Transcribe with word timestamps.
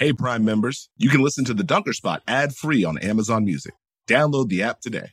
Hey, 0.00 0.14
Prime 0.14 0.46
members, 0.46 0.88
you 0.96 1.10
can 1.10 1.20
listen 1.20 1.44
to 1.44 1.52
the 1.52 1.62
Dunker 1.62 1.92
Spot 1.92 2.22
ad 2.26 2.56
free 2.56 2.84
on 2.86 2.96
Amazon 2.96 3.44
Music. 3.44 3.74
Download 4.08 4.48
the 4.48 4.62
app 4.62 4.80
today. 4.80 5.10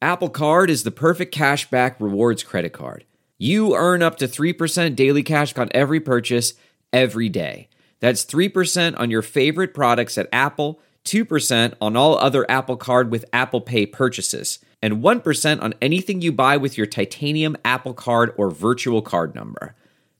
Apple 0.00 0.30
Card 0.30 0.70
is 0.70 0.84
the 0.84 0.90
perfect 0.90 1.34
cashback 1.34 1.96
rewards 2.00 2.42
credit 2.42 2.72
card. 2.72 3.04
You 3.36 3.76
earn 3.76 4.00
up 4.02 4.16
to 4.16 4.26
3% 4.26 4.96
daily 4.96 5.22
cash 5.22 5.54
on 5.58 5.68
every 5.72 6.00
purchase 6.00 6.54
every 6.94 7.28
day. 7.28 7.68
That's 8.00 8.24
3% 8.24 8.98
on 8.98 9.10
your 9.10 9.20
favorite 9.20 9.74
products 9.74 10.16
at 10.16 10.30
Apple, 10.32 10.80
2% 11.04 11.74
on 11.78 11.94
all 11.94 12.16
other 12.16 12.50
Apple 12.50 12.78
Card 12.78 13.10
with 13.10 13.26
Apple 13.34 13.60
Pay 13.60 13.84
purchases, 13.84 14.60
and 14.80 15.02
1% 15.02 15.62
on 15.62 15.74
anything 15.82 16.22
you 16.22 16.32
buy 16.32 16.56
with 16.56 16.78
your 16.78 16.86
titanium 16.86 17.54
Apple 17.66 17.92
Card 17.92 18.32
or 18.38 18.50
virtual 18.50 19.02
card 19.02 19.34
number. 19.34 19.74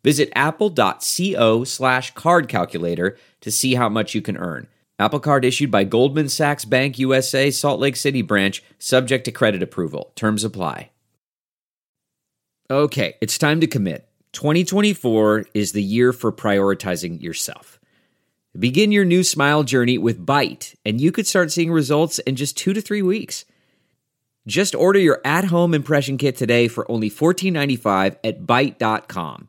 Visit 0.05 0.33
apple.co 0.35 1.65
slash 1.65 2.15
card 2.15 2.49
calculator 2.49 3.17
to 3.41 3.51
see 3.51 3.75
how 3.75 3.89
much 3.89 4.15
you 4.15 4.23
can 4.23 4.37
earn. 4.37 4.67
Apple 4.99 5.21
Card 5.21 5.45
issued 5.45 5.71
by 5.71 5.85
Goldman 5.85 6.29
Sachs 6.29 6.65
Bank 6.65 6.99
USA, 6.99 7.51
Salt 7.51 7.81
Lake 7.81 7.97
City 7.97 8.23
branch, 8.23 8.63
subject 8.79 9.25
to 9.25 9.33
credit 9.33 9.63
approval. 9.63 10.13
Terms 10.15 10.45
apply. 10.45 10.91
Okay, 12.71 13.15
it's 13.21 13.39
time 13.39 13.61
to 13.61 13.67
commit. 13.67 14.09
2024 14.33 15.47
is 15.55 15.73
the 15.73 15.83
year 15.83 16.13
for 16.13 16.33
prioritizing 16.33 17.21
yourself. 17.21 17.79
Begin 18.59 18.93
your 18.93 19.05
new 19.05 19.25
smile 19.25 19.63
journey 19.63 19.99
with 19.99 20.25
Byte, 20.25 20.75
and 20.85 21.01
you 21.01 21.11
could 21.11 21.27
start 21.27 21.51
seeing 21.51 21.73
results 21.73 22.19
in 22.21 22.37
just 22.37 22.57
two 22.57 22.73
to 22.73 22.81
three 22.81 23.03
weeks. 23.03 23.45
Just 24.47 24.75
order 24.75 24.99
your 24.99 25.21
at 25.25 25.47
home 25.47 25.75
impression 25.75 26.19
kit 26.19 26.37
today 26.37 26.69
for 26.69 26.91
only 26.91 27.11
$14.95 27.11 28.17
at 28.25 28.43
Byte.com. 28.43 29.49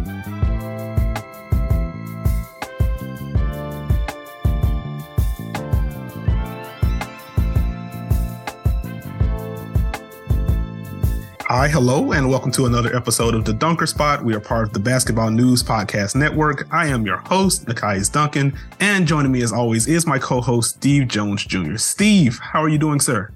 Hi, 11.53 11.67
hello, 11.67 12.13
and 12.13 12.29
welcome 12.29 12.53
to 12.53 12.65
another 12.65 12.95
episode 12.95 13.35
of 13.35 13.43
the 13.43 13.51
Dunker 13.51 13.85
Spot. 13.85 14.23
We 14.23 14.33
are 14.33 14.39
part 14.39 14.67
of 14.67 14.71
the 14.71 14.79
Basketball 14.79 15.31
News 15.31 15.61
Podcast 15.61 16.15
Network. 16.15 16.65
I 16.73 16.87
am 16.87 17.05
your 17.05 17.17
host, 17.17 17.65
Nekias 17.65 18.09
Duncan, 18.09 18.57
and 18.79 19.05
joining 19.05 19.33
me 19.33 19.41
as 19.41 19.51
always 19.51 19.85
is 19.85 20.07
my 20.07 20.17
co-host, 20.17 20.77
Steve 20.77 21.09
Jones 21.09 21.43
Jr. 21.43 21.75
Steve, 21.75 22.39
how 22.39 22.63
are 22.63 22.69
you 22.69 22.77
doing, 22.77 23.01
sir? 23.01 23.33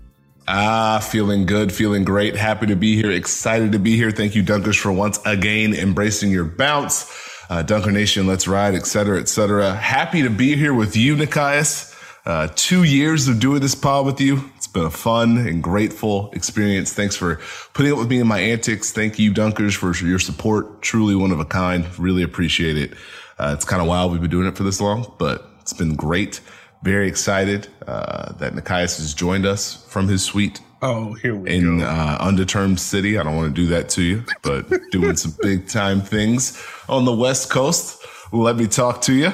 Ah, 0.47 0.99
feeling 0.99 1.45
good, 1.45 1.73
feeling 1.73 2.05
great. 2.05 2.37
Happy 2.37 2.67
to 2.67 2.75
be 2.77 2.95
here, 2.95 3.11
excited 3.11 3.73
to 3.73 3.79
be 3.79 3.97
here. 3.97 4.11
Thank 4.11 4.33
you, 4.33 4.43
Dunkers, 4.43 4.79
for 4.79 4.93
once 4.93 5.19
again 5.25 5.73
embracing 5.73 6.31
your 6.31 6.45
bounce. 6.45 7.13
Uh, 7.49 7.63
Dunker 7.63 7.91
Nation, 7.91 8.27
let's 8.27 8.47
ride, 8.47 8.75
et 8.75 8.85
cetera, 8.85 9.19
et 9.19 9.27
cetera. 9.27 9.75
Happy 9.75 10.21
to 10.21 10.29
be 10.29 10.55
here 10.55 10.73
with 10.73 10.95
you, 10.95 11.17
Nekias. 11.17 11.93
Uh, 12.25 12.47
two 12.55 12.83
years 12.83 13.27
of 13.27 13.41
doing 13.41 13.59
this 13.59 13.75
pod 13.75 14.05
with 14.05 14.21
you. 14.21 14.49
Been 14.75 14.83
a 14.83 14.89
fun 14.89 15.37
and 15.37 15.63
grateful 15.63 16.29
experience. 16.33 16.91
Thanks 16.91 17.15
for 17.15 17.39
putting 17.73 17.93
up 17.93 17.97
with 17.97 18.09
me 18.09 18.19
and 18.19 18.27
my 18.27 18.39
antics. 18.39 18.91
Thank 18.91 19.17
you, 19.17 19.31
Dunkers, 19.31 19.73
for 19.73 19.95
your 20.05 20.19
support. 20.19 20.81
Truly 20.81 21.15
one 21.15 21.31
of 21.31 21.39
a 21.39 21.45
kind. 21.45 21.87
Really 21.97 22.23
appreciate 22.23 22.77
it. 22.77 22.91
Uh, 23.39 23.53
it's 23.55 23.63
kind 23.63 23.81
of 23.81 23.87
wild 23.87 24.11
we've 24.11 24.19
been 24.19 24.29
doing 24.29 24.47
it 24.47 24.57
for 24.57 24.63
this 24.63 24.81
long, 24.81 25.13
but 25.17 25.49
it's 25.61 25.71
been 25.71 25.95
great. 25.95 26.41
Very 26.83 27.07
excited 27.07 27.69
uh, 27.87 28.33
that 28.33 28.51
Nekias 28.51 28.97
has 28.97 29.13
joined 29.13 29.45
us 29.45 29.85
from 29.87 30.09
his 30.09 30.25
suite. 30.25 30.59
Oh, 30.81 31.13
here 31.13 31.35
we 31.37 31.51
in, 31.51 31.63
go. 31.63 31.73
In 31.75 31.81
uh, 31.81 32.17
undetermined 32.19 32.81
city. 32.81 33.17
I 33.17 33.23
don't 33.23 33.37
want 33.37 33.55
to 33.55 33.61
do 33.61 33.67
that 33.69 33.87
to 33.91 34.01
you, 34.01 34.25
but 34.41 34.69
doing 34.91 35.15
some 35.15 35.35
big 35.41 35.69
time 35.69 36.01
things 36.01 36.61
on 36.89 37.05
the 37.05 37.15
West 37.15 37.49
Coast. 37.49 38.05
Let 38.33 38.57
me 38.57 38.67
talk 38.67 39.01
to 39.03 39.13
you. 39.13 39.27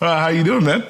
Uh, 0.00 0.18
how 0.18 0.26
you 0.26 0.42
doing, 0.42 0.64
man? 0.64 0.84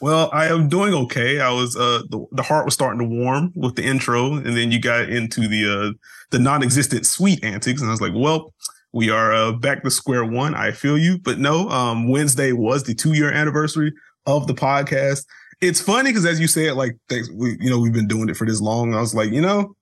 Well, 0.00 0.28
I 0.32 0.46
am 0.46 0.68
doing 0.68 0.92
okay. 0.94 1.40
I 1.40 1.50
was 1.50 1.76
uh 1.76 2.02
the, 2.10 2.26
the 2.32 2.42
heart 2.42 2.64
was 2.64 2.74
starting 2.74 2.98
to 3.00 3.06
warm 3.06 3.52
with 3.54 3.76
the 3.76 3.84
intro, 3.84 4.34
and 4.34 4.56
then 4.56 4.70
you 4.70 4.80
got 4.80 5.08
into 5.08 5.48
the 5.48 5.64
uh 5.66 5.92
the 6.30 6.38
non-existent 6.38 7.06
sweet 7.06 7.42
antics, 7.44 7.80
and 7.80 7.88
I 7.88 7.92
was 7.92 8.00
like, 8.00 8.12
well, 8.14 8.52
we 8.92 9.10
are 9.10 9.32
uh, 9.32 9.52
back 9.52 9.82
to 9.82 9.90
square 9.90 10.24
one. 10.24 10.54
I 10.54 10.70
feel 10.70 10.96
you, 10.96 11.18
but 11.18 11.38
no. 11.38 11.68
Um, 11.68 12.08
Wednesday 12.08 12.52
was 12.52 12.84
the 12.84 12.94
two 12.94 13.12
year 13.12 13.30
anniversary 13.32 13.92
of 14.26 14.46
the 14.46 14.54
podcast. 14.54 15.24
It's 15.60 15.80
funny 15.80 16.10
because 16.10 16.26
as 16.26 16.40
you 16.40 16.46
said, 16.46 16.74
like 16.74 16.96
thanks, 17.08 17.30
we 17.32 17.56
you 17.60 17.70
know 17.70 17.80
we've 17.80 17.92
been 17.92 18.08
doing 18.08 18.28
it 18.28 18.36
for 18.36 18.46
this 18.46 18.60
long. 18.60 18.94
I 18.94 19.00
was 19.00 19.14
like, 19.14 19.30
you 19.30 19.40
know, 19.40 19.74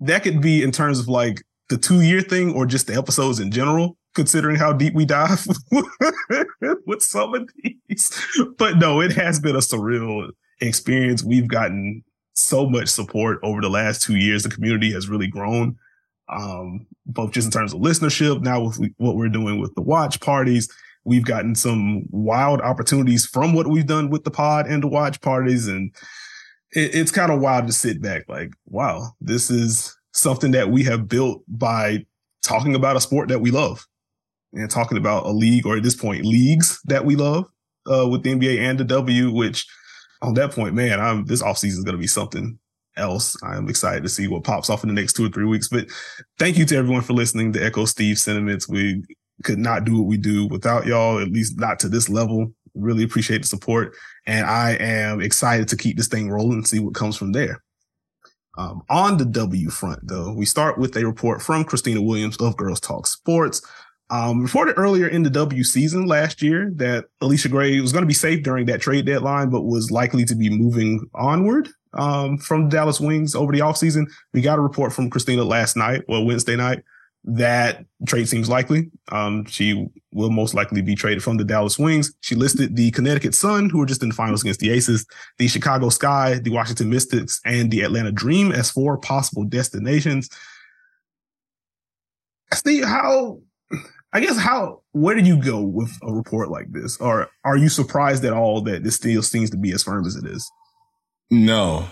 that 0.00 0.22
could 0.22 0.40
be 0.40 0.62
in 0.62 0.72
terms 0.72 1.00
of 1.00 1.08
like 1.08 1.42
the 1.68 1.78
two 1.78 2.02
year 2.02 2.20
thing 2.20 2.54
or 2.54 2.66
just 2.66 2.86
the 2.86 2.94
episodes 2.94 3.40
in 3.40 3.50
general 3.50 3.96
considering 4.14 4.56
how 4.56 4.72
deep 4.72 4.94
we 4.94 5.04
dive 5.04 5.46
with 6.86 7.02
some 7.02 7.34
of 7.34 7.48
these. 7.62 8.26
But 8.56 8.78
no, 8.78 9.00
it 9.00 9.12
has 9.12 9.40
been 9.40 9.56
a 9.56 9.60
surreal 9.60 10.30
experience. 10.60 11.22
We've 11.22 11.48
gotten 11.48 12.04
so 12.34 12.68
much 12.68 12.88
support 12.88 13.38
over 13.42 13.60
the 13.60 13.68
last 13.68 14.02
two 14.02 14.16
years. 14.16 14.42
The 14.42 14.48
community 14.48 14.92
has 14.92 15.08
really 15.08 15.26
grown, 15.26 15.76
um, 16.28 16.86
both 17.06 17.32
just 17.32 17.46
in 17.46 17.50
terms 17.50 17.74
of 17.74 17.80
listenership. 17.80 18.42
Now 18.42 18.64
with 18.64 18.80
what 18.96 19.16
we're 19.16 19.28
doing 19.28 19.60
with 19.60 19.74
the 19.74 19.82
watch 19.82 20.20
parties, 20.20 20.68
we've 21.04 21.24
gotten 21.24 21.54
some 21.54 22.04
wild 22.10 22.60
opportunities 22.60 23.26
from 23.26 23.52
what 23.52 23.66
we've 23.66 23.86
done 23.86 24.10
with 24.10 24.24
the 24.24 24.30
pod 24.30 24.66
and 24.66 24.82
the 24.82 24.88
watch 24.88 25.20
parties. 25.20 25.68
And 25.68 25.94
it, 26.72 26.94
it's 26.94 27.10
kind 27.10 27.32
of 27.32 27.40
wild 27.40 27.66
to 27.66 27.72
sit 27.72 28.00
back 28.00 28.24
like, 28.28 28.52
wow, 28.66 29.10
this 29.20 29.50
is 29.50 29.96
something 30.12 30.52
that 30.52 30.70
we 30.70 30.84
have 30.84 31.08
built 31.08 31.42
by 31.48 32.04
talking 32.42 32.74
about 32.74 32.96
a 32.96 33.00
sport 33.00 33.28
that 33.28 33.40
we 33.40 33.50
love 33.50 33.86
and 34.54 34.70
talking 34.70 34.98
about 34.98 35.26
a 35.26 35.30
league 35.30 35.66
or 35.66 35.76
at 35.76 35.82
this 35.82 35.96
point 35.96 36.24
leagues 36.24 36.80
that 36.84 37.04
we 37.04 37.16
love 37.16 37.44
uh, 37.90 38.08
with 38.08 38.22
the 38.22 38.34
NBA 38.34 38.58
and 38.58 38.78
the 38.78 38.84
W, 38.84 39.30
which 39.32 39.66
on 40.22 40.34
that 40.34 40.52
point, 40.52 40.74
man, 40.74 41.00
I'm 41.00 41.24
this 41.26 41.42
offseason 41.42 41.78
is 41.78 41.84
going 41.84 41.96
to 41.96 42.00
be 42.00 42.06
something 42.06 42.58
else. 42.96 43.36
I'm 43.42 43.68
excited 43.68 44.02
to 44.04 44.08
see 44.08 44.28
what 44.28 44.44
pops 44.44 44.70
off 44.70 44.84
in 44.84 44.88
the 44.88 45.00
next 45.00 45.14
two 45.14 45.26
or 45.26 45.28
three 45.28 45.46
weeks. 45.46 45.68
But 45.68 45.86
thank 46.38 46.56
you 46.56 46.64
to 46.66 46.76
everyone 46.76 47.02
for 47.02 47.12
listening 47.12 47.52
to 47.52 47.64
Echo 47.64 47.84
Steve's 47.84 48.22
sentiments. 48.22 48.68
We 48.68 49.04
could 49.42 49.58
not 49.58 49.84
do 49.84 49.98
what 49.98 50.06
we 50.06 50.16
do 50.16 50.46
without 50.46 50.86
y'all, 50.86 51.18
at 51.18 51.28
least 51.28 51.58
not 51.58 51.78
to 51.80 51.88
this 51.88 52.08
level. 52.08 52.52
Really 52.74 53.04
appreciate 53.04 53.42
the 53.42 53.48
support. 53.48 53.94
And 54.26 54.46
I 54.46 54.72
am 54.72 55.20
excited 55.20 55.68
to 55.68 55.76
keep 55.76 55.96
this 55.96 56.08
thing 56.08 56.30
rolling 56.30 56.58
and 56.58 56.66
see 56.66 56.78
what 56.78 56.94
comes 56.94 57.16
from 57.16 57.32
there. 57.32 57.62
Um, 58.56 58.82
on 58.88 59.16
the 59.16 59.24
W 59.24 59.68
front, 59.68 60.00
though, 60.04 60.32
we 60.32 60.46
start 60.46 60.78
with 60.78 60.96
a 60.96 61.04
report 61.04 61.42
from 61.42 61.64
Khristina 61.64 62.04
Williams 62.04 62.36
of 62.36 62.56
Girls 62.56 62.80
Talk 62.80 63.06
Sports. 63.06 63.62
Um, 64.14 64.44
reported 64.44 64.78
earlier 64.78 65.08
in 65.08 65.24
the 65.24 65.30
W 65.30 65.64
season 65.64 66.06
last 66.06 66.40
year 66.40 66.70
that 66.76 67.06
Allisha 67.20 67.50
Gray 67.50 67.80
was 67.80 67.90
going 67.90 68.04
to 68.04 68.06
be 68.06 68.14
safe 68.14 68.44
during 68.44 68.66
that 68.66 68.80
trade 68.80 69.06
deadline, 69.06 69.50
but 69.50 69.62
was 69.62 69.90
likely 69.90 70.24
to 70.26 70.36
be 70.36 70.48
moving 70.48 71.00
onward 71.14 71.68
um, 71.94 72.38
from 72.38 72.68
the 72.68 72.76
Dallas 72.76 73.00
Wings 73.00 73.34
over 73.34 73.50
the 73.50 73.58
offseason. 73.58 74.06
We 74.32 74.40
got 74.40 74.60
a 74.60 74.62
report 74.62 74.92
from 74.92 75.10
Khristina 75.10 75.44
last 75.44 75.76
night, 75.76 76.04
well, 76.06 76.24
Wednesday 76.24 76.54
night, 76.54 76.84
that 77.24 77.84
trade 78.06 78.28
seems 78.28 78.48
likely. 78.48 78.88
Um, 79.10 79.46
she 79.46 79.88
will 80.12 80.30
most 80.30 80.54
likely 80.54 80.80
be 80.80 80.94
traded 80.94 81.24
from 81.24 81.36
the 81.36 81.44
Dallas 81.44 81.76
Wings. 81.76 82.14
She 82.20 82.36
listed 82.36 82.76
the 82.76 82.92
Connecticut 82.92 83.34
Sun, 83.34 83.68
who 83.68 83.78
were 83.78 83.86
just 83.86 84.04
in 84.04 84.10
the 84.10 84.14
finals 84.14 84.42
against 84.42 84.60
the 84.60 84.70
Aces, 84.70 85.06
the 85.38 85.48
Chicago 85.48 85.88
Sky, 85.88 86.38
the 86.38 86.50
Washington 86.50 86.88
Mystics, 86.88 87.40
and 87.44 87.68
the 87.68 87.80
Atlanta 87.80 88.12
Dream 88.12 88.52
as 88.52 88.70
four 88.70 88.96
possible 88.96 89.42
destinations. 89.42 90.30
Steve, 92.52 92.84
how 92.84 93.40
I 94.14 94.20
guess 94.20 94.38
how 94.38 94.82
where 94.92 95.16
did 95.16 95.26
you 95.26 95.42
go 95.42 95.60
with 95.60 95.90
a 96.02 96.12
report 96.12 96.48
like 96.48 96.70
this, 96.70 96.96
or 96.98 97.28
are 97.44 97.56
you 97.56 97.68
surprised 97.68 98.24
at 98.24 98.32
all 98.32 98.60
that 98.62 98.84
this 98.84 98.94
still 98.94 99.22
seems 99.22 99.50
to 99.50 99.56
be 99.56 99.72
as 99.72 99.82
firm 99.82 100.06
as 100.06 100.14
it 100.14 100.24
is? 100.24 100.48
No, 101.32 101.86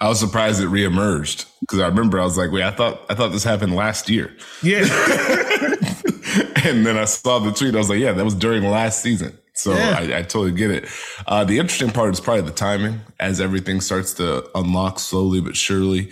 I 0.00 0.08
was 0.08 0.18
surprised 0.18 0.60
it 0.60 0.66
reemerged 0.66 1.46
because 1.60 1.78
I 1.78 1.86
remember 1.86 2.18
I 2.18 2.24
was 2.24 2.36
like, 2.36 2.50
wait, 2.50 2.64
I 2.64 2.72
thought 2.72 3.02
I 3.08 3.14
thought 3.14 3.30
this 3.30 3.44
happened 3.44 3.76
last 3.76 4.10
year. 4.10 4.36
Yeah, 4.64 4.80
and 6.64 6.84
then 6.84 6.98
I 6.98 7.04
saw 7.04 7.38
the 7.38 7.52
tweet. 7.52 7.76
I 7.76 7.78
was 7.78 7.88
like, 7.88 8.00
yeah, 8.00 8.12
that 8.12 8.24
was 8.24 8.34
during 8.34 8.64
last 8.64 9.00
season. 9.00 9.38
So 9.54 9.72
yeah. 9.72 9.96
I, 9.96 10.18
I, 10.18 10.22
totally 10.22 10.50
get 10.50 10.72
it. 10.72 10.88
Uh, 11.28 11.44
the 11.44 11.60
interesting 11.60 11.92
part 11.92 12.12
is 12.12 12.18
probably 12.18 12.42
the 12.42 12.50
timing 12.50 13.02
as 13.20 13.40
everything 13.40 13.80
starts 13.80 14.12
to 14.14 14.50
unlock 14.56 14.98
slowly 14.98 15.40
but 15.40 15.54
surely. 15.54 16.10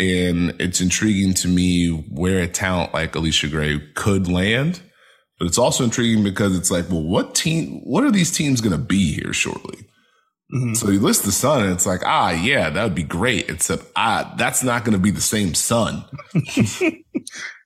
And 0.00 0.58
it's 0.58 0.80
intriguing 0.80 1.34
to 1.34 1.48
me 1.48 1.90
where 1.90 2.42
a 2.42 2.48
talent 2.48 2.94
like 2.94 3.12
Allisha 3.12 3.50
Gray 3.50 3.78
could 3.94 4.28
land. 4.28 4.80
But 5.38 5.46
it's 5.46 5.58
also 5.58 5.84
intriguing 5.84 6.24
because 6.24 6.56
it's 6.56 6.70
like, 6.70 6.88
well, 6.88 7.02
what 7.02 7.34
team, 7.34 7.82
what 7.84 8.02
are 8.04 8.10
these 8.10 8.30
teams 8.30 8.62
going 8.62 8.72
to 8.72 8.82
be 8.82 9.12
here 9.12 9.34
shortly? 9.34 9.86
Mm-hmm. 10.54 10.74
So 10.74 10.90
you 10.90 11.00
list 11.00 11.24
the 11.24 11.32
Sun, 11.32 11.64
and 11.64 11.72
it's 11.72 11.86
like, 11.86 12.00
ah, 12.04 12.30
yeah, 12.30 12.70
that 12.70 12.82
would 12.82 12.94
be 12.94 13.02
great. 13.02 13.50
Except, 13.50 13.84
ah, 13.94 14.34
that's 14.38 14.64
not 14.64 14.84
going 14.84 14.94
to 14.94 14.98
be 14.98 15.10
the 15.10 15.20
same 15.20 15.54
Sun. 15.54 16.04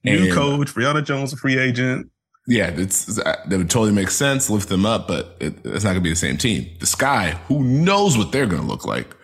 New 0.05 0.35
coach, 0.35 0.75
Brionna 0.75 1.05
Jones, 1.05 1.33
a 1.33 1.37
free 1.37 1.59
agent. 1.59 2.11
Yeah, 2.47 2.71
it's 2.77 3.07
that 3.07 3.47
would 3.49 3.71
totally 3.71 3.93
make 3.93 4.11
sense. 4.11 4.51
Lift 4.51 4.69
them 4.69 4.85
up, 4.85 5.09
but 5.09 5.37
it, 5.41 5.55
it's 5.65 5.85
not 5.85 5.93
going 5.93 5.95
to 5.95 6.01
be 6.03 6.11
the 6.11 6.17
same 6.17 6.37
team. 6.37 6.69
The 6.81 6.87
Sky, 6.87 7.39
who 7.47 7.63
knows 7.65 8.19
what 8.19 8.33
they're 8.33 8.47
going 8.47 8.61
to 8.61 8.69
look 8.69 8.85
like? 8.85 9.17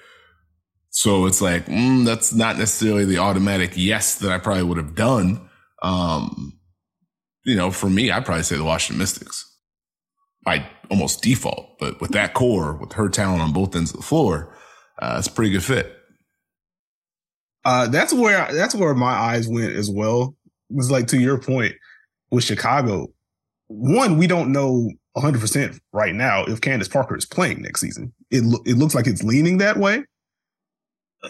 So 0.90 1.26
it's 1.26 1.40
like 1.40 1.66
mm, 1.66 2.04
that's 2.04 2.34
not 2.34 2.58
necessarily 2.58 3.04
the 3.04 3.18
automatic 3.18 3.72
yes 3.74 4.16
that 4.16 4.30
I 4.32 4.38
probably 4.38 4.64
would 4.64 4.76
have 4.78 4.94
done. 4.94 5.48
Um, 5.82 6.58
you 7.44 7.56
know, 7.56 7.70
for 7.70 7.88
me, 7.88 8.10
I'd 8.10 8.24
probably 8.24 8.42
say 8.42 8.56
the 8.56 8.64
Washington 8.64 8.98
Mystics 8.98 9.46
by 10.44 10.66
almost 10.90 11.22
default. 11.22 11.78
But 11.78 12.00
with 12.00 12.10
that 12.12 12.34
core, 12.34 12.74
with 12.74 12.92
her 12.94 13.08
talent 13.08 13.42
on 13.42 13.52
both 13.52 13.74
ends 13.74 13.92
of 13.92 13.98
the 13.98 14.02
floor, 14.02 14.54
uh, 15.00 15.16
it's 15.18 15.28
a 15.28 15.32
pretty 15.32 15.52
good 15.52 15.64
fit. 15.64 15.96
Uh, 17.64 17.86
that's 17.88 18.12
where 18.12 18.52
that's 18.52 18.74
where 18.74 18.94
my 18.94 19.12
eyes 19.12 19.48
went 19.48 19.72
as 19.74 19.90
well. 19.90 20.34
It 20.70 20.76
was 20.76 20.90
like 20.90 21.06
to 21.08 21.20
your 21.20 21.38
point 21.38 21.74
with 22.30 22.44
Chicago. 22.44 23.08
One, 23.68 24.18
we 24.18 24.26
don't 24.26 24.50
know 24.52 24.90
100 25.12 25.40
percent 25.40 25.80
right 25.92 26.14
now 26.14 26.44
if 26.44 26.60
Candace 26.60 26.88
Parker 26.88 27.16
is 27.16 27.26
playing 27.26 27.62
next 27.62 27.80
season. 27.80 28.12
It 28.30 28.42
lo- 28.44 28.62
it 28.64 28.76
looks 28.76 28.94
like 28.94 29.06
it's 29.06 29.22
leaning 29.22 29.58
that 29.58 29.76
way. 29.76 30.04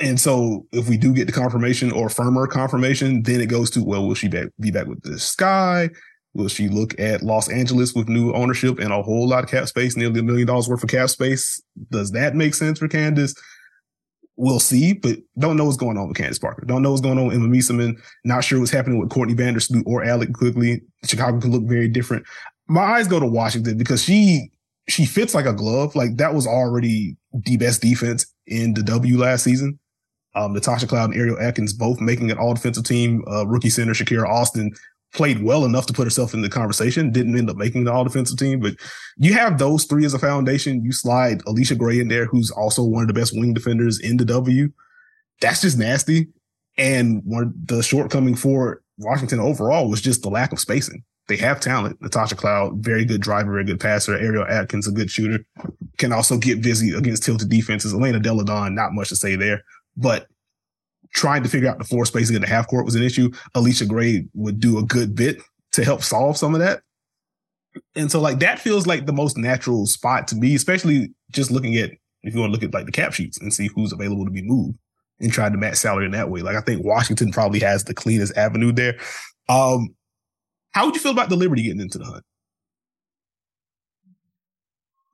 And 0.01 0.21
so, 0.21 0.67
if 0.73 0.89
we 0.89 0.97
do 0.97 1.13
get 1.13 1.27
the 1.27 1.33
confirmation 1.33 1.91
or 1.91 2.09
firmer 2.09 2.47
confirmation, 2.47 3.23
then 3.25 3.41
it 3.41 3.47
goes 3.47 3.71
to 3.71 3.83
well, 3.83 4.07
will 4.07 4.15
she 4.15 4.29
be 4.29 4.71
back 4.71 4.87
with 4.87 5.03
the 5.03 5.19
Sky? 5.19 5.91
Will 6.33 6.49
she 6.49 6.69
look 6.69 6.99
at 7.01 7.23
Los 7.23 7.51
Angeles 7.51 7.93
with 7.93 8.09
new 8.09 8.33
ownership 8.33 8.79
and 8.79 8.93
a 8.93 9.03
whole 9.03 9.29
lot 9.29 9.43
of 9.43 9.51
cap 9.51 9.67
space, 9.67 9.97
nearly 9.97 10.21
a 10.21 10.23
million 10.23 10.47
dollars 10.47 10.69
worth 10.69 10.85
of 10.85 10.91
cap 10.91 11.11
space? 11.11 11.61
Does 11.91 12.13
that 12.13 12.37
make 12.37 12.55
sense 12.55 12.79
for 12.79 12.87
Candace? 12.87 13.35
We'll 14.37 14.61
see, 14.61 14.93
but 14.93 15.19
don't 15.39 15.57
know 15.57 15.65
what's 15.65 15.77
going 15.77 15.99
on 15.99 16.07
with 16.07 16.17
Candace 16.17 16.39
Parker. 16.39 16.65
Don't 16.65 16.83
know 16.83 16.91
what's 16.91 17.03
going 17.03 17.19
on 17.19 17.27
with 17.27 17.35
Emma 17.35 17.49
Meesseman. 17.49 18.01
Not 18.25 18.45
sure 18.45 18.61
what's 18.61 18.71
happening 18.71 19.01
with 19.01 19.11
Courtney 19.11 19.35
Vandersloot 19.35 19.83
or 19.87 20.05
Allie 20.05 20.29
Quigley. 20.29 20.83
Chicago 21.05 21.41
could 21.41 21.51
look 21.51 21.65
very 21.65 21.89
different. 21.89 22.25
My 22.69 22.83
eyes 22.83 23.09
go 23.09 23.19
to 23.19 23.27
Washington 23.27 23.77
because 23.77 24.03
she 24.03 24.51
she 24.89 25.07
fits 25.07 25.35
like 25.35 25.47
a 25.47 25.53
glove. 25.53 25.97
Like 25.97 26.17
that 26.19 26.33
was 26.33 26.47
already 26.47 27.17
the 27.33 27.57
best 27.57 27.83
defense 27.83 28.25
in 28.50 28.75
the 28.75 28.82
W 28.82 29.19
last 29.19 29.44
season. 29.44 29.79
Um, 30.35 30.52
Natasha 30.52 30.87
Cloud 30.87 31.11
and 31.11 31.19
Ariel 31.19 31.41
Atkins 31.41 31.73
both 31.73 32.00
making 32.00 32.31
an 32.31 32.38
all 32.38 32.55
defensive 32.55 32.85
team. 32.85 33.25
Uh, 33.26 33.47
rookie 33.47 33.70
center 33.70 33.93
Shakira 33.93 34.29
Austin 34.29 34.73
played 35.12 35.43
well 35.43 35.64
enough 35.64 35.87
to 35.87 35.93
put 35.93 36.05
herself 36.05 36.35
in 36.35 36.43
the 36.43 36.49
conversation. 36.49 37.11
Didn't 37.11 37.37
end 37.37 37.50
up 37.50 37.56
making 37.56 37.85
the 37.85 37.93
all 37.93 38.05
defensive 38.05 38.38
team, 38.38 38.61
but 38.61 38.75
you 39.17 39.32
have 39.32 39.58
those 39.58 39.85
three 39.85 40.05
as 40.05 40.14
a 40.14 40.19
foundation. 40.19 40.85
You 40.85 40.93
slide 40.93 41.43
Allisha 41.44 41.76
Gray 41.76 41.99
in 41.99 42.08
there, 42.08 42.26
who's 42.26 42.50
also 42.50 42.85
one 42.85 43.02
of 43.02 43.08
the 43.08 43.14
best 43.14 43.37
wing 43.37 43.55
defenders 43.55 43.99
in 43.99 44.19
the 44.19 44.25
W. 44.25 44.70
That's 45.41 45.62
just 45.62 45.79
nasty. 45.79 46.29
And 46.79 47.23
one 47.25 47.52
the 47.64 47.82
shortcoming 47.82 48.37
for 48.37 48.82
Washington 48.99 49.41
overall 49.41 49.91
was 49.91 50.00
just 50.00 50.23
the 50.23 50.31
lack 50.31 50.52
of 50.52 50.61
spacing. 50.61 51.02
They 51.31 51.37
have 51.37 51.61
talent. 51.61 52.03
Natasha 52.03 52.35
Cloud, 52.35 52.79
very 52.79 53.05
good 53.05 53.21
driver, 53.21 53.53
very 53.53 53.65
good 53.65 53.79
passer. 53.79 54.17
Ariel 54.17 54.44
Atkins, 54.49 54.88
a 54.88 54.91
good 54.91 55.12
shooter, 55.12 55.44
can 55.97 56.12
also 56.12 56.37
get 56.37 56.61
busy 56.61 56.93
against 56.93 57.23
tilted 57.23 57.49
defenses. 57.49 57.94
Elena 57.94 58.19
Delle 58.19 58.43
Donne, 58.43 58.75
not 58.75 58.94
much 58.94 59.11
to 59.11 59.17
say 59.17 59.37
there. 59.37 59.62
But 59.97 60.27
trying 61.15 61.44
to 61.44 61.49
figure 61.49 61.69
out 61.69 61.79
the 61.79 61.85
floor 61.85 62.05
spacing 62.05 62.35
in 62.35 62.43
the 62.43 62.49
half 62.49 62.67
court 62.67 62.85
was 62.85 62.97
an 62.97 63.05
issue. 63.05 63.31
Allisha 63.55 63.87
Gray 63.87 64.27
would 64.35 64.59
do 64.59 64.77
a 64.79 64.82
good 64.82 65.15
bit 65.15 65.41
to 65.71 65.85
help 65.85 66.03
solve 66.03 66.37
some 66.37 66.53
of 66.53 66.59
that. 66.59 66.82
And 67.94 68.11
so 68.11 68.21
like 68.21 68.41
that 68.41 68.59
feels 68.59 68.88
like 68.88 69.06
the 69.06 69.12
most 69.12 69.38
natural 69.38 69.87
spot 69.87 70.26
to 70.29 70.35
me, 70.35 70.56
especially 70.56 71.15
just 71.31 71.53
looking 71.53 71.76
at 71.76 71.93
if 72.25 72.35
you 72.35 72.41
want 72.41 72.50
to 72.50 72.53
look 72.53 72.65
at 72.65 72.75
like 72.75 72.87
the 72.87 72.93
cap 72.93 73.12
sheets 73.12 73.41
and 73.41 73.55
see 73.55 73.69
who's 73.73 73.93
available 73.93 74.25
to 74.25 74.33
be 74.33 74.43
moved 74.43 74.76
and 75.21 75.33
trying 75.33 75.53
to 75.53 75.59
match 75.59 75.76
salary 75.76 76.06
in 76.06 76.11
that 76.11 76.29
way. 76.29 76.43
Like 76.43 76.56
I 76.56 76.61
think 76.61 76.85
Washington 76.85 77.31
probably 77.31 77.61
has 77.61 77.85
the 77.85 77.94
cleanest 77.94 78.37
avenue 78.37 78.73
there. 78.73 78.99
Um, 79.49 79.94
how 80.73 80.87
would 80.87 80.95
you 80.95 81.01
feel 81.01 81.13
about 81.13 81.29
the 81.29 81.37
Liberty 81.37 81.63
getting 81.63 81.81
into 81.81 81.99
the 81.99 82.05
hunt? 82.05 82.25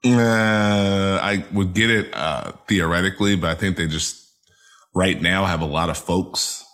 Uh, 0.05 1.19
I 1.21 1.45
would 1.53 1.75
get 1.75 1.91
it 1.91 2.15
uh, 2.15 2.53
theoretically, 2.69 3.37
but 3.37 3.51
I 3.51 3.55
think 3.55 3.77
they 3.77 3.87
just 3.87 4.31
right 4.95 5.21
now 5.21 5.45
have 5.47 5.61
a 5.61 5.67
lot 5.67 5.91
of 5.91 5.99
folks. 5.99 6.65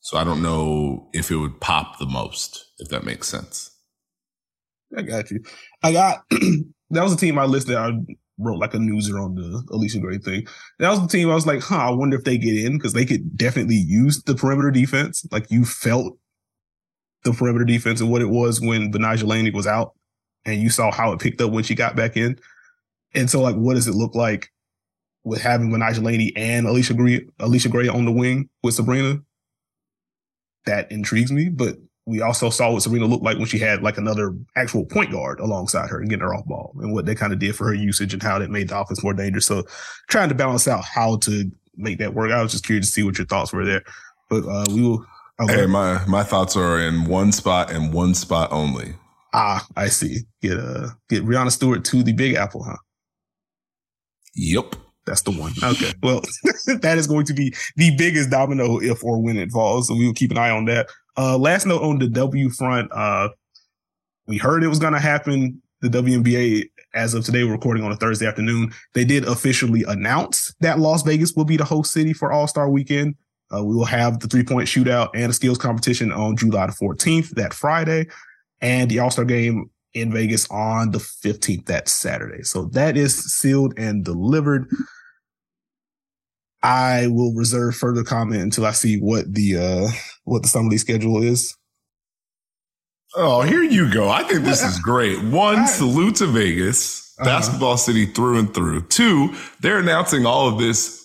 So 0.00 0.18
I 0.18 0.24
don't 0.24 0.42
know 0.42 1.08
if 1.14 1.30
it 1.30 1.36
would 1.36 1.60
pop 1.60 1.98
the 1.98 2.06
most, 2.06 2.66
if 2.78 2.88
that 2.88 3.04
makes 3.04 3.28
sense. 3.28 3.70
I 4.96 5.02
got 5.02 5.30
you. 5.30 5.42
I 5.82 5.92
got 5.92 6.24
that 6.30 7.02
was 7.02 7.14
a 7.14 7.16
team 7.16 7.38
I 7.38 7.46
listed. 7.46 7.76
I 7.76 7.92
wrote 8.38 8.58
like 8.58 8.74
a 8.74 8.78
newser 8.78 9.22
on 9.22 9.34
the 9.34 9.62
Allisha 9.72 10.00
Gray 10.00 10.18
thing. 10.18 10.46
That 10.78 10.90
was 10.90 11.00
the 11.00 11.08
team 11.08 11.30
I 11.30 11.34
was 11.34 11.46
like, 11.46 11.62
huh, 11.62 11.88
I 11.88 11.90
wonder 11.90 12.16
if 12.16 12.24
they 12.24 12.36
get 12.36 12.64
in 12.64 12.76
because 12.76 12.92
they 12.92 13.06
could 13.06 13.36
definitely 13.36 13.76
use 13.76 14.22
the 14.22 14.34
perimeter 14.34 14.70
defense. 14.70 15.26
Like 15.30 15.50
you 15.50 15.64
felt 15.64 16.18
the 17.24 17.32
perimeter 17.32 17.64
defense 17.64 18.00
and 18.00 18.10
what 18.10 18.22
it 18.22 18.28
was 18.28 18.60
when 18.60 18.92
Betnijah 18.92 19.26
Laney 19.26 19.50
was 19.50 19.66
out 19.66 19.94
and 20.44 20.60
you 20.60 20.70
saw 20.70 20.92
how 20.92 21.12
it 21.12 21.20
picked 21.20 21.40
up 21.40 21.50
when 21.50 21.64
she 21.64 21.74
got 21.74 21.96
back 21.96 22.16
in. 22.16 22.38
And 23.14 23.30
so 23.30 23.40
like, 23.40 23.56
what 23.56 23.74
does 23.74 23.88
it 23.88 23.94
look 23.94 24.14
like 24.14 24.50
with 25.24 25.40
having 25.40 25.70
Betnijah 25.70 26.02
Laney 26.02 26.32
and 26.36 26.66
Allisha 26.66 26.96
Gray, 26.96 27.20
Allisha 27.40 27.70
Gray 27.70 27.88
on 27.88 28.04
the 28.04 28.12
wing 28.12 28.48
with 28.62 28.74
Sabrina, 28.74 29.20
that 30.66 30.90
intrigues 30.92 31.32
me. 31.32 31.48
But 31.48 31.76
we 32.06 32.20
also 32.20 32.50
saw 32.50 32.72
what 32.72 32.82
Sabrina 32.82 33.06
looked 33.06 33.24
like 33.24 33.38
when 33.38 33.46
she 33.46 33.58
had 33.58 33.82
like 33.82 33.96
another 33.96 34.34
actual 34.56 34.84
point 34.84 35.10
guard 35.10 35.40
alongside 35.40 35.88
her 35.88 36.00
and 36.00 36.10
getting 36.10 36.24
her 36.24 36.34
off 36.34 36.44
ball 36.44 36.76
and 36.80 36.92
what 36.92 37.06
they 37.06 37.14
kind 37.14 37.32
of 37.32 37.38
did 37.38 37.56
for 37.56 37.66
her 37.66 37.74
usage 37.74 38.12
and 38.12 38.22
how 38.22 38.38
that 38.38 38.50
made 38.50 38.68
the 38.68 38.78
offense 38.78 39.02
more 39.02 39.14
dangerous. 39.14 39.46
So 39.46 39.64
trying 40.08 40.28
to 40.28 40.34
balance 40.34 40.68
out 40.68 40.84
how 40.84 41.16
to 41.18 41.50
make 41.76 41.98
that 41.98 42.12
work. 42.12 42.30
I 42.30 42.42
was 42.42 42.52
just 42.52 42.66
curious 42.66 42.86
to 42.86 42.92
see 42.92 43.02
what 43.02 43.16
your 43.16 43.26
thoughts 43.26 43.52
were 43.52 43.64
there. 43.64 43.82
But 44.28 44.44
uh, 44.46 44.64
we 44.68 44.82
will. 44.82 45.06
Okay. 45.40 45.62
Hey, 45.62 45.66
my 45.66 46.04
my 46.06 46.22
thoughts 46.22 46.56
are 46.56 46.78
in 46.80 47.06
one 47.06 47.32
spot 47.32 47.72
and 47.72 47.92
one 47.92 48.14
spot 48.14 48.52
only. 48.52 48.94
Ah, 49.32 49.66
I 49.76 49.88
see. 49.88 50.20
Get 50.40 50.58
uh 50.58 50.90
get 51.08 51.24
Breanna 51.24 51.50
Stewart 51.50 51.84
to 51.86 52.02
the 52.02 52.12
Big 52.12 52.34
Apple, 52.34 52.62
huh? 52.62 52.76
Yep. 54.36 54.76
That's 55.06 55.22
the 55.22 55.32
one. 55.32 55.52
Okay. 55.62 55.92
Well, 56.02 56.22
that 56.80 56.96
is 56.98 57.06
going 57.06 57.26
to 57.26 57.34
be 57.34 57.54
the 57.76 57.94
biggest 57.96 58.30
domino 58.30 58.80
if 58.80 59.04
or 59.04 59.20
when 59.20 59.36
it 59.36 59.50
falls. 59.50 59.88
So 59.88 59.94
we 59.94 60.06
will 60.06 60.14
keep 60.14 60.30
an 60.30 60.38
eye 60.38 60.50
on 60.50 60.64
that. 60.66 60.88
Uh, 61.16 61.36
last 61.36 61.66
note 61.66 61.82
on 61.82 61.98
the 61.98 62.08
W 62.08 62.48
front. 62.50 62.90
Uh, 62.92 63.28
we 64.26 64.38
heard 64.38 64.64
it 64.64 64.68
was 64.68 64.78
going 64.78 64.94
to 64.94 65.00
happen. 65.00 65.60
The 65.82 65.88
WNBA, 65.88 66.70
as 66.94 67.12
of 67.12 67.24
today, 67.24 67.44
we're 67.44 67.52
recording 67.52 67.84
on 67.84 67.92
a 67.92 67.96
Thursday 67.96 68.26
afternoon. 68.26 68.72
They 68.94 69.04
did 69.04 69.24
officially 69.26 69.84
announce 69.86 70.54
that 70.60 70.78
Las 70.78 71.02
Vegas 71.02 71.34
will 71.34 71.44
be 71.44 71.58
the 71.58 71.64
host 71.64 71.92
city 71.92 72.14
for 72.14 72.32
All 72.32 72.46
Star 72.46 72.70
Weekend. 72.70 73.16
Uh, 73.54 73.62
we 73.62 73.74
will 73.74 73.84
have 73.84 74.20
the 74.20 74.28
three 74.28 74.44
point 74.44 74.68
shootout 74.68 75.10
and 75.14 75.30
a 75.30 75.32
skills 75.32 75.58
competition 75.58 76.10
on 76.12 76.36
July 76.36 76.66
the 76.66 76.72
14th, 76.72 77.30
that 77.30 77.54
Friday, 77.54 78.06
and 78.60 78.90
the 78.90 78.98
All 78.98 79.10
Star 79.10 79.24
game 79.24 79.70
in 79.92 80.12
Vegas 80.12 80.48
on 80.50 80.90
the 80.90 80.98
15th, 80.98 81.66
that 81.66 81.88
Saturday. 81.88 82.42
So 82.42 82.64
that 82.66 82.96
is 82.96 83.16
sealed 83.16 83.74
and 83.78 84.04
delivered. 84.04 84.68
I 86.62 87.08
will 87.08 87.34
reserve 87.34 87.76
further 87.76 88.02
comment 88.02 88.42
until 88.42 88.64
I 88.64 88.72
see 88.72 88.98
what 88.98 89.32
the 89.32 89.56
uh 89.58 89.88
what 90.24 90.42
the 90.42 90.48
summer 90.48 90.70
league 90.70 90.80
schedule 90.80 91.22
is. 91.22 91.54
Oh, 93.16 93.42
here 93.42 93.62
you 93.62 93.92
go. 93.92 94.08
I 94.08 94.24
think 94.24 94.44
this 94.44 94.62
is 94.62 94.78
great. 94.80 95.22
One, 95.22 95.58
I, 95.58 95.66
salute 95.66 96.16
to 96.16 96.26
Vegas, 96.26 97.14
uh-huh. 97.18 97.28
basketball 97.28 97.76
city 97.76 98.06
through 98.06 98.38
and 98.38 98.54
through. 98.54 98.86
Two, 98.88 99.34
they're 99.60 99.78
announcing 99.78 100.26
all 100.26 100.48
of 100.48 100.58
this 100.58 101.03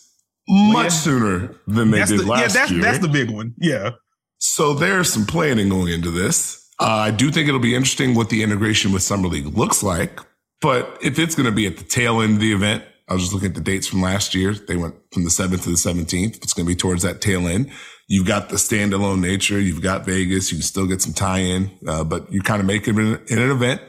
much 0.49 0.85
yeah. 0.85 0.89
sooner 0.89 1.55
than 1.67 1.91
they 1.91 1.99
that's 1.99 2.11
did 2.11 2.21
the, 2.21 2.25
last 2.25 2.41
yeah, 2.41 2.61
that's, 2.61 2.71
year. 2.71 2.81
That's 2.81 2.99
the 2.99 3.07
big 3.07 3.29
one. 3.29 3.53
Yeah. 3.59 3.91
So 4.39 4.73
there's 4.73 5.11
some 5.13 5.25
planning 5.25 5.69
going 5.69 5.93
into 5.93 6.11
this. 6.11 6.67
Uh, 6.79 6.85
I 6.85 7.11
do 7.11 7.29
think 7.29 7.47
it'll 7.47 7.59
be 7.59 7.75
interesting 7.75 8.15
what 8.15 8.29
the 8.29 8.41
integration 8.41 8.91
with 8.91 9.03
Summer 9.03 9.27
League 9.27 9.57
looks 9.57 9.83
like. 9.83 10.19
But 10.61 10.97
if 11.01 11.19
it's 11.19 11.35
going 11.35 11.45
to 11.45 11.51
be 11.51 11.67
at 11.67 11.77
the 11.77 11.83
tail 11.83 12.21
end 12.21 12.35
of 12.35 12.39
the 12.39 12.53
event, 12.53 12.83
I 13.07 13.13
was 13.13 13.23
just 13.23 13.33
looking 13.33 13.49
at 13.49 13.55
the 13.55 13.61
dates 13.61 13.87
from 13.87 14.01
last 14.01 14.35
year. 14.35 14.53
They 14.53 14.77
went 14.77 14.95
from 15.11 15.23
the 15.23 15.29
7th 15.29 15.63
to 15.63 15.69
the 15.69 15.75
17th. 15.75 16.37
It's 16.37 16.53
going 16.53 16.65
to 16.65 16.71
be 16.71 16.75
towards 16.75 17.03
that 17.03 17.21
tail 17.21 17.47
end. 17.47 17.71
You've 18.07 18.27
got 18.27 18.49
the 18.49 18.55
standalone 18.55 19.19
nature. 19.19 19.59
You've 19.59 19.81
got 19.81 20.05
Vegas. 20.05 20.51
You 20.51 20.57
can 20.57 20.63
still 20.63 20.87
get 20.87 21.01
some 21.01 21.13
tie 21.13 21.39
in, 21.39 21.71
uh, 21.87 22.03
but 22.03 22.31
you 22.31 22.41
kind 22.41 22.59
of 22.59 22.65
make 22.65 22.87
it 22.87 22.97
in, 22.97 23.19
in 23.27 23.39
an 23.39 23.51
event. 23.51 23.81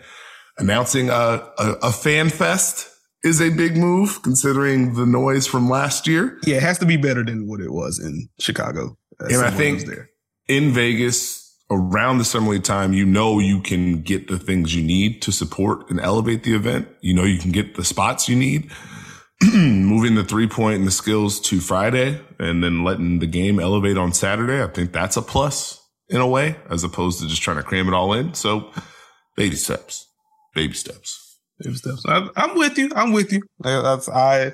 Announcing 0.58 1.10
a, 1.10 1.12
a, 1.58 1.76
a 1.82 1.92
fan 1.92 2.28
fest 2.28 2.90
is 3.22 3.40
a 3.40 3.50
big 3.50 3.76
move 3.76 4.22
considering 4.22 4.94
the 4.94 5.06
noise 5.06 5.46
from 5.46 5.68
last 5.68 6.06
year. 6.06 6.38
Yeah, 6.44 6.56
it 6.56 6.62
has 6.62 6.78
to 6.78 6.86
be 6.86 6.96
better 6.96 7.24
than 7.24 7.46
what 7.46 7.60
it 7.60 7.72
was 7.72 7.98
in 7.98 8.28
Chicago. 8.38 8.96
Uh, 9.20 9.26
and 9.26 9.36
I 9.36 9.50
think 9.50 9.82
in 10.48 10.72
Vegas, 10.72 11.54
around 11.70 12.18
the 12.18 12.24
summer 12.24 12.52
league 12.52 12.64
time, 12.64 12.92
you 12.92 13.04
know 13.04 13.38
you 13.38 13.60
can 13.60 14.02
get 14.02 14.28
the 14.28 14.38
things 14.38 14.74
you 14.74 14.82
need 14.82 15.22
to 15.22 15.32
support 15.32 15.90
and 15.90 16.00
elevate 16.00 16.42
the 16.42 16.54
event. 16.54 16.88
You 17.00 17.14
know 17.14 17.24
you 17.24 17.38
can 17.38 17.52
get 17.52 17.76
the 17.76 17.84
spots 17.84 18.28
you 18.28 18.36
need. 18.36 18.70
Moving 19.54 20.16
the 20.16 20.24
three 20.24 20.48
point 20.48 20.78
and 20.78 20.86
the 20.86 20.90
skills 20.90 21.40
to 21.40 21.60
Friday 21.60 22.20
and 22.38 22.62
then 22.62 22.84
letting 22.84 23.20
the 23.20 23.26
game 23.26 23.58
elevate 23.58 23.96
on 23.96 24.12
Saturday, 24.12 24.62
I 24.62 24.66
think 24.66 24.92
that's 24.92 25.16
a 25.16 25.22
plus 25.22 25.80
in 26.10 26.20
a 26.20 26.26
way, 26.26 26.56
as 26.68 26.84
opposed 26.84 27.20
to 27.20 27.28
just 27.28 27.40
trying 27.40 27.56
to 27.56 27.62
cram 27.62 27.88
it 27.88 27.94
all 27.94 28.12
in. 28.12 28.34
So 28.34 28.70
baby 29.36 29.56
steps, 29.56 30.06
baby 30.54 30.74
steps, 30.74 31.29
I, 32.06 32.28
am 32.36 32.56
with 32.56 32.78
you. 32.78 32.90
I'm 32.94 33.12
with 33.12 33.32
you. 33.32 33.42
That's 33.60 34.08
I. 34.08 34.52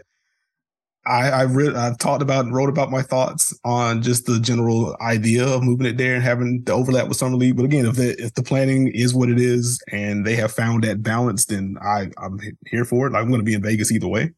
I, 1.08 1.30
I 1.30 1.42
read, 1.44 1.76
I've 1.76 1.98
talked 1.98 2.20
about 2.20 2.46
and 2.46 2.54
wrote 2.54 2.68
about 2.68 2.90
my 2.90 3.00
thoughts 3.00 3.56
on 3.64 4.02
just 4.02 4.26
the 4.26 4.40
general 4.40 4.96
idea 5.00 5.46
of 5.46 5.62
moving 5.62 5.86
it 5.86 5.96
there 5.96 6.16
and 6.16 6.22
having 6.24 6.64
the 6.64 6.72
overlap 6.72 7.06
with 7.06 7.16
summer 7.16 7.36
league. 7.36 7.56
But 7.56 7.64
again, 7.64 7.86
if 7.86 7.94
the 7.94 8.20
if 8.20 8.34
the 8.34 8.42
planning 8.42 8.90
is 8.92 9.14
what 9.14 9.28
it 9.28 9.38
is 9.38 9.80
and 9.92 10.26
they 10.26 10.34
have 10.34 10.50
found 10.50 10.82
that 10.82 11.04
balance, 11.04 11.46
then 11.46 11.76
I 11.80 12.10
I'm 12.18 12.40
here 12.66 12.84
for 12.84 13.06
it. 13.06 13.14
I'm 13.14 13.28
going 13.28 13.40
to 13.40 13.44
be 13.44 13.54
in 13.54 13.62
Vegas 13.62 13.92
either 13.92 14.08
way, 14.08 14.32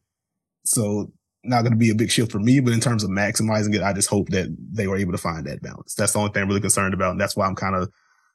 so 0.63 1.11
not 1.43 1.61
going 1.61 1.71
to 1.71 1.77
be 1.77 1.89
a 1.89 1.95
big 1.95 2.11
shift 2.11 2.31
for 2.31 2.39
me. 2.39 2.59
But 2.59 2.73
in 2.73 2.81
terms 2.81 3.03
of 3.03 3.09
maximizing 3.09 3.73
it, 3.73 3.81
I 3.81 3.93
just 3.93 4.09
hope 4.09 4.29
that 4.29 4.55
they 4.71 4.85
were 4.85 4.97
able 4.97 5.13
to 5.13 5.17
find 5.17 5.47
that 5.47 5.63
balance. 5.63 5.95
That's 5.95 6.13
the 6.13 6.19
only 6.19 6.31
thing 6.31 6.43
I'm 6.43 6.49
really 6.49 6.61
concerned 6.61 6.93
about, 6.93 7.11
and 7.11 7.21
that's 7.21 7.35
why 7.35 7.47
I'm 7.47 7.55
kind 7.55 7.75
of 7.75 7.89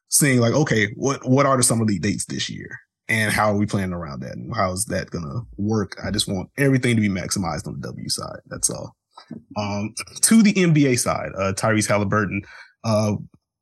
seeing 0.09 0.41
like, 0.41 0.53
okay, 0.53 0.89
what 0.95 1.25
what 1.25 1.45
are 1.45 1.55
the 1.55 1.63
summer 1.63 1.85
league 1.85 2.01
dates 2.01 2.25
this 2.25 2.49
year? 2.49 2.79
And 3.07 3.31
how 3.31 3.51
are 3.51 3.57
we 3.57 3.65
planning 3.65 3.93
around 3.93 4.21
that 4.21 4.35
and 4.35 4.55
how 4.55 4.71
is 4.71 4.85
that 4.85 5.11
gonna 5.11 5.41
work? 5.57 5.97
I 6.03 6.11
just 6.11 6.27
want 6.27 6.49
everything 6.57 6.95
to 6.95 7.01
be 7.01 7.09
maximized 7.09 7.67
on 7.67 7.79
the 7.79 7.87
W 7.87 8.09
side. 8.09 8.39
That's 8.47 8.69
all. 8.69 8.95
Um, 9.57 9.93
to 10.21 10.43
the 10.43 10.53
NBA 10.53 10.99
side, 10.99 11.31
uh, 11.37 11.53
Tyrese 11.53 11.87
Halliburton, 11.87 12.41
uh, 12.83 13.15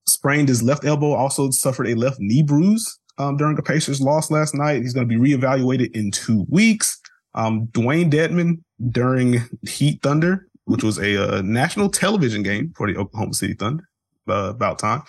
sprained 0.08 0.50
his 0.50 0.64
left 0.64 0.86
elbow, 0.86 1.14
also 1.14 1.50
suffered 1.52 1.88
a 1.88 1.96
left 1.96 2.20
knee 2.20 2.44
bruise, 2.44 3.00
um, 3.18 3.38
during 3.38 3.56
the 3.56 3.64
Pacers 3.64 4.02
loss 4.02 4.32
last 4.32 4.56
night. 4.56 4.82
He's 4.82 4.94
going 4.94 5.08
to 5.08 5.20
be 5.20 5.34
reevaluated 5.34 5.96
in 5.96 6.12
two 6.12 6.46
weeks. 6.50 7.00
Um, 7.36 7.68
Dewayne 7.68 8.12
Dedmon 8.12 8.62
during 8.92 9.42
Heat 9.68 10.02
Thunder, 10.02 10.48
which 10.66 10.84
was 10.84 10.98
a, 11.00 11.38
uh, 11.38 11.42
national 11.42 11.90
television 11.90 12.44
game 12.44 12.74
for 12.76 12.92
the 12.92 12.98
Oklahoma 12.98 13.34
City 13.34 13.54
Thunder, 13.54 13.88
uh, 14.28 14.50
about 14.50 14.80
time. 14.80 15.04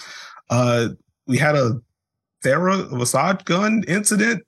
Uh, 0.51 0.89
we 1.27 1.39
had 1.39 1.55
a 1.55 1.81
Thera 2.45 2.91
Massage 2.91 3.43
gun 3.45 3.83
incident 3.89 4.45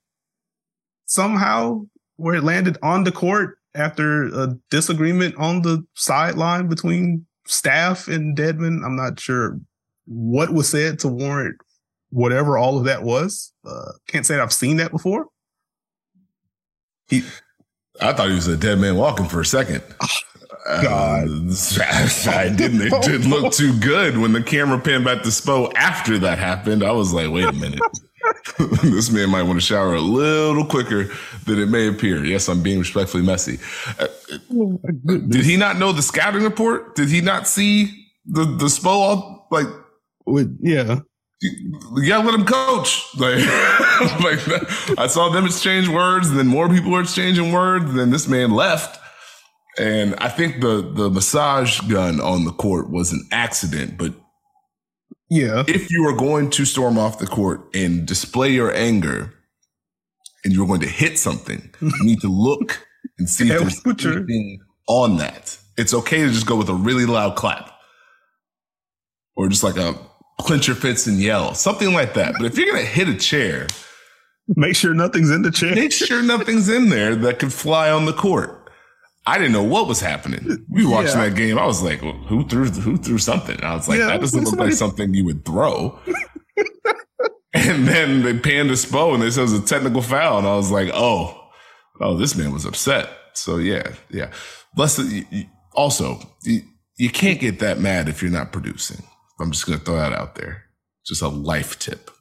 somehow 1.05 1.81
where 2.17 2.35
it 2.35 2.43
landed 2.43 2.77
on 2.83 3.03
the 3.03 3.11
court 3.11 3.57
after 3.75 4.25
a 4.25 4.57
disagreement 4.69 5.35
on 5.37 5.61
the 5.61 5.85
sideline 5.95 6.67
between 6.67 7.25
staff 7.45 8.07
and 8.07 8.37
Dedmon. 8.37 8.85
I'm 8.85 8.95
not 8.95 9.19
sure 9.19 9.59
what 10.05 10.53
was 10.53 10.69
said 10.69 10.99
to 10.99 11.07
warrant 11.07 11.57
whatever 12.09 12.57
all 12.57 12.77
of 12.77 12.85
that 12.85 13.03
was. 13.03 13.53
Uh, 13.65 13.91
can't 14.07 14.25
say 14.25 14.39
I've 14.39 14.53
seen 14.53 14.77
that 14.77 14.91
before. 14.91 15.27
He, 17.09 17.23
I 18.01 18.13
thought 18.13 18.29
he 18.29 18.35
was 18.35 18.47
a 18.47 18.57
dead 18.57 18.79
man 18.79 18.95
walking 18.95 19.27
for 19.27 19.41
a 19.41 19.45
second. 19.45 19.83
God, 20.67 21.27
uh, 21.29 22.29
I 22.29 22.49
didn't. 22.49 22.81
It 22.81 23.01
didn't 23.01 23.29
look 23.29 23.53
too 23.53 23.77
good 23.79 24.17
when 24.17 24.33
the 24.33 24.43
camera 24.43 24.79
panned 24.79 25.05
back 25.05 25.23
to 25.23 25.29
Spo 25.29 25.71
after 25.75 26.17
that 26.19 26.37
happened. 26.37 26.83
I 26.83 26.91
was 26.91 27.13
like, 27.13 27.29
wait 27.31 27.45
a 27.47 27.53
minute. 27.53 27.79
this 28.83 29.09
man 29.09 29.29
might 29.29 29.43
want 29.43 29.55
to 29.55 29.65
shower 29.65 29.95
a 29.95 30.01
little 30.01 30.65
quicker 30.65 31.09
than 31.45 31.59
it 31.59 31.67
may 31.67 31.87
appear. 31.87 32.25
Yes, 32.25 32.49
I'm 32.49 32.61
being 32.61 32.79
respectfully 32.79 33.23
messy. 33.23 33.59
Uh, 33.97 34.07
oh 34.53 34.79
did 35.05 35.45
he 35.45 35.55
not 35.55 35.77
know 35.77 35.93
the 35.93 36.01
scouting 36.01 36.43
report? 36.43 36.95
Did 36.95 37.09
he 37.09 37.21
not 37.21 37.47
see 37.47 38.07
the 38.25 38.43
the 38.43 38.65
Spo 38.65 39.43
like? 39.51 39.67
With, 40.25 40.59
yeah, 40.61 40.99
yeah, 41.41 42.17
let 42.17 42.33
him 42.33 42.45
coach. 42.45 43.05
Like, 43.17 43.39
like 44.21 44.99
I 44.99 45.07
saw 45.07 45.29
them 45.29 45.45
exchange 45.45 45.87
words, 45.87 46.29
and 46.29 46.37
then 46.37 46.47
more 46.47 46.67
people 46.67 46.91
were 46.91 47.01
exchanging 47.01 47.51
words. 47.51 47.85
and 47.85 47.97
Then 47.97 48.09
this 48.09 48.27
man 48.27 48.51
left, 48.51 48.99
and 49.77 50.15
I 50.15 50.29
think 50.29 50.61
the 50.61 50.81
the 50.81 51.09
massage 51.09 51.79
gun 51.81 52.19
on 52.19 52.45
the 52.45 52.51
court 52.51 52.89
was 52.89 53.11
an 53.11 53.27
accident. 53.31 53.97
But 53.97 54.13
yeah, 55.29 55.63
if 55.67 55.91
you 55.91 56.07
are 56.07 56.15
going 56.15 56.49
to 56.51 56.65
storm 56.65 56.97
off 56.97 57.19
the 57.19 57.27
court 57.27 57.61
and 57.73 58.05
display 58.05 58.49
your 58.49 58.73
anger, 58.73 59.33
and 60.43 60.53
you're 60.53 60.67
going 60.67 60.81
to 60.81 60.89
hit 60.89 61.19
something, 61.19 61.69
you 61.81 61.91
need 62.03 62.21
to 62.21 62.29
look 62.29 62.85
and 63.19 63.29
see 63.29 63.49
if 63.51 63.83
there's 63.83 64.05
anything 64.05 64.59
on 64.87 65.17
that. 65.17 65.57
It's 65.77 65.93
okay 65.93 66.23
to 66.23 66.29
just 66.29 66.47
go 66.47 66.55
with 66.55 66.69
a 66.69 66.73
really 66.73 67.05
loud 67.05 67.35
clap, 67.35 67.71
or 69.35 69.47
just 69.47 69.63
like 69.63 69.77
a 69.77 69.95
clench 70.41 70.67
your 70.67 70.75
fists 70.75 71.07
and 71.07 71.19
yell, 71.19 71.53
something 71.53 71.93
like 71.93 72.13
that. 72.15 72.33
But 72.37 72.45
if 72.45 72.57
you're 72.57 72.71
going 72.71 72.83
to 72.83 72.91
hit 72.91 73.07
a 73.07 73.15
chair, 73.15 73.67
make 74.55 74.75
sure 74.75 74.93
nothing's 74.93 75.29
in 75.29 75.43
the 75.43 75.51
chair. 75.51 75.75
Make 75.75 75.91
sure 75.91 76.23
nothing's 76.23 76.69
in 76.69 76.89
there 76.89 77.15
that 77.15 77.39
could 77.39 77.53
fly 77.53 77.91
on 77.91 78.05
the 78.05 78.13
court. 78.13 78.56
I 79.27 79.37
didn't 79.37 79.51
know 79.51 79.63
what 79.63 79.89
was 79.89 79.99
happening. 79.99 80.65
We 80.69 80.85
watching 80.85 81.19
yeah. 81.19 81.27
that 81.27 81.35
game. 81.35 81.59
I 81.59 81.65
was 81.65 81.83
like, 81.83 82.01
well, 82.01 82.13
who 82.13 82.47
threw 82.47 82.69
who 82.69 82.95
threw 82.95 83.17
something? 83.17 83.61
I 83.61 83.75
was 83.75 83.89
like, 83.89 83.99
yeah, 83.99 84.07
that 84.07 84.21
doesn't 84.21 84.39
look 84.39 84.49
somebody... 84.51 84.69
like 84.69 84.77
something 84.77 85.13
you 85.13 85.25
would 85.25 85.43
throw. 85.43 85.99
and 87.53 87.85
then 87.85 88.23
they 88.23 88.39
panned 88.39 88.69
a 88.69 88.73
Spo 88.73 89.13
and 89.13 89.21
they 89.21 89.29
said 89.29 89.41
it 89.41 89.51
was 89.51 89.53
a 89.53 89.65
technical 89.65 90.01
foul. 90.01 90.37
And 90.37 90.47
I 90.47 90.55
was 90.55 90.71
like, 90.71 90.89
oh, 90.93 91.49
oh, 91.99 92.15
this 92.15 92.37
man 92.37 92.53
was 92.53 92.65
upset. 92.65 93.09
So 93.33 93.57
yeah, 93.57 93.91
yeah. 94.09 94.31
Bless 94.75 94.97
also, 95.73 96.19
you, 96.43 96.61
you 96.97 97.09
can't 97.09 97.41
get 97.41 97.59
that 97.59 97.79
mad 97.79 98.07
if 98.07 98.21
you're 98.21 98.31
not 98.31 98.53
producing. 98.53 99.03
I'm 99.41 99.51
just 99.51 99.65
going 99.65 99.77
to 99.77 99.83
throw 99.83 99.97
that 99.97 100.13
out 100.13 100.35
there. 100.35 100.63
Just 101.05 101.21
a 101.21 101.27
life 101.27 101.77
tip. 101.79 102.11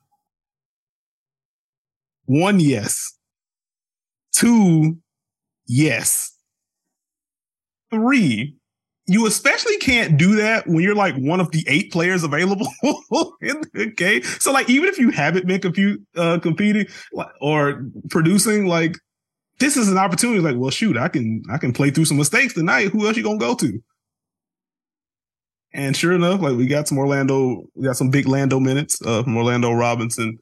One, 2.24 2.58
yes. 2.58 3.16
Two, 4.34 4.98
yes. 5.68 6.35
Three, 7.96 8.54
you 9.06 9.26
especially 9.26 9.78
can't 9.78 10.16
do 10.16 10.36
that 10.36 10.66
when 10.66 10.80
you're 10.80 10.94
like 10.94 11.14
one 11.16 11.40
of 11.40 11.50
the 11.50 11.64
eight 11.68 11.92
players 11.92 12.24
available 12.24 12.68
in 13.40 13.62
the 13.72 13.86
game. 13.86 14.22
So 14.22 14.52
like, 14.52 14.68
even 14.68 14.88
if 14.88 14.98
you 14.98 15.10
haven't 15.10 15.46
been 15.46 15.60
compute, 15.60 16.02
uh, 16.16 16.38
competing 16.40 16.86
or 17.40 17.84
producing, 18.10 18.66
like 18.66 18.96
this 19.60 19.76
is 19.76 19.88
an 19.88 19.96
opportunity. 19.96 20.40
Like, 20.40 20.56
well, 20.56 20.70
shoot, 20.70 20.96
I 20.96 21.08
can, 21.08 21.42
I 21.50 21.58
can 21.58 21.72
play 21.72 21.90
through 21.90 22.04
some 22.06 22.16
mistakes 22.16 22.54
tonight. 22.54 22.88
Who 22.88 23.06
else 23.06 23.16
you 23.16 23.22
going 23.22 23.38
to 23.38 23.44
go 23.44 23.54
to? 23.54 23.82
And 25.72 25.96
sure 25.96 26.12
enough, 26.12 26.40
like 26.40 26.56
we 26.56 26.66
got 26.66 26.88
some 26.88 26.98
Orlando, 26.98 27.64
we 27.74 27.84
got 27.84 27.96
some 27.96 28.10
big 28.10 28.26
Lando 28.26 28.58
minutes 28.58 29.00
uh, 29.04 29.22
from 29.22 29.36
Orlando 29.36 29.72
Robinson. 29.72 30.38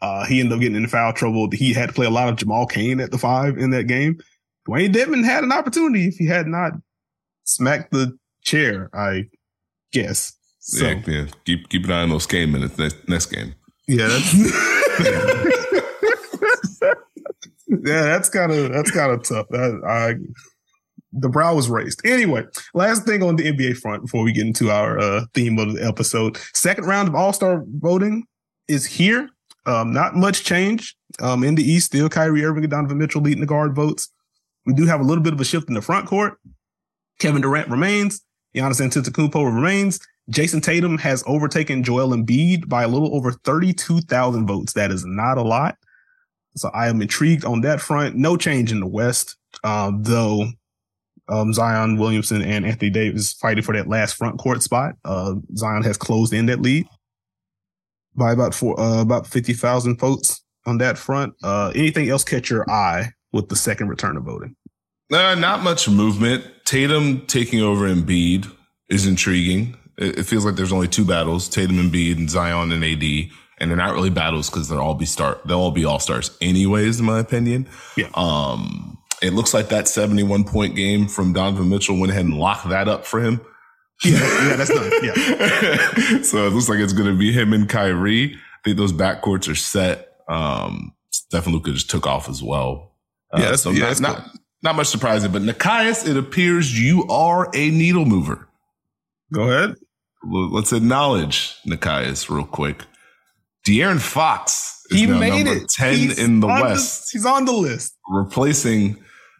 Uh, 0.00 0.24
he 0.24 0.40
ended 0.40 0.54
up 0.54 0.60
getting 0.60 0.76
in 0.76 0.88
foul 0.88 1.12
trouble. 1.12 1.48
He 1.52 1.72
had 1.74 1.90
to 1.90 1.94
play 1.94 2.06
a 2.06 2.10
lot 2.10 2.28
of 2.28 2.36
Jamal 2.36 2.66
Cain 2.66 3.00
at 3.00 3.10
the 3.10 3.18
five 3.18 3.58
in 3.58 3.70
that 3.70 3.84
game. 3.84 4.18
Dewayne 4.66 4.92
Dedmon 4.92 5.24
had 5.24 5.44
an 5.44 5.52
opportunity 5.52 6.06
if 6.06 6.14
he 6.16 6.26
had 6.26 6.46
not 6.46 6.72
smacked 7.50 7.92
the 7.92 8.16
chair, 8.42 8.90
I 8.94 9.26
guess. 9.92 10.32
So, 10.60 10.86
yeah, 10.86 11.02
yeah. 11.06 11.26
Keep 11.44 11.68
keep 11.68 11.84
an 11.84 11.92
eye 11.92 12.02
on 12.02 12.10
those 12.10 12.26
game 12.26 12.52
minutes 12.52 12.78
next, 12.78 13.08
next 13.08 13.26
game. 13.26 13.54
Yeah, 13.88 14.08
that's 14.08 14.34
yeah, 17.68 18.02
that's 18.02 18.28
kind 18.28 18.52
of 18.52 18.72
that's 18.72 18.90
kind 18.90 19.12
of 19.12 19.22
tough. 19.22 19.46
That, 19.50 19.80
I 19.86 20.14
the 21.12 21.28
brow 21.28 21.54
was 21.54 21.68
raised. 21.68 22.00
Anyway, 22.04 22.44
last 22.74 23.04
thing 23.04 23.22
on 23.22 23.36
the 23.36 23.44
NBA 23.44 23.78
front 23.78 24.02
before 24.02 24.22
we 24.22 24.32
get 24.32 24.46
into 24.46 24.70
our 24.70 24.98
uh, 24.98 25.24
theme 25.34 25.58
of 25.58 25.74
the 25.74 25.84
episode. 25.84 26.36
Second 26.54 26.84
round 26.84 27.08
of 27.08 27.14
All 27.14 27.32
Star 27.32 27.64
voting 27.66 28.24
is 28.68 28.86
here. 28.86 29.28
Um, 29.66 29.92
not 29.92 30.14
much 30.14 30.44
change 30.44 30.96
um, 31.20 31.42
in 31.42 31.54
the 31.54 31.68
East. 31.68 31.86
Still 31.86 32.08
Kyrie 32.08 32.44
Irving 32.44 32.64
and 32.64 32.70
Donovan 32.70 32.98
Mitchell 32.98 33.20
leading 33.20 33.40
the 33.40 33.46
guard 33.46 33.74
votes. 33.74 34.10
We 34.66 34.74
do 34.74 34.86
have 34.86 35.00
a 35.00 35.04
little 35.04 35.22
bit 35.22 35.32
of 35.32 35.40
a 35.40 35.44
shift 35.44 35.68
in 35.68 35.74
the 35.74 35.82
front 35.82 36.06
court. 36.06 36.38
Kevin 37.20 37.42
Durant 37.42 37.68
remains. 37.68 38.22
Giannis 38.54 38.80
Antetokounmpo 38.80 39.44
remains. 39.44 40.00
Jayson 40.30 40.62
Tatum 40.62 40.98
has 40.98 41.22
overtaken 41.26 41.82
Joel 41.82 42.10
Embiid 42.10 42.68
by 42.68 42.82
a 42.82 42.88
little 42.88 43.14
over 43.14 43.32
32,000 43.32 44.46
votes. 44.46 44.72
That 44.72 44.90
is 44.90 45.04
not 45.04 45.38
a 45.38 45.42
lot. 45.42 45.76
So 46.56 46.68
I 46.70 46.88
am 46.88 47.00
intrigued 47.00 47.44
on 47.44 47.60
that 47.60 47.80
front. 47.80 48.16
No 48.16 48.36
change 48.36 48.72
in 48.72 48.80
the 48.80 48.86
West, 48.86 49.36
uh, 49.62 49.92
though 50.00 50.46
um, 51.28 51.52
Zion 51.52 51.96
Williamson 51.96 52.42
and 52.42 52.66
Anthony 52.66 52.90
Davis 52.90 53.32
fighting 53.34 53.62
for 53.62 53.74
that 53.74 53.88
last 53.88 54.14
front 54.16 54.38
court 54.38 54.62
spot. 54.62 54.94
Uh, 55.04 55.34
Zion 55.56 55.82
has 55.82 55.96
closed 55.96 56.32
in 56.32 56.46
that 56.46 56.60
lead 56.60 56.86
by 58.16 58.32
about 58.32 58.54
four, 58.54 58.78
uh, 58.78 59.00
about 59.00 59.26
50,000 59.26 59.98
votes 59.98 60.42
on 60.66 60.78
that 60.78 60.98
front. 60.98 61.34
Uh, 61.42 61.72
anything 61.74 62.08
else 62.08 62.24
catch 62.24 62.50
your 62.50 62.68
eye 62.68 63.12
with 63.32 63.48
the 63.48 63.56
second 63.56 63.88
return 63.88 64.16
of 64.16 64.24
voting? 64.24 64.56
Uh, 65.12 65.34
not 65.34 65.62
much 65.62 65.88
movement. 65.88 66.44
Tatum 66.64 67.26
taking 67.26 67.60
over 67.60 67.88
Embiid 67.88 68.50
is 68.88 69.06
intriguing. 69.06 69.76
It, 69.98 70.20
it 70.20 70.22
feels 70.24 70.44
like 70.44 70.54
there's 70.54 70.72
only 70.72 70.88
two 70.88 71.04
battles: 71.04 71.48
Tatum, 71.48 71.78
and 71.78 71.92
Embiid, 71.92 72.16
and 72.16 72.30
Zion 72.30 72.72
and 72.72 72.84
AD, 72.84 73.02
and 73.58 73.70
they're 73.70 73.76
not 73.76 73.94
really 73.94 74.10
battles 74.10 74.48
because 74.48 74.68
they'll 74.68 74.78
all 74.78 74.94
be 74.94 75.06
start. 75.06 75.46
They'll 75.46 75.60
all 75.60 75.72
be 75.72 75.84
all 75.84 75.98
stars, 75.98 76.36
anyways, 76.40 77.00
in 77.00 77.06
my 77.06 77.18
opinion. 77.18 77.68
Yeah. 77.96 78.08
Um, 78.14 78.98
it 79.22 79.32
looks 79.34 79.52
like 79.52 79.68
that 79.68 79.86
71 79.86 80.44
point 80.44 80.76
game 80.76 81.06
from 81.06 81.32
Donovan 81.32 81.68
Mitchell 81.68 81.98
went 81.98 82.10
ahead 82.10 82.24
and 82.24 82.38
locked 82.38 82.68
that 82.68 82.88
up 82.88 83.04
for 83.04 83.20
him. 83.20 83.40
Yeah, 84.02 84.18
yeah, 84.48 84.56
that's 84.56 84.70
done. 84.70 84.90
Yeah. 85.02 85.12
so 86.22 86.46
it 86.46 86.52
looks 86.54 86.70
like 86.70 86.78
it's 86.78 86.94
going 86.94 87.12
to 87.12 87.18
be 87.18 87.32
him 87.32 87.52
and 87.52 87.68
Kyrie. 87.68 88.34
I 88.34 88.58
think 88.64 88.78
those 88.78 88.94
backcourts 88.94 89.50
are 89.50 89.54
set. 89.54 90.14
Um, 90.26 90.94
Stephen 91.10 91.52
Luka 91.52 91.72
just 91.72 91.90
took 91.90 92.06
off 92.06 92.28
as 92.28 92.42
well. 92.42 92.94
Uh, 93.32 93.40
yeah, 93.40 93.50
that's, 93.50 93.62
so 93.62 93.70
yeah, 93.70 93.80
not, 93.80 93.86
that's 93.88 94.00
not, 94.00 94.16
cool. 94.16 94.39
Not 94.62 94.76
much 94.76 94.88
surprising, 94.88 95.32
but 95.32 95.42
Nekias, 95.42 96.06
it 96.06 96.16
appears 96.16 96.78
you 96.78 97.04
are 97.08 97.50
a 97.54 97.70
needle 97.70 98.04
mover. 98.04 98.48
Go 99.32 99.42
ahead. 99.42 99.76
Let's 100.22 100.72
acknowledge 100.72 101.56
Nekias 101.66 102.28
real 102.28 102.44
quick. 102.44 102.84
De'Aaron 103.66 104.00
Fox 104.00 104.80
he 104.90 105.06
made 105.06 105.46
it. 105.46 105.68
10 105.68 105.94
He's 105.94 106.18
in 106.18 106.40
the 106.40 106.46
West. 106.46 107.12
The, 107.12 107.18
he's 107.18 107.26
on 107.26 107.44
the 107.44 107.52
list. 107.52 107.96
Replacing 108.08 108.96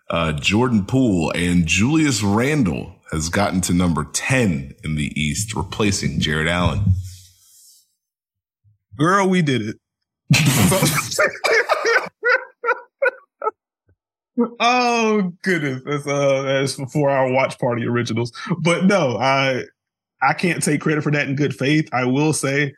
Uh, 0.09 0.33
Jordan 0.33 0.85
Poole 0.87 1.31
and 1.37 1.67
Julius 1.67 2.21
Randle 2.21 2.97
has 3.13 3.29
gotten 3.29 3.61
to 3.61 3.73
number 3.73 4.09
10 4.13 4.75
in 4.83 4.97
the 4.97 5.13
East, 5.21 5.55
replacing 5.55 6.19
Jarrett 6.19 6.49
Allen. 6.49 6.81
Girl, 8.99 9.29
we 9.29 9.41
did 9.41 9.63
it. 9.63 9.77
oh 14.61 15.33
goodness, 15.43 15.83
that's 15.85 16.07
uh 16.07 16.43
that's 16.43 16.75
for 16.93 17.11
our 17.11 17.31
watch 17.31 17.59
party 17.59 17.87
originals. 17.87 18.33
But 18.59 18.85
no, 18.85 19.17
I 19.19 19.65
I 20.23 20.35
can't 20.35 20.63
take 20.63 20.81
credit 20.81 21.03
for 21.03 21.11
that 21.13 21.29
in 21.29 21.37
good 21.37 21.55
faith. 21.55 21.89
I 21.93 22.05
will 22.05 22.33
say 22.33 22.75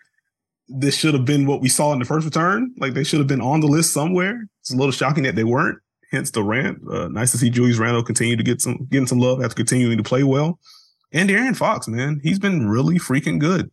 this 0.68 0.96
should 0.96 1.14
have 1.14 1.24
been 1.24 1.46
what 1.46 1.60
we 1.60 1.68
saw 1.68 1.92
in 1.92 1.98
the 1.98 2.04
first 2.04 2.24
return. 2.24 2.72
Like 2.78 2.94
they 2.94 3.04
should 3.04 3.18
have 3.18 3.26
been 3.26 3.40
on 3.40 3.60
the 3.60 3.66
list 3.66 3.92
somewhere. 3.92 4.46
It's 4.60 4.72
a 4.72 4.76
little 4.76 4.92
shocking 4.92 5.24
that 5.24 5.36
they 5.36 5.44
weren't. 5.44 5.78
Hence 6.10 6.30
the 6.30 6.42
rant. 6.42 6.78
Uh, 6.90 7.08
nice 7.08 7.32
to 7.32 7.38
see 7.38 7.50
Julius 7.50 7.78
Randle 7.78 8.02
continue 8.02 8.36
to 8.36 8.42
get 8.42 8.60
some 8.60 8.86
getting 8.90 9.06
some 9.06 9.18
love 9.18 9.42
after 9.42 9.54
continuing 9.54 9.96
to 9.96 10.04
play 10.04 10.22
well. 10.22 10.58
And 11.12 11.30
Aaron 11.30 11.54
Fox, 11.54 11.88
man, 11.88 12.20
he's 12.22 12.38
been 12.38 12.68
really 12.68 12.98
freaking 12.98 13.38
good. 13.38 13.70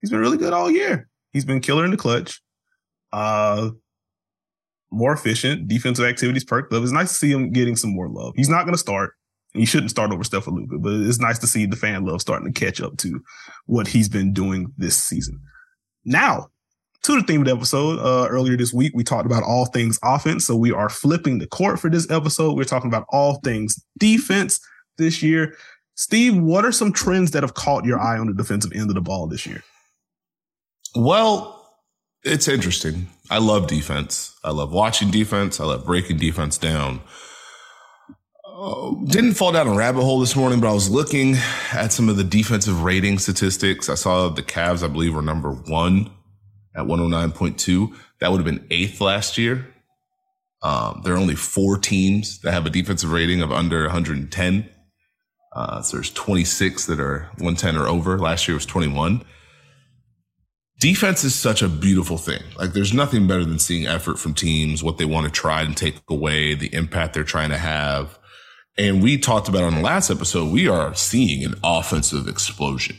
He's 0.00 0.10
been 0.10 0.20
really 0.20 0.38
good 0.38 0.52
all 0.52 0.70
year. 0.70 1.08
He's 1.32 1.44
been 1.44 1.60
killer 1.60 1.84
in 1.84 1.90
the 1.90 1.96
clutch. 1.96 2.40
Uh, 3.12 3.70
more 4.90 5.12
efficient. 5.12 5.68
Defensive 5.68 6.04
activities 6.04 6.44
perked 6.44 6.72
up. 6.72 6.82
It's 6.82 6.92
nice 6.92 7.12
to 7.12 7.18
see 7.18 7.30
him 7.30 7.52
getting 7.52 7.76
some 7.76 7.90
more 7.90 8.08
love. 8.08 8.34
He's 8.36 8.48
not 8.48 8.64
going 8.64 8.74
to 8.74 8.78
start. 8.78 9.14
He 9.52 9.64
shouldn't 9.64 9.90
start 9.90 10.12
over 10.12 10.22
Steph 10.22 10.46
Luka, 10.46 10.78
but 10.78 10.92
it's 10.92 11.18
nice 11.18 11.38
to 11.40 11.46
see 11.46 11.66
the 11.66 11.76
fan 11.76 12.04
love 12.04 12.20
starting 12.20 12.52
to 12.52 12.60
catch 12.60 12.80
up 12.80 12.96
to 12.98 13.20
what 13.66 13.88
he's 13.88 14.08
been 14.08 14.32
doing 14.32 14.72
this 14.76 14.96
season. 14.96 15.40
Now, 16.04 16.48
to 17.02 17.16
the 17.16 17.22
theme 17.22 17.40
of 17.40 17.46
the 17.46 17.54
episode, 17.54 17.98
uh, 17.98 18.28
earlier 18.28 18.56
this 18.56 18.72
week, 18.72 18.92
we 18.94 19.02
talked 19.02 19.26
about 19.26 19.42
all 19.42 19.66
things 19.66 19.98
offense. 20.04 20.46
So 20.46 20.54
we 20.54 20.70
are 20.70 20.88
flipping 20.88 21.38
the 21.38 21.46
court 21.46 21.80
for 21.80 21.90
this 21.90 22.08
episode. 22.10 22.56
We're 22.56 22.64
talking 22.64 22.88
about 22.88 23.06
all 23.08 23.40
things 23.42 23.82
defense 23.98 24.60
this 24.98 25.22
year. 25.22 25.56
Steve, 25.94 26.36
what 26.36 26.64
are 26.64 26.72
some 26.72 26.92
trends 26.92 27.32
that 27.32 27.42
have 27.42 27.54
caught 27.54 27.84
your 27.84 27.98
eye 27.98 28.18
on 28.18 28.26
the 28.26 28.34
defensive 28.34 28.72
end 28.72 28.90
of 28.90 28.94
the 28.94 29.00
ball 29.00 29.26
this 29.26 29.46
year? 29.46 29.64
Well, 30.94 31.56
it's 32.22 32.48
interesting. 32.48 33.08
I 33.30 33.38
love 33.38 33.68
defense. 33.68 34.36
I 34.42 34.50
love 34.50 34.72
watching 34.72 35.10
defense. 35.10 35.60
I 35.60 35.64
love 35.64 35.86
breaking 35.86 36.18
defense 36.18 36.58
down. 36.58 37.00
Uh, 38.44 38.90
didn't 39.06 39.34
fall 39.34 39.52
down 39.52 39.68
a 39.68 39.74
rabbit 39.74 40.02
hole 40.02 40.18
this 40.18 40.34
morning, 40.34 40.58
but 40.60 40.68
I 40.68 40.72
was 40.72 40.90
looking 40.90 41.36
at 41.72 41.92
some 41.92 42.08
of 42.08 42.16
the 42.16 42.24
defensive 42.24 42.82
rating 42.82 43.20
statistics. 43.20 43.88
I 43.88 43.94
saw 43.94 44.28
the 44.28 44.42
Cavs, 44.42 44.82
I 44.82 44.88
believe, 44.88 45.14
were 45.14 45.22
number 45.22 45.52
one 45.52 46.10
at 46.74 46.86
109.2. 46.86 47.94
That 48.18 48.32
would 48.32 48.38
have 48.38 48.44
been 48.44 48.66
eighth 48.70 49.00
last 49.00 49.38
year. 49.38 49.68
Um, 50.62 51.02
there 51.04 51.14
are 51.14 51.18
only 51.18 51.36
four 51.36 51.78
teams 51.78 52.40
that 52.40 52.52
have 52.52 52.66
a 52.66 52.70
defensive 52.70 53.12
rating 53.12 53.42
of 53.42 53.52
under 53.52 53.82
110. 53.84 54.68
Uh, 55.54 55.82
so 55.82 55.96
there's 55.96 56.12
26 56.12 56.86
that 56.86 57.00
are 57.00 57.28
110 57.38 57.76
or 57.76 57.86
over. 57.86 58.18
Last 58.18 58.48
year 58.48 58.56
was 58.56 58.66
21 58.66 59.24
defense 60.80 61.22
is 61.24 61.34
such 61.34 61.62
a 61.62 61.68
beautiful 61.68 62.16
thing. 62.16 62.42
Like 62.58 62.72
there's 62.72 62.94
nothing 62.94 63.28
better 63.28 63.44
than 63.44 63.58
seeing 63.58 63.86
effort 63.86 64.18
from 64.18 64.34
teams, 64.34 64.82
what 64.82 64.98
they 64.98 65.04
want 65.04 65.26
to 65.26 65.32
try 65.32 65.62
and 65.62 65.76
take 65.76 65.96
away, 66.08 66.54
the 66.54 66.74
impact 66.74 67.14
they're 67.14 67.22
trying 67.22 67.50
to 67.50 67.58
have. 67.58 68.18
And 68.78 69.02
we 69.02 69.18
talked 69.18 69.48
about 69.48 69.62
on 69.62 69.74
the 69.74 69.82
last 69.82 70.10
episode, 70.10 70.50
we 70.50 70.66
are 70.66 70.94
seeing 70.94 71.44
an 71.44 71.54
offensive 71.62 72.26
explosion. 72.26 72.96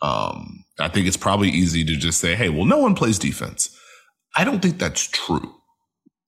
Um, 0.00 0.64
I 0.80 0.88
think 0.88 1.06
it's 1.06 1.16
probably 1.16 1.50
easy 1.50 1.84
to 1.84 1.96
just 1.96 2.20
say, 2.20 2.34
hey, 2.34 2.48
well, 2.48 2.64
no 2.64 2.78
one 2.78 2.96
plays 2.96 3.18
defense. 3.18 3.78
I 4.34 4.42
don't 4.42 4.60
think 4.60 4.78
that's 4.78 5.06
true. 5.06 5.54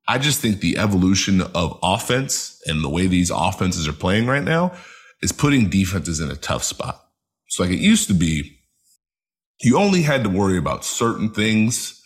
I 0.07 0.19
just 0.19 0.41
think 0.41 0.61
the 0.61 0.79
evolution 0.79 1.41
of 1.41 1.79
offense 1.83 2.61
and 2.67 2.85
the 2.85 2.91
way 2.91 3.09
these 3.09 3.31
offenses 3.31 3.89
are 3.89 3.93
playing 3.93 4.27
right 4.27 4.45
now 4.45 4.73
is 5.23 5.33
putting 5.33 5.69
defenses 5.69 6.21
in 6.21 6.31
a 6.31 6.37
tough 6.37 6.63
spot. 6.63 7.03
So 7.49 7.65
like 7.65 7.73
it 7.73 7.81
used 7.81 8.07
to 8.09 8.15
be, 8.15 8.59
you 9.65 9.79
only 9.79 10.03
had 10.03 10.25
to 10.25 10.31
worry 10.31 10.59
about 10.59 10.85
certain 10.85 11.31
things 11.31 12.03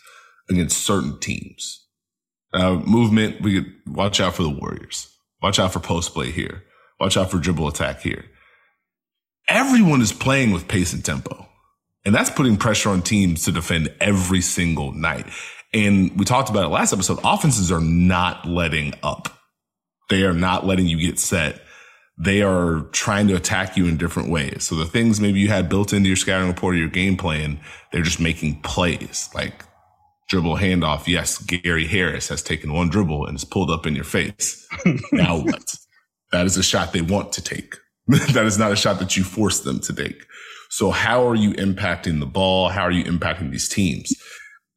against 0.49 0.79
certain 0.79 1.19
teams. 1.21 1.87
Uh, 2.53 2.77
movement, 2.77 3.41
we 3.43 3.55
could 3.55 3.73
watch 3.87 4.21
out 4.21 4.35
for 4.35 4.43
the 4.43 4.51
Warriors. 4.51 5.15
Watch 5.43 5.59
out 5.59 5.73
for 5.73 5.81
post 5.81 6.15
play 6.15 6.31
here. 6.31 6.65
Watch 6.99 7.17
out 7.17 7.31
for 7.31 7.39
dribble 7.39 7.69
attack 7.69 8.01
here. 8.01 8.25
Everyone 9.49 10.01
is 10.01 10.13
playing 10.13 10.53
with 10.53 10.69
pace 10.69 10.93
and 10.93 11.05
tempo. 11.05 11.47
And 12.05 12.15
that's 12.15 12.31
putting 12.31 12.57
pressure 12.57 12.91
on 12.91 13.03
teams 13.03 13.45
to 13.45 13.53
defend 13.53 13.93
every 14.01 14.41
single 14.41 14.93
night. 14.93 15.27
And 15.75 16.19
we 16.19 16.25
talked 16.25 16.49
about 16.49 16.65
it 16.65 16.69
last 16.69 16.93
episode. 16.93 17.19
Offenses 17.23 17.71
are 17.71 17.81
not 17.81 18.47
letting 18.47 18.95
up. 19.03 19.29
They 20.09 20.23
are 20.23 20.33
not 20.33 20.67
letting 20.67 20.87
you 20.87 20.99
get 20.99 21.19
set 21.19 21.61
they 22.19 22.43
are 22.43 22.81
trying 22.93 23.29
to 23.29 23.37
attack 23.37 23.77
you 23.77 23.87
in 23.87 23.97
different 23.97 24.29
ways. 24.29 24.65
So 24.65 24.75
the 24.75 24.87
things 24.87 25.21
maybe 25.21 25.39
you 25.39 25.49
had 25.49 25.69
built 25.69 25.93
into 25.93 26.09
your 26.09 26.17
scouting 26.17 26.49
report 26.49 26.75
or 26.75 26.79
your 26.79 26.89
game 26.89 27.17
plan, 27.17 27.61
they're 27.93 28.03
just 28.03 28.19
making 28.19 28.61
plays 28.63 29.31
like 29.35 29.65
dribble 30.29 30.57
handoff. 30.57 31.07
Yes, 31.07 31.39
Gary 31.39 31.87
Harris 31.87 32.29
has 32.29 32.43
taken 32.43 32.73
one 32.73 32.89
dribble 32.89 33.27
and 33.27 33.37
it's 33.37 33.45
pulled 33.45 33.71
up 33.71 33.87
in 33.87 33.95
your 33.95 34.05
face. 34.05 34.67
now 35.13 35.39
what? 35.39 35.77
That 36.33 36.45
is 36.45 36.57
a 36.57 36.63
shot 36.63 36.93
they 36.93 37.03
want 37.03 37.33
to 37.35 37.43
take. 37.43 37.77
that 38.09 38.45
is 38.45 38.59
not 38.59 38.73
a 38.73 38.77
shot 38.77 38.99
that 38.99 39.17
you 39.17 39.23
force 39.23 39.61
them 39.61 39.79
to 39.81 39.95
take. 39.95 40.27
So 40.71 40.91
how 40.91 41.27
are 41.27 41.37
you 41.37 41.53
impacting 41.53 42.19
the 42.19 42.27
ball? 42.27 42.69
How 42.69 42.83
are 42.83 42.91
you 42.91 43.05
impacting 43.05 43.53
these 43.53 43.69
teams? 43.69 44.13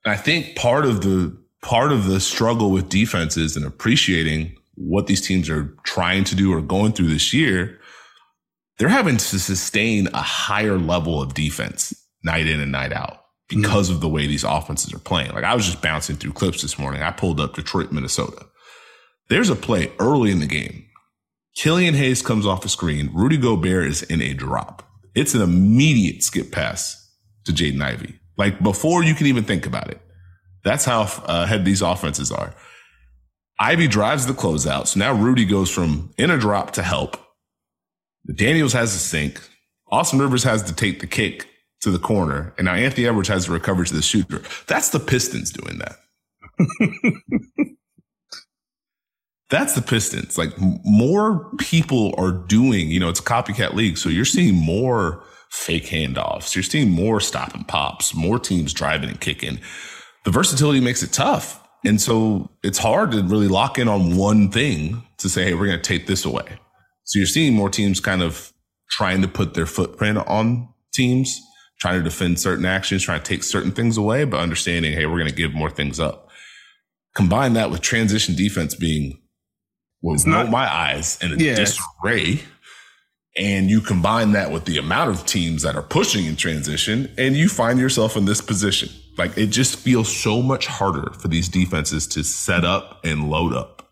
I 0.06 0.16
think 0.16 0.56
part 0.56 0.86
of 0.86 1.02
the 1.02 1.38
part 1.62 1.92
of 1.92 2.06
the 2.06 2.20
struggle 2.20 2.72
with 2.72 2.90
defenses 2.90 3.56
and 3.56 3.66
appreciating 3.66 4.56
what 4.86 5.08
these 5.08 5.26
teams 5.26 5.50
are 5.50 5.76
trying 5.84 6.24
to 6.26 6.36
do 6.36 6.54
or 6.54 6.62
going 6.62 6.94
through 6.94 7.10
this 7.10 7.34
year, 7.34 7.80
they're 8.78 8.90
having 8.90 9.18
to 9.18 9.40
sustain 9.40 10.08
a 10.08 10.22
higher 10.22 10.78
level 10.78 11.22
of 11.22 11.34
defense 11.34 11.94
night 12.24 12.48
in 12.48 12.60
and 12.60 12.72
night 12.72 12.94
out 12.94 13.22
because 13.48 13.88
mm-hmm. 13.88 13.96
of 13.96 14.02
the 14.02 14.10
way 14.10 14.28
these 14.28 14.44
offenses 14.44 14.94
are 14.94 15.00
playing. 15.00 15.32
Like 15.32 15.44
I 15.44 15.56
was 15.56 15.66
just 15.66 15.82
bouncing 15.82 16.16
through 16.16 16.34
clips 16.34 16.62
this 16.62 16.80
morning. 16.80 17.02
I 17.02 17.12
pulled 17.12 17.40
up 17.40 17.54
Detroit, 17.54 17.92
Minnesota. 17.92 18.46
There's 19.30 19.50
a 19.50 19.56
play 19.56 19.92
early 20.00 20.32
in 20.32 20.40
the 20.40 20.48
game. 20.48 20.86
Killian 21.56 21.94
Hayes 21.94 22.22
comes 22.22 22.46
off 22.46 22.62
the 22.62 22.70
screen. 22.70 23.12
Rudy 23.14 23.38
Gobert 23.38 23.88
is 23.88 24.04
in 24.04 24.22
a 24.22 24.34
drop. 24.34 24.88
It's 25.14 25.34
an 25.34 25.42
immediate 25.42 26.24
skip 26.24 26.52
pass 26.52 26.98
to 27.46 27.52
Jaden 27.52 27.82
Ivey. 27.82 28.20
Like 28.38 28.62
before 28.64 29.04
you 29.04 29.14
can 29.14 29.28
even 29.28 29.44
think 29.44 29.66
about 29.66 29.90
it. 29.90 30.02
That's 30.64 30.86
how 30.86 31.02
uh, 31.04 31.44
ahead 31.44 31.66
these 31.66 31.82
offenses 31.82 32.32
are. 32.32 32.54
Ivey 33.62 33.88
drives 33.88 34.26
the 34.26 34.34
closeout. 34.34 34.88
So 34.88 35.00
now 35.00 35.14
Rudy 35.14 35.46
goes 35.46 35.70
from 35.70 36.12
in 36.18 36.32
a 36.32 36.38
drop 36.38 36.72
to 36.72 36.82
help. 36.82 37.16
Daniels 38.34 38.74
has 38.74 38.94
the 38.94 39.00
sink. 39.00 39.40
Austin 39.92 40.18
Rivers 40.18 40.44
has 40.44 40.64
to 40.64 40.74
take 40.74 41.00
the 41.00 41.06
kick 41.06 41.48
to 41.82 41.92
the 41.92 42.00
corner. 42.00 42.56
And 42.58 42.66
now 42.66 42.74
Anthony 42.74 43.06
Edwards 43.06 43.30
has 43.30 43.46
to 43.46 43.52
recover 43.52 43.84
to 43.84 43.94
the 43.94 44.02
shooter. 44.02 44.42
That's 44.66 44.90
the 44.90 45.00
Pistons 45.00 45.52
doing 45.52 45.78
that. 45.78 45.98
That's 49.52 49.76
the 49.76 49.84
Pistons. 49.84 50.40
Like 50.40 50.54
more 50.58 51.52
people 51.60 52.16
are 52.18 52.32
doing, 52.32 52.90
you 52.90 53.00
know, 53.00 53.10
it's 53.10 53.20
a 53.20 53.24
copycat 53.24 53.76
league. 53.76 54.00
So 54.00 54.10
you're 54.10 54.26
seeing 54.26 54.56
more 54.56 55.24
fake 55.52 55.86
handoffs. 55.86 56.56
You're 56.56 56.64
seeing 56.64 56.90
more 56.90 57.20
stop 57.20 57.54
and 57.54 57.68
pops, 57.68 58.16
more 58.16 58.40
teams 58.40 58.74
driving 58.74 59.10
and 59.10 59.22
kicking. 59.22 59.60
The 60.24 60.32
versatility 60.32 60.80
makes 60.80 61.04
it 61.04 61.14
tough. 61.14 61.61
And 61.84 62.00
so 62.00 62.50
it's 62.64 62.78
hard 62.78 63.12
to 63.12 63.24
really 63.24 63.48
lock 63.48 63.80
in 63.80 63.88
on 63.88 64.16
one 64.16 64.50
thing 64.52 65.04
to 65.18 65.30
say, 65.30 65.46
hey, 65.46 65.54
we're 65.54 65.66
going 65.66 65.82
to 65.82 65.84
take 65.88 66.08
this 66.08 66.26
away. 66.26 66.46
So 67.06 67.18
you're 67.18 67.26
seeing 67.26 67.54
more 67.54 67.70
teams 67.70 68.00
kind 68.00 68.22
of 68.22 68.54
trying 68.92 69.22
to 69.22 69.28
put 69.28 69.54
their 69.54 69.66
footprint 69.66 70.20
on 70.20 70.70
teams, 70.94 71.40
trying 71.80 71.98
to 71.98 72.04
defend 72.04 72.40
certain 72.40 72.66
actions, 72.66 73.04
trying 73.04 73.22
to 73.22 73.26
take 73.26 73.44
certain 73.44 73.72
things 73.72 73.98
away, 73.98 74.26
but 74.26 74.40
understanding, 74.40 74.94
hey, 74.94 75.06
we're 75.06 75.18
going 75.18 75.30
to 75.30 75.36
give 75.36 75.54
more 75.54 75.72
things 75.72 76.00
up. 76.00 76.30
Combine 77.16 77.54
that 77.54 77.72
with 77.72 77.82
transition 77.82 78.36
defense 78.36 78.76
being 78.76 79.20
well, 80.02 80.18
not 80.26 80.50
my 80.50 80.72
eyes 80.72 81.18
in 81.22 81.34
a 81.34 81.36
yeah. 81.36 81.56
disarray. 81.56 82.42
And 83.38 83.70
you 83.70 83.82
combine 83.82 84.34
that 84.34 84.52
with 84.52 84.66
the 84.66 84.78
amount 84.78 85.10
of 85.10 85.26
teams 85.26 85.64
that 85.64 85.76
are 85.76 85.82
pushing 85.82 86.26
in 86.26 86.36
transition, 86.36 87.10
and 87.18 87.36
you 87.36 87.48
find 87.48 87.80
yourself 87.80 88.18
in 88.18 88.26
this 88.26 88.42
position. 88.42 88.90
Like 89.18 89.38
it 89.38 89.48
just 89.48 89.76
feels 89.76 90.14
so 90.16 90.42
much 90.42 90.68
harder 90.68 91.12
for 91.14 91.28
these 91.28 91.50
defenses 91.50 92.08
to 92.08 92.24
set 92.24 92.64
up 92.64 93.02
and 93.04 93.30
load 93.30 93.54
up. 93.54 93.90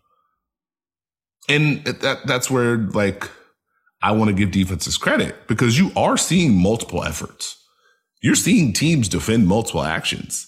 And 1.48 1.84
that 1.84 2.26
that's 2.26 2.50
where 2.50 2.76
like 2.76 3.28
I 4.02 4.12
want 4.12 4.28
to 4.28 4.34
give 4.34 4.50
defenses 4.50 4.96
credit 4.96 5.46
because 5.46 5.78
you 5.78 5.92
are 5.96 6.16
seeing 6.16 6.56
multiple 6.56 7.04
efforts. 7.04 7.56
You're 8.22 8.34
seeing 8.34 8.72
teams 8.72 9.08
defend 9.08 9.46
multiple 9.46 9.82
actions. 9.82 10.46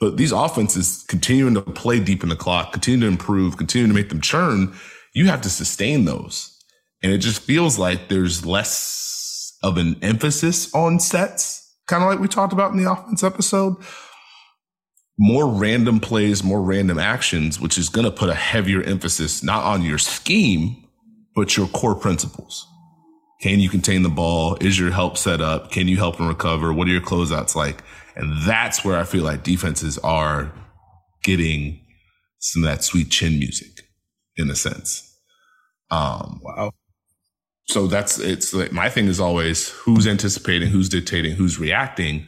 But 0.00 0.16
these 0.16 0.32
offenses 0.32 1.04
continuing 1.08 1.54
to 1.54 1.60
play 1.60 2.00
deep 2.00 2.22
in 2.22 2.30
the 2.30 2.36
clock, 2.36 2.72
continue 2.72 3.00
to 3.00 3.06
improve, 3.06 3.58
continue 3.58 3.86
to 3.86 3.94
make 3.94 4.08
them 4.08 4.20
churn, 4.20 4.74
you 5.14 5.26
have 5.26 5.42
to 5.42 5.50
sustain 5.50 6.06
those. 6.06 6.56
And 7.02 7.12
it 7.12 7.18
just 7.18 7.42
feels 7.42 7.78
like 7.78 8.08
there's 8.08 8.46
less 8.46 9.56
of 9.62 9.76
an 9.76 9.96
emphasis 10.02 10.74
on 10.74 11.00
sets, 11.00 11.76
kind 11.86 12.02
of 12.02 12.08
like 12.08 12.18
we 12.18 12.28
talked 12.28 12.54
about 12.54 12.72
in 12.72 12.82
the 12.82 12.90
offense 12.90 13.22
episode 13.22 13.76
more 15.18 15.46
random 15.46 16.00
plays, 16.00 16.42
more 16.42 16.62
random 16.62 16.98
actions, 16.98 17.60
which 17.60 17.76
is 17.76 17.88
going 17.88 18.06
to 18.06 18.10
put 18.10 18.30
a 18.30 18.34
heavier 18.34 18.82
emphasis 18.82 19.42
not 19.42 19.64
on 19.64 19.82
your 19.82 19.98
scheme, 19.98 20.84
but 21.34 21.56
your 21.56 21.68
core 21.68 21.94
principles. 21.94 22.66
Can 23.42 23.60
you 23.60 23.68
contain 23.68 24.02
the 24.02 24.08
ball? 24.08 24.56
Is 24.60 24.78
your 24.78 24.90
help 24.90 25.16
set 25.16 25.40
up? 25.40 25.70
Can 25.70 25.88
you 25.88 25.96
help 25.96 26.18
them 26.18 26.28
recover? 26.28 26.72
What 26.72 26.88
are 26.88 26.90
your 26.90 27.00
closeouts 27.00 27.54
like? 27.54 27.82
And 28.16 28.42
that's 28.42 28.84
where 28.84 28.98
I 28.98 29.04
feel 29.04 29.24
like 29.24 29.42
defenses 29.42 29.98
are 29.98 30.52
getting 31.22 31.80
some 32.38 32.64
of 32.64 32.70
that 32.70 32.84
sweet 32.84 33.10
chin 33.10 33.38
music 33.38 33.82
in 34.36 34.50
a 34.50 34.54
sense. 34.54 35.06
Um, 35.90 36.40
wow. 36.42 36.72
So 37.68 37.86
that's, 37.86 38.18
it's 38.18 38.52
like, 38.52 38.72
my 38.72 38.88
thing 38.88 39.06
is 39.06 39.20
always 39.20 39.70
who's 39.70 40.06
anticipating, 40.06 40.68
who's 40.68 40.88
dictating, 40.88 41.36
who's 41.36 41.58
reacting. 41.58 42.26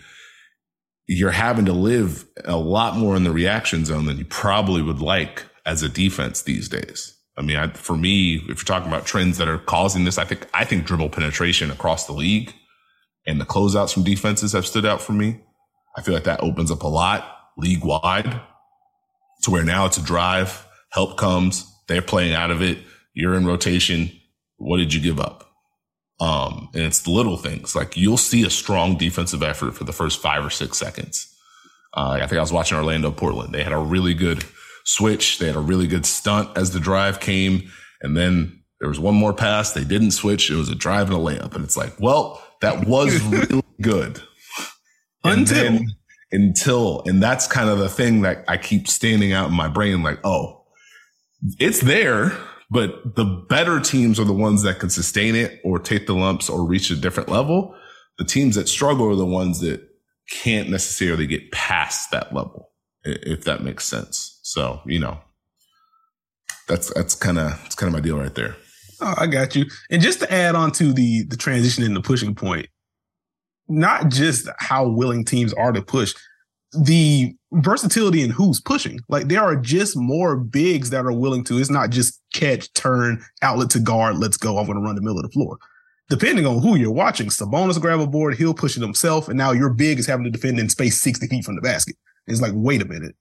You're 1.06 1.30
having 1.30 1.64
to 1.66 1.72
live 1.72 2.26
a 2.44 2.56
lot 2.56 2.96
more 2.96 3.16
in 3.16 3.24
the 3.24 3.32
reaction 3.32 3.84
zone 3.84 4.06
than 4.06 4.18
you 4.18 4.24
probably 4.24 4.82
would 4.82 5.00
like 5.00 5.44
as 5.66 5.82
a 5.82 5.88
defense 5.88 6.42
these 6.42 6.68
days. 6.68 7.18
I 7.36 7.42
mean, 7.42 7.56
I, 7.56 7.68
for 7.68 7.96
me, 7.96 8.36
if 8.36 8.46
you're 8.46 8.56
talking 8.56 8.88
about 8.88 9.06
trends 9.06 9.38
that 9.38 9.48
are 9.48 9.58
causing 9.58 10.04
this, 10.04 10.18
I 10.18 10.24
think, 10.24 10.46
I 10.52 10.64
think 10.64 10.84
dribble 10.84 11.10
penetration 11.10 11.70
across 11.70 12.06
the 12.06 12.12
league 12.12 12.54
and 13.26 13.40
the 13.40 13.46
closeouts 13.46 13.94
from 13.94 14.04
defenses 14.04 14.52
have 14.52 14.66
stood 14.66 14.84
out 14.84 15.00
for 15.00 15.12
me. 15.12 15.40
I 15.96 16.02
feel 16.02 16.14
like 16.14 16.24
that 16.24 16.42
opens 16.42 16.70
up 16.70 16.82
a 16.82 16.88
lot 16.88 17.38
league 17.56 17.84
wide 17.84 18.40
to 19.42 19.50
where 19.50 19.64
now 19.64 19.86
it's 19.86 19.98
a 19.98 20.02
drive, 20.02 20.66
help 20.90 21.18
comes, 21.18 21.66
they're 21.88 22.02
playing 22.02 22.34
out 22.34 22.50
of 22.50 22.62
it, 22.62 22.78
you're 23.14 23.34
in 23.34 23.46
rotation. 23.46 24.10
What 24.56 24.78
did 24.78 24.94
you 24.94 25.00
give 25.00 25.20
up? 25.20 25.51
Um, 26.22 26.68
and 26.72 26.84
it's 26.84 27.00
the 27.00 27.10
little 27.10 27.36
things 27.36 27.74
like 27.74 27.96
you'll 27.96 28.16
see 28.16 28.46
a 28.46 28.50
strong 28.50 28.96
defensive 28.96 29.42
effort 29.42 29.72
for 29.72 29.82
the 29.82 29.92
first 29.92 30.20
five 30.20 30.44
or 30.44 30.50
six 30.50 30.78
seconds. 30.78 31.26
Uh, 31.94 32.18
I 32.22 32.26
think 32.28 32.38
I 32.38 32.42
was 32.42 32.52
watching 32.52 32.78
Orlando 32.78 33.10
Portland. 33.10 33.52
They 33.52 33.64
had 33.64 33.72
a 33.72 33.78
really 33.78 34.14
good 34.14 34.44
switch. 34.84 35.40
They 35.40 35.48
had 35.48 35.56
a 35.56 35.60
really 35.60 35.88
good 35.88 36.06
stunt 36.06 36.56
as 36.56 36.70
the 36.70 36.78
drive 36.78 37.18
came. 37.18 37.68
And 38.02 38.16
then 38.16 38.62
there 38.78 38.88
was 38.88 39.00
one 39.00 39.16
more 39.16 39.34
pass. 39.34 39.72
They 39.72 39.82
didn't 39.82 40.12
switch. 40.12 40.48
It 40.48 40.54
was 40.54 40.68
a 40.68 40.76
drive 40.76 41.10
and 41.10 41.18
a 41.18 41.20
layup. 41.20 41.56
And 41.56 41.64
it's 41.64 41.76
like, 41.76 41.98
well, 41.98 42.40
that 42.60 42.86
was 42.86 43.20
really 43.22 43.62
good. 43.80 44.22
Until. 45.24 45.56
Then, 45.56 45.86
until, 46.30 47.02
and 47.04 47.20
that's 47.20 47.48
kind 47.48 47.68
of 47.68 47.78
the 47.78 47.88
thing 47.88 48.22
that 48.22 48.44
I 48.48 48.58
keep 48.58 48.86
standing 48.88 49.32
out 49.32 49.50
in 49.50 49.56
my 49.56 49.68
brain 49.68 50.04
like, 50.04 50.20
oh, 50.24 50.64
it's 51.58 51.80
there, 51.80 52.32
but 52.72 53.16
the 53.16 53.44
better 53.50 53.80
teams 53.80 54.18
are 54.18 54.24
the 54.24 54.32
ones 54.32 54.62
that 54.62 54.78
can 54.78 54.88
sustain 54.88 55.34
it 55.34 55.60
or 55.62 55.78
take 55.78 56.06
the 56.06 56.14
lumps 56.14 56.48
or 56.48 56.64
reach 56.64 56.90
a 56.90 56.96
different 56.96 57.28
level. 57.28 57.74
The 58.16 58.24
teams 58.24 58.54
that 58.54 58.66
struggle 58.66 59.10
are 59.10 59.14
the 59.14 59.26
ones 59.26 59.60
that 59.60 59.86
can't 60.30 60.70
necessarily 60.70 61.26
get 61.26 61.52
past 61.52 62.10
that 62.12 62.34
level, 62.34 62.70
if 63.04 63.44
that 63.44 63.62
makes 63.62 63.84
sense. 63.84 64.40
So, 64.42 64.80
you 64.86 64.98
know, 64.98 65.20
that's, 66.66 66.90
that's 66.94 67.14
kind 67.14 67.38
of, 67.38 67.62
it's 67.66 67.74
kind 67.74 67.88
of 67.88 67.92
my 67.92 68.00
deal 68.00 68.18
right 68.18 68.34
there. 68.34 68.56
Oh, 69.02 69.14
I 69.18 69.26
got 69.26 69.54
you. 69.54 69.66
And 69.90 70.00
just 70.00 70.20
to 70.20 70.32
add 70.32 70.54
on 70.54 70.72
to 70.72 70.94
the, 70.94 71.24
the 71.24 71.36
transition 71.36 71.84
and 71.84 71.94
the 71.94 72.00
pushing 72.00 72.34
point, 72.34 72.68
not 73.68 74.08
just 74.08 74.48
how 74.58 74.88
willing 74.88 75.26
teams 75.26 75.52
are 75.52 75.72
to 75.72 75.82
push, 75.82 76.14
the 76.72 77.34
versatility 77.52 78.22
in 78.22 78.30
who's 78.30 78.60
pushing. 78.60 79.00
Like 79.08 79.28
there 79.28 79.42
are 79.42 79.56
just 79.56 79.96
more 79.96 80.36
bigs 80.36 80.90
that 80.90 81.04
are 81.04 81.12
willing 81.12 81.44
to. 81.44 81.58
It's 81.58 81.70
not 81.70 81.90
just 81.90 82.20
catch, 82.32 82.72
turn, 82.74 83.22
outlet 83.42 83.70
to 83.70 83.80
guard. 83.80 84.18
Let's 84.18 84.36
go. 84.36 84.58
I'm 84.58 84.66
going 84.66 84.78
to 84.78 84.84
run 84.84 84.94
the 84.94 85.02
middle 85.02 85.18
of 85.18 85.24
the 85.24 85.32
floor. 85.32 85.58
Depending 86.08 86.46
on 86.46 86.60
who 86.60 86.76
you're 86.76 86.90
watching, 86.90 87.28
Sabonis 87.28 87.80
grab 87.80 88.00
a 88.00 88.06
board, 88.06 88.36
he'll 88.36 88.52
push 88.52 88.76
it 88.76 88.82
himself, 88.82 89.28
and 89.28 89.38
now 89.38 89.52
your 89.52 89.70
big 89.70 89.98
is 89.98 90.06
having 90.06 90.24
to 90.24 90.30
defend 90.30 90.58
in 90.58 90.68
space 90.68 91.00
60 91.00 91.26
feet 91.26 91.44
from 91.44 91.54
the 91.54 91.62
basket. 91.62 91.96
It's 92.26 92.42
like, 92.42 92.52
wait 92.54 92.82
a 92.82 92.84
minute. 92.84 93.14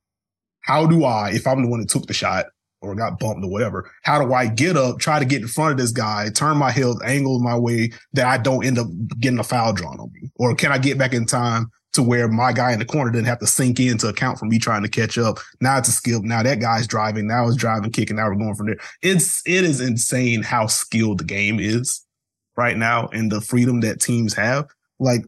How 0.61 0.85
do 0.85 1.05
I, 1.05 1.31
if 1.31 1.47
I'm 1.47 1.63
the 1.63 1.69
one 1.69 1.79
that 1.79 1.89
took 1.89 2.07
the 2.07 2.13
shot 2.13 2.47
or 2.81 2.95
got 2.95 3.19
bumped 3.19 3.45
or 3.45 3.49
whatever, 3.49 3.89
how 4.03 4.23
do 4.23 4.33
I 4.33 4.47
get 4.47 4.75
up, 4.75 4.99
try 4.99 5.19
to 5.19 5.25
get 5.25 5.41
in 5.41 5.47
front 5.47 5.71
of 5.71 5.77
this 5.77 5.91
guy, 5.91 6.29
turn 6.35 6.57
my 6.57 6.71
head, 6.71 6.95
angle 7.05 7.39
my 7.39 7.57
way 7.57 7.91
that 8.13 8.27
I 8.27 8.37
don't 8.37 8.65
end 8.65 8.77
up 8.77 8.87
getting 9.19 9.39
a 9.39 9.43
foul 9.43 9.73
drawn 9.73 9.99
on 9.99 10.11
me? 10.13 10.29
Or 10.35 10.53
can 10.53 10.71
I 10.71 10.77
get 10.77 10.97
back 10.97 11.13
in 11.13 11.25
time 11.25 11.71
to 11.93 12.01
where 12.01 12.27
my 12.27 12.53
guy 12.53 12.71
in 12.71 12.79
the 12.79 12.85
corner 12.85 13.11
didn't 13.11 13.27
have 13.27 13.39
to 13.39 13.47
sink 13.47 13.79
in 13.79 13.97
to 13.97 14.07
account 14.07 14.39
for 14.39 14.45
me 14.45 14.57
trying 14.57 14.83
to 14.83 14.89
catch 14.89 15.17
up. 15.17 15.39
Now 15.59 15.77
it's 15.77 15.89
a 15.89 15.91
skill. 15.91 16.21
Now 16.21 16.43
that 16.43 16.59
guy's 16.59 16.87
driving. 16.87 17.27
Now 17.27 17.47
it's 17.47 17.57
driving, 17.57 17.91
kicking. 17.91 18.15
Now 18.15 18.29
we're 18.29 18.35
going 18.35 18.55
from 18.55 18.67
there. 18.67 18.79
It's 19.01 19.41
it 19.45 19.63
is 19.63 19.81
insane 19.81 20.41
how 20.41 20.67
skilled 20.67 21.19
the 21.19 21.25
game 21.25 21.59
is 21.59 22.05
right 22.55 22.77
now 22.77 23.07
and 23.07 23.31
the 23.31 23.41
freedom 23.41 23.81
that 23.81 23.99
teams 23.99 24.33
have. 24.33 24.67
Like 24.99 25.25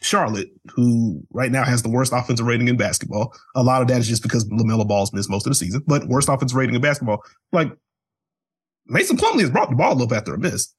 Charlotte, 0.00 0.48
who 0.70 1.22
right 1.32 1.50
now 1.50 1.64
has 1.64 1.82
the 1.82 1.88
worst 1.88 2.12
offensive 2.12 2.46
rating 2.46 2.68
in 2.68 2.76
basketball. 2.76 3.34
A 3.56 3.62
lot 3.62 3.82
of 3.82 3.88
that 3.88 3.98
is 3.98 4.08
just 4.08 4.22
because 4.22 4.44
LaMelo 4.44 4.86
Ball's 4.86 5.12
missed 5.12 5.30
most 5.30 5.46
of 5.46 5.50
the 5.50 5.56
season, 5.56 5.82
but 5.86 6.06
worst 6.06 6.28
offensive 6.28 6.56
rating 6.56 6.74
in 6.74 6.80
basketball. 6.80 7.22
Like 7.52 7.72
Mason 8.86 9.16
Plumlee 9.16 9.40
has 9.40 9.50
brought 9.50 9.70
the 9.70 9.76
ball 9.76 10.00
up 10.02 10.12
after 10.12 10.34
a 10.34 10.38
miss. 10.38 10.72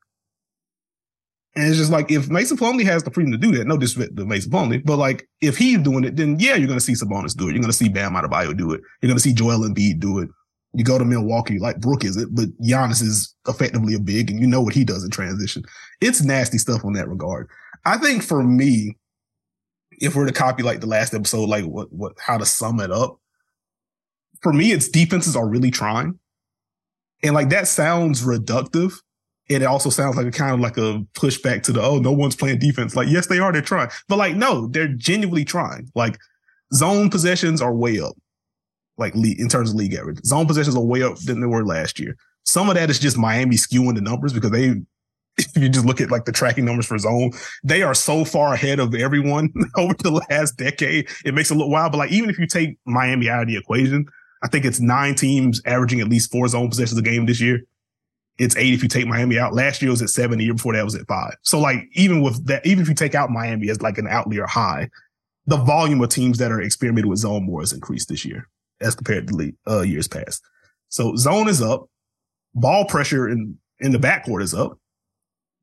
And 1.56 1.68
it's 1.68 1.78
just 1.78 1.92
like 1.92 2.12
if 2.12 2.30
Mason 2.30 2.58
Plumlee 2.58 2.86
has 2.86 3.04
the 3.04 3.12
freedom 3.12 3.32
to 3.32 3.38
do 3.38 3.52
that, 3.58 3.66
no 3.66 3.78
disrespect 3.78 4.16
to 4.18 4.26
Mason 4.26 4.52
Plumlee, 4.52 4.86
but 4.86 4.98
like 4.98 5.28
if 5.42 5.58
he's 5.58 5.80
doing 5.80 6.04
it, 6.04 6.16
then 6.16 6.40
yeah, 6.40 6.56
you're 6.56 6.68
going 6.68 6.80
to 6.80 6.86
see 6.86 6.94
Sabonis 6.94 7.36
do 7.36 7.50
it. 7.50 7.54
You're 7.54 7.62
going 7.62 7.72
to 7.72 7.74
see 7.74 7.90
Bam 7.90 8.14
Adebayo 8.14 8.56
do 8.56 8.72
it. 8.72 8.82
You're 9.02 9.10
going 9.10 9.18
to 9.18 9.24
see 9.24 9.34
Joel 9.34 9.68
Embiid 9.68 10.00
do 10.00 10.20
it. 10.20 10.30
You 10.74 10.84
go 10.84 11.00
to 11.00 11.06
Milwaukee, 11.06 11.58
like 11.58 11.80
Brook 11.80 12.04
is 12.04 12.16
it, 12.16 12.30
but 12.32 12.50
Giannis 12.62 13.02
is 13.02 13.36
effectively 13.48 13.96
a 13.96 14.00
big, 14.00 14.30
and 14.30 14.40
you 14.40 14.46
know 14.46 14.62
what 14.62 14.76
he 14.76 14.84
does 14.84 15.04
in 15.04 15.10
transition. 15.10 15.64
It's 16.00 16.24
nasty 16.24 16.60
stuff 16.60 16.86
on 16.86 16.94
that 16.94 17.10
regard. 17.10 17.50
I 17.86 17.98
think 17.98 18.22
for 18.22 18.44
me, 18.44 18.96
if 20.00 20.16
we're 20.16 20.28
to 20.28 20.32
copy 20.32 20.62
like 20.62 20.82
the 20.82 20.88
last 20.88 21.16
episode, 21.16 21.50
like 21.50 21.66
what 21.66 21.92
what 21.92 22.14
how 22.20 22.38
to 22.38 22.46
sum 22.46 22.80
it 22.80 22.92
up, 22.92 23.20
for 24.42 24.54
me, 24.54 24.72
it's 24.72 24.88
defenses 24.88 25.36
are 25.36 25.48
really 25.48 25.72
trying, 25.72 26.20
and 27.24 27.34
like 27.34 27.50
that 27.50 27.68
sounds 27.68 28.22
reductive 28.22 28.94
it 29.50 29.64
also 29.64 29.90
sounds 29.90 30.16
like 30.16 30.28
a 30.28 30.32
kind 30.32 30.54
of 30.54 30.60
like 30.60 30.78
a 30.78 31.04
pushback 31.14 31.64
to 31.64 31.72
the 31.72 31.82
oh 31.82 31.98
no 31.98 32.12
one's 32.12 32.36
playing 32.36 32.60
defense. 32.60 32.96
Like 32.96 33.10
yes 33.10 33.28
they 33.28 33.40
are 33.40 33.52
they're 33.52 33.62
trying. 33.62 33.90
But 34.08 34.18
like 34.18 34.36
no 34.36 34.68
they're 34.68 34.88
genuinely 34.88 35.44
trying. 35.44 35.92
Like 35.96 36.18
zone 36.74 37.10
possessions 37.10 37.62
are 37.62 37.74
way 37.74 38.00
up. 38.00 38.16
Like 38.98 39.16
in 39.16 39.50
terms 39.50 39.72
of 39.72 39.76
league 39.76 39.96
average. 39.96 40.24
Zone 40.24 40.46
possessions 40.46 40.76
are 40.76 40.84
way 40.84 41.02
up 41.02 41.18
than 41.20 41.42
they 41.42 41.48
were 41.48 41.66
last 41.66 42.00
year. 42.00 42.16
Some 42.46 42.70
of 42.70 42.76
that 42.76 42.90
is 42.90 43.00
just 43.00 43.18
miami 43.18 43.56
skewing 43.56 43.96
the 43.96 44.02
numbers 44.02 44.34
because 44.34 44.52
they 44.52 44.76
if 45.38 45.58
you 45.58 45.70
just 45.70 45.86
look 45.86 46.00
at 46.00 46.12
like 46.12 46.26
the 46.26 46.32
tracking 46.32 46.66
numbers 46.66 46.86
for 46.86 46.98
zone 46.98 47.32
they 47.64 47.82
are 47.82 47.94
so 47.94 48.26
far 48.26 48.54
ahead 48.54 48.80
of 48.80 48.94
everyone 48.94 49.52
over 49.78 49.96
the 49.96 50.24
last 50.30 50.58
decade. 50.58 51.10
It 51.26 51.34
makes 51.34 51.50
it 51.50 51.56
look 51.56 51.70
wild. 51.70 51.92
But 51.92 52.00
like 52.00 52.12
even 52.12 52.30
if 52.30 52.38
you 52.38 52.46
take 52.46 52.78
miami 52.86 53.30
out 53.30 53.42
of 53.42 53.48
the 53.48 53.58
equation 53.58 54.06
i 54.44 54.48
think 54.48 54.64
it's 54.64 54.80
nine 54.80 55.16
teams 55.16 55.62
averaging 55.66 56.00
at 56.00 56.08
least 56.08 56.32
four 56.32 56.48
zone 56.48 56.70
possessions 56.70 56.98
a 56.98 57.02
game 57.02 57.26
this 57.26 57.42
year 57.42 57.62
it's 58.40 58.56
eight 58.56 58.74
if 58.74 58.82
you 58.82 58.90
take 58.90 59.06
Miami 59.06 59.38
out. 59.38 59.54
Last 59.54 59.82
year 59.82 59.92
was 59.92 60.02
at 60.02 60.10
seven. 60.10 60.40
The 60.40 60.46
year 60.46 60.54
before 60.54 60.74
that 60.74 60.86
was 60.86 60.96
at 60.96 61.08
five. 61.08 61.36
So 61.42 61.60
like 61.60 61.84
even 61.94 62.22
with 62.22 62.46
that, 62.48 62.66
even 62.66 62.82
if 62.82 62.88
you 62.88 62.96
take 62.96 63.14
out 63.14 63.30
Miami 63.30 63.70
as 63.70 63.82
like 63.82 63.98
an 63.98 64.08
outlier 64.08 64.48
high, 64.48 64.90
the 65.46 65.58
volume 65.58 66.02
of 66.02 66.10
teams 66.10 66.38
that 66.38 66.52
are 66.52 66.62
experimenting 66.62 67.10
with 67.10 67.20
zone 67.20 67.46
more 67.46 67.60
has 67.60 67.74
increased 67.74 68.08
this 68.08 68.24
year 68.24 68.48
as 68.82 68.96
compared 68.96 69.28
to 69.28 69.36
the 69.36 69.54
uh, 69.68 69.82
years 69.82 70.08
past. 70.08 70.42
So 70.88 71.16
zone 71.18 71.50
is 71.50 71.62
up. 71.62 71.90
Ball 72.56 72.86
pressure 72.86 73.28
in 73.28 73.58
in 73.80 73.92
the 73.92 73.98
backcourt 73.98 74.42
is 74.42 74.54
up. 74.54 74.78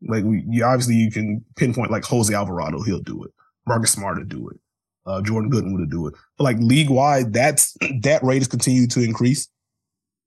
Like 0.07 0.25
we, 0.25 0.45
you 0.49 0.63
obviously 0.63 0.97
you 0.97 1.11
can 1.11 1.45
pinpoint 1.57 1.91
like 1.91 2.05
Jose 2.05 2.33
Alvarado, 2.33 2.83
he'll 2.83 3.01
do 3.01 3.25
it. 3.25 3.33
Marcus 3.67 3.93
Smart 3.93 4.19
will 4.19 4.25
do 4.25 4.49
it. 4.51 4.61
Uh, 5.07 5.23
Jordan 5.23 5.51
Goodwin 5.51 5.79
will 5.79 5.87
do 5.87 6.07
it. 6.09 6.15
But 6.37 6.45
like 6.45 6.59
league 6.59 6.91
wide, 6.91 7.33
that's 7.33 7.77
that 8.03 8.23
rate 8.23 8.39
has 8.39 8.49
continued 8.49 8.91
to 8.93 9.01
increase. 9.01 9.49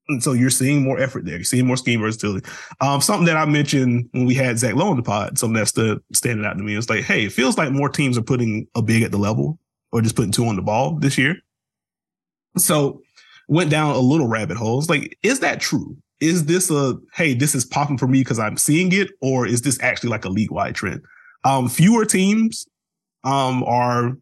And 0.09 0.23
so 0.23 0.33
you're 0.33 0.49
seeing 0.49 0.83
more 0.83 0.99
effort 0.99 1.25
there. 1.25 1.35
You're 1.35 1.43
seeing 1.43 1.67
more 1.67 1.77
scheme 1.77 2.01
versatility. 2.01 2.49
Um, 2.81 2.99
something 2.99 3.25
that 3.25 3.37
I 3.37 3.45
mentioned 3.45 4.09
when 4.11 4.25
we 4.25 4.33
had 4.33 4.57
Zach 4.57 4.75
Lowe 4.75 4.89
in 4.89 4.97
the 4.97 5.03
pod, 5.03 5.37
something 5.37 5.55
that's 5.55 5.73
the 5.73 6.01
standing 6.13 6.45
out 6.45 6.57
to 6.57 6.63
me 6.63 6.75
is 6.75 6.89
like, 6.89 7.03
hey, 7.03 7.25
it 7.25 7.31
feels 7.31 7.57
like 7.57 7.71
more 7.71 7.89
teams 7.89 8.17
are 8.17 8.23
putting 8.23 8.67
a 8.75 8.81
big 8.81 9.03
at 9.03 9.11
the 9.11 9.17
level 9.17 9.59
or 9.91 10.01
just 10.01 10.15
putting 10.15 10.31
two 10.31 10.47
on 10.47 10.55
the 10.55 10.61
ball 10.63 10.95
this 10.95 11.17
year. 11.17 11.37
So 12.57 13.01
went 13.47 13.69
down 13.69 13.95
a 13.95 13.99
little 13.99 14.27
rabbit 14.27 14.57
holes. 14.57 14.89
Like, 14.89 15.17
is 15.21 15.39
that 15.41 15.61
true? 15.61 15.95
Is 16.19 16.45
this 16.45 16.69
a 16.71 16.95
hey, 17.13 17.33
this 17.33 17.55
is 17.55 17.63
popping 17.63 17.97
for 17.97 18.07
me 18.07 18.21
because 18.21 18.39
I'm 18.39 18.57
seeing 18.57 18.91
it, 18.91 19.11
or 19.21 19.45
is 19.45 19.61
this 19.61 19.79
actually 19.81 20.09
like 20.09 20.25
a 20.25 20.29
league 20.29 20.51
wide 20.51 20.75
trend? 20.75 21.01
Um, 21.45 21.69
fewer 21.69 22.05
teams 22.05 22.67
um 23.23 23.63
are 23.63 24.17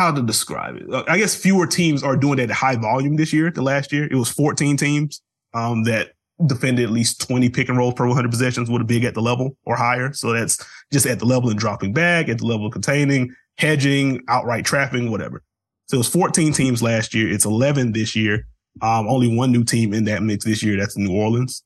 how 0.00 0.10
to 0.10 0.22
describe 0.22 0.76
it. 0.76 0.84
I 1.08 1.18
guess 1.18 1.34
fewer 1.34 1.66
teams 1.66 2.02
are 2.02 2.16
doing 2.16 2.38
that 2.38 2.48
at 2.50 2.56
high 2.56 2.76
volume 2.76 3.16
this 3.16 3.34
year 3.34 3.50
than 3.50 3.64
last 3.64 3.92
year. 3.92 4.08
It 4.10 4.14
was 4.14 4.30
14 4.30 4.78
teams 4.78 5.20
um, 5.52 5.84
that 5.84 6.12
defended 6.46 6.86
at 6.86 6.90
least 6.90 7.20
20 7.20 7.50
pick 7.50 7.68
and 7.68 7.76
rolls 7.76 7.92
per 7.94 8.06
100 8.06 8.30
possessions 8.30 8.70
with 8.70 8.80
a 8.80 8.84
big 8.84 9.04
at 9.04 9.12
the 9.12 9.20
level 9.20 9.58
or 9.66 9.76
higher. 9.76 10.14
So 10.14 10.32
that's 10.32 10.64
just 10.90 11.04
at 11.04 11.18
the 11.18 11.26
level 11.26 11.50
and 11.50 11.58
dropping 11.58 11.92
back, 11.92 12.30
at 12.30 12.38
the 12.38 12.46
level 12.46 12.66
of 12.66 12.72
containing, 12.72 13.34
hedging, 13.58 14.22
outright 14.28 14.64
trapping, 14.64 15.10
whatever. 15.10 15.42
So 15.88 15.96
it 15.96 15.98
was 15.98 16.08
14 16.08 16.54
teams 16.54 16.82
last 16.82 17.12
year. 17.12 17.30
It's 17.30 17.44
11 17.44 17.92
this 17.92 18.16
year. 18.16 18.46
Um, 18.80 19.06
only 19.06 19.36
one 19.36 19.52
new 19.52 19.64
team 19.64 19.92
in 19.92 20.04
that 20.04 20.22
mix 20.22 20.46
this 20.46 20.62
year. 20.62 20.78
That's 20.78 20.96
New 20.96 21.12
Orleans, 21.12 21.62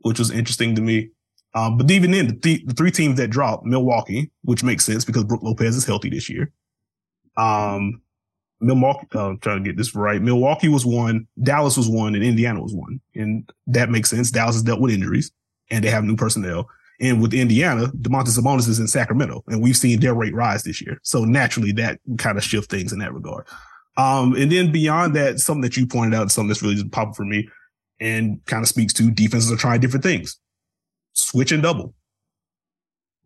which 0.00 0.18
was 0.18 0.30
interesting 0.30 0.74
to 0.76 0.80
me. 0.80 1.10
Um, 1.54 1.76
but 1.76 1.90
even 1.90 2.12
then, 2.12 2.28
the, 2.28 2.34
th- 2.34 2.64
the 2.64 2.74
three 2.74 2.90
teams 2.90 3.18
that 3.18 3.28
dropped, 3.28 3.66
Milwaukee, 3.66 4.30
which 4.42 4.64
makes 4.64 4.86
sense 4.86 5.04
because 5.04 5.24
Brook 5.24 5.42
Lopez 5.42 5.76
is 5.76 5.84
healthy 5.84 6.08
this 6.08 6.30
year. 6.30 6.50
Um, 7.38 8.02
Milwaukee, 8.60 9.06
uh, 9.14 9.28
I'm 9.28 9.38
trying 9.38 9.62
to 9.62 9.68
get 9.70 9.76
this 9.76 9.94
right. 9.94 10.20
Milwaukee 10.20 10.68
was 10.68 10.84
one, 10.84 11.28
Dallas 11.42 11.76
was 11.76 11.88
one, 11.88 12.14
and 12.14 12.24
Indiana 12.24 12.60
was 12.60 12.74
one. 12.74 13.00
And 13.14 13.48
that 13.68 13.88
makes 13.88 14.10
sense. 14.10 14.30
Dallas 14.30 14.56
has 14.56 14.62
dealt 14.62 14.80
with 14.80 14.92
injuries 14.92 15.30
and 15.70 15.84
they 15.84 15.90
have 15.90 16.04
new 16.04 16.16
personnel. 16.16 16.68
And 17.00 17.22
with 17.22 17.32
Indiana, 17.32 17.86
Domantas 17.86 18.36
Sabonis 18.36 18.68
is 18.68 18.80
in 18.80 18.88
Sacramento, 18.88 19.44
and 19.46 19.62
we've 19.62 19.76
seen 19.76 20.00
their 20.00 20.14
rate 20.14 20.34
rise 20.34 20.64
this 20.64 20.80
year. 20.82 20.98
So 21.04 21.24
naturally, 21.24 21.70
that 21.72 22.00
kind 22.18 22.36
of 22.36 22.42
shift 22.42 22.68
things 22.70 22.92
in 22.92 22.98
that 22.98 23.14
regard. 23.14 23.46
Um, 23.96 24.34
and 24.34 24.50
then 24.50 24.72
beyond 24.72 25.14
that, 25.14 25.38
something 25.38 25.62
that 25.62 25.76
you 25.76 25.86
pointed 25.86 26.18
out, 26.18 26.32
something 26.32 26.48
that's 26.48 26.62
really 26.62 26.74
just 26.74 26.90
popping 26.90 27.14
for 27.14 27.24
me, 27.24 27.48
and 28.00 28.44
kind 28.46 28.62
of 28.62 28.68
speaks 28.68 28.92
to 28.94 29.12
defenses 29.12 29.52
are 29.52 29.56
trying 29.56 29.80
different 29.80 30.02
things. 30.02 30.40
Switch 31.12 31.52
and 31.52 31.62
double. 31.62 31.94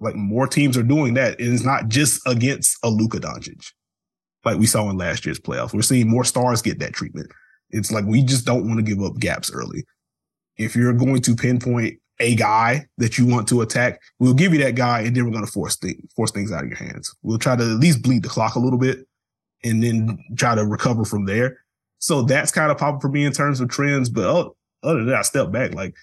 Like 0.01 0.17
more 0.17 0.47
teams 0.47 0.77
are 0.77 0.83
doing 0.83 1.15
that. 1.15 1.39
and 1.39 1.49
It 1.49 1.55
is 1.55 1.65
not 1.65 1.89
just 1.89 2.21
against 2.27 2.77
a 2.83 2.91
Luka 2.91 3.21
Doncic, 3.21 3.73
like 4.45 4.59
we 4.59 4.67
saw 4.67 4.89
in 4.91 4.97
last 4.97 5.25
year's 5.25 5.41
playoffs. 5.41 5.73
We're 5.73 5.83
seeing 5.83 6.09
more 6.09 6.25
stars 6.25 6.63
get 6.63 6.79
that 6.81 6.93
treatment. 6.93 7.31
It's 7.71 7.91
like 7.91 8.05
we 8.05 8.23
just 8.23 8.45
don't 8.45 8.67
want 8.67 8.79
to 8.79 8.83
give 8.83 9.03
up 9.03 9.19
gaps 9.19 9.51
early. 9.53 9.85
If 10.57 10.77
you're 10.77 10.93
going 10.93 11.23
to 11.23 11.35
pinpoint 11.35 11.99
a 12.21 12.35
guy 12.35 12.87
that 12.99 13.19
you 13.19 13.27
want 13.27 13.49
to 13.49 13.63
attack, 13.63 14.01
we'll 14.19 14.35
give 14.35 14.53
you 14.53 14.63
that 14.63 14.75
guy, 14.75 15.01
and 15.01 15.17
then 15.17 15.25
we're 15.25 15.33
going 15.33 15.47
to 15.47 15.51
force 15.51 15.77
things, 15.77 16.13
force 16.15 16.31
things 16.31 16.53
out 16.53 16.65
of 16.65 16.69
your 16.69 16.79
hands. 16.79 17.15
We'll 17.23 17.39
try 17.39 17.57
to 17.57 17.63
at 17.63 17.81
least 17.81 18.03
bleed 18.03 18.23
the 18.23 18.29
clock 18.29 18.55
a 18.55 18.61
little 18.61 18.79
bit, 18.79 19.07
and 19.65 19.83
then 19.83 20.19
try 20.37 20.55
to 20.55 20.65
recover 20.65 21.05
from 21.05 21.25
there. 21.25 21.59
So 21.99 22.23
that's 22.23 22.51
kind 22.51 22.71
of 22.71 22.79
popping 22.79 23.01
for 23.01 23.09
me 23.09 23.25
in 23.25 23.33
terms 23.33 23.61
of 23.61 23.71
trends. 23.71 24.11
But 24.11 24.53
other 24.83 24.99
than 24.99 25.07
that, 25.07 25.19
I 25.19 25.23
step 25.23 25.51
back. 25.51 25.75
Like 25.75 25.95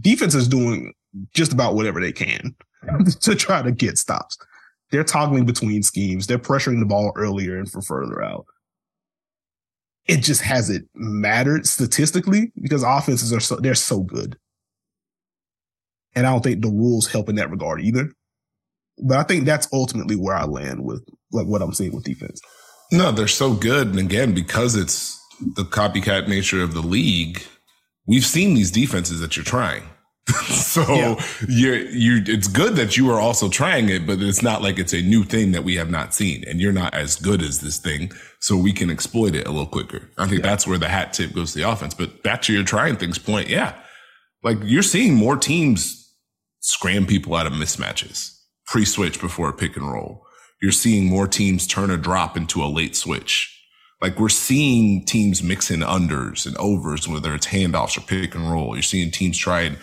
defense 0.00 0.34
is 0.34 0.48
doing 0.48 0.94
just 1.34 1.52
about 1.52 1.74
whatever 1.74 2.00
they 2.00 2.12
can 2.12 2.54
to 3.20 3.34
try 3.34 3.62
to 3.62 3.72
get 3.72 3.98
stops. 3.98 4.38
They're 4.90 5.04
toggling 5.04 5.44
between 5.44 5.82
schemes. 5.82 6.26
They're 6.26 6.38
pressuring 6.38 6.80
the 6.80 6.86
ball 6.86 7.12
earlier 7.16 7.58
and 7.58 7.70
for 7.70 7.82
further 7.82 8.22
out. 8.22 8.46
It 10.06 10.22
just 10.22 10.40
hasn't 10.40 10.88
mattered 10.94 11.66
statistically 11.66 12.52
because 12.60 12.82
offenses 12.82 13.32
are 13.32 13.40
so 13.40 13.56
they're 13.56 13.74
so 13.74 14.00
good. 14.00 14.38
And 16.14 16.26
I 16.26 16.30
don't 16.30 16.42
think 16.42 16.62
the 16.62 16.70
rules 16.70 17.06
help 17.06 17.28
in 17.28 17.36
that 17.36 17.50
regard 17.50 17.82
either. 17.82 18.10
But 18.98 19.18
I 19.18 19.22
think 19.22 19.44
that's 19.44 19.68
ultimately 19.72 20.16
where 20.16 20.34
I 20.34 20.44
land 20.44 20.84
with 20.84 21.04
like 21.30 21.46
what 21.46 21.62
I'm 21.62 21.74
seeing 21.74 21.94
with 21.94 22.04
defense. 22.04 22.40
No, 22.90 23.12
they're 23.12 23.28
so 23.28 23.52
good. 23.52 23.88
And 23.88 23.98
again, 23.98 24.34
because 24.34 24.74
it's 24.74 25.20
the 25.56 25.64
copycat 25.64 26.26
nature 26.26 26.62
of 26.62 26.72
the 26.72 26.80
league, 26.80 27.42
we've 28.06 28.24
seen 28.24 28.54
these 28.54 28.70
defenses 28.70 29.20
that 29.20 29.36
you're 29.36 29.44
trying. 29.44 29.82
so 30.48 30.82
yeah. 30.94 31.24
you're 31.48 31.78
you 31.78 32.22
it's 32.26 32.48
good 32.48 32.76
that 32.76 32.96
you 32.96 33.10
are 33.10 33.18
also 33.18 33.48
trying 33.48 33.88
it, 33.88 34.06
but 34.06 34.20
it's 34.20 34.42
not 34.42 34.62
like 34.62 34.78
it's 34.78 34.92
a 34.92 35.00
new 35.00 35.24
thing 35.24 35.52
that 35.52 35.64
we 35.64 35.76
have 35.76 35.90
not 35.90 36.12
seen. 36.12 36.44
And 36.46 36.60
you're 36.60 36.72
not 36.72 36.92
as 36.92 37.16
good 37.16 37.42
as 37.42 37.60
this 37.60 37.78
thing, 37.78 38.12
so 38.40 38.56
we 38.56 38.72
can 38.72 38.90
exploit 38.90 39.34
it 39.34 39.46
a 39.46 39.50
little 39.50 39.66
quicker. 39.66 40.10
I 40.18 40.26
think 40.26 40.42
yeah. 40.42 40.50
that's 40.50 40.66
where 40.66 40.78
the 40.78 40.88
hat 40.88 41.14
tip 41.14 41.32
goes 41.34 41.52
to 41.52 41.60
the 41.60 41.70
offense. 41.70 41.94
But 41.94 42.22
back 42.22 42.42
to 42.42 42.52
your 42.52 42.64
trying 42.64 42.96
things 42.96 43.18
point, 43.18 43.48
yeah. 43.48 43.74
Like 44.42 44.58
you're 44.62 44.82
seeing 44.82 45.14
more 45.14 45.36
teams 45.36 46.14
scram 46.60 47.06
people 47.06 47.34
out 47.34 47.46
of 47.46 47.54
mismatches, 47.54 48.36
pre 48.66 48.84
switch 48.84 49.20
before 49.20 49.48
a 49.48 49.54
pick 49.54 49.76
and 49.76 49.90
roll. 49.90 50.26
You're 50.60 50.72
seeing 50.72 51.06
more 51.06 51.26
teams 51.26 51.66
turn 51.66 51.90
a 51.90 51.96
drop 51.96 52.36
into 52.36 52.62
a 52.62 52.66
late 52.66 52.96
switch. 52.96 53.54
Like 54.00 54.20
we're 54.20 54.28
seeing 54.28 55.04
teams 55.04 55.42
mix 55.42 55.70
in 55.70 55.80
unders 55.80 56.46
and 56.46 56.56
overs, 56.58 57.08
whether 57.08 57.34
it's 57.34 57.48
handoffs 57.48 57.96
or 57.96 58.00
pick 58.00 58.34
and 58.34 58.48
roll. 58.48 58.74
You're 58.74 58.82
seeing 58.82 59.10
teams 59.10 59.36
try 59.38 59.62
and 59.62 59.78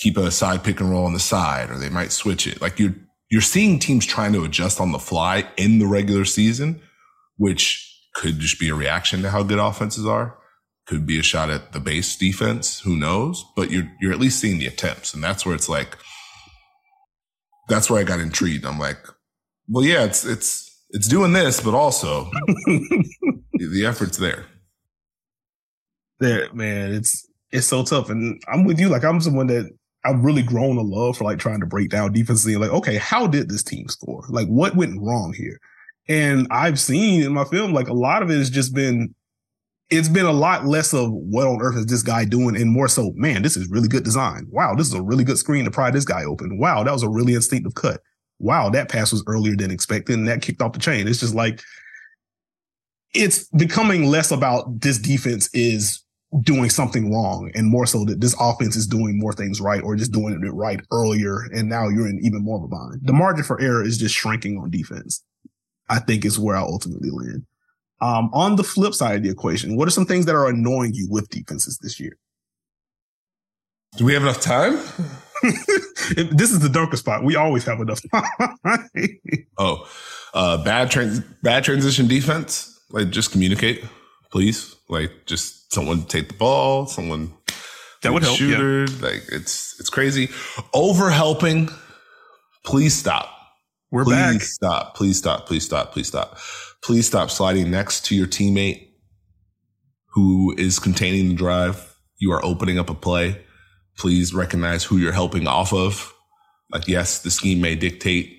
keep 0.00 0.16
a 0.16 0.30
side 0.30 0.64
pick 0.64 0.80
and 0.80 0.90
roll 0.90 1.04
on 1.04 1.12
the 1.12 1.20
side, 1.20 1.70
or 1.70 1.78
they 1.78 1.90
might 1.90 2.10
switch 2.10 2.46
it. 2.46 2.60
Like 2.60 2.78
you're, 2.78 2.94
you're 3.30 3.42
seeing 3.42 3.78
teams 3.78 4.06
trying 4.06 4.32
to 4.32 4.44
adjust 4.44 4.80
on 4.80 4.92
the 4.92 4.98
fly 4.98 5.46
in 5.56 5.78
the 5.78 5.86
regular 5.86 6.24
season, 6.24 6.80
which 7.36 7.86
could 8.14 8.38
just 8.40 8.58
be 8.58 8.70
a 8.70 8.74
reaction 8.74 9.22
to 9.22 9.30
how 9.30 9.42
good 9.42 9.58
offenses 9.58 10.06
are. 10.06 10.36
Could 10.86 11.06
be 11.06 11.18
a 11.18 11.22
shot 11.22 11.50
at 11.50 11.72
the 11.72 11.80
base 11.80 12.16
defense. 12.16 12.80
Who 12.80 12.96
knows? 12.96 13.44
But 13.54 13.70
you're, 13.70 13.88
you're 14.00 14.12
at 14.12 14.18
least 14.18 14.40
seeing 14.40 14.58
the 14.58 14.66
attempts. 14.66 15.14
And 15.14 15.22
that's 15.22 15.46
where 15.46 15.54
it's 15.54 15.68
like, 15.68 15.96
that's 17.68 17.88
where 17.88 18.00
I 18.00 18.04
got 18.04 18.18
intrigued. 18.18 18.64
I'm 18.64 18.78
like, 18.78 18.98
well, 19.68 19.84
yeah, 19.84 20.04
it's 20.04 20.24
it's 20.24 20.68
it's 20.90 21.06
doing 21.06 21.32
this, 21.32 21.60
but 21.60 21.74
also 21.74 22.24
the 23.54 23.84
effort's 23.86 24.16
there. 24.16 24.46
There, 26.18 26.52
man, 26.52 26.92
it's 26.92 27.24
it's 27.52 27.68
so 27.68 27.84
tough, 27.84 28.10
and 28.10 28.42
I'm 28.48 28.64
with 28.64 28.80
you. 28.80 28.88
Like 28.88 29.04
I'm 29.04 29.20
someone 29.20 29.46
that 29.46 29.70
I've 30.04 30.24
really 30.24 30.42
grown 30.42 30.78
a 30.78 30.82
love 30.82 31.18
for 31.18 31.24
like 31.24 31.38
trying 31.38 31.60
to 31.60 31.66
break 31.66 31.90
down 31.90 32.12
defenses. 32.12 32.56
Like, 32.56 32.70
okay, 32.70 32.96
how 32.96 33.26
did 33.26 33.50
this 33.50 33.62
team 33.62 33.88
score? 33.88 34.24
Like, 34.28 34.48
what 34.48 34.76
went 34.76 35.00
wrong 35.00 35.34
here? 35.36 35.60
And 36.08 36.46
I've 36.50 36.80
seen 36.80 37.22
in 37.22 37.32
my 37.32 37.44
film, 37.44 37.72
like 37.72 37.88
a 37.88 37.94
lot 37.94 38.22
of 38.22 38.30
it 38.30 38.38
has 38.38 38.50
just 38.50 38.74
been 38.74 39.14
it's 39.90 40.08
been 40.08 40.26
a 40.26 40.32
lot 40.32 40.66
less 40.66 40.94
of 40.94 41.10
what 41.12 41.48
on 41.48 41.60
earth 41.60 41.76
is 41.76 41.86
this 41.86 42.02
guy 42.02 42.24
doing 42.24 42.56
and 42.56 42.70
more 42.70 42.86
so, 42.86 43.12
man, 43.16 43.42
this 43.42 43.56
is 43.56 43.68
really 43.68 43.88
good 43.88 44.04
design. 44.04 44.46
Wow, 44.48 44.74
this 44.76 44.86
is 44.86 44.94
a 44.94 45.02
really 45.02 45.24
good 45.24 45.36
screen 45.36 45.64
to 45.64 45.70
pry 45.70 45.90
this 45.90 46.04
guy 46.04 46.24
open. 46.24 46.58
Wow, 46.58 46.84
that 46.84 46.92
was 46.92 47.02
a 47.02 47.08
really 47.08 47.34
instinctive 47.34 47.74
cut. 47.74 48.00
Wow, 48.38 48.70
that 48.70 48.88
pass 48.88 49.10
was 49.10 49.24
earlier 49.26 49.56
than 49.56 49.72
expected 49.72 50.16
and 50.16 50.28
that 50.28 50.42
kicked 50.42 50.62
off 50.62 50.72
the 50.72 50.78
chain. 50.78 51.08
It's 51.08 51.18
just 51.18 51.34
like, 51.34 51.60
it's 53.14 53.48
becoming 53.48 54.06
less 54.06 54.30
about 54.30 54.80
this 54.80 54.96
defense 54.96 55.50
is 55.52 56.04
doing 56.42 56.70
something 56.70 57.12
wrong 57.12 57.50
and 57.54 57.66
more 57.66 57.86
so 57.86 58.04
that 58.04 58.20
this 58.20 58.36
offense 58.38 58.76
is 58.76 58.86
doing 58.86 59.18
more 59.18 59.32
things 59.32 59.60
right 59.60 59.82
or 59.82 59.96
just 59.96 60.12
doing 60.12 60.40
it 60.42 60.50
right 60.50 60.80
earlier. 60.92 61.42
And 61.52 61.68
now 61.68 61.88
you're 61.88 62.08
in 62.08 62.20
even 62.22 62.44
more 62.44 62.58
of 62.58 62.64
a 62.64 62.68
bind. 62.68 63.00
The 63.02 63.12
margin 63.12 63.44
for 63.44 63.60
error 63.60 63.82
is 63.82 63.98
just 63.98 64.14
shrinking 64.14 64.58
on 64.58 64.70
defense. 64.70 65.24
I 65.88 65.98
think 65.98 66.24
is 66.24 66.38
where 66.38 66.56
I 66.56 66.60
ultimately 66.60 67.10
land. 67.10 67.46
Um, 68.00 68.30
on 68.32 68.56
the 68.56 68.64
flip 68.64 68.94
side 68.94 69.16
of 69.16 69.22
the 69.24 69.30
equation, 69.30 69.76
what 69.76 69.88
are 69.88 69.90
some 69.90 70.06
things 70.06 70.24
that 70.26 70.34
are 70.34 70.48
annoying 70.48 70.92
you 70.94 71.08
with 71.10 71.28
defenses 71.28 71.78
this 71.82 71.98
year? 71.98 72.16
Do 73.96 74.04
we 74.04 74.14
have 74.14 74.22
enough 74.22 74.40
time? 74.40 74.74
this 75.42 76.52
is 76.52 76.60
the 76.60 76.68
Dunker 76.68 76.96
spot. 76.96 77.24
We 77.24 77.34
always 77.34 77.64
have 77.64 77.80
enough 77.80 78.00
time. 78.12 78.56
oh, 79.58 79.90
uh, 80.32 80.62
bad 80.62 80.90
trans- 80.90 81.20
bad 81.42 81.64
transition 81.64 82.06
defense. 82.06 82.80
Like 82.90 83.10
just 83.10 83.32
communicate, 83.32 83.84
please. 84.30 84.76
Like 84.90 85.12
just 85.26 85.72
someone 85.72 86.02
take 86.02 86.28
the 86.28 86.34
ball, 86.34 86.86
someone 86.86 87.32
that 88.02 88.12
would 88.12 88.22
help. 88.22 88.36
Shooter, 88.36 88.92
yeah. 88.92 88.98
like 89.00 89.22
it's 89.30 89.78
it's 89.78 89.88
crazy. 89.88 90.28
Over 90.74 91.10
helping, 91.10 91.70
please 92.64 92.94
stop. 92.94 93.30
We're 93.92 94.04
back. 94.04 94.32
please 94.32 94.38
back. 94.38 94.42
Stop. 94.42 94.96
Please 94.96 95.18
stop. 95.18 95.46
Please 95.46 95.64
stop. 95.64 95.92
Please 95.92 96.08
stop. 96.08 96.38
Please 96.82 97.06
stop 97.06 97.30
sliding 97.30 97.70
next 97.70 98.04
to 98.06 98.16
your 98.16 98.26
teammate 98.26 98.88
who 100.12 100.54
is 100.58 100.78
containing 100.78 101.28
the 101.28 101.34
drive. 101.34 101.96
You 102.18 102.32
are 102.32 102.44
opening 102.44 102.78
up 102.78 102.90
a 102.90 102.94
play. 102.94 103.40
Please 103.96 104.34
recognize 104.34 104.84
who 104.84 104.98
you're 104.98 105.12
helping 105.12 105.46
off 105.46 105.72
of. 105.72 106.12
Like, 106.72 106.88
yes, 106.88 107.22
the 107.22 107.30
scheme 107.30 107.60
may 107.60 107.74
dictate 107.74 108.36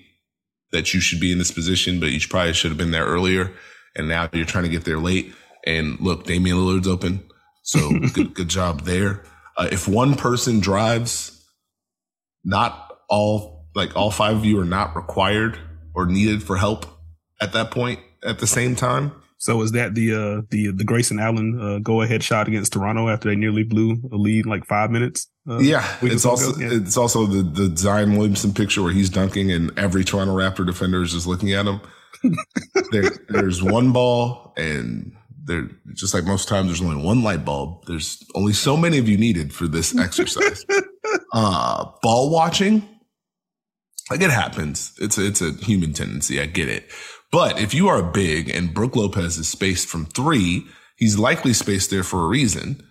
that 0.72 0.94
you 0.94 1.00
should 1.00 1.20
be 1.20 1.32
in 1.32 1.38
this 1.38 1.50
position, 1.50 2.00
but 2.00 2.10
you 2.10 2.20
probably 2.28 2.52
should 2.52 2.70
have 2.70 2.78
been 2.78 2.90
there 2.90 3.04
earlier. 3.04 3.52
And 3.94 4.08
now 4.08 4.28
you're 4.32 4.46
trying 4.46 4.64
to 4.64 4.70
get 4.70 4.84
there 4.84 4.98
late. 4.98 5.32
And 5.66 6.00
look, 6.00 6.24
Damian 6.24 6.56
Lillard's 6.56 6.88
open. 6.88 7.24
So 7.62 7.90
good, 8.12 8.34
good 8.34 8.48
job 8.48 8.82
there. 8.82 9.24
Uh, 9.56 9.68
if 9.70 9.86
one 9.86 10.14
person 10.14 10.60
drives, 10.60 11.44
not 12.44 12.98
all, 13.08 13.66
like 13.74 13.94
all 13.96 14.10
five 14.10 14.36
of 14.36 14.44
you 14.44 14.58
are 14.60 14.64
not 14.64 14.96
required 14.96 15.58
or 15.94 16.06
needed 16.06 16.42
for 16.42 16.56
help 16.56 16.86
at 17.40 17.52
that 17.52 17.70
point 17.70 18.00
at 18.24 18.38
the 18.38 18.46
same 18.46 18.74
time. 18.74 19.12
So 19.42 19.60
is 19.62 19.72
that 19.72 19.96
the 19.96 20.14
uh 20.14 20.42
the 20.50 20.70
the 20.70 20.84
Grayson 20.84 21.18
Allen 21.18 21.60
uh, 21.60 21.78
go 21.80 22.00
ahead 22.02 22.22
shot 22.22 22.46
against 22.46 22.72
Toronto 22.72 23.08
after 23.08 23.28
they 23.28 23.34
nearly 23.34 23.64
blew 23.64 23.98
a 24.12 24.16
lead 24.16 24.44
in 24.44 24.50
like 24.50 24.64
five 24.66 24.88
minutes? 24.88 25.28
Uh, 25.50 25.58
yeah, 25.58 25.96
it's 26.00 26.24
also 26.24 26.56
yeah. 26.60 26.68
it's 26.70 26.96
also 26.96 27.26
the 27.26 27.42
the 27.42 27.76
Zion 27.76 28.16
Williamson 28.16 28.54
picture 28.54 28.84
where 28.84 28.92
he's 28.92 29.10
dunking 29.10 29.50
and 29.50 29.76
every 29.76 30.04
Toronto 30.04 30.36
Raptor 30.36 30.64
defender 30.64 31.02
is 31.02 31.10
just 31.10 31.26
looking 31.26 31.52
at 31.52 31.66
him. 31.66 31.80
there, 32.92 33.10
there's 33.30 33.60
one 33.64 33.90
ball 33.90 34.54
and 34.56 35.12
there 35.44 35.68
just 35.94 36.14
like 36.14 36.24
most 36.24 36.48
times 36.48 36.68
there's 36.68 36.82
only 36.82 37.02
one 37.04 37.22
light 37.22 37.44
bulb. 37.44 37.84
There's 37.86 38.22
only 38.34 38.52
so 38.52 38.76
many 38.76 38.98
of 38.98 39.08
you 39.08 39.18
needed 39.18 39.52
for 39.52 39.66
this 39.66 39.96
exercise. 40.06 40.64
uh 41.32 41.84
ball 42.02 42.30
watching 42.30 42.88
like 44.10 44.20
it 44.20 44.30
happens. 44.30 44.92
It's 45.00 45.18
a, 45.18 45.26
it's 45.26 45.40
a 45.40 45.52
human 45.52 45.92
tendency. 45.92 46.40
I 46.40 46.46
get 46.46 46.68
it. 46.68 46.90
But 47.30 47.58
if 47.58 47.72
you 47.72 47.88
are 47.88 48.02
big 48.02 48.50
and 48.50 48.74
Brook 48.74 48.94
Lopez 48.94 49.38
is 49.38 49.48
spaced 49.48 49.88
from 49.88 50.04
three, 50.06 50.66
he's 50.96 51.18
likely 51.18 51.54
spaced 51.54 51.90
there 51.90 52.02
for 52.02 52.24
a 52.24 52.28
reason. 52.28 52.86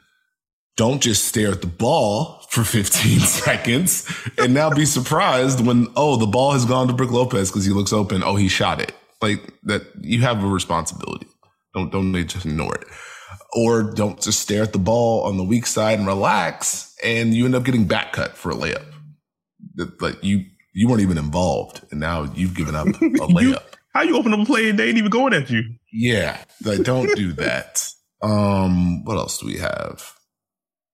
Don't 0.77 1.01
just 1.01 1.25
stare 1.25 1.51
at 1.51 1.61
the 1.61 1.67
ball 1.67 2.43
for 2.49 2.63
15 2.65 3.19
seconds 3.19 4.11
and 4.37 4.53
now 4.53 4.71
be 4.71 4.85
surprised 4.85 5.65
when, 5.65 5.87
oh, 5.95 6.15
the 6.17 6.25
ball 6.25 6.53
has 6.53 6.65
gone 6.65 6.87
to 6.87 6.93
Brook 6.93 7.11
Lopez 7.11 7.51
because 7.51 7.65
he 7.65 7.71
looks 7.71 7.93
open. 7.93 8.23
Oh, 8.23 8.35
he 8.35 8.47
shot 8.47 8.81
it. 8.81 8.93
Like 9.21 9.53
that, 9.63 9.83
you 10.01 10.21
have 10.21 10.43
a 10.43 10.47
responsibility. 10.47 11.27
Don't, 11.73 11.91
don't 11.91 12.13
just 12.27 12.45
ignore 12.45 12.75
it. 12.75 12.86
Or 13.53 13.84
don't 13.84 14.21
just 14.21 14.39
stare 14.39 14.63
at 14.63 14.73
the 14.73 14.79
ball 14.79 15.23
on 15.23 15.38
the 15.38 15.43
weak 15.43 15.65
side 15.65 15.99
and 15.99 16.07
relax 16.07 16.95
and 17.03 17.34
you 17.34 17.45
end 17.45 17.55
up 17.55 17.63
getting 17.63 17.86
back 17.86 18.13
cut 18.13 18.38
for 18.38 18.51
a 18.51 18.55
layup. 18.55 18.86
Like 19.99 20.23
you, 20.23 20.45
you 20.73 20.88
weren't 20.88 21.01
even 21.01 21.17
involved 21.17 21.81
and 21.91 21.99
now 21.99 22.31
you've 22.36 22.55
given 22.55 22.75
up 22.75 22.88
a 22.88 22.91
layup. 22.91 23.63
How 23.93 24.03
you 24.03 24.15
open 24.17 24.34
up 24.34 24.39
a 24.39 24.45
play 24.45 24.69
and 24.69 24.79
they 24.79 24.88
ain't 24.89 24.97
even 24.97 25.10
going 25.10 25.34
at 25.34 25.49
you? 25.49 25.63
Yeah, 25.91 26.41
like 26.63 26.84
don't 26.84 27.13
do 27.15 27.34
that. 27.34 27.86
Um, 28.21 29.03
what 29.03 29.17
else 29.17 29.39
do 29.39 29.47
we 29.47 29.57
have? 29.57 30.13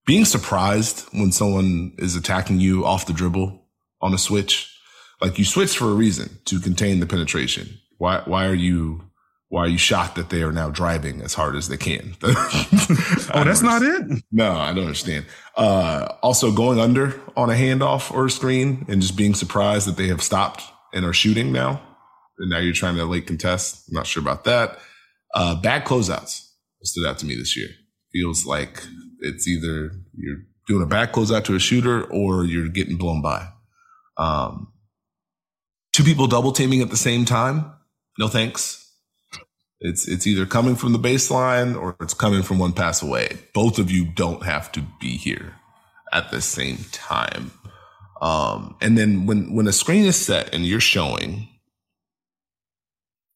Being 0.06 0.26
surprised 0.26 1.02
when 1.12 1.32
someone 1.32 1.94
is 1.98 2.16
attacking 2.16 2.60
you 2.60 2.86
off 2.86 3.06
the 3.06 3.13
dribble 3.13 3.68
on 4.02 4.13
a 4.13 4.18
switch. 4.18 4.74
Like 5.22 5.38
you 5.38 5.46
switch 5.46 5.78
for 5.78 5.86
a 5.86 5.94
reason 5.94 6.40
to 6.46 6.60
contain 6.60 7.00
the 7.00 7.06
penetration. 7.06 7.78
Why 7.98 8.22
why 8.26 8.46
are 8.46 8.54
you 8.54 9.07
why 9.50 9.62
are 9.62 9.68
you 9.68 9.78
shocked 9.78 10.16
that 10.16 10.30
they 10.30 10.44
are 10.44 10.52
now 10.52 10.70
driving 10.70 11.22
as 11.22 11.34
hard 11.34 11.56
as 11.56 11.70
they 11.70 11.78
can? 11.78 12.16
oh, 12.24 13.44
that's 13.46 13.62
not 13.62 13.82
it? 13.82 14.24
No, 14.32 14.52
I 14.52 14.74
don't 14.74 14.84
understand. 14.84 15.26
Uh, 15.56 16.14
also 16.22 16.52
going 16.52 16.80
under 16.80 17.20
on 17.38 17.50
a 17.50 17.54
handoff 17.54 18.12
or 18.12 18.26
a 18.26 18.30
screen 18.30 18.86
and 18.90 19.02
just 19.02 19.16
being 19.16 19.34
surprised 19.34 19.88
that 19.88 19.96
they 19.96 20.08
have 20.08 20.22
stopped 20.22 20.64
and 20.94 21.06
are 21.06 21.14
shooting 21.14 21.52
now. 21.54 21.82
And 22.40 22.50
now 22.50 22.60
you're 22.60 22.74
trying 22.74 22.96
to 22.98 23.06
late 23.06 23.26
contest. 23.26 23.88
I'm 23.88 23.96
not 23.96 24.06
sure 24.06 24.22
about 24.22 24.44
that. 24.44 24.80
Uh, 25.34 25.56
bad 25.56 25.86
closeouts 25.86 26.48
stood 26.84 27.08
out 27.08 27.18
to 27.20 27.26
me 27.26 27.36
this 27.36 27.56
year. 27.56 27.70
Feels 28.12 28.46
like 28.46 28.84
it's 29.20 29.48
either 29.48 29.92
you're 30.16 30.38
doing 30.68 30.84
a 30.84 30.88
bad 30.88 31.14
closeout 31.14 31.46
to 31.46 31.56
a 31.56 31.60
shooter 31.60 32.04
or 32.04 32.44
you're 32.44 32.68
getting 32.68 32.98
blown 32.98 33.22
by. 33.22 33.48
Um, 34.18 34.74
two 35.94 36.04
people 36.04 36.28
double 36.28 36.52
teaming 36.52 36.82
at 36.82 36.90
the 36.90 36.98
same 36.98 37.26
time. 37.26 37.72
No 38.20 38.28
thanks. 38.28 38.87
It's 39.80 40.08
it's 40.08 40.26
either 40.26 40.46
coming 40.46 40.76
from 40.76 40.94
the 40.94 41.00
baseline 41.00 41.80
or 41.80 41.96
it's 42.02 42.13
coming 42.13 42.42
from 42.42 42.58
one 42.60 42.74
pass 42.74 43.02
away. 43.02 43.38
Both 43.54 43.78
of 43.78 43.92
you 43.92 44.06
don't 44.06 44.44
have 44.44 44.72
to 44.74 44.82
be 45.00 45.18
here 45.18 45.56
at 46.12 46.32
the 46.32 46.42
same 46.42 46.78
time. 46.92 47.52
Um, 48.22 48.76
and 48.82 48.98
then 48.98 49.28
when 49.28 49.54
when 49.54 49.68
a 49.68 49.72
screen 49.74 50.06
is 50.06 50.16
set 50.16 50.54
and 50.54 50.66
you're 50.66 50.80
showing, 50.80 51.48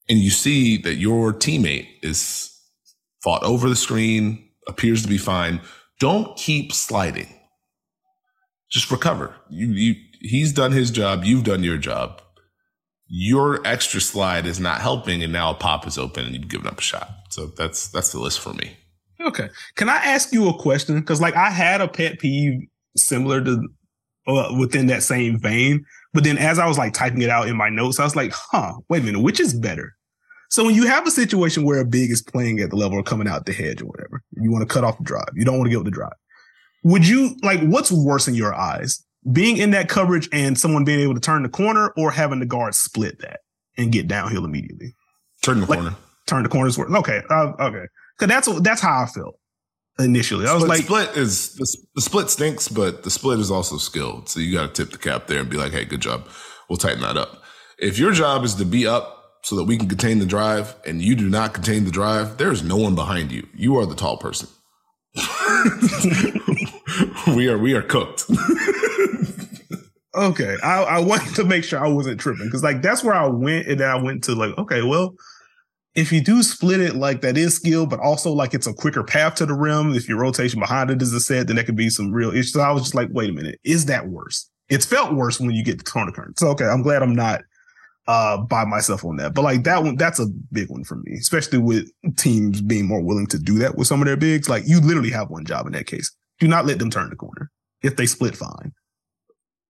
and 0.10 0.18
you 0.18 0.32
see 0.32 0.78
that 0.78 0.96
your 0.96 1.32
teammate 1.32 1.88
is 2.02 2.50
fought 3.24 3.44
over 3.44 3.70
the 3.70 3.76
screen, 3.76 4.50
appears 4.68 5.04
to 5.04 5.08
be 5.08 5.20
fine, 5.20 5.62
don't 6.00 6.36
keep 6.38 6.74
sliding. 6.74 7.28
Just 8.72 8.90
recover. 8.90 9.36
You 9.50 9.68
you 9.68 9.96
he's 10.22 10.54
done 10.54 10.72
his 10.72 10.90
job. 10.90 11.24
You've 11.24 11.44
done 11.44 11.64
your 11.64 11.78
job 11.78 12.20
your 13.14 13.60
extra 13.68 14.00
slide 14.00 14.46
is 14.46 14.58
not 14.58 14.80
helping 14.80 15.22
and 15.22 15.34
now 15.34 15.52
a 15.52 15.54
pop 15.54 15.86
is 15.86 15.98
open 15.98 16.26
and 16.26 16.34
you've 16.34 16.48
given 16.48 16.66
up 16.66 16.80
a 16.80 16.82
shot. 16.82 17.10
So 17.30 17.48
that's 17.58 17.90
that's 17.90 18.14
the 18.14 18.20
list 18.20 18.40
for 18.40 18.54
me. 18.54 18.78
Okay. 19.20 19.50
Can 19.76 19.90
I 19.90 19.98
ask 19.98 20.32
you 20.32 20.48
a 20.48 20.58
question? 20.58 20.98
Because 20.98 21.20
like 21.20 21.36
I 21.36 21.50
had 21.50 21.82
a 21.82 21.90
pet 21.90 22.20
peeve 22.20 22.62
similar 22.96 23.44
to 23.44 23.68
uh, 24.28 24.56
within 24.58 24.88
that 24.88 25.04
same 25.04 25.38
vein, 25.38 25.86
but 26.14 26.24
then 26.24 26.38
as 26.38 26.58
I 26.58 26.68
was 26.68 26.78
like 26.78 26.94
typing 26.94 27.22
it 27.22 27.30
out 27.30 27.50
in 27.50 27.58
my 27.58 27.68
notes, 27.68 28.00
I 28.00 28.06
was 28.06 28.16
like, 28.16 28.32
huh, 28.34 28.76
wait 28.88 29.02
a 29.02 29.06
minute, 29.06 29.22
which 29.22 29.42
is 29.42 29.54
better? 29.54 29.92
So 30.50 30.64
when 30.64 30.76
you 30.76 30.88
have 30.88 31.06
a 31.06 31.12
situation 31.12 31.66
where 31.66 31.80
a 31.80 31.86
big 31.86 32.12
is 32.12 32.22
playing 32.22 32.62
at 32.62 32.70
the 32.70 32.78
level 32.78 32.98
or 32.98 33.04
coming 33.04 33.28
out 33.28 33.46
the 33.46 33.52
hedge 33.52 33.82
or 33.82 33.88
whatever, 33.88 34.24
you 34.42 34.52
want 34.52 34.68
to 34.68 34.74
cut 34.74 34.86
off 34.86 34.98
the 34.98 35.04
drive. 35.04 35.30
You 35.34 35.44
don't 35.44 35.58
want 35.58 35.68
to 35.68 35.70
give 35.70 35.80
up 35.80 35.86
the 35.86 35.92
drive. 35.92 36.14
Would 36.84 37.06
you 37.06 37.36
like 37.44 37.60
what's 37.62 37.92
worse 37.92 38.30
in 38.30 38.36
your 38.36 38.54
eyes? 38.54 39.04
Being 39.30 39.58
in 39.58 39.72
that 39.72 39.90
coverage 39.90 40.28
and 40.32 40.58
someone 40.58 40.84
being 40.84 41.00
able 41.00 41.14
to 41.14 41.20
turn 41.20 41.44
the 41.44 41.50
corner 41.50 41.94
or 41.98 42.12
having 42.12 42.40
the 42.40 42.46
guard 42.46 42.74
split 42.74 43.20
that 43.20 43.42
and 43.78 43.92
get 43.92 44.08
downhill 44.08 44.46
immediately. 44.46 44.96
Turn 45.44 45.60
the 45.60 45.66
like, 45.66 45.80
corner. 45.80 45.96
Turn 46.28 46.44
the 46.44 46.50
corners. 46.50 46.78
work. 46.78 46.90
Okay. 46.90 47.22
Uh, 47.30 47.54
okay. 47.60 47.86
Cause 48.18 48.30
that's, 48.30 48.62
that's 48.62 48.82
how 48.82 49.04
I 49.04 49.06
felt 49.08 49.36
initially. 50.00 50.48
I 50.48 50.54
was 50.54 50.68
like, 50.68 50.84
split 50.84 51.18
is 51.18 51.56
the, 51.56 51.78
the, 51.96 52.02
split 52.02 52.30
stinks, 52.30 52.68
but 52.68 53.04
the 53.04 53.12
split 53.12 53.40
is 53.40 53.52
also 53.52 53.78
skilled. 53.78 54.30
So 54.30 54.40
you 54.40 54.54
got 54.54 54.74
to 54.74 54.84
tip 54.84 54.92
the 54.92 54.98
cap 54.98 55.28
there 55.28 55.40
and 55.40 55.50
be 55.50 55.58
like, 55.58 55.72
Hey, 55.72 55.86
good 55.86 56.02
job. 56.02 56.28
We'll 56.70 56.78
tighten 56.78 57.02
that 57.02 57.18
up. 57.18 57.44
If 57.78 58.00
your 58.00 58.12
job 58.12 58.44
is 58.44 58.56
to 58.56 58.66
be 58.66 58.88
up 58.88 59.18
so 59.44 59.56
that 59.56 59.64
we 59.64 59.78
can 59.78 59.90
contain 59.90 60.20
the 60.20 60.26
drive 60.26 60.76
and 60.86 61.02
you 61.02 61.16
do 61.16 61.30
not 61.30 61.54
contain 61.54 61.86
the 61.86 61.92
drive, 61.92 62.38
there's 62.38 62.64
no 62.64 62.78
one 62.78 62.96
behind 62.96 63.32
you. 63.32 63.48
You 63.56 63.78
are 63.78 63.86
the 63.86 63.96
tall 63.96 64.18
person. 64.18 64.48
we 67.36 67.50
are, 67.50 67.58
we 67.58 67.74
are 67.74 67.82
cooked. 67.82 68.26
okay, 70.16 70.58
I, 70.64 70.84
I 70.84 71.00
wanted 71.00 71.36
to 71.36 71.44
make 71.44 71.64
sure 71.64 71.84
I 71.84 71.88
wasn't 71.88 72.20
tripping 72.20 72.46
because 72.46 72.64
like 72.64 72.82
that's 72.82 73.04
where 73.04 73.16
I 73.16 73.28
went, 73.28 73.68
and 73.68 73.80
then 73.80 73.90
I 73.90 74.02
went 74.02 74.24
to 74.26 74.36
like, 74.36 74.58
okay, 74.58 74.82
well, 74.82 75.16
if 75.96 76.12
you 76.12 76.22
do 76.22 76.42
split 76.44 76.80
it, 76.80 76.96
like 76.96 77.22
that 77.22 77.38
is 77.38 77.56
skill, 77.56 77.86
but 77.86 78.00
also 78.00 78.32
like 78.32 78.54
it's 78.54 78.68
a 78.68 78.74
quicker 78.74 79.04
path 79.04 79.36
to 79.36 79.46
the 79.46 79.54
rim. 79.54 79.94
If 79.94 80.08
your 80.08 80.20
rotation 80.20 80.60
behind 80.60 80.90
it 80.90 81.02
is 81.02 81.14
a 81.14 81.20
set, 81.20 81.48
then 81.48 81.58
there 81.58 81.66
could 81.66 81.76
be 81.76 81.90
some 81.90 82.12
real 82.12 82.32
issues. 82.32 82.54
So 82.54 82.62
I 82.62 82.72
was 82.72 82.84
just 82.84 82.96
like, 82.96 83.10
wait 83.12 83.30
a 83.30 83.34
minute, 83.34 83.60
is 83.64 83.86
that 83.88 84.08
worse? 84.08 84.50
It's 84.70 84.86
felt 84.86 85.14
worse 85.14 85.40
when 85.40 85.52
you 85.52 85.64
get 85.64 85.80
the 85.80 85.84
corner 85.84 86.12
current. 86.12 86.40
So 86.40 86.48
okay, 86.50 86.66
I'm 86.66 86.82
glad 86.82 87.04
I'm 87.04 87.16
not 87.16 87.42
uh 88.08 88.38
by 88.38 88.66
myself 88.66 89.04
on 89.04 89.18
that. 89.18 89.34
But 89.34 89.44
like 89.44 89.64
that 89.64 89.84
one, 89.84 89.98
that's 89.98 90.20
a 90.20 90.28
big 90.52 90.70
one 90.70 90.84
for 90.84 90.96
me, 90.96 91.14
especially 91.20 91.60
with 91.60 91.92
teams 92.16 92.62
being 92.62 92.88
more 92.88 93.02
willing 93.02 93.28
to 93.28 93.38
do 93.38 93.58
that 93.60 93.76
with 93.76 93.88
some 93.88 94.02
of 94.02 94.08
their 94.08 94.18
bigs. 94.18 94.48
Like 94.48 94.64
you 94.66 94.80
literally 94.80 95.12
have 95.12 95.30
one 95.30 95.46
job 95.46 95.68
in 95.68 95.74
that 95.74 95.88
case. 95.88 96.14
Do 96.40 96.48
not 96.48 96.66
let 96.66 96.80
them 96.80 96.90
turn 96.90 97.10
the 97.10 97.16
corner. 97.16 97.52
If 97.84 97.98
they 97.98 98.06
split, 98.06 98.38
fine 98.38 98.74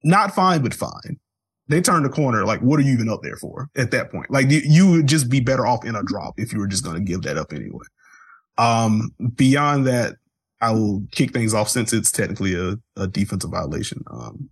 not 0.04 0.34
fine, 0.34 0.62
but 0.62 0.74
fine. 0.74 1.20
They 1.68 1.82
turn 1.82 2.04
the 2.04 2.10
corner. 2.10 2.46
Like, 2.46 2.60
what 2.62 2.80
are 2.80 2.84
you 2.84 2.94
even 2.94 3.10
up 3.10 3.22
there 3.24 3.38
for 3.38 3.70
at 3.78 3.92
that 3.92 4.12
point? 4.12 4.30
Like, 4.30 4.50
you, 4.50 4.62
you 4.64 4.92
would 4.92 5.08
just 5.08 5.30
be 5.30 5.40
better 5.40 5.66
off 5.66 5.86
in 5.86 5.96
a 5.96 6.04
drop 6.04 6.34
if 6.38 6.52
you 6.52 6.60
were 6.60 6.68
just 6.68 6.84
going 6.84 6.98
to 6.98 7.02
give 7.02 7.22
that 7.22 7.38
up 7.38 7.54
anyway. 7.54 7.86
Um, 8.58 9.12
beyond 9.36 9.88
that, 9.88 10.16
I 10.60 10.72
will 10.72 11.04
kick 11.12 11.32
things 11.32 11.54
off 11.54 11.70
since 11.70 11.94
it's 11.94 12.12
technically 12.12 12.56
a, 12.56 12.76
a 13.02 13.08
defensive 13.08 13.52
violation. 13.52 14.04
Um, 14.12 14.50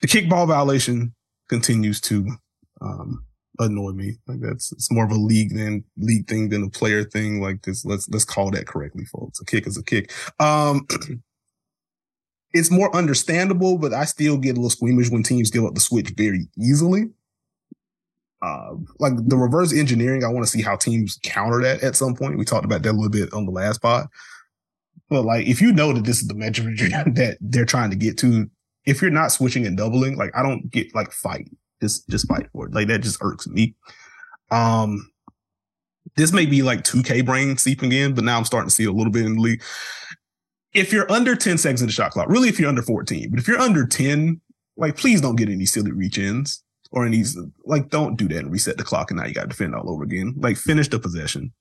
the 0.00 0.08
kickball 0.08 0.48
violation 0.48 1.14
continues 1.48 2.00
to, 2.02 2.26
um, 2.80 3.24
annoy 3.60 3.90
me. 3.90 4.16
Like 4.26 4.40
that's, 4.40 4.72
it's 4.72 4.90
more 4.90 5.04
of 5.04 5.10
a 5.10 5.16
league 5.16 5.54
than 5.54 5.84
league 5.96 6.26
thing 6.28 6.48
than 6.48 6.64
a 6.64 6.70
player 6.70 7.04
thing. 7.04 7.40
Like 7.40 7.62
this, 7.62 7.84
let's, 7.84 8.08
let's 8.08 8.24
call 8.24 8.50
that 8.52 8.66
correctly, 8.66 9.04
folks. 9.04 9.40
A 9.40 9.44
kick 9.44 9.66
is 9.66 9.76
a 9.76 9.82
kick. 9.82 10.12
Um, 10.40 10.86
it's 12.54 12.70
more 12.70 12.94
understandable, 12.94 13.78
but 13.78 13.92
I 13.92 14.04
still 14.04 14.38
get 14.38 14.52
a 14.52 14.54
little 14.54 14.70
squeamish 14.70 15.10
when 15.10 15.22
teams 15.22 15.50
give 15.50 15.64
up 15.64 15.74
the 15.74 15.80
switch 15.80 16.10
very 16.16 16.46
easily. 16.58 17.10
Uh, 18.40 18.74
like 18.98 19.12
the 19.16 19.36
reverse 19.36 19.74
engineering, 19.74 20.24
I 20.24 20.28
want 20.28 20.46
to 20.46 20.50
see 20.50 20.62
how 20.62 20.76
teams 20.76 21.18
counter 21.24 21.60
that 21.62 21.82
at 21.82 21.96
some 21.96 22.14
point. 22.14 22.38
We 22.38 22.44
talked 22.44 22.64
about 22.64 22.82
that 22.82 22.92
a 22.92 22.92
little 22.92 23.10
bit 23.10 23.32
on 23.32 23.44
the 23.44 23.52
last 23.52 23.82
pod. 23.82 24.06
But 25.10 25.24
like, 25.24 25.46
if 25.46 25.60
you 25.60 25.72
know 25.72 25.92
that 25.92 26.04
this 26.04 26.20
is 26.20 26.28
the 26.28 26.34
metric 26.34 26.78
that 27.14 27.36
they're 27.40 27.64
trying 27.64 27.90
to 27.90 27.96
get 27.96 28.16
to, 28.18 28.48
if 28.86 29.02
you're 29.02 29.10
not 29.10 29.32
switching 29.32 29.66
and 29.66 29.76
doubling, 29.76 30.16
like 30.16 30.34
I 30.36 30.42
don't 30.42 30.70
get 30.70 30.94
like 30.94 31.12
fight, 31.12 31.50
just 31.82 32.08
just 32.08 32.28
fight 32.28 32.48
for 32.52 32.66
it. 32.66 32.74
Like 32.74 32.88
that 32.88 33.00
just 33.00 33.18
irks 33.20 33.46
me. 33.46 33.74
Um, 34.50 35.10
this 36.16 36.32
may 36.32 36.46
be 36.46 36.62
like 36.62 36.84
2K 36.84 37.24
brain 37.24 37.56
seeping 37.58 37.92
in, 37.92 38.14
but 38.14 38.24
now 38.24 38.38
I'm 38.38 38.44
starting 38.44 38.68
to 38.68 38.74
see 38.74 38.84
a 38.84 38.92
little 38.92 39.12
bit 39.12 39.26
in 39.26 39.34
the 39.34 39.40
league 39.40 39.62
if 40.78 40.92
you're 40.92 41.10
under 41.10 41.34
10 41.34 41.58
seconds 41.58 41.80
in 41.80 41.86
the 41.86 41.92
shot 41.92 42.12
clock, 42.12 42.28
really 42.28 42.48
if 42.48 42.58
you're 42.58 42.68
under 42.68 42.82
14, 42.82 43.30
but 43.30 43.38
if 43.38 43.48
you're 43.48 43.58
under 43.58 43.86
10, 43.86 44.40
like 44.76 44.96
please 44.96 45.20
don't 45.20 45.36
get 45.36 45.48
any 45.48 45.66
silly 45.66 45.92
reach 45.92 46.18
ins 46.18 46.62
or 46.90 47.04
any 47.04 47.24
like 47.64 47.90
don't 47.90 48.16
do 48.16 48.28
that 48.28 48.38
and 48.38 48.52
reset 48.52 48.78
the 48.78 48.84
clock 48.84 49.10
and 49.10 49.18
now 49.18 49.26
you 49.26 49.34
got 49.34 49.42
to 49.42 49.48
defend 49.48 49.74
all 49.74 49.90
over 49.90 50.04
again. 50.04 50.34
Like 50.38 50.56
finish 50.56 50.88
the 50.88 50.98
possession. 50.98 51.52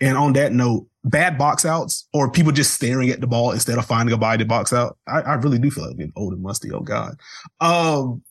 And 0.00 0.16
on 0.16 0.32
that 0.32 0.52
note, 0.52 0.88
bad 1.04 1.38
box 1.38 1.64
outs 1.64 2.08
or 2.12 2.30
people 2.30 2.50
just 2.50 2.74
staring 2.74 3.10
at 3.10 3.20
the 3.20 3.26
ball 3.26 3.52
instead 3.52 3.78
of 3.78 3.86
finding 3.86 4.12
a 4.12 4.18
body 4.18 4.38
to 4.38 4.44
box 4.44 4.72
out. 4.72 4.98
I, 5.06 5.20
I 5.20 5.34
really 5.34 5.58
do 5.58 5.70
feel 5.70 5.86
like 5.86 5.96
being 5.96 6.12
old 6.16 6.32
and 6.32 6.42
musty. 6.42 6.72
Oh 6.72 6.80
God. 6.80 7.20
Um, 7.60 8.22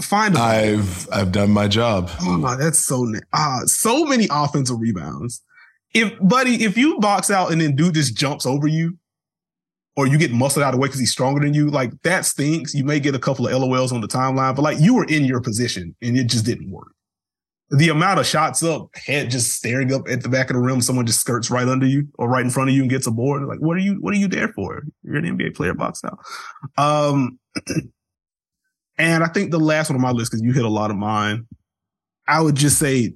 find. 0.00 0.36
A 0.36 0.40
I've 0.40 1.08
I've 1.12 1.32
done 1.32 1.50
my 1.50 1.68
job. 1.68 2.10
Oh 2.22 2.38
my, 2.38 2.56
that's 2.56 2.78
so 2.78 3.12
uh, 3.32 3.66
so 3.66 4.04
many 4.04 4.28
offensive 4.30 4.80
rebounds. 4.80 5.42
If 5.92 6.12
buddy, 6.20 6.64
if 6.64 6.78
you 6.78 6.98
box 6.98 7.30
out 7.30 7.52
and 7.52 7.60
then 7.60 7.76
dude 7.76 7.94
just 7.94 8.16
jumps 8.16 8.46
over 8.46 8.66
you, 8.66 8.96
or 9.96 10.06
you 10.06 10.18
get 10.18 10.32
muscled 10.32 10.62
out 10.62 10.68
of 10.68 10.74
the 10.74 10.80
way 10.80 10.88
because 10.88 11.00
he's 11.00 11.12
stronger 11.12 11.40
than 11.40 11.54
you, 11.54 11.70
like 11.70 11.90
that 12.02 12.24
stinks. 12.24 12.74
You 12.74 12.84
may 12.84 12.98
get 12.98 13.14
a 13.14 13.18
couple 13.18 13.46
of 13.46 13.52
LOLs 13.52 13.92
on 13.92 14.00
the 14.00 14.08
timeline, 14.08 14.54
but 14.56 14.62
like 14.62 14.78
you 14.80 14.94
were 14.94 15.04
in 15.04 15.24
your 15.24 15.40
position 15.40 15.94
and 16.02 16.16
it 16.16 16.24
just 16.24 16.44
didn't 16.44 16.70
work. 16.70 16.88
The 17.70 17.88
amount 17.88 18.20
of 18.20 18.26
shots 18.26 18.62
up, 18.62 18.88
head 18.94 19.30
just 19.30 19.52
staring 19.52 19.92
up 19.92 20.08
at 20.08 20.22
the 20.22 20.28
back 20.28 20.50
of 20.50 20.54
the 20.54 20.60
rim, 20.60 20.80
someone 20.80 21.06
just 21.06 21.20
skirts 21.20 21.50
right 21.50 21.66
under 21.66 21.86
you 21.86 22.08
or 22.18 22.28
right 22.28 22.44
in 22.44 22.50
front 22.50 22.70
of 22.70 22.76
you 22.76 22.82
and 22.82 22.90
gets 22.90 23.06
a 23.06 23.10
board. 23.10 23.44
Like, 23.44 23.60
what 23.60 23.76
are 23.76 23.80
you, 23.80 23.94
what 23.94 24.12
are 24.14 24.18
you 24.18 24.28
there 24.28 24.48
for? 24.48 24.82
You're 25.02 25.16
an 25.16 25.38
NBA 25.38 25.56
player 25.56 25.74
box 25.74 26.02
now. 26.02 26.18
Um, 26.76 27.38
and 28.98 29.24
I 29.24 29.28
think 29.28 29.50
the 29.50 29.58
last 29.58 29.90
one 29.90 29.96
on 29.96 30.02
my 30.02 30.10
list, 30.10 30.30
because 30.30 30.42
you 30.42 30.52
hit 30.52 30.64
a 30.64 30.68
lot 30.68 30.90
of 30.90 30.96
mine, 30.96 31.46
I 32.28 32.40
would 32.40 32.54
just 32.54 32.78
say 32.78 33.14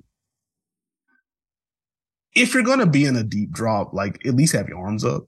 if 2.35 2.55
you're 2.55 2.63
going 2.63 2.79
to 2.79 2.87
be 2.87 3.05
in 3.05 3.17
a 3.17 3.25
deep 3.25 3.51
drop, 3.51 3.93
like 3.93 4.25
at 4.27 4.35
least 4.35 4.55
have 4.55 4.69
your 4.69 4.79
arms 4.79 5.05
up 5.05 5.28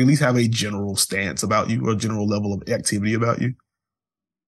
at 0.00 0.06
least 0.06 0.22
have 0.22 0.36
a 0.36 0.48
general 0.48 0.96
stance 0.96 1.42
about 1.42 1.70
you 1.70 1.86
or 1.86 1.92
a 1.92 1.96
general 1.96 2.26
level 2.26 2.52
of 2.52 2.68
activity 2.68 3.14
about 3.14 3.40
you. 3.40 3.54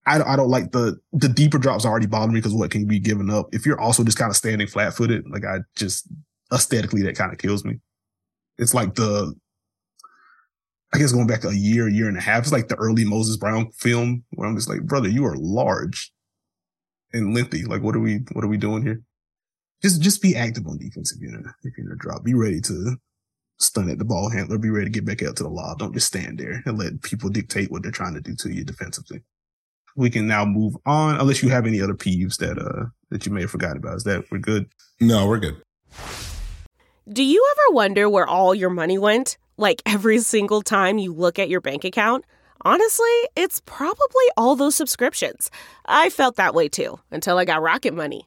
I, 0.07 0.23
I 0.23 0.37
don't 0.37 0.51
like 0.51 0.73
the 0.73 0.99
the 1.13 1.29
deeper 1.29 1.59
drops 1.59 1.85
already 1.85 2.07
bother 2.07 2.33
me 2.33 2.39
because 2.39 2.55
what 2.55 2.71
can 2.71 2.87
be 2.87 2.99
given 2.99 3.31
up. 3.31 3.49
If 3.53 3.67
you're 3.67 3.81
also 3.81 4.05
just 4.05 4.19
kind 4.19 4.31
of 4.31 4.37
standing 4.37 4.67
flat 4.67 4.95
footed, 4.95 5.29
like 5.31 5.45
I 5.45 5.59
just 5.77 6.09
aesthetically 6.53 7.03
that 7.03 7.17
kind 7.17 7.33
of 7.33 7.39
kills 7.39 7.65
me. 7.65 7.81
It's 8.59 8.75
like 8.75 8.95
the 8.95 9.35
I 10.95 10.99
guess 10.99 11.13
going 11.13 11.27
back 11.27 11.45
a 11.45 11.55
year, 11.55 11.89
year 11.89 12.09
and 12.09 12.17
a 12.17 12.21
half, 12.21 12.45
it's 12.45 12.53
like 12.53 12.69
the 12.69 12.77
early 12.77 13.05
Moses 13.05 13.37
Brown 13.37 13.71
film 13.73 14.25
where 14.31 14.49
I'm 14.49 14.57
just 14.57 14.69
like, 14.69 14.83
brother, 14.83 15.09
you 15.09 15.27
are 15.27 15.37
large 15.37 16.13
and 17.13 17.35
lengthy. 17.35 17.65
Like, 17.65 17.83
what 17.83 17.97
are 17.97 18.01
we, 18.01 18.21
what 18.33 18.45
are 18.45 18.49
we 18.49 18.57
doing 18.57 18.83
here? 18.83 19.03
just 19.83 20.01
just 20.01 20.23
be 20.23 20.35
active 20.35 20.67
on 20.67 20.79
defense 20.79 21.13
if 21.13 21.21
you're 21.21 21.39
if 21.63 21.77
you're 21.77 21.87
in 21.87 21.93
a 21.93 21.97
drop. 21.97 22.25
Be 22.25 22.35
ready 22.35 22.61
to 22.63 22.97
stun 23.59 23.91
at 23.91 23.99
the 23.99 24.05
ball 24.05 24.31
handler. 24.31 24.59
Be 24.59 24.71
ready 24.71 24.87
to 24.87 24.91
get 24.91 25.05
back 25.05 25.23
out 25.23 25.37
to 25.37 25.43
the 25.43 25.49
lob. 25.49 25.79
Don't 25.79 25.95
just 25.95 26.07
stand 26.07 26.39
there 26.39 26.63
and 26.67 26.79
let 26.79 27.03
people 27.03 27.31
dictate 27.31 27.71
what 27.71 27.83
they're 27.83 27.93
trying 27.93 28.15
to 28.15 28.21
do 28.21 28.35
to 28.37 28.51
you 28.51 28.65
defensively. 28.65 29.23
We 29.97 30.11
can 30.11 30.27
now 30.27 30.45
move 30.45 30.77
on, 30.85 31.19
unless 31.19 31.43
you 31.43 31.49
have 31.49 31.67
any 31.67 31.81
other 31.81 31.95
peeves 31.95 32.37
that 32.39 32.59
uh 32.59 32.87
that 33.11 33.25
you 33.25 33.33
may 33.33 33.43
have 33.43 33.51
forgotten 33.51 33.79
about. 33.79 33.97
Is 33.97 34.05
that 34.05 34.25
we're 34.31 34.39
good? 34.39 34.69
No, 35.01 35.27
we're 35.27 35.39
good. 35.39 35.57
Do 37.11 37.23
you 37.23 37.47
ever 37.53 37.75
wonder 37.75 38.09
where 38.11 38.27
all 38.27 38.55
your 38.55 38.71
money 38.71 38.99
went? 38.99 39.39
Like 39.57 39.81
every 39.87 40.19
single 40.19 40.61
time 40.61 40.99
you 40.99 41.15
look 41.15 41.39
at 41.39 41.49
your 41.49 41.61
bank 41.61 41.85
account? 41.85 42.25
Honestly, 42.63 43.07
it's 43.37 43.61
probably 43.65 44.25
all 44.37 44.57
those 44.57 44.75
subscriptions. 44.75 45.51
I 45.87 46.11
felt 46.11 46.37
that 46.37 46.55
way 46.55 46.69
too 46.69 46.99
until 47.11 47.39
I 47.39 47.45
got 47.45 47.63
Rocket 47.63 47.95
Money. 47.95 48.27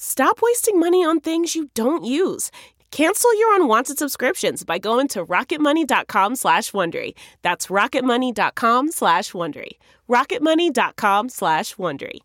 Stop 0.00 0.38
wasting 0.40 0.78
money 0.78 1.04
on 1.04 1.18
things 1.18 1.56
you 1.56 1.70
don't 1.74 2.04
use. 2.04 2.52
Cancel 2.92 3.36
your 3.36 3.56
unwanted 3.56 3.98
subscriptions 3.98 4.62
by 4.62 4.78
going 4.78 5.08
to 5.08 5.26
rocketmoney.com 5.26 6.36
slash 6.36 6.70
Wondery. 6.70 7.14
That's 7.42 7.66
rocketmoney.com 7.66 8.92
slash 8.92 9.32
Wondery. 9.32 9.72
rocketmoney.com 10.08 11.28
slash 11.30 11.74
Wondery. 11.74 12.20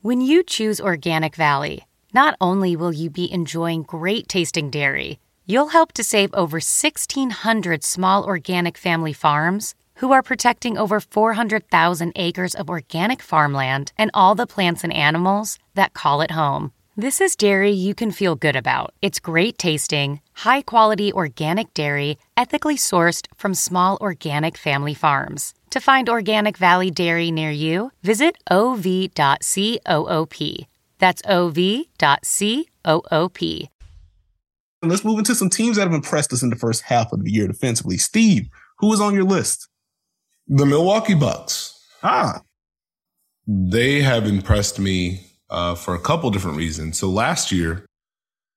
When 0.00 0.22
you 0.22 0.42
choose 0.42 0.80
Organic 0.80 1.36
Valley, 1.36 1.86
not 2.14 2.34
only 2.40 2.74
will 2.76 2.94
you 2.94 3.10
be 3.10 3.30
enjoying 3.30 3.82
great 3.82 4.26
tasting 4.26 4.70
dairy, 4.70 5.18
you'll 5.44 5.68
help 5.68 5.92
to 5.92 6.02
save 6.02 6.32
over 6.32 6.56
1,600 6.56 7.84
small 7.84 8.24
organic 8.24 8.78
family 8.78 9.12
farms 9.12 9.74
who 10.00 10.12
are 10.12 10.22
protecting 10.22 10.76
over 10.76 10.98
400,000 10.98 12.12
acres 12.16 12.54
of 12.54 12.68
organic 12.68 13.22
farmland 13.22 13.92
and 13.96 14.10
all 14.12 14.34
the 14.34 14.46
plants 14.46 14.82
and 14.82 14.92
animals 14.92 15.58
that 15.74 15.94
call 15.94 16.20
it 16.22 16.32
home. 16.32 16.72
This 16.96 17.20
is 17.20 17.36
dairy 17.36 17.70
you 17.70 17.94
can 17.94 18.10
feel 18.10 18.34
good 18.34 18.56
about. 18.56 18.92
It's 19.00 19.20
great 19.20 19.56
tasting, 19.56 20.20
high 20.32 20.62
quality 20.62 21.12
organic 21.12 21.72
dairy, 21.72 22.18
ethically 22.36 22.76
sourced 22.76 23.26
from 23.36 23.54
small 23.54 23.96
organic 24.00 24.58
family 24.58 24.94
farms. 24.94 25.54
To 25.70 25.80
find 25.80 26.08
Organic 26.08 26.56
Valley 26.56 26.90
Dairy 26.90 27.30
near 27.30 27.50
you, 27.50 27.92
visit 28.02 28.36
ov.coop. 28.50 29.14
That's 30.98 31.22
ov.coop. 31.24 31.94
Let's 34.82 35.04
move 35.04 35.18
into 35.18 35.34
some 35.34 35.50
teams 35.50 35.76
that 35.76 35.82
have 35.82 35.92
impressed 35.92 36.32
us 36.32 36.42
in 36.42 36.50
the 36.50 36.56
first 36.56 36.82
half 36.82 37.12
of 37.12 37.22
the 37.22 37.30
year 37.30 37.46
defensively. 37.46 37.98
Steve, 37.98 38.48
who 38.78 38.92
is 38.92 39.00
on 39.00 39.14
your 39.14 39.24
list? 39.24 39.69
The 40.52 40.66
Milwaukee 40.66 41.14
Bucks. 41.14 41.80
Ah, 42.02 42.42
They 43.46 44.02
have 44.02 44.26
impressed 44.26 44.80
me 44.80 45.20
uh, 45.48 45.76
for 45.76 45.94
a 45.94 46.00
couple 46.00 46.28
different 46.32 46.56
reasons. 46.56 46.98
So 46.98 47.08
last 47.08 47.52
year, 47.52 47.86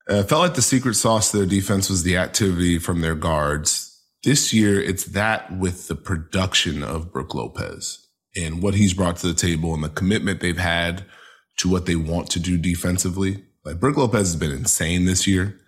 uh, 0.09 0.15
it 0.15 0.27
felt 0.27 0.41
like 0.41 0.55
the 0.55 0.63
secret 0.63 0.95
sauce 0.95 1.29
to 1.29 1.37
their 1.37 1.45
defense 1.45 1.91
was 1.91 2.01
the 2.01 2.17
activity 2.17 2.79
from 2.79 3.01
their 3.01 3.13
guards. 3.13 4.03
This 4.23 4.51
year, 4.51 4.81
it's 4.81 5.05
that 5.05 5.55
with 5.55 5.87
the 5.87 5.93
production 5.93 6.81
of 6.81 7.13
Brook 7.13 7.35
Lopez 7.35 8.07
and 8.35 8.63
what 8.63 8.73
he's 8.73 8.95
brought 8.95 9.17
to 9.17 9.27
the 9.27 9.35
table 9.35 9.75
and 9.75 9.83
the 9.83 9.89
commitment 9.89 10.39
they've 10.39 10.57
had 10.57 11.05
to 11.59 11.69
what 11.69 11.85
they 11.85 11.95
want 11.95 12.27
to 12.31 12.39
do 12.39 12.57
defensively. 12.57 13.43
Like 13.63 13.79
Brook 13.79 13.97
Lopez 13.97 14.31
has 14.31 14.35
been 14.35 14.51
insane 14.51 15.05
this 15.05 15.27
year. 15.27 15.59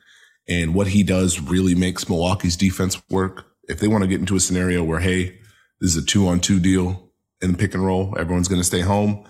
And 0.49 0.73
what 0.73 0.87
he 0.87 1.03
does 1.03 1.39
really 1.39 1.75
makes 1.75 2.09
Milwaukee's 2.09 2.57
defense 2.57 2.99
work. 3.11 3.45
If 3.69 3.79
they 3.79 3.87
want 3.87 4.03
to 4.03 4.07
get 4.07 4.19
into 4.21 4.35
a 4.35 4.39
scenario 4.39 4.83
where, 4.83 5.01
hey, 5.01 5.37
this 5.85 5.95
is 5.95 6.03
a 6.03 6.05
two 6.05 6.27
on 6.27 6.39
two 6.39 6.59
deal 6.59 7.11
in 7.41 7.51
the 7.51 7.57
pick 7.59 7.75
and 7.75 7.85
roll, 7.85 8.15
everyone's 8.17 8.47
going 8.47 8.59
to 8.59 8.65
stay 8.65 8.81
home. 8.81 9.23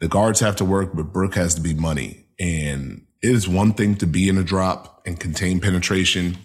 The 0.00 0.08
guards 0.08 0.40
have 0.40 0.56
to 0.56 0.64
work, 0.64 0.94
but 0.94 1.10
Brook 1.10 1.34
has 1.36 1.54
to 1.54 1.62
be 1.62 1.72
money. 1.72 2.26
And 2.38 3.06
it 3.22 3.30
is 3.30 3.48
one 3.48 3.72
thing 3.72 3.94
to 3.96 4.06
be 4.06 4.28
in 4.28 4.36
a 4.36 4.44
drop 4.44 5.00
and 5.06 5.18
contain 5.18 5.58
penetration 5.58 6.36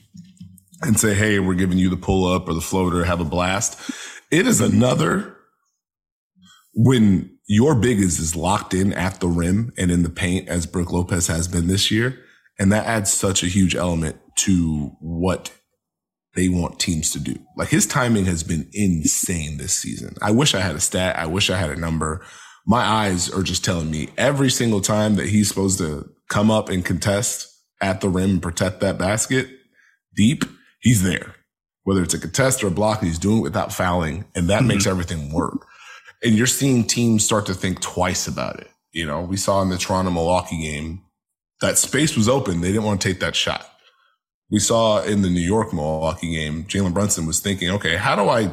and 0.81 0.97
say, 0.97 1.15
Hey, 1.15 1.37
we're 1.39 1.55
giving 1.55 1.77
you 1.77 1.89
the 1.89 1.97
pull 1.97 2.31
up 2.31 2.47
or 2.47 2.53
the 2.53 2.61
floater, 2.61 3.03
have 3.03 3.19
a 3.19 3.25
blast. 3.25 3.77
It 4.31 4.47
is 4.47 4.61
another 4.61 5.35
when 6.73 7.37
your 7.45 7.75
big 7.75 7.99
is 7.99 8.19
is 8.19 8.37
locked 8.37 8.73
in 8.73 8.93
at 8.93 9.19
the 9.19 9.27
rim 9.27 9.73
and 9.77 9.91
in 9.91 10.03
the 10.03 10.09
paint 10.09 10.47
as 10.47 10.65
Brook 10.65 10.93
Lopez 10.93 11.27
has 11.27 11.49
been 11.49 11.67
this 11.67 11.91
year. 11.91 12.17
And 12.57 12.71
that 12.71 12.85
adds 12.85 13.11
such 13.11 13.43
a 13.43 13.47
huge 13.47 13.75
element 13.75 14.15
to 14.37 14.95
what 15.01 15.51
they 16.35 16.49
want 16.49 16.79
teams 16.79 17.11
to 17.11 17.19
do. 17.19 17.35
Like 17.57 17.69
his 17.69 17.85
timing 17.85 18.25
has 18.25 18.43
been 18.43 18.69
insane 18.73 19.57
this 19.57 19.73
season. 19.73 20.15
I 20.21 20.31
wish 20.31 20.55
I 20.55 20.61
had 20.61 20.75
a 20.75 20.79
stat. 20.79 21.17
I 21.17 21.25
wish 21.25 21.49
I 21.49 21.57
had 21.57 21.69
a 21.69 21.79
number. 21.79 22.25
My 22.65 22.81
eyes 22.81 23.29
are 23.29 23.43
just 23.43 23.65
telling 23.65 23.91
me 23.91 24.09
every 24.17 24.49
single 24.49 24.81
time 24.81 25.15
that 25.15 25.27
he's 25.27 25.47
supposed 25.47 25.79
to 25.79 26.09
come 26.29 26.49
up 26.49 26.69
and 26.69 26.85
contest 26.85 27.47
at 27.81 28.01
the 28.01 28.09
rim 28.09 28.31
and 28.31 28.41
protect 28.41 28.79
that 28.79 28.97
basket 28.97 29.47
deep, 30.15 30.43
he's 30.79 31.03
there. 31.03 31.35
Whether 31.83 32.03
it's 32.03 32.13
a 32.13 32.19
contest 32.19 32.63
or 32.63 32.67
a 32.67 32.71
block, 32.71 33.01
he's 33.01 33.19
doing 33.19 33.39
it 33.39 33.43
without 33.43 33.73
fouling. 33.73 34.25
And 34.35 34.49
that 34.49 34.59
mm-hmm. 34.59 34.67
makes 34.67 34.87
everything 34.87 35.33
work. 35.33 35.65
And 36.23 36.35
you're 36.35 36.47
seeing 36.47 36.85
teams 36.85 37.25
start 37.25 37.47
to 37.47 37.53
think 37.53 37.81
twice 37.81 38.27
about 38.27 38.59
it. 38.59 38.69
You 38.91 39.05
know, 39.05 39.21
we 39.21 39.37
saw 39.37 39.61
in 39.61 39.69
the 39.69 39.77
Toronto 39.77 40.11
Milwaukee 40.11 40.61
game 40.61 41.01
that 41.61 41.77
space 41.77 42.15
was 42.15 42.29
open. 42.29 42.61
They 42.61 42.67
didn't 42.71 42.83
want 42.83 43.01
to 43.01 43.07
take 43.07 43.19
that 43.21 43.35
shot. 43.35 43.70
We 44.51 44.59
saw 44.59 45.01
in 45.01 45.21
the 45.21 45.29
New 45.29 45.39
York 45.39 45.73
Milwaukee 45.73 46.35
game, 46.35 46.65
Jalen 46.65 46.93
Brunson 46.93 47.25
was 47.25 47.39
thinking, 47.39 47.69
okay, 47.71 47.95
how 47.95 48.17
do 48.17 48.29
I 48.29 48.51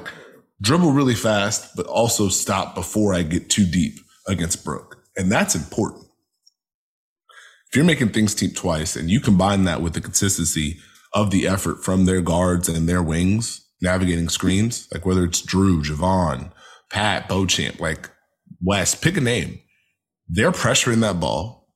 dribble 0.62 0.92
really 0.92 1.16
fast, 1.16 1.74
but 1.74 1.86
also 1.86 2.28
stop 2.28 2.76
before 2.76 3.12
I 3.12 3.22
get 3.22 3.50
too 3.50 3.66
deep 3.66 3.98
against 4.28 4.64
Brook? 4.64 5.02
And 5.16 5.30
that's 5.30 5.56
important. 5.56 6.04
If 7.68 7.76
you're 7.76 7.84
making 7.84 8.10
things 8.10 8.34
deep 8.34 8.54
twice 8.54 8.94
and 8.94 9.10
you 9.10 9.20
combine 9.20 9.64
that 9.64 9.82
with 9.82 9.94
the 9.94 10.00
consistency 10.00 10.78
of 11.12 11.32
the 11.32 11.48
effort 11.48 11.84
from 11.84 12.04
their 12.04 12.20
guards 12.20 12.68
and 12.68 12.88
their 12.88 13.02
wings 13.02 13.66
navigating 13.82 14.28
screens, 14.28 14.88
like 14.92 15.04
whether 15.04 15.24
it's 15.24 15.42
Jrue, 15.42 15.82
Jevon, 15.82 16.52
Pat, 16.90 17.28
Beauchamp, 17.28 17.80
like 17.80 18.08
West, 18.62 19.02
pick 19.02 19.16
a 19.16 19.20
name. 19.20 19.58
They're 20.28 20.52
pressuring 20.52 21.00
that 21.00 21.20
ball 21.20 21.68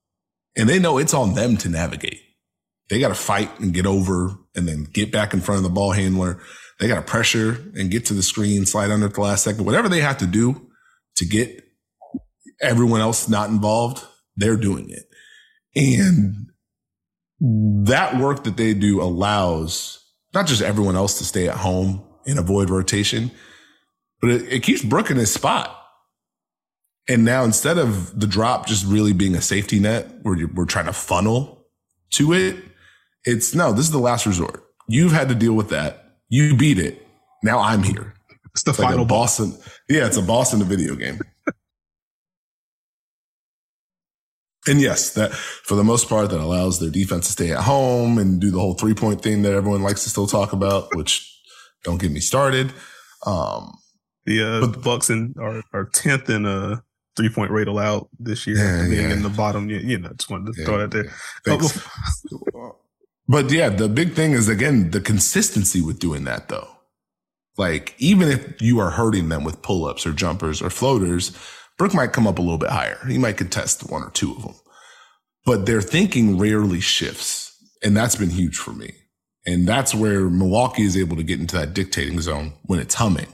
and 0.56 0.68
they 0.68 0.78
know 0.78 0.98
it's 0.98 1.14
on 1.14 1.34
them 1.34 1.56
to 1.58 1.68
navigate. 1.68 2.20
They 2.92 3.00
got 3.00 3.08
to 3.08 3.14
fight 3.14 3.58
and 3.58 3.72
get 3.72 3.86
over 3.86 4.36
and 4.54 4.68
then 4.68 4.84
get 4.84 5.10
back 5.10 5.32
in 5.32 5.40
front 5.40 5.56
of 5.56 5.62
the 5.62 5.70
ball 5.70 5.92
handler. 5.92 6.42
They 6.78 6.88
got 6.88 6.96
to 6.96 7.10
pressure 7.10 7.52
and 7.74 7.90
get 7.90 8.04
to 8.06 8.12
the 8.12 8.22
screen, 8.22 8.66
slide 8.66 8.90
under 8.90 9.06
at 9.06 9.14
the 9.14 9.22
last 9.22 9.44
second, 9.44 9.64
whatever 9.64 9.88
they 9.88 10.02
have 10.02 10.18
to 10.18 10.26
do 10.26 10.70
to 11.16 11.24
get 11.24 11.64
everyone 12.60 13.00
else 13.00 13.30
not 13.30 13.48
involved. 13.48 14.04
They're 14.36 14.58
doing 14.58 14.90
it. 14.90 15.04
And 15.74 16.50
that 17.86 18.18
work 18.18 18.44
that 18.44 18.58
they 18.58 18.74
do 18.74 19.00
allows 19.00 20.06
not 20.34 20.46
just 20.46 20.60
everyone 20.60 20.94
else 20.94 21.16
to 21.16 21.24
stay 21.24 21.48
at 21.48 21.56
home 21.56 22.04
and 22.26 22.38
avoid 22.38 22.68
rotation, 22.68 23.30
but 24.20 24.28
it, 24.28 24.52
it 24.52 24.62
keeps 24.62 24.84
Brook 24.84 25.10
in 25.10 25.16
his 25.16 25.32
spot. 25.32 25.74
And 27.08 27.24
now 27.24 27.44
instead 27.44 27.78
of 27.78 28.20
the 28.20 28.26
drop 28.26 28.66
just 28.66 28.84
really 28.84 29.14
being 29.14 29.34
a 29.34 29.40
safety 29.40 29.80
net 29.80 30.10
where 30.24 30.46
we're 30.52 30.66
trying 30.66 30.84
to 30.84 30.92
funnel 30.92 31.64
to 32.10 32.34
it, 32.34 32.56
it's 33.24 33.54
no, 33.54 33.72
this 33.72 33.86
is 33.86 33.92
the 33.92 33.98
last 33.98 34.26
resort. 34.26 34.64
You've 34.88 35.12
had 35.12 35.28
to 35.28 35.34
deal 35.34 35.54
with 35.54 35.68
that. 35.70 36.16
You 36.28 36.56
beat 36.56 36.78
it. 36.78 37.06
Now 37.42 37.58
I'm 37.58 37.82
here. 37.82 38.14
It's 38.52 38.62
the 38.64 38.70
it's 38.70 38.80
final 38.80 39.00
like 39.00 39.08
boss. 39.08 39.40
In, 39.40 39.52
yeah, 39.88 40.06
it's 40.06 40.16
a 40.16 40.22
boss 40.22 40.52
in 40.52 40.58
the 40.58 40.64
video 40.64 40.94
game. 40.94 41.18
and 44.68 44.80
yes, 44.80 45.14
that 45.14 45.32
for 45.32 45.74
the 45.74 45.84
most 45.84 46.08
part, 46.08 46.30
that 46.30 46.40
allows 46.40 46.78
their 46.80 46.90
defense 46.90 47.26
to 47.26 47.32
stay 47.32 47.52
at 47.52 47.60
home 47.60 48.18
and 48.18 48.40
do 48.40 48.50
the 48.50 48.58
whole 48.58 48.74
three 48.74 48.94
point 48.94 49.22
thing 49.22 49.42
that 49.42 49.52
everyone 49.52 49.82
likes 49.82 50.04
to 50.04 50.10
still 50.10 50.26
talk 50.26 50.52
about, 50.52 50.94
which 50.96 51.28
don't 51.84 52.00
get 52.00 52.12
me 52.12 52.20
started. 52.20 52.72
Um, 53.26 53.72
the, 54.24 54.42
uh, 54.42 54.60
but, 54.60 54.72
the 54.72 54.78
Bucks 54.78 55.10
in, 55.10 55.34
are, 55.40 55.62
are 55.72 55.86
10th 55.86 56.28
in, 56.28 56.46
uh, 56.46 56.80
three 57.16 57.28
point 57.28 57.50
rate 57.50 57.68
allowed 57.68 58.06
this 58.18 58.46
year. 58.46 58.56
Yeah, 58.56 58.88
being 58.88 59.08
yeah. 59.08 59.14
in 59.14 59.22
the 59.22 59.28
bottom, 59.30 59.68
you, 59.68 59.78
you 59.78 59.98
know, 59.98 60.10
just 60.16 60.30
wanted 60.30 60.54
to 60.54 60.60
Yeah, 60.60 60.66
throw 60.66 60.78
that 60.78 60.90
there. 60.90 61.12
Thanks. 61.44 61.80
But 63.32 63.50
yeah, 63.50 63.70
the 63.70 63.88
big 63.88 64.12
thing 64.12 64.32
is 64.32 64.50
again, 64.50 64.90
the 64.90 65.00
consistency 65.00 65.80
with 65.80 65.98
doing 65.98 66.24
that 66.24 66.50
though. 66.50 66.68
Like 67.56 67.94
even 67.96 68.28
if 68.28 68.60
you 68.60 68.78
are 68.78 68.90
hurting 68.90 69.30
them 69.30 69.42
with 69.42 69.62
pull 69.62 69.86
ups 69.86 70.04
or 70.04 70.12
jumpers 70.12 70.60
or 70.60 70.68
floaters, 70.68 71.32
Brook 71.78 71.94
might 71.94 72.12
come 72.12 72.26
up 72.26 72.38
a 72.38 72.42
little 72.42 72.58
bit 72.58 72.68
higher. 72.68 72.98
He 73.08 73.16
might 73.16 73.38
contest 73.38 73.90
one 73.90 74.02
or 74.02 74.10
two 74.10 74.32
of 74.32 74.42
them, 74.42 74.54
but 75.46 75.64
their 75.64 75.80
thinking 75.80 76.36
rarely 76.36 76.80
shifts. 76.80 77.56
And 77.82 77.96
that's 77.96 78.16
been 78.16 78.28
huge 78.28 78.58
for 78.58 78.72
me. 78.72 78.92
And 79.46 79.66
that's 79.66 79.94
where 79.94 80.28
Milwaukee 80.28 80.82
is 80.82 80.96
able 80.98 81.16
to 81.16 81.22
get 81.22 81.40
into 81.40 81.56
that 81.56 81.72
dictating 81.72 82.20
zone 82.20 82.52
when 82.64 82.80
it's 82.80 82.96
humming. 82.96 83.28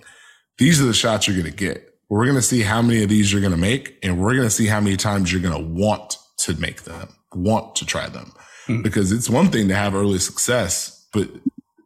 These 0.58 0.80
are 0.80 0.86
the 0.86 0.94
shots 0.94 1.26
you're 1.26 1.36
going 1.36 1.50
to 1.50 1.56
get. 1.56 1.92
We're 2.08 2.24
going 2.24 2.36
to 2.36 2.42
see 2.42 2.62
how 2.62 2.82
many 2.82 3.02
of 3.02 3.08
these 3.08 3.32
you're 3.32 3.42
going 3.42 3.52
to 3.52 3.58
make, 3.58 3.98
and 4.04 4.20
we're 4.20 4.34
going 4.34 4.46
to 4.46 4.54
see 4.54 4.68
how 4.68 4.80
many 4.80 4.96
times 4.96 5.32
you're 5.32 5.42
going 5.42 5.60
to 5.60 5.82
want 5.82 6.16
to 6.38 6.54
make 6.54 6.84
them, 6.84 7.08
want 7.34 7.74
to 7.76 7.84
try 7.84 8.08
them. 8.08 8.32
Mm-hmm. 8.68 8.82
Because 8.82 9.12
it's 9.12 9.30
one 9.30 9.48
thing 9.48 9.68
to 9.68 9.74
have 9.74 9.94
early 9.94 10.18
success, 10.18 11.06
but 11.12 11.28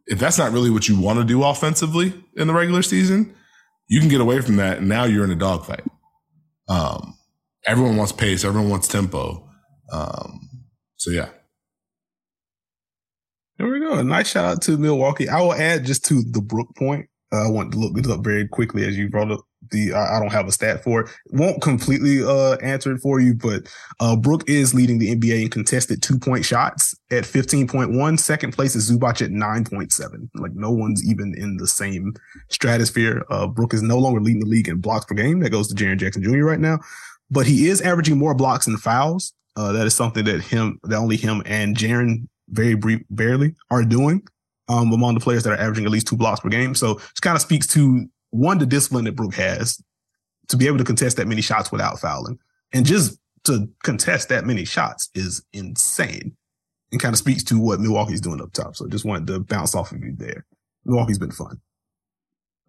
if 0.07 0.19
that's 0.19 0.37
not 0.37 0.51
really 0.51 0.69
what 0.69 0.87
you 0.87 0.99
want 0.99 1.19
to 1.19 1.25
do 1.25 1.43
offensively 1.43 2.13
in 2.35 2.47
the 2.47 2.53
regular 2.53 2.81
season, 2.81 3.33
you 3.87 3.99
can 3.99 4.09
get 4.09 4.21
away 4.21 4.41
from 4.41 4.57
that. 4.57 4.79
And 4.79 4.89
now 4.89 5.05
you're 5.05 5.23
in 5.23 5.31
a 5.31 5.35
dogfight. 5.35 5.83
Um, 6.67 7.15
everyone 7.65 7.97
wants 7.97 8.11
pace. 8.11 8.43
Everyone 8.43 8.69
wants 8.69 8.87
tempo. 8.87 9.49
Um, 9.91 10.49
so 10.97 11.11
yeah. 11.11 11.29
There 13.57 13.67
we 13.67 13.79
go. 13.79 13.93
A 13.93 14.03
nice 14.03 14.29
shout 14.29 14.45
out 14.45 14.61
to 14.63 14.77
Milwaukee. 14.77 15.29
I 15.29 15.39
will 15.41 15.53
add 15.53 15.85
just 15.85 16.05
to 16.05 16.23
the 16.23 16.41
Brook 16.41 16.69
point. 16.77 17.07
Uh, 17.31 17.47
I 17.47 17.51
want 17.51 17.71
to 17.71 17.77
look 17.77 17.95
this 17.95 18.11
up 18.11 18.23
very 18.23 18.47
quickly 18.47 18.85
as 18.85 18.97
you 18.97 19.09
brought 19.09 19.31
up 19.31 19.41
the 19.71 19.93
I, 19.93 20.19
don't 20.19 20.31
have 20.31 20.47
a 20.47 20.51
stat 20.51 20.83
for 20.83 21.01
it. 21.01 21.09
Won't 21.27 21.61
completely 21.61 22.23
uh, 22.23 22.55
answer 22.57 22.93
it 22.93 22.99
for 22.99 23.19
you, 23.19 23.33
but 23.33 23.71
uh, 23.99 24.15
Brook 24.15 24.43
is 24.47 24.73
leading 24.73 24.99
the 24.99 25.15
NBA 25.15 25.43
in 25.43 25.49
contested 25.49 26.01
two 26.01 26.19
point 26.19 26.45
shots 26.45 26.95
at 27.11 27.23
15.1. 27.23 28.19
Second 28.19 28.53
place 28.53 28.75
is 28.75 28.89
Zubac 28.89 29.21
at 29.21 29.31
9.7. 29.31 30.29
Like 30.35 30.53
no 30.53 30.71
one's 30.71 31.07
even 31.07 31.33
in 31.37 31.57
the 31.57 31.67
same 31.67 32.13
stratosphere. 32.49 33.25
Uh, 33.29 33.47
Brook 33.47 33.73
is 33.73 33.81
no 33.81 33.97
longer 33.97 34.21
leading 34.21 34.41
the 34.41 34.47
league 34.47 34.67
in 34.67 34.77
blocks 34.77 35.05
per 35.05 35.15
game. 35.15 35.39
That 35.39 35.51
goes 35.51 35.67
to 35.67 35.75
Jaren 35.75 35.97
Jackson 35.97 36.23
Jr. 36.23 36.43
right 36.43 36.59
now, 36.59 36.79
but 37.29 37.45
he 37.45 37.67
is 37.67 37.81
averaging 37.81 38.17
more 38.17 38.33
blocks 38.33 38.67
and 38.67 38.79
fouls. 38.79 39.33
Uh, 39.55 39.71
that 39.71 39.85
is 39.85 39.93
something 39.93 40.25
that 40.25 40.41
him, 40.41 40.79
that 40.83 40.97
only 40.97 41.15
him 41.15 41.43
and 41.45 41.77
Jaren 41.77 42.27
very 42.49 42.73
brief, 42.75 43.01
barely 43.09 43.55
are 43.69 43.83
doing. 43.83 44.23
Um, 44.69 44.93
among 44.93 45.13
the 45.13 45.19
players 45.19 45.43
that 45.43 45.51
are 45.51 45.59
averaging 45.59 45.83
at 45.83 45.91
least 45.91 46.07
two 46.07 46.15
blocks 46.15 46.39
per 46.39 46.47
game. 46.47 46.73
So 46.73 46.91
it 46.91 47.21
kind 47.21 47.35
of 47.35 47.41
speaks 47.41 47.67
to 47.67 48.07
one, 48.33 48.57
the 48.57 48.65
discipline 48.65 49.05
that 49.05 49.15
Brook 49.15 49.35
has 49.35 49.81
to 50.49 50.57
be 50.57 50.67
able 50.67 50.79
to 50.79 50.83
contest 50.83 51.17
that 51.17 51.27
many 51.27 51.41
shots 51.41 51.71
without 51.71 51.99
fouling. 51.99 52.39
And 52.73 52.85
just 52.85 53.19
to 53.45 53.69
contest 53.83 54.29
that 54.29 54.45
many 54.45 54.65
shots 54.65 55.09
is 55.13 55.43
insane 55.53 56.35
and 56.91 57.01
kind 57.01 57.13
of 57.13 57.19
speaks 57.19 57.43
to 57.45 57.59
what 57.59 57.79
Milwaukee's 57.79 58.21
doing 58.21 58.41
up 58.41 58.51
top. 58.51 58.75
So 58.75 58.87
just 58.87 59.05
wanted 59.05 59.27
to 59.27 59.39
bounce 59.39 59.75
off 59.75 59.91
of 59.91 60.03
you 60.03 60.15
there. 60.17 60.45
Milwaukee's 60.85 61.19
been 61.19 61.31
fun. 61.31 61.61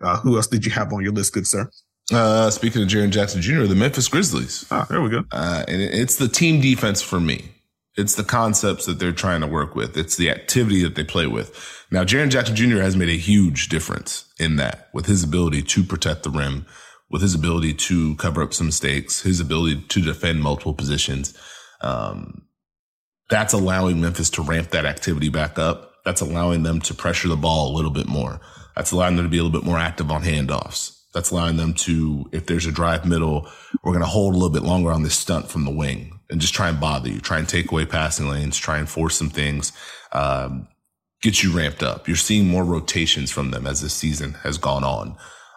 Uh, 0.00 0.18
who 0.18 0.36
else 0.36 0.46
did 0.46 0.66
you 0.66 0.72
have 0.72 0.92
on 0.92 1.02
your 1.02 1.12
list, 1.12 1.32
good 1.32 1.46
sir? 1.46 1.70
Uh, 2.12 2.50
speaking 2.50 2.82
of 2.82 2.88
Jaren 2.88 3.10
Jackson 3.10 3.40
Jr., 3.40 3.62
the 3.62 3.74
Memphis 3.74 4.08
Grizzlies. 4.08 4.66
Ah, 4.70 4.86
there 4.90 5.00
we 5.00 5.08
go. 5.08 5.24
Uh, 5.32 5.64
and 5.66 5.80
it's 5.80 6.16
the 6.16 6.28
team 6.28 6.60
defense 6.60 7.00
for 7.00 7.18
me. 7.18 7.53
It's 7.96 8.16
the 8.16 8.24
concepts 8.24 8.86
that 8.86 8.98
they're 8.98 9.12
trying 9.12 9.40
to 9.42 9.46
work 9.46 9.76
with. 9.76 9.96
It's 9.96 10.16
the 10.16 10.30
activity 10.30 10.82
that 10.82 10.96
they 10.96 11.04
play 11.04 11.28
with. 11.28 11.84
Now, 11.92 12.02
Jaren 12.02 12.28
Jackson 12.28 12.56
Jr. 12.56 12.80
has 12.80 12.96
made 12.96 13.08
a 13.08 13.16
huge 13.16 13.68
difference 13.68 14.24
in 14.38 14.56
that 14.56 14.88
with 14.92 15.06
his 15.06 15.22
ability 15.22 15.62
to 15.62 15.84
protect 15.84 16.24
the 16.24 16.30
rim, 16.30 16.66
with 17.08 17.22
his 17.22 17.36
ability 17.36 17.74
to 17.74 18.16
cover 18.16 18.42
up 18.42 18.52
some 18.52 18.66
mistakes, 18.66 19.22
his 19.22 19.38
ability 19.38 19.82
to 19.82 20.00
defend 20.00 20.42
multiple 20.42 20.74
positions. 20.74 21.38
Um, 21.82 22.46
that's 23.30 23.52
allowing 23.52 24.00
Memphis 24.00 24.30
to 24.30 24.42
ramp 24.42 24.70
that 24.70 24.86
activity 24.86 25.28
back 25.28 25.56
up. 25.56 25.92
That's 26.04 26.20
allowing 26.20 26.64
them 26.64 26.80
to 26.82 26.94
pressure 26.94 27.28
the 27.28 27.36
ball 27.36 27.70
a 27.70 27.76
little 27.76 27.92
bit 27.92 28.08
more. 28.08 28.40
That's 28.74 28.90
allowing 28.90 29.14
them 29.14 29.26
to 29.26 29.30
be 29.30 29.38
a 29.38 29.42
little 29.44 29.58
bit 29.58 29.66
more 29.66 29.78
active 29.78 30.10
on 30.10 30.22
handoffs. 30.22 30.98
That's 31.14 31.30
allowing 31.30 31.58
them 31.58 31.74
to, 31.74 32.28
if 32.32 32.46
there's 32.46 32.66
a 32.66 32.72
drive 32.72 33.06
middle, 33.06 33.48
we're 33.84 33.92
going 33.92 34.02
to 34.02 34.08
hold 34.08 34.34
a 34.34 34.36
little 34.36 34.52
bit 34.52 34.64
longer 34.64 34.90
on 34.90 35.04
this 35.04 35.14
stunt 35.14 35.48
from 35.48 35.64
the 35.64 35.70
wing 35.70 36.13
and 36.30 36.40
just 36.40 36.54
try 36.54 36.68
and 36.68 36.80
bother 36.80 37.08
you, 37.08 37.20
try 37.20 37.38
and 37.38 37.48
take 37.48 37.70
away 37.70 37.86
passing 37.86 38.28
lanes, 38.28 38.56
try 38.56 38.78
and 38.78 38.88
force 38.88 39.16
some 39.16 39.30
things, 39.30 39.72
um, 40.12 40.68
get 41.22 41.42
you 41.42 41.56
ramped 41.56 41.82
up. 41.82 42.08
You're 42.08 42.16
seeing 42.16 42.46
more 42.48 42.64
rotations 42.64 43.30
from 43.30 43.50
them 43.50 43.66
as 43.66 43.80
the 43.80 43.88
season 43.88 44.34
has 44.42 44.58
gone 44.58 44.84
on. 44.84 45.16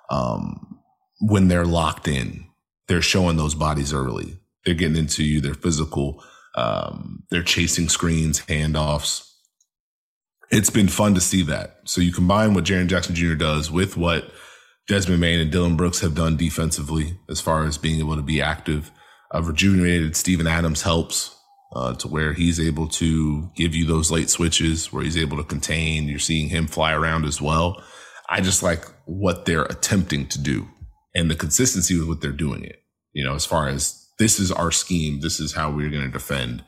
Um, 0.09 0.79
when 1.19 1.47
they're 1.47 1.65
locked 1.65 2.07
in, 2.07 2.45
they're 2.87 3.01
showing 3.01 3.37
those 3.37 3.55
bodies 3.55 3.93
early. 3.93 4.37
They're 4.65 4.75
getting 4.75 4.97
into 4.97 5.23
you. 5.23 5.41
They're 5.41 5.53
physical. 5.53 6.23
Um, 6.55 7.23
they're 7.29 7.43
chasing 7.43 7.89
screens, 7.89 8.41
handoffs. 8.41 9.31
It's 10.49 10.69
been 10.69 10.87
fun 10.87 11.13
to 11.15 11.21
see 11.21 11.43
that. 11.43 11.81
So 11.85 12.01
you 12.01 12.13
combine 12.13 12.53
what 12.53 12.63
Jaren 12.63 12.87
Jackson 12.87 13.15
Jr. 13.15 13.35
does 13.35 13.69
with 13.69 13.97
what 13.97 14.31
Desmond 14.87 15.19
Bane 15.19 15.39
and 15.39 15.51
Dillon 15.51 15.75
Brooks 15.75 15.99
have 15.99 16.15
done 16.15 16.37
defensively 16.37 17.19
as 17.29 17.41
far 17.41 17.65
as 17.65 17.77
being 17.77 17.99
able 17.99 18.15
to 18.15 18.21
be 18.21 18.41
active 18.41 18.91
a 19.31 19.41
rejuvenated 19.41 20.15
Steven 20.15 20.47
Adams 20.47 20.81
helps 20.81 21.35
uh, 21.75 21.93
to 21.95 22.07
where 22.07 22.33
he's 22.33 22.59
able 22.59 22.87
to 22.87 23.51
give 23.55 23.75
you 23.75 23.85
those 23.85 24.09
late 24.09 24.29
switches, 24.29 24.91
where 24.91 25.03
he's 25.03 25.17
able 25.17 25.37
to 25.37 25.43
contain. 25.43 26.07
You're 26.07 26.19
seeing 26.19 26.49
him 26.49 26.67
fly 26.67 26.93
around 26.93 27.25
as 27.25 27.41
well. 27.41 27.83
I 28.29 28.41
just 28.41 28.63
like 28.63 28.85
what 29.05 29.45
they're 29.45 29.65
attempting 29.65 30.27
to 30.27 30.39
do 30.39 30.67
and 31.13 31.29
the 31.29 31.35
consistency 31.35 31.97
with 31.97 32.07
what 32.07 32.21
they're 32.21 32.31
doing 32.31 32.63
it. 32.63 32.83
You 33.13 33.23
know, 33.23 33.35
as 33.35 33.45
far 33.45 33.67
as 33.67 34.07
this 34.19 34.39
is 34.39 34.51
our 34.51 34.71
scheme, 34.71 35.21
this 35.21 35.39
is 35.39 35.53
how 35.53 35.71
we're 35.71 35.89
going 35.89 36.05
to 36.05 36.11
defend. 36.11 36.63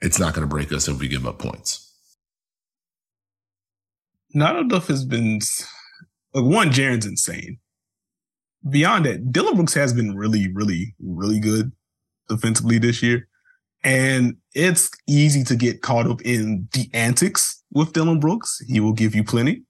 It's 0.00 0.18
not 0.18 0.34
going 0.34 0.46
to 0.46 0.54
break 0.54 0.72
us 0.72 0.88
if 0.88 0.98
we 0.98 1.08
give 1.08 1.26
up 1.26 1.38
points. 1.38 1.84
Not 4.34 4.56
enough 4.56 4.88
has 4.88 5.04
been 5.04 5.40
like 6.34 6.44
one. 6.44 6.70
Jaren's 6.70 7.06
insane 7.06 7.58
beyond 8.68 9.06
that, 9.06 9.32
Dillon 9.32 9.56
Brooks 9.56 9.74
has 9.74 9.92
been 9.92 10.16
really, 10.16 10.52
really, 10.52 10.94
really 11.00 11.40
good 11.40 11.72
defensively 12.28 12.78
this 12.78 13.02
year. 13.02 13.28
And 13.84 14.36
it's 14.54 14.90
easy 15.06 15.44
to 15.44 15.56
get 15.56 15.82
caught 15.82 16.06
up 16.06 16.20
in 16.22 16.68
the 16.72 16.90
antics 16.94 17.62
with 17.72 17.92
Dillon 17.92 18.20
Brooks. 18.20 18.60
He 18.66 18.80
will 18.80 18.92
give 18.92 19.14
you 19.14 19.22
plenty. 19.22 19.62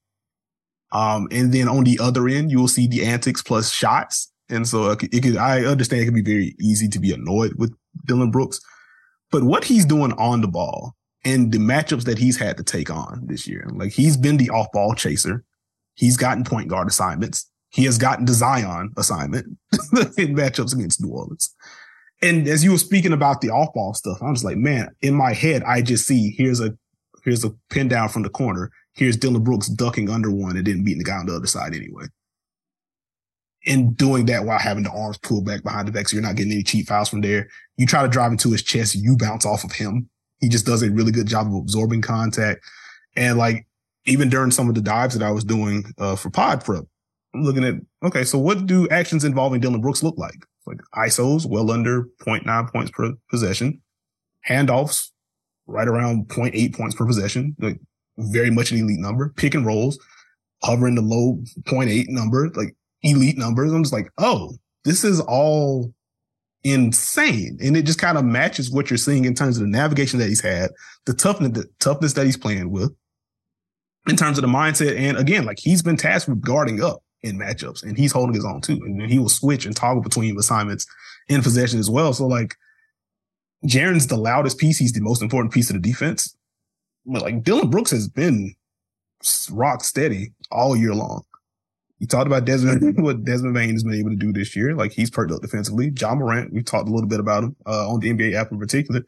Um, 0.93 1.29
and 1.31 1.53
then 1.53 1.69
on 1.69 1.85
the 1.85 1.99
other 2.01 2.29
end, 2.29 2.51
you 2.51 2.59
will 2.59 2.69
see 2.69 2.87
the 2.87 3.05
antics 3.05 3.43
plus 3.43 3.71
shots. 3.71 4.33
And 4.49 4.67
so 4.67 4.91
it 4.91 5.23
could, 5.23 5.37
I 5.37 5.65
understand 5.65 6.03
it 6.03 6.07
can 6.07 6.15
be 6.15 6.23
very 6.23 6.57
easy 6.59 6.89
to 6.89 6.99
be 6.99 7.13
annoyed 7.13 7.53
with 7.59 7.75
Dillon 8.07 8.31
Brooks, 8.31 8.61
but 9.31 9.43
what 9.43 9.65
he's 9.65 9.85
doing 9.85 10.13
on 10.13 10.41
the 10.41 10.49
ball 10.49 10.95
and 11.25 11.53
the 11.53 11.59
matchups 11.59 12.05
that 12.05 12.19
he's 12.19 12.39
had 12.39 12.57
to 12.57 12.63
take 12.63 12.91
on 12.91 13.27
this 13.27 13.47
year, 13.47 13.69
like 13.73 13.93
he's 13.93 14.17
been 14.17 14.39
the 14.39 14.51
off 14.51 14.73
ball 14.73 14.95
chaser. 14.95 15.45
He's 15.95 16.17
gotten 16.17 16.45
point 16.45 16.69
guard 16.69 16.89
assignments. 16.89 17.51
He 17.71 17.85
has 17.85 17.99
gotten 17.99 18.25
the 18.25 18.33
Zion 18.33 18.93
assignment 18.97 19.59
in 20.17 20.35
matchups 20.35 20.75
against 20.75 21.03
New 21.03 21.11
Orleans. 21.11 21.55
And 22.21 22.49
as 22.49 22.65
you 22.65 22.73
were 22.73 22.79
speaking 22.79 23.13
about 23.13 23.41
the 23.41 23.51
off 23.51 23.73
ball 23.75 23.95
stuff, 23.95 24.19
I'm 24.23 24.35
just 24.35 24.45
like, 24.45 24.57
man, 24.57 24.89
in 25.01 25.15
my 25.15 25.33
head, 25.33 25.63
I 25.63 25.83
just 25.83 26.07
see 26.07 26.35
here's 26.37 26.61
a 26.61 26.77
here's 27.25 27.45
a 27.45 27.51
pin 27.71 27.89
down 27.89 28.09
from 28.09 28.23
the 28.23 28.31
corner. 28.31 28.71
Here's 28.95 29.17
Dillon 29.17 29.45
Brooks 29.45 29.69
ducking 29.69 30.11
under 30.11 30.31
one 30.31 30.57
and 30.57 30.67
then 30.67 30.83
beating 30.83 30.99
the 30.99 31.05
guy 31.05 31.17
on 31.17 31.27
the 31.27 31.37
other 31.37 31.47
side 31.47 31.75
anyway. 31.75 32.07
And 33.67 33.97
doing 33.97 34.27
that 34.27 34.45
while 34.45 34.59
having 34.59 34.83
the 34.83 34.91
arms 34.91 35.19
pulled 35.19 35.45
back 35.45 35.63
behind 35.63 35.87
the 35.87 35.93
back, 35.93 36.09
so 36.09 36.17
you're 36.17 36.25
not 36.25 36.37
getting 36.37 36.53
any 36.53 36.63
cheap 36.63 36.89
fouls 36.89 37.09
from 37.09 37.21
there. 37.21 37.49
You 37.77 37.87
try 37.87 38.03
to 38.03 38.09
drive 38.09 38.33
into 38.33 38.51
his 38.51 38.63
chest, 38.63 38.95
you 38.95 39.17
bounce 39.17 39.45
off 39.45 39.63
of 39.63 39.73
him. 39.73 40.09
He 40.41 40.49
just 40.49 40.67
does 40.67 40.83
a 40.83 40.91
really 40.91 41.13
good 41.13 41.27
job 41.27 41.49
of 41.49 41.55
absorbing 41.55 42.03
contact. 42.03 42.65
And 43.15 43.39
like 43.39 43.67
even 44.07 44.29
during 44.29 44.51
some 44.51 44.69
of 44.69 44.75
the 44.75 44.81
dives 44.81 45.17
that 45.17 45.27
I 45.27 45.31
was 45.31 45.45
doing 45.45 45.93
uh, 45.99 46.17
for 46.17 46.31
pod 46.31 46.65
prep, 46.65 46.85
I'm 47.39 47.45
looking 47.45 47.65
at, 47.65 47.75
okay, 48.05 48.25
so 48.25 48.39
what 48.39 48.67
do 48.67 48.89
actions 48.89 49.25
involving 49.25 49.61
Dillon 49.61 49.81
Brooks 49.81 50.03
look 50.03 50.19
like? 50.19 50.45
Like 50.67 50.79
ISOs, 50.95 51.47
well 51.47 51.71
under 51.71 52.05
0.9 52.27 52.73
points 52.73 52.91
per 52.91 53.15
possession. 53.31 53.81
Handoffs, 54.49 55.11
right 55.67 55.89
around 55.89 56.29
0.8 56.29 56.75
points 56.77 56.95
per 56.95 57.07
possession. 57.07 57.55
Like 57.59 57.79
very 58.19 58.51
much 58.51 58.73
an 58.73 58.79
elite 58.79 58.99
number. 58.99 59.33
Pick 59.37 59.55
and 59.55 59.65
rolls, 59.65 59.99
hovering 60.63 60.97
the 60.97 61.03
low 61.03 61.39
0.8 61.63 62.09
number, 62.09 62.51
like 62.51 62.75
elite 63.03 63.39
numbers. 63.39 63.73
I'm 63.73 63.85
just 63.85 63.93
like, 63.93 64.11
oh, 64.19 64.55
this 64.85 65.05
is 65.05 65.21
all 65.21 65.93
insane. 66.65 67.57
And 67.63 67.77
it 67.77 67.83
just 67.83 68.01
kind 68.01 68.19
of 68.19 68.25
matches 68.25 68.71
what 68.71 68.91
you're 68.91 68.99
seeing 68.99 69.25
in 69.25 69.35
terms 69.35 69.57
of 69.57 69.63
the 69.63 69.71
navigation 69.71 70.19
that 70.19 70.29
he's 70.29 70.41
had, 70.41 70.71
the 71.07 71.15
toughness, 71.15 71.53
the 71.53 71.67
toughness 71.79 72.15
that 72.15 72.27
he's 72.27 72.37
playing 72.37 72.71
with, 72.71 72.93
in 74.09 74.17
terms 74.17 74.39
of 74.39 74.43
the 74.43 74.49
mindset. 74.49 74.97
And 74.97 75.17
again, 75.17 75.45
like 75.45 75.61
he's 75.61 75.83
been 75.83 75.97
tasked 75.97 76.29
with 76.29 76.41
guarding 76.41 76.83
up 76.83 77.03
in 77.23 77.39
matchups, 77.39 77.83
and 77.83 77.97
he's 77.97 78.13
holding 78.13 78.35
his 78.35 78.45
own 78.45 78.61
too. 78.61 78.81
And 78.85 79.11
he 79.11 79.19
will 79.19 79.29
switch 79.29 79.67
and 79.67 79.75
toggle 79.75 80.03
between 80.03 80.39
assignments 80.39 80.87
in 81.29 81.43
possession 81.43 81.79
as 81.79 81.91
well. 81.91 82.13
So 82.13 82.27
like, 82.27 82.55
Jaren's 83.67 84.07
the 84.07 84.17
loudest 84.17 84.59
piece. 84.59 84.79
He's 84.79 84.93
the 84.93 85.01
most 85.01 85.23
important 85.23 85.53
piece 85.53 85.71
of 85.71 85.75
the 85.75 85.83
defense. 85.83 86.37
But 87.07 87.23
like 87.23 87.43
Dillon 87.43 87.71
Brooks 87.71 87.91
has 87.91 88.09
been 88.09 88.55
rock 89.51 89.83
steady 89.83 90.33
all 90.51 90.77
year 90.77 90.95
long. 90.95 91.25
You 91.99 92.07
talked 92.07 92.29
about 92.29 92.45
Desmond, 92.45 92.99
what 93.03 93.25
Desmond 93.25 93.55
Bane 93.55 93.73
has 93.73 93.83
been 93.83 93.95
able 93.95 94.11
to 94.11 94.17
do 94.17 94.33
this 94.33 94.55
year. 94.55 94.75
Like 94.75 94.93
he's 94.93 95.11
perked 95.11 95.33
up 95.33 95.43
defensively. 95.43 95.93
Ja 95.99 96.15
Morant, 96.15 96.53
we 96.53 96.63
talked 96.63 96.89
a 96.89 96.93
little 96.93 97.09
bit 97.09 97.21
about 97.21 97.45
him 97.45 97.57
uh, 97.67 97.89
on 97.89 98.01
the 98.01 98.13
NBA 98.13 98.35
app 98.35 98.53
in 98.53 98.59
particular. 98.59 99.03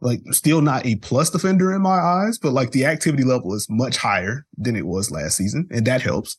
Like 0.00 0.20
still 0.30 0.60
not 0.60 0.86
a 0.86 0.96
plus 0.96 1.30
defender 1.30 1.72
in 1.74 1.80
my 1.80 1.98
eyes, 1.98 2.38
but 2.38 2.52
like 2.52 2.70
the 2.70 2.84
activity 2.84 3.24
level 3.24 3.54
is 3.54 3.66
much 3.68 3.96
higher 3.96 4.46
than 4.56 4.76
it 4.76 4.86
was 4.86 5.10
last 5.10 5.36
season, 5.36 5.66
and 5.70 5.86
that 5.86 6.02
helps. 6.02 6.36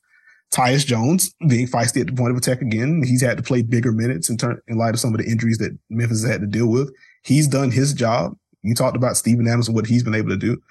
Tyus 0.51 0.85
Jones 0.85 1.33
being 1.47 1.67
feisty 1.67 2.01
at 2.01 2.07
the 2.07 2.13
point 2.13 2.31
of 2.31 2.37
attack 2.37 2.61
again. 2.61 3.03
He's 3.05 3.21
had 3.21 3.37
to 3.37 3.43
play 3.43 3.61
bigger 3.61 3.91
minutes 3.91 4.29
in 4.29 4.37
turn 4.37 4.59
in 4.67 4.77
light 4.77 4.93
of 4.93 4.99
some 4.99 5.13
of 5.13 5.19
the 5.19 5.29
injuries 5.29 5.57
that 5.57 5.77
Memphis 5.89 6.23
has 6.23 6.31
had 6.31 6.41
to 6.41 6.47
deal 6.47 6.67
with. 6.67 6.91
He's 7.23 7.47
done 7.47 7.71
his 7.71 7.93
job. 7.93 8.37
You 8.63 8.73
talked 8.73 8.95
about 8.97 9.17
Steven 9.17 9.47
Adams 9.47 9.67
and 9.67 9.75
what 9.75 9.87
he's 9.87 10.03
been 10.03 10.15
able 10.15 10.29
to 10.29 10.37
do. 10.37 10.61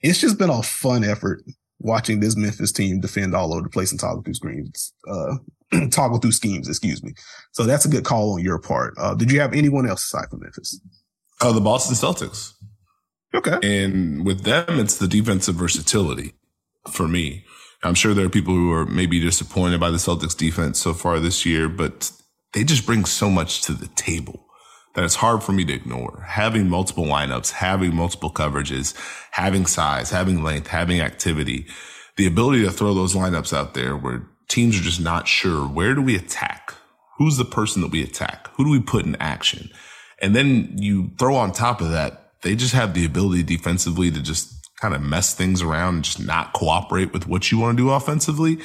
it's 0.00 0.20
just 0.20 0.38
been 0.38 0.50
a 0.50 0.62
fun 0.62 1.04
effort 1.04 1.42
watching 1.78 2.20
this 2.20 2.36
Memphis 2.36 2.72
team 2.72 3.00
defend 3.00 3.34
all 3.34 3.52
over 3.52 3.62
the 3.62 3.68
place 3.68 3.90
and 3.90 4.00
toggle 4.00 4.22
through 4.22 4.34
screens, 4.34 4.92
uh, 5.08 5.36
toggle 5.90 6.18
through 6.18 6.32
schemes, 6.32 6.68
excuse 6.68 7.02
me. 7.02 7.12
So 7.52 7.64
that's 7.64 7.84
a 7.84 7.88
good 7.88 8.04
call 8.04 8.34
on 8.34 8.42
your 8.42 8.58
part. 8.58 8.94
Uh, 8.98 9.14
did 9.14 9.30
you 9.30 9.40
have 9.40 9.52
anyone 9.52 9.88
else 9.88 10.04
aside 10.04 10.28
from 10.30 10.40
Memphis? 10.40 10.80
Oh, 11.40 11.52
the 11.52 11.60
Boston 11.60 11.94
Celtics. 11.94 12.52
Okay. 13.34 13.58
And 13.62 14.24
with 14.24 14.42
them, 14.44 14.78
it's 14.78 14.96
the 14.96 15.08
defensive 15.08 15.56
versatility 15.56 16.34
for 16.90 17.08
me. 17.08 17.43
I'm 17.84 17.94
sure 17.94 18.14
there 18.14 18.24
are 18.26 18.30
people 18.30 18.54
who 18.54 18.72
are 18.72 18.86
maybe 18.86 19.20
disappointed 19.20 19.78
by 19.78 19.90
the 19.90 19.98
Celtics 19.98 20.36
defense 20.36 20.78
so 20.78 20.94
far 20.94 21.20
this 21.20 21.44
year, 21.44 21.68
but 21.68 22.10
they 22.54 22.64
just 22.64 22.86
bring 22.86 23.04
so 23.04 23.28
much 23.28 23.62
to 23.62 23.72
the 23.72 23.88
table 23.88 24.46
that 24.94 25.04
it's 25.04 25.16
hard 25.16 25.42
for 25.42 25.52
me 25.52 25.64
to 25.66 25.72
ignore. 25.72 26.24
Having 26.26 26.70
multiple 26.70 27.04
lineups, 27.04 27.52
having 27.52 27.94
multiple 27.94 28.32
coverages, 28.32 28.94
having 29.32 29.66
size, 29.66 30.10
having 30.10 30.42
length, 30.42 30.68
having 30.68 31.00
activity, 31.00 31.66
the 32.16 32.26
ability 32.26 32.62
to 32.62 32.70
throw 32.70 32.94
those 32.94 33.14
lineups 33.14 33.52
out 33.52 33.74
there 33.74 33.96
where 33.96 34.26
teams 34.48 34.78
are 34.78 34.82
just 34.82 35.00
not 35.00 35.28
sure 35.28 35.66
where 35.66 35.94
do 35.94 36.00
we 36.00 36.16
attack? 36.16 36.74
Who's 37.18 37.36
the 37.36 37.44
person 37.44 37.82
that 37.82 37.90
we 37.90 38.02
attack? 38.02 38.48
Who 38.54 38.64
do 38.64 38.70
we 38.70 38.80
put 38.80 39.04
in 39.04 39.16
action? 39.16 39.68
And 40.22 40.34
then 40.34 40.78
you 40.78 41.10
throw 41.18 41.34
on 41.34 41.52
top 41.52 41.80
of 41.80 41.90
that, 41.90 42.32
they 42.42 42.54
just 42.54 42.74
have 42.74 42.94
the 42.94 43.04
ability 43.04 43.42
defensively 43.42 44.10
to 44.10 44.22
just 44.22 44.63
kind 44.80 44.94
of 44.94 45.02
mess 45.02 45.34
things 45.34 45.62
around 45.62 45.94
and 45.96 46.04
just 46.04 46.24
not 46.24 46.52
cooperate 46.52 47.12
with 47.12 47.26
what 47.26 47.50
you 47.50 47.58
want 47.58 47.76
to 47.76 47.82
do 47.82 47.90
offensively. 47.90 48.58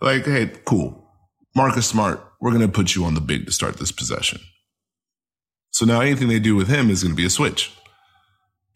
Like, 0.00 0.24
hey, 0.24 0.52
cool. 0.64 1.10
Marcus 1.56 1.86
Smart, 1.86 2.20
we're 2.40 2.50
going 2.50 2.66
to 2.66 2.68
put 2.68 2.94
you 2.94 3.04
on 3.04 3.14
the 3.14 3.20
big 3.20 3.46
to 3.46 3.52
start 3.52 3.76
this 3.76 3.92
possession. 3.92 4.40
So 5.70 5.86
now 5.86 6.00
anything 6.00 6.28
they 6.28 6.40
do 6.40 6.56
with 6.56 6.68
him 6.68 6.90
is 6.90 7.02
going 7.02 7.12
to 7.12 7.16
be 7.16 7.26
a 7.26 7.30
switch. 7.30 7.72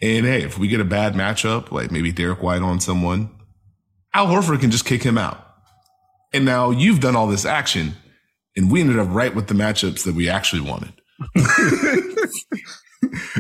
And 0.01 0.25
hey, 0.27 0.43
if 0.43 0.59
we 0.59 0.69
get 0.69 0.81
a 0.81 0.85
bad 0.85 1.15
matchup, 1.15 1.73
like 1.73 1.91
maybe 1.91 2.13
Derrick 2.13 2.43
White 2.43 2.63
on 2.63 2.81
someone, 2.81 3.31
Al 4.15 4.27
Horford 4.27 4.61
can 4.61 4.71
just 4.71 4.85
kick 4.85 5.03
him 5.03 5.19
out. 5.19 5.45
And 6.33 6.45
now 6.45 6.71
you've 6.71 7.01
done 7.01 7.17
all 7.17 7.27
this 7.27 7.45
action, 7.45 7.95
and 8.57 8.71
we 8.71 8.81
ended 8.81 8.99
up 8.99 9.09
right 9.11 9.35
with 9.35 9.49
the 9.49 9.55
matchups 9.55 10.05
that 10.05 10.15
we 10.15 10.29
actually 10.29 10.61
wanted. 10.61 10.93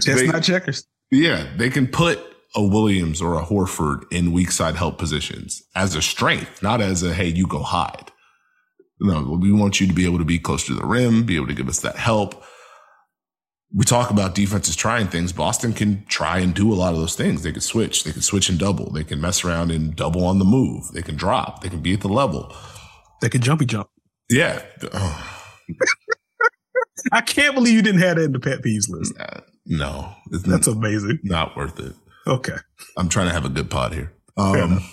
Just 0.00 0.24
not 0.26 0.42
checkers. 0.42 0.86
Yeah, 1.10 1.48
they 1.56 1.70
can 1.70 1.86
put 1.86 2.20
a 2.54 2.62
Williams 2.62 3.20
or 3.20 3.38
a 3.38 3.44
Horford 3.44 4.04
in 4.10 4.32
weak 4.32 4.50
side 4.50 4.76
help 4.76 4.98
positions 4.98 5.62
as 5.74 5.94
a 5.94 6.02
strength, 6.02 6.62
not 6.62 6.80
as 6.80 7.02
a 7.02 7.12
hey, 7.12 7.28
you 7.28 7.46
go 7.46 7.62
hide. 7.62 8.10
No, 9.00 9.38
we 9.40 9.52
want 9.52 9.80
you 9.80 9.86
to 9.86 9.92
be 9.92 10.04
able 10.06 10.18
to 10.18 10.24
be 10.24 10.38
close 10.38 10.66
to 10.66 10.74
the 10.74 10.86
rim, 10.86 11.24
be 11.24 11.36
able 11.36 11.46
to 11.46 11.54
give 11.54 11.68
us 11.68 11.80
that 11.80 11.96
help 11.96 12.42
we 13.74 13.84
talk 13.84 14.10
about 14.10 14.34
defenses 14.34 14.74
trying 14.76 15.08
things. 15.08 15.32
Boston 15.32 15.72
can 15.72 16.04
try 16.06 16.38
and 16.38 16.54
do 16.54 16.72
a 16.72 16.74
lot 16.74 16.94
of 16.94 17.00
those 17.00 17.14
things. 17.14 17.42
They 17.42 17.52
can 17.52 17.60
switch. 17.60 18.04
They 18.04 18.12
can 18.12 18.22
switch 18.22 18.48
and 18.48 18.58
double. 18.58 18.90
They 18.90 19.04
can 19.04 19.20
mess 19.20 19.44
around 19.44 19.70
and 19.70 19.94
double 19.94 20.24
on 20.24 20.38
the 20.38 20.44
move. 20.44 20.92
They 20.92 21.02
can 21.02 21.16
drop. 21.16 21.62
They 21.62 21.68
can 21.68 21.80
be 21.80 21.92
at 21.92 22.00
the 22.00 22.08
level. 22.08 22.54
They 23.20 23.28
can 23.28 23.42
jumpy 23.42 23.66
jump. 23.66 23.88
Yeah. 24.30 24.62
I 27.12 27.20
can't 27.20 27.54
believe 27.54 27.74
you 27.74 27.82
didn't 27.82 28.00
have 28.00 28.16
that 28.16 28.24
in 28.24 28.32
the 28.32 28.40
pet 28.40 28.62
peeves 28.62 28.88
list. 28.88 29.12
no, 29.66 30.14
that's 30.30 30.66
amazing. 30.66 31.20
Not 31.22 31.56
worth 31.56 31.78
it. 31.78 31.94
Okay. 32.28 32.56
I'm 32.96 33.08
trying 33.08 33.28
to 33.28 33.32
have 33.32 33.44
a 33.44 33.48
good 33.48 33.70
pod 33.70 33.94
here. 33.94 34.12
Um, 34.36 34.84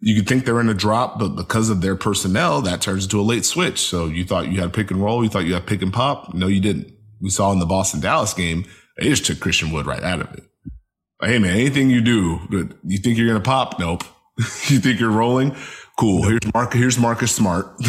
you 0.00 0.16
could 0.16 0.28
think 0.28 0.44
they're 0.44 0.60
in 0.60 0.68
a 0.68 0.74
drop, 0.74 1.18
but 1.18 1.30
because 1.30 1.68
of 1.68 1.80
their 1.80 1.96
personnel, 1.96 2.62
that 2.62 2.80
turns 2.80 3.04
into 3.04 3.20
a 3.20 3.22
late 3.22 3.44
switch. 3.44 3.80
So 3.80 4.06
you 4.06 4.24
thought 4.24 4.48
you 4.48 4.60
had 4.60 4.72
pick 4.72 4.90
and 4.90 5.02
roll. 5.02 5.22
You 5.22 5.30
thought 5.30 5.44
you 5.44 5.54
had 5.54 5.66
pick 5.66 5.82
and 5.82 5.92
pop. 5.92 6.32
No, 6.34 6.46
you 6.46 6.60
didn't 6.60 6.92
we 7.22 7.30
saw 7.30 7.52
in 7.52 7.60
the 7.60 7.66
Boston 7.66 8.00
Dallas 8.00 8.34
game, 8.34 8.66
they 8.98 9.08
just 9.08 9.24
took 9.24 9.40
Christian 9.40 9.70
Wood 9.70 9.86
right 9.86 10.02
out 10.02 10.20
of 10.20 10.34
it. 10.34 10.44
Like, 11.20 11.30
hey 11.30 11.38
man, 11.38 11.56
anything 11.56 11.88
you 11.88 12.00
do, 12.00 12.74
you 12.84 12.98
think 12.98 13.16
you're 13.16 13.28
gonna 13.28 13.40
pop? 13.40 13.78
Nope. 13.78 14.02
you 14.38 14.80
think 14.80 14.98
you're 14.98 15.10
rolling? 15.10 15.56
Cool. 15.98 16.24
Here's 16.24 16.52
Mark. 16.52 16.74
Here's 16.74 16.98
Marcus 16.98 17.32
Smart. 17.32 17.66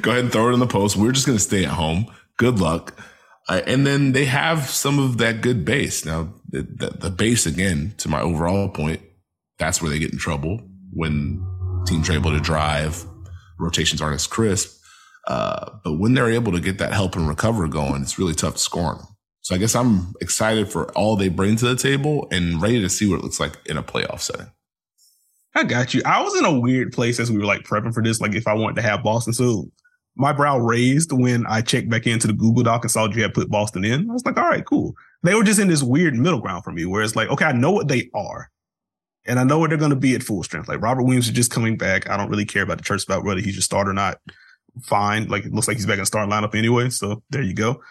Go 0.00 0.10
ahead 0.10 0.24
and 0.24 0.32
throw 0.32 0.50
it 0.50 0.54
in 0.54 0.60
the 0.60 0.66
post. 0.66 0.96
We're 0.96 1.12
just 1.12 1.26
gonna 1.26 1.38
stay 1.38 1.64
at 1.64 1.70
home. 1.70 2.06
Good 2.36 2.58
luck. 2.58 2.98
Uh, 3.48 3.62
and 3.66 3.86
then 3.86 4.12
they 4.12 4.26
have 4.26 4.68
some 4.68 4.98
of 4.98 5.18
that 5.18 5.40
good 5.40 5.64
base. 5.64 6.04
Now, 6.04 6.34
the, 6.48 6.62
the, 6.62 6.90
the 6.90 7.10
base 7.10 7.46
again, 7.46 7.94
to 7.98 8.08
my 8.08 8.20
overall 8.20 8.68
point, 8.68 9.00
that's 9.58 9.82
where 9.82 9.90
they 9.90 9.98
get 9.98 10.12
in 10.12 10.18
trouble 10.18 10.60
when 10.92 11.44
teams 11.86 12.08
are 12.08 12.14
able 12.14 12.32
to 12.32 12.40
drive, 12.40 13.04
rotations 13.58 14.00
aren't 14.00 14.14
as 14.14 14.26
crisp. 14.26 14.80
Uh, 15.26 15.70
but 15.84 15.94
when 15.94 16.14
they're 16.14 16.30
able 16.30 16.52
to 16.52 16.60
get 16.60 16.78
that 16.78 16.92
help 16.92 17.14
and 17.16 17.28
recover 17.28 17.68
going, 17.68 18.02
it's 18.02 18.18
really 18.18 18.34
tough 18.34 18.54
to 18.54 18.60
score 18.60 18.94
them. 18.94 19.06
So 19.42 19.54
I 19.54 19.58
guess 19.58 19.74
I'm 19.74 20.14
excited 20.20 20.70
for 20.70 20.90
all 20.92 21.16
they 21.16 21.28
bring 21.28 21.56
to 21.56 21.66
the 21.66 21.76
table 21.76 22.28
and 22.30 22.60
ready 22.60 22.80
to 22.80 22.88
see 22.88 23.08
what 23.08 23.18
it 23.18 23.22
looks 23.22 23.40
like 23.40 23.56
in 23.66 23.76
a 23.76 23.82
playoff 23.82 24.20
setting. 24.20 24.50
I 25.54 25.64
got 25.64 25.92
you. 25.92 26.02
I 26.04 26.22
was 26.22 26.36
in 26.36 26.44
a 26.44 26.58
weird 26.58 26.92
place 26.92 27.18
as 27.18 27.30
we 27.30 27.38
were 27.38 27.44
like 27.44 27.62
prepping 27.62 27.92
for 27.92 28.02
this. 28.02 28.20
Like 28.20 28.34
if 28.34 28.46
I 28.46 28.54
wanted 28.54 28.76
to 28.76 28.82
have 28.82 29.02
Boston, 29.02 29.32
so 29.32 29.70
my 30.16 30.32
brow 30.32 30.58
raised 30.58 31.12
when 31.12 31.46
I 31.46 31.62
checked 31.62 31.88
back 31.88 32.06
into 32.06 32.26
the 32.26 32.32
Google 32.32 32.62
Doc 32.62 32.84
and 32.84 32.90
saw 32.90 33.08
you 33.08 33.22
had 33.22 33.34
put 33.34 33.50
Boston 33.50 33.84
in. 33.84 34.08
I 34.10 34.12
was 34.12 34.24
like, 34.24 34.36
all 34.36 34.48
right, 34.48 34.64
cool. 34.64 34.94
They 35.22 35.34
were 35.34 35.44
just 35.44 35.58
in 35.58 35.68
this 35.68 35.82
weird 35.82 36.14
middle 36.14 36.40
ground 36.40 36.64
for 36.64 36.72
me, 36.72 36.86
where 36.86 37.02
it's 37.02 37.16
like, 37.16 37.28
okay, 37.28 37.46
I 37.46 37.52
know 37.52 37.72
what 37.72 37.88
they 37.88 38.08
are, 38.14 38.50
and 39.26 39.38
I 39.38 39.44
know 39.44 39.58
what 39.58 39.70
they're 39.70 39.78
going 39.78 39.90
to 39.90 39.96
be 39.96 40.14
at 40.14 40.22
full 40.22 40.42
strength. 40.42 40.68
Like 40.68 40.80
Robert 40.80 41.02
Williams 41.02 41.26
is 41.26 41.34
just 41.34 41.50
coming 41.50 41.76
back. 41.76 42.08
I 42.08 42.16
don't 42.16 42.30
really 42.30 42.44
care 42.44 42.62
about 42.62 42.78
the 42.78 42.84
church 42.84 43.04
about 43.04 43.24
whether 43.24 43.40
he 43.40 43.52
should 43.52 43.62
start 43.62 43.88
or 43.88 43.92
not 43.92 44.18
fine. 44.82 45.28
Like 45.28 45.44
it 45.44 45.52
looks 45.52 45.68
like 45.68 45.76
he's 45.76 45.86
back 45.86 45.94
in 45.94 46.00
the 46.00 46.06
starting 46.06 46.32
lineup 46.32 46.54
anyway. 46.54 46.90
So 46.90 47.22
there 47.30 47.42
you 47.42 47.54
go. 47.54 47.82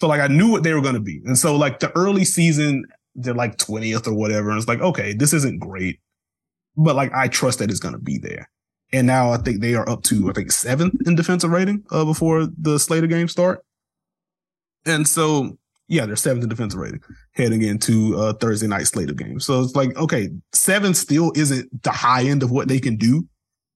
So 0.00 0.08
like 0.08 0.20
I 0.20 0.26
knew 0.26 0.50
what 0.50 0.62
they 0.62 0.74
were 0.74 0.80
going 0.80 0.94
to 0.94 1.00
be. 1.00 1.20
And 1.24 1.38
so 1.38 1.56
like 1.56 1.80
the 1.80 1.90
early 1.96 2.24
season, 2.24 2.84
they're 3.14 3.34
like 3.34 3.56
20th 3.58 4.06
or 4.06 4.14
whatever. 4.14 4.50
And 4.50 4.58
it's 4.58 4.68
like, 4.68 4.80
okay, 4.80 5.12
this 5.12 5.32
isn't 5.32 5.60
great, 5.60 6.00
but 6.76 6.96
like 6.96 7.12
I 7.14 7.28
trust 7.28 7.60
that 7.60 7.70
it's 7.70 7.80
going 7.80 7.94
to 7.94 8.00
be 8.00 8.18
there. 8.18 8.48
And 8.92 9.06
now 9.06 9.32
I 9.32 9.38
think 9.38 9.60
they 9.60 9.74
are 9.74 9.88
up 9.88 10.02
to, 10.04 10.30
I 10.30 10.32
think 10.32 10.52
seventh 10.52 10.94
in 11.06 11.16
defensive 11.16 11.50
rating 11.50 11.84
uh, 11.90 12.04
before 12.04 12.46
the 12.46 12.78
Slater 12.78 13.06
games 13.06 13.32
start. 13.32 13.64
And 14.86 15.08
so, 15.08 15.58
yeah, 15.88 16.06
they're 16.06 16.16
seventh 16.16 16.42
in 16.42 16.48
defensive 16.48 16.80
rating 16.80 17.00
heading 17.32 17.62
into 17.62 18.16
uh, 18.16 18.32
Thursday 18.34 18.66
night 18.66 18.86
Slater 18.86 19.14
game. 19.14 19.38
So 19.40 19.60
it's 19.62 19.76
like, 19.76 19.96
okay, 19.96 20.30
seven 20.52 20.94
still 20.94 21.32
isn't 21.36 21.82
the 21.82 21.90
high 21.90 22.24
end 22.24 22.42
of 22.42 22.50
what 22.50 22.68
they 22.68 22.80
can 22.80 22.96
do, 22.96 23.26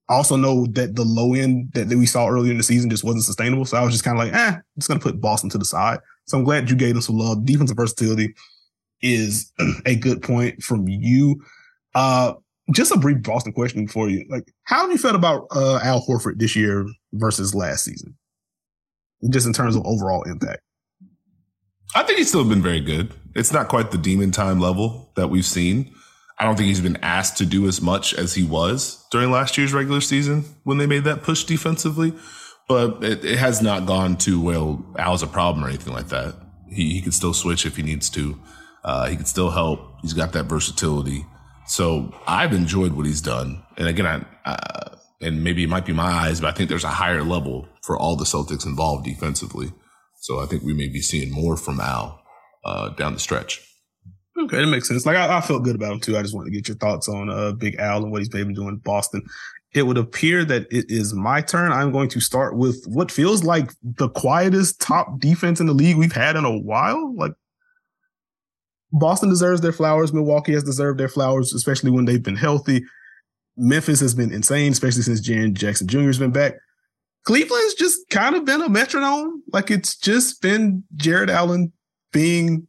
I 0.08 0.14
also 0.14 0.36
know 0.36 0.66
that 0.68 0.96
the 0.96 1.04
low 1.04 1.34
end 1.34 1.72
that, 1.74 1.88
we 1.88 2.06
saw 2.06 2.28
earlier 2.28 2.50
in 2.50 2.56
the 2.56 2.64
season 2.64 2.88
just 2.88 3.04
wasn't 3.04 3.24
sustainable. 3.24 3.66
So 3.66 3.76
I 3.76 3.82
was 3.82 3.92
just 3.92 4.04
kind 4.04 4.18
of 4.18 4.24
like, 4.24 4.34
eh, 4.34 4.54
I'm 4.54 4.62
just 4.78 4.88
going 4.88 4.98
to 4.98 5.04
put 5.04 5.20
Boston 5.20 5.50
to 5.50 5.58
the 5.58 5.66
side. 5.66 5.98
So 6.26 6.38
I'm 6.38 6.44
glad 6.44 6.70
you 6.70 6.76
gave 6.76 6.94
them 6.94 7.02
some 7.02 7.18
love. 7.18 7.44
Defensive 7.44 7.76
versatility 7.76 8.34
is 9.02 9.52
a 9.86 9.96
good 9.96 10.22
point 10.22 10.62
from 10.62 10.88
you. 10.88 11.42
Uh, 11.94 12.34
just 12.72 12.92
a 12.92 12.96
brief 12.96 13.22
Boston 13.22 13.52
question 13.52 13.86
for 13.86 14.08
you. 14.08 14.24
Like, 14.30 14.50
how 14.64 14.80
have 14.80 14.90
you 14.90 14.98
felt 14.98 15.14
about 15.14 15.46
uh, 15.50 15.80
Al 15.82 16.04
Horford 16.06 16.38
this 16.38 16.56
year 16.56 16.86
versus 17.12 17.54
last 17.54 17.84
season? 17.84 18.16
Just 19.28 19.46
in 19.46 19.52
terms 19.52 19.76
of 19.76 19.82
overall 19.84 20.22
impact. 20.22 20.60
I 21.94 22.02
think 22.02 22.18
he's 22.18 22.28
still 22.28 22.44
been 22.44 22.62
very 22.62 22.80
good. 22.80 23.12
It's 23.34 23.52
not 23.52 23.68
quite 23.68 23.90
the 23.90 23.98
demon 23.98 24.30
time 24.30 24.60
level 24.60 25.10
that 25.16 25.28
we've 25.28 25.44
seen. 25.44 25.94
I 26.38 26.44
don't 26.44 26.56
think 26.56 26.68
he's 26.68 26.80
been 26.80 26.98
asked 27.02 27.38
to 27.38 27.46
do 27.46 27.66
as 27.66 27.80
much 27.80 28.14
as 28.14 28.34
he 28.34 28.44
was 28.44 29.04
during 29.10 29.30
last 29.30 29.58
year's 29.58 29.72
regular 29.72 30.00
season 30.00 30.44
when 30.64 30.78
they 30.78 30.86
made 30.86 31.04
that 31.04 31.22
push 31.22 31.44
defensively. 31.44 32.12
But 32.68 33.02
it, 33.02 33.24
it 33.24 33.38
has 33.38 33.62
not 33.62 33.86
gone 33.86 34.16
to, 34.18 34.40
well, 34.40 34.84
Al's 34.98 35.22
a 35.22 35.26
problem 35.26 35.64
or 35.64 35.68
anything 35.68 35.92
like 35.92 36.08
that. 36.08 36.34
He, 36.70 36.92
he 36.92 37.00
can 37.00 37.12
still 37.12 37.32
switch 37.32 37.64
if 37.64 37.76
he 37.76 37.82
needs 37.82 38.10
to. 38.10 38.38
Uh, 38.84 39.08
he 39.08 39.16
can 39.16 39.24
still 39.24 39.50
help. 39.50 39.80
He's 40.02 40.12
got 40.12 40.32
that 40.34 40.44
versatility. 40.44 41.24
So 41.66 42.14
I've 42.26 42.52
enjoyed 42.52 42.92
what 42.92 43.06
he's 43.06 43.22
done. 43.22 43.62
And 43.76 43.88
again, 43.88 44.06
I, 44.06 44.24
uh, 44.50 44.96
and 45.20 45.42
maybe 45.42 45.64
it 45.64 45.68
might 45.68 45.86
be 45.86 45.92
my 45.92 46.10
eyes, 46.10 46.40
but 46.40 46.48
I 46.48 46.52
think 46.52 46.68
there's 46.68 46.84
a 46.84 46.88
higher 46.88 47.24
level 47.24 47.68
for 47.82 47.98
all 47.98 48.14
the 48.14 48.24
Celtics 48.24 48.66
involved 48.66 49.04
defensively. 49.04 49.72
So 50.28 50.40
I 50.40 50.44
think 50.44 50.62
we 50.62 50.74
may 50.74 50.88
be 50.88 51.00
seeing 51.00 51.30
more 51.30 51.56
from 51.56 51.80
Al 51.80 52.20
uh, 52.62 52.90
down 52.90 53.14
the 53.14 53.18
stretch. 53.18 53.66
Okay, 54.38 54.58
that 54.58 54.66
makes 54.66 54.86
sense. 54.86 55.06
Like 55.06 55.16
I, 55.16 55.38
I, 55.38 55.40
felt 55.40 55.64
good 55.64 55.74
about 55.74 55.92
him 55.92 56.00
too. 56.00 56.18
I 56.18 56.22
just 56.22 56.34
wanted 56.34 56.50
to 56.50 56.54
get 56.54 56.68
your 56.68 56.76
thoughts 56.76 57.08
on 57.08 57.30
uh, 57.30 57.52
Big 57.52 57.76
Al 57.76 58.02
and 58.02 58.12
what 58.12 58.18
he's 58.18 58.28
been 58.28 58.52
doing 58.52 58.68
in 58.68 58.76
Boston. 58.76 59.22
It 59.72 59.84
would 59.84 59.96
appear 59.96 60.44
that 60.44 60.66
it 60.70 60.84
is 60.90 61.14
my 61.14 61.40
turn. 61.40 61.72
I'm 61.72 61.92
going 61.92 62.10
to 62.10 62.20
start 62.20 62.58
with 62.58 62.84
what 62.86 63.10
feels 63.10 63.42
like 63.42 63.72
the 63.82 64.10
quietest 64.10 64.82
top 64.82 65.18
defense 65.18 65.60
in 65.60 65.66
the 65.66 65.72
league 65.72 65.96
we've 65.96 66.12
had 66.12 66.36
in 66.36 66.44
a 66.44 66.58
while. 66.58 67.16
Like 67.16 67.32
Boston 68.92 69.30
deserves 69.30 69.62
their 69.62 69.72
flowers. 69.72 70.12
Milwaukee 70.12 70.52
has 70.52 70.62
deserved 70.62 71.00
their 71.00 71.08
flowers, 71.08 71.54
especially 71.54 71.90
when 71.90 72.04
they've 72.04 72.22
been 72.22 72.36
healthy. 72.36 72.84
Memphis 73.56 74.00
has 74.00 74.14
been 74.14 74.30
insane, 74.30 74.72
especially 74.72 75.02
since 75.02 75.26
Jaren 75.26 75.54
Jackson 75.54 75.88
Jr. 75.88 76.00
has 76.00 76.18
been 76.18 76.32
back. 76.32 76.56
Cleveland's 77.24 77.74
just 77.74 78.08
kind 78.10 78.34
of 78.34 78.44
been 78.44 78.62
a 78.62 78.68
metronome. 78.68 79.42
Like 79.52 79.70
it's 79.70 79.96
just 79.96 80.40
been 80.40 80.84
Jarrett 80.96 81.30
Allen 81.30 81.72
being 82.12 82.66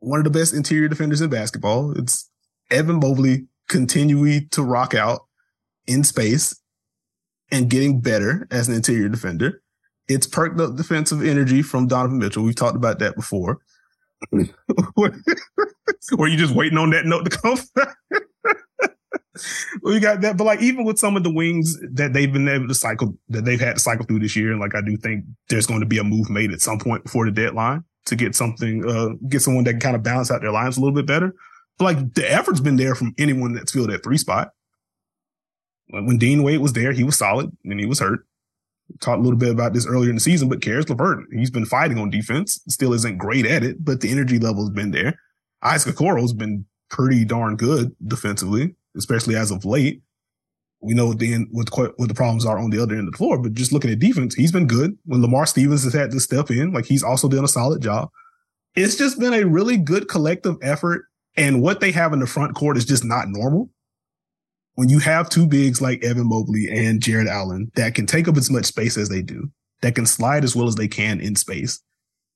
one 0.00 0.18
of 0.18 0.24
the 0.24 0.30
best 0.30 0.54
interior 0.54 0.88
defenders 0.88 1.20
in 1.20 1.30
basketball. 1.30 1.96
It's 1.98 2.28
Evan 2.70 3.00
Mobley 3.00 3.46
continuing 3.68 4.48
to 4.50 4.62
rock 4.62 4.94
out 4.94 5.26
in 5.86 6.04
space 6.04 6.60
and 7.50 7.70
getting 7.70 8.00
better 8.00 8.46
as 8.50 8.68
an 8.68 8.74
interior 8.74 9.08
defender. 9.08 9.62
It's 10.08 10.26
perked 10.26 10.60
up 10.60 10.76
defensive 10.76 11.24
energy 11.24 11.62
from 11.62 11.86
Donovan 11.86 12.18
Mitchell. 12.18 12.44
We've 12.44 12.54
talked 12.54 12.76
about 12.76 12.98
that 13.00 13.16
before. 13.16 13.58
Were 14.32 16.28
you 16.28 16.36
just 16.36 16.54
waiting 16.54 16.78
on 16.78 16.90
that 16.90 17.06
note 17.06 17.28
to 17.28 17.38
come? 17.38 17.58
We 19.82 20.00
got 20.00 20.20
that. 20.22 20.36
But 20.36 20.44
like 20.44 20.62
even 20.62 20.84
with 20.84 20.98
some 20.98 21.16
of 21.16 21.22
the 21.22 21.32
wings 21.32 21.78
that 21.92 22.12
they've 22.12 22.32
been 22.32 22.48
able 22.48 22.68
to 22.68 22.74
cycle, 22.74 23.16
that 23.28 23.44
they've 23.44 23.60
had 23.60 23.76
to 23.76 23.80
cycle 23.80 24.04
through 24.04 24.20
this 24.20 24.36
year, 24.36 24.52
and 24.52 24.60
like 24.60 24.74
I 24.74 24.80
do 24.80 24.96
think 24.96 25.24
there's 25.48 25.66
going 25.66 25.80
to 25.80 25.86
be 25.86 25.98
a 25.98 26.04
move 26.04 26.30
made 26.30 26.52
at 26.52 26.60
some 26.60 26.78
point 26.78 27.04
before 27.04 27.24
the 27.24 27.32
deadline 27.32 27.84
to 28.06 28.16
get 28.16 28.34
something, 28.34 28.88
uh, 28.88 29.10
get 29.28 29.42
someone 29.42 29.64
that 29.64 29.72
can 29.72 29.80
kind 29.80 29.96
of 29.96 30.02
balance 30.02 30.30
out 30.30 30.40
their 30.40 30.52
lines 30.52 30.76
a 30.76 30.80
little 30.80 30.94
bit 30.94 31.06
better. 31.06 31.34
But 31.78 31.84
like 31.84 32.14
the 32.14 32.30
effort's 32.30 32.60
been 32.60 32.76
there 32.76 32.94
from 32.94 33.14
anyone 33.18 33.52
that's 33.52 33.72
filled 33.72 33.90
that 33.90 34.02
three 34.02 34.18
spot. 34.18 34.50
When 35.88 36.18
Dean 36.18 36.42
Wade 36.42 36.60
was 36.60 36.72
there, 36.72 36.92
he 36.92 37.04
was 37.04 37.16
solid 37.16 37.50
and 37.64 37.78
he 37.78 37.86
was 37.86 38.00
hurt. 38.00 38.26
Talked 39.00 39.18
a 39.18 39.22
little 39.22 39.38
bit 39.38 39.50
about 39.50 39.72
this 39.72 39.86
earlier 39.86 40.10
in 40.10 40.16
the 40.16 40.20
season, 40.20 40.48
but 40.48 40.62
Caris 40.62 40.88
LeVert, 40.88 41.24
he's 41.32 41.50
been 41.50 41.66
fighting 41.66 41.98
on 41.98 42.10
defense, 42.10 42.60
still 42.68 42.92
isn't 42.92 43.18
great 43.18 43.44
at 43.44 43.64
it, 43.64 43.84
but 43.84 44.00
the 44.00 44.10
energy 44.10 44.38
level 44.38 44.62
has 44.62 44.70
been 44.70 44.92
there. 44.92 45.18
Isaac 45.62 45.96
Okoro's 45.96 46.32
been 46.32 46.64
pretty 46.88 47.24
darn 47.24 47.56
good 47.56 47.94
defensively, 48.06 48.74
especially 48.96 49.36
as 49.36 49.50
of 49.50 49.64
late. 49.64 50.02
We 50.80 50.94
know 50.94 51.06
what 51.06 51.18
the 51.18 51.32
end, 51.32 51.48
what, 51.50 51.68
what 51.98 52.08
the 52.08 52.14
problems 52.14 52.44
are 52.44 52.58
on 52.58 52.70
the 52.70 52.82
other 52.82 52.94
end 52.94 53.08
of 53.08 53.12
the 53.12 53.18
floor, 53.18 53.38
but 53.38 53.54
just 53.54 53.72
looking 53.72 53.90
at 53.90 53.98
defense, 53.98 54.34
he's 54.34 54.52
been 54.52 54.66
good. 54.66 54.96
When 55.04 55.22
Lamar 55.22 55.46
Stevens 55.46 55.84
has 55.84 55.94
had 55.94 56.10
to 56.10 56.20
step 56.20 56.50
in, 56.50 56.72
like 56.72 56.84
he's 56.84 57.02
also 57.02 57.28
done 57.28 57.44
a 57.44 57.48
solid 57.48 57.82
job. 57.82 58.10
It's 58.74 58.96
just 58.96 59.18
been 59.18 59.32
a 59.32 59.46
really 59.46 59.78
good 59.78 60.08
collective 60.08 60.56
effort. 60.62 61.06
And 61.36 61.62
what 61.62 61.80
they 61.80 61.90
have 61.92 62.12
in 62.12 62.20
the 62.20 62.26
front 62.26 62.54
court 62.54 62.76
is 62.76 62.84
just 62.84 63.04
not 63.04 63.28
normal. 63.28 63.70
When 64.74 64.90
you 64.90 64.98
have 64.98 65.30
two 65.30 65.46
bigs 65.46 65.80
like 65.80 66.04
Evan 66.04 66.28
Mobley 66.28 66.68
and 66.70 67.02
Jarrett 67.02 67.28
Allen 67.28 67.72
that 67.76 67.94
can 67.94 68.04
take 68.04 68.28
up 68.28 68.36
as 68.36 68.50
much 68.50 68.66
space 68.66 68.98
as 68.98 69.08
they 69.08 69.22
do, 69.22 69.50
that 69.80 69.94
can 69.94 70.04
slide 70.04 70.44
as 70.44 70.54
well 70.54 70.68
as 70.68 70.74
they 70.74 70.88
can 70.88 71.20
in 71.20 71.34
space. 71.34 71.80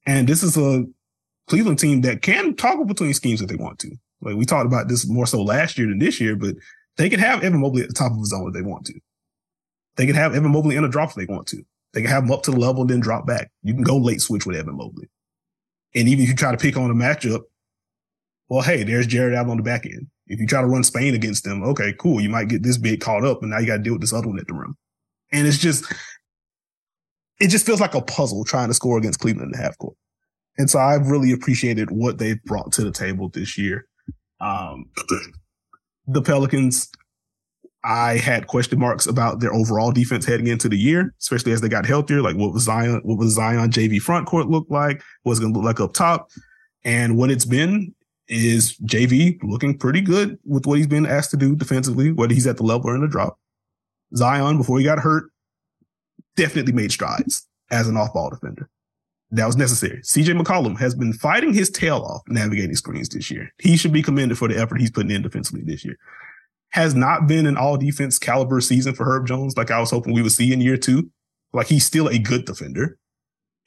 And 0.06 0.26
this 0.26 0.42
is 0.42 0.56
a 0.56 0.84
Cleveland 1.46 1.78
team 1.78 2.00
that 2.02 2.22
can 2.22 2.56
toggle 2.56 2.86
between 2.86 3.12
schemes 3.12 3.42
if 3.42 3.48
they 3.48 3.56
want 3.56 3.78
to. 3.80 3.90
Like 4.20 4.36
we 4.36 4.44
talked 4.44 4.66
about 4.66 4.88
this 4.88 5.08
more 5.08 5.26
so 5.26 5.42
last 5.42 5.78
year 5.78 5.88
than 5.88 5.98
this 5.98 6.20
year, 6.20 6.36
but 6.36 6.54
they 6.96 7.08
can 7.08 7.20
have 7.20 7.42
Evan 7.42 7.60
Mobley 7.60 7.82
at 7.82 7.88
the 7.88 7.94
top 7.94 8.12
of 8.12 8.18
the 8.18 8.26
zone 8.26 8.48
if 8.48 8.54
they 8.54 8.62
want 8.62 8.86
to. 8.86 9.00
They 9.96 10.06
can 10.06 10.14
have 10.14 10.34
Evan 10.34 10.52
Mobley 10.52 10.76
in 10.76 10.84
a 10.84 10.88
drop 10.88 11.10
if 11.10 11.14
they 11.14 11.26
want 11.26 11.46
to. 11.48 11.62
They 11.92 12.02
can 12.02 12.10
have 12.10 12.24
him 12.24 12.30
up 12.30 12.42
to 12.44 12.50
the 12.50 12.58
level 12.58 12.82
and 12.82 12.90
then 12.90 13.00
drop 13.00 13.26
back. 13.26 13.50
You 13.62 13.74
can 13.74 13.82
go 13.82 13.96
late 13.96 14.20
switch 14.20 14.46
with 14.46 14.56
Evan 14.56 14.76
Mobley. 14.76 15.08
And 15.94 16.08
even 16.08 16.22
if 16.22 16.30
you 16.30 16.36
try 16.36 16.52
to 16.52 16.58
pick 16.58 16.76
on 16.76 16.90
a 16.90 16.94
matchup, 16.94 17.42
well, 18.48 18.62
hey, 18.62 18.84
there's 18.84 19.06
Jarrett 19.06 19.34
Allen 19.34 19.50
on 19.50 19.56
the 19.56 19.62
back 19.62 19.86
end. 19.86 20.06
If 20.26 20.38
you 20.40 20.46
try 20.46 20.60
to 20.60 20.66
run 20.66 20.84
Spain 20.84 21.14
against 21.14 21.44
them, 21.44 21.62
okay, 21.64 21.92
cool. 21.98 22.20
You 22.20 22.28
might 22.28 22.48
get 22.48 22.62
this 22.62 22.78
big 22.78 23.00
caught 23.00 23.24
up 23.24 23.42
and 23.42 23.50
now 23.50 23.58
you 23.58 23.66
got 23.66 23.78
to 23.78 23.82
deal 23.82 23.94
with 23.94 24.02
this 24.02 24.12
other 24.12 24.28
one 24.28 24.38
at 24.38 24.46
the 24.46 24.54
rim. 24.54 24.76
And 25.32 25.46
it's 25.46 25.58
just, 25.58 25.92
it 27.40 27.48
just 27.48 27.66
feels 27.66 27.80
like 27.80 27.94
a 27.94 28.02
puzzle 28.02 28.44
trying 28.44 28.68
to 28.68 28.74
score 28.74 28.98
against 28.98 29.20
Cleveland 29.20 29.52
in 29.52 29.58
the 29.58 29.64
half 29.64 29.78
court. 29.78 29.96
And 30.58 30.68
so 30.68 30.78
I've 30.78 31.08
really 31.08 31.32
appreciated 31.32 31.90
what 31.90 32.18
they've 32.18 32.42
brought 32.44 32.72
to 32.72 32.84
the 32.84 32.92
table 32.92 33.28
this 33.28 33.56
year. 33.56 33.86
Um, 34.40 34.90
the 36.06 36.22
Pelicans, 36.22 36.90
I 37.84 38.16
had 38.16 38.46
question 38.46 38.78
marks 38.78 39.06
about 39.06 39.40
their 39.40 39.52
overall 39.52 39.92
defense 39.92 40.24
heading 40.24 40.48
into 40.48 40.68
the 40.68 40.76
year, 40.76 41.14
especially 41.20 41.52
as 41.52 41.60
they 41.60 41.68
got 41.68 41.86
healthier. 41.86 42.20
Like 42.20 42.36
what 42.36 42.52
was 42.52 42.64
Zion, 42.64 43.00
what 43.04 43.18
was 43.18 43.34
Zion 43.34 43.70
JV 43.70 44.00
front 44.00 44.26
court 44.26 44.48
look 44.48 44.66
like? 44.68 45.02
What's 45.22 45.40
going 45.40 45.52
to 45.52 45.58
look 45.58 45.66
like 45.66 45.80
up 45.80 45.94
top? 45.94 46.30
And 46.84 47.16
what 47.16 47.30
it's 47.30 47.44
been 47.44 47.94
is 48.28 48.76
JV 48.78 49.38
looking 49.42 49.76
pretty 49.76 50.00
good 50.00 50.38
with 50.44 50.66
what 50.66 50.78
he's 50.78 50.86
been 50.86 51.06
asked 51.06 51.30
to 51.32 51.36
do 51.36 51.56
defensively, 51.56 52.12
whether 52.12 52.32
he's 52.32 52.46
at 52.46 52.56
the 52.56 52.62
level 52.62 52.90
or 52.90 52.94
in 52.94 53.00
the 53.00 53.08
drop. 53.08 53.38
Zion, 54.16 54.56
before 54.56 54.78
he 54.78 54.84
got 54.84 54.98
hurt, 54.98 55.30
definitely 56.36 56.72
made 56.72 56.92
strides 56.92 57.46
as 57.70 57.88
an 57.88 57.96
off 57.96 58.12
ball 58.12 58.30
defender 58.30 58.68
that 59.32 59.46
was 59.46 59.56
necessary. 59.56 60.00
CJ 60.02 60.40
McCollum 60.40 60.78
has 60.78 60.94
been 60.94 61.12
fighting 61.12 61.52
his 61.52 61.70
tail 61.70 61.98
off 61.98 62.22
navigating 62.26 62.74
screens 62.74 63.08
this 63.08 63.30
year. 63.30 63.52
He 63.58 63.76
should 63.76 63.92
be 63.92 64.02
commended 64.02 64.38
for 64.38 64.48
the 64.48 64.58
effort 64.58 64.80
he's 64.80 64.90
putting 64.90 65.10
in 65.10 65.22
defensively 65.22 65.62
this 65.62 65.84
year. 65.84 65.96
Has 66.70 66.94
not 66.94 67.26
been 67.26 67.46
an 67.46 67.56
all 67.56 67.76
defense 67.76 68.18
caliber 68.18 68.60
season 68.60 68.94
for 68.94 69.04
Herb 69.04 69.26
Jones 69.26 69.56
like 69.56 69.70
I 69.70 69.80
was 69.80 69.90
hoping 69.90 70.12
we 70.12 70.22
would 70.22 70.32
see 70.32 70.52
in 70.52 70.60
year 70.60 70.76
two. 70.76 71.10
Like 71.52 71.68
he's 71.68 71.84
still 71.84 72.08
a 72.08 72.18
good 72.18 72.44
defender. 72.44 72.98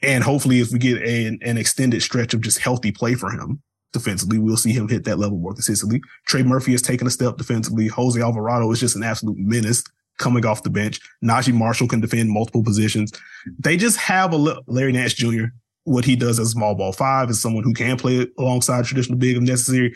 And 0.01 0.24
hopefully 0.24 0.59
if 0.59 0.72
we 0.72 0.80
get 0.80 1.01
a, 1.01 1.28
an 1.41 1.57
extended 1.57 2.01
stretch 2.01 2.34
of 2.34 2.41
just 2.41 2.59
healthy 2.59 2.91
play 2.91 3.16
for 3.16 3.32
him 3.32 3.61
defensively, 3.93 4.39
we'll 4.39 4.57
see 4.57 4.74
him 4.74 4.89
hit 4.89 5.05
that 5.05 5.20
level 5.20 5.38
more 5.38 5.53
consistently. 5.53 6.01
Trey 6.28 6.43
Murphy 6.43 6.72
has 6.74 6.82
taken 6.82 7.07
a 7.07 7.11
step 7.11 7.38
defensively. 7.38 7.88
Jose 7.88 8.20
Alvarado 8.20 8.70
is 8.72 8.82
just 8.82 8.97
an 8.97 9.03
absolute 9.03 9.38
menace 9.38 9.84
coming 10.18 10.45
off 10.45 10.64
the 10.64 10.70
bench. 10.70 10.99
Naji 11.24 11.53
Marshall 11.53 11.88
can 11.88 12.01
defend 12.01 12.30
multiple 12.30 12.64
positions. 12.64 13.11
They 13.59 13.78
just 13.78 13.97
have 13.97 14.34
a 14.34 14.38
Larry 14.68 14.91
Nance 14.91 15.14
Jr. 15.14 15.45
What 15.86 16.05
he 16.05 16.16
does 16.16 16.39
as 16.39 16.51
small 16.51 16.76
ball 16.76 16.93
five 16.93 17.30
is 17.30 17.41
someone 17.41 17.64
who 17.64 17.74
can 17.74 17.97
play 17.97 18.28
alongside 18.38 18.86
traditional 18.86 19.18
big 19.18 19.38
if 19.38 19.43
necessary. 19.43 19.93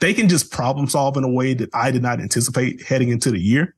They 0.00 0.14
can 0.14 0.28
just 0.28 0.52
problem 0.52 0.88
solve 0.88 1.16
in 1.16 1.24
a 1.24 1.30
way 1.30 1.54
that 1.54 1.70
I 1.74 1.90
did 1.90 2.02
not 2.02 2.20
anticipate 2.20 2.82
heading 2.82 3.08
into 3.08 3.30
the 3.30 3.40
year. 3.40 3.74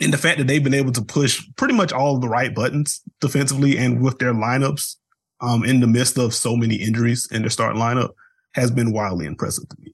And 0.00 0.12
the 0.12 0.18
fact 0.18 0.38
that 0.38 0.46
they've 0.46 0.62
been 0.62 0.74
able 0.74 0.92
to 0.92 1.02
push 1.02 1.44
pretty 1.56 1.74
much 1.74 1.92
all 1.92 2.18
the 2.18 2.28
right 2.28 2.54
buttons 2.54 3.02
defensively 3.20 3.76
and 3.76 4.00
with 4.00 4.18
their 4.18 4.32
lineups 4.32 4.96
um, 5.40 5.64
in 5.64 5.80
the 5.80 5.88
midst 5.88 6.18
of 6.18 6.34
so 6.34 6.56
many 6.56 6.76
injuries 6.76 7.28
in 7.32 7.42
their 7.42 7.50
starting 7.50 7.80
lineup 7.80 8.10
has 8.54 8.70
been 8.70 8.92
wildly 8.92 9.26
impressive 9.26 9.68
to 9.68 9.76
me 9.80 9.92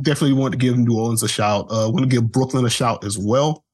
definitely 0.00 0.34
want 0.34 0.52
to 0.52 0.58
give 0.58 0.76
New 0.78 0.96
Orleans 0.96 1.22
a 1.22 1.28
shout. 1.28 1.66
Uh, 1.70 1.90
want 1.90 2.00
to 2.00 2.06
give 2.06 2.30
Brooklyn 2.30 2.64
a 2.64 2.70
shout 2.70 3.04
as 3.04 3.18
well. 3.18 3.64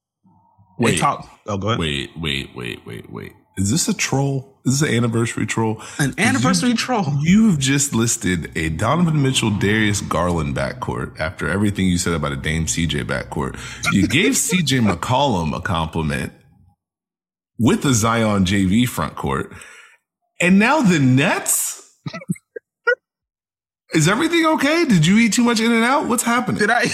Wait, 0.78 0.98
top, 0.98 1.26
oh, 1.46 1.58
go 1.58 1.68
ahead. 1.68 1.78
Wait, 1.78 2.10
wait, 2.16 2.56
wait, 2.56 2.86
wait, 2.86 3.12
wait. 3.12 3.32
Is 3.58 3.70
this 3.70 3.88
a 3.88 3.94
troll? 3.94 4.58
Is 4.64 4.80
this 4.80 4.88
an 4.88 4.94
anniversary 4.94 5.44
troll? 5.44 5.82
An 5.98 6.14
anniversary 6.16 6.70
you, 6.70 6.76
troll. 6.76 7.04
You've 7.20 7.58
just 7.58 7.94
listed 7.94 8.56
a 8.56 8.70
Donovan 8.70 9.22
Mitchell, 9.22 9.50
Darius 9.50 10.00
Garland 10.00 10.56
backcourt 10.56 11.20
after 11.20 11.48
everything 11.48 11.86
you 11.86 11.98
said 11.98 12.14
about 12.14 12.32
a 12.32 12.36
Dame 12.36 12.64
CJ 12.64 13.04
backcourt. 13.04 13.58
You 13.92 14.06
gave 14.08 14.32
CJ 14.32 14.80
McCollum 14.90 15.54
a 15.54 15.60
compliment 15.60 16.32
with 17.58 17.82
the 17.82 17.92
Zion 17.92 18.46
JV 18.46 18.84
frontcourt. 18.84 19.54
And 20.40 20.58
now 20.58 20.80
the 20.80 20.98
Nets? 20.98 21.98
Is 23.92 24.08
everything 24.08 24.46
okay? 24.46 24.84
Did 24.84 25.06
you 25.06 25.18
eat 25.18 25.32
too 25.32 25.44
much 25.44 25.60
In 25.60 25.72
and 25.72 25.84
Out? 25.84 26.06
What's 26.06 26.22
happening? 26.22 26.60
Did 26.60 26.70
I? 26.70 26.84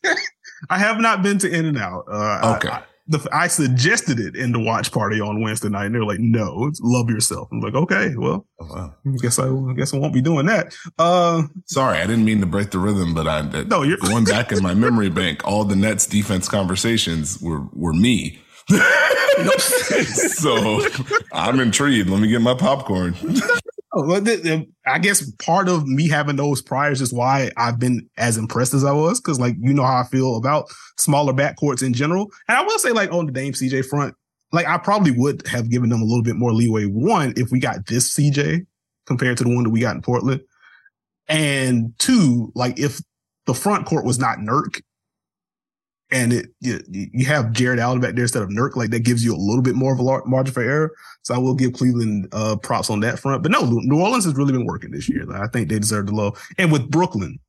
I 0.70 0.78
have 0.78 0.98
not 0.98 1.22
been 1.22 1.38
to 1.38 1.48
In 1.48 1.66
and 1.66 1.78
Out. 1.78 2.04
Uh, 2.08 2.56
okay. 2.56 2.68
I, 2.68 2.78
I, 2.78 2.82
the, 3.08 3.28
I, 3.32 3.46
suggested 3.48 4.18
it 4.20 4.36
in 4.36 4.52
the 4.52 4.60
watch 4.60 4.92
party 4.92 5.20
on 5.20 5.40
Wednesday 5.40 5.68
night, 5.68 5.86
and 5.86 5.94
they're 5.94 6.04
like, 6.04 6.20
"No, 6.20 6.70
love 6.80 7.10
yourself." 7.10 7.48
I'm 7.52 7.60
like, 7.60 7.74
"Okay, 7.74 8.14
well, 8.16 8.46
oh, 8.60 8.66
wow. 8.66 8.94
I 9.04 9.16
guess 9.20 9.38
I, 9.38 9.48
guess 9.74 9.92
I 9.92 9.98
won't 9.98 10.14
be 10.14 10.20
doing 10.20 10.46
that." 10.46 10.74
Uh, 10.98 11.42
Sorry, 11.66 11.98
I 11.98 12.06
didn't 12.06 12.24
mean 12.24 12.40
to 12.40 12.46
break 12.46 12.70
the 12.70 12.78
rhythm, 12.78 13.12
but 13.12 13.26
I 13.26 13.42
no, 13.64 13.82
you're 13.82 13.98
going 13.98 14.24
back 14.36 14.52
in 14.52 14.62
my 14.62 14.74
memory 14.74 15.10
bank. 15.10 15.42
All 15.44 15.64
the 15.64 15.76
Nets 15.76 16.06
defense 16.06 16.48
conversations 16.48 17.40
were 17.40 17.62
were 17.72 17.92
me. 17.92 18.40
so 19.98 20.80
I'm 21.32 21.58
intrigued. 21.58 22.08
Let 22.08 22.20
me 22.20 22.28
get 22.28 22.40
my 22.40 22.54
popcorn. 22.54 23.16
Oh, 23.94 24.64
I 24.86 24.98
guess 24.98 25.30
part 25.32 25.68
of 25.68 25.86
me 25.86 26.08
having 26.08 26.36
those 26.36 26.62
priors 26.62 27.02
is 27.02 27.12
why 27.12 27.50
I've 27.58 27.78
been 27.78 28.08
as 28.16 28.38
impressed 28.38 28.72
as 28.72 28.84
I 28.84 28.92
was, 28.92 29.20
because 29.20 29.38
like 29.38 29.54
you 29.60 29.74
know 29.74 29.84
how 29.84 29.98
I 29.98 30.04
feel 30.04 30.36
about 30.36 30.70
smaller 30.96 31.34
backcourts 31.34 31.82
in 31.82 31.92
general. 31.92 32.30
And 32.48 32.56
I 32.56 32.62
will 32.62 32.78
say, 32.78 32.92
like 32.92 33.12
on 33.12 33.26
the 33.26 33.32
Dame 33.32 33.52
CJ 33.52 33.84
front, 33.84 34.14
like 34.50 34.66
I 34.66 34.78
probably 34.78 35.10
would 35.10 35.46
have 35.46 35.70
given 35.70 35.90
them 35.90 36.00
a 36.00 36.06
little 36.06 36.22
bit 36.22 36.36
more 36.36 36.54
leeway. 36.54 36.84
One, 36.84 37.34
if 37.36 37.50
we 37.50 37.60
got 37.60 37.86
this 37.86 38.16
CJ 38.16 38.66
compared 39.06 39.36
to 39.38 39.44
the 39.44 39.54
one 39.54 39.64
that 39.64 39.70
we 39.70 39.80
got 39.80 39.94
in 39.94 40.02
Portland, 40.02 40.40
and 41.28 41.92
two, 41.98 42.50
like 42.54 42.78
if 42.78 43.00
the 43.46 43.54
front 43.54 43.84
court 43.86 44.06
was 44.06 44.18
not 44.18 44.38
Nurk 44.38 44.80
and 46.12 46.32
it 46.32 46.50
you, 46.60 46.80
you, 46.90 47.24
have 47.24 47.52
Jarrett 47.52 47.80
Allen 47.80 48.00
back 48.00 48.14
there 48.14 48.24
instead 48.24 48.42
of 48.42 48.50
Nurk, 48.50 48.76
like 48.76 48.90
that 48.90 49.00
gives 49.00 49.24
you 49.24 49.34
a 49.34 49.36
little 49.36 49.62
bit 49.62 49.74
more 49.74 49.92
of 49.92 50.00
a 50.00 50.28
margin 50.28 50.52
for 50.52 50.62
error. 50.62 50.92
So 51.22 51.34
I 51.34 51.38
will 51.38 51.54
give 51.54 51.72
Cleveland 51.72 52.28
uh, 52.32 52.56
props 52.56 52.90
on 52.90 53.00
that 53.00 53.18
front. 53.18 53.42
But 53.42 53.50
no, 53.50 53.64
New 53.64 54.00
Orleans 54.00 54.24
has 54.24 54.34
really 54.34 54.52
been 54.52 54.66
working 54.66 54.90
this 54.90 55.08
year. 55.08 55.24
I 55.34 55.48
think 55.48 55.68
they 55.68 55.78
deserve 55.78 56.06
the 56.06 56.14
love. 56.14 56.40
And 56.58 56.70
with 56.70 56.90
Brooklyn, 56.90 57.40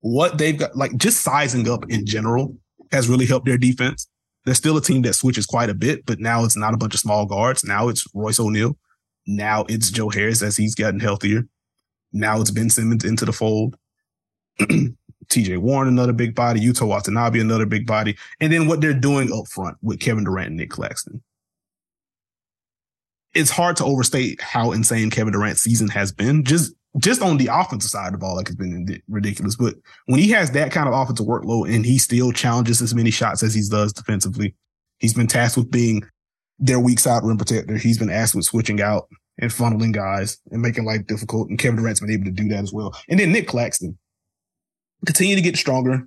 what 0.00 0.36
they've 0.36 0.58
got, 0.58 0.76
like 0.76 0.96
just 0.96 1.22
sizing 1.22 1.68
up 1.68 1.90
in 1.90 2.04
general, 2.04 2.56
has 2.92 3.08
really 3.08 3.26
helped 3.26 3.46
their 3.46 3.58
defense. 3.58 4.06
They're 4.44 4.54
still 4.54 4.76
a 4.76 4.82
team 4.82 5.02
that 5.02 5.14
switches 5.14 5.46
quite 5.46 5.70
a 5.70 5.74
bit, 5.74 6.04
but 6.04 6.20
now 6.20 6.44
it's 6.44 6.56
not 6.56 6.74
a 6.74 6.76
bunch 6.76 6.92
of 6.92 7.00
small 7.00 7.24
guards. 7.24 7.64
Now 7.64 7.88
it's 7.88 8.06
Royce 8.14 8.38
O'Neale. 8.38 8.76
Now 9.26 9.64
it's 9.68 9.90
Joe 9.90 10.10
Harris 10.10 10.42
as 10.42 10.58
he's 10.58 10.74
gotten 10.74 11.00
healthier. 11.00 11.46
Now 12.12 12.40
it's 12.40 12.50
Ben 12.50 12.68
Simmons 12.68 13.04
into 13.04 13.24
the 13.24 13.32
fold. 13.32 13.76
TJ 15.28 15.58
Warren, 15.58 15.88
another 15.88 16.12
big 16.12 16.34
body, 16.34 16.60
Yuta 16.60 16.86
Watanabe, 16.86 17.40
another 17.40 17.66
big 17.66 17.86
body, 17.86 18.16
and 18.40 18.52
then 18.52 18.66
what 18.66 18.80
they're 18.80 18.92
doing 18.92 19.32
up 19.32 19.48
front 19.48 19.76
with 19.82 20.00
Kevin 20.00 20.24
Durant 20.24 20.48
and 20.48 20.56
Nick 20.56 20.70
Claxton. 20.70 21.22
It's 23.34 23.50
hard 23.50 23.76
to 23.76 23.84
overstate 23.84 24.40
how 24.40 24.72
insane 24.72 25.10
Kevin 25.10 25.32
Durant's 25.32 25.60
season 25.60 25.88
has 25.88 26.12
been. 26.12 26.44
Just 26.44 26.72
just 26.98 27.22
on 27.22 27.38
the 27.38 27.48
offensive 27.52 27.90
side 27.90 28.06
of 28.06 28.12
the 28.12 28.18
ball, 28.18 28.36
like 28.36 28.46
it's 28.46 28.56
been 28.56 29.02
ridiculous. 29.08 29.56
But 29.56 29.74
when 30.06 30.20
he 30.20 30.30
has 30.30 30.52
that 30.52 30.70
kind 30.70 30.88
of 30.88 30.94
offensive 30.94 31.26
workload 31.26 31.74
and 31.74 31.84
he 31.84 31.98
still 31.98 32.30
challenges 32.30 32.80
as 32.80 32.94
many 32.94 33.10
shots 33.10 33.42
as 33.42 33.54
he 33.54 33.62
does 33.68 33.92
defensively, 33.92 34.54
he's 34.98 35.14
been 35.14 35.26
tasked 35.26 35.56
with 35.56 35.70
being 35.70 36.04
their 36.58 36.78
weak 36.78 37.00
side 37.00 37.24
rim 37.24 37.36
protector. 37.36 37.76
He's 37.76 37.98
been 37.98 38.10
asked 38.10 38.34
with 38.34 38.44
switching 38.44 38.80
out 38.80 39.08
and 39.38 39.50
funneling 39.50 39.92
guys 39.92 40.38
and 40.50 40.62
making 40.62 40.84
life 40.84 41.06
difficult. 41.06 41.48
And 41.48 41.58
Kevin 41.58 41.76
Durant's 41.76 42.00
been 42.00 42.10
able 42.10 42.24
to 42.26 42.30
do 42.30 42.48
that 42.48 42.62
as 42.62 42.72
well. 42.72 42.94
And 43.08 43.18
then 43.18 43.32
Nick 43.32 43.48
Claxton, 43.48 43.98
continue 45.04 45.36
to 45.36 45.42
get 45.42 45.56
stronger 45.56 46.04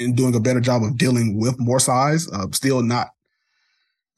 and 0.00 0.16
doing 0.16 0.34
a 0.34 0.40
better 0.40 0.60
job 0.60 0.82
of 0.82 0.96
dealing 0.96 1.38
with 1.38 1.58
more 1.58 1.80
size. 1.80 2.30
Uh, 2.30 2.46
still 2.52 2.82
not 2.82 3.08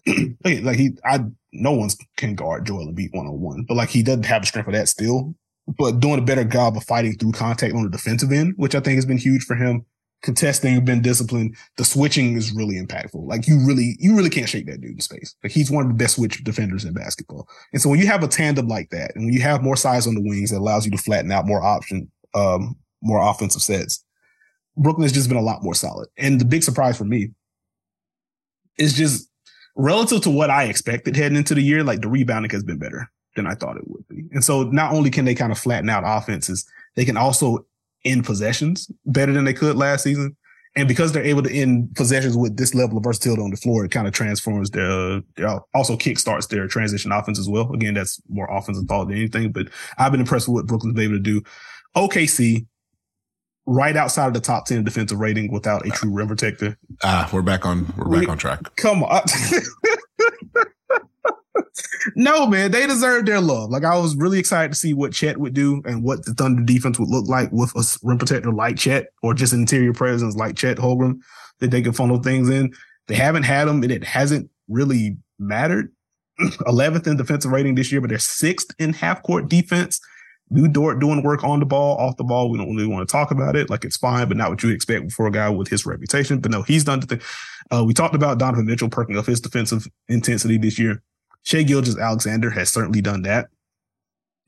like 0.44 0.76
he, 0.76 0.90
I, 1.04 1.20
no 1.52 1.72
one 1.72 1.90
can 2.16 2.34
guard 2.34 2.66
Joel 2.66 2.86
Embiid 2.86 3.14
one 3.14 3.26
on 3.26 3.40
one, 3.40 3.64
but 3.66 3.76
like 3.76 3.90
he 3.90 4.02
doesn't 4.02 4.24
have 4.24 4.42
the 4.42 4.46
strength 4.46 4.66
for 4.66 4.72
that 4.72 4.88
still. 4.88 5.34
But 5.78 6.00
doing 6.00 6.18
a 6.18 6.22
better 6.22 6.44
job 6.44 6.76
of 6.76 6.84
fighting 6.84 7.14
through 7.14 7.32
contact 7.32 7.74
on 7.74 7.84
the 7.84 7.90
defensive 7.90 8.32
end, 8.32 8.54
which 8.56 8.74
I 8.74 8.80
think 8.80 8.96
has 8.96 9.06
been 9.06 9.18
huge 9.18 9.44
for 9.44 9.54
him. 9.54 9.84
Contesting, 10.22 10.84
been 10.84 11.00
disciplined. 11.00 11.56
The 11.78 11.84
switching 11.84 12.36
is 12.36 12.52
really 12.52 12.74
impactful. 12.74 13.26
Like 13.26 13.48
you 13.48 13.58
really, 13.66 13.96
you 13.98 14.14
really 14.14 14.28
can't 14.28 14.48
shake 14.48 14.66
that 14.66 14.80
dude 14.80 14.92
in 14.92 15.00
space. 15.00 15.34
Like 15.42 15.52
he's 15.52 15.70
one 15.70 15.86
of 15.86 15.88
the 15.88 15.96
best 15.96 16.16
switch 16.16 16.44
defenders 16.44 16.84
in 16.84 16.92
basketball. 16.92 17.48
And 17.72 17.80
so 17.80 17.88
when 17.88 18.00
you 18.00 18.06
have 18.06 18.22
a 18.22 18.28
tandem 18.28 18.68
like 18.68 18.90
that, 18.90 19.12
and 19.14 19.24
when 19.24 19.32
you 19.32 19.40
have 19.40 19.62
more 19.62 19.76
size 19.76 20.06
on 20.06 20.14
the 20.14 20.20
wings, 20.20 20.52
it 20.52 20.56
allows 20.56 20.84
you 20.84 20.90
to 20.90 20.98
flatten 20.98 21.32
out 21.32 21.46
more 21.46 21.62
option, 21.62 22.10
um, 22.34 22.76
more 23.00 23.18
offensive 23.18 23.62
sets. 23.62 24.04
Brooklyn 24.80 25.04
has 25.04 25.12
just 25.12 25.28
been 25.28 25.38
a 25.38 25.42
lot 25.42 25.62
more 25.62 25.74
solid. 25.74 26.08
And 26.16 26.40
the 26.40 26.44
big 26.44 26.62
surprise 26.62 26.96
for 26.96 27.04
me 27.04 27.30
is 28.78 28.94
just 28.94 29.28
relative 29.76 30.22
to 30.22 30.30
what 30.30 30.50
I 30.50 30.64
expected 30.64 31.16
heading 31.16 31.36
into 31.36 31.54
the 31.54 31.62
year, 31.62 31.84
like 31.84 32.00
the 32.00 32.08
rebounding 32.08 32.50
has 32.50 32.64
been 32.64 32.78
better 32.78 33.10
than 33.36 33.46
I 33.46 33.54
thought 33.54 33.76
it 33.76 33.86
would 33.86 34.08
be. 34.08 34.24
And 34.32 34.42
so 34.42 34.64
not 34.64 34.92
only 34.92 35.10
can 35.10 35.26
they 35.26 35.34
kind 35.34 35.52
of 35.52 35.58
flatten 35.58 35.90
out 35.90 36.02
offenses, 36.04 36.66
they 36.96 37.04
can 37.04 37.16
also 37.16 37.66
end 38.04 38.24
possessions 38.24 38.90
better 39.04 39.32
than 39.32 39.44
they 39.44 39.52
could 39.52 39.76
last 39.76 40.02
season. 40.02 40.36
And 40.76 40.88
because 40.88 41.12
they're 41.12 41.24
able 41.24 41.42
to 41.42 41.52
end 41.52 41.94
possessions 41.96 42.36
with 42.36 42.56
this 42.56 42.74
level 42.74 42.96
of 42.96 43.04
versatility 43.04 43.42
on 43.42 43.50
the 43.50 43.56
floor, 43.56 43.84
it 43.84 43.90
kind 43.90 44.06
of 44.06 44.14
transforms 44.14 44.70
their, 44.70 45.20
their 45.36 45.60
also 45.74 45.96
kickstarts 45.96 46.48
their 46.48 46.68
transition 46.68 47.12
offense 47.12 47.38
as 47.38 47.48
well. 47.48 47.72
Again, 47.72 47.94
that's 47.94 48.20
more 48.28 48.48
offensive 48.50 48.86
thought 48.86 49.08
than 49.08 49.16
anything, 49.16 49.52
but 49.52 49.68
I've 49.98 50.12
been 50.12 50.20
impressed 50.20 50.48
with 50.48 50.54
what 50.54 50.66
Brooklyn's 50.66 50.94
been 50.94 51.04
able 51.04 51.16
to 51.16 51.20
do. 51.20 51.42
OKC, 51.96 52.66
right 53.70 53.96
outside 53.96 54.26
of 54.26 54.34
the 54.34 54.40
top 54.40 54.66
10 54.66 54.82
defensive 54.82 55.20
rating 55.20 55.52
without 55.52 55.86
a 55.86 55.90
true 55.90 56.10
rim 56.10 56.26
protector. 56.26 56.76
Ah, 57.04 57.30
we're 57.32 57.40
back 57.40 57.64
on, 57.64 57.86
we're 57.96 58.04
back 58.06 58.20
We- 58.20 58.26
on 58.26 58.36
track. 58.36 58.60
Come 58.76 59.04
on. 59.04 59.22
no, 62.16 62.46
man, 62.46 62.72
they 62.72 62.86
deserve 62.86 63.26
their 63.26 63.40
love. 63.40 63.70
Like 63.70 63.84
I 63.84 63.96
was 63.96 64.16
really 64.16 64.40
excited 64.40 64.72
to 64.72 64.78
see 64.78 64.92
what 64.92 65.12
Chet 65.12 65.38
would 65.38 65.54
do 65.54 65.82
and 65.84 66.02
what 66.02 66.24
the 66.24 66.34
Thunder 66.34 66.62
defense 66.64 66.98
would 66.98 67.08
look 67.08 67.28
like 67.28 67.50
with 67.52 67.70
a 67.76 67.84
rim 68.02 68.18
protector 68.18 68.52
like 68.52 68.76
Chet 68.76 69.06
or 69.22 69.34
just 69.34 69.52
an 69.52 69.60
interior 69.60 69.92
presence 69.92 70.34
like 70.34 70.56
Chet 70.56 70.78
Holmgren 70.78 71.20
that 71.60 71.70
they 71.70 71.82
can 71.82 71.92
funnel 71.92 72.20
things 72.20 72.48
in. 72.48 72.72
They 73.06 73.14
haven't 73.14 73.44
had 73.44 73.68
them 73.68 73.82
and 73.82 73.92
it 73.92 74.04
hasn't 74.04 74.50
really 74.68 75.16
mattered. 75.38 75.92
11th 76.40 77.06
in 77.06 77.16
defensive 77.18 77.52
rating 77.52 77.74
this 77.74 77.92
year, 77.92 78.00
but 78.00 78.08
they're 78.10 78.18
sixth 78.18 78.74
in 78.78 78.94
half 78.94 79.22
court 79.22 79.48
defense. 79.48 80.00
Lu 80.51 80.66
Dort 80.66 80.98
doing 80.98 81.22
work 81.22 81.44
on 81.44 81.61
the 81.61 81.66
ball, 81.66 81.96
off 81.98 82.16
the 82.16 82.24
ball. 82.24 82.51
We 82.51 82.59
don't 82.59 82.74
really 82.74 82.88
want 82.88 83.09
to 83.09 83.12
talk 83.12 83.30
about 83.30 83.55
it. 83.55 83.70
Like 83.70 83.84
it's 83.84 83.96
fine, 83.96 84.26
but 84.28 84.36
not 84.36 84.51
what 84.51 84.62
you 84.62 84.70
expect 84.70 85.12
for 85.12 85.26
a 85.26 85.30
guy 85.30 85.48
with 85.48 85.68
his 85.68 85.86
reputation. 85.86 86.40
But 86.40 86.51
no, 86.51 86.62
he's 86.62 86.84
done 86.84 87.01
the 87.01 87.07
thing. 87.07 87.20
Uh, 87.70 87.84
we 87.84 87.94
talked 87.94 88.16
about 88.16 88.38
Donovan 88.38 88.66
Mitchell 88.66 88.88
perking 88.88 89.16
up 89.16 89.26
his 89.26 89.40
defensive 89.40 89.86
intensity 90.09 90.59
this 90.59 90.78
year. 90.78 91.03
Shai 91.42 91.62
Gilgeous-Alexander 91.62 92.51
has 92.51 92.68
certainly 92.68 93.01
done 93.01 93.22
that. 93.22 93.48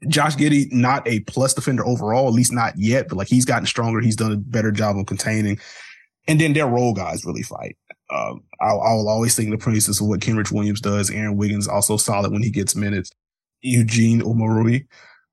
Josh 0.08 0.34
Giddey, 0.34 0.70
not 0.72 1.06
a 1.06 1.20
plus 1.20 1.54
defender 1.54 1.86
overall, 1.86 2.26
at 2.26 2.34
least 2.34 2.52
not 2.52 2.76
yet, 2.76 3.08
but 3.08 3.16
like 3.16 3.28
he's 3.28 3.44
gotten 3.44 3.66
stronger. 3.66 4.00
He's 4.00 4.16
done 4.16 4.32
a 4.32 4.36
better 4.36 4.72
job 4.72 4.98
of 4.98 5.06
containing. 5.06 5.58
And 6.26 6.40
then 6.40 6.52
their 6.52 6.66
role 6.66 6.92
guys 6.92 7.24
really 7.24 7.42
fight. 7.42 7.76
Um, 8.10 8.42
I'll, 8.60 8.80
I'll 8.80 9.08
always 9.08 9.34
sing 9.34 9.50
the 9.50 9.58
praises 9.58 10.00
of 10.00 10.08
what 10.08 10.20
Kenrich 10.20 10.52
Williams 10.52 10.80
does. 10.80 11.10
Aaron 11.10 11.36
Wiggins 11.36 11.68
also 11.68 11.96
solid 11.96 12.32
when 12.32 12.42
he 12.42 12.50
gets 12.50 12.74
minutes. 12.74 13.10
Eugene 13.60 14.20
Omoruyi. 14.20 14.86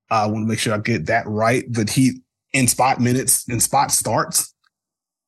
I 0.10 0.28
want 0.28 0.44
to 0.44 0.50
make 0.50 0.60
sure 0.60 0.74
I 0.74 0.80
get 0.80 1.06
that 1.08 1.28
right, 1.28 1.66
but 1.70 1.90
he 1.90 2.22
in 2.54 2.68
spot 2.68 3.00
minutes 3.00 3.48
in 3.48 3.60
spot 3.60 3.92
starts 3.92 4.54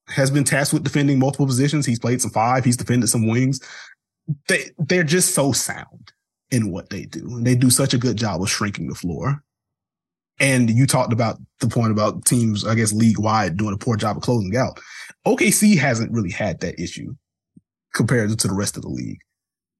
has 0.07 0.31
been 0.31 0.43
tasked 0.43 0.73
with 0.73 0.83
defending 0.83 1.19
multiple 1.19 1.45
positions. 1.45 1.85
He's 1.85 1.99
played 1.99 2.21
some 2.21 2.31
five. 2.31 2.65
He's 2.65 2.77
defended 2.77 3.09
some 3.09 3.27
wings. 3.27 3.59
They 4.47 4.71
they're 4.77 5.03
just 5.03 5.33
so 5.33 5.51
sound 5.51 6.11
in 6.49 6.71
what 6.71 6.89
they 6.89 7.05
do, 7.05 7.25
and 7.27 7.45
they 7.45 7.55
do 7.55 7.69
such 7.69 7.93
a 7.93 7.97
good 7.97 8.17
job 8.17 8.41
of 8.41 8.49
shrinking 8.49 8.87
the 8.87 8.95
floor. 8.95 9.43
And 10.39 10.69
you 10.69 10.87
talked 10.87 11.13
about 11.13 11.37
the 11.59 11.67
point 11.67 11.91
about 11.91 12.25
teams, 12.25 12.65
I 12.65 12.73
guess, 12.75 12.91
league 12.91 13.19
wide 13.19 13.57
doing 13.57 13.73
a 13.73 13.77
poor 13.77 13.95
job 13.95 14.17
of 14.17 14.23
closing 14.23 14.55
out. 14.57 14.79
OKC 15.25 15.77
hasn't 15.77 16.11
really 16.11 16.31
had 16.31 16.59
that 16.61 16.79
issue 16.79 17.13
compared 17.93 18.37
to 18.37 18.47
the 18.47 18.53
rest 18.53 18.75
of 18.75 18.81
the 18.81 18.89
league. 18.89 19.19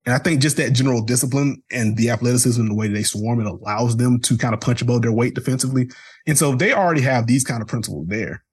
And 0.05 0.15
I 0.15 0.17
think 0.17 0.41
just 0.41 0.57
that 0.57 0.73
general 0.73 1.03
discipline 1.03 1.61
and 1.71 1.95
the 1.95 2.09
athleticism 2.09 2.67
the 2.67 2.73
way 2.73 2.87
they 2.87 3.03
swarm, 3.03 3.39
it 3.39 3.45
allows 3.45 3.97
them 3.97 4.19
to 4.21 4.37
kind 4.37 4.53
of 4.53 4.61
punch 4.61 4.81
above 4.81 5.03
their 5.03 5.11
weight 5.11 5.35
defensively. 5.35 5.89
And 6.25 6.37
so 6.37 6.55
they 6.55 6.73
already 6.73 7.01
have 7.01 7.27
these 7.27 7.43
kind 7.43 7.61
of 7.61 7.67
principles 7.67 8.07
there, 8.07 8.43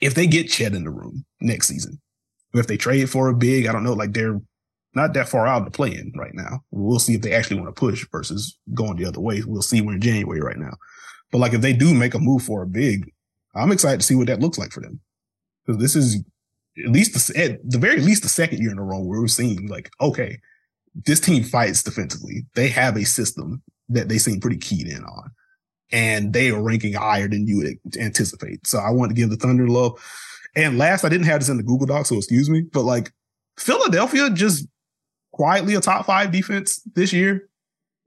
if 0.00 0.14
they 0.14 0.26
get 0.26 0.48
Chet 0.48 0.74
in 0.74 0.84
the 0.84 0.90
room 0.90 1.24
next 1.40 1.68
season, 1.68 2.00
if 2.54 2.66
they 2.66 2.76
trade 2.76 3.10
for 3.10 3.28
a 3.28 3.34
big, 3.34 3.66
I 3.66 3.72
don't 3.72 3.84
know, 3.84 3.92
like 3.92 4.12
they're 4.12 4.40
not 4.94 5.12
that 5.14 5.28
far 5.28 5.46
out 5.46 5.64
to 5.64 5.70
play 5.70 5.90
in 5.90 6.12
right 6.16 6.34
now. 6.34 6.60
We'll 6.70 6.98
see 7.00 7.14
if 7.14 7.22
they 7.22 7.32
actually 7.32 7.60
want 7.60 7.74
to 7.74 7.78
push 7.78 8.06
versus 8.10 8.56
going 8.72 8.96
the 8.96 9.06
other 9.06 9.20
way. 9.20 9.42
We'll 9.44 9.62
see. 9.62 9.80
We're 9.80 9.94
in 9.94 10.00
January 10.00 10.40
right 10.40 10.56
now. 10.56 10.74
But 11.32 11.38
like 11.38 11.52
if 11.52 11.60
they 11.60 11.72
do 11.72 11.92
make 11.92 12.14
a 12.14 12.18
move 12.18 12.42
for 12.42 12.62
a 12.62 12.66
big, 12.66 13.10
I'm 13.54 13.72
excited 13.72 14.00
to 14.00 14.06
see 14.06 14.14
what 14.14 14.28
that 14.28 14.40
looks 14.40 14.56
like 14.56 14.72
for 14.72 14.80
them. 14.80 15.00
Because 15.66 15.82
this 15.82 15.96
is 15.96 16.22
at 16.82 16.90
least 16.90 17.14
the, 17.14 17.40
at 17.40 17.58
the 17.70 17.78
very 17.78 18.00
least 18.00 18.22
the 18.22 18.28
second 18.28 18.60
year 18.60 18.70
in 18.70 18.78
a 18.78 18.84
row 18.84 19.00
where 19.00 19.20
we're 19.20 19.28
seeing 19.28 19.68
like, 19.68 19.90
okay, 20.00 20.38
this 21.06 21.20
team 21.20 21.42
fights 21.42 21.82
defensively. 21.82 22.46
They 22.54 22.68
have 22.68 22.96
a 22.96 23.04
system 23.04 23.62
that 23.88 24.08
they 24.08 24.18
seem 24.18 24.40
pretty 24.40 24.58
keyed 24.58 24.88
in 24.88 25.04
on. 25.04 25.30
And 25.92 26.32
they 26.32 26.50
are 26.50 26.62
ranking 26.62 26.94
higher 26.94 27.28
than 27.28 27.46
you 27.46 27.58
would 27.58 27.98
anticipate. 27.98 28.66
So 28.66 28.78
I 28.78 28.90
want 28.90 29.10
to 29.10 29.14
give 29.14 29.30
the 29.30 29.36
Thunder 29.36 29.68
love. 29.68 30.00
And 30.56 30.78
last, 30.78 31.04
I 31.04 31.08
didn't 31.08 31.26
have 31.26 31.40
this 31.40 31.48
in 31.48 31.56
the 31.56 31.62
Google 31.62 31.86
Doc, 31.86 32.06
so 32.06 32.16
excuse 32.16 32.48
me, 32.48 32.62
but 32.72 32.82
like 32.82 33.12
Philadelphia 33.58 34.30
just 34.30 34.66
quietly 35.32 35.74
a 35.74 35.80
top 35.80 36.06
five 36.06 36.32
defense 36.32 36.80
this 36.94 37.12
year. 37.12 37.48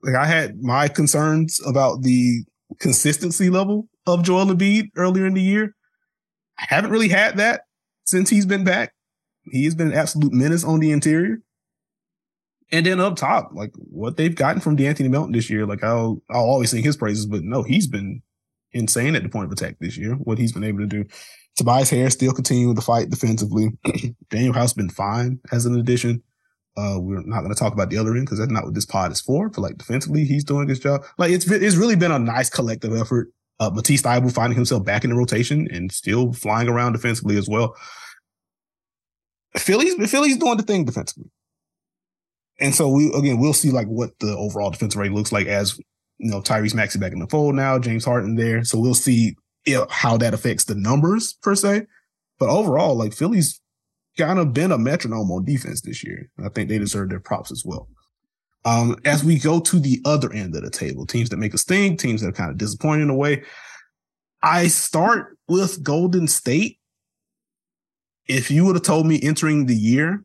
Like 0.01 0.15
I 0.15 0.25
had 0.25 0.61
my 0.61 0.87
concerns 0.87 1.61
about 1.65 2.01
the 2.01 2.43
consistency 2.79 3.49
level 3.49 3.87
of 4.05 4.23
Joel 4.23 4.45
Embiid 4.45 4.89
earlier 4.95 5.25
in 5.25 5.33
the 5.33 5.41
year. 5.41 5.75
I 6.59 6.65
haven't 6.69 6.91
really 6.91 7.09
had 7.09 7.37
that 7.37 7.61
since 8.07 8.29
he's 8.29 8.45
been 8.45 8.63
back. 8.63 8.93
He 9.51 9.65
has 9.65 9.75
been 9.75 9.87
an 9.87 9.97
absolute 9.97 10.33
menace 10.33 10.63
on 10.63 10.79
the 10.79 10.91
interior. 10.91 11.41
And 12.71 12.85
then 12.85 12.99
up 12.99 13.15
top, 13.15 13.51
like 13.53 13.71
what 13.75 14.17
they've 14.17 14.35
gotten 14.35 14.59
from 14.59 14.75
De'Anthony 14.75 15.09
Melton 15.09 15.31
this 15.31 15.49
year, 15.49 15.65
like 15.65 15.83
I'll 15.83 16.21
I'll 16.29 16.41
always 16.41 16.71
sing 16.71 16.83
his 16.83 16.97
praises, 16.97 17.25
but 17.25 17.43
no, 17.43 17.63
he's 17.63 17.87
been 17.87 18.21
insane 18.73 19.15
at 19.15 19.23
the 19.23 19.29
point 19.29 19.45
of 19.45 19.51
attack 19.53 19.77
this 19.79 19.97
year. 19.97 20.15
What 20.15 20.37
he's 20.37 20.51
been 20.51 20.65
able 20.65 20.79
to 20.79 20.85
do. 20.85 21.05
Tobias 21.55 21.89
Harris 21.89 22.13
still 22.13 22.33
continuing 22.33 22.75
to 22.75 22.81
fight 22.81 23.09
defensively. 23.09 23.69
Danuel 24.29 24.53
House 24.53 24.73
been 24.73 24.89
fine 24.89 25.39
as 25.51 25.65
an 25.65 25.79
addition. 25.79 26.21
Uh, 26.75 26.97
we're 26.99 27.23
not 27.25 27.39
going 27.39 27.53
to 27.53 27.59
talk 27.59 27.73
about 27.73 27.89
the 27.89 27.97
other 27.97 28.15
end 28.15 28.25
because 28.25 28.37
that's 28.37 28.51
not 28.51 28.65
what 28.65 28.75
this 28.75 28.85
pod 28.85 29.11
is 29.11 29.21
for. 29.21 29.49
But 29.49 29.61
like 29.61 29.77
defensively, 29.77 30.25
he's 30.25 30.43
doing 30.43 30.67
his 30.67 30.79
job. 30.79 31.03
Like 31.17 31.31
it's 31.31 31.49
it's 31.49 31.77
really 31.77 31.95
been 31.95 32.11
a 32.11 32.19
nice 32.19 32.49
collective 32.49 32.93
effort. 32.93 33.31
Uh, 33.59 33.71
Matisse 33.73 34.03
Thybulle 34.03 34.31
finding 34.31 34.55
himself 34.55 34.85
back 34.85 35.03
in 35.03 35.09
the 35.09 35.15
rotation 35.15 35.67
and 35.71 35.91
still 35.91 36.31
flying 36.31 36.67
around 36.67 36.93
defensively 36.93 37.37
as 37.37 37.49
well. 37.49 37.75
Philly's 39.55 39.95
Philly's 40.11 40.37
doing 40.37 40.57
the 40.57 40.63
thing 40.63 40.85
defensively. 40.85 41.31
And 42.59 42.73
so 42.73 42.89
we 42.89 43.11
again 43.13 43.39
we'll 43.39 43.53
see 43.53 43.71
like 43.71 43.87
what 43.87 44.11
the 44.19 44.35
overall 44.35 44.69
defensive 44.69 44.99
rate 44.99 45.11
looks 45.11 45.31
like 45.31 45.47
as 45.47 45.77
you 46.17 46.31
know 46.31 46.41
Tyrese 46.41 46.75
Maxey 46.75 46.99
back 46.99 47.13
in 47.13 47.19
the 47.19 47.27
fold 47.27 47.55
now, 47.55 47.79
James 47.79 48.05
Harden 48.05 48.35
there. 48.35 48.63
So 48.63 48.79
we'll 48.79 48.93
see 48.93 49.35
if, 49.65 49.89
how 49.89 50.17
that 50.17 50.33
affects 50.33 50.65
the 50.65 50.75
numbers 50.75 51.33
per 51.41 51.55
se. 51.55 51.87
But 52.39 52.49
overall, 52.49 52.95
like 52.95 53.13
Philly's 53.13 53.59
kind 54.17 54.39
of 54.39 54.53
been 54.53 54.71
a 54.71 54.77
metronome 54.77 55.31
on 55.31 55.45
defense 55.45 55.81
this 55.81 56.03
year. 56.03 56.29
I 56.43 56.49
think 56.49 56.69
they 56.69 56.79
deserve 56.79 57.09
their 57.09 57.19
props 57.19 57.51
as 57.51 57.63
well. 57.65 57.87
Um, 58.67 58.97
as 59.05 59.23
we 59.23 59.39
go 59.39 59.61
to 59.61 59.79
the 59.79 60.01
other 60.03 60.31
end 60.33 60.53
of 60.53 60.61
the 60.61 60.69
table, 60.69 61.05
teams 61.05 61.29
that 61.29 61.37
make 61.37 61.53
us 61.53 61.63
think, 61.63 62.01
teams 62.01 62.19
that 62.19 62.27
are 62.27 62.33
kind 62.33 62.51
of 62.51 62.57
disappointing 62.57 63.03
in 63.03 63.09
a 63.09 63.15
way. 63.15 63.43
I 64.43 64.67
start 64.67 65.37
with 65.47 65.81
Golden 65.81 66.27
State. 66.27 66.77
If 68.27 68.51
you 68.51 68.65
would 68.65 68.75
have 68.75 68.83
told 68.83 69.07
me 69.07 69.21
entering 69.23 69.67
the 69.67 69.75
year 69.75 70.21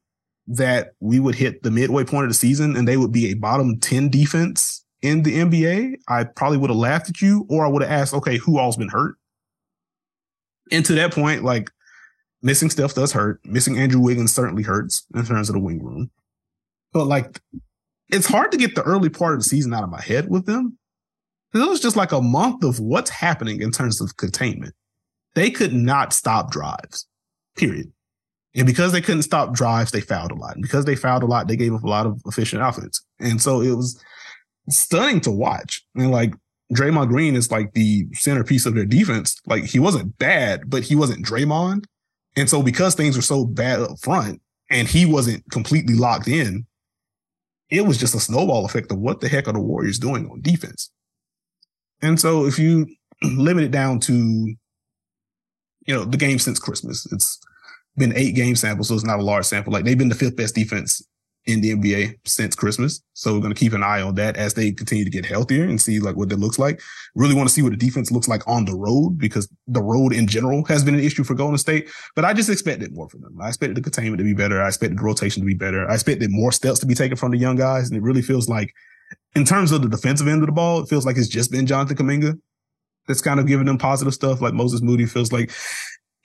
that 0.49 0.95
we 0.99 1.21
would 1.21 1.37
hit 1.37 1.63
the 1.63 1.71
midway 1.71 2.03
point 2.03 2.25
of 2.25 2.31
the 2.31 2.35
season 2.35 2.75
and 2.77 2.89
they 2.89 2.97
would 2.97 3.13
be 3.13 3.31
a 3.31 3.35
bottom 3.35 3.79
10 3.79 4.09
defense 4.09 4.85
in 5.03 5.23
the 5.23 5.39
NBA, 5.39 5.99
I 6.09 6.25
probably 6.25 6.59
would 6.59 6.71
have 6.71 6.77
laughed 6.77 7.11
at 7.11 7.21
you 7.21 7.47
or 7.49 7.65
I 7.65 7.69
would 7.69 7.83
have 7.83 7.93
asked, 7.93 8.13
okay, 8.13 8.39
who 8.39 8.59
all's 8.59 8.77
been 8.77 8.89
hurt? 8.89 9.15
And 10.73 10.85
to 10.87 10.97
that 10.97 11.15
point, 11.15 11.45
like 11.45 11.71
missing 12.43 12.71
Steph 12.71 12.95
does 12.95 13.13
hurt. 13.13 13.39
Missing 13.45 13.79
Andrew 13.79 14.01
Wiggins 14.01 14.35
certainly 14.35 14.65
hurts 14.65 15.07
in 15.15 15.25
terms 15.25 15.49
of 15.49 15.53
the 15.53 15.61
wing 15.61 15.81
room. 15.81 16.11
But 16.93 17.07
like, 17.07 17.41
it's 18.13 18.27
hard 18.27 18.53
to 18.53 18.59
get 18.59 18.75
the 18.75 18.83
early 18.83 19.09
part 19.09 19.35
of 19.35 19.41
the 19.41 19.45
season 19.45 19.73
out 19.73 19.83
of 19.83 19.91
my 19.91 20.01
head 20.01 20.29
with 20.29 20.47
them. 20.47 20.79
It 21.55 21.59
was 21.59 21.81
just 21.81 21.97
like 21.97 22.13
a 22.13 22.21
month 22.21 22.63
of 22.63 22.79
what's 22.79 23.11
happening 23.11 23.61
in 23.61 23.73
terms 23.73 24.01
of 24.01 24.17
containment. 24.17 24.75
They 25.35 25.51
could 25.51 25.73
not 25.73 26.13
stop 26.13 26.51
drives, 26.51 27.07
period. 27.57 27.93
And 28.55 28.67
because 28.67 28.93
they 28.93 29.01
couldn't 29.01 29.23
stop 29.23 29.55
drives, 29.55 29.91
they 29.91 30.01
fouled 30.01 30.31
a 30.31 30.35
lot. 30.35 30.55
And 30.55 30.63
because 30.63 30.85
they 30.85 30.95
fouled 30.95 31.23
a 31.23 31.27
lot, 31.27 31.49
they 31.49 31.57
gave 31.57 31.75
up 31.75 31.85
a 31.85 31.89
lot 31.89 32.07
of 32.07 32.21
efficient 32.27 32.63
offense. 32.63 33.03
And 33.19 33.41
so 33.41 33.63
it 33.63 33.73
was 33.73 34.03
stunning 34.69 35.21
to 35.23 35.31
watch. 35.31 35.83
And 35.95 36.11
like 36.11 36.35
Draymond 36.75 37.09
Green 37.09 37.35
is 37.35 37.51
like 37.51 37.73
the 37.73 38.07
centerpiece 38.13 38.67
of 38.67 38.75
their 38.75 38.85
defense. 38.85 39.41
Like 39.47 39.65
he 39.65 39.79
wasn't 39.79 40.19
bad, 40.19 40.69
but 40.69 40.83
he 40.83 40.95
wasn't 40.95 41.25
Draymond. 41.25 41.85
And 42.37 42.49
so 42.49 42.63
because 42.63 42.95
things 42.95 43.17
were 43.17 43.23
so 43.23 43.45
bad 43.45 43.81
up 43.81 43.99
front 44.01 44.41
and 44.71 44.89
he 44.89 45.07
wasn't 45.07 45.45
completely 45.51 45.95
locked 45.95 46.29
in, 46.29 46.67
it 47.73 47.87
was 47.87 47.97
just 47.97 48.15
a 48.15 48.21
snowball 48.21 48.67
effect 48.67 48.93
of 48.93 48.99
what 48.99 49.21
the 49.21 49.29
heck 49.29 49.49
are 49.49 49.53
the 49.55 49.59
Warriors 49.59 49.99
doing 49.99 50.29
on 50.31 50.43
defense. 50.43 50.91
And 52.03 52.21
so 52.21 52.45
if 52.45 52.59
you 52.59 52.87
limit 53.23 53.65
it 53.65 53.71
down 53.71 53.99
to, 54.01 54.13
you 54.13 54.57
know, 55.95 56.05
the 56.05 56.19
game 56.19 56.39
since 56.39 56.59
Christmas, 56.59 57.11
it's 57.11 57.41
been 57.97 58.13
eight 58.15 58.35
game 58.35 58.57
samples, 58.57 58.89
so 58.89 58.95
it's 58.95 59.07
not 59.07 59.21
a 59.21 59.23
large 59.23 59.47
sample. 59.47 59.73
Like 59.73 59.87
they've 59.87 59.97
been 59.97 60.11
the 60.11 60.15
fifth 60.15 60.37
best 60.37 60.55
defense 60.55 61.03
in 61.47 61.61
the 61.61 61.75
NBA 61.75 62.19
since 62.25 62.55
Christmas. 62.55 63.03
So 63.15 63.35
we're 63.35 63.41
going 63.41 63.55
to 63.55 63.59
keep 63.59 63.73
an 63.73 63.83
eye 63.83 64.01
on 64.01 64.15
that 64.15 64.37
as 64.37 64.55
they 64.55 64.71
continue 64.71 65.05
to 65.05 65.11
get 65.11 65.27
healthier 65.27 65.65
and 65.65 65.81
see 65.81 65.99
like 65.99 66.17
what 66.17 66.29
that 66.29 66.39
looks 66.39 66.59
like. 66.59 66.81
Really 67.15 67.35
want 67.35 67.49
to 67.49 67.55
see 67.55 67.63
what 67.63 67.73
the 67.73 67.77
defense 67.77 68.11
looks 68.11 68.29
like 68.29 68.47
on 68.47 68.65
the 68.65 68.75
road 68.75 69.19
because 69.19 69.49
the 69.67 69.83
road 69.83 70.13
in 70.13 70.27
general 70.27 70.65
has 70.67 70.85
been 70.85 70.95
an 70.95 71.01
issue 71.01 71.25
for 71.25 71.35
Golden 71.35 71.59
State, 71.59 71.91
but 72.15 72.25
I 72.25 72.33
just 72.33 72.49
expected 72.49 72.95
more 72.95 73.09
from 73.09 73.23
them. 73.23 73.37
I 73.41 73.49
expected 73.49 73.77
the 73.77 73.83
containment 73.83 74.19
to 74.19 74.25
be 74.25 74.35
better. 74.35 74.63
I 74.63 74.69
expected 74.69 74.99
the 74.99 75.03
rotation 75.05 75.43
to 75.43 75.47
be 75.47 75.55
better. 75.55 75.89
I 75.91 75.95
expected 75.95 76.31
more 76.31 76.53
steps 76.53 76.79
to 76.81 76.87
be 76.87 76.95
taken 76.95 77.17
from 77.17 77.33
the 77.33 77.39
young 77.39 77.57
guys. 77.57 77.89
And 77.89 77.97
it 77.97 78.03
really 78.03 78.23
feels 78.23 78.49
like 78.49 78.73
in 79.35 79.45
terms 79.45 79.73
of 79.73 79.83
the 79.83 79.89
defensive 79.89 80.29
end 80.29 80.43
of 80.43 80.47
the 80.47 80.53
ball, 80.53 80.81
it 80.81 80.89
feels 80.89 81.05
like 81.05 81.17
it's 81.17 81.29
just 81.29 81.51
been 81.51 81.67
Jonathan 81.67 81.97
Kuminga 81.97 82.39
that's 83.09 83.21
kind 83.21 83.41
of 83.41 83.47
giving 83.47 83.67
them 83.67 83.79
positive 83.79 84.15
stuff. 84.15 84.41
Like 84.41 84.55
Moses 84.55 84.81
Moody 84.81 85.07
feels 85.07 85.33
like 85.33 85.51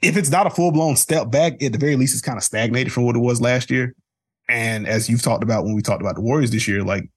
if 0.02 0.16
it's 0.16 0.30
not 0.30 0.46
a 0.46 0.52
full 0.52 0.72
blown 0.72 0.96
step 0.96 1.32
back, 1.32 1.62
at 1.64 1.72
the 1.72 1.78
very 1.78 1.96
least, 1.96 2.14
it's 2.14 2.22
kind 2.22 2.38
of 2.38 2.44
stagnated 2.44 2.94
from 2.94 3.04
what 3.06 3.16
it 3.16 3.20
was 3.20 3.42
last 3.42 3.72
year. 3.72 3.96
And 4.50 4.88
as 4.88 5.10
you've 5.10 5.22
talked 5.22 5.44
about 5.44 5.66
when 5.66 5.76
we 5.76 5.82
talked 5.82 6.02
about 6.02 6.16
the 6.16 6.22
Warriors 6.22 6.52
this 6.52 6.68
year, 6.68 6.84
like 6.84 7.10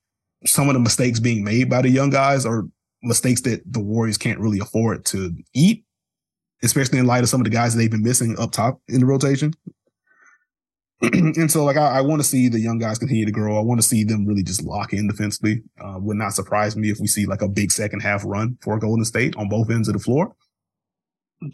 some 0.46 0.68
of 0.68 0.74
the 0.74 0.80
mistakes 0.80 1.20
being 1.20 1.44
made 1.44 1.68
by 1.68 1.82
the 1.82 1.90
young 1.90 2.10
guys 2.10 2.44
are 2.44 2.64
mistakes 3.02 3.40
that 3.42 3.62
the 3.70 3.80
Warriors 3.80 4.18
can't 4.18 4.40
really 4.40 4.58
afford 4.58 5.04
to 5.06 5.34
eat, 5.54 5.84
especially 6.62 6.98
in 6.98 7.06
light 7.06 7.22
of 7.22 7.28
some 7.28 7.40
of 7.40 7.44
the 7.44 7.50
guys 7.50 7.74
they've 7.74 7.90
been 7.90 8.02
missing 8.02 8.38
up 8.38 8.52
top 8.52 8.80
in 8.88 9.00
the 9.00 9.06
rotation. 9.06 9.52
and 11.02 11.50
so, 11.50 11.64
like, 11.64 11.78
I, 11.78 11.98
I 11.98 12.00
want 12.02 12.20
to 12.20 12.28
see 12.28 12.48
the 12.48 12.60
young 12.60 12.78
guys 12.78 12.98
continue 12.98 13.24
to 13.24 13.32
grow. 13.32 13.56
I 13.56 13.62
want 13.62 13.80
to 13.80 13.86
see 13.86 14.04
them 14.04 14.26
really 14.26 14.42
just 14.42 14.62
lock 14.62 14.92
in 14.92 15.08
defensively. 15.08 15.62
Uh, 15.82 15.98
would 15.98 16.18
not 16.18 16.34
surprise 16.34 16.76
me 16.76 16.90
if 16.90 16.98
we 17.00 17.06
see 17.06 17.24
like 17.24 17.40
a 17.40 17.48
big 17.48 17.72
second 17.72 18.00
half 18.00 18.22
run 18.24 18.58
for 18.60 18.78
Golden 18.78 19.04
State 19.06 19.34
on 19.36 19.48
both 19.48 19.70
ends 19.70 19.88
of 19.88 19.94
the 19.94 20.00
floor. 20.00 20.34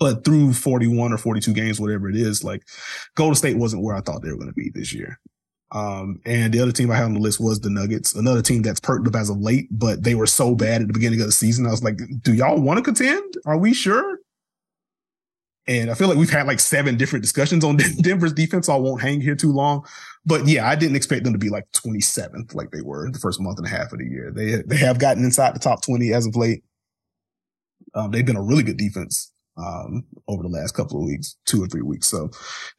But 0.01 0.25
through 0.25 0.53
41 0.53 1.13
or 1.13 1.19
42 1.19 1.53
games, 1.53 1.79
whatever 1.79 2.09
it 2.11 2.17
is, 2.17 2.43
like 2.43 2.65
Golden 3.15 3.37
State 3.37 3.57
wasn't 3.57 3.85
where 3.85 3.95
I 3.95 4.01
thought 4.01 4.21
they 4.21 4.31
were 4.31 4.37
going 4.37 4.49
to 4.49 4.53
be 4.53 4.71
this 4.75 4.93
year. 4.93 5.21
Um, 5.77 6.23
and 6.25 6.55
the 6.55 6.61
other 6.61 6.73
team 6.73 6.91
I 6.91 6.97
had 6.97 7.05
on 7.05 7.13
the 7.13 7.21
list 7.21 7.39
was 7.39 7.61
the 7.61 7.69
Nuggets, 7.69 8.15
another 8.15 8.41
team 8.41 8.63
that's 8.63 8.81
perked 8.81 9.07
up 9.07 9.15
as 9.15 9.29
of 9.29 9.43
late, 9.43 9.69
but 9.71 10.05
they 10.05 10.15
were 10.15 10.27
so 10.27 10.55
bad 10.55 10.81
at 10.81 10.87
the 10.87 10.95
beginning 10.95 11.21
of 11.21 11.27
the 11.27 11.33
season. 11.33 11.67
I 11.67 11.71
was 11.71 11.85
like, 11.85 11.99
do 12.23 12.33
y'all 12.33 12.59
want 12.59 12.79
to 12.79 12.83
contend? 12.83 13.35
Are 13.45 13.59
we 13.59 13.75
sure? 13.75 14.21
And 15.69 15.91
I 15.91 15.95
feel 15.95 16.09
like 16.09 16.17
we've 16.17 16.31
had 16.31 16.47
like 16.47 16.61
seven 16.61 16.97
different 16.97 17.23
discussions 17.23 17.63
on 17.63 17.77
Denver's 18.01 18.33
defense. 18.33 18.69
So 18.69 18.73
I 18.73 18.79
won't 18.79 19.03
hang 19.03 19.21
here 19.21 19.35
too 19.35 19.53
long. 19.53 19.85
But 20.25 20.47
yeah, 20.47 20.67
I 20.67 20.77
didn't 20.77 20.97
expect 20.97 21.25
them 21.25 21.35
to 21.35 21.39
be 21.39 21.51
like 21.51 21.71
27th 21.73 22.55
like 22.55 22.71
they 22.71 22.81
were 22.81 23.11
the 23.11 23.19
first 23.19 23.39
month 23.39 23.59
and 23.59 23.67
a 23.67 23.71
half 23.71 23.93
of 23.93 23.99
the 23.99 24.07
year. 24.07 24.33
They, 24.35 24.63
they 24.63 24.79
have 24.79 24.99
gotten 24.99 25.25
inside 25.25 25.55
the 25.55 25.61
top 25.61 25.83
20 25.83 26.11
as 26.15 26.27
of 26.27 26.37
late. 26.37 26.65
Um, 27.95 28.13
they've 28.13 28.25
been 28.25 28.37
a 28.37 28.43
really 28.43 28.63
good 28.63 28.79
defense, 28.79 29.31
um, 29.59 30.05
over 30.27 30.43
the 30.43 30.49
last 30.49 30.73
couple 30.73 30.99
of 30.99 31.07
weeks, 31.07 31.37
two 31.45 31.63
or 31.63 31.67
three 31.67 31.83
weeks. 31.83 32.07
So 32.07 32.31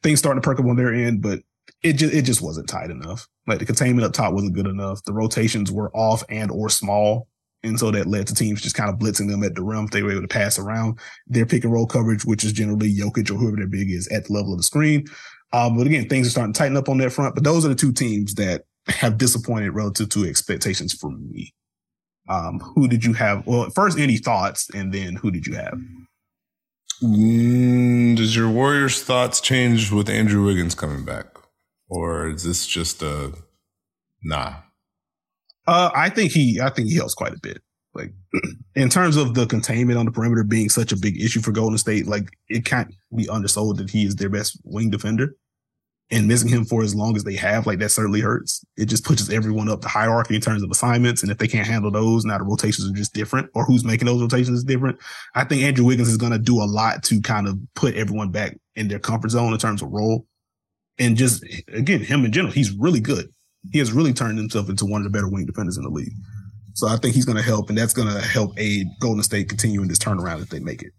things 0.02 0.18
starting 0.18 0.42
to 0.42 0.44
perk 0.44 0.58
up 0.58 0.66
on 0.66 0.76
their 0.76 0.92
end, 0.92 1.22
but 1.22 1.40
it 1.82 1.94
just 1.94 2.14
it 2.14 2.22
just 2.22 2.42
wasn't 2.42 2.68
tight 2.68 2.90
enough. 2.90 3.26
Like 3.46 3.60
the 3.60 3.66
containment 3.66 4.06
up 4.06 4.12
top 4.12 4.32
wasn't 4.34 4.54
good 4.54 4.66
enough. 4.66 5.02
The 5.04 5.12
rotations 5.12 5.70
were 5.70 5.94
off 5.94 6.22
and 6.28 6.50
or 6.50 6.68
small. 6.68 7.28
And 7.64 7.78
so 7.78 7.90
that 7.90 8.06
led 8.06 8.28
to 8.28 8.34
teams 8.34 8.62
just 8.62 8.76
kind 8.76 8.88
of 8.88 9.00
blitzing 9.00 9.28
them 9.28 9.42
at 9.42 9.56
the 9.56 9.64
rim. 9.64 9.86
They 9.86 10.02
were 10.02 10.12
able 10.12 10.22
to 10.22 10.28
pass 10.28 10.58
around 10.58 10.98
their 11.26 11.44
pick 11.44 11.64
and 11.64 11.72
roll 11.72 11.86
coverage, 11.86 12.24
which 12.24 12.44
is 12.44 12.52
generally 12.52 12.94
Jokic 12.94 13.30
or 13.30 13.34
whoever 13.34 13.56
their 13.56 13.66
big 13.66 13.90
is 13.90 14.06
at 14.08 14.26
the 14.26 14.32
level 14.32 14.52
of 14.52 14.58
the 14.58 14.62
screen. 14.64 15.06
Um, 15.52 15.76
but 15.76 15.86
again, 15.86 16.08
things 16.08 16.26
are 16.26 16.30
starting 16.30 16.52
to 16.52 16.58
tighten 16.58 16.76
up 16.76 16.88
on 16.88 16.98
that 16.98 17.12
front. 17.12 17.34
But 17.34 17.42
those 17.42 17.64
are 17.64 17.68
the 17.68 17.74
two 17.74 17.92
teams 17.92 18.34
that 18.34 18.64
have 18.88 19.18
disappointed 19.18 19.70
relative 19.70 20.08
to 20.10 20.24
expectations 20.24 20.92
for 20.92 21.10
me. 21.10 21.52
Um, 22.28 22.60
who 22.60 22.86
did 22.86 23.04
you 23.04 23.14
have? 23.14 23.46
Well, 23.46 23.70
first, 23.70 23.98
any 23.98 24.18
thoughts, 24.18 24.68
and 24.74 24.92
then 24.92 25.16
who 25.16 25.30
did 25.30 25.46
you 25.46 25.54
have? 25.56 25.78
Mm, 27.02 28.16
does 28.16 28.36
your 28.36 28.50
Warriors' 28.50 29.02
thoughts 29.02 29.40
change 29.40 29.90
with 29.90 30.10
Andrew 30.10 30.44
Wiggins 30.44 30.74
coming 30.74 31.04
back? 31.04 31.37
Or 31.88 32.28
is 32.28 32.44
this 32.44 32.66
just 32.66 33.02
a 33.02 33.32
nah? 34.22 34.54
Uh, 35.66 35.90
I 35.94 36.08
think 36.08 36.32
he, 36.32 36.60
I 36.60 36.70
think 36.70 36.88
he 36.88 36.96
helps 36.96 37.14
quite 37.14 37.34
a 37.34 37.40
bit. 37.42 37.62
Like 37.94 38.12
in 38.74 38.88
terms 38.88 39.16
of 39.16 39.34
the 39.34 39.46
containment 39.46 39.98
on 39.98 40.06
the 40.06 40.12
perimeter 40.12 40.44
being 40.44 40.68
such 40.68 40.92
a 40.92 40.96
big 40.96 41.20
issue 41.20 41.40
for 41.40 41.52
Golden 41.52 41.78
State, 41.78 42.06
like 42.06 42.30
it 42.48 42.64
can't 42.64 42.94
be 43.14 43.28
undersold 43.28 43.78
that 43.78 43.90
he 43.90 44.04
is 44.04 44.16
their 44.16 44.28
best 44.28 44.58
wing 44.64 44.90
defender. 44.90 45.34
And 46.10 46.26
missing 46.26 46.48
him 46.48 46.64
for 46.64 46.82
as 46.82 46.94
long 46.94 47.16
as 47.16 47.24
they 47.24 47.36
have, 47.36 47.66
like 47.66 47.80
that 47.80 47.90
certainly 47.90 48.22
hurts. 48.22 48.64
It 48.78 48.86
just 48.86 49.04
pushes 49.04 49.28
everyone 49.28 49.68
up 49.68 49.82
the 49.82 49.88
hierarchy 49.88 50.36
in 50.36 50.40
terms 50.40 50.62
of 50.62 50.70
assignments. 50.70 51.20
And 51.22 51.30
if 51.30 51.36
they 51.36 51.46
can't 51.46 51.66
handle 51.66 51.90
those, 51.90 52.24
now 52.24 52.38
the 52.38 52.44
rotations 52.44 52.88
are 52.88 52.94
just 52.94 53.12
different, 53.12 53.50
or 53.54 53.66
who's 53.66 53.84
making 53.84 54.06
those 54.06 54.22
rotations 54.22 54.56
is 54.56 54.64
different. 54.64 54.98
I 55.34 55.44
think 55.44 55.62
Andrew 55.62 55.84
Wiggins 55.84 56.08
is 56.08 56.16
going 56.16 56.32
to 56.32 56.38
do 56.38 56.62
a 56.62 56.64
lot 56.64 57.02
to 57.02 57.20
kind 57.20 57.46
of 57.46 57.58
put 57.74 57.94
everyone 57.94 58.30
back 58.30 58.56
in 58.74 58.88
their 58.88 58.98
comfort 58.98 59.32
zone 59.32 59.52
in 59.52 59.58
terms 59.58 59.82
of 59.82 59.90
role 59.90 60.26
and 60.98 61.16
just 61.16 61.44
again, 61.72 62.00
him 62.00 62.24
in 62.24 62.32
general, 62.32 62.52
he's 62.52 62.72
really 62.72 63.00
good. 63.00 63.28
He 63.72 63.78
has 63.78 63.92
really 63.92 64.12
turned 64.12 64.38
himself 64.38 64.68
into 64.68 64.86
one 64.86 65.00
of 65.00 65.04
the 65.04 65.10
better 65.10 65.28
wing 65.28 65.46
defenders 65.46 65.76
in 65.76 65.84
the 65.84 65.90
league. 65.90 66.12
So 66.74 66.86
I 66.86 66.96
think 66.96 67.14
he's 67.14 67.24
going 67.24 67.36
to 67.36 67.42
help, 67.42 67.68
and 67.70 67.76
that's 67.76 67.92
going 67.92 68.08
to 68.08 68.20
help 68.20 68.52
aid 68.56 68.86
Golden 69.00 69.22
State 69.22 69.48
continuing 69.48 69.88
this 69.88 69.98
turnaround 69.98 70.42
if 70.42 70.48
they 70.48 70.60
make 70.60 70.82
it. 70.82 70.92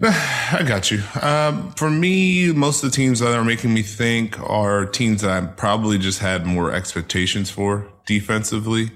I 0.02 0.62
got 0.66 0.90
you. 0.90 1.02
Um, 1.20 1.72
for 1.72 1.90
me, 1.90 2.52
most 2.52 2.84
of 2.84 2.90
the 2.90 2.96
teams 2.96 3.20
that 3.20 3.36
are 3.36 3.44
making 3.44 3.74
me 3.74 3.82
think 3.82 4.38
are 4.40 4.86
teams 4.86 5.22
that 5.22 5.30
I 5.30 5.46
probably 5.46 5.98
just 5.98 6.20
had 6.20 6.46
more 6.46 6.72
expectations 6.72 7.50
for 7.50 7.90
defensively, 8.06 8.92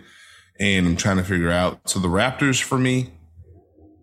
and 0.60 0.86
I'm 0.86 0.96
trying 0.96 1.16
to 1.16 1.24
figure 1.24 1.50
out. 1.50 1.88
So 1.88 1.98
the 1.98 2.08
Raptors, 2.08 2.62
for 2.62 2.78
me, 2.78 3.10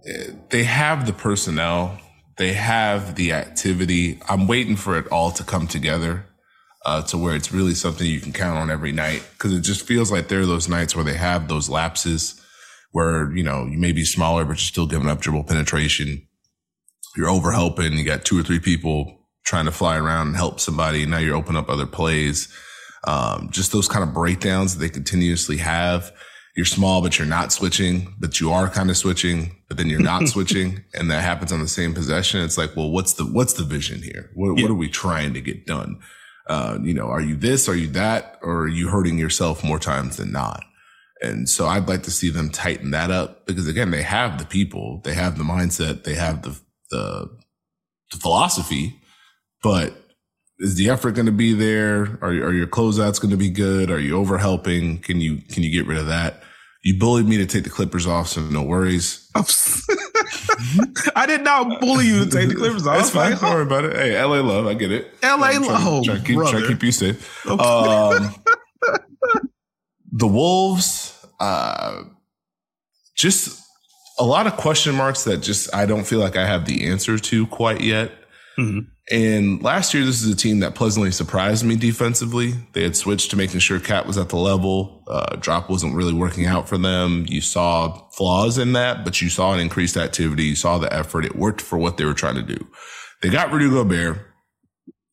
eh, 0.08 0.32
they 0.50 0.64
have 0.64 1.06
the 1.06 1.14
personnel 1.14 1.98
they 2.38 2.54
have 2.54 3.16
the 3.16 3.32
activity. 3.34 4.20
I'm 4.28 4.48
waiting 4.48 4.76
for 4.76 4.98
it 4.98 5.08
all 5.08 5.32
to 5.32 5.44
come 5.44 5.68
together 5.68 6.26
uh, 6.86 7.02
to 7.04 7.18
where 7.18 7.36
it's 7.36 7.52
really 7.52 7.74
something 7.74 8.06
you 8.06 8.20
can 8.20 8.34
count 8.34 8.58
on 8.58 8.70
every 8.70 8.92
night 8.92 9.26
because 9.34 9.54
it 9.54 9.62
just 9.62 9.86
feels 9.86 10.12
like 10.12 10.28
there 10.28 10.42
are 10.42 10.46
those 10.46 10.70
nights 10.70 10.96
where 10.96 11.06
they 11.06 11.16
have 11.16 11.48
those 11.48 11.70
lapses 11.70 12.42
where, 12.92 13.36
you 13.36 13.44
know, 13.44 13.66
you 13.66 13.78
may 13.78 13.92
be 13.92 14.06
smaller, 14.06 14.46
but 14.46 14.52
you're 14.52 14.58
still 14.58 14.88
giving 14.88 15.10
up 15.10 15.20
dribble 15.20 15.44
penetration. 15.44 16.28
You're 17.18 17.30
over 17.30 17.52
helping. 17.52 17.94
You 17.94 18.06
got 18.06 18.26
two 18.26 18.40
or 18.40 18.44
three 18.44 18.60
people 18.60 19.28
trying 19.46 19.66
to 19.66 19.72
fly 19.72 19.98
around 19.98 20.28
and 20.28 20.36
help 20.36 20.60
somebody. 20.60 21.06
Now 21.06 21.18
you're 21.18 21.36
opening 21.36 21.60
up 21.60 21.70
other 21.70 21.86
plays. 21.86 22.48
Um, 23.06 23.50
just 23.52 23.72
those 23.72 23.88
kind 23.88 24.04
of 24.04 24.14
breakdowns 24.14 24.74
that 24.74 24.80
they 24.80 24.90
continuously 24.90 25.58
have 25.58 26.12
you're 26.56 26.66
small, 26.66 27.02
but 27.02 27.20
you're 27.20 27.28
not 27.28 27.52
switching, 27.52 28.14
but 28.18 28.40
you 28.40 28.52
are 28.52 28.70
kind 28.70 28.90
of 28.90 28.96
switching, 28.96 29.58
but 29.68 29.78
then 29.78 29.90
you're 29.90 30.00
not 30.00 30.28
switching. 30.28 30.84
And 30.94 31.12
that 31.12 31.22
happens 31.22 31.52
on 31.52 31.60
the 31.60 31.68
same 31.68 31.94
possession. 31.94 32.42
It's 32.42 32.58
like, 32.58 32.76
well, 32.76 32.90
what's 32.90 33.14
the, 33.14 33.26
what's 33.26 33.54
the 33.54 33.64
vision 33.64 34.02
here? 34.02 34.32
What, 34.36 34.58
yeah. 34.58 34.64
what 34.64 34.72
are 34.72 34.76
we 34.76 34.90
trying 34.90 35.34
to 35.34 35.42
get 35.42 35.66
done? 35.66 36.00
Uh, 36.48 36.78
you 36.82 36.94
know, 36.94 37.08
are 37.08 37.22
you 37.22 37.36
this? 37.36 37.68
Are 37.68 37.76
you 37.76 37.88
that? 37.88 38.40
Or 38.42 38.64
are 38.64 38.68
you 38.68 38.88
hurting 38.88 39.18
yourself 39.18 39.64
more 39.64 39.80
times 39.80 40.18
than 40.18 40.32
not? 40.32 40.64
And 41.22 41.50
so 41.50 41.66
I'd 41.66 41.90
like 41.90 42.04
to 42.04 42.12
see 42.12 42.30
them 42.30 42.50
tighten 42.50 42.92
that 42.92 43.12
up 43.12 43.46
because 43.46 43.68
again, 43.68 43.92
they 43.92 44.04
have 44.04 44.38
the 44.38 44.46
people, 44.46 45.02
they 45.04 45.14
have 45.14 45.38
the 45.38 45.44
mindset, 45.44 46.04
they 46.04 46.16
have 46.16 46.44
the, 46.44 46.60
the, 46.92 47.30
the 48.12 48.18
philosophy, 48.18 49.00
but 49.64 50.05
is 50.60 50.76
the 50.76 50.90
effort 50.90 51.12
going 51.12 51.26
to 51.26 51.32
be 51.32 51.54
there? 51.54 52.18
Are, 52.22 52.30
are 52.30 52.54
your 52.54 52.68
closeouts 52.68 53.22
going 53.22 53.32
to 53.32 53.38
be 53.38 53.50
good? 53.50 53.92
Are 53.92 54.00
you 54.00 54.18
over 54.18 54.38
helping? 54.38 55.00
Can 55.00 55.22
you, 55.22 55.38
can 55.50 55.64
you 55.64 55.72
get 55.72 55.88
rid 55.88 55.98
of 55.98 56.08
that? 56.08 56.42
You 56.84 57.00
bullied 57.00 57.28
me 57.28 57.38
to 57.38 57.48
take 57.48 57.64
the 57.64 57.70
Clippers 57.72 58.06
off, 58.06 58.28
so 58.28 58.42
no 58.42 58.62
worries. 58.62 59.28
I 61.16 61.26
did 61.26 61.42
not 61.42 61.82
bully 61.82 62.06
you 62.06 62.24
to 62.24 62.30
take 62.30 62.48
the 62.50 62.56
Clippers 62.56 62.86
off. 62.86 63.00
It's 63.00 63.10
fine. 63.10 63.32
Don't 63.32 63.42
worry 63.42 63.64
about 63.64 63.86
it. 63.86 63.96
Hey, 63.96 64.22
LA 64.22 64.40
love. 64.42 64.68
I 64.68 64.76
get 64.76 64.92
it. 64.92 65.12
LA 65.24 65.58
love. 65.60 66.06
Try, 66.06 66.16
to 66.16 66.24
keep, 66.24 66.38
try 66.38 66.62
to 66.62 66.68
keep 66.68 66.84
you 66.84 66.92
safe. 66.92 67.46
Okay. 67.48 67.64
Um, 67.64 68.36
the 70.12 70.28
Wolves, 70.28 71.26
uh, 71.40 72.04
just 73.16 73.66
a 74.20 74.24
lot 74.24 74.46
of 74.46 74.56
question 74.56 74.94
marks 74.94 75.24
that 75.24 75.38
just 75.38 75.74
I 75.74 75.88
don't 75.88 76.06
feel 76.06 76.20
like 76.20 76.36
I 76.36 76.46
have 76.46 76.66
the 76.66 76.86
answer 76.86 77.18
to 77.18 77.48
quite 77.48 77.82
yet. 77.82 78.12
Mm-hmm. 78.58 78.80
And 79.12 79.62
last 79.62 79.94
year, 79.94 80.04
this 80.04 80.24
is 80.24 80.34
a 80.34 80.36
team 80.36 80.62
that 80.62 80.74
pleasantly 80.74 81.12
surprised 81.12 81.64
me 81.64 81.76
defensively. 81.76 82.54
They 82.74 82.84
had 82.84 82.96
switched 82.96 83.30
to 83.32 83.38
making 83.38 83.60
sure 83.60 83.80
KAT 83.80 84.08
was 84.08 84.18
at 84.18 84.30
the 84.30 84.38
level. 84.38 85.04
Uh, 85.08 85.36
drop 85.36 85.70
wasn't 85.70 85.96
really 85.96 86.14
working 86.14 86.48
out 86.48 86.68
for 86.68 86.78
them. 86.78 87.26
You 87.28 87.42
saw 87.42 88.08
flaws 88.10 88.58
in 88.58 88.74
that, 88.74 89.04
but 89.04 89.22
you 89.22 89.30
saw 89.30 89.54
an 89.54 89.60
increased 89.60 89.98
activity. 89.98 90.46
You 90.46 90.56
saw 90.56 90.80
the 90.80 90.92
effort. 90.92 91.26
It 91.26 91.36
worked 91.36 91.62
for 91.62 91.78
what 91.78 91.98
they 91.98 92.06
were 92.06 92.16
trying 92.16 92.36
to 92.36 92.42
do. 92.42 92.68
They 93.22 93.30
got 93.30 93.52
Rudy 93.52 93.70
Gobert, 93.70 94.18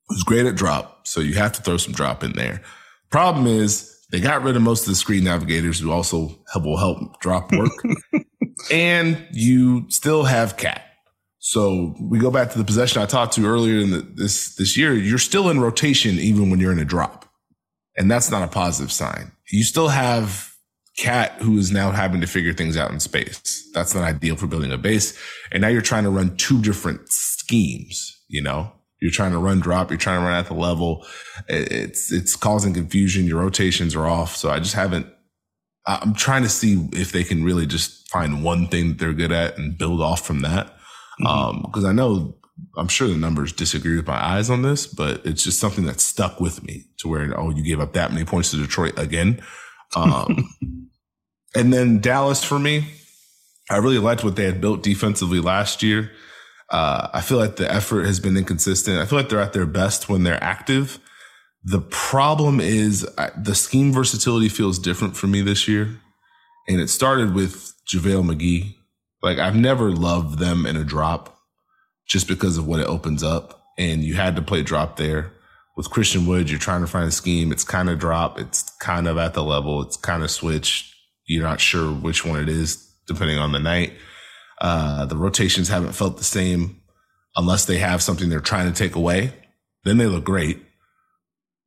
who's 0.08 0.22
great 0.22 0.46
at 0.46 0.54
drop. 0.54 1.06
So 1.06 1.20
you 1.20 1.34
have 1.34 1.52
to 1.52 1.62
throw 1.62 1.76
some 1.76 1.92
drop 1.92 2.24
in 2.24 2.32
there. 2.32 2.62
Problem 3.10 3.46
is 3.46 3.90
They 4.10 4.20
got 4.20 4.42
rid 4.42 4.56
of 4.56 4.62
most 4.62 4.82
of 4.82 4.88
the 4.88 4.94
screen 4.94 5.24
navigators 5.24 5.80
who 5.80 5.90
also 5.90 6.38
will 6.54 6.76
help 6.76 7.18
drop 7.20 7.50
work. 7.50 7.72
and 8.70 9.26
you 9.32 9.86
still 9.88 10.24
have 10.24 10.56
KAT. 10.58 10.82
So 11.44 11.96
we 12.00 12.20
go 12.20 12.30
back 12.30 12.52
to 12.52 12.58
the 12.58 12.64
possession 12.64 13.02
I 13.02 13.06
talked 13.06 13.34
to 13.34 13.44
earlier 13.44 13.80
in 13.80 13.90
the, 13.90 14.00
this 14.14 14.54
this 14.54 14.76
year. 14.76 14.94
You're 14.94 15.18
still 15.18 15.50
in 15.50 15.58
rotation 15.58 16.14
even 16.20 16.50
when 16.50 16.60
you're 16.60 16.70
in 16.70 16.78
a 16.78 16.84
drop, 16.84 17.28
and 17.96 18.08
that's 18.08 18.30
not 18.30 18.44
a 18.44 18.46
positive 18.46 18.92
sign. 18.92 19.32
You 19.50 19.64
still 19.64 19.88
have 19.88 20.54
KAT 20.96 21.32
who 21.42 21.58
is 21.58 21.72
now 21.72 21.90
having 21.90 22.20
to 22.20 22.28
figure 22.28 22.52
things 22.52 22.76
out 22.76 22.92
in 22.92 23.00
space. 23.00 23.68
That's 23.74 23.92
not 23.92 24.04
ideal 24.04 24.36
for 24.36 24.46
building 24.46 24.70
a 24.70 24.78
base. 24.78 25.18
And 25.50 25.62
now 25.62 25.66
you're 25.66 25.82
trying 25.82 26.04
to 26.04 26.10
run 26.10 26.36
two 26.36 26.62
different 26.62 27.08
schemes. 27.08 28.20
You 28.28 28.42
know, 28.42 28.70
you're 29.00 29.10
trying 29.10 29.32
to 29.32 29.38
run 29.38 29.58
drop. 29.58 29.90
You're 29.90 29.98
trying 29.98 30.20
to 30.20 30.24
run 30.24 30.38
at 30.38 30.46
the 30.46 30.54
level. 30.54 31.04
It's 31.48 32.12
it's 32.12 32.36
causing 32.36 32.72
confusion. 32.72 33.26
Your 33.26 33.40
rotations 33.40 33.96
are 33.96 34.06
off. 34.06 34.36
So 34.36 34.48
I 34.48 34.60
just 34.60 34.74
haven't. 34.74 35.08
I'm 35.88 36.14
trying 36.14 36.44
to 36.44 36.48
see 36.48 36.88
if 36.92 37.10
they 37.10 37.24
can 37.24 37.42
really 37.42 37.66
just 37.66 38.08
find 38.10 38.44
one 38.44 38.68
thing 38.68 38.90
that 38.90 38.98
they're 39.00 39.12
good 39.12 39.32
at 39.32 39.58
and 39.58 39.76
build 39.76 40.00
off 40.00 40.24
from 40.24 40.42
that 40.42 40.76
um, 41.26 41.62
because 41.66 41.84
I 41.84 41.92
know 41.92 42.36
I'm 42.76 42.88
sure 42.88 43.08
the 43.08 43.16
numbers 43.16 43.52
disagree 43.52 43.96
with 43.96 44.06
my 44.06 44.22
eyes 44.22 44.50
on 44.50 44.62
this, 44.62 44.86
but 44.86 45.24
it's 45.24 45.44
just 45.44 45.58
something 45.58 45.84
that 45.86 46.00
stuck 46.00 46.40
with 46.40 46.62
me 46.62 46.84
to 46.98 47.08
where, 47.08 47.38
oh, 47.38 47.50
you 47.50 47.62
gave 47.62 47.80
up 47.80 47.92
that 47.94 48.12
many 48.12 48.24
points 48.24 48.50
to 48.50 48.56
Detroit 48.56 48.98
again. 48.98 49.42
Um, 49.94 50.48
and 51.54 51.72
then 51.72 52.00
Dallas 52.00 52.42
for 52.42 52.58
me, 52.58 52.86
I 53.70 53.76
really 53.78 53.98
liked 53.98 54.24
what 54.24 54.36
they 54.36 54.44
had 54.44 54.60
built 54.60 54.82
defensively 54.82 55.40
last 55.40 55.82
year. 55.82 56.10
Uh, 56.70 57.08
I 57.12 57.20
feel 57.20 57.38
like 57.38 57.56
the 57.56 57.70
effort 57.70 58.06
has 58.06 58.18
been 58.18 58.36
inconsistent. 58.36 58.98
I 58.98 59.06
feel 59.06 59.18
like 59.18 59.28
they're 59.28 59.40
at 59.40 59.52
their 59.52 59.66
best 59.66 60.08
when 60.08 60.22
they're 60.22 60.42
active. 60.42 60.98
The 61.64 61.80
problem 61.80 62.60
is 62.60 63.06
I, 63.18 63.30
the 63.36 63.54
scheme 63.54 63.92
versatility 63.92 64.48
feels 64.48 64.78
different 64.78 65.16
for 65.16 65.26
me 65.26 65.42
this 65.42 65.68
year. 65.68 66.00
And 66.68 66.80
it 66.80 66.88
started 66.88 67.34
with 67.34 67.74
JaVale 67.86 68.24
McGee 68.24 68.74
like 69.22 69.38
I've 69.38 69.56
never 69.56 69.90
loved 69.92 70.38
them 70.38 70.66
in 70.66 70.76
a 70.76 70.84
drop 70.84 71.38
just 72.06 72.28
because 72.28 72.58
of 72.58 72.66
what 72.66 72.80
it 72.80 72.86
opens 72.86 73.22
up. 73.22 73.60
And 73.78 74.02
you 74.02 74.14
had 74.14 74.36
to 74.36 74.42
play 74.42 74.62
drop 74.62 74.96
there. 74.96 75.32
With 75.74 75.88
Christian 75.88 76.26
Wood, 76.26 76.50
you're 76.50 76.58
trying 76.58 76.82
to 76.82 76.86
find 76.86 77.08
a 77.08 77.12
scheme. 77.12 77.50
It's 77.50 77.64
kind 77.64 77.88
of 77.88 77.98
drop. 77.98 78.38
It's 78.38 78.70
kind 78.78 79.08
of 79.08 79.16
at 79.16 79.32
the 79.32 79.42
level. 79.42 79.80
It's 79.80 79.96
kind 79.96 80.22
of 80.22 80.30
switch. 80.30 80.94
You're 81.24 81.44
not 81.44 81.60
sure 81.60 81.90
which 81.90 82.26
one 82.26 82.40
it 82.40 82.48
is 82.50 82.88
depending 83.06 83.38
on 83.38 83.52
the 83.52 83.58
night. 83.58 83.94
Uh, 84.60 85.06
the 85.06 85.16
rotations 85.16 85.68
haven't 85.68 85.92
felt 85.92 86.18
the 86.18 86.24
same 86.24 86.82
unless 87.34 87.64
they 87.64 87.78
have 87.78 88.02
something 88.02 88.28
they're 88.28 88.40
trying 88.40 88.70
to 88.70 88.78
take 88.78 88.94
away. 88.94 89.32
Then 89.84 89.96
they 89.96 90.06
look 90.06 90.24
great. 90.24 90.62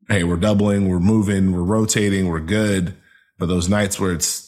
Hey, 0.07 0.23
we're 0.23 0.37
doubling, 0.37 0.87
we're 0.87 0.99
moving, 0.99 1.51
we're 1.51 1.63
rotating, 1.63 2.27
we're 2.27 2.39
good. 2.39 2.95
But 3.39 3.47
those 3.47 3.67
nights 3.67 3.99
where 3.99 4.13
it's 4.13 4.44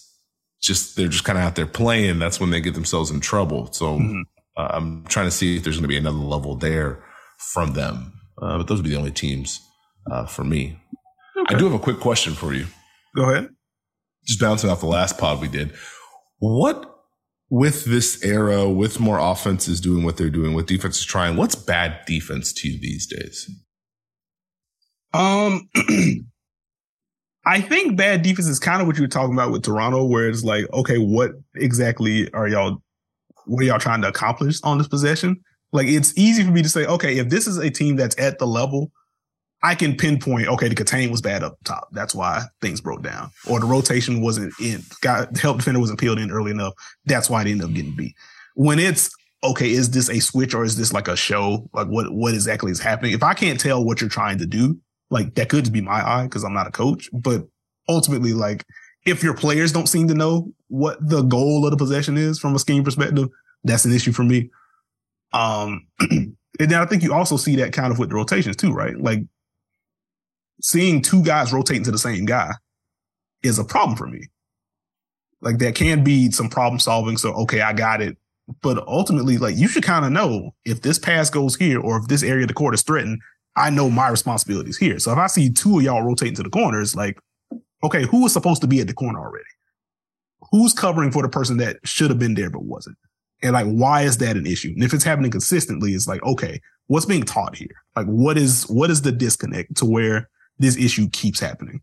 just 0.61 0.95
they're 0.95 1.07
just 1.07 1.23
kind 1.23 1.37
of 1.37 1.43
out 1.43 1.55
there 1.55 1.65
playing, 1.65 2.19
that's 2.19 2.39
when 2.39 2.49
they 2.49 2.61
get 2.61 2.73
themselves 2.73 3.11
in 3.11 3.19
trouble. 3.19 3.71
So 3.71 3.99
mm-hmm. 3.99 4.21
uh, 4.55 4.67
I'm 4.71 5.03
trying 5.05 5.27
to 5.27 5.31
see 5.31 5.57
if 5.57 5.63
there's 5.63 5.77
going 5.77 5.83
to 5.83 5.87
be 5.87 5.97
another 5.97 6.17
level 6.17 6.55
there 6.55 7.03
from 7.37 7.73
them. 7.73 8.13
Uh, 8.41 8.57
but 8.57 8.67
those 8.67 8.79
would 8.79 8.83
be 8.83 8.91
the 8.91 8.97
only 8.97 9.11
teams 9.11 9.61
uh, 10.11 10.25
for 10.25 10.43
me. 10.43 10.79
Okay. 11.37 11.55
I 11.55 11.57
do 11.57 11.65
have 11.65 11.73
a 11.73 11.79
quick 11.79 11.99
question 11.99 12.33
for 12.33 12.53
you. 12.53 12.67
Go 13.15 13.29
ahead. 13.29 13.49
Just 14.25 14.39
bouncing 14.39 14.69
off 14.69 14.79
the 14.79 14.87
last 14.87 15.17
pod 15.17 15.41
we 15.41 15.47
did. 15.47 15.73
What 16.39 16.97
with 17.49 17.85
this 17.85 18.23
era, 18.23 18.69
with 18.69 18.99
more 18.99 19.19
offenses 19.19 19.79
doing 19.79 20.03
what 20.03 20.17
they're 20.17 20.29
doing, 20.29 20.53
with 20.53 20.65
defenses 20.65 21.05
trying, 21.05 21.37
what's 21.37 21.55
bad 21.55 22.05
defense 22.05 22.51
to 22.53 22.67
you 22.67 22.79
these 22.79 23.07
days? 23.07 23.49
Um, 25.13 25.69
I 27.47 27.61
think 27.61 27.95
bad 27.95 28.23
defense 28.23 28.47
is 28.47 28.59
kind 28.59 28.81
of 28.81 28.87
what 28.87 28.97
you 28.97 29.03
were 29.03 29.07
talking 29.07 29.33
about 29.33 29.53
with 29.53 29.63
Toronto, 29.63 30.03
where 30.03 30.27
it's 30.27 30.43
like, 30.43 30.65
okay, 30.73 30.97
what 30.97 31.31
exactly 31.55 32.29
are 32.33 32.49
y'all, 32.49 32.83
what 33.45 33.61
are 33.61 33.65
y'all 33.65 33.79
trying 33.79 34.01
to 34.01 34.09
accomplish 34.09 34.59
on 34.63 34.77
this 34.77 34.89
possession? 34.89 35.39
Like, 35.71 35.87
it's 35.87 36.13
easy 36.17 36.43
for 36.43 36.51
me 36.51 36.61
to 36.61 36.67
say, 36.67 36.85
okay, 36.85 37.17
if 37.19 37.29
this 37.29 37.47
is 37.47 37.57
a 37.57 37.69
team 37.69 37.95
that's 37.95 38.19
at 38.19 38.37
the 38.37 38.45
level, 38.45 38.91
I 39.63 39.75
can 39.75 39.95
pinpoint, 39.95 40.49
okay, 40.49 40.67
the 40.67 40.75
contain 40.75 41.09
was 41.09 41.21
bad 41.21 41.41
up 41.41 41.57
top. 41.63 41.87
That's 41.93 42.13
why 42.13 42.43
things 42.61 42.81
broke 42.81 43.01
down. 43.01 43.31
Or 43.49 43.61
the 43.61 43.65
rotation 43.65 44.21
wasn't 44.21 44.53
in, 44.61 44.83
got 45.01 45.33
the 45.33 45.39
help 45.39 45.57
defender 45.57 45.79
wasn't 45.79 46.01
peeled 46.01 46.19
in 46.19 46.31
early 46.31 46.51
enough. 46.51 46.73
That's 47.05 47.29
why 47.29 47.43
it 47.43 47.47
ended 47.47 47.65
up 47.65 47.73
getting 47.73 47.95
beat. 47.95 48.13
When 48.55 48.77
it's, 48.77 49.09
okay, 49.41 49.71
is 49.71 49.91
this 49.91 50.09
a 50.09 50.19
switch 50.19 50.53
or 50.53 50.65
is 50.65 50.75
this 50.75 50.91
like 50.91 51.07
a 51.07 51.15
show? 51.15 51.69
Like, 51.73 51.87
what, 51.87 52.11
what 52.11 52.33
exactly 52.33 52.71
is 52.71 52.81
happening? 52.81 53.13
If 53.13 53.23
I 53.23 53.33
can't 53.33 53.59
tell 53.59 53.85
what 53.85 54.01
you're 54.01 54.09
trying 54.09 54.37
to 54.39 54.45
do, 54.45 54.77
like 55.09 55.35
that 55.35 55.49
could 55.49 55.65
just 55.65 55.73
be 55.73 55.81
my 55.81 56.05
eye 56.07 56.23
because 56.23 56.43
I'm 56.43 56.53
not 56.53 56.67
a 56.67 56.71
coach, 56.71 57.09
but 57.13 57.47
ultimately, 57.87 58.33
like 58.33 58.65
if 59.05 59.23
your 59.23 59.33
players 59.33 59.71
don't 59.71 59.87
seem 59.87 60.07
to 60.09 60.13
know 60.13 60.51
what 60.67 60.97
the 61.01 61.21
goal 61.21 61.65
of 61.65 61.71
the 61.71 61.77
possession 61.77 62.17
is 62.17 62.39
from 62.39 62.55
a 62.55 62.59
scheme 62.59 62.83
perspective, 62.83 63.29
that's 63.63 63.85
an 63.85 63.93
issue 63.93 64.11
for 64.11 64.23
me. 64.23 64.49
Um, 65.33 65.87
and 66.09 66.35
then 66.57 66.75
I 66.75 66.85
think 66.85 67.03
you 67.03 67.13
also 67.13 67.37
see 67.37 67.55
that 67.57 67.73
kind 67.73 67.91
of 67.91 67.99
with 67.99 68.09
the 68.09 68.15
rotations 68.15 68.55
too, 68.55 68.73
right? 68.73 68.97
Like 68.97 69.19
seeing 70.61 71.01
two 71.01 71.23
guys 71.23 71.53
rotating 71.53 71.83
to 71.83 71.91
the 71.91 71.97
same 71.97 72.25
guy 72.25 72.51
is 73.43 73.59
a 73.59 73.63
problem 73.63 73.97
for 73.97 74.07
me. 74.07 74.27
Like 75.41 75.59
that 75.59 75.75
can 75.75 76.03
be 76.03 76.31
some 76.31 76.49
problem 76.49 76.79
solving. 76.79 77.17
So, 77.17 77.31
okay, 77.33 77.61
I 77.61 77.73
got 77.73 78.01
it. 78.01 78.17
But 78.61 78.85
ultimately, 78.87 79.37
like 79.37 79.57
you 79.57 79.67
should 79.67 79.83
kind 79.83 80.05
of 80.05 80.11
know 80.11 80.51
if 80.65 80.81
this 80.81 80.97
pass 80.97 81.29
goes 81.29 81.55
here 81.55 81.79
or 81.79 81.97
if 81.97 82.07
this 82.07 82.23
area 82.23 82.43
of 82.43 82.47
the 82.47 82.53
court 82.53 82.73
is 82.73 82.81
threatened, 82.81 83.19
I 83.57 83.69
know 83.71 83.89
my 83.89 84.07
responsibilities 84.09 84.77
here. 84.77 84.99
So 84.99 85.11
if 85.11 85.17
I 85.17 85.27
see 85.27 85.49
two 85.49 85.79
of 85.79 85.83
y'all 85.83 86.03
rotating 86.03 86.35
to 86.35 86.43
the 86.43 86.49
corners, 86.49 86.95
like, 86.95 87.19
okay, 87.83 88.03
who 88.03 88.23
was 88.23 88.31
supposed 88.31 88.61
to 88.61 88.67
be 88.67 88.79
at 88.79 88.87
the 88.87 88.93
corner 88.93 89.19
already? 89.19 89.43
Who's 90.51 90.73
covering 90.73 91.11
for 91.11 91.23
the 91.23 91.29
person 91.29 91.57
that 91.57 91.77
should 91.83 92.09
have 92.09 92.19
been 92.19 92.35
there 92.35 92.49
but 92.49 92.63
wasn't? 92.63 92.97
And 93.41 93.53
like, 93.53 93.67
why 93.67 94.03
is 94.03 94.17
that 94.17 94.37
an 94.37 94.45
issue? 94.45 94.69
And 94.69 94.83
if 94.83 94.93
it's 94.93 95.03
happening 95.03 95.31
consistently, 95.31 95.93
it's 95.93 96.07
like, 96.07 96.23
okay, 96.23 96.61
what's 96.87 97.05
being 97.05 97.23
taught 97.23 97.55
here? 97.55 97.83
Like, 97.95 98.05
what 98.05 98.37
is 98.37 98.63
what 98.63 98.89
is 98.89 99.01
the 99.01 99.11
disconnect 99.11 99.75
to 99.77 99.85
where 99.85 100.29
this 100.59 100.77
issue 100.77 101.09
keeps 101.09 101.39
happening? 101.39 101.81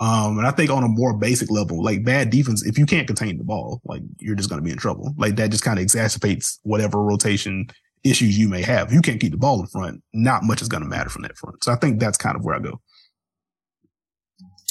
Um, 0.00 0.38
and 0.38 0.46
I 0.46 0.52
think 0.52 0.70
on 0.70 0.84
a 0.84 0.88
more 0.88 1.16
basic 1.16 1.50
level, 1.50 1.82
like 1.82 2.04
bad 2.04 2.30
defense, 2.30 2.64
if 2.64 2.78
you 2.78 2.86
can't 2.86 3.06
contain 3.06 3.36
the 3.36 3.44
ball, 3.44 3.80
like 3.84 4.02
you're 4.18 4.36
just 4.36 4.48
going 4.48 4.60
to 4.60 4.64
be 4.64 4.70
in 4.70 4.78
trouble. 4.78 5.12
Like 5.18 5.36
that 5.36 5.50
just 5.50 5.64
kind 5.64 5.78
of 5.78 5.84
exacerbates 5.84 6.58
whatever 6.62 7.02
rotation 7.02 7.68
issues 8.04 8.38
you 8.38 8.48
may 8.48 8.62
have. 8.62 8.88
If 8.88 8.94
you 8.94 9.00
can't 9.00 9.20
keep 9.20 9.32
the 9.32 9.38
ball 9.38 9.60
in 9.60 9.66
front, 9.66 10.02
not 10.12 10.42
much 10.42 10.62
is 10.62 10.68
going 10.68 10.82
to 10.82 10.88
matter 10.88 11.10
from 11.10 11.22
that 11.22 11.36
front. 11.36 11.62
So 11.64 11.72
I 11.72 11.76
think 11.76 12.00
that's 12.00 12.18
kind 12.18 12.36
of 12.36 12.44
where 12.44 12.54
I 12.54 12.60
go. 12.60 12.80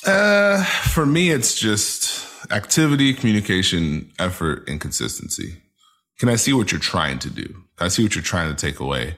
Uh, 0.06 0.64
for 0.64 1.06
me, 1.06 1.32
it's 1.32 1.60
just 1.60 2.26
activity, 2.52 3.14
communication, 3.14 4.12
effort, 4.20 4.68
and 4.68 4.80
consistency. 4.80 5.62
Can 6.20 6.30
I 6.30 6.36
see 6.36 6.54
what 6.54 6.72
you're 6.72 6.82
trying 6.82 7.20
to 7.20 7.30
do? 7.30 7.46
Can 7.46 7.86
I 7.86 7.88
see 7.90 8.04
what 8.04 8.16
you're 8.16 8.24
trying 8.24 8.54
to 8.54 8.56
take 8.56 8.80
away? 8.80 9.18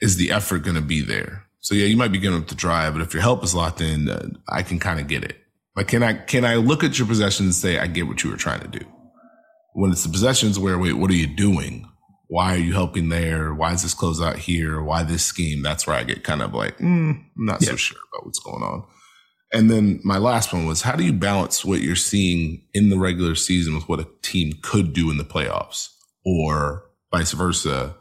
Is 0.00 0.16
the 0.16 0.30
effort 0.30 0.58
going 0.60 0.76
to 0.76 0.82
be 0.82 1.00
there? 1.00 1.46
So 1.60 1.74
yeah, 1.74 1.86
you 1.86 1.96
might 1.96 2.12
be 2.12 2.18
getting 2.18 2.38
up 2.38 2.48
the 2.48 2.54
drive, 2.54 2.92
but 2.92 3.02
if 3.02 3.12
your 3.12 3.22
help 3.22 3.42
is 3.42 3.54
locked 3.54 3.80
in, 3.80 4.08
uh, 4.08 4.28
I 4.48 4.62
can 4.62 4.78
kind 4.78 5.00
of 5.00 5.08
get 5.08 5.24
it. 5.24 5.36
Like, 5.74 5.88
can 5.88 6.02
I 6.02 6.14
can 6.14 6.44
I 6.44 6.56
look 6.56 6.84
at 6.84 6.98
your 6.98 7.06
possessions 7.06 7.46
and 7.46 7.54
say 7.54 7.78
I 7.78 7.86
get 7.86 8.06
what 8.06 8.22
you 8.22 8.30
were 8.30 8.36
trying 8.36 8.60
to 8.60 8.68
do? 8.68 8.84
When 9.74 9.90
it's 9.90 10.04
the 10.04 10.08
possessions 10.08 10.58
where 10.58 10.78
wait, 10.78 10.94
what 10.94 11.10
are 11.10 11.14
you 11.14 11.26
doing? 11.26 11.86
Why 12.28 12.54
are 12.54 12.58
you 12.58 12.72
helping 12.72 13.08
there? 13.08 13.54
Why 13.54 13.72
is 13.72 13.82
this 13.82 13.94
close 13.94 14.20
out 14.20 14.38
here? 14.38 14.82
Why 14.82 15.02
this 15.02 15.24
scheme? 15.24 15.62
That's 15.62 15.86
where 15.86 15.96
I 15.96 16.04
get 16.04 16.24
kind 16.24 16.42
of 16.42 16.54
like, 16.54 16.78
mm, 16.78 17.10
I'm 17.10 17.30
not 17.36 17.62
yeah. 17.62 17.70
so 17.70 17.76
sure 17.76 17.98
about 18.12 18.26
what's 18.26 18.40
going 18.40 18.62
on. 18.62 18.84
And 19.52 19.70
then 19.70 20.00
my 20.02 20.18
last 20.18 20.52
one 20.52 20.66
was 20.66 20.82
how 20.82 20.96
do 20.96 21.04
you 21.04 21.12
balance 21.12 21.64
what 21.64 21.80
you're 21.80 21.94
seeing 21.94 22.62
in 22.74 22.88
the 22.88 22.98
regular 22.98 23.36
season 23.36 23.74
with 23.74 23.88
what 23.88 24.00
a 24.00 24.08
team 24.22 24.54
could 24.62 24.92
do 24.92 25.10
in 25.10 25.18
the 25.18 25.24
playoffs? 25.24 25.88
Or 26.24 26.84
vice 27.12 27.32
versa, 27.32 27.94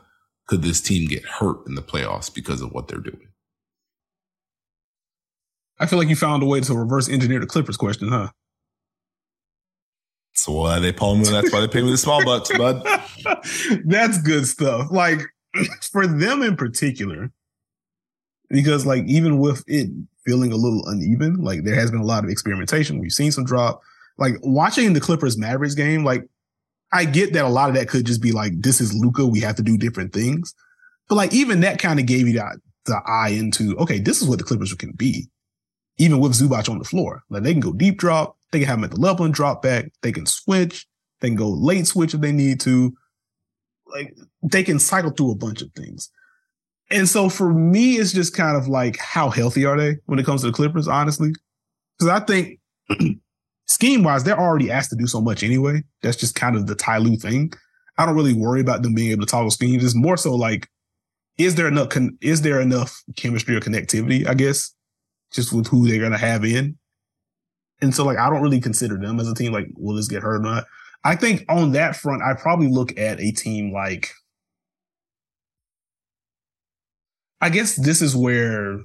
could 0.47 0.63
this 0.63 0.81
team 0.81 1.07
get 1.07 1.23
hurt 1.23 1.59
in 1.67 1.75
the 1.75 1.83
playoffs 1.83 2.33
because 2.33 2.61
of 2.61 2.71
what 2.71 2.87
they're 2.87 2.99
doing? 2.99 3.29
I 5.79 5.85
feel 5.85 5.99
like 5.99 6.07
you 6.07 6.15
found 6.15 6.41
a 6.41 6.45
way 6.45 6.61
to 6.61 6.73
reverse 6.73 7.09
engineer 7.09 7.39
the 7.39 7.45
Clippers 7.45 7.77
question, 7.77 8.09
huh? 8.09 8.29
That's 10.35 10.49
why 10.49 10.79
they 10.79 10.91
call 10.91 11.15
me. 11.15 11.23
That's 11.23 11.51
why 11.51 11.61
they 11.61 11.67
pay 11.69 11.81
me 11.81 11.91
the 11.91 11.97
small 11.97 12.23
bucks, 12.25 12.51
bud. 12.57 12.85
that's 13.85 14.21
good 14.21 14.45
stuff. 14.45 14.91
Like 14.91 15.21
for 15.91 16.05
them 16.05 16.43
in 16.43 16.57
particular, 16.57 17.31
because 18.49 18.85
like 18.85 19.05
even 19.05 19.39
with 19.39 19.63
it 19.65 19.89
feeling 20.25 20.51
a 20.51 20.57
little 20.57 20.85
uneven, 20.87 21.37
like 21.37 21.63
there 21.63 21.75
has 21.75 21.89
been 21.89 22.01
a 22.01 22.05
lot 22.05 22.25
of 22.25 22.29
experimentation. 22.29 22.99
We've 22.99 23.13
seen 23.13 23.31
some 23.31 23.45
drop. 23.45 23.81
Like 24.17 24.35
watching 24.41 24.91
the 24.91 24.99
Clippers 24.99 25.37
Mavericks 25.37 25.73
game, 25.73 26.03
like 26.03 26.27
I 26.91 27.05
get 27.05 27.31
that 27.31 27.45
a 27.45 27.49
lot 27.49 27.69
of 27.69 27.75
that 27.75 27.87
could 27.87 28.05
just 28.05 28.21
be 28.21 28.33
like, 28.33 28.51
this 28.61 28.81
is 28.81 28.93
Luka. 28.93 29.25
We 29.25 29.39
have 29.39 29.55
to 29.55 29.63
do 29.63 29.77
different 29.77 30.11
things. 30.11 30.53
But 31.07 31.15
like 31.15 31.33
even 31.33 31.61
that 31.61 31.79
kind 31.79 31.97
of 31.97 32.07
gave 32.07 32.27
you 32.27 32.33
that 32.33 32.57
the 32.85 33.01
eye 33.05 33.29
into, 33.29 33.77
okay, 33.77 33.99
this 33.99 34.21
is 34.21 34.27
what 34.27 34.39
the 34.39 34.43
Clippers 34.43 34.73
can 34.73 34.91
be. 34.91 35.29
Even 35.97 36.19
with 36.19 36.33
Zubac 36.33 36.69
on 36.69 36.77
the 36.77 36.83
floor. 36.83 37.23
Like 37.29 37.43
they 37.43 37.53
can 37.53 37.61
go 37.61 37.71
deep 37.71 37.97
drop. 37.97 38.37
They 38.51 38.59
can 38.59 38.67
have 38.67 38.77
them 38.77 38.85
at 38.85 38.91
the 38.91 38.99
level 38.99 39.25
and 39.25 39.33
drop 39.33 39.61
back. 39.61 39.91
They 40.01 40.11
can 40.11 40.25
switch. 40.25 40.85
They 41.21 41.29
can 41.29 41.35
go 41.35 41.49
late 41.49 41.87
switch 41.87 42.13
if 42.13 42.21
they 42.21 42.31
need 42.31 42.59
to. 42.61 42.93
Like 43.87 44.15
they 44.43 44.63
can 44.63 44.79
cycle 44.79 45.11
through 45.11 45.31
a 45.31 45.35
bunch 45.35 45.61
of 45.61 45.71
things. 45.73 46.09
And 46.91 47.09
so 47.09 47.29
for 47.29 47.53
me, 47.53 47.95
it's 47.95 48.13
just 48.13 48.35
kind 48.35 48.55
of 48.55 48.67
like 48.67 48.97
how 48.97 49.29
healthy 49.29 49.65
are 49.65 49.77
they 49.77 49.97
when 50.05 50.19
it 50.19 50.25
comes 50.25 50.41
to 50.41 50.47
the 50.47 50.53
Clippers, 50.53 50.87
honestly? 50.87 51.33
Because 51.97 52.21
I 52.21 52.23
think 52.25 52.59
scheme 53.67 54.03
wise, 54.03 54.23
they're 54.23 54.39
already 54.39 54.69
asked 54.69 54.91
to 54.91 54.95
do 54.95 55.07
so 55.07 55.21
much 55.21 55.43
anyway. 55.43 55.83
That's 56.03 56.17
just 56.17 56.35
kind 56.35 56.55
of 56.55 56.67
the 56.67 56.75
Ty 56.75 56.99
Lue 56.99 57.17
thing. 57.17 57.53
I 57.97 58.05
don't 58.05 58.15
really 58.15 58.33
worry 58.33 58.61
about 58.61 58.83
them 58.83 58.93
being 58.93 59.11
able 59.11 59.25
to 59.25 59.31
toggle 59.31 59.51
schemes. 59.51 59.83
It's 59.83 59.95
more 59.95 60.17
so 60.17 60.35
like, 60.35 60.67
is 61.37 61.55
there 61.55 61.67
enough 61.67 61.89
con- 61.89 62.17
is 62.21 62.41
there 62.41 62.61
enough 62.61 63.01
chemistry 63.15 63.55
or 63.55 63.61
connectivity? 63.61 64.27
I 64.27 64.33
guess 64.33 64.73
just 65.31 65.51
with 65.53 65.67
who 65.67 65.87
they're 65.87 66.01
gonna 66.01 66.17
have 66.17 66.45
in. 66.45 66.77
And 67.81 67.93
so 67.93 68.05
like 68.05 68.17
I 68.17 68.29
don't 68.29 68.41
really 68.41 68.61
consider 68.61 68.97
them 68.97 69.19
as 69.19 69.29
a 69.29 69.35
team 69.35 69.51
like 69.51 69.67
will 69.75 69.95
this 69.95 70.07
get 70.07 70.23
hurt 70.23 70.37
or 70.37 70.39
not. 70.39 70.65
I 71.03 71.15
think 71.15 71.45
on 71.49 71.73
that 71.73 71.95
front, 71.95 72.23
I 72.23 72.33
probably 72.33 72.67
look 72.67 72.97
at 72.97 73.19
a 73.19 73.31
team 73.31 73.71
like 73.71 74.11
I 77.41 77.49
guess 77.49 77.75
this 77.75 78.01
is 78.01 78.15
where 78.15 78.79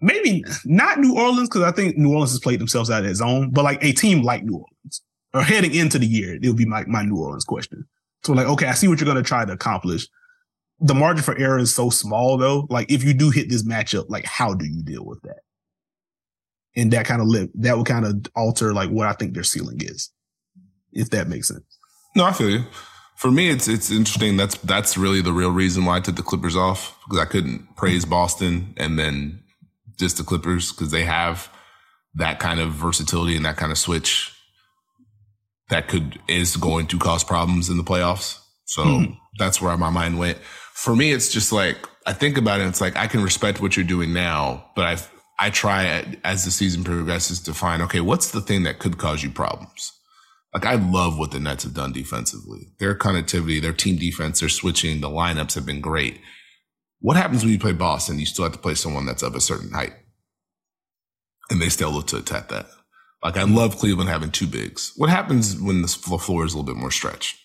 maybe 0.00 0.44
not 0.64 0.98
New 0.98 1.16
Orleans, 1.16 1.48
because 1.48 1.62
I 1.62 1.72
think 1.72 1.96
New 1.96 2.12
Orleans 2.12 2.30
has 2.32 2.40
played 2.40 2.60
themselves 2.60 2.90
out 2.90 3.04
of 3.04 3.10
its 3.10 3.18
zone, 3.18 3.50
but 3.50 3.64
like 3.64 3.82
a 3.82 3.92
team 3.92 4.22
like 4.22 4.44
New 4.44 4.56
Orleans 4.56 5.02
or 5.34 5.42
heading 5.42 5.74
into 5.74 5.98
the 5.98 6.06
year, 6.06 6.38
it 6.40 6.46
would 6.46 6.56
be 6.56 6.66
my, 6.66 6.84
my 6.86 7.02
New 7.02 7.16
Orleans 7.16 7.44
question. 7.44 7.84
So 8.22 8.32
like, 8.32 8.46
okay, 8.46 8.66
I 8.66 8.74
see 8.74 8.88
what 8.88 9.00
you're 9.00 9.06
going 9.06 9.16
to 9.16 9.28
try 9.28 9.44
to 9.44 9.52
accomplish. 9.52 10.06
The 10.80 10.94
margin 10.94 11.24
for 11.24 11.36
error 11.38 11.58
is 11.58 11.74
so 11.74 11.90
small 11.90 12.36
though. 12.36 12.66
Like 12.70 12.92
if 12.92 13.02
you 13.02 13.14
do 13.14 13.30
hit 13.30 13.48
this 13.48 13.66
matchup, 13.66 14.06
like 14.08 14.24
how 14.24 14.54
do 14.54 14.66
you 14.66 14.82
deal 14.82 15.04
with 15.04 15.20
that? 15.22 15.40
And 16.76 16.92
that 16.92 17.06
kind 17.06 17.22
of 17.22 17.28
live, 17.28 17.48
that 17.54 17.76
would 17.76 17.86
kind 17.86 18.04
of 18.04 18.26
alter 18.36 18.74
like 18.74 18.90
what 18.90 19.06
I 19.06 19.12
think 19.14 19.34
their 19.34 19.42
ceiling 19.42 19.78
is, 19.80 20.10
if 20.92 21.10
that 21.10 21.28
makes 21.28 21.48
sense. 21.48 21.64
No, 22.14 22.24
I 22.24 22.32
feel 22.32 22.50
you. 22.50 22.64
For 23.16 23.30
me, 23.30 23.48
it's 23.48 23.66
it's 23.66 23.90
interesting. 23.90 24.36
That's 24.36 24.58
that's 24.58 24.98
really 24.98 25.22
the 25.22 25.32
real 25.32 25.50
reason 25.50 25.86
why 25.86 25.96
I 25.96 26.00
took 26.00 26.16
the 26.16 26.22
Clippers 26.22 26.56
off 26.56 26.98
because 27.04 27.18
I 27.18 27.24
couldn't 27.24 27.76
praise 27.76 28.04
Boston 28.04 28.74
and 28.76 28.98
then 28.98 29.42
just 29.98 30.18
the 30.18 30.22
Clippers 30.22 30.72
because 30.72 30.90
they 30.90 31.04
have 31.04 31.50
that 32.14 32.38
kind 32.38 32.60
of 32.60 32.72
versatility 32.72 33.36
and 33.36 33.44
that 33.46 33.56
kind 33.56 33.72
of 33.72 33.78
switch 33.78 34.32
that 35.70 35.88
could 35.88 36.18
is 36.28 36.56
going 36.56 36.86
to 36.88 36.98
cause 36.98 37.24
problems 37.24 37.70
in 37.70 37.76
the 37.76 37.84
playoffs. 37.84 38.38
So 38.66 38.82
mm-hmm. 38.82 39.12
that's 39.38 39.60
where 39.60 39.76
my 39.76 39.90
mind 39.90 40.18
went. 40.18 40.38
For 40.74 40.94
me, 40.94 41.12
it's 41.12 41.32
just 41.32 41.52
like 41.52 41.78
I 42.06 42.12
think 42.12 42.36
about 42.36 42.60
it. 42.60 42.66
It's 42.66 42.80
like 42.80 42.96
I 42.96 43.06
can 43.06 43.22
respect 43.22 43.60
what 43.60 43.76
you're 43.76 43.86
doing 43.86 44.12
now, 44.12 44.70
but 44.76 44.84
I 44.84 44.96
I 45.38 45.50
try 45.50 46.16
as 46.24 46.44
the 46.44 46.50
season 46.50 46.82
progresses 46.84 47.40
to 47.40 47.54
find 47.54 47.82
okay, 47.82 48.00
what's 48.00 48.30
the 48.30 48.40
thing 48.40 48.62
that 48.62 48.78
could 48.78 48.98
cause 48.98 49.22
you 49.22 49.30
problems. 49.30 49.92
Like 50.54 50.64
I 50.64 50.76
love 50.76 51.18
what 51.18 51.32
the 51.32 51.40
Nets 51.40 51.64
have 51.64 51.74
done 51.74 51.92
defensively. 51.92 52.68
Their 52.78 52.94
connectivity, 52.94 53.60
their 53.60 53.74
team 53.74 53.96
defense, 53.96 54.40
their 54.40 54.48
switching, 54.48 55.02
the 55.02 55.10
lineups 55.10 55.54
have 55.54 55.66
been 55.66 55.82
great. 55.82 56.20
What 57.00 57.18
happens 57.18 57.42
when 57.42 57.52
you 57.52 57.58
play 57.58 57.72
Boston? 57.72 58.18
You 58.18 58.24
still 58.24 58.44
have 58.44 58.54
to 58.54 58.58
play 58.58 58.74
someone 58.74 59.04
that's 59.04 59.22
of 59.22 59.34
a 59.34 59.40
certain 59.40 59.72
height. 59.72 59.92
And 61.50 61.60
they 61.60 61.68
still 61.68 61.90
look 61.90 62.06
to 62.08 62.16
attack 62.16 62.48
that. 62.48 62.66
Like 63.22 63.36
I 63.36 63.42
love 63.42 63.76
Cleveland 63.76 64.08
having 64.08 64.30
two 64.30 64.46
bigs. 64.46 64.92
What 64.96 65.10
happens 65.10 65.60
when 65.60 65.82
the 65.82 65.88
floor 65.88 66.46
is 66.46 66.54
a 66.54 66.58
little 66.58 66.74
bit 66.74 66.80
more 66.80 66.90
stretched? 66.90 67.36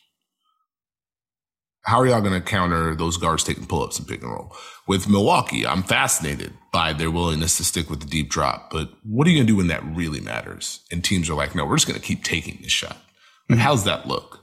How 1.84 2.00
are 2.00 2.08
y'all 2.08 2.22
going 2.22 2.40
to 2.40 2.48
counter 2.48 2.96
those 2.96 3.18
guards 3.18 3.44
taking 3.44 3.66
pull-ups 3.66 3.98
and 3.98 4.08
pick 4.08 4.22
and 4.22 4.32
roll? 4.32 4.56
With 4.88 5.10
Milwaukee, 5.10 5.66
I'm 5.66 5.82
fascinated 5.82 6.54
by 6.72 6.94
their 6.94 7.10
willingness 7.10 7.58
to 7.58 7.64
stick 7.64 7.90
with 7.90 8.02
the 8.02 8.06
deep 8.06 8.30
drop. 8.30 8.70
But 8.72 8.92
what 9.04 9.26
are 9.26 9.32
you 9.32 9.38
going 9.38 9.48
to 9.48 9.54
do 9.54 9.58
when 9.58 9.68
that 9.68 9.84
really 9.84 10.22
matters? 10.22 10.82
And 10.92 11.04
teams 11.04 11.30
are 11.30 11.34
like, 11.34 11.56
no, 11.56 11.66
we're 11.66 11.78
just 11.78 11.88
going 11.88 12.00
to 12.00 12.06
keep 12.06 12.24
taking 12.24 12.60
this 12.62 12.72
shot. 12.72 12.98
And 13.50 13.60
how's 13.60 13.84
that 13.86 14.08
look? 14.08 14.40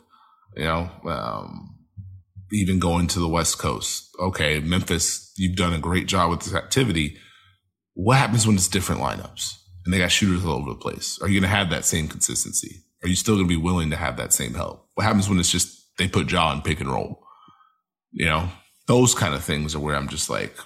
You 0.57 0.65
know, 0.65 0.91
um, 1.05 1.77
even 2.51 2.81
going 2.81 3.07
to 3.09 3.21
the 3.21 3.29
West 3.29 3.59
Coast. 3.59 4.09
Okay, 4.19 4.59
Memphis, 4.59 5.33
you've 5.37 5.57
done 5.57 5.73
a 5.73 5.79
great 5.79 6.09
job 6.09 6.31
with 6.31 6.41
this 6.41 6.55
activity. 6.55 7.17
What 7.95 8.17
happens 8.17 8.47
when 8.47 8.57
it's 8.57 8.69
different 8.69 9.01
lineups 9.01 9.55
and 9.85 9.95
they 9.95 9.99
got 9.99 10.11
shooters 10.11 10.45
all 10.45 10.59
over 10.59 10.71
the 10.71 10.77
place? 10.77 11.19
Are 11.23 11.29
you 11.29 11.41
going 11.41 11.51
to 11.51 11.57
have 11.57 11.71
that 11.71 11.85
same 11.85 12.09
consistency? 12.09 12.83
Are 13.05 13.09
you 13.09 13.15
still 13.15 13.37
going 13.37 13.47
to 13.47 13.49
be 13.49 13.63
willing 13.63 13.91
to 13.91 13.97
have 13.97 14.17
that 14.17 14.33
same 14.33 14.55
help? 14.55 14.89
What 14.95 15.05
happens 15.05 15.29
when 15.29 15.39
it's 15.39 15.53
just 15.53 15.97
they 15.99 16.09
put 16.09 16.31
Ja 16.31 16.53
and 16.53 16.65
pick 16.65 16.81
and 16.81 16.91
roll? 16.91 17.25
You 18.13 18.27
know, 18.27 18.49
those 18.87 19.15
kind 19.15 19.35
of 19.35 19.45
things 19.45 19.75
are 19.75 19.81
where 19.81 19.97
I'm 19.97 20.09
just 20.09 20.31
like, 20.31 20.57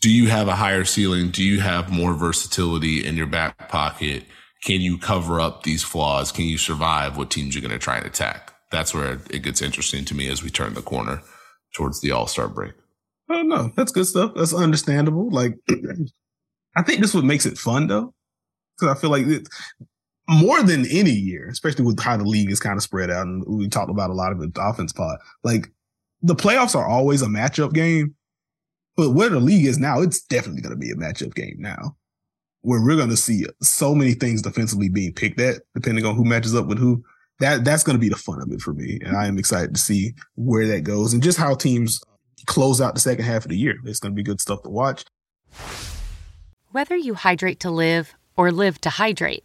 do 0.00 0.10
you 0.10 0.28
have 0.28 0.48
a 0.48 0.56
higher 0.56 0.84
ceiling? 0.84 1.30
Do 1.30 1.44
you 1.44 1.60
have 1.60 1.92
more 1.92 2.14
versatility 2.14 3.06
in 3.06 3.16
your 3.16 3.26
back 3.26 3.68
pocket? 3.68 4.24
Can 4.64 4.80
you 4.80 4.98
cover 4.98 5.40
up 5.40 5.62
these 5.62 5.82
flaws? 5.82 6.32
Can 6.32 6.44
you 6.44 6.58
survive 6.58 7.16
what 7.16 7.30
teams 7.30 7.54
you're 7.54 7.62
going 7.62 7.72
to 7.72 7.78
try 7.78 7.96
and 7.98 8.06
attack? 8.06 8.52
that's 8.72 8.94
where 8.94 9.20
it 9.30 9.42
gets 9.42 9.62
interesting 9.62 10.04
to 10.06 10.14
me 10.16 10.28
as 10.28 10.42
we 10.42 10.50
turn 10.50 10.74
the 10.74 10.82
corner 10.82 11.22
towards 11.74 12.00
the 12.00 12.10
All 12.10 12.26
Star 12.26 12.48
break. 12.48 12.72
Oh 13.30 13.42
no, 13.42 13.70
that's 13.76 13.92
good 13.92 14.06
stuff. 14.06 14.32
That's 14.34 14.54
understandable. 14.54 15.30
Like, 15.30 15.54
I 16.76 16.82
think 16.82 17.00
this 17.00 17.14
what 17.14 17.24
makes 17.24 17.46
it 17.46 17.58
fun 17.58 17.86
though, 17.86 18.12
because 18.76 18.96
I 18.96 19.00
feel 19.00 19.10
like 19.10 19.26
it, 19.26 19.48
more 20.28 20.62
than 20.62 20.86
any 20.86 21.10
year, 21.10 21.48
especially 21.48 21.84
with 21.84 22.00
how 22.00 22.16
the 22.16 22.24
league 22.24 22.50
is 22.50 22.60
kind 22.60 22.76
of 22.76 22.82
spread 22.82 23.10
out, 23.10 23.26
and 23.26 23.44
we 23.46 23.68
talked 23.68 23.90
about 23.90 24.10
a 24.10 24.14
lot 24.14 24.32
of 24.32 24.38
the 24.38 24.52
offense 24.60 24.92
part. 24.92 25.20
Like, 25.42 25.72
the 26.22 26.36
playoffs 26.36 26.76
are 26.76 26.86
always 26.86 27.22
a 27.22 27.26
matchup 27.26 27.72
game, 27.72 28.14
but 28.96 29.10
where 29.10 29.28
the 29.28 29.40
league 29.40 29.66
is 29.66 29.78
now, 29.78 30.00
it's 30.00 30.22
definitely 30.22 30.62
going 30.62 30.74
to 30.74 30.78
be 30.78 30.90
a 30.90 30.94
matchup 30.94 31.34
game 31.34 31.56
now, 31.58 31.96
where 32.60 32.80
we're 32.80 32.96
going 32.96 33.10
to 33.10 33.16
see 33.16 33.46
so 33.60 33.94
many 33.94 34.14
things 34.14 34.42
defensively 34.42 34.88
being 34.88 35.12
picked 35.12 35.40
at, 35.40 35.62
depending 35.74 36.04
on 36.04 36.14
who 36.14 36.24
matches 36.24 36.54
up 36.54 36.66
with 36.66 36.78
who 36.78 37.04
that 37.40 37.64
that's 37.64 37.82
going 37.82 37.96
to 37.96 38.00
be 38.00 38.08
the 38.08 38.16
fun 38.16 38.40
of 38.40 38.52
it 38.52 38.60
for 38.60 38.72
me, 38.72 39.00
and 39.04 39.16
I 39.16 39.26
am 39.26 39.38
excited 39.38 39.74
to 39.74 39.80
see 39.80 40.14
where 40.36 40.66
that 40.68 40.82
goes 40.82 41.12
and 41.12 41.22
just 41.22 41.38
how 41.38 41.54
teams 41.54 42.00
close 42.46 42.80
out 42.80 42.94
the 42.94 43.00
second 43.00 43.24
half 43.24 43.44
of 43.44 43.48
the 43.48 43.56
year. 43.56 43.74
It's 43.84 43.98
going 43.98 44.12
to 44.12 44.16
be 44.16 44.22
good 44.22 44.40
stuff 44.40 44.62
to 44.62 44.68
watch. 44.68 45.04
Whether 46.70 46.96
you 46.96 47.14
hydrate 47.14 47.58
to 47.60 47.70
live 47.70 48.14
or 48.36 48.52
live 48.52 48.80
to 48.82 48.90
hydrate, 48.90 49.44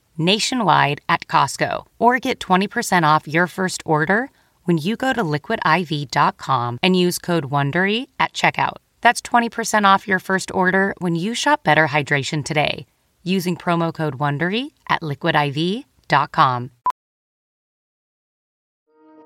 nationwide 0.17 1.01
at 1.07 1.27
Costco, 1.27 1.85
or 1.99 2.19
get 2.19 2.39
20% 2.39 3.03
off 3.03 3.27
your 3.27 3.47
first 3.47 3.83
order 3.85 4.29
when 4.65 4.77
you 4.77 4.95
go 4.95 5.13
to 5.13 5.23
liquidiv.com 5.23 6.79
and 6.81 6.97
use 6.97 7.17
code 7.19 7.45
WONDERY 7.45 8.07
at 8.19 8.33
checkout. 8.33 8.77
That's 9.01 9.21
20% 9.21 9.85
off 9.85 10.07
your 10.07 10.19
first 10.19 10.51
order 10.53 10.93
when 10.99 11.15
you 11.15 11.33
shop 11.33 11.63
Better 11.63 11.87
Hydration 11.87 12.43
today 12.43 12.85
using 13.23 13.55
promo 13.55 13.93
code 13.93 14.17
WONDERY 14.17 14.71
at 14.89 15.01
liquidiv.com. 15.01 16.71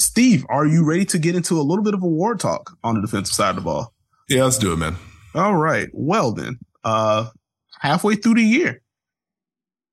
Steve, 0.00 0.46
are 0.48 0.66
you 0.66 0.82
ready 0.82 1.04
to 1.04 1.18
get 1.18 1.36
into 1.36 1.60
a 1.60 1.62
little 1.62 1.84
bit 1.84 1.92
of 1.92 2.02
award 2.02 2.40
talk 2.40 2.76
on 2.82 2.94
the 2.94 3.02
defensive 3.02 3.34
side 3.34 3.50
of 3.50 3.56
the 3.56 3.60
ball? 3.60 3.92
Yeah, 4.30 4.44
let's 4.44 4.56
do 4.56 4.72
it, 4.72 4.76
man. 4.76 4.96
All 5.34 5.56
right. 5.56 5.88
Well 5.92 6.32
then, 6.32 6.58
uh, 6.84 7.28
halfway 7.80 8.14
through 8.16 8.34
the 8.34 8.42
year, 8.42 8.80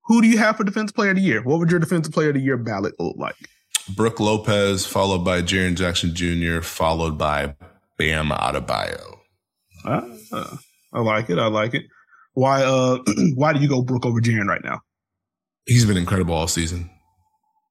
who 0.06 0.22
do 0.22 0.28
you 0.28 0.38
have 0.38 0.56
for 0.56 0.64
defensive 0.64 0.96
player 0.96 1.10
of 1.10 1.16
the 1.16 1.22
year? 1.22 1.42
What 1.42 1.58
would 1.58 1.70
your 1.70 1.78
defensive 1.78 2.14
player 2.14 2.28
of 2.28 2.36
the 2.36 2.40
year 2.40 2.56
ballot 2.56 2.94
look 2.98 3.16
like? 3.18 3.36
Brook 3.94 4.18
Lopez, 4.18 4.86
followed 4.86 5.24
by 5.24 5.42
Jaren 5.42 5.76
Jackson 5.76 6.14
Jr., 6.14 6.62
followed 6.62 7.18
by 7.18 7.54
Bam 7.98 8.30
Adebayo. 8.30 9.18
Uh, 9.84 10.56
I 10.92 11.00
like 11.00 11.28
it. 11.28 11.38
I 11.38 11.48
like 11.48 11.74
it. 11.74 11.84
Why? 12.32 12.62
Uh, 12.64 12.98
why 13.34 13.52
do 13.52 13.60
you 13.60 13.68
go 13.68 13.82
Brook 13.82 14.06
over 14.06 14.20
Jaren 14.22 14.46
right 14.46 14.64
now? 14.64 14.80
He's 15.66 15.84
been 15.84 15.98
incredible 15.98 16.34
all 16.34 16.48
season 16.48 16.88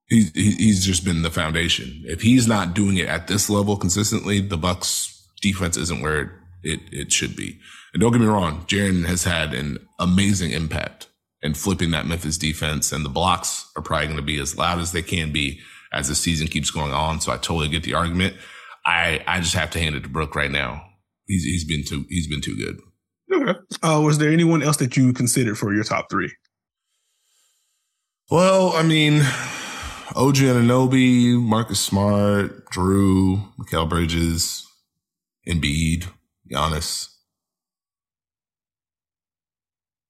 he's 0.07 0.31
he's 0.34 0.85
just 0.85 1.05
been 1.05 1.21
the 1.21 1.31
foundation. 1.31 2.03
If 2.05 2.21
he's 2.21 2.47
not 2.47 2.73
doing 2.73 2.97
it 2.97 3.07
at 3.07 3.27
this 3.27 3.49
level 3.49 3.77
consistently, 3.77 4.39
the 4.39 4.57
Bucks 4.57 5.27
defense 5.41 5.77
isn't 5.77 6.01
where 6.01 6.41
it 6.63 6.79
it 6.91 7.11
should 7.11 7.35
be. 7.35 7.59
And 7.93 8.01
don't 8.01 8.11
get 8.11 8.21
me 8.21 8.27
wrong, 8.27 8.65
Jaren 8.67 9.05
has 9.05 9.23
had 9.23 9.53
an 9.53 9.77
amazing 9.99 10.51
impact 10.51 11.07
in 11.41 11.53
flipping 11.53 11.91
that 11.91 12.07
Memphis 12.07 12.38
defense, 12.38 12.91
and 12.91 13.05
the 13.05 13.09
blocks 13.09 13.69
are 13.75 13.81
probably 13.81 14.07
going 14.07 14.17
to 14.17 14.23
be 14.23 14.39
as 14.39 14.57
loud 14.57 14.79
as 14.79 14.91
they 14.91 15.01
can 15.01 15.31
be 15.31 15.59
as 15.93 16.07
the 16.07 16.15
season 16.15 16.47
keeps 16.47 16.71
going 16.71 16.91
on. 16.91 17.21
So 17.21 17.31
I 17.31 17.38
totally 17.38 17.69
get 17.69 17.84
the 17.84 17.93
argument. 17.93 18.35
I 18.85 19.23
I 19.27 19.39
just 19.39 19.55
have 19.55 19.71
to 19.71 19.79
hand 19.79 19.95
it 19.95 20.03
to 20.03 20.09
Brook 20.09 20.35
right 20.35 20.51
now. 20.51 20.84
He's 21.25 21.43
he's 21.43 21.65
been 21.65 21.84
too 21.84 22.05
he's 22.09 22.27
been 22.27 22.41
too 22.41 22.55
good. 22.57 22.77
Okay. 23.29 23.59
Uh, 23.84 24.01
was 24.01 24.17
there 24.19 24.31
anyone 24.31 24.63
else 24.63 24.77
that 24.77 24.95
you 24.95 25.11
considered 25.11 25.57
for 25.57 25.73
your 25.73 25.84
top 25.84 26.07
three? 26.09 26.31
Well, 28.31 28.71
I 28.73 28.84
mean, 28.84 29.21
OG 30.15 30.35
Anunoby, 30.35 31.39
Marcus 31.41 31.79
Smart, 31.79 32.65
Jrue, 32.71 33.43
Mikal 33.57 33.89
Bridges, 33.89 34.65
Embiid, 35.47 36.07
Giannis. 36.49 37.09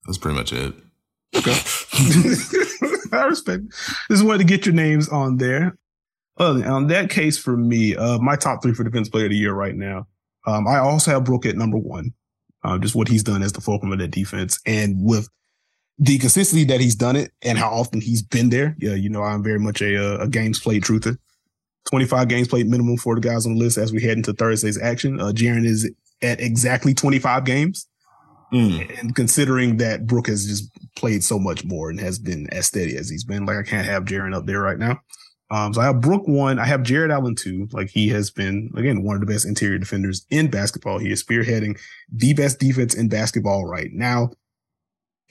That's 0.06 0.18
pretty 0.18 0.38
much 0.38 0.54
it. 0.54 0.74
Okay. 1.36 1.56
I 3.18 3.26
respect. 3.26 3.64
Just 4.10 4.24
wanted 4.24 4.40
to 4.40 4.44
get 4.46 4.66
your 4.66 4.76
names 4.76 5.10
on 5.10 5.38
there. 5.38 5.78
Uh, 6.40 6.62
on 6.66 6.88
that 6.88 7.10
case, 7.10 7.38
for 7.38 7.58
me, 7.58 7.96
uh, 7.96 8.20
my 8.20 8.36
top 8.36 8.62
three 8.62 8.74
for 8.74 8.84
defense 8.84 9.10
player 9.10 9.26
of 9.26 9.32
the 9.32 9.38
year 9.38 9.54
right 9.54 9.76
now. 9.76 10.08
Um, 10.46 10.68
I 10.68 10.78
also 10.78 11.12
have 11.12 11.24
Brook 11.24 11.46
at 11.46 11.56
number 11.56 11.78
one. 11.78 12.14
Uh, 12.64 12.78
just 12.78 12.96
what 12.96 13.08
he's 13.08 13.24
done 13.24 13.44
as 13.44 13.54
the 13.54 13.62
fulcrum 13.62 13.92
of 13.92 14.00
that 14.00 14.12
defense, 14.12 14.60
and 14.66 14.98
with 15.00 15.30
the 16.00 16.18
consistency 16.20 16.64
that 16.66 16.80
he's 16.80 16.96
done 16.96 17.16
it, 17.16 17.32
and 17.42 17.58
how 17.58 17.70
often 17.70 18.02
he's 18.02 18.22
been 18.22 18.50
there. 18.50 18.76
Yeah, 18.80 18.94
you 18.94 19.10
know, 19.10 19.24
I'm 19.24 19.44
very 19.44 19.60
much 19.60 19.82
a, 19.82 20.22
a 20.22 20.28
games 20.28 20.60
played 20.60 20.84
truther. 20.84 21.18
25 21.90 22.28
games 22.28 22.48
played 22.48 22.68
minimum 22.68 22.98
for 22.98 23.16
the 23.16 23.22
guys 23.22 23.46
on 23.46 23.56
the 23.56 23.60
list 23.60 23.78
as 23.78 23.94
we 23.94 24.02
head 24.02 24.18
into 24.18 24.34
Thursday's 24.34 24.80
action. 24.80 25.20
Uh, 25.20 25.32
Jaren 25.32 25.66
is 25.66 25.90
at 26.22 26.40
exactly 26.40 26.94
25 26.94 27.46
games. 27.46 27.88
Mm. 28.54 29.00
And 29.00 29.16
considering 29.16 29.78
that 29.78 30.06
Brook 30.06 30.28
has 30.28 30.46
just 30.46 30.70
played 30.96 31.24
so 31.24 31.38
much 31.38 31.66
more 31.66 31.90
and 31.90 32.00
has 32.00 32.18
been 32.18 32.48
as 32.52 32.66
steady 32.66 32.96
as 32.96 33.10
he's 33.10 33.24
been, 33.24 33.46
like 33.46 33.58
I 33.58 33.64
can't 33.64 33.88
have 33.88 34.06
Jaren 34.06 34.36
up 34.36 34.46
there 34.46 34.62
right 34.62 34.78
now. 34.78 35.02
Um, 35.50 35.74
so 35.74 35.82
I 35.82 35.86
have 35.86 36.02
Brook 36.02 36.28
one. 36.28 36.60
I 36.60 36.66
have 36.66 36.84
Jarrett 36.84 37.12
Allen 37.12 37.36
two. 37.36 37.68
Like 37.72 37.90
he 37.90 38.10
has 38.10 38.32
been 38.32 38.70
again 38.76 39.04
one 39.04 39.16
of 39.16 39.22
the 39.22 39.32
best 39.32 39.46
interior 39.46 39.78
defenders 39.78 40.26
in 40.30 40.50
basketball. 40.50 40.98
He 40.98 41.12
is 41.12 41.24
spearheading 41.24 41.80
the 42.12 42.34
best 42.34 42.60
defense 42.60 42.94
in 42.94 43.08
basketball 43.08 43.66
right 43.66 43.90
now, 43.94 44.32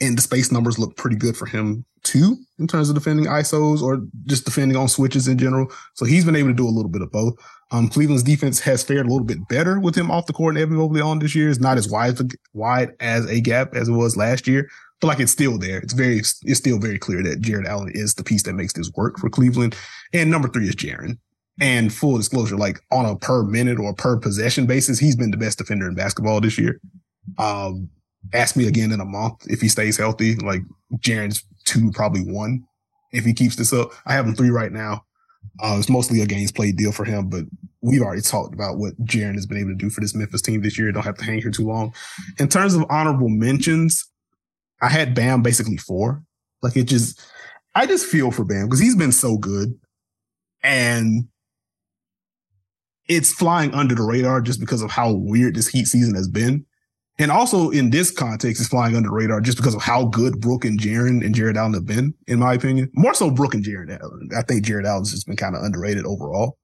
and 0.01 0.17
the 0.17 0.23
space 0.23 0.53
numbers 0.53 0.79
look 0.79 0.97
pretty 0.97 1.17
good 1.17 1.37
for 1.37 1.47
him 1.47 1.85
too 2.03 2.37
in 2.59 2.67
terms 2.67 2.89
of 2.89 2.95
defending 2.95 3.27
ISOs 3.27 3.83
or 3.83 4.01
just 4.27 4.45
defending 4.45 4.77
on 4.77 4.89
switches 4.89 5.29
in 5.29 5.39
general. 5.39 5.71
So 5.95 6.05
he's 6.05 6.25
been 6.25 6.37
able 6.37 6.51
to 6.51 6.55
do 6.55 6.67
a 6.67 6.71
little 6.71 6.91
bit 6.91 7.03
of 7.03 7.11
both. 7.11 7.35
Um, 7.73 7.89
Cleveland's 7.89 8.23
defense 8.23 8.61
has 8.61 8.83
fared 8.83 9.07
a 9.07 9.09
little 9.09 9.25
bit 9.25 9.49
better 9.49 9.81
with 9.81 9.97
him 9.97 10.11
off 10.11 10.27
the 10.27 10.33
court 10.33 10.55
and 10.55 10.63
Evan 10.63 10.77
Mobley 10.77 11.01
on 11.01 11.19
this 11.19 11.35
year. 11.35 11.51
It's 11.51 11.59
not 11.59 11.79
as 11.79 11.89
wide, 11.89 12.17
wide 12.55 12.91
as 13.01 13.27
a 13.27 13.41
gap 13.41 13.75
as 13.75 13.89
it 13.89 13.93
was 13.93 14.17
last 14.17 14.47
year, 14.47 14.69
but 15.01 15.09
like 15.09 15.21
it's 15.21 15.33
still 15.33 15.59
there. 15.59 15.79
It's 15.79 15.93
very, 15.93 16.19
it's 16.19 16.59
still 16.59 16.79
very 16.79 16.99
clear 16.99 17.23
that 17.25 17.41
Jarrett 17.41 17.67
Allen 17.67 17.91
is 17.93 18.15
the 18.15 18.25
piece 18.25 18.45
that 18.45 18.55
makes 18.55 18.73
this 18.73 18.93
work 18.97 19.19
for 19.19 19.29
Cleveland. 19.29 19.77
And 20.13 20.31
number 20.31 20.49
three 20.49 20.69
is 20.69 20.77
Jaren. 20.77 21.19
And 21.59 21.93
full 21.93 22.19
disclosure, 22.19 22.57
like 22.57 22.81
on 22.93 23.07
a 23.07 23.17
per 23.17 23.43
minute 23.43 23.81
or 23.81 23.95
per 23.95 24.19
possession 24.19 24.67
basis, 24.67 24.99
he's 24.99 25.17
been 25.17 25.31
the 25.31 25.39
best 25.39 25.59
defender 25.59 25.89
in 25.89 25.95
basketball 25.95 26.41
this 26.41 26.59
year. 26.59 26.79
Um, 27.39 27.89
ask 28.33 28.57
me 28.57 28.67
again 28.67 28.93
in 28.93 29.01
a 29.01 29.05
month 29.05 29.47
if 29.49 29.61
he 29.61 29.69
stays 29.69 29.97
healthy. 29.97 30.37
Like 30.37 30.63
Jaren's 30.99 31.45
two, 31.65 31.91
probably 31.93 32.23
one 32.23 32.65
if 33.13 33.25
he 33.25 33.33
keeps 33.33 33.57
this 33.57 33.73
up. 33.73 33.91
I 34.07 34.13
have 34.13 34.27
him 34.27 34.35
three 34.35 34.51
right 34.51 34.73
now. 34.73 35.05
Uh, 35.61 35.77
it's 35.79 35.89
mostly 35.89 36.21
a 36.21 36.27
games 36.27 36.53
played 36.53 36.77
deal 36.77 36.93
for 36.93 37.05
him, 37.05 37.29
but 37.29 37.45
we've 37.81 38.03
already 38.03 38.21
talked 38.21 38.53
about 38.53 38.79
what 38.79 39.01
Jaren 39.05 39.35
has 39.35 39.47
been 39.47 39.59
able 39.59 39.71
to 39.71 39.77
do 39.77 39.91
for 39.91 40.01
this 40.01 40.15
Memphis 40.15 40.43
team 40.43 40.63
this 40.63 40.79
year. 40.79 40.93
Don't 40.93 41.05
have 41.05 41.17
to 41.19 41.25
hang 41.25 41.41
here 41.41 41.51
too 41.51 41.67
long. 41.67 41.95
In 42.39 42.49
terms 42.49 42.75
of 42.75 42.85
honorable 42.91 43.29
mentions, 43.29 44.05
I 44.83 44.89
had 44.89 45.15
Bam 45.15 45.43
basically 45.43 45.77
four. 45.77 46.23
Like 46.63 46.77
it 46.77 46.85
just, 46.85 47.21
I 47.75 47.87
just 47.87 48.07
feel 48.07 48.31
for 48.31 48.45
Bam 48.45 48.67
because 48.67 48.81
he's 48.81 48.97
been 48.97 49.13
so 49.13 49.39
good, 49.39 49.79
and 50.63 51.29
it's 53.09 53.33
flying 53.33 53.73
under 53.73 53.95
the 53.95 54.03
radar 54.03 54.41
just 54.41 54.61
because 54.61 54.83
of 54.83 54.91
how 54.91 55.13
weird 55.13 55.55
this 55.55 55.69
Heat 55.69 55.87
season 55.87 56.15
has 56.17 56.29
been. 56.29 56.67
And 57.19 57.31
also 57.31 57.71
in 57.71 57.91
this 57.91 58.11
context, 58.11 58.61
it's 58.61 58.69
flying 58.69 58.95
under 58.95 59.09
the 59.09 59.15
radar 59.15 59.41
just 59.41 59.57
because 59.57 59.75
of 59.75 59.83
how 59.83 60.05
good 60.07 60.41
Brook 60.41 60.65
and 60.65 60.79
Jaren 60.79 61.25
and 61.25 61.35
Jarrett 61.35 61.57
Allen 61.57 61.73
have 61.73 61.87
been, 61.87 62.15
in 62.27 62.39
my 62.39 62.55
opinion. 62.55 62.91
More 62.95 63.15
so 63.15 63.31
Brook 63.31 63.55
and 63.55 63.65
Jarrett 63.65 63.91
Allen. 63.91 64.29
I 64.37 64.43
think 64.43 64.65
Jarrett 64.65 64.87
Allen's 64.87 65.13
just 65.13 65.27
been 65.27 65.37
kind 65.37 65.57
of 65.57 65.63
underrated 65.63 66.05
overall. 66.05 66.59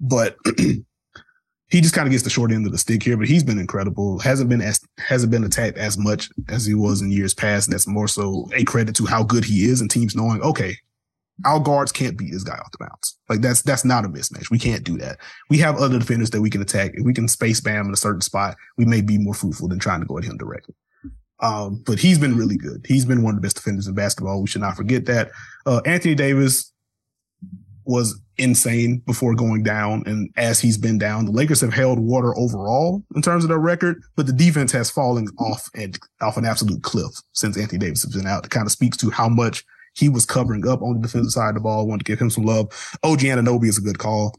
But 0.00 0.36
he 0.56 1.80
just 1.80 1.94
kind 1.94 2.06
of 2.06 2.10
gets 2.10 2.22
the 2.22 2.30
short 2.30 2.52
end 2.52 2.64
of 2.64 2.72
the 2.72 2.78
stick 2.78 3.02
here, 3.02 3.18
but 3.18 3.28
he's 3.28 3.44
been 3.44 3.58
incredible. 3.58 4.18
Hasn't 4.18 4.48
been 4.48 4.62
as 4.62 4.80
hasn't 4.98 5.30
been 5.30 5.44
attacked 5.44 5.76
as 5.76 5.98
much 5.98 6.30
as 6.48 6.64
he 6.64 6.74
was 6.74 7.02
in 7.02 7.10
years 7.10 7.34
past. 7.34 7.68
And 7.68 7.74
that's 7.74 7.86
more 7.86 8.08
so 8.08 8.48
a 8.54 8.64
credit 8.64 8.96
to 8.96 9.06
how 9.06 9.22
good 9.22 9.44
he 9.44 9.64
is 9.64 9.82
and 9.82 9.90
teams 9.90 10.16
knowing, 10.16 10.40
okay, 10.40 10.76
our 11.44 11.60
guards 11.60 11.92
can't 11.92 12.16
beat 12.16 12.32
this 12.32 12.44
guy 12.44 12.54
off 12.54 12.70
the 12.72 12.78
bounce. 12.78 13.18
Like 13.28 13.40
that's 13.40 13.62
that's 13.62 13.84
not 13.84 14.04
a 14.04 14.08
mismatch. 14.08 14.50
We 14.50 14.58
can't 14.58 14.84
do 14.84 14.96
that. 14.98 15.18
We 15.50 15.58
have 15.58 15.76
other 15.76 15.98
defenders 15.98 16.30
that 16.30 16.42
we 16.42 16.50
can 16.50 16.62
attack. 16.62 16.92
If 16.94 17.04
we 17.04 17.14
can 17.14 17.28
space 17.28 17.60
Bam 17.60 17.86
in 17.86 17.92
a 17.92 17.96
certain 17.96 18.20
spot, 18.20 18.56
we 18.76 18.84
may 18.84 19.00
be 19.00 19.18
more 19.18 19.34
fruitful 19.34 19.68
than 19.68 19.78
trying 19.78 20.00
to 20.00 20.06
go 20.06 20.18
at 20.18 20.24
him 20.24 20.36
directly. 20.36 20.74
Um, 21.40 21.82
but 21.84 21.98
he's 21.98 22.18
been 22.18 22.36
really 22.36 22.56
good. 22.56 22.84
He's 22.86 23.04
been 23.04 23.22
one 23.22 23.34
of 23.34 23.40
the 23.40 23.44
best 23.44 23.56
defenders 23.56 23.88
in 23.88 23.94
basketball. 23.94 24.40
We 24.40 24.46
should 24.46 24.60
not 24.60 24.76
forget 24.76 25.06
that. 25.06 25.30
Uh, 25.66 25.80
Anthony 25.84 26.14
Davis 26.14 26.72
was 27.84 28.20
insane 28.38 29.02
before 29.06 29.34
going 29.34 29.64
down. 29.64 30.04
And 30.06 30.30
as 30.36 30.60
he's 30.60 30.78
been 30.78 30.98
down, 30.98 31.24
the 31.24 31.32
Lakers 31.32 31.60
have 31.60 31.72
held 31.72 31.98
water 31.98 32.36
overall 32.38 33.02
in 33.16 33.22
terms 33.22 33.44
of 33.44 33.48
their 33.48 33.58
record, 33.58 34.00
but 34.16 34.26
the 34.26 34.32
defense 34.32 34.70
has 34.72 34.90
fallen 34.90 35.28
off 35.38 35.68
and 35.74 35.98
off 36.20 36.36
an 36.36 36.44
absolute 36.44 36.82
cliff 36.82 37.12
since 37.32 37.58
Anthony 37.58 37.78
Davis 37.78 38.04
has 38.04 38.14
been 38.14 38.26
out. 38.26 38.46
It 38.46 38.50
kind 38.50 38.66
of 38.66 38.72
speaks 38.72 38.96
to 38.98 39.10
how 39.10 39.28
much 39.28 39.64
he 39.94 40.08
was 40.08 40.24
covering 40.24 40.66
up 40.66 40.82
on 40.82 40.94
the 40.94 41.06
defensive 41.06 41.32
side 41.32 41.50
of 41.50 41.54
the 41.56 41.60
ball. 41.60 41.86
Wanted 41.86 42.04
to 42.04 42.12
give 42.12 42.20
him 42.20 42.30
some 42.30 42.44
love. 42.44 42.66
OG 43.02 43.20
Anunoby 43.20 43.68
is 43.68 43.78
a 43.78 43.82
good 43.82 43.98
call. 43.98 44.34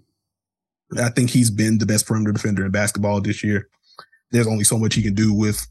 I 1.00 1.10
think 1.10 1.30
he's 1.30 1.50
been 1.50 1.78
the 1.78 1.86
best 1.86 2.06
perimeter 2.06 2.32
defender 2.32 2.66
in 2.66 2.72
basketball 2.72 3.22
this 3.22 3.44
year. 3.44 3.70
There's 4.32 4.48
only 4.48 4.64
so 4.64 4.78
much 4.78 4.96
he 4.96 5.04
can 5.04 5.14
do 5.14 5.34
with 5.34 5.66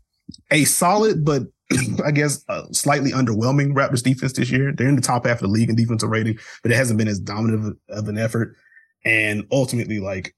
a 0.51 0.65
solid, 0.65 1.25
but 1.25 1.43
I 2.05 2.11
guess 2.11 2.45
slightly 2.73 3.13
underwhelming 3.13 3.73
Raptors 3.73 4.03
defense 4.03 4.33
this 4.33 4.51
year. 4.51 4.73
They're 4.73 4.89
in 4.89 4.97
the 4.97 5.03
top 5.03 5.27
half 5.27 5.37
of 5.37 5.43
the 5.43 5.49
league 5.49 5.71
in 5.71 5.77
defensive 5.77 6.11
rating, 6.11 6.39
but 6.63 6.73
it 6.73 6.77
hasn't 6.77 6.99
been 6.99 7.09
as 7.09 7.21
dominant 7.21 7.79
of 7.89 8.09
an 8.09 8.19
effort. 8.19 8.57
And 9.05 9.47
ultimately, 9.51 9.99
like 9.99 10.35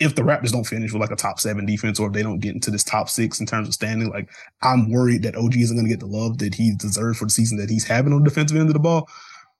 if 0.00 0.14
the 0.14 0.22
Raptors 0.22 0.52
don't 0.52 0.64
finish 0.64 0.92
with 0.92 1.00
like 1.00 1.10
a 1.10 1.16
top 1.16 1.40
seven 1.40 1.66
defense 1.66 1.98
or 1.98 2.06
if 2.06 2.12
they 2.12 2.22
don't 2.22 2.38
get 2.38 2.54
into 2.54 2.70
this 2.70 2.84
top 2.84 3.08
six 3.08 3.40
in 3.40 3.46
terms 3.46 3.66
of 3.66 3.74
standing, 3.74 4.10
like 4.10 4.30
I'm 4.62 4.90
worried 4.90 5.22
that 5.24 5.36
OG 5.36 5.56
isn't 5.56 5.76
going 5.76 5.86
to 5.86 5.92
get 5.92 6.00
the 6.00 6.06
love 6.06 6.38
that 6.38 6.54
he 6.54 6.74
deserves 6.76 7.18
for 7.18 7.24
the 7.24 7.30
season 7.30 7.58
that 7.58 7.70
he's 7.70 7.86
having 7.86 8.12
on 8.12 8.22
the 8.22 8.28
defensive 8.28 8.56
end 8.56 8.68
of 8.68 8.74
the 8.74 8.80
ball. 8.80 9.08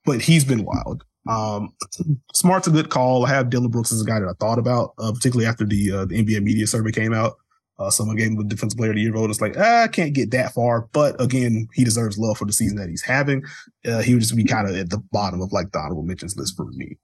But 0.05 0.21
he's 0.21 0.45
been 0.45 0.65
wild. 0.65 1.05
Um, 1.29 1.75
Smart's 2.35 2.69
a 2.69 2.71
good 2.71 2.89
call. 2.89 3.27
I 3.27 3.31
have 3.31 3.51
Dillon 3.51 3.71
Brooks 3.71 3.93
as 3.93 4.01
a 4.01 4.05
guy 4.05 4.21
that 4.21 4.29
I 4.29 4.33
thought 4.39 4.59
about, 4.59 4.95
uh, 4.99 5.13
particularly 5.13 5.47
after 5.47 5.65
the, 5.65 5.93
uh, 5.93 6.05
the 6.05 6.23
NBA 6.23 6.43
media 6.43 6.67
survey 6.67 6.93
came 6.93 7.13
out. 7.13 7.35
Uh, 7.81 7.91
someone 7.91 8.17
gave 8.17 8.29
him 8.29 8.37
the 8.37 8.45
defensive 8.45 8.77
player 8.77 8.91
of 8.91 8.97
the 8.97 9.03
year 9.03 9.13
vote. 9.13 9.31
It's 9.31 9.41
like, 9.41 9.57
ah, 9.57 9.83
I 9.83 9.89
can't 9.89 10.13
get 10.13 10.33
that 10.33 10.53
far, 10.53 10.89
but 10.93 11.21
again, 11.21 11.69
he 11.75 11.85
deserves 11.85 12.19
love 12.19 12.37
for 12.37 12.45
the 12.45 12.53
season 12.53 12.77
that 12.79 12.89
he's 12.89 13.03
having. 13.03 13.45
Uh, 13.87 14.01
he 14.01 14.15
would 14.15 14.21
just 14.21 14.35
be 14.35 14.45
kind 14.45 14.69
of 14.69 14.75
at 14.75 14.91
the 14.91 14.99
bottom 15.13 15.41
of 15.41 15.53
like 15.53 15.71
the 15.71 15.79
honorable 15.79 16.03
mentions 16.03 16.37
list 16.37 16.57
for 16.57 16.65
me. 16.73 16.97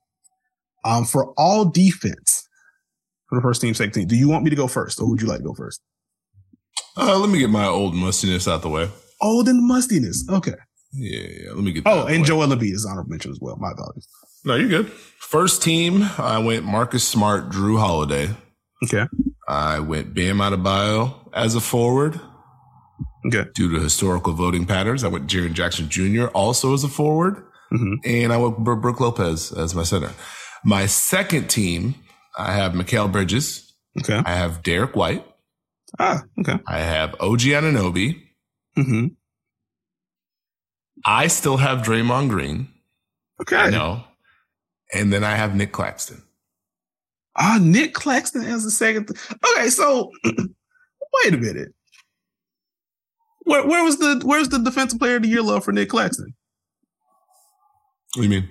Um, 0.84 1.04
for 1.04 1.32
all 1.36 1.64
defense, 1.64 2.48
for 3.34 3.40
the 3.40 3.42
first 3.42 3.60
team, 3.60 3.74
second 3.74 3.92
team. 3.92 4.06
Do 4.06 4.16
you 4.16 4.28
want 4.28 4.44
me 4.44 4.50
to 4.50 4.56
go 4.56 4.66
first, 4.66 5.00
or 5.00 5.08
would 5.08 5.20
you 5.20 5.26
like 5.26 5.38
to 5.38 5.44
go 5.44 5.54
first? 5.54 5.80
Uh, 6.96 7.18
let 7.18 7.28
me 7.30 7.38
get 7.38 7.50
my 7.50 7.66
old 7.66 7.94
mustiness 7.94 8.46
out 8.46 8.62
the 8.62 8.68
way. 8.68 8.88
Old 9.20 9.48
and 9.48 9.66
mustiness. 9.66 10.26
Okay. 10.28 10.54
Yeah, 10.92 11.20
yeah. 11.20 11.52
Let 11.52 11.64
me 11.64 11.72
get. 11.72 11.82
Oh, 11.86 12.06
and 12.06 12.24
Joel 12.24 12.48
Embiid 12.48 12.72
is 12.72 12.86
honorable 12.86 13.10
mention 13.10 13.32
as 13.32 13.38
well. 13.40 13.56
My 13.56 13.72
apologies. 13.72 14.06
No, 14.44 14.54
you're 14.54 14.68
good. 14.68 14.92
First 15.18 15.62
team, 15.62 16.02
I 16.18 16.38
went 16.38 16.64
Marcus 16.64 17.06
Smart, 17.06 17.48
Jrue 17.50 17.78
Holiday. 17.78 18.30
Okay. 18.84 19.06
I 19.48 19.80
went 19.80 20.14
Bam 20.14 20.38
Adebayo 20.38 21.30
as 21.32 21.54
a 21.54 21.60
forward. 21.60 22.20
Okay. 23.26 23.48
Due 23.54 23.72
to 23.72 23.80
historical 23.80 24.34
voting 24.34 24.66
patterns, 24.66 25.02
I 25.02 25.08
went 25.08 25.26
Jaren 25.26 25.54
Jackson 25.54 25.88
Jr. 25.88 26.26
also 26.26 26.74
as 26.74 26.84
a 26.84 26.88
forward, 26.88 27.36
mm-hmm. 27.72 27.94
and 28.04 28.32
I 28.32 28.36
went 28.36 28.58
Brook 28.58 29.00
Lopez 29.00 29.50
as 29.52 29.74
my 29.74 29.82
center. 29.82 30.12
My 30.62 30.86
second 30.86 31.48
team, 31.48 31.94
I 32.36 32.52
have 32.52 32.72
Mikal 32.72 33.10
Bridges. 33.10 33.72
Okay. 34.00 34.20
I 34.24 34.34
have 34.34 34.62
Derrick 34.62 34.96
White. 34.96 35.24
Ah, 35.98 36.22
okay. 36.40 36.58
I 36.66 36.78
have 36.78 37.14
OG 37.20 37.40
Anunoby. 37.40 38.20
Mm-hmm. 38.76 39.06
I 41.04 41.26
still 41.28 41.58
have 41.58 41.86
Draymond 41.86 42.30
Green. 42.30 42.68
Okay. 43.40 43.56
I 43.56 43.70
know. 43.70 44.04
And 44.92 45.12
then 45.12 45.22
I 45.22 45.36
have 45.36 45.54
Nick 45.54 45.72
Claxton. 45.72 46.22
Ah, 47.36 47.58
Nick 47.60 47.94
Claxton 47.94 48.42
as 48.42 48.64
the 48.64 48.70
second. 48.70 49.08
Th- 49.08 49.20
okay, 49.56 49.68
so 49.68 50.10
wait 50.24 51.34
a 51.34 51.36
minute. 51.36 51.74
Where, 53.42 53.66
where 53.66 53.84
was 53.84 53.98
the 53.98 54.22
where's 54.24 54.48
the 54.48 54.58
defensive 54.58 54.98
player 54.98 55.16
of 55.16 55.22
the 55.22 55.28
year 55.28 55.42
love 55.42 55.64
for 55.64 55.72
Nick 55.72 55.90
Claxton? 55.90 56.34
What 58.14 58.22
do 58.22 58.28
you 58.28 58.28
mean? 58.28 58.48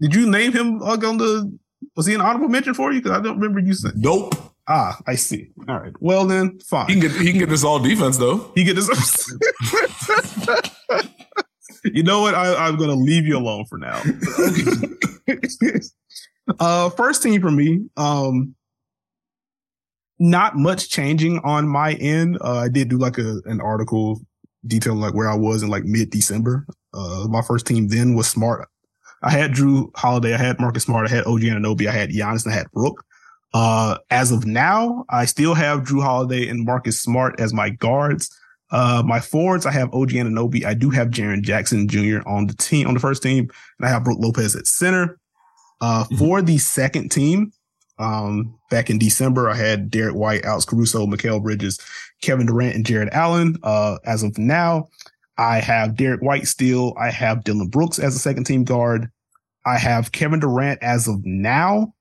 Did 0.00 0.14
you 0.14 0.28
name 0.30 0.52
him 0.52 0.82
on 0.82 1.16
the 1.16 1.58
was 1.94 2.06
he 2.06 2.14
an 2.14 2.20
honorable 2.20 2.48
mention 2.48 2.74
for 2.74 2.92
you? 2.92 3.00
Because 3.00 3.18
I 3.18 3.22
don't 3.22 3.38
remember 3.38 3.60
you 3.60 3.74
saying. 3.74 3.94
Nope. 3.96 4.34
Ah, 4.68 4.98
I 5.06 5.14
see. 5.14 5.50
All 5.68 5.78
right. 5.78 5.92
Well 6.00 6.26
then, 6.26 6.58
fine. 6.60 6.86
He 6.88 6.94
can 6.94 7.02
get 7.02 7.12
he 7.12 7.30
can 7.30 7.38
get 7.38 7.48
this 7.48 7.62
all 7.62 7.78
defense 7.78 8.18
though. 8.18 8.50
He 8.54 8.64
get 8.64 8.74
this. 8.74 8.88
you 11.84 12.02
know 12.02 12.20
what? 12.20 12.34
I, 12.34 12.66
am 12.66 12.76
going 12.76 12.90
to 12.90 12.96
leave 12.96 13.26
you 13.26 13.36
alone 13.38 13.64
for 13.66 13.78
now. 13.78 14.02
uh, 16.58 16.90
first 16.90 17.22
team 17.22 17.40
for 17.40 17.50
me. 17.50 17.86
Um, 17.96 18.56
not 20.18 20.56
much 20.56 20.90
changing 20.90 21.38
on 21.44 21.68
my 21.68 21.92
end. 21.94 22.38
Uh, 22.40 22.58
I 22.58 22.68
did 22.68 22.88
do 22.88 22.98
like 22.98 23.18
a 23.18 23.40
an 23.44 23.60
article 23.60 24.20
detailing 24.66 25.00
like 25.00 25.14
where 25.14 25.28
I 25.28 25.36
was 25.36 25.62
in 25.62 25.68
like 25.68 25.84
mid 25.84 26.10
December. 26.10 26.66
Uh, 26.92 27.26
my 27.28 27.42
first 27.42 27.66
team 27.66 27.88
then 27.88 28.14
was 28.14 28.26
Smart. 28.26 28.68
I 29.26 29.30
had 29.30 29.52
Jrue 29.52 29.90
Holiday, 29.96 30.34
I 30.34 30.38
had 30.38 30.60
Marcus 30.60 30.84
Smart, 30.84 31.10
I 31.10 31.14
had 31.14 31.26
OG 31.26 31.40
Anunoby, 31.40 31.88
I 31.88 31.92
had 31.92 32.10
Giannis, 32.10 32.44
and 32.44 32.54
I 32.54 32.58
had 32.58 32.70
Brook. 32.70 33.04
Uh, 33.52 33.98
as 34.10 34.30
of 34.30 34.46
now, 34.46 35.04
I 35.08 35.24
still 35.24 35.54
have 35.54 35.80
Jrue 35.80 36.00
Holiday 36.00 36.48
and 36.48 36.64
Marcus 36.64 37.00
Smart 37.00 37.40
as 37.40 37.52
my 37.52 37.70
guards. 37.70 38.30
Uh, 38.70 39.02
my 39.04 39.18
forwards, 39.18 39.66
I 39.66 39.72
have 39.72 39.92
OG 39.92 40.10
Anunoby. 40.10 40.64
I 40.64 40.74
do 40.74 40.90
have 40.90 41.08
Jaren 41.08 41.42
Jackson 41.42 41.88
Jr. 41.88 42.18
on 42.24 42.46
the 42.46 42.54
team, 42.54 42.86
on 42.86 42.94
the 42.94 43.00
first 43.00 43.20
team, 43.20 43.50
and 43.78 43.86
I 43.86 43.90
have 43.90 44.04
Brook 44.04 44.18
Lopez 44.20 44.54
at 44.54 44.68
center. 44.68 45.18
Uh, 45.80 46.04
mm-hmm. 46.04 46.16
for 46.16 46.40
the 46.40 46.58
second 46.58 47.10
team, 47.10 47.50
um, 47.98 48.56
back 48.70 48.90
in 48.90 48.98
December, 48.98 49.50
I 49.50 49.56
had 49.56 49.90
Derrick 49.90 50.14
White, 50.14 50.44
Alex 50.44 50.64
Caruso, 50.64 51.04
Mikal 51.04 51.42
Bridges, 51.42 51.80
Kevin 52.22 52.46
Durant, 52.46 52.76
and 52.76 52.86
Jarrett 52.86 53.12
Allen. 53.12 53.56
Uh, 53.64 53.98
as 54.04 54.22
of 54.22 54.38
now, 54.38 54.88
I 55.36 55.58
have 55.58 55.96
Derrick 55.96 56.22
White 56.22 56.46
still. 56.46 56.94
I 56.96 57.10
have 57.10 57.42
Dillon 57.42 57.68
Brooks 57.68 57.98
as 57.98 58.14
a 58.14 58.20
second 58.20 58.44
team 58.44 58.62
guard. 58.62 59.10
I 59.66 59.78
have 59.78 60.12
Kevin 60.12 60.38
Durant 60.38 60.80
as 60.82 61.08
of 61.08 61.24
now, 61.24 61.92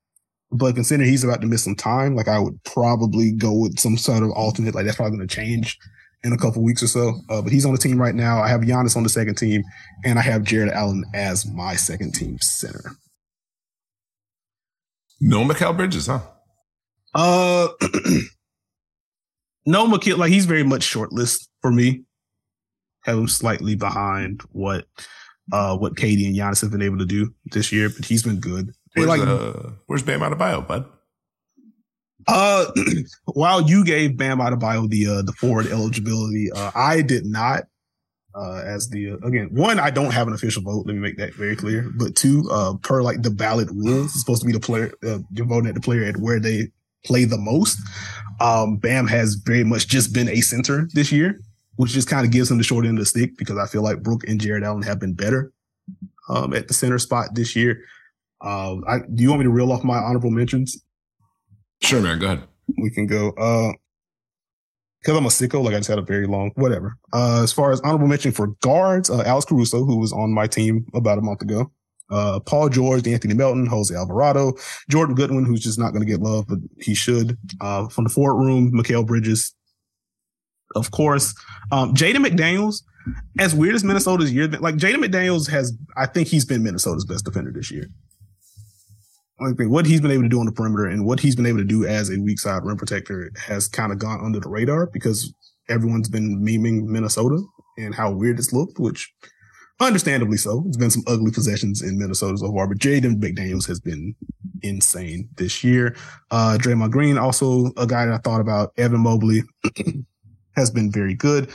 but 0.52 0.76
considering 0.76 1.10
he's 1.10 1.24
about 1.24 1.42
to 1.42 1.48
miss 1.48 1.64
some 1.64 1.76
time, 1.76 2.16
like 2.16 2.28
I 2.28 2.38
would 2.40 2.64
probably 2.64 3.32
go 3.32 3.52
with 3.52 3.80
some 3.80 3.98
sort 3.98 4.22
of 4.22 4.30
alternate. 4.30 4.76
Like 4.76 4.86
that's 4.86 4.98
probably 4.98 5.18
going 5.18 5.28
to 5.28 5.36
change 5.36 5.78
in 6.24 6.32
a 6.32 6.38
couple 6.38 6.64
weeks 6.64 6.84
or 6.84 6.88
so. 6.88 7.14
Uh, 7.30 7.42
but 7.42 7.52
he's 7.52 7.66
on 7.66 7.72
the 7.72 7.80
team 7.80 8.00
right 8.00 8.14
now. 8.14 8.40
I 8.42 8.50
have 8.50 8.62
Giannis 8.62 8.96
on 8.96 9.04
the 9.04 9.10
second 9.10 9.36
team, 9.36 9.64
and 10.06 10.20
I 10.20 10.22
have 10.22 10.44
Jarrett 10.44 10.74
Allen 10.74 11.04
as 11.16 11.46
my 11.46 11.76
second 11.76 12.14
team 12.14 12.38
center. 12.40 12.92
No 15.20 15.44
Mikal 15.44 15.76
Bridges, 15.76 16.06
huh? 16.06 16.20
Uh, 17.16 17.70
no 19.66 19.88
Mikal. 19.88 20.18
Like 20.18 20.32
he's 20.32 20.46
very 20.46 20.64
much 20.64 20.84
short 20.84 21.12
list 21.12 21.50
for 21.62 21.72
me. 21.72 22.04
Have 23.06 23.18
him 23.18 23.28
slightly 23.28 23.76
behind 23.76 24.42
what 24.52 24.86
uh 25.52 25.78
what 25.78 25.96
KD 25.96 26.28
and 26.28 26.36
Giannis 26.36 26.62
have 26.62 26.72
been 26.72 26.82
able 26.82 26.98
to 26.98 27.06
do 27.06 27.34
this 27.52 27.72
year, 27.72 27.90
but 27.90 28.06
he's 28.06 28.24
been 28.24 28.40
good. 28.40 28.74
Where's, 28.96 29.08
like, 29.08 29.22
uh, 29.22 29.72
where's 29.88 30.04
Bam 30.04 30.22
Adebayo, 30.22 30.66
bud? 30.66 30.86
Uh, 32.28 32.66
while 33.26 33.62
you 33.62 33.84
gave 33.84 34.18
Bam 34.18 34.40
Adebayo 34.40 34.90
the 34.90 35.08
uh, 35.08 35.22
the 35.22 35.34
forward 35.34 35.68
eligibility, 35.68 36.52
uh, 36.52 36.72
I 36.76 37.02
did 37.02 37.26
not. 37.26 37.64
Uh, 38.34 38.62
as 38.66 38.90
the 38.90 39.12
uh, 39.12 39.18
again, 39.28 39.48
one, 39.52 39.80
I 39.80 39.90
don't 39.90 40.12
have 40.12 40.28
an 40.28 40.34
official 40.34 40.62
vote. 40.62 40.86
Let 40.86 40.94
me 40.94 41.00
make 41.00 41.18
that 41.18 41.34
very 41.36 41.56
clear. 41.56 41.90
But 41.96 42.16
two, 42.16 42.50
uh, 42.52 42.74
per 42.82 43.02
like 43.02 43.22
the 43.22 43.30
ballot 43.30 43.70
rules, 43.72 44.08
it's 44.08 44.20
supposed 44.20 44.42
to 44.42 44.46
be 44.46 44.52
the 44.52 44.60
player. 44.60 44.92
Uh, 45.06 45.20
you're 45.32 45.46
voting 45.46 45.70
at 45.70 45.76
the 45.76 45.82
player 45.82 46.04
at 46.04 46.18
where 46.18 46.40
they 46.40 46.70
play 47.06 47.24
the 47.24 47.38
most. 47.38 47.80
Um, 48.42 48.76
Bam 48.78 49.08
has 49.08 49.36
very 49.36 49.64
much 49.64 49.88
just 49.88 50.14
been 50.14 50.28
a 50.28 50.42
center 50.42 50.90
this 50.94 51.12
year, 51.12 51.40
which 51.76 51.92
just 51.92 52.10
kind 52.10 52.26
of 52.26 52.32
gives 52.32 52.50
him 52.50 52.58
the 52.58 52.64
short 52.64 52.86
end 52.86 52.98
of 52.98 53.02
the 53.02 53.06
stick 53.06 53.38
because 53.38 53.58
I 53.58 53.68
feel 53.68 53.84
like 53.84 54.04
Brook 54.04 54.28
and 54.28 54.40
Jarrett 54.40 54.64
Allen 54.64 54.84
have 54.84 55.00
been 55.00 55.14
better 55.14 55.52
um, 56.30 56.54
at 56.54 56.68
the 56.68 56.74
center 56.74 57.00
spot 57.00 57.30
this 57.34 57.56
year. 57.56 57.84
Uh, 58.42 58.78
I, 58.88 59.00
do 59.14 59.24
you 59.24 59.30
want 59.30 59.40
me 59.40 59.46
to 59.46 59.52
reel 59.52 59.72
off 59.72 59.84
my 59.84 59.98
honorable 59.98 60.32
mentions? 60.32 60.82
Sure, 61.82 62.02
man. 62.02 62.20
Go 62.20 62.28
ahead. 62.28 62.44
We 62.82 62.90
can 62.90 63.08
go. 63.08 63.30
Uh, 63.32 63.74
because 65.02 65.20
I'm 65.20 65.26
a 65.26 65.30
sicko, 65.30 65.64
like 65.64 65.76
I 65.76 65.78
just 65.78 65.90
had 65.90 66.00
a 66.00 66.02
very 66.02 66.26
long 66.26 66.52
whatever. 66.56 66.98
Uh, 67.14 67.44
as 67.44 67.54
far 67.54 67.72
as 67.72 67.80
honorable 67.82 68.08
mention 68.08 68.32
for 68.32 68.48
guards, 68.62 69.10
uh, 69.10 69.22
Alex 69.22 69.46
Caruso, 69.46 69.86
who 69.86 69.98
was 69.98 70.12
on 70.12 70.34
my 70.34 70.48
team 70.48 70.88
about 70.96 71.20
a 71.20 71.22
month 71.22 71.44
ago. 71.44 71.72
Uh, 72.10 72.40
Paul 72.40 72.70
George, 72.70 73.08
Anthony 73.08 73.34
Melton, 73.34 73.66
Jose 73.66 73.94
Alvarado, 73.94 74.54
Jordan 74.90 75.16
Goodwin, 75.16 75.46
who's 75.46 75.62
just 75.62 75.80
not 75.80 75.92
going 75.92 76.06
to 76.06 76.12
get 76.12 76.22
love, 76.22 76.46
but 76.48 76.60
he 76.80 76.94
should. 76.94 77.38
Uh, 77.62 77.88
from 77.88 78.04
the 78.04 78.10
forward 78.10 78.44
room, 78.44 78.72
Mikal 78.72 79.06
Bridges, 79.06 79.55
of 80.76 80.92
course. 80.92 81.34
Um, 81.72 81.94
Jaden 81.94 82.26
McDaniels, 82.26 82.84
as 83.40 83.56
weird 83.56 83.76
as 83.76 83.84
Minnesota's 83.84 84.32
year, 84.32 84.48
like 84.48 84.76
Jaden 84.76 85.04
McDaniels 85.04 85.50
has, 85.50 85.74
I 85.98 86.06
think 86.06 86.28
he's 86.28 86.46
been 86.46 86.64
Minnesota's 86.64 87.06
best 87.06 87.26
defender 87.26 87.52
this 87.52 87.72
year 87.72 87.88
like 89.40 89.56
what 89.68 89.86
he's 89.86 90.02
been 90.02 90.12
able 90.12 90.24
to 90.24 90.30
do 90.30 90.40
on 90.40 90.46
the 90.46 90.52
perimeter 90.52 90.86
and 90.86 91.06
what 91.06 91.20
he's 91.20 91.36
been 91.36 91.46
able 91.46 91.58
to 91.58 91.66
do 91.66 91.86
as 91.86 92.10
a 92.10 92.20
weak 92.20 92.40
side 92.40 92.64
rim 92.64 92.78
protector 92.78 93.30
has 93.38 93.68
kind 93.68 93.92
of 93.92 94.00
gone 94.00 94.24
under 94.24 94.40
the 94.40 94.50
radar 94.50 94.88
because 94.88 95.34
everyone's 95.70 96.10
been 96.10 96.40
memeing 96.42 96.84
Minnesota 96.84 97.42
and 97.78 97.94
how 97.94 98.12
weird 98.12 98.40
it's 98.40 98.54
looked, 98.54 98.80
which 98.80 99.12
understandably 99.82 100.38
so. 100.38 100.64
It's 100.68 100.78
been 100.78 100.90
some 100.90 101.04
ugly 101.08 101.32
possessions 101.32 101.82
in 101.82 102.00
Minnesota 102.00 102.38
so 102.38 102.52
far, 102.54 102.68
but 102.68 102.78
Jaden 102.78 103.20
McDaniels 103.20 103.68
has 103.68 103.80
been 103.80 104.16
insane 104.62 105.28
this 105.36 105.64
year. 105.64 105.96
Uh, 106.32 106.58
Draymond 106.60 106.92
Green, 106.92 107.18
also 107.18 107.74
a 107.76 107.86
guy 107.86 108.06
that 108.06 108.14
I 108.14 108.18
thought 108.20 108.42
about. 108.42 108.72
Evan 108.78 109.02
Mobley 109.02 109.42
has 110.56 110.72
been 110.72 110.92
very 110.92 111.14
good. 111.14 111.50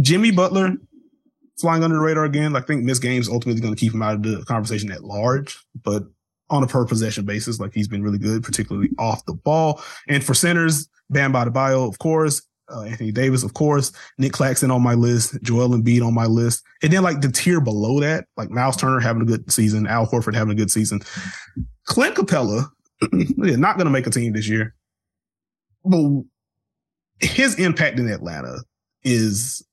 Jimmy 0.00 0.30
Butler 0.30 0.76
flying 1.58 1.84
under 1.84 1.96
the 1.96 2.02
radar 2.02 2.24
again. 2.24 2.56
I 2.56 2.60
think 2.60 2.84
Miss 2.84 2.98
Games 2.98 3.28
ultimately 3.28 3.60
going 3.60 3.74
to 3.74 3.80
keep 3.80 3.94
him 3.94 4.02
out 4.02 4.14
of 4.14 4.22
the 4.22 4.44
conversation 4.44 4.90
at 4.90 5.04
large, 5.04 5.58
but 5.82 6.04
on 6.50 6.62
a 6.62 6.66
per 6.66 6.84
possession 6.84 7.24
basis. 7.24 7.60
Like 7.60 7.72
he's 7.72 7.88
been 7.88 8.02
really 8.02 8.18
good, 8.18 8.42
particularly 8.42 8.90
off 8.98 9.24
the 9.26 9.34
ball. 9.34 9.82
And 10.08 10.22
for 10.22 10.34
centers, 10.34 10.88
Bam 11.10 11.32
Adebayo, 11.32 11.88
of 11.88 11.98
course, 11.98 12.42
uh, 12.72 12.82
Anthony 12.82 13.12
Davis, 13.12 13.42
of 13.42 13.54
course, 13.54 13.92
Nick 14.18 14.32
Claxton 14.32 14.70
on 14.70 14.82
my 14.82 14.94
list, 14.94 15.40
Joel 15.42 15.70
Embiid 15.70 16.04
on 16.04 16.14
my 16.14 16.26
list. 16.26 16.62
And 16.82 16.92
then 16.92 17.02
like 17.02 17.20
the 17.20 17.30
tier 17.30 17.60
below 17.60 18.00
that, 18.00 18.26
like 18.36 18.50
Miles 18.50 18.76
Turner 18.76 19.00
having 19.00 19.22
a 19.22 19.26
good 19.26 19.50
season, 19.52 19.86
Al 19.86 20.06
Horford 20.06 20.34
having 20.34 20.52
a 20.52 20.56
good 20.56 20.70
season. 20.70 21.00
Clint 21.84 22.16
Capela, 22.16 22.66
not 23.12 23.76
going 23.76 23.86
to 23.86 23.90
make 23.92 24.06
a 24.06 24.10
team 24.10 24.32
this 24.32 24.48
year, 24.48 24.74
but 25.84 26.22
his 27.20 27.58
impact 27.58 27.98
in 27.98 28.08
Atlanta 28.08 28.58
is 29.02 29.64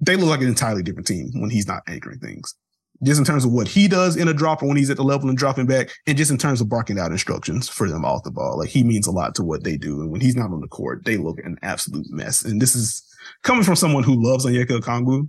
they 0.00 0.16
look 0.16 0.28
like 0.28 0.40
an 0.40 0.48
entirely 0.48 0.82
different 0.82 1.06
team 1.06 1.30
when 1.34 1.50
he's 1.50 1.66
not 1.66 1.82
anchoring 1.86 2.18
things 2.18 2.54
just 3.02 3.18
in 3.18 3.24
terms 3.24 3.44
of 3.44 3.52
what 3.52 3.66
he 3.66 3.88
does 3.88 4.16
in 4.16 4.28
a 4.28 4.34
dropper 4.34 4.66
when 4.66 4.76
he's 4.76 4.90
at 4.90 4.96
the 4.96 5.02
level 5.02 5.28
and 5.28 5.36
dropping 5.36 5.66
back, 5.66 5.90
and 6.06 6.16
just 6.16 6.30
in 6.30 6.38
terms 6.38 6.60
of 6.60 6.68
barking 6.68 6.98
out 6.98 7.10
instructions 7.10 7.68
for 7.68 7.88
them 7.88 8.04
off 8.04 8.22
the 8.22 8.30
ball. 8.30 8.58
Like 8.58 8.68
he 8.68 8.84
means 8.84 9.06
a 9.06 9.10
lot 9.10 9.34
to 9.36 9.42
what 9.42 9.64
they 9.64 9.76
do. 9.76 10.00
And 10.00 10.10
when 10.10 10.20
he's 10.20 10.36
not 10.36 10.50
on 10.50 10.60
the 10.60 10.68
court, 10.68 11.04
they 11.04 11.16
look 11.16 11.38
an 11.40 11.58
absolute 11.62 12.06
mess. 12.10 12.44
And 12.44 12.62
this 12.62 12.76
is 12.76 13.02
coming 13.42 13.64
from 13.64 13.76
someone 13.76 14.04
who 14.04 14.22
loves 14.22 14.46
Onyeka 14.46 14.80
Okongwu 14.80 15.28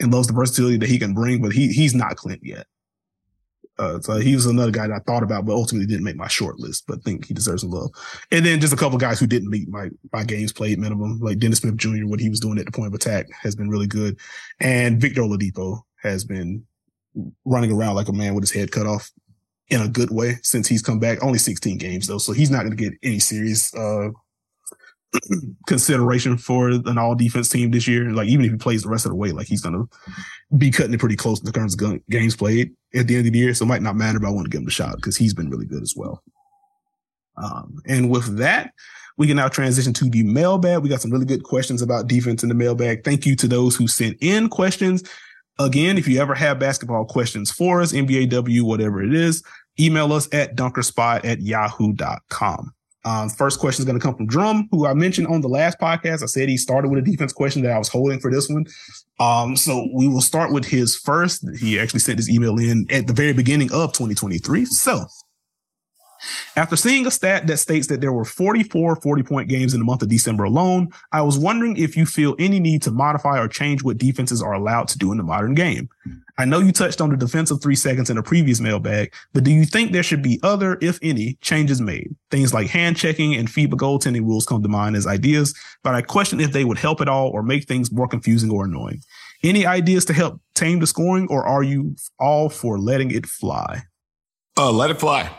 and 0.00 0.12
loves 0.12 0.26
the 0.26 0.32
versatility 0.32 0.76
that 0.78 0.88
he 0.88 0.98
can 0.98 1.14
bring, 1.14 1.40
but 1.40 1.52
he 1.52 1.68
he's 1.68 1.94
not 1.94 2.16
Clint 2.16 2.40
yet. 2.42 2.66
Uh, 3.78 4.00
so 4.00 4.16
he 4.16 4.34
was 4.34 4.46
another 4.46 4.70
guy 4.70 4.86
that 4.86 4.94
I 4.94 4.98
thought 5.00 5.22
about, 5.22 5.44
but 5.44 5.52
ultimately 5.52 5.86
didn't 5.86 6.04
make 6.04 6.16
my 6.16 6.28
short 6.28 6.58
list, 6.58 6.84
but 6.86 7.02
think 7.02 7.26
he 7.26 7.34
deserves 7.34 7.62
some 7.62 7.70
love. 7.70 7.90
And 8.30 8.46
then 8.46 8.60
just 8.60 8.72
a 8.72 8.76
couple 8.76 8.96
guys 8.98 9.20
who 9.20 9.26
didn't 9.26 9.50
meet 9.50 9.68
my, 9.68 9.90
my 10.12 10.24
games 10.24 10.52
played 10.52 10.78
minimum, 10.78 11.18
like 11.20 11.38
Dennis 11.38 11.58
Smith 11.58 11.76
Jr., 11.76 12.06
what 12.06 12.20
he 12.20 12.30
was 12.30 12.40
doing 12.40 12.58
at 12.58 12.64
the 12.64 12.72
point 12.72 12.88
of 12.88 12.94
attack 12.94 13.26
has 13.42 13.54
been 13.54 13.68
really 13.68 13.86
good. 13.86 14.18
And 14.60 15.00
Victor 15.00 15.20
Oladipo, 15.20 15.82
has 16.06 16.24
been 16.24 16.64
running 17.44 17.72
around 17.72 17.94
like 17.94 18.08
a 18.08 18.12
man 18.12 18.34
with 18.34 18.44
his 18.44 18.52
head 18.52 18.70
cut 18.70 18.86
off 18.86 19.10
in 19.68 19.80
a 19.80 19.88
good 19.88 20.10
way 20.10 20.36
since 20.42 20.68
he's 20.68 20.82
come 20.82 20.98
back. 20.98 21.22
Only 21.22 21.38
16 21.38 21.78
games 21.78 22.06
though, 22.06 22.18
so 22.18 22.32
he's 22.32 22.50
not 22.50 22.64
going 22.64 22.76
to 22.76 22.82
get 22.82 22.94
any 23.02 23.18
serious 23.18 23.74
uh, 23.74 24.08
consideration 25.66 26.36
for 26.36 26.68
an 26.68 26.98
all 26.98 27.14
defense 27.14 27.48
team 27.48 27.70
this 27.70 27.86
year. 27.88 28.10
Like 28.10 28.28
even 28.28 28.44
if 28.44 28.52
he 28.52 28.58
plays 28.58 28.82
the 28.82 28.88
rest 28.88 29.06
of 29.06 29.10
the 29.10 29.16
way, 29.16 29.32
like 29.32 29.46
he's 29.46 29.62
to 29.62 29.88
be 30.56 30.70
cutting 30.70 30.94
it 30.94 31.00
pretty 31.00 31.16
close 31.16 31.40
in 31.40 31.52
terms 31.52 31.80
of 31.80 32.00
games 32.10 32.36
played 32.36 32.72
at 32.94 33.06
the 33.06 33.16
end 33.16 33.26
of 33.26 33.32
the 33.32 33.38
year. 33.38 33.54
So 33.54 33.64
it 33.64 33.68
might 33.68 33.82
not 33.82 33.96
matter, 33.96 34.18
but 34.18 34.28
I 34.28 34.30
want 34.30 34.46
to 34.46 34.50
give 34.50 34.62
him 34.62 34.68
a 34.68 34.70
shot 34.70 34.96
because 34.96 35.16
he's 35.16 35.34
been 35.34 35.50
really 35.50 35.66
good 35.66 35.82
as 35.82 35.94
well. 35.96 36.22
Um, 37.36 37.76
and 37.86 38.10
with 38.10 38.38
that, 38.38 38.72
we 39.18 39.26
can 39.26 39.36
now 39.36 39.48
transition 39.48 39.92
to 39.94 40.10
the 40.10 40.22
mailbag. 40.24 40.82
We 40.82 40.88
got 40.88 41.00
some 41.00 41.10
really 41.10 41.26
good 41.26 41.42
questions 41.42 41.82
about 41.82 42.06
defense 42.06 42.42
in 42.42 42.48
the 42.48 42.54
mailbag. 42.54 43.04
Thank 43.04 43.24
you 43.26 43.34
to 43.36 43.48
those 43.48 43.74
who 43.74 43.88
sent 43.88 44.16
in 44.20 44.48
questions. 44.48 45.02
Again, 45.58 45.96
if 45.96 46.06
you 46.06 46.20
ever 46.20 46.34
have 46.34 46.58
basketball 46.58 47.06
questions 47.06 47.50
for 47.50 47.80
us, 47.80 47.92
NBAW, 47.92 48.62
whatever 48.62 49.02
it 49.02 49.14
is, 49.14 49.42
email 49.80 50.12
us 50.12 50.28
at 50.34 50.54
dunkerspot 50.54 51.24
at 51.24 51.40
yahoo.com. 51.40 52.72
Um, 53.06 53.28
first 53.28 53.60
question 53.60 53.82
is 53.82 53.86
going 53.86 53.98
to 53.98 54.04
come 54.04 54.16
from 54.16 54.26
Drum, 54.26 54.68
who 54.72 54.84
I 54.84 54.92
mentioned 54.92 55.28
on 55.28 55.40
the 55.40 55.48
last 55.48 55.78
podcast. 55.78 56.24
I 56.24 56.26
said 56.26 56.48
he 56.48 56.56
started 56.56 56.88
with 56.90 56.98
a 56.98 57.08
defense 57.08 57.32
question 57.32 57.62
that 57.62 57.70
I 57.70 57.78
was 57.78 57.88
holding 57.88 58.18
for 58.18 58.32
this 58.32 58.48
one. 58.48 58.66
Um, 59.20 59.56
so 59.56 59.88
we 59.94 60.08
will 60.08 60.20
start 60.20 60.52
with 60.52 60.64
his 60.64 60.96
first. 60.96 61.46
He 61.58 61.78
actually 61.78 62.00
sent 62.00 62.18
his 62.18 62.28
email 62.28 62.58
in 62.58 62.84
at 62.90 63.06
the 63.06 63.12
very 63.12 63.32
beginning 63.32 63.70
of 63.72 63.92
2023. 63.92 64.64
So 64.64 65.06
After 66.56 66.76
seeing 66.76 67.06
a 67.06 67.10
stat 67.10 67.46
that 67.46 67.58
states 67.58 67.86
that 67.88 68.00
there 68.00 68.12
were 68.12 68.24
44 68.24 68.96
40 68.96 69.22
point 69.22 69.48
games 69.48 69.74
in 69.74 69.80
the 69.80 69.84
month 69.84 70.02
of 70.02 70.08
December 70.08 70.44
alone, 70.44 70.88
I 71.12 71.22
was 71.22 71.38
wondering 71.38 71.76
if 71.76 71.96
you 71.96 72.06
feel 72.06 72.34
any 72.38 72.60
need 72.60 72.82
to 72.82 72.90
modify 72.90 73.38
or 73.38 73.48
change 73.48 73.82
what 73.82 73.98
defenses 73.98 74.42
are 74.42 74.52
allowed 74.52 74.88
to 74.88 74.98
do 74.98 75.12
in 75.12 75.18
the 75.18 75.24
modern 75.24 75.54
game. 75.54 75.88
I 76.38 76.44
know 76.44 76.58
you 76.58 76.70
touched 76.70 77.00
on 77.00 77.08
the 77.08 77.16
defensive 77.16 77.62
three 77.62 77.76
seconds 77.76 78.10
in 78.10 78.18
a 78.18 78.22
previous 78.22 78.60
mailbag, 78.60 79.14
but 79.32 79.44
do 79.44 79.50
you 79.50 79.64
think 79.64 79.92
there 79.92 80.02
should 80.02 80.22
be 80.22 80.38
other, 80.42 80.76
if 80.82 80.98
any, 81.02 81.38
changes 81.40 81.80
made? 81.80 82.14
Things 82.30 82.52
like 82.52 82.68
hand 82.68 82.96
checking 82.96 83.34
and 83.34 83.48
FIBA 83.48 83.72
goaltending 83.72 84.20
rules 84.20 84.44
come 84.44 84.62
to 84.62 84.68
mind 84.68 84.96
as 84.96 85.06
ideas, 85.06 85.54
but 85.82 85.94
I 85.94 86.02
question 86.02 86.40
if 86.40 86.52
they 86.52 86.64
would 86.64 86.78
help 86.78 87.00
at 87.00 87.08
all 87.08 87.28
or 87.30 87.42
make 87.42 87.66
things 87.66 87.90
more 87.90 88.06
confusing 88.06 88.50
or 88.50 88.66
annoying. 88.66 89.00
Any 89.42 89.64
ideas 89.64 90.04
to 90.06 90.12
help 90.12 90.40
tame 90.54 90.80
the 90.80 90.86
scoring, 90.86 91.26
or 91.30 91.46
are 91.46 91.62
you 91.62 91.96
all 92.18 92.48
for 92.48 92.78
letting 92.78 93.10
it 93.10 93.26
fly? 93.26 93.82
Uh, 94.58 94.72
let 94.72 94.90
it 94.90 94.98
fly. 94.98 95.30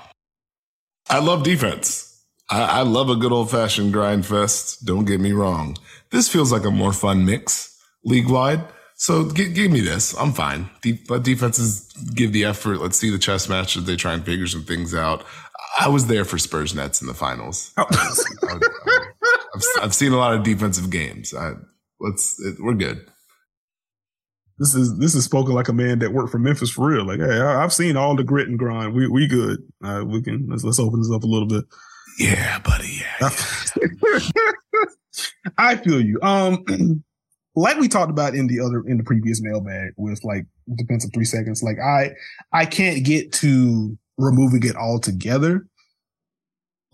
I 1.09 1.19
love 1.19 1.43
defense. 1.43 2.03
I, 2.49 2.79
I 2.79 2.81
love 2.81 3.09
a 3.09 3.15
good 3.15 3.31
old 3.31 3.51
fashioned 3.51 3.93
grind 3.93 4.25
fest. 4.25 4.85
Don't 4.85 5.05
get 5.05 5.19
me 5.19 5.31
wrong. 5.31 5.77
This 6.11 6.29
feels 6.29 6.51
like 6.51 6.65
a 6.65 6.71
more 6.71 6.93
fun 6.93 7.25
mix 7.25 7.77
league 8.03 8.29
wide. 8.29 8.63
So 8.95 9.29
g- 9.31 9.53
give 9.53 9.71
me 9.71 9.79
this. 9.81 10.17
I'm 10.17 10.33
fine. 10.33 10.69
De- 10.81 10.99
let 11.09 11.23
defenses 11.23 11.91
give 12.15 12.33
the 12.33 12.45
effort. 12.45 12.79
Let's 12.79 12.97
see 12.97 13.09
the 13.09 13.19
chess 13.19 13.47
match 13.47 13.77
as 13.77 13.85
they 13.85 13.95
try 13.95 14.13
and 14.13 14.25
figure 14.25 14.47
some 14.47 14.63
things 14.63 14.95
out. 14.95 15.23
I 15.79 15.89
was 15.89 16.07
there 16.07 16.25
for 16.25 16.37
Spurs 16.37 16.73
Nets 16.73 17.01
in 17.01 17.07
the 17.07 17.13
finals. 17.13 17.71
Oh. 17.77 17.85
I've, 19.55 19.83
I've, 19.83 19.93
seen 19.93 20.13
a 20.13 20.17
lot 20.17 20.33
of 20.33 20.43
defensive 20.43 20.89
games. 20.89 21.33
I, 21.33 21.53
let's 21.99 22.39
it, 22.39 22.55
we're 22.59 22.73
good. 22.73 23.07
This 24.59 24.73
is 24.73 24.97
this 24.97 25.13
is 25.13 25.23
spoken 25.23 25.53
like 25.53 25.67
a 25.67 25.73
man 25.73 25.99
that 25.99 26.13
worked 26.13 26.31
for 26.31 26.39
Memphis 26.39 26.71
for 26.71 26.87
real. 26.87 27.05
Like, 27.05 27.19
hey, 27.19 27.39
I, 27.39 27.61
have 27.61 27.73
seen 27.73 27.95
all 27.95 28.15
the 28.15 28.23
grit 28.23 28.47
and 28.47 28.57
grind. 28.57 28.93
We 28.93 29.07
we 29.07 29.27
good. 29.27 29.59
Uh, 29.83 30.03
we 30.05 30.21
can 30.21 30.47
let's 30.49 30.63
let's 30.63 30.79
open 30.79 30.99
this 30.99 31.11
up 31.11 31.23
a 31.23 31.27
little 31.27 31.47
bit. 31.47 31.65
Yeah, 32.17 32.59
buddy. 32.59 33.01
Yeah. 33.21 33.29
I 35.57 35.75
feel 35.75 36.01
you. 36.01 36.19
Um, 36.23 36.63
like 37.55 37.77
we 37.77 37.87
talked 37.87 38.09
about 38.09 38.33
in 38.33 38.47
the 38.47 38.59
other 38.59 38.83
in 38.87 38.97
the 38.97 39.03
previous 39.03 39.41
mailbag 39.41 39.91
with 39.95 40.23
like 40.23 40.47
defensive 40.75 41.11
three 41.13 41.25
seconds. 41.25 41.61
Like 41.61 41.77
I 41.79 42.13
I 42.51 42.65
can't 42.65 43.05
get 43.05 43.31
to 43.33 43.95
removing 44.17 44.63
it 44.63 44.75
altogether 44.75 45.67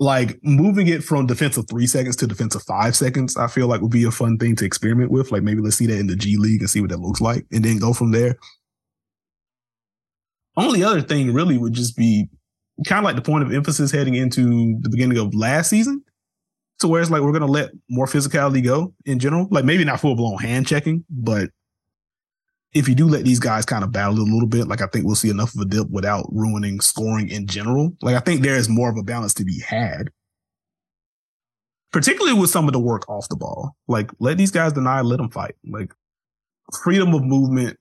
like 0.04 0.38
moving 0.44 0.88
it 0.88 1.04
from 1.04 1.26
defensive 1.26 1.66
three 1.70 1.88
seconds 1.88 2.18
to 2.18 2.28
defensive 2.28 2.64
five 2.64 2.96
seconds, 2.96 3.38
I 3.38 3.48
feel 3.48 3.68
like 3.68 3.82
would 3.82 3.90
be 3.90 4.04
a 4.04 4.12
fun 4.12 4.38
thing 4.38 4.56
to 4.58 4.66
experiment 4.66 5.12
with. 5.12 5.32
Like 5.32 5.44
maybe 5.44 5.62
let's 5.62 5.78
see 5.78 5.88
that 5.88 5.98
in 5.98 6.08
the 6.08 6.16
G 6.16 6.36
League 6.38 6.62
and 6.62 6.70
see 6.70 6.82
what 6.82 6.90
that 6.90 7.00
looks 7.00 7.22
like 7.22 7.46
and 7.52 7.64
then 7.64 7.80
go 7.80 7.94
from 7.94 8.12
there. 8.12 8.36
Only 10.58 10.84
other 10.84 11.02
thing 11.02 11.34
really 11.34 11.58
would 11.58 11.74
just 11.74 11.96
be 11.96 12.30
kind 12.86 13.00
of 13.00 13.06
like 13.06 13.16
the 13.16 13.22
point 13.22 13.44
of 13.44 13.54
emphasis 13.54 13.92
heading 13.92 14.16
into 14.16 14.78
the 14.82 14.90
beginning 14.90 15.18
of 15.18 15.34
last 15.34 15.70
season. 15.70 16.04
So 16.80 16.90
where 16.90 17.02
it's 17.02 17.10
like 17.10 17.22
we're 17.22 17.32
gonna 17.32 17.46
let 17.46 17.72
more 17.90 18.06
physicality 18.06 18.64
go 18.64 18.94
in 19.06 19.20
general. 19.20 19.48
Like 19.52 19.64
maybe 19.64 19.86
not 19.86 20.02
full 20.02 20.16
blown 20.16 20.38
hand 20.38 20.68
checking, 20.68 21.06
but 21.10 21.50
if 22.74 22.88
you 22.88 22.96
do 22.96 23.08
let 23.08 23.24
these 23.24 23.40
guys 23.40 23.66
kind 23.66 23.84
of 23.84 23.92
battle 23.92 24.20
a 24.20 24.24
little 24.24 24.48
bit, 24.48 24.68
like 24.68 24.82
I 24.82 24.88
think 24.88 25.06
we'll 25.06 25.16
see 25.16 25.30
enough 25.30 25.54
of 25.54 25.62
a 25.62 25.66
dip 25.66 25.90
without 25.90 26.26
ruining 26.32 26.82
scoring 26.82 27.30
in 27.30 27.46
general. 27.46 27.96
Like 28.02 28.16
I 28.16 28.20
think 28.20 28.42
there 28.42 28.56
is 28.56 28.68
more 28.68 28.90
of 28.90 28.98
a 28.98 29.04
balance 29.04 29.34
to 29.36 29.46
be 29.46 29.60
had, 29.60 30.10
particularly 31.92 32.40
with 32.40 32.50
some 32.50 32.68
of 32.68 32.74
the 32.74 32.80
work 32.80 33.08
off 33.08 33.30
the 33.30 33.36
ball. 33.36 33.76
Like 33.88 34.10
let 34.20 34.38
these 34.38 34.52
guys 34.52 34.74
deny, 34.74 35.02
let 35.02 35.18
them 35.18 35.30
fight. 35.30 35.56
Like 35.68 35.94
freedom 36.84 37.14
of 37.14 37.24
movement. 37.24 37.78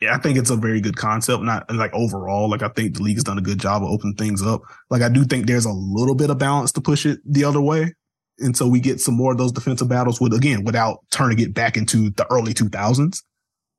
Yeah, 0.00 0.14
I 0.14 0.18
think 0.18 0.36
it's 0.36 0.50
a 0.50 0.56
very 0.56 0.80
good 0.80 0.96
concept. 0.96 1.42
Not 1.42 1.72
like 1.72 1.94
overall, 1.94 2.50
like 2.50 2.62
I 2.62 2.68
think 2.68 2.96
the 2.96 3.02
league 3.02 3.16
has 3.16 3.24
done 3.24 3.38
a 3.38 3.42
good 3.42 3.60
job 3.60 3.82
of 3.82 3.90
opening 3.90 4.16
things 4.16 4.42
up. 4.42 4.62
Like 4.90 5.02
I 5.02 5.08
do 5.08 5.24
think 5.24 5.46
there's 5.46 5.64
a 5.64 5.72
little 5.72 6.16
bit 6.16 6.30
of 6.30 6.38
balance 6.38 6.72
to 6.72 6.80
push 6.80 7.06
it 7.06 7.20
the 7.24 7.44
other 7.44 7.60
way. 7.60 7.94
And 8.38 8.54
so 8.56 8.68
we 8.68 8.80
get 8.80 9.00
some 9.00 9.14
more 9.14 9.32
of 9.32 9.38
those 9.38 9.52
defensive 9.52 9.88
battles 9.88 10.20
with 10.20 10.34
again 10.34 10.64
without 10.64 10.98
turning 11.10 11.38
it 11.38 11.54
back 11.54 11.76
into 11.76 12.10
the 12.10 12.26
early 12.30 12.52
2000s. 12.52 13.22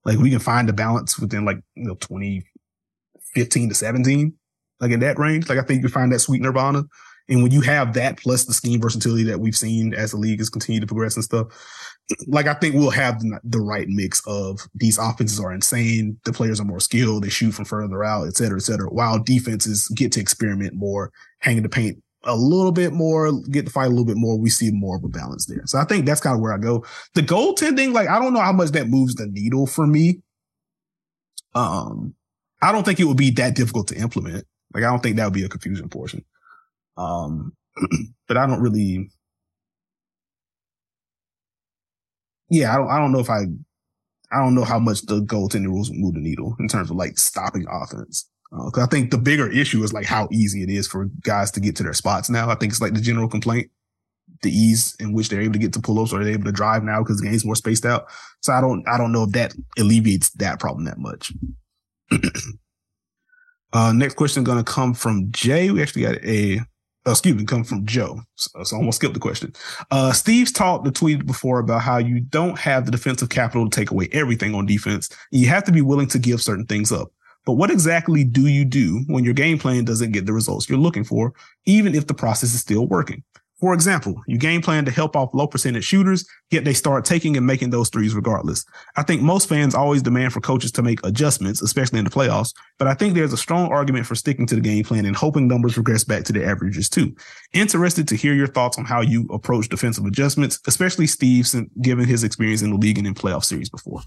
Like 0.07 0.19
we 0.19 0.29
can 0.29 0.39
find 0.39 0.69
the 0.69 0.73
balance 0.73 1.19
within 1.19 1.43
like, 1.43 1.59
you 1.75 1.83
know, 1.83 1.95
2015 1.95 3.69
to 3.69 3.75
17, 3.75 4.33
like 4.79 4.91
in 4.91 5.01
that 5.01 5.19
range. 5.19 5.49
Like 5.49 5.59
I 5.59 5.63
think 5.63 5.83
you 5.83 5.89
find 5.89 6.13
that 6.13 6.19
sweet 6.19 6.41
nirvana. 6.41 6.83
And 7.29 7.43
when 7.43 7.51
you 7.51 7.59
have 7.59 7.93
that 7.95 8.17
plus 8.17 8.45
the 8.45 8.53
scheme 8.53 8.79
versatility 8.79 9.23
that 9.23 9.41
we've 9.41 9.55
seen 9.55 9.93
as 9.93 10.11
the 10.11 10.17
league 10.17 10.39
has 10.39 10.49
continued 10.49 10.79
to 10.79 10.87
progress 10.87 11.15
and 11.15 11.25
stuff, 11.25 11.47
like 12.27 12.47
I 12.47 12.53
think 12.53 12.75
we'll 12.75 12.89
have 12.89 13.19
the, 13.19 13.37
the, 13.43 13.59
right 13.59 13.87
mix 13.89 14.21
of 14.25 14.61
these 14.73 14.97
offenses 14.97 15.41
are 15.41 15.51
insane, 15.51 16.17
the 16.23 16.31
players 16.31 16.61
are 16.61 16.65
more 16.65 16.79
skilled, 16.79 17.25
they 17.25 17.29
shoot 17.29 17.51
from 17.51 17.65
further 17.65 18.01
out, 18.01 18.27
et 18.27 18.37
cetera, 18.37 18.57
et 18.57 18.61
cetera, 18.61 18.87
while 18.87 19.21
defenses 19.21 19.89
get 19.89 20.13
to 20.13 20.21
experiment 20.21 20.73
more, 20.73 21.11
hanging 21.39 21.63
the 21.63 21.69
paint 21.69 22.01
a 22.23 22.35
little 22.35 22.71
bit 22.71 22.93
more, 22.93 23.31
get 23.51 23.65
to 23.65 23.71
fight 23.71 23.85
a 23.85 23.89
little 23.89 24.05
bit 24.05 24.17
more, 24.17 24.37
we 24.37 24.49
see 24.49 24.71
more 24.71 24.97
of 24.97 25.03
a 25.03 25.07
balance 25.07 25.45
there. 25.45 25.61
So 25.65 25.77
I 25.77 25.85
think 25.85 26.05
that's 26.05 26.21
kind 26.21 26.35
of 26.35 26.41
where 26.41 26.53
I 26.53 26.57
go. 26.57 26.85
The 27.13 27.21
goaltending, 27.21 27.93
like 27.93 28.09
I 28.09 28.19
don't 28.19 28.33
know 28.33 28.41
how 28.41 28.53
much 28.53 28.71
that 28.71 28.89
moves 28.89 29.15
the 29.15 29.27
needle 29.27 29.67
for 29.67 29.87
me. 29.87 30.21
Um, 31.55 32.13
I 32.61 32.71
don't 32.71 32.83
think 32.83 32.99
it 32.99 33.05
would 33.05 33.17
be 33.17 33.31
that 33.31 33.55
difficult 33.55 33.87
to 33.89 33.97
implement. 33.97 34.45
Like 34.73 34.83
I 34.83 34.87
don't 34.87 35.01
think 35.01 35.17
that 35.17 35.25
would 35.25 35.33
be 35.33 35.45
a 35.45 35.49
confusion 35.49 35.89
portion. 35.89 36.25
Um, 36.97 37.53
but 38.27 38.37
I 38.37 38.45
don't 38.45 38.61
really. 38.61 39.09
Yeah, 42.49 42.73
I 42.73 42.77
don't. 42.77 42.89
I 42.89 42.97
don't 42.97 43.11
know 43.11 43.19
if 43.19 43.29
I. 43.29 43.43
I 44.29 44.39
don't 44.39 44.55
know 44.55 44.65
how 44.65 44.79
much 44.79 45.03
the 45.03 45.21
goaltending 45.21 45.67
rules 45.67 45.89
move 45.91 46.15
the 46.15 46.19
needle 46.19 46.55
in 46.59 46.67
terms 46.67 46.89
of 46.89 46.97
like 46.97 47.17
stopping 47.17 47.65
offense. 47.69 48.29
Uh, 48.51 48.69
I 48.77 48.85
think 48.85 49.11
the 49.11 49.17
bigger 49.17 49.51
issue 49.51 49.83
is 49.83 49.93
like 49.93 50.05
how 50.05 50.27
easy 50.31 50.63
it 50.63 50.69
is 50.69 50.87
for 50.87 51.05
guys 51.21 51.51
to 51.51 51.59
get 51.59 51.75
to 51.77 51.83
their 51.83 51.93
spots 51.93 52.29
now. 52.29 52.49
I 52.49 52.55
think 52.55 52.71
it's 52.71 52.81
like 52.81 52.93
the 52.93 53.01
general 53.01 53.27
complaint, 53.27 53.69
the 54.41 54.51
ease 54.51 54.95
in 54.99 55.13
which 55.13 55.29
they're 55.29 55.41
able 55.41 55.53
to 55.53 55.59
get 55.59 55.73
to 55.73 55.81
pull 55.81 55.99
ups 55.99 56.13
or 56.13 56.23
they're 56.23 56.33
able 56.33 56.45
to 56.45 56.51
drive 56.51 56.83
now 56.83 57.01
because 57.01 57.19
the 57.19 57.27
game's 57.27 57.45
more 57.45 57.55
spaced 57.55 57.85
out. 57.85 58.07
So 58.41 58.53
I 58.53 58.61
don't, 58.61 58.87
I 58.87 58.97
don't 58.97 59.11
know 59.11 59.23
if 59.23 59.31
that 59.31 59.53
alleviates 59.77 60.29
that 60.31 60.59
problem 60.59 60.85
that 60.85 60.97
much. 60.97 61.33
uh, 63.73 63.91
next 63.91 64.15
question 64.15 64.43
going 64.43 64.63
to 64.63 64.71
come 64.71 64.93
from 64.93 65.29
Jay. 65.31 65.71
We 65.71 65.81
actually 65.81 66.03
got 66.03 66.23
a, 66.23 66.59
uh, 67.05 67.11
excuse 67.11 67.35
me, 67.35 67.43
come 67.43 67.65
from 67.65 67.85
Joe. 67.85 68.21
So, 68.35 68.63
so 68.63 68.75
I 68.75 68.79
almost 68.79 68.97
skipped 68.97 69.13
the 69.13 69.19
question. 69.19 69.53
Uh, 69.91 70.13
Steve's 70.13 70.51
talked 70.51 70.85
the 70.85 70.91
tweet 70.91 71.25
before 71.25 71.59
about 71.59 71.81
how 71.81 71.97
you 71.97 72.21
don't 72.21 72.57
have 72.59 72.85
the 72.85 72.91
defensive 72.91 73.29
capital 73.29 73.69
to 73.69 73.75
take 73.75 73.91
away 73.91 74.07
everything 74.13 74.55
on 74.55 74.65
defense. 74.65 75.09
You 75.31 75.47
have 75.47 75.63
to 75.65 75.71
be 75.71 75.81
willing 75.81 76.07
to 76.07 76.19
give 76.19 76.41
certain 76.41 76.65
things 76.65 76.91
up. 76.93 77.11
But 77.47 77.53
what 77.53 77.71
exactly 77.71 78.25
do 78.25 78.47
you 78.47 78.65
do 78.65 79.05
when 79.07 79.23
your 79.23 79.33
game 79.33 79.57
plan 79.57 79.85
doesn't 79.85 80.11
get 80.11 80.25
the 80.25 80.33
results 80.33 80.67
you're 80.67 80.77
looking 80.77 81.05
for, 81.05 81.33
even 81.65 81.95
if 81.95 82.05
the 82.05 82.13
process 82.13 82.53
is 82.53 82.59
still 82.59 82.85
working? 82.87 83.23
For 83.61 83.73
example, 83.73 84.21
you 84.27 84.37
game 84.37 84.61
plan 84.61 84.83
to 84.83 84.91
help 84.91 85.15
off 85.15 85.33
low 85.33 85.47
percentage 85.47 85.85
shooters, 85.85 86.27
yet 86.51 86.65
they 86.65 86.73
start 86.73 87.05
taking 87.05 87.37
and 87.37 87.47
making 87.47 87.69
those 87.69 87.89
threes 87.89 88.13
regardless. 88.13 88.65
I 88.97 89.03
think 89.03 89.21
most 89.21 89.47
fans 89.47 89.73
always 89.73 90.03
demand 90.03 90.33
for 90.33 90.41
coaches 90.41 90.73
to 90.73 90.83
make 90.83 90.99
adjustments, 91.05 91.61
especially 91.61 91.99
in 91.99 92.05
the 92.05 92.11
playoffs, 92.11 92.53
but 92.77 92.89
I 92.89 92.93
think 92.93 93.13
there's 93.15 93.31
a 93.31 93.37
strong 93.37 93.71
argument 93.71 94.05
for 94.05 94.13
sticking 94.13 94.45
to 94.47 94.55
the 94.55 94.61
game 94.61 94.83
plan 94.83 95.05
and 95.05 95.15
hoping 95.15 95.47
numbers 95.47 95.77
regress 95.77 96.03
back 96.03 96.25
to 96.25 96.33
their 96.33 96.47
averages 96.47 96.89
too. 96.89 97.15
Interested 97.53 98.09
to 98.09 98.17
hear 98.17 98.33
your 98.33 98.47
thoughts 98.47 98.77
on 98.77 98.83
how 98.83 98.99
you 98.99 99.25
approach 99.31 99.69
defensive 99.69 100.05
adjustments, 100.05 100.59
especially 100.67 101.07
Steve, 101.07 101.47
given 101.81 102.05
his 102.05 102.25
experience 102.25 102.61
in 102.61 102.71
the 102.71 102.77
league 102.77 102.97
and 102.97 103.07
in 103.07 103.13
playoff 103.13 103.45
series 103.45 103.69
before. 103.69 104.01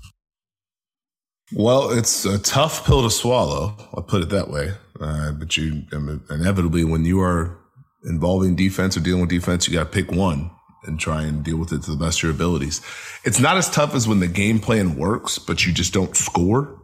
Well, 1.52 1.90
it's 1.90 2.24
a 2.24 2.39
tough 2.39 2.86
pill 2.86 3.02
to 3.02 3.10
swallow. 3.10 3.77
I'll 3.94 4.02
put 4.02 4.22
it 4.22 4.28
that 4.31 4.51
way. 4.51 4.72
Uh, 5.01 5.32
but 5.32 5.56
you 5.56 5.82
inevitably, 6.31 6.85
when 6.85 7.05
you 7.05 7.20
are 7.20 7.59
involving 8.05 8.55
defense 8.55 8.97
or 8.97 9.01
dealing 9.01 9.22
with 9.22 9.31
defense, 9.31 9.66
you 9.66 9.74
got 9.74 9.85
to 9.85 9.90
pick 9.90 10.12
one 10.12 10.51
and 10.85 10.98
try 10.98 11.22
and 11.22 11.44
deal 11.44 11.56
with 11.56 11.72
it 11.72 11.82
to 11.82 11.90
the 11.90 11.97
best 11.97 12.18
of 12.18 12.22
your 12.24 12.32
abilities. 12.32 12.81
It's 13.24 13.40
not 13.40 13.56
as 13.56 13.68
tough 13.68 13.94
as 13.94 14.06
when 14.06 14.20
the 14.20 14.28
game 14.28 14.60
plan 14.60 14.97
works, 14.97 15.39
but 15.39 15.66
you 15.66 15.72
just 15.72 15.93
don't 15.93 16.16
score 16.16 16.81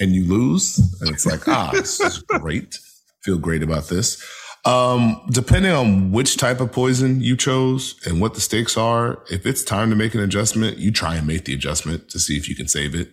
and 0.00 0.12
you 0.12 0.24
lose. 0.24 0.78
And 1.00 1.10
it's 1.10 1.26
like, 1.26 1.46
ah, 1.46 1.70
this 1.72 2.00
is 2.00 2.18
great. 2.22 2.78
Feel 3.22 3.38
great 3.38 3.62
about 3.62 3.84
this. 3.84 4.22
Um, 4.64 5.20
depending 5.30 5.72
on 5.72 6.12
which 6.12 6.36
type 6.36 6.60
of 6.60 6.72
poison 6.72 7.20
you 7.20 7.36
chose 7.36 7.96
and 8.06 8.20
what 8.20 8.34
the 8.34 8.40
stakes 8.40 8.76
are, 8.76 9.22
if 9.30 9.44
it's 9.44 9.62
time 9.62 9.90
to 9.90 9.96
make 9.96 10.14
an 10.14 10.20
adjustment, 10.20 10.78
you 10.78 10.92
try 10.92 11.16
and 11.16 11.26
make 11.26 11.44
the 11.44 11.54
adjustment 11.54 12.08
to 12.10 12.18
see 12.18 12.36
if 12.36 12.48
you 12.48 12.54
can 12.54 12.68
save 12.68 12.94
it 12.94 13.12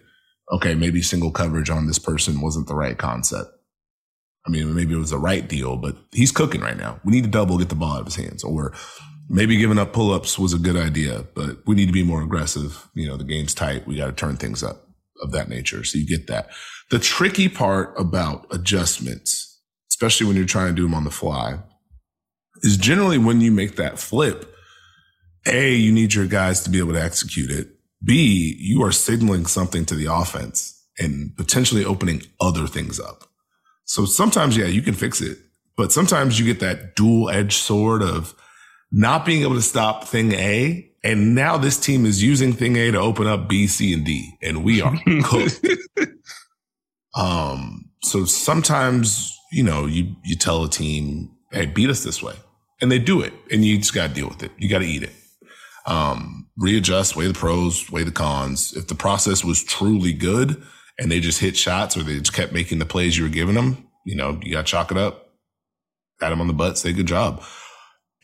okay, 0.52 0.76
maybe 0.76 1.02
single 1.02 1.32
coverage 1.32 1.70
on 1.70 1.88
this 1.88 2.00
person 2.00 2.42
wasn't 2.42 2.68
the 2.68 2.76
right 2.76 2.98
concept. 2.98 3.52
I 4.48 4.52
mean, 4.52 4.74
maybe 4.74 4.94
it 4.94 4.98
was 4.98 5.12
the 5.12 5.18
right 5.18 5.48
deal, 5.48 5.76
but 5.76 5.98
he's 6.12 6.32
cooking 6.32 6.62
right 6.62 6.78
now. 6.78 7.00
We 7.04 7.12
need 7.12 7.26
to 7.26 7.30
double, 7.30 7.58
get 7.58 7.70
the 7.70 7.76
ball 7.76 7.94
out 7.94 8.02
of 8.02 8.06
his 8.06 8.16
hands. 8.16 8.44
Or 8.44 8.74
maybe 9.30 9.58
giving 9.58 9.78
up 9.78 9.94
pull 9.94 10.12
ups 10.12 10.40
was 10.40 10.54
a 10.54 10.58
good 10.58 10.78
idea, 10.78 11.26
but 11.36 11.58
we 11.68 11.76
need 11.76 11.86
to 11.86 11.94
be 11.94 12.04
more 12.04 12.24
aggressive. 12.24 12.90
You 12.96 13.08
know, 13.08 13.18
the 13.18 13.26
game's 13.26 13.54
tight. 13.54 13.86
We 13.86 13.98
got 13.98 14.08
to 14.08 14.12
turn 14.12 14.38
things 14.38 14.64
up 14.64 14.88
of 15.22 15.32
that 15.32 15.50
nature. 15.50 15.84
So 15.84 15.98
you 16.00 16.08
get 16.08 16.28
that. 16.28 16.50
The 16.90 17.00
tricky 17.00 17.50
part 17.50 17.94
about 18.00 18.48
adjustments, 18.50 19.62
especially 19.92 20.26
when 20.28 20.36
you're 20.36 20.46
trying 20.46 20.70
to 20.70 20.74
do 20.74 20.84
them 20.84 20.96
on 20.96 21.04
the 21.04 21.12
fly, 21.12 21.60
is 22.62 22.78
generally 22.78 23.18
when 23.18 23.42
you 23.42 23.52
make 23.52 23.76
that 23.76 24.00
flip, 24.00 24.56
A, 25.46 25.74
you 25.76 25.92
need 25.92 26.14
your 26.14 26.26
guys 26.26 26.62
to 26.64 26.70
be 26.70 26.80
able 26.80 26.94
to 26.94 27.04
execute 27.04 27.52
it. 27.52 27.68
B, 28.04 28.56
you 28.60 28.84
are 28.84 28.92
signaling 28.92 29.46
something 29.46 29.86
to 29.86 29.96
the 29.96 30.06
offense 30.14 30.86
and 30.98 31.36
potentially 31.36 31.86
opening 31.86 32.24
other 32.40 32.68
things 32.68 33.00
up. 33.00 33.26
So 33.86 34.06
sometimes, 34.06 34.56
yeah, 34.58 34.66
you 34.68 34.82
can 34.82 34.94
fix 34.94 35.22
it, 35.22 35.38
But 35.78 35.92
sometimes 35.92 36.40
you 36.40 36.46
get 36.46 36.60
that 36.60 36.96
dual 36.96 37.30
edged 37.30 37.54
sword 37.54 38.02
of 38.04 38.36
not 38.92 39.26
being 39.26 39.44
able 39.44 39.56
to 39.56 39.62
stop 39.62 40.04
thing 40.06 40.34
A. 40.34 40.92
And 41.04 41.34
now 41.36 41.58
this 41.58 41.80
team 41.80 42.06
is 42.06 42.22
using 42.22 42.54
thing 42.54 42.76
A 42.76 42.92
to 42.92 43.00
open 43.00 43.28
up 43.28 43.48
B, 43.48 43.68
C, 43.68 43.94
and 43.94 44.06
D. 44.06 44.32
And 44.42 44.64
we 44.64 44.82
are 44.82 44.94
cooked. 45.24 45.66
um, 47.16 47.90
so 48.04 48.26
sometimes, 48.26 49.38
you 49.52 49.64
know, 49.64 49.86
you, 49.86 50.16
you 50.26 50.36
tell 50.36 50.64
a 50.66 50.70
team, 50.70 51.32
Hey, 51.52 51.66
beat 51.66 51.90
us 51.90 52.04
this 52.04 52.22
way. 52.22 52.36
And 52.82 52.92
they 52.92 53.00
do 53.00 53.22
it. 53.22 53.34
And 53.52 53.66
you 53.66 53.78
just 53.78 53.94
got 53.94 54.10
to 54.10 54.14
deal 54.14 54.28
with 54.28 54.44
it. 54.44 54.52
You 54.58 54.70
got 54.70 54.80
to 54.80 54.86
eat 54.86 55.04
it. 55.04 55.14
Um, 55.86 56.49
readjust, 56.60 57.16
weigh 57.16 57.28
the 57.28 57.34
pros, 57.34 57.90
weigh 57.90 58.04
the 58.04 58.12
cons. 58.12 58.74
If 58.76 58.88
the 58.88 58.96
process 58.96 59.44
was 59.44 59.64
truly 59.64 60.14
good 60.14 60.62
and 61.00 61.12
they 61.12 61.20
just 61.20 61.40
hit 61.40 61.58
shots 61.58 61.96
or 61.98 62.04
they 62.04 62.20
just 62.20 62.34
kept 62.34 62.54
making 62.54 62.80
the 62.80 62.86
plays 62.86 63.18
you 63.18 63.24
were 63.24 63.30
giving 63.30 63.56
them, 63.56 63.88
you 64.06 64.16
know, 64.16 64.40
you 64.44 64.52
got 64.52 64.66
to 64.66 64.72
chalk 64.72 64.92
it 64.92 64.98
up, 64.98 65.30
pat 66.20 66.30
them 66.30 66.42
on 66.42 66.48
the 66.48 66.54
butt, 66.54 66.78
say 66.78 66.94
good 66.94 67.08
job. 67.08 67.42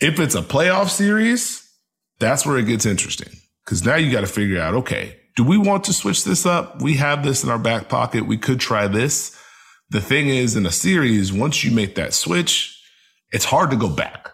If 0.01 0.19
it's 0.19 0.35
a 0.35 0.41
playoff 0.41 0.89
series, 0.89 1.67
that's 2.19 2.45
where 2.45 2.57
it 2.57 2.67
gets 2.67 2.85
interesting 2.85 3.29
because 3.63 3.85
now 3.85 3.95
you 3.95 4.11
got 4.11 4.21
to 4.21 4.27
figure 4.27 4.59
out, 4.59 4.73
okay, 4.75 5.17
do 5.35 5.43
we 5.43 5.57
want 5.57 5.85
to 5.85 5.93
switch 5.93 6.23
this 6.23 6.45
up? 6.45 6.81
We 6.81 6.95
have 6.95 7.23
this 7.23 7.43
in 7.43 7.49
our 7.49 7.59
back 7.59 7.89
pocket. 7.89 8.25
We 8.25 8.37
could 8.37 8.59
try 8.59 8.87
this. 8.87 9.37
The 9.89 10.01
thing 10.01 10.29
is, 10.29 10.55
in 10.55 10.65
a 10.65 10.71
series, 10.71 11.31
once 11.31 11.63
you 11.63 11.71
make 11.71 11.95
that 11.95 12.13
switch, 12.13 12.81
it's 13.31 13.45
hard 13.45 13.69
to 13.71 13.77
go 13.77 13.89
back 13.89 14.29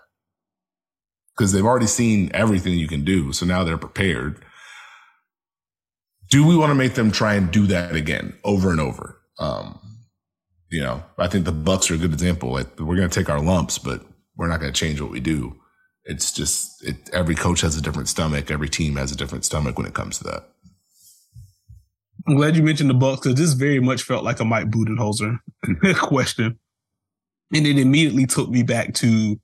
because 1.42 1.54
they've 1.54 1.66
already 1.66 1.88
seen 1.88 2.30
everything 2.36 2.74
you 2.74 2.88
can 2.88 3.04
do. 3.04 3.34
So 3.34 3.48
now 3.48 3.64
they're 3.64 3.76
prepared. 3.76 4.46
Do 6.30 6.46
we 6.46 6.56
want 6.56 6.70
to 6.70 6.76
make 6.76 6.94
them 6.94 7.12
try 7.12 7.34
and 7.34 7.50
do 7.50 7.66
that 7.66 7.96
again 7.96 8.36
over 8.44 8.70
and 8.70 8.80
over? 8.80 9.20
Um, 9.40 9.80
you 10.70 10.82
know, 10.84 11.04
I 11.18 11.28
think 11.28 11.46
the 11.46 11.52
Bucks 11.52 11.90
are 11.90 11.96
a 11.96 11.98
good 11.98 12.14
example. 12.14 12.52
Like, 12.52 12.80
we're 12.80 12.96
going 12.96 13.10
to 13.10 13.20
take 13.20 13.28
our 13.28 13.42
lumps, 13.42 13.80
but 13.80 14.06
we're 14.38 14.50
not 14.50 14.60
going 14.60 14.72
to 14.72 14.80
change 14.80 15.02
what 15.02 15.10
we 15.10 15.20
do. 15.20 15.60
It's 16.04 16.32
just 16.32 16.86
it, 16.86 17.10
every 17.12 17.34
coach 17.34 17.62
has 17.62 17.76
a 17.76 17.82
different 17.82 18.08
stomach. 18.08 18.52
Every 18.52 18.70
team 18.70 18.98
has 18.98 19.12
a 19.12 19.18
different 19.18 19.44
stomach 19.44 19.80
when 19.80 19.88
it 19.88 19.96
comes 19.96 20.20
to 20.20 20.26
that. 20.26 20.48
I'm 22.28 22.36
glad 22.36 22.56
you 22.56 22.62
mentioned 22.62 22.92
the 22.92 22.94
Bucks 22.94 23.22
because 23.22 23.40
this 23.40 23.54
very 23.54 23.80
much 23.80 24.04
felt 24.04 24.24
like 24.24 24.40
a 24.40 24.46
Mike 24.46 24.68
Budenholzer 24.68 25.40
question, 25.96 26.60
and 27.52 27.66
it 27.66 27.80
immediately 27.80 28.28
took 28.28 28.50
me 28.50 28.62
back 28.62 28.94
to 28.96 29.40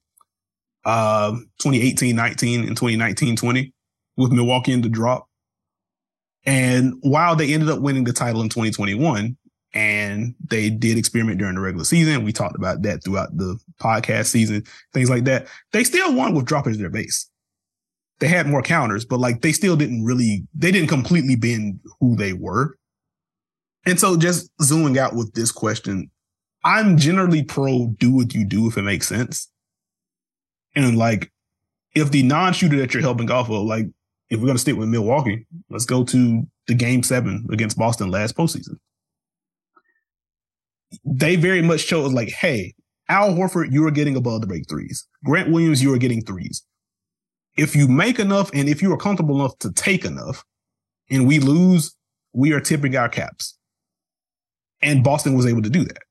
uh, 0.88 1.35
2018-19 1.61 2.68
and 2.68 2.80
2019-20 2.80 3.72
with 4.15 4.31
Milwaukee 4.31 4.72
in 4.72 4.81
the 4.81 4.89
drop. 4.89 5.27
And 6.45 6.93
while 7.01 7.35
they 7.35 7.53
ended 7.53 7.69
up 7.69 7.81
winning 7.81 8.05
the 8.05 8.14
title 8.14 8.41
in 8.41 8.49
2021, 8.49 9.38
and 9.73 10.34
they 10.49 10.69
did 10.69 10.97
experiment 10.97 11.38
during 11.38 11.55
the 11.55 11.61
regular 11.61 11.84
season. 11.84 12.23
We 12.23 12.31
talked 12.31 12.55
about 12.55 12.81
that 12.84 13.03
throughout 13.03 13.35
the 13.35 13.59
podcast 13.81 14.27
season, 14.27 14.64
things 14.93 15.09
like 15.09 15.26
that. 15.26 15.47
They 15.73 15.84
still 15.84 16.15
won 16.15 16.34
with 16.34 16.45
dropping 16.45 16.77
their 16.77 16.89
base. 16.89 17.30
They 18.19 18.27
had 18.27 18.47
more 18.47 18.64
counters, 18.64 19.05
but 19.05 19.19
like 19.19 19.41
they 19.41 19.51
still 19.51 19.76
didn't 19.76 20.03
really, 20.03 20.47
they 20.55 20.72
didn't 20.72 20.88
completely 20.88 21.35
bend 21.35 21.80
who 21.99 22.15
they 22.15 22.34
were. 22.34 22.77
And 23.85 23.99
so 23.99 24.18
just 24.18 24.49
zooming 24.61 24.97
out 24.97 25.15
with 25.15 25.34
this 25.34 25.51
question, 25.51 26.09
I'm 26.64 26.97
generally 26.97 27.43
pro 27.43 27.93
do 27.99 28.15
what 28.15 28.34
you 28.34 28.45
do 28.45 28.68
if 28.68 28.77
it 28.77 28.81
makes 28.81 29.07
sense. 29.07 29.47
And 30.78 30.98
like, 30.98 31.30
if 31.94 32.12
the 32.12 32.24
non-shooter 32.24 32.78
that 32.78 32.94
you're 32.94 33.04
helping 33.04 33.30
off 33.30 33.49
of, 33.49 33.66
like, 33.66 33.88
if 34.30 34.40
we're 34.40 34.45
going 34.45 34.56
to 34.56 34.62
stick 34.62 34.78
with 34.78 34.88
Milwaukee, 34.88 35.45
let's 35.70 35.86
go 35.86 36.06
to 36.06 36.48
the 36.68 36.74
game 36.74 37.04
seven 37.04 37.45
against 37.52 37.78
Boston 37.78 38.10
last 38.10 38.38
postseason 38.38 38.78
they 41.04 41.36
very 41.36 41.62
much 41.62 41.88
chose 41.88 42.14
like, 42.14 42.30
hey, 42.30 42.74
Al 43.10 43.34
Horford, 43.34 43.72
you 43.72 43.86
are 43.88 43.91
getting 43.91 44.16
above 44.16 44.41
the 44.41 44.48
break 44.48 44.68
threes. 44.68 45.08
Grant 45.24 45.52
Williams, 45.52 45.82
you 45.82 45.94
are 45.94 45.98
getting 45.98 46.22
threes. 46.22 46.64
If 47.56 47.76
you 47.76 47.88
make 47.88 48.20
enough 48.20 48.52
and 48.54 48.70
if 48.70 48.82
you 48.82 48.91
are 48.94 48.98
comfortable 48.98 49.40
enough 49.40 49.58
to 49.60 49.72
take 49.72 50.06
enough 50.06 50.44
and 51.10 51.28
we 51.28 51.40
lose, 51.40 51.95
we 52.34 52.52
are 52.54 52.60
tipping 52.60 52.95
our 52.95 53.10
caps. 53.10 53.58
And 54.82 55.04
Boston 55.04 55.36
was 55.36 55.45
able 55.45 55.64
to 55.64 55.70
do 55.70 55.84
that. 55.86 56.04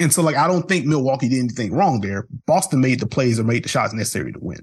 And 0.00 0.12
so, 0.12 0.22
like, 0.22 0.36
I 0.36 0.46
don't 0.46 0.68
think 0.68 0.86
Milwaukee 0.86 1.28
did 1.28 1.38
anything 1.38 1.72
wrong 1.72 2.00
there. 2.00 2.26
Boston 2.46 2.80
made 2.80 3.00
the 3.00 3.06
plays 3.06 3.38
or 3.38 3.44
made 3.44 3.64
the 3.64 3.68
shots 3.68 3.92
necessary 3.92 4.32
to 4.32 4.38
win. 4.40 4.60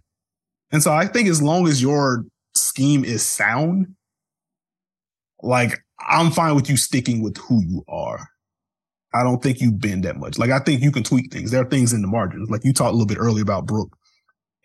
And 0.72 0.84
so 0.84 0.92
I 0.92 1.06
think 1.08 1.28
as 1.28 1.42
long 1.42 1.68
as 1.68 1.82
your 1.82 2.26
scheme 2.56 3.06
is 3.06 3.24
sound, 3.24 3.96
like, 5.42 5.84
I'm 6.00 6.32
fine 6.32 6.56
with 6.56 6.70
you 6.70 6.78
sticking 6.78 7.22
with 7.22 7.38
who 7.38 7.64
you 7.64 7.84
are. 7.88 8.28
I 9.14 9.24
don't 9.24 9.44
think 9.44 9.60
you 9.60 9.72
bend 9.72 10.06
that 10.06 10.18
much. 10.18 10.38
Like 10.38 10.52
I 10.52 10.60
think 10.60 10.82
you 10.82 10.92
can 10.92 11.04
tweak 11.04 11.32
things. 11.32 11.52
There 11.52 11.62
are 11.62 11.70
things 11.70 11.92
in 11.94 12.02
the 12.02 12.08
margins. 12.08 12.50
Like 12.50 12.64
you 12.64 12.72
talked 12.72 12.90
a 12.90 12.94
little 12.94 13.08
bit 13.08 13.18
earlier 13.20 13.44
about 13.44 13.66
Brook. 13.66 13.98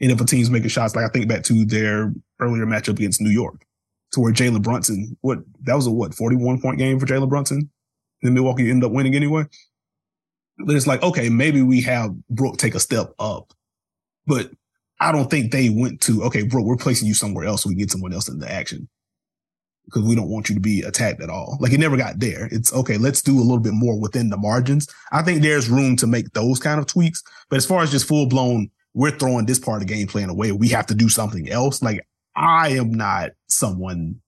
And 0.01 0.13
if 0.13 0.21
a 0.21 0.25
team's 0.25 0.51
making 0.51 0.69
shots, 0.69 0.95
like 0.95 1.05
I 1.05 1.09
think 1.09 1.29
back 1.29 1.43
to 1.45 1.65
their 1.65 2.13
earlier 2.41 2.67
matchup 2.67 2.99
against 2.99 3.21
New 3.21 3.31
York, 3.31 3.65
to 4.13 4.21
where 4.21 4.33
Jalen 4.33 4.63
Brunson, 4.63 5.17
what 5.23 5.39
that 5.63 5.75
was 5.75 5.87
a 5.87 5.91
what, 5.91 6.15
41 6.15 6.61
point 6.61 6.79
game 6.79 7.01
for 7.01 7.07
Jalen 7.07 7.29
Brunson? 7.29 7.59
And 7.59 7.69
then 8.23 8.35
Milwaukee 8.35 8.71
ended 8.71 8.85
up 8.85 8.93
winning 8.93 9.15
anyway. 9.15 9.45
But 10.59 10.77
it's 10.77 10.87
like, 10.87 11.03
okay, 11.03 11.29
maybe 11.29 11.63
we 11.63 11.83
have 11.83 12.15
Brook 12.31 12.57
take 12.57 12.75
a 12.75 12.81
step 12.81 13.13
up. 13.19 13.53
But 14.27 14.51
I 15.01 15.13
don't 15.13 15.31
think 15.31 15.53
they 15.53 15.69
went 15.69 16.01
to, 16.03 16.25
okay, 16.25 16.43
Brook, 16.43 16.65
we're 16.65 16.77
placing 16.77 17.09
you 17.09 17.15
somewhere 17.15 17.47
else 17.47 17.63
so 17.63 17.69
we 17.69 17.75
get 17.75 17.91
someone 17.91 18.13
else 18.13 18.29
in 18.29 18.39
the 18.39 18.51
action 18.51 18.89
because 19.85 20.03
we 20.03 20.15
don't 20.15 20.29
want 20.29 20.49
you 20.49 20.55
to 20.55 20.61
be 20.61 20.83
attacked 20.83 21.23
at 21.23 21.31
all. 21.31 21.59
Like 21.61 21.73
it 21.73 21.79
never 21.79 21.97
got 21.97 22.19
there. 22.19 22.49
It's 22.51 22.73
okay. 22.73 22.99
Let's 22.99 23.23
do 23.23 23.39
a 23.39 23.43
little 23.43 23.61
bit 23.61 23.73
more 23.73 23.99
within 23.99 24.31
the 24.31 24.37
margins. 24.37 24.89
I 25.13 25.23
think 25.23 25.43
there's 25.43 25.69
room 25.69 25.97
to 25.99 26.07
make 26.07 26.33
those 26.33 26.59
kind 26.59 26.81
of 26.81 26.87
tweaks. 26.87 27.23
But 27.49 27.57
as 27.57 27.67
far 27.67 27.83
as 27.83 27.91
just 27.91 28.09
full 28.09 28.27
blown, 28.27 28.71
we're 28.95 29.17
throwing 29.17 29.47
this 29.47 29.59
part 29.59 29.81
of 29.83 29.87
the 29.87 29.95
game 29.95 30.07
plan 30.07 30.29
away. 30.29 30.53
We 30.53 30.69
have 30.69 30.87
to 30.87 30.95
do 30.95 31.09
something 31.09 31.49
else. 31.51 31.83
Like 31.83 32.07
I 32.35 32.71
am 32.71 32.93
not 32.93 33.31
someone 33.49 34.21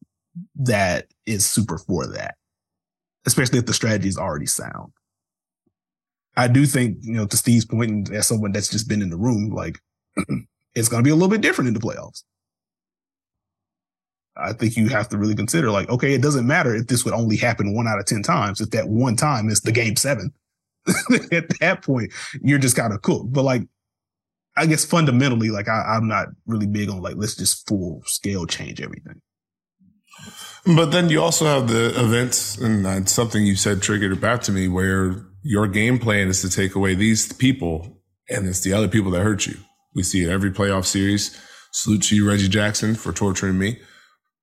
that 0.56 1.06
is 1.26 1.44
super 1.44 1.78
for 1.78 2.06
that, 2.06 2.36
especially 3.26 3.58
if 3.58 3.66
the 3.66 3.74
strategy 3.74 4.08
is 4.08 4.18
already 4.18 4.46
sound. 4.46 4.92
I 6.38 6.46
do 6.46 6.66
think, 6.66 6.98
you 7.02 7.14
know, 7.14 7.26
to 7.26 7.36
Steve's 7.36 7.64
point, 7.64 7.90
and 7.90 8.14
as 8.14 8.28
someone 8.28 8.52
that's 8.52 8.68
just 8.68 8.88
been 8.88 9.02
in 9.02 9.10
the 9.10 9.16
room, 9.16 9.50
like 9.50 9.76
it's 10.76 10.88
going 10.88 11.02
to 11.02 11.04
be 11.04 11.10
a 11.10 11.14
little 11.14 11.28
bit 11.28 11.40
different 11.40 11.66
in 11.66 11.74
the 11.74 11.80
playoffs. 11.80 12.22
I 14.36 14.52
think 14.52 14.76
you 14.76 14.86
have 14.86 15.08
to 15.08 15.18
really 15.18 15.34
consider 15.34 15.72
like, 15.72 15.88
okay, 15.90 16.14
it 16.14 16.22
doesn't 16.22 16.46
matter 16.46 16.76
if 16.76 16.86
this 16.86 17.04
would 17.04 17.12
only 17.12 17.36
happen 17.36 17.74
one 17.74 17.88
out 17.88 17.98
of 17.98 18.06
10 18.06 18.22
times. 18.22 18.60
If 18.60 18.70
that 18.70 18.88
one 18.88 19.16
time 19.16 19.48
is 19.48 19.62
the 19.62 19.72
game 19.72 19.96
seven, 19.96 20.32
at 21.32 21.58
that 21.58 21.82
point, 21.82 22.12
you're 22.40 22.60
just 22.60 22.76
kind 22.76 22.92
of 22.92 23.02
cooked. 23.02 23.32
But 23.32 23.42
like, 23.42 23.62
I 24.56 24.66
guess 24.66 24.84
fundamentally, 24.84 25.50
like 25.50 25.66
I, 25.66 25.96
I'm 25.96 26.06
not 26.06 26.28
really 26.46 26.68
big 26.68 26.88
on 26.88 27.02
like, 27.02 27.16
let's 27.16 27.34
just 27.34 27.66
full 27.66 28.02
scale 28.06 28.46
change 28.46 28.80
everything. 28.80 29.20
But 30.64 30.92
then 30.92 31.10
you 31.10 31.20
also 31.20 31.46
have 31.46 31.66
the 31.66 31.98
events, 32.00 32.58
and 32.58 33.08
something 33.08 33.44
you 33.44 33.56
said 33.56 33.82
triggered 33.82 34.12
it 34.12 34.20
back 34.20 34.42
to 34.42 34.52
me, 34.52 34.68
where 34.68 35.27
your 35.42 35.66
game 35.66 35.98
plan 35.98 36.28
is 36.28 36.42
to 36.42 36.50
take 36.50 36.74
away 36.74 36.94
these 36.94 37.32
people, 37.32 38.00
and 38.28 38.46
it's 38.46 38.60
the 38.60 38.72
other 38.72 38.88
people 38.88 39.10
that 39.12 39.22
hurt 39.22 39.46
you. 39.46 39.56
We 39.94 40.02
see 40.02 40.24
it 40.24 40.30
every 40.30 40.50
playoff 40.50 40.84
series. 40.84 41.38
Salute 41.72 42.02
to 42.04 42.16
you, 42.16 42.28
Reggie 42.28 42.48
Jackson, 42.48 42.94
for 42.94 43.12
torturing 43.12 43.58
me. 43.58 43.78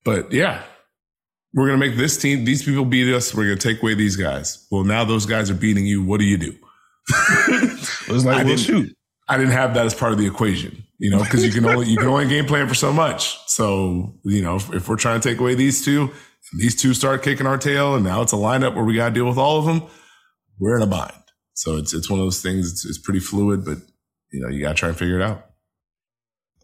But 0.03 0.31
yeah, 0.31 0.63
we're 1.53 1.67
going 1.67 1.79
to 1.79 1.87
make 1.87 1.97
this 1.97 2.17
team, 2.17 2.45
these 2.45 2.63
people 2.63 2.85
beat 2.85 3.11
us. 3.13 3.33
We're 3.33 3.45
going 3.45 3.57
to 3.57 3.67
take 3.67 3.81
away 3.81 3.95
these 3.95 4.15
guys. 4.15 4.67
Well, 4.69 4.83
now 4.83 5.05
those 5.05 5.25
guys 5.25 5.49
are 5.49 5.55
beating 5.55 5.85
you. 5.85 6.03
What 6.03 6.19
do 6.19 6.25
you 6.25 6.37
do? 6.37 6.53
it 7.47 8.09
was 8.09 8.25
like, 8.25 8.37
I 8.37 8.43
well, 8.43 8.57
shoot. 8.57 8.95
I 9.27 9.37
didn't 9.37 9.53
have 9.53 9.73
that 9.73 9.85
as 9.85 9.93
part 9.93 10.11
of 10.11 10.19
the 10.19 10.27
equation, 10.27 10.83
you 10.99 11.09
know, 11.09 11.23
because 11.23 11.43
you 11.43 11.51
can 11.51 11.65
only, 11.65 11.87
you 11.87 11.97
can 11.97 12.07
only 12.07 12.27
game 12.27 12.45
plan 12.45 12.67
for 12.67 12.75
so 12.75 12.93
much. 12.93 13.39
So, 13.47 14.13
you 14.23 14.41
know, 14.41 14.57
if, 14.57 14.71
if 14.73 14.89
we're 14.89 14.97
trying 14.97 15.19
to 15.19 15.29
take 15.29 15.39
away 15.39 15.55
these 15.55 15.83
two, 15.83 16.11
these 16.57 16.75
two 16.75 16.93
start 16.93 17.23
kicking 17.23 17.47
our 17.47 17.57
tail 17.57 17.95
and 17.95 18.03
now 18.03 18.21
it's 18.21 18.33
a 18.33 18.37
lineup 18.37 18.75
where 18.75 18.83
we 18.83 18.95
got 18.95 19.09
to 19.09 19.15
deal 19.15 19.25
with 19.25 19.37
all 19.37 19.57
of 19.57 19.65
them, 19.65 19.89
we're 20.59 20.77
in 20.77 20.83
a 20.83 20.87
bind. 20.87 21.11
So 21.53 21.77
it's, 21.77 21.93
it's 21.93 22.09
one 22.09 22.19
of 22.19 22.25
those 22.25 22.41
things. 22.41 22.71
It's, 22.71 22.85
it's 22.85 22.97
pretty 22.97 23.19
fluid, 23.19 23.65
but 23.65 23.77
you 24.31 24.41
know, 24.41 24.49
you 24.49 24.61
got 24.61 24.69
to 24.69 24.75
try 24.75 24.89
and 24.89 24.97
figure 24.97 25.19
it 25.19 25.23
out 25.23 25.45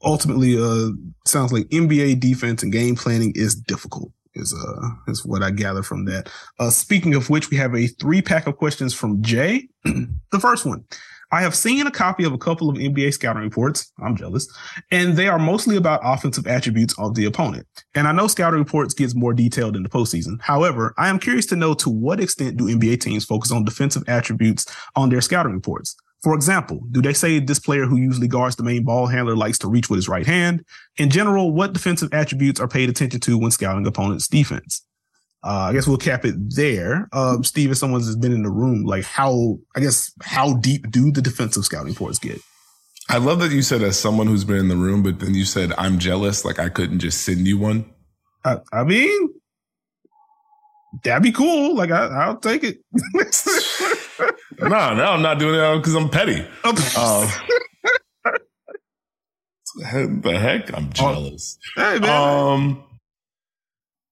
ultimately 0.03 0.57
uh 0.57 0.89
sounds 1.26 1.51
like 1.51 1.68
NBA 1.69 2.19
defense 2.19 2.63
and 2.63 2.72
game 2.72 2.95
planning 2.95 3.31
is 3.35 3.55
difficult 3.55 4.11
is 4.35 4.53
uh 4.53 4.89
is 5.07 5.26
what 5.26 5.43
I 5.43 5.51
gather 5.51 5.84
from 5.84 6.05
that. 6.05 6.30
Uh 6.59 6.69
speaking 6.69 7.15
of 7.15 7.30
which 7.30 7.49
we 7.49 7.57
have 7.57 7.76
a 7.76 7.88
three 7.88 8.22
pack 8.22 8.47
of 8.47 8.57
questions 8.57 8.93
from 8.93 9.22
Jay. 9.22 9.68
the 9.84 10.39
first 10.39 10.65
one. 10.65 10.85
I 11.33 11.41
have 11.41 11.55
seen 11.55 11.87
a 11.87 11.91
copy 11.91 12.25
of 12.25 12.33
a 12.33 12.37
couple 12.37 12.69
of 12.69 12.75
NBA 12.75 13.13
scouting 13.13 13.43
reports. 13.43 13.91
I'm 14.03 14.17
jealous. 14.17 14.47
And 14.91 15.15
they 15.15 15.29
are 15.29 15.39
mostly 15.39 15.77
about 15.77 16.01
offensive 16.03 16.45
attributes 16.45 16.93
of 16.99 17.15
the 17.15 17.25
opponent. 17.25 17.65
And 17.95 18.05
I 18.07 18.11
know 18.11 18.27
scouting 18.27 18.59
reports 18.59 18.93
gets 18.93 19.15
more 19.15 19.33
detailed 19.33 19.77
in 19.77 19.83
the 19.83 19.89
postseason. 19.89 20.41
However, 20.41 20.93
I 20.97 21.07
am 21.07 21.19
curious 21.19 21.45
to 21.47 21.55
know 21.55 21.73
to 21.75 21.89
what 21.89 22.19
extent 22.19 22.57
do 22.57 22.65
NBA 22.65 22.99
teams 22.99 23.23
focus 23.23 23.51
on 23.51 23.63
defensive 23.63 24.03
attributes 24.07 24.65
on 24.95 25.09
their 25.09 25.21
scouting 25.21 25.53
reports? 25.53 25.95
For 26.21 26.35
example, 26.35 26.81
do 26.91 27.01
they 27.01 27.13
say 27.13 27.39
this 27.39 27.59
player 27.59 27.85
who 27.85 27.97
usually 27.97 28.27
guards 28.27 28.55
the 28.55 28.63
main 28.63 28.83
ball 28.83 29.07
handler 29.07 29.35
likes 29.35 29.57
to 29.59 29.67
reach 29.67 29.89
with 29.89 29.97
his 29.97 30.09
right 30.09 30.25
hand? 30.25 30.63
In 30.97 31.09
general, 31.09 31.51
what 31.51 31.73
defensive 31.73 32.13
attributes 32.13 32.59
are 32.59 32.67
paid 32.67 32.89
attention 32.89 33.21
to 33.21 33.37
when 33.37 33.51
scouting 33.51 33.87
opponents' 33.87 34.27
defense? 34.27 34.85
Uh, 35.43 35.68
I 35.69 35.73
guess 35.73 35.88
we'll 35.88 35.97
cap 35.97 36.23
it 36.23 36.35
there. 36.55 37.09
Uh, 37.11 37.41
Steve, 37.41 37.72
if 37.72 37.77
someone 37.77 38.01
has 38.01 38.15
been 38.15 38.31
in 38.31 38.43
the 38.43 38.51
room, 38.51 38.84
like 38.84 39.03
how, 39.03 39.57
I 39.76 39.80
guess, 39.80 40.13
how 40.22 40.53
deep 40.53 40.91
do 40.91 41.11
the 41.11 41.22
defensive 41.22 41.65
scouting 41.65 41.93
reports 41.93 42.19
get? 42.19 42.39
I 43.09 43.18
love 43.18 43.39
that 43.39 43.51
you 43.51 43.61
said 43.61 43.81
as 43.81 43.99
someone 43.99 44.27
who's 44.27 44.43
been 44.43 44.57
in 44.57 44.68
the 44.68 44.76
room, 44.76 45.01
but 45.03 45.19
then 45.19 45.34
you 45.34 45.43
said 45.45 45.73
I'm 45.77 45.99
jealous. 45.99 46.45
Like 46.45 46.59
I 46.59 46.69
couldn't 46.69 46.99
just 46.99 47.23
send 47.23 47.47
you 47.47 47.57
one. 47.57 47.85
I, 48.45 48.57
I 48.72 48.84
mean, 48.84 49.30
that'd 51.03 51.23
be 51.23 51.31
cool. 51.31 51.76
Like 51.76 51.91
I, 51.91 52.30
will 52.30 52.38
take 52.38 52.63
it. 52.63 52.80
no, 54.61 54.68
no, 54.69 55.05
I'm 55.05 55.22
not 55.22 55.39
doing 55.39 55.59
it 55.59 55.77
because 55.77 55.95
I'm 55.95 56.09
petty. 56.09 56.45
uh, 56.63 57.39
the 59.76 60.38
heck, 60.39 60.73
I'm 60.76 60.85
oh, 60.85 60.93
jealous. 60.93 61.57
Hey, 61.76 61.99
man. 61.99 62.09
Um, 62.09 62.84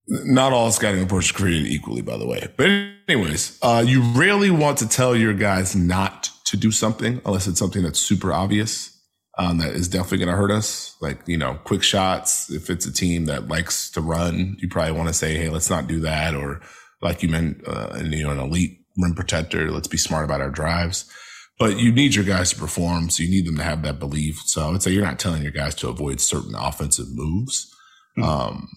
not 0.10 0.54
all 0.54 0.72
scouting 0.72 1.02
reports 1.02 1.30
are 1.30 1.36
created 1.36 1.68
equally, 1.68 2.02
by 2.02 2.18
the 2.18 2.28
way. 2.28 2.48
But 2.58 2.70
anyways, 3.08 3.60
uh, 3.62 3.84
you 3.86 4.02
rarely 4.14 4.50
want 4.50 4.80
to 4.80 4.88
tell 4.88 5.16
your 5.16 5.34
guys 5.34 5.76
not 5.76 6.32
to 6.46 6.58
do 6.58 6.72
something 6.72 7.22
unless 7.26 7.48
it's 7.48 7.60
something 7.60 7.84
that's 7.84 8.00
super 8.00 8.34
obvious. 8.34 8.96
Um, 9.38 9.60
that 9.60 9.70
is 9.70 9.88
definitely 9.88 10.18
going 10.18 10.30
to 10.30 10.36
hurt 10.36 10.52
us. 10.52 10.98
Like, 11.00 11.20
you 11.26 11.38
know, 11.38 11.58
quick 11.64 11.82
shots. 11.82 12.52
If 12.52 12.70
it's 12.70 12.86
a 12.86 12.92
team 12.92 13.26
that 13.26 13.48
likes 13.48 13.90
to 13.92 14.02
run, 14.02 14.58
you 14.60 14.68
probably 14.68 14.92
want 14.92 15.08
to 15.08 15.14
say, 15.14 15.38
Hey, 15.38 15.48
let's 15.48 15.70
not 15.70 15.88
do 15.88 16.02
that. 16.02 16.36
Or 16.36 16.60
like 17.02 17.24
you 17.24 17.30
meant, 17.30 17.62
uh, 17.66 17.98
you 18.04 18.24
know, 18.24 18.32
an 18.32 18.40
elite 18.40 18.80
rim 18.98 19.14
protector. 19.14 19.72
Let's 19.72 19.88
be 19.88 19.98
smart 19.98 20.26
about 20.26 20.42
our 20.42 20.50
drives. 20.50 21.10
But 21.58 21.78
you 21.78 21.92
need 21.94 22.16
your 22.16 22.26
guys 22.26 22.50
to 22.50 22.58
perform. 22.58 23.10
So 23.10 23.24
you 23.24 23.30
need 23.30 23.46
them 23.46 23.58
to 23.58 23.64
have 23.64 23.82
that 23.84 24.00
belief. 24.00 24.42
So 24.46 24.68
I 24.68 24.72
would 24.72 24.84
say 24.84 24.92
you're 24.92 25.06
not 25.06 25.20
telling 25.20 25.44
your 25.44 25.52
guys 25.54 25.76
to 25.76 25.90
avoid 25.90 26.20
certain 26.20 26.56
offensive 26.56 27.08
moves. 27.10 27.74
Mm-hmm. 28.18 28.30
Um, 28.30 28.68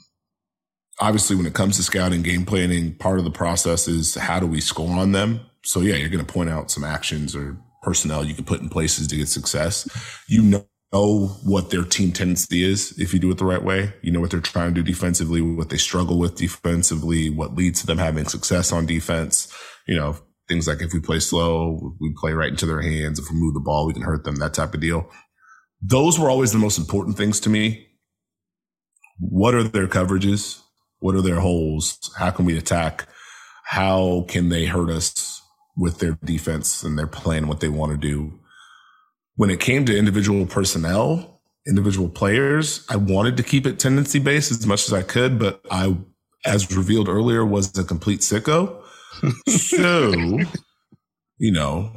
obviously 1.01 1.37
when 1.37 1.47
it 1.47 1.55
comes 1.55 1.77
to 1.77 1.83
scouting 1.83 2.23
game 2.23 2.45
planning, 2.45 2.95
part 2.95 3.19
of 3.19 3.25
the 3.25 3.31
process 3.31 3.89
is 3.89 4.15
how 4.15 4.41
do 4.41 4.47
we 4.47 4.61
score 4.61 4.99
on 4.99 5.13
them? 5.13 5.41
So 5.65 5.81
yeah, 5.81 5.97
you're 5.97 6.09
going 6.09 6.25
to 6.25 6.33
point 6.33 6.51
out 6.51 6.71
some 6.71 6.85
actions 6.85 7.35
or 7.37 7.57
personnel 7.83 8.25
you 8.25 8.35
can 8.35 8.45
put 8.45 8.61
in 8.61 8.69
places 8.69 9.09
to 9.09 9.17
get 9.17 9.29
success. 9.29 9.89
You 10.29 10.43
know 10.43 10.67
what 11.45 11.71
their 11.71 11.85
team 11.85 12.13
tendency 12.13 12.63
is 12.63 12.99
if 12.99 13.15
you 13.15 13.19
do 13.21 13.31
it 13.31 13.39
the 13.39 13.45
right 13.45 13.63
way. 13.63 13.93
You 14.03 14.13
know 14.13 14.21
what 14.21 14.31
they're 14.31 14.41
trying 14.41 14.75
to 14.75 14.83
do 14.83 14.83
defensively, 14.83 15.41
what 15.41 15.71
they 15.71 15.79
struggle 15.79 16.19
with 16.19 16.37
defensively, 16.37 17.31
what 17.31 17.55
leads 17.55 17.81
to 17.81 17.87
them 17.87 17.99
having 17.99 18.27
success 18.27 18.73
on 18.73 18.87
defense. 18.87 19.53
You 19.87 19.97
know, 19.97 20.17
things 20.49 20.69
like 20.69 20.83
if 20.83 20.93
we 20.93 21.01
play 21.01 21.19
slow, 21.19 21.97
we 22.01 22.15
play 22.21 22.33
right 22.33 22.51
into 22.51 22.67
their 22.67 22.83
hands. 22.83 23.19
If 23.19 23.31
we 23.31 23.37
move 23.37 23.55
the 23.55 23.61
ball, 23.61 23.87
we 23.87 23.95
can 23.95 24.03
hurt 24.03 24.25
them, 24.25 24.37
that 24.37 24.55
type 24.55 24.75
of 24.75 24.81
deal. 24.81 25.11
Those 25.81 26.19
were 26.19 26.31
always 26.31 26.53
the 26.53 26.59
most 26.59 26.79
important 26.79 27.17
things 27.17 27.41
to 27.41 27.51
me. 27.51 27.89
What 29.19 29.55
are 29.55 29.65
their 29.65 29.89
coverages? 29.89 30.62
What 31.03 31.15
are 31.15 31.23
their 31.23 31.41
holes? 31.41 32.11
How 32.17 32.31
can 32.31 32.47
we 32.47 32.57
attack? 32.57 33.07
How 33.65 34.25
can 34.29 34.49
they 34.49 34.65
hurt 34.65 34.89
us 34.89 35.43
with 35.77 35.99
their 35.99 36.19
defense 36.25 36.83
and 36.83 36.99
their 36.99 37.07
plan, 37.07 37.49
what 37.49 37.61
they 37.61 37.69
want 37.69 37.93
to 37.93 37.99
do. 37.99 38.39
When 39.37 39.51
it 39.51 39.61
came 39.61 39.85
to 39.87 39.97
individual 39.97 40.47
personnel, 40.47 41.41
individual 41.67 42.09
players, 42.09 42.85
I 42.91 42.97
wanted 42.97 43.37
to 43.39 43.43
keep 43.43 43.67
it 43.67 43.79
tendency 43.79 44.19
based 44.19 44.51
as 44.51 44.67
much 44.67 44.87
as 44.87 44.93
I 44.93 45.03
could, 45.03 45.39
but 45.39 45.61
I, 45.71 45.97
as 46.45 46.75
revealed 46.77 47.09
earlier, 47.09 47.45
was 47.45 47.77
a 47.79 47.85
complete 47.85 48.21
sicko. 48.21 48.83
so, 49.49 50.13
you 51.39 51.53
know, 51.53 51.93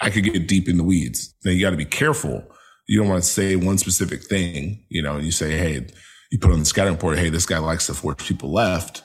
I 0.00 0.10
could 0.10 0.24
get 0.24 0.46
deep 0.46 0.68
in 0.68 0.76
the 0.76 0.84
weeds. 0.84 1.34
Now 1.44 1.52
you 1.52 1.62
got 1.62 1.70
to 1.70 1.76
be 1.76 1.84
careful. 1.84 2.44
You 2.86 2.98
don't 2.98 3.08
want 3.08 3.22
to 3.22 3.28
say 3.28 3.56
one 3.56 3.78
specific 3.78 4.22
thing, 4.24 4.84
you 4.88 5.02
know, 5.02 5.16
and 5.16 5.24
you 5.24 5.32
say, 5.32 5.56
Hey, 5.56 5.86
you 6.30 6.38
put 6.38 6.52
on 6.52 6.60
the 6.60 6.64
scouting 6.64 6.94
report, 6.94 7.18
Hey, 7.18 7.30
this 7.30 7.46
guy 7.46 7.58
likes 7.58 7.86
to 7.86 7.94
force 7.94 8.26
people 8.26 8.52
left. 8.52 9.02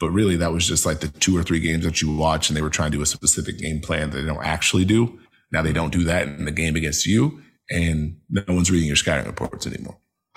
But 0.00 0.10
really, 0.10 0.36
that 0.36 0.52
was 0.52 0.66
just 0.66 0.86
like 0.86 1.00
the 1.00 1.08
two 1.08 1.36
or 1.36 1.42
three 1.42 1.60
games 1.60 1.84
that 1.84 2.00
you 2.00 2.14
watch, 2.14 2.48
and 2.48 2.56
they 2.56 2.62
were 2.62 2.70
trying 2.70 2.92
to 2.92 2.98
do 2.98 3.02
a 3.02 3.06
specific 3.06 3.58
game 3.58 3.80
plan 3.80 4.10
that 4.10 4.18
they 4.18 4.26
don't 4.26 4.44
actually 4.44 4.84
do. 4.84 5.18
Now 5.50 5.62
they 5.62 5.72
don't 5.72 5.92
do 5.92 6.04
that 6.04 6.28
in 6.28 6.44
the 6.44 6.52
game 6.52 6.76
against 6.76 7.04
you, 7.04 7.42
and 7.68 8.16
no 8.30 8.44
one's 8.46 8.70
reading 8.70 8.86
your 8.86 8.96
scouting 8.96 9.26
reports 9.26 9.66
anymore. 9.66 9.98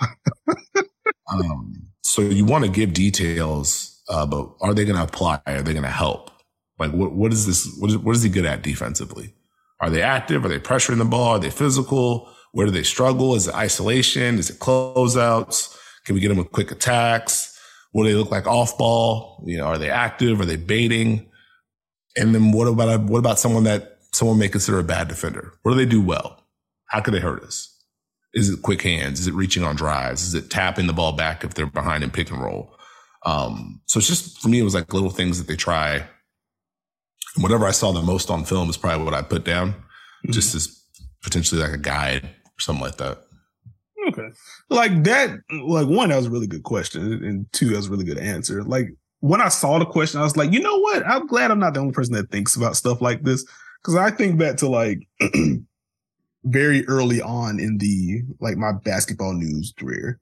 um, 1.32 1.74
so 2.02 2.22
you 2.22 2.44
want 2.44 2.64
to 2.64 2.70
give 2.70 2.92
details, 2.92 4.02
uh, 4.08 4.26
but 4.26 4.52
are 4.60 4.74
they 4.74 4.84
going 4.84 4.96
to 4.96 5.04
apply? 5.04 5.40
Are 5.46 5.62
they 5.62 5.72
going 5.72 5.84
to 5.84 5.90
help? 5.90 6.30
Like, 6.78 6.90
what 6.90 7.12
what 7.12 7.32
is 7.32 7.46
this? 7.46 7.72
What 7.78 7.90
is, 7.90 7.98
what 7.98 8.16
is 8.16 8.22
he 8.24 8.30
good 8.30 8.46
at 8.46 8.62
defensively? 8.62 9.34
Are 9.80 9.90
they 9.90 10.02
active? 10.02 10.44
Are 10.44 10.48
they 10.48 10.58
pressuring 10.58 10.98
the 10.98 11.04
ball? 11.04 11.36
Are 11.36 11.38
they 11.38 11.50
physical? 11.50 12.28
Where 12.50 12.66
do 12.66 12.72
they 12.72 12.82
struggle? 12.82 13.36
Is 13.36 13.46
it 13.46 13.54
isolation? 13.54 14.38
Is 14.38 14.50
it 14.50 14.58
closeouts? 14.58 15.76
Can 16.04 16.14
we 16.14 16.20
get 16.20 16.28
them 16.28 16.38
with 16.38 16.52
quick 16.52 16.70
attacks? 16.70 17.58
What 17.92 18.04
do 18.04 18.10
they 18.10 18.16
look 18.16 18.30
like 18.30 18.46
off 18.46 18.78
ball? 18.78 19.42
You 19.46 19.58
know, 19.58 19.66
are 19.66 19.78
they 19.78 19.90
active? 19.90 20.40
Are 20.40 20.46
they 20.46 20.56
baiting? 20.56 21.30
And 22.16 22.34
then 22.34 22.52
what 22.52 22.66
about 22.68 23.02
what 23.04 23.18
about 23.18 23.38
someone 23.38 23.64
that 23.64 23.98
someone 24.12 24.38
may 24.38 24.48
consider 24.48 24.78
a 24.78 24.84
bad 24.84 25.08
defender? 25.08 25.54
What 25.62 25.72
do 25.72 25.78
they 25.78 25.86
do 25.86 26.02
well? 26.02 26.42
How 26.86 27.00
could 27.00 27.14
they 27.14 27.20
hurt 27.20 27.42
us? 27.42 27.68
Is 28.34 28.48
it 28.48 28.62
quick 28.62 28.82
hands? 28.82 29.20
Is 29.20 29.26
it 29.26 29.34
reaching 29.34 29.62
on 29.62 29.76
drives? 29.76 30.22
Is 30.22 30.34
it 30.34 30.50
tapping 30.50 30.86
the 30.86 30.92
ball 30.92 31.12
back 31.12 31.44
if 31.44 31.54
they're 31.54 31.66
behind 31.66 32.02
in 32.02 32.10
pick 32.10 32.30
and 32.30 32.40
roll? 32.40 32.74
Um, 33.24 33.80
so 33.86 33.98
it's 33.98 34.08
just 34.08 34.40
for 34.40 34.48
me, 34.48 34.58
it 34.58 34.64
was 34.64 34.74
like 34.74 34.92
little 34.92 35.10
things 35.10 35.38
that 35.38 35.46
they 35.46 35.56
try. 35.56 35.96
And 37.34 37.42
whatever 37.42 37.66
I 37.66 37.70
saw 37.70 37.92
the 37.92 38.02
most 38.02 38.30
on 38.30 38.44
film 38.44 38.68
is 38.68 38.76
probably 38.76 39.04
what 39.04 39.14
I 39.14 39.22
put 39.22 39.44
down, 39.44 39.72
mm-hmm. 39.72 40.32
just 40.32 40.54
as 40.54 40.82
potentially 41.22 41.60
like 41.60 41.72
a 41.72 41.78
guide 41.78 42.24
or 42.24 42.60
something 42.60 42.82
like 42.82 42.96
that. 42.96 43.18
Like 44.72 45.04
that, 45.04 45.30
like 45.50 45.86
one, 45.86 46.08
that 46.08 46.16
was 46.16 46.26
a 46.26 46.30
really 46.30 46.46
good 46.46 46.62
question. 46.62 47.24
And 47.24 47.50
two, 47.52 47.68
that 47.70 47.76
was 47.76 47.88
a 47.88 47.90
really 47.90 48.04
good 48.04 48.18
answer. 48.18 48.62
Like 48.62 48.88
when 49.20 49.40
I 49.40 49.48
saw 49.48 49.78
the 49.78 49.84
question, 49.84 50.20
I 50.20 50.24
was 50.24 50.36
like, 50.36 50.52
you 50.52 50.60
know 50.60 50.78
what? 50.78 51.06
I'm 51.06 51.26
glad 51.26 51.50
I'm 51.50 51.58
not 51.58 51.74
the 51.74 51.80
only 51.80 51.92
person 51.92 52.14
that 52.14 52.30
thinks 52.30 52.56
about 52.56 52.76
stuff 52.76 53.00
like 53.00 53.22
this. 53.22 53.44
Cause 53.82 53.96
I 53.96 54.10
think 54.10 54.38
back 54.38 54.56
to 54.58 54.68
like 54.68 55.08
very 56.44 56.86
early 56.86 57.20
on 57.20 57.58
in 57.58 57.78
the, 57.78 58.22
like 58.40 58.56
my 58.56 58.72
basketball 58.72 59.34
news 59.34 59.74
career, 59.78 60.20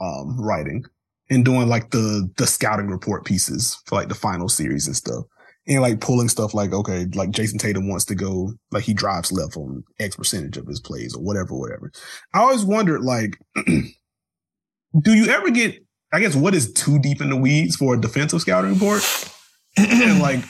um, 0.00 0.40
writing 0.40 0.84
and 1.30 1.44
doing 1.44 1.68
like 1.68 1.90
the, 1.90 2.30
the 2.36 2.46
scouting 2.46 2.88
report 2.88 3.24
pieces 3.24 3.80
for 3.86 3.96
like 3.96 4.08
the 4.08 4.14
final 4.14 4.48
series 4.48 4.86
and 4.86 4.96
stuff 4.96 5.24
and 5.66 5.80
like 5.80 6.00
pulling 6.00 6.28
stuff 6.28 6.54
like, 6.54 6.72
okay, 6.72 7.06
like 7.14 7.30
Jayson 7.30 7.58
Tatum 7.58 7.88
wants 7.88 8.04
to 8.06 8.14
go, 8.14 8.52
like 8.70 8.84
he 8.84 8.94
drives 8.94 9.32
left 9.32 9.56
on 9.56 9.84
X 9.98 10.16
percentage 10.16 10.56
of 10.56 10.66
his 10.66 10.80
plays 10.80 11.14
or 11.14 11.22
whatever, 11.22 11.54
whatever. 11.54 11.90
I 12.34 12.40
always 12.40 12.64
wondered, 12.64 13.02
like, 13.02 13.38
do 13.66 15.12
you 15.12 15.26
ever 15.26 15.50
get, 15.50 15.82
I 16.12 16.20
guess, 16.20 16.34
what 16.34 16.54
is 16.54 16.72
too 16.72 16.98
deep 16.98 17.20
in 17.20 17.30
the 17.30 17.36
weeds 17.36 17.76
for 17.76 17.94
a 17.94 18.00
defensive 18.00 18.42
scouting 18.42 18.74
report? 18.74 19.02
and 19.76 20.20
like, 20.20 20.40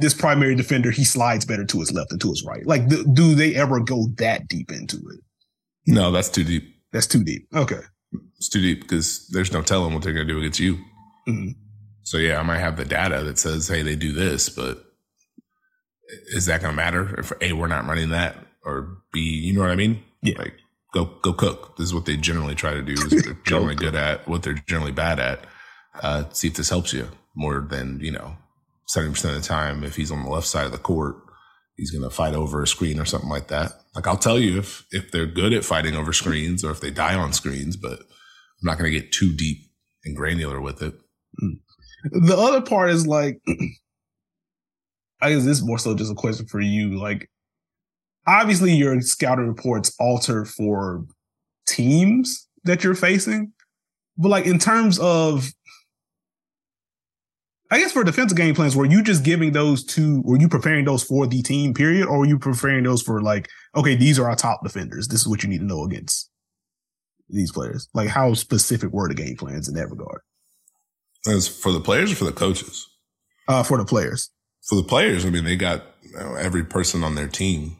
this 0.00 0.14
primary 0.14 0.56
defender, 0.56 0.90
he 0.90 1.04
slides 1.04 1.44
better 1.44 1.64
to 1.64 1.78
his 1.78 1.92
left 1.92 2.10
than 2.10 2.18
to 2.18 2.30
his 2.30 2.44
right. 2.44 2.66
Like, 2.66 2.88
th- 2.88 3.06
do 3.12 3.34
they 3.36 3.54
ever 3.54 3.78
go 3.78 4.08
that 4.16 4.48
deep 4.48 4.72
into 4.72 4.96
it? 4.96 5.20
No, 5.86 6.10
that's 6.10 6.28
too 6.28 6.42
deep. 6.42 6.64
That's 6.92 7.06
too 7.06 7.22
deep. 7.22 7.46
Okay. 7.54 7.80
It's 8.38 8.48
too 8.48 8.60
deep 8.60 8.82
because 8.82 9.28
there's 9.28 9.52
no 9.52 9.62
telling 9.62 9.94
what 9.94 10.02
they're 10.02 10.12
going 10.12 10.26
to 10.26 10.32
do 10.32 10.40
against 10.40 10.58
you. 10.58 10.76
Mm-hmm. 11.28 11.50
So 12.04 12.18
yeah, 12.18 12.38
I 12.38 12.42
might 12.42 12.58
have 12.58 12.76
the 12.76 12.84
data 12.84 13.22
that 13.24 13.38
says, 13.38 13.66
hey, 13.66 13.82
they 13.82 13.96
do 13.96 14.12
this, 14.12 14.48
but 14.48 14.84
is 16.28 16.46
that 16.46 16.60
going 16.60 16.72
to 16.72 16.76
matter 16.76 17.18
if 17.18 17.32
A, 17.40 17.52
we're 17.54 17.66
not 17.66 17.86
running 17.86 18.10
that 18.10 18.36
or 18.64 18.98
B, 19.12 19.20
you 19.20 19.54
know 19.54 19.60
what 19.60 19.70
I 19.70 19.76
mean? 19.76 20.02
Yeah. 20.22 20.38
Like 20.38 20.54
go, 20.92 21.06
go 21.22 21.32
cook. 21.32 21.76
This 21.76 21.86
is 21.86 21.94
what 21.94 22.06
they 22.06 22.16
generally 22.16 22.54
try 22.54 22.74
to 22.74 22.82
do. 22.82 22.92
Is 22.92 23.08
they're 23.24 23.38
generally 23.44 23.74
good 23.74 23.94
at 23.94 24.28
what 24.28 24.42
they're 24.42 24.54
generally 24.54 24.92
bad 24.92 25.18
at. 25.18 25.46
Uh, 26.00 26.24
see 26.30 26.48
if 26.48 26.54
this 26.54 26.70
helps 26.70 26.92
you 26.92 27.08
more 27.34 27.66
than, 27.68 28.00
you 28.00 28.10
know, 28.10 28.36
70% 28.94 29.24
of 29.24 29.34
the 29.34 29.40
time. 29.40 29.82
If 29.82 29.96
he's 29.96 30.10
on 30.10 30.24
the 30.24 30.30
left 30.30 30.46
side 30.46 30.66
of 30.66 30.72
the 30.72 30.78
court, 30.78 31.16
he's 31.76 31.90
going 31.90 32.04
to 32.04 32.14
fight 32.14 32.34
over 32.34 32.62
a 32.62 32.66
screen 32.66 33.00
or 33.00 33.04
something 33.04 33.30
like 33.30 33.48
that. 33.48 33.72
Like 33.94 34.06
I'll 34.06 34.16
tell 34.16 34.38
you 34.38 34.58
if, 34.58 34.86
if 34.90 35.10
they're 35.10 35.26
good 35.26 35.52
at 35.52 35.64
fighting 35.64 35.94
over 35.94 36.12
screens 36.12 36.64
or 36.64 36.70
if 36.70 36.80
they 36.80 36.90
die 36.90 37.14
on 37.14 37.32
screens, 37.32 37.76
but 37.76 38.00
I'm 38.00 38.64
not 38.64 38.78
going 38.78 38.92
to 38.92 38.98
get 38.98 39.12
too 39.12 39.32
deep 39.32 39.58
and 40.04 40.16
granular 40.16 40.60
with 40.60 40.82
it. 40.82 40.94
The 42.04 42.36
other 42.36 42.60
part 42.60 42.90
is 42.90 43.06
like, 43.06 43.40
I 45.20 45.30
guess 45.30 45.44
this 45.44 45.58
is 45.58 45.64
more 45.64 45.78
so 45.78 45.94
just 45.94 46.12
a 46.12 46.14
question 46.14 46.46
for 46.46 46.60
you. 46.60 46.98
Like, 46.98 47.30
obviously, 48.26 48.74
your 48.74 49.00
scouting 49.00 49.48
reports 49.48 49.94
alter 49.98 50.44
for 50.44 51.04
teams 51.66 52.46
that 52.64 52.84
you're 52.84 52.94
facing, 52.94 53.52
but 54.18 54.28
like 54.28 54.46
in 54.46 54.58
terms 54.58 54.98
of, 54.98 55.50
I 57.70 57.78
guess 57.78 57.92
for 57.92 58.04
defensive 58.04 58.36
game 58.36 58.54
plans, 58.54 58.76
were 58.76 58.84
you 58.84 59.02
just 59.02 59.24
giving 59.24 59.52
those 59.52 59.82
to, 59.86 60.20
were 60.22 60.38
you 60.38 60.48
preparing 60.48 60.84
those 60.84 61.02
for 61.02 61.26
the 61.26 61.42
team 61.42 61.74
period, 61.74 62.06
or 62.06 62.18
were 62.18 62.26
you 62.26 62.38
preparing 62.38 62.84
those 62.84 63.02
for 63.02 63.22
like, 63.22 63.48
okay, 63.74 63.96
these 63.96 64.18
are 64.18 64.28
our 64.28 64.36
top 64.36 64.62
defenders. 64.62 65.08
This 65.08 65.20
is 65.20 65.28
what 65.28 65.42
you 65.42 65.48
need 65.48 65.58
to 65.58 65.64
know 65.64 65.84
against 65.84 66.30
these 67.28 67.50
players. 67.50 67.88
Like, 67.94 68.08
how 68.08 68.34
specific 68.34 68.92
were 68.92 69.08
the 69.08 69.14
game 69.14 69.36
plans 69.36 69.68
in 69.68 69.74
that 69.74 69.90
regard? 69.90 70.20
As 71.26 71.48
for 71.48 71.72
the 71.72 71.80
players 71.80 72.12
or 72.12 72.16
for 72.16 72.24
the 72.24 72.32
coaches? 72.32 72.86
Uh, 73.48 73.62
for 73.62 73.78
the 73.78 73.84
players. 73.84 74.30
For 74.68 74.76
the 74.76 74.82
players, 74.82 75.24
I 75.24 75.30
mean, 75.30 75.44
they 75.44 75.56
got 75.56 75.82
you 76.02 76.12
know, 76.18 76.34
every 76.34 76.64
person 76.64 77.04
on 77.04 77.14
their 77.14 77.28
team. 77.28 77.76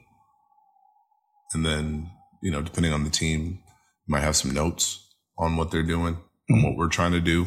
And 1.52 1.64
then, 1.64 2.10
you 2.42 2.50
know, 2.50 2.62
depending 2.62 2.92
on 2.92 3.04
the 3.04 3.10
team, 3.10 3.60
you 4.06 4.12
might 4.12 4.20
have 4.20 4.36
some 4.36 4.52
notes 4.52 5.14
on 5.38 5.56
what 5.56 5.70
they're 5.70 5.82
doing 5.82 6.14
mm-hmm. 6.14 6.54
and 6.54 6.64
what 6.64 6.76
we're 6.76 6.88
trying 6.88 7.12
to 7.12 7.20
do. 7.20 7.46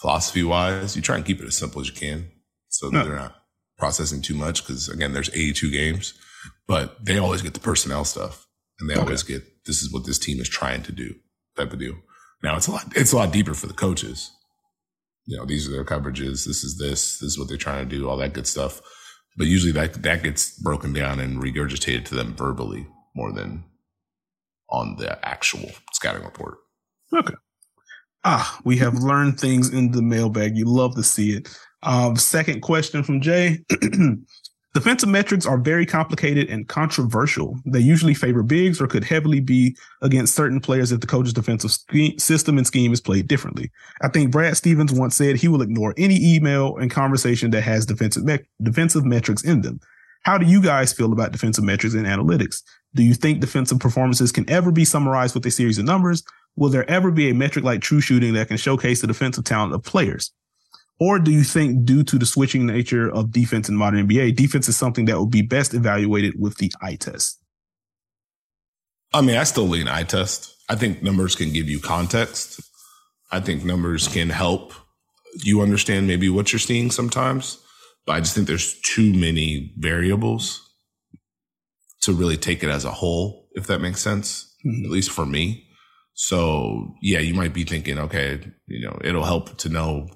philosophy 0.00 0.42
wise. 0.42 0.96
You 0.96 1.02
try 1.02 1.16
and 1.16 1.24
keep 1.24 1.40
it 1.40 1.46
as 1.46 1.58
simple 1.58 1.80
as 1.80 1.88
you 1.88 1.94
can 1.94 2.30
so 2.68 2.88
that 2.88 2.98
no. 2.98 3.04
they're 3.04 3.16
not 3.16 3.36
processing 3.76 4.22
too 4.22 4.34
much. 4.34 4.64
Cause 4.66 4.88
again, 4.88 5.12
there's 5.12 5.30
82 5.30 5.70
games, 5.70 6.14
but 6.66 7.04
they 7.04 7.18
always 7.18 7.42
get 7.42 7.54
the 7.54 7.60
personnel 7.60 8.04
stuff 8.04 8.46
and 8.78 8.88
they 8.88 8.94
okay. 8.94 9.02
always 9.02 9.22
get, 9.22 9.42
this 9.66 9.82
is 9.82 9.92
what 9.92 10.06
this 10.06 10.18
team 10.18 10.40
is 10.40 10.48
trying 10.48 10.82
to 10.84 10.92
do 10.92 11.14
type 11.56 11.72
of 11.72 11.78
deal. 11.78 11.96
Now 12.42 12.56
it's 12.56 12.66
a 12.66 12.72
lot, 12.72 12.86
it's 12.96 13.12
a 13.12 13.16
lot 13.16 13.32
deeper 13.32 13.52
for 13.52 13.66
the 13.66 13.74
coaches. 13.74 14.30
You 15.26 15.36
know, 15.36 15.44
these 15.44 15.68
are 15.68 15.72
their 15.72 15.84
coverages. 15.84 16.46
This 16.46 16.64
is 16.64 16.78
this, 16.78 17.18
this 17.18 17.32
is 17.32 17.38
what 17.38 17.48
they're 17.48 17.56
trying 17.56 17.88
to 17.88 17.96
do, 17.96 18.08
all 18.08 18.16
that 18.18 18.32
good 18.32 18.46
stuff. 18.46 18.80
But 19.36 19.46
usually 19.46 19.72
that, 19.72 20.02
that 20.02 20.22
gets 20.22 20.58
broken 20.58 20.92
down 20.92 21.20
and 21.20 21.42
regurgitated 21.42 22.04
to 22.06 22.14
them 22.14 22.34
verbally 22.34 22.86
more 23.14 23.32
than 23.32 23.64
on 24.70 24.96
the 24.96 25.24
actual 25.26 25.70
scouting 25.92 26.24
report. 26.24 26.58
Okay. 27.14 27.34
Ah, 28.24 28.60
we 28.64 28.76
have 28.76 28.94
learned 28.94 29.40
things 29.40 29.70
in 29.70 29.92
the 29.92 30.02
mailbag. 30.02 30.56
You 30.56 30.66
love 30.66 30.94
to 30.96 31.02
see 31.02 31.32
it. 31.32 31.48
Um, 31.82 32.16
second 32.16 32.60
question 32.60 33.02
from 33.02 33.20
Jay. 33.20 33.64
Defensive 34.72 35.08
metrics 35.08 35.46
are 35.46 35.58
very 35.58 35.84
complicated 35.84 36.48
and 36.48 36.68
controversial. 36.68 37.58
They 37.66 37.80
usually 37.80 38.14
favor 38.14 38.44
bigs 38.44 38.80
or 38.80 38.86
could 38.86 39.02
heavily 39.02 39.40
be 39.40 39.76
against 40.00 40.36
certain 40.36 40.60
players 40.60 40.92
if 40.92 41.00
the 41.00 41.08
coach's 41.08 41.32
defensive 41.32 41.72
system 42.18 42.56
and 42.56 42.64
scheme 42.64 42.92
is 42.92 43.00
played 43.00 43.26
differently. 43.26 43.72
I 44.00 44.08
think 44.08 44.30
Brad 44.30 44.56
Stevens 44.56 44.92
once 44.92 45.16
said 45.16 45.36
he 45.36 45.48
will 45.48 45.62
ignore 45.62 45.92
any 45.96 46.36
email 46.36 46.76
and 46.76 46.88
conversation 46.88 47.50
that 47.50 47.62
has 47.62 47.84
defensive 47.84 48.22
me- 48.22 48.46
defensive 48.62 49.04
metrics 49.04 49.42
in 49.42 49.62
them. 49.62 49.80
How 50.22 50.38
do 50.38 50.46
you 50.46 50.62
guys 50.62 50.92
feel 50.92 51.12
about 51.12 51.32
defensive 51.32 51.64
metrics 51.64 51.94
and 51.94 52.06
analytics? 52.06 52.62
Do 52.94 53.02
you 53.02 53.14
think 53.14 53.40
defensive 53.40 53.80
performances 53.80 54.30
can 54.30 54.48
ever 54.48 54.70
be 54.70 54.84
summarized 54.84 55.34
with 55.34 55.46
a 55.46 55.50
series 55.50 55.78
of 55.78 55.84
numbers? 55.84 56.22
Will 56.54 56.68
there 56.68 56.88
ever 56.88 57.10
be 57.10 57.28
a 57.28 57.34
metric 57.34 57.64
like 57.64 57.80
true 57.80 58.00
shooting 58.00 58.34
that 58.34 58.48
can 58.48 58.56
showcase 58.56 59.00
the 59.00 59.08
defensive 59.08 59.44
talent 59.44 59.74
of 59.74 59.82
players? 59.82 60.32
Or 61.00 61.18
do 61.18 61.30
you 61.30 61.42
think 61.42 61.86
due 61.86 62.04
to 62.04 62.18
the 62.18 62.26
switching 62.26 62.66
nature 62.66 63.10
of 63.10 63.32
defense 63.32 63.70
in 63.70 63.76
modern 63.76 64.06
NBA, 64.06 64.36
defense 64.36 64.68
is 64.68 64.76
something 64.76 65.06
that 65.06 65.16
will 65.16 65.26
be 65.26 65.40
best 65.40 65.72
evaluated 65.72 66.34
with 66.38 66.58
the 66.58 66.70
eye 66.82 66.96
test? 66.96 67.42
I 69.12 69.22
mean, 69.22 69.36
I 69.36 69.44
still 69.44 69.66
lean 69.66 69.88
eye 69.88 70.04
test. 70.04 70.54
I 70.68 70.76
think 70.76 71.02
numbers 71.02 71.34
can 71.34 71.52
give 71.52 71.70
you 71.70 71.80
context. 71.80 72.60
I 73.32 73.40
think 73.40 73.64
numbers 73.64 74.08
can 74.08 74.28
help 74.28 74.74
you 75.42 75.62
understand 75.62 76.06
maybe 76.06 76.28
what 76.28 76.52
you're 76.52 76.60
seeing 76.60 76.90
sometimes. 76.90 77.58
But 78.06 78.16
I 78.16 78.20
just 78.20 78.34
think 78.34 78.46
there's 78.46 78.78
too 78.80 79.12
many 79.12 79.72
variables 79.78 80.68
to 82.02 82.12
really 82.12 82.36
take 82.36 82.62
it 82.62 82.70
as 82.70 82.84
a 82.84 82.90
whole, 82.90 83.48
if 83.52 83.66
that 83.68 83.80
makes 83.80 84.00
sense, 84.00 84.54
mm-hmm. 84.66 84.84
at 84.84 84.90
least 84.90 85.10
for 85.10 85.24
me. 85.24 85.66
So 86.14 86.94
yeah, 87.00 87.20
you 87.20 87.34
might 87.34 87.54
be 87.54 87.64
thinking, 87.64 87.98
okay, 87.98 88.40
you 88.66 88.86
know, 88.86 88.98
it'll 89.02 89.24
help 89.24 89.56
to 89.58 89.68
know 89.68 90.08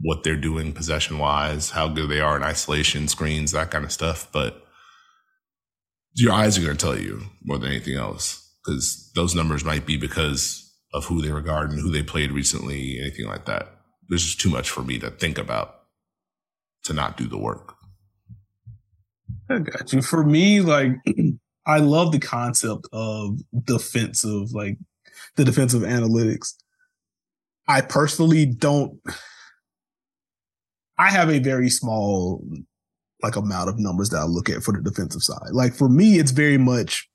what 0.00 0.22
they're 0.22 0.36
doing 0.36 0.72
possession 0.72 1.18
wise, 1.18 1.70
how 1.70 1.88
good 1.88 2.10
they 2.10 2.20
are 2.20 2.36
in 2.36 2.42
isolation, 2.42 3.08
screens, 3.08 3.52
that 3.52 3.70
kind 3.70 3.84
of 3.84 3.92
stuff. 3.92 4.28
But 4.32 4.62
your 6.14 6.32
eyes 6.32 6.58
are 6.58 6.62
going 6.62 6.76
to 6.76 6.84
tell 6.84 6.98
you 6.98 7.22
more 7.42 7.58
than 7.58 7.70
anything 7.70 7.96
else 7.96 8.54
because 8.64 9.10
those 9.14 9.34
numbers 9.34 9.64
might 9.64 9.86
be 9.86 9.96
because 9.96 10.62
of 10.92 11.04
who 11.04 11.20
they 11.20 11.30
regard 11.30 11.70
and 11.70 11.80
who 11.80 11.90
they 11.90 12.02
played 12.02 12.32
recently, 12.32 12.98
anything 13.00 13.26
like 13.26 13.44
that. 13.46 13.68
There's 14.08 14.24
just 14.24 14.40
too 14.40 14.50
much 14.50 14.70
for 14.70 14.82
me 14.82 14.98
to 14.98 15.10
think 15.10 15.38
about 15.38 15.80
to 16.84 16.92
not 16.92 17.16
do 17.16 17.26
the 17.26 17.38
work. 17.38 17.74
I 19.50 19.58
got 19.58 19.92
you. 19.92 20.02
For 20.02 20.24
me, 20.24 20.60
like, 20.60 20.92
I 21.66 21.78
love 21.78 22.12
the 22.12 22.18
concept 22.18 22.86
of 22.92 23.40
defensive, 23.64 24.52
like 24.52 24.78
the 25.36 25.44
defensive 25.44 25.82
analytics. 25.82 26.54
I 27.68 27.80
personally 27.80 28.46
don't 28.46 29.00
I 30.98 31.10
have 31.10 31.30
a 31.30 31.38
very 31.38 31.68
small 31.68 32.42
like 33.22 33.36
amount 33.36 33.68
of 33.68 33.78
numbers 33.78 34.10
that 34.10 34.18
I 34.18 34.24
look 34.24 34.48
at 34.48 34.62
for 34.62 34.72
the 34.72 34.82
defensive 34.82 35.22
side. 35.22 35.50
Like 35.52 35.74
for 35.74 35.88
me, 35.88 36.18
it's 36.18 36.30
very 36.30 36.58
much 36.58 37.08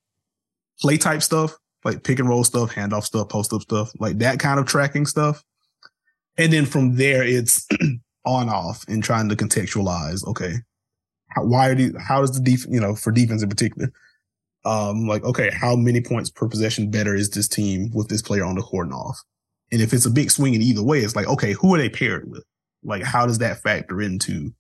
play 0.80 0.98
type 0.98 1.22
stuff, 1.22 1.56
like 1.84 2.04
pick 2.04 2.20
and 2.20 2.28
roll 2.28 2.44
stuff, 2.44 2.74
handoff 2.74 3.04
stuff, 3.04 3.30
post 3.30 3.54
up 3.54 3.62
stuff, 3.62 3.92
like 4.00 4.18
that 4.20 4.40
kind 4.40 4.60
of 4.60 4.66
tracking 4.66 5.06
stuff. 5.06 5.44
And 6.38 6.52
then 6.52 6.66
from 6.66 6.96
there, 6.96 7.24
it's 7.24 7.68
on 8.26 8.50
off 8.50 8.84
and 8.88 9.04
trying 9.04 9.30
to 9.30 9.36
contextualize. 9.36 10.26
Okay, 10.28 10.56
how, 11.30 11.46
why 11.46 11.70
are 11.70 11.76
these? 11.76 11.94
How 12.00 12.22
does 12.22 12.32
the 12.32 12.44
defense? 12.44 12.74
You 12.74 12.80
know, 12.80 12.96
for 12.96 13.12
defense 13.12 13.44
in 13.44 13.50
particular, 13.50 13.92
um, 14.66 15.08
like 15.08 15.24
okay, 15.24 15.52
how 15.52 15.76
many 15.76 16.02
points 16.02 16.30
per 16.30 16.48
possession 16.48 16.90
better 16.90 17.16
is 17.16 17.30
this 17.30 17.48
team 17.48 17.92
with 17.94 18.10
this 18.10 18.22
player 18.22 18.46
on 18.46 18.56
the 18.56 18.62
court 18.62 18.88
and 18.88 18.96
off? 18.96 19.20
And 19.72 19.82
if 19.82 19.94
it's 19.94 20.06
a 20.06 20.12
big 20.12 20.32
swing 20.32 20.54
in 20.54 20.62
either 20.62 20.84
way, 20.84 21.00
it's 21.00 21.16
like 21.16 21.28
okay, 21.28 21.54
who 21.54 21.76
are 21.76 21.78
they 21.78 21.90
paired 21.90 22.30
with? 22.30 22.44
Like, 22.84 23.04
how 23.04 23.26
does 23.26 23.40
that 23.40 23.62
factor 23.62 24.02
into 24.02 24.54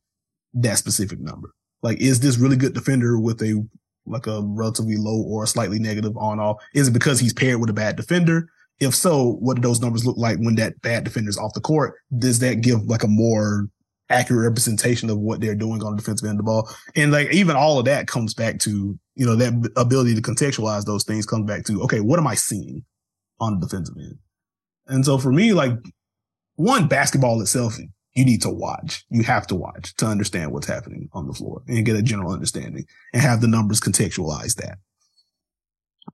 that 0.54 0.78
specific 0.78 1.20
number? 1.20 1.54
Like, 1.82 2.00
is 2.00 2.20
this 2.20 2.38
really 2.38 2.58
good 2.58 2.74
defender 2.74 3.20
with 3.20 3.42
a 3.42 3.66
like 4.06 4.28
a 4.28 4.42
relatively 4.44 4.98
low 4.98 5.24
or 5.24 5.44
a 5.44 5.48
slightly 5.48 5.80
negative 5.80 6.16
on 6.18 6.40
off? 6.40 6.58
Is 6.74 6.88
it 6.88 6.94
because 6.94 7.20
he's 7.20 7.34
paired 7.34 7.60
with 7.60 7.70
a 7.70 7.74
bad 7.74 7.96
defender? 7.96 8.50
If 8.80 8.96
so, 8.96 9.34
what 9.40 9.56
do 9.56 9.62
those 9.62 9.80
numbers 9.80 10.06
look 10.06 10.18
like 10.18 10.38
when 10.40 10.56
that 10.56 10.82
bad 10.82 11.04
defender 11.04 11.30
is 11.30 11.38
off 11.38 11.54
the 11.54 11.62
court? 11.62 11.94
Does 12.18 12.40
that 12.40 12.62
give 12.62 12.84
like 12.86 13.04
a 13.04 13.08
more 13.08 13.68
accurate 14.10 14.44
representation 14.44 15.10
of 15.10 15.20
what 15.20 15.40
they're 15.40 15.56
doing 15.56 15.84
on 15.84 15.92
the 15.92 15.98
defensive 15.98 16.28
end 16.28 16.40
of 16.40 16.46
the 16.46 16.52
ball? 16.52 16.70
And 16.96 17.12
like 17.12 17.32
even 17.32 17.56
all 17.56 17.78
of 17.78 17.86
that 17.86 18.08
comes 18.08 18.34
back 18.34 18.60
to, 18.60 18.98
you 19.16 19.26
know, 19.26 19.36
that 19.36 19.72
ability 19.78 20.16
to 20.16 20.22
contextualize 20.22 20.86
those 20.86 21.04
things 21.04 21.26
comes 21.26 21.46
back 21.46 21.64
to, 21.66 21.82
okay, 21.84 22.00
what 22.00 22.20
am 22.20 22.28
I 22.28 22.36
seeing 22.36 22.84
on 23.40 23.60
the 23.60 23.68
defensive 23.68 23.96
end? 23.98 24.18
And 24.88 25.06
so 25.06 25.18
for 25.20 25.32
me, 25.32 25.54
like 25.54 25.74
one 26.56 26.88
basketball 26.88 27.40
itself 27.42 27.78
you 28.14 28.26
need 28.26 28.42
to 28.42 28.50
watch. 28.50 29.06
You 29.10 29.24
have 29.24 29.48
to 29.48 29.56
watch 29.56 29.96
to 29.98 30.06
understand 30.06 30.52
what's 30.52 30.68
happening 30.68 31.10
on 31.14 31.28
the 31.28 31.34
floor 31.34 31.62
and 31.68 31.86
get 31.86 31.96
a 31.96 32.02
general 32.02 32.32
understanding 32.32 32.86
and 33.14 33.22
have 33.22 33.42
the 33.42 33.48
numbers 33.48 33.80
contextualize 33.80 34.56
that. 34.56 34.80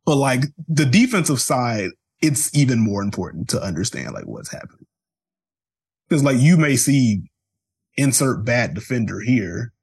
But 0.05 0.17
like 0.17 0.43
the 0.67 0.85
defensive 0.85 1.41
side, 1.41 1.89
it's 2.21 2.55
even 2.55 2.79
more 2.79 3.01
important 3.01 3.49
to 3.49 3.61
understand 3.61 4.13
like 4.13 4.25
what's 4.25 4.51
happening. 4.51 4.85
Cause 6.09 6.23
like 6.23 6.37
you 6.39 6.55
may 6.55 6.75
see 6.75 7.23
insert 7.95 8.45
bad 8.45 8.73
defender 8.73 9.19
here 9.19 9.73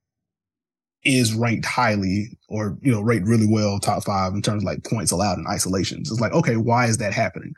is 1.04 1.34
ranked 1.34 1.66
highly 1.66 2.38
or, 2.48 2.78
you 2.80 2.90
know, 2.90 3.02
ranked 3.02 3.28
really 3.28 3.46
well 3.46 3.78
top 3.78 4.04
five 4.04 4.32
in 4.32 4.40
terms 4.40 4.62
of 4.62 4.66
like 4.66 4.84
points 4.84 5.10
allowed 5.10 5.38
in 5.38 5.46
isolations. 5.46 6.10
It's 6.10 6.20
like, 6.20 6.32
okay, 6.32 6.56
why 6.56 6.86
is 6.86 6.98
that 6.98 7.12
happening? 7.12 7.52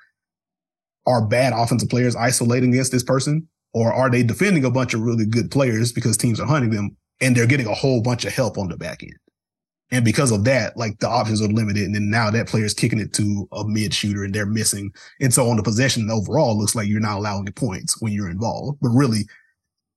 Are 1.07 1.24
bad 1.24 1.53
offensive 1.53 1.89
players 1.89 2.16
isolating 2.16 2.73
against 2.73 2.91
this 2.91 3.05
person? 3.05 3.47
Or 3.73 3.93
are 3.93 4.11
they 4.11 4.23
defending 4.23 4.65
a 4.65 4.71
bunch 4.71 4.95
of 4.95 5.01
really 5.01 5.27
good 5.27 5.51
players 5.51 5.93
because 5.93 6.17
teams 6.17 6.41
are 6.41 6.47
hunting 6.47 6.71
them 6.71 6.97
and 7.21 7.37
they're 7.37 7.47
getting 7.47 7.67
a 7.67 7.75
whole 7.75 8.01
bunch 8.01 8.25
of 8.25 8.35
help 8.35 8.57
on 8.59 8.69
the 8.69 8.77
back 8.77 9.03
end? 9.03 9.13
And 9.93 10.05
because 10.05 10.33
of 10.33 10.45
that, 10.45 10.77
like 10.77 10.99
the 10.99 11.09
options 11.09 11.41
are 11.41 11.49
limited. 11.49 11.85
And 11.85 11.95
then 11.95 12.11
now 12.11 12.31
that 12.31 12.49
player 12.49 12.65
is 12.65 12.75
kicking 12.75 12.99
it 12.99 13.13
to 13.15 13.49
a 13.53 13.65
mid 13.65 13.95
shooter 13.95 14.25
and 14.25 14.35
they're 14.35 14.47
missing. 14.47 14.91
And 15.21 15.33
so 15.33 15.49
on 15.49 15.57
the 15.57 15.63
possession 15.63 16.11
overall, 16.11 16.59
looks 16.59 16.75
like 16.75 16.89
you're 16.89 17.01
not 17.01 17.19
allowing 17.19 17.47
points 17.53 18.01
when 18.01 18.13
you're 18.13 18.31
involved. 18.31 18.79
But 18.81 18.91
really, 18.91 19.21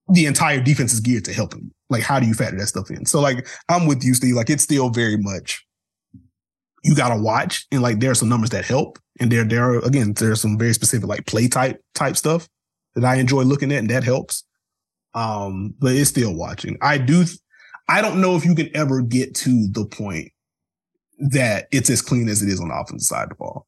the 0.08 0.26
entire 0.26 0.60
defense 0.60 0.92
is 0.92 1.00
geared 1.00 1.24
to 1.24 1.32
helping 1.32 1.64
you. 1.64 1.70
Like, 1.88 2.02
how 2.02 2.20
do 2.20 2.26
you 2.26 2.34
factor 2.34 2.56
that 2.58 2.66
stuff 2.68 2.90
in? 2.90 3.04
So 3.04 3.20
like, 3.20 3.48
I'm 3.68 3.86
with 3.86 4.04
you, 4.04 4.14
Steve. 4.14 4.34
Like, 4.34 4.50
it's 4.50 4.62
still 4.62 4.90
very 4.90 5.16
much 5.16 5.64
you 6.84 6.94
got 6.94 7.14
to 7.14 7.20
watch. 7.20 7.66
And 7.72 7.82
like, 7.82 7.98
there 7.98 8.12
are 8.12 8.16
some 8.16 8.28
numbers 8.28 8.50
that 8.50 8.64
help. 8.64 8.98
And 9.18 9.30
there, 9.30 9.44
there 9.44 9.64
are, 9.64 9.78
again, 9.84 10.12
there's 10.14 10.40
some 10.40 10.56
very 10.56 10.72
specific 10.72 11.08
like 11.08 11.26
play 11.26 11.48
type 11.48 11.82
type 11.94 12.16
stuff 12.16 12.48
that 12.94 13.04
I 13.04 13.16
enjoy 13.16 13.42
looking 13.42 13.72
at, 13.72 13.78
and 13.78 13.90
that 13.90 14.04
helps. 14.04 14.44
Um, 15.14 15.74
but 15.78 15.94
it's 15.94 16.10
still 16.10 16.34
watching. 16.34 16.78
I 16.80 16.98
do. 16.98 17.24
Th- 17.24 17.38
I 17.88 18.02
don't 18.02 18.20
know 18.20 18.36
if 18.36 18.44
you 18.44 18.54
can 18.54 18.74
ever 18.74 19.02
get 19.02 19.34
to 19.36 19.68
the 19.72 19.84
point 19.84 20.30
that 21.18 21.66
it's 21.72 21.90
as 21.90 22.02
clean 22.02 22.28
as 22.28 22.42
it 22.42 22.48
is 22.48 22.60
on 22.60 22.68
the 22.68 22.74
offensive 22.74 23.06
side 23.06 23.24
of 23.24 23.28
the 23.30 23.34
ball. 23.34 23.66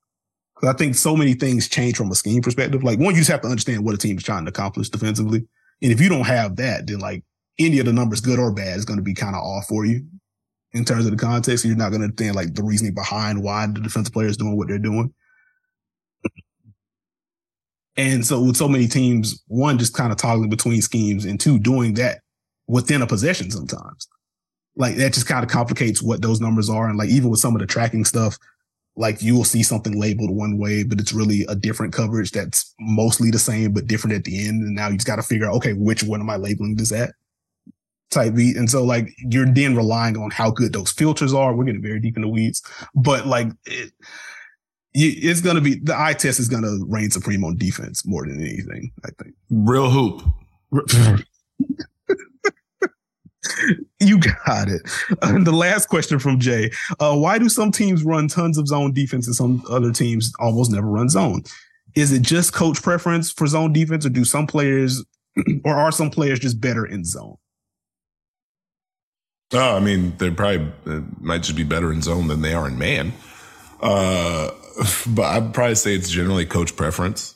Because 0.54 0.74
I 0.74 0.78
think 0.78 0.94
so 0.94 1.16
many 1.16 1.34
things 1.34 1.68
change 1.68 1.96
from 1.96 2.10
a 2.10 2.14
scheme 2.14 2.40
perspective. 2.40 2.84
Like 2.84 2.98
one, 2.98 3.14
you 3.14 3.20
just 3.20 3.30
have 3.30 3.40
to 3.42 3.48
understand 3.48 3.84
what 3.84 3.94
a 3.94 3.98
team 3.98 4.16
is 4.16 4.22
trying 4.22 4.44
to 4.44 4.50
accomplish 4.50 4.88
defensively. 4.90 5.44
And 5.82 5.90
if 5.90 6.00
you 6.00 6.08
don't 6.08 6.26
have 6.26 6.56
that, 6.56 6.86
then 6.86 7.00
like 7.00 7.24
any 7.58 7.80
of 7.80 7.86
the 7.86 7.92
numbers, 7.92 8.20
good 8.20 8.38
or 8.38 8.52
bad, 8.52 8.78
is 8.78 8.84
going 8.84 8.98
to 8.98 9.02
be 9.02 9.14
kind 9.14 9.34
of 9.34 9.42
off 9.42 9.66
for 9.66 9.84
you 9.84 10.06
in 10.72 10.84
terms 10.84 11.04
of 11.04 11.10
the 11.10 11.16
context. 11.16 11.64
You're 11.64 11.76
not 11.76 11.90
going 11.90 12.00
to 12.00 12.06
understand 12.06 12.36
like 12.36 12.54
the 12.54 12.62
reasoning 12.62 12.94
behind 12.94 13.42
why 13.42 13.66
the 13.66 13.80
defensive 13.80 14.12
player 14.12 14.28
is 14.28 14.36
doing 14.36 14.56
what 14.56 14.68
they're 14.68 14.78
doing. 14.78 15.12
And 17.96 18.24
so 18.24 18.42
with 18.42 18.56
so 18.56 18.68
many 18.68 18.86
teams, 18.86 19.42
one 19.48 19.78
just 19.78 19.94
kind 19.94 20.12
of 20.12 20.18
toggling 20.18 20.50
between 20.50 20.80
schemes 20.80 21.24
and 21.24 21.38
two 21.38 21.58
doing 21.58 21.94
that 21.94 22.20
within 22.66 23.02
a 23.02 23.06
possession 23.06 23.50
sometimes. 23.50 24.08
Like 24.76 24.96
that 24.96 25.12
just 25.12 25.26
kind 25.26 25.44
of 25.44 25.50
complicates 25.50 26.02
what 26.02 26.22
those 26.22 26.40
numbers 26.40 26.70
are. 26.70 26.88
And 26.88 26.96
like 26.96 27.10
even 27.10 27.28
with 27.28 27.40
some 27.40 27.54
of 27.54 27.60
the 27.60 27.66
tracking 27.66 28.04
stuff, 28.04 28.38
like 28.96 29.22
you 29.22 29.34
will 29.34 29.44
see 29.44 29.62
something 29.62 29.98
labeled 29.98 30.30
one 30.30 30.58
way, 30.58 30.82
but 30.84 31.00
it's 31.00 31.12
really 31.12 31.44
a 31.48 31.54
different 31.54 31.92
coverage 31.92 32.30
that's 32.30 32.74
mostly 32.80 33.30
the 33.30 33.38
same, 33.38 33.72
but 33.72 33.86
different 33.86 34.16
at 34.16 34.24
the 34.24 34.46
end. 34.46 34.62
And 34.62 34.74
now 34.74 34.88
you 34.88 34.96
just 34.96 35.06
got 35.06 35.16
to 35.16 35.22
figure 35.22 35.46
out, 35.46 35.54
okay, 35.56 35.72
which 35.74 36.02
one 36.02 36.20
am 36.20 36.30
I 36.30 36.36
labeling 36.36 36.76
this 36.76 36.92
at? 36.92 37.12
Type 38.10 38.34
beat. 38.34 38.56
And 38.56 38.70
so 38.70 38.84
like 38.84 39.08
you're 39.18 39.46
then 39.46 39.76
relying 39.76 40.16
on 40.16 40.30
how 40.30 40.50
good 40.50 40.72
those 40.72 40.92
filters 40.92 41.32
are. 41.32 41.54
We're 41.54 41.64
getting 41.64 41.82
very 41.82 42.00
deep 42.00 42.16
in 42.16 42.22
the 42.22 42.28
weeds, 42.28 42.62
but 42.94 43.26
like 43.26 43.48
it, 43.64 43.92
it's 44.94 45.40
going 45.40 45.56
to 45.56 45.62
be 45.62 45.76
the 45.76 45.98
eye 45.98 46.12
test 46.12 46.38
is 46.38 46.48
going 46.48 46.62
to 46.62 46.84
reign 46.88 47.10
supreme 47.10 47.44
on 47.44 47.56
defense 47.56 48.06
more 48.06 48.26
than 48.26 48.40
anything. 48.40 48.92
I 49.04 49.08
think 49.22 49.34
real 49.50 49.90
hoop. 49.90 50.22
you 54.00 54.18
got 54.18 54.68
it. 54.68 54.82
And 55.22 55.46
the 55.46 55.52
last 55.52 55.88
question 55.88 56.18
from 56.18 56.38
Jay: 56.38 56.70
uh, 57.00 57.16
Why 57.16 57.38
do 57.38 57.48
some 57.48 57.72
teams 57.72 58.04
run 58.04 58.28
tons 58.28 58.58
of 58.58 58.68
zone 58.68 58.92
defense 58.92 59.26
and 59.26 59.36
some 59.36 59.62
other 59.70 59.92
teams 59.92 60.32
almost 60.38 60.70
never 60.70 60.86
run 60.86 61.08
zone? 61.08 61.42
Is 61.94 62.12
it 62.12 62.22
just 62.22 62.52
coach 62.52 62.82
preference 62.82 63.30
for 63.30 63.46
zone 63.46 63.72
defense, 63.72 64.06
or 64.06 64.10
do 64.10 64.24
some 64.24 64.46
players, 64.46 65.04
or 65.64 65.74
are 65.74 65.92
some 65.92 66.10
players 66.10 66.38
just 66.38 66.60
better 66.60 66.84
in 66.86 67.04
zone? 67.04 67.36
Oh, 69.54 69.76
I 69.76 69.80
mean, 69.80 70.16
they 70.16 70.30
probably 70.30 70.72
might 71.20 71.42
just 71.42 71.56
be 71.56 71.64
better 71.64 71.92
in 71.92 72.00
zone 72.00 72.28
than 72.28 72.40
they 72.40 72.54
are 72.54 72.66
in 72.66 72.78
man. 72.78 73.12
Uh, 73.82 74.50
but 75.08 75.24
I'd 75.24 75.54
probably 75.54 75.74
say 75.74 75.94
it's 75.94 76.10
generally 76.10 76.46
coach 76.46 76.76
preference. 76.76 77.34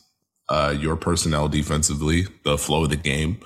Uh, 0.49 0.75
your 0.79 0.97
personnel 0.97 1.49
defensively, 1.49 2.27
the 2.45 2.57
flow 2.57 2.85
of 2.85 2.91
the 2.91 2.97
game. 2.97 3.41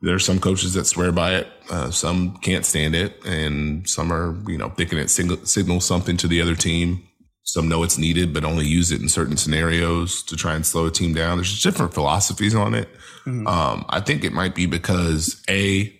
There 0.00 0.14
are 0.14 0.20
some 0.20 0.38
coaches 0.38 0.74
that 0.74 0.84
swear 0.84 1.10
by 1.10 1.34
it. 1.34 1.48
Uh, 1.70 1.90
some 1.90 2.36
can't 2.36 2.64
stand 2.64 2.94
it, 2.94 3.24
and 3.24 3.88
some 3.88 4.12
are, 4.12 4.36
you 4.48 4.56
know, 4.56 4.68
thinking 4.70 4.98
it 4.98 5.10
signal, 5.10 5.44
signals 5.44 5.84
something 5.84 6.16
to 6.18 6.28
the 6.28 6.40
other 6.40 6.54
team. 6.54 7.02
Some 7.42 7.68
know 7.68 7.82
it's 7.82 7.98
needed, 7.98 8.32
but 8.32 8.44
only 8.44 8.66
use 8.66 8.92
it 8.92 9.00
in 9.00 9.08
certain 9.08 9.36
scenarios 9.36 10.22
to 10.24 10.36
try 10.36 10.54
and 10.54 10.64
slow 10.64 10.86
a 10.86 10.90
team 10.90 11.14
down. 11.14 11.38
There's 11.38 11.50
just 11.50 11.62
different 11.62 11.94
philosophies 11.94 12.54
on 12.54 12.74
it. 12.74 12.88
Mm-hmm. 13.24 13.46
Um, 13.46 13.84
I 13.88 14.00
think 14.00 14.22
it 14.22 14.32
might 14.32 14.54
be 14.54 14.66
because 14.66 15.42
a 15.48 15.92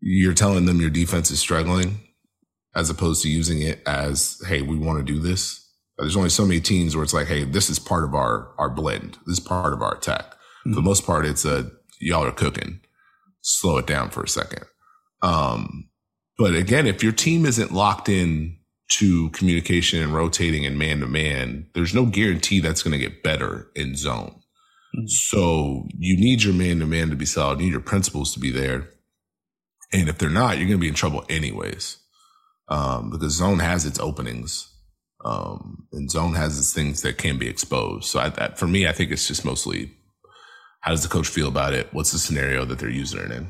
you're 0.00 0.34
telling 0.34 0.66
them 0.66 0.80
your 0.80 0.90
defense 0.90 1.30
is 1.30 1.40
struggling, 1.40 1.98
as 2.74 2.90
opposed 2.90 3.22
to 3.22 3.30
using 3.30 3.62
it 3.62 3.80
as, 3.86 4.40
hey, 4.46 4.60
we 4.60 4.76
want 4.76 4.98
to 4.98 5.12
do 5.12 5.18
this. 5.18 5.63
There's 5.98 6.16
only 6.16 6.30
so 6.30 6.44
many 6.44 6.60
teams 6.60 6.96
where 6.96 7.04
it's 7.04 7.14
like, 7.14 7.28
hey, 7.28 7.44
this 7.44 7.70
is 7.70 7.78
part 7.78 8.04
of 8.04 8.14
our 8.14 8.52
our 8.58 8.70
blend. 8.70 9.18
This 9.26 9.38
is 9.38 9.44
part 9.44 9.72
of 9.72 9.82
our 9.82 9.96
attack. 9.96 10.24
Mm-hmm. 10.32 10.72
For 10.72 10.76
the 10.76 10.82
most 10.82 11.06
part, 11.06 11.26
it's 11.26 11.44
a 11.44 11.70
y'all 12.00 12.24
are 12.24 12.32
cooking. 12.32 12.80
Slow 13.42 13.78
it 13.78 13.86
down 13.86 14.10
for 14.10 14.22
a 14.22 14.28
second. 14.28 14.64
Um, 15.22 15.88
but 16.36 16.54
again, 16.54 16.86
if 16.86 17.02
your 17.02 17.12
team 17.12 17.46
isn't 17.46 17.72
locked 17.72 18.08
in 18.08 18.58
to 18.92 19.30
communication 19.30 20.02
and 20.02 20.14
rotating 20.14 20.66
and 20.66 20.78
man 20.78 21.00
to 21.00 21.06
man, 21.06 21.66
there's 21.74 21.94
no 21.94 22.06
guarantee 22.06 22.60
that's 22.60 22.82
going 22.82 22.92
to 22.92 22.98
get 22.98 23.22
better 23.22 23.70
in 23.74 23.96
zone. 23.96 24.40
Mm-hmm. 24.96 25.06
So 25.06 25.86
you 25.96 26.16
need 26.16 26.42
your 26.42 26.54
man 26.54 26.80
to 26.80 26.86
man 26.86 27.10
to 27.10 27.16
be 27.16 27.26
solid. 27.26 27.60
You 27.60 27.66
need 27.66 27.72
your 27.72 27.80
principles 27.80 28.32
to 28.34 28.40
be 28.40 28.50
there. 28.50 28.88
And 29.92 30.08
if 30.08 30.18
they're 30.18 30.30
not, 30.30 30.58
you're 30.58 30.66
going 30.66 30.78
to 30.78 30.84
be 30.84 30.88
in 30.88 30.94
trouble 30.94 31.24
anyways. 31.28 31.98
Um, 32.68 33.10
because 33.10 33.34
zone 33.34 33.58
has 33.58 33.84
its 33.84 34.00
openings. 34.00 34.73
Um, 35.24 35.86
and 35.92 36.10
zone 36.10 36.34
has 36.34 36.58
its 36.58 36.72
things 36.74 37.00
that 37.02 37.16
can 37.16 37.38
be 37.38 37.48
exposed. 37.48 38.06
So 38.06 38.20
I, 38.20 38.28
that, 38.30 38.58
for 38.58 38.66
me, 38.66 38.86
I 38.86 38.92
think 38.92 39.10
it's 39.10 39.26
just 39.26 39.44
mostly 39.44 39.92
how 40.80 40.90
does 40.90 41.02
the 41.02 41.08
coach 41.08 41.28
feel 41.28 41.48
about 41.48 41.72
it? 41.72 41.88
What's 41.92 42.12
the 42.12 42.18
scenario 42.18 42.66
that 42.66 42.78
they're 42.78 42.90
using 42.90 43.20
it 43.20 43.30
in? 43.30 43.48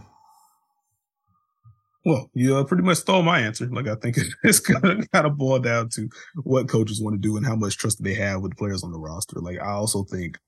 Well, 2.04 2.30
you 2.34 2.56
uh, 2.56 2.64
pretty 2.64 2.84
much 2.84 2.98
stole 2.98 3.22
my 3.22 3.40
answer. 3.40 3.66
Like 3.66 3.88
I 3.88 3.96
think 3.96 4.18
it's 4.44 4.60
kind 4.60 5.08
of 5.12 5.36
boil 5.36 5.58
down 5.58 5.88
to 5.94 6.08
what 6.44 6.68
coaches 6.68 7.02
want 7.02 7.14
to 7.14 7.18
do 7.18 7.36
and 7.36 7.44
how 7.44 7.56
much 7.56 7.76
trust 7.76 8.02
they 8.02 8.14
have 8.14 8.40
with 8.40 8.56
players 8.56 8.84
on 8.84 8.92
the 8.92 8.98
roster. 8.98 9.40
Like 9.40 9.58
I 9.58 9.70
also 9.70 10.04
think 10.04 10.38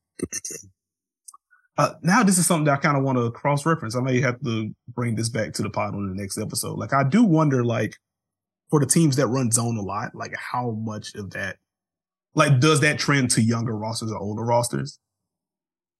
uh, 1.78 1.94
now 2.02 2.22
this 2.22 2.38
is 2.38 2.46
something 2.46 2.64
that 2.64 2.78
I 2.78 2.82
kind 2.82 2.96
of 2.96 3.02
want 3.02 3.18
to 3.18 3.30
cross 3.30 3.66
reference. 3.66 3.96
I 3.96 4.00
may 4.00 4.20
have 4.20 4.40
to 4.44 4.74
bring 4.94 5.14
this 5.14 5.28
back 5.28 5.52
to 5.54 5.62
the 5.62 5.70
pod 5.70 5.94
on 5.94 6.08
the 6.08 6.14
next 6.14 6.38
episode. 6.38 6.78
Like 6.78 6.92
I 6.92 7.02
do 7.02 7.24
wonder, 7.24 7.64
like 7.64 7.96
for 8.70 8.80
the 8.80 8.86
teams 8.86 9.16
that 9.16 9.28
run 9.28 9.50
zone 9.50 9.76
a 9.76 9.82
lot, 9.82 10.14
like 10.14 10.34
how 10.36 10.72
much 10.72 11.14
of 11.14 11.30
that, 11.30 11.56
like 12.34 12.60
does 12.60 12.80
that 12.80 12.98
trend 12.98 13.30
to 13.32 13.42
younger 13.42 13.76
rosters 13.76 14.10
or 14.10 14.18
older 14.18 14.44
rosters? 14.44 14.98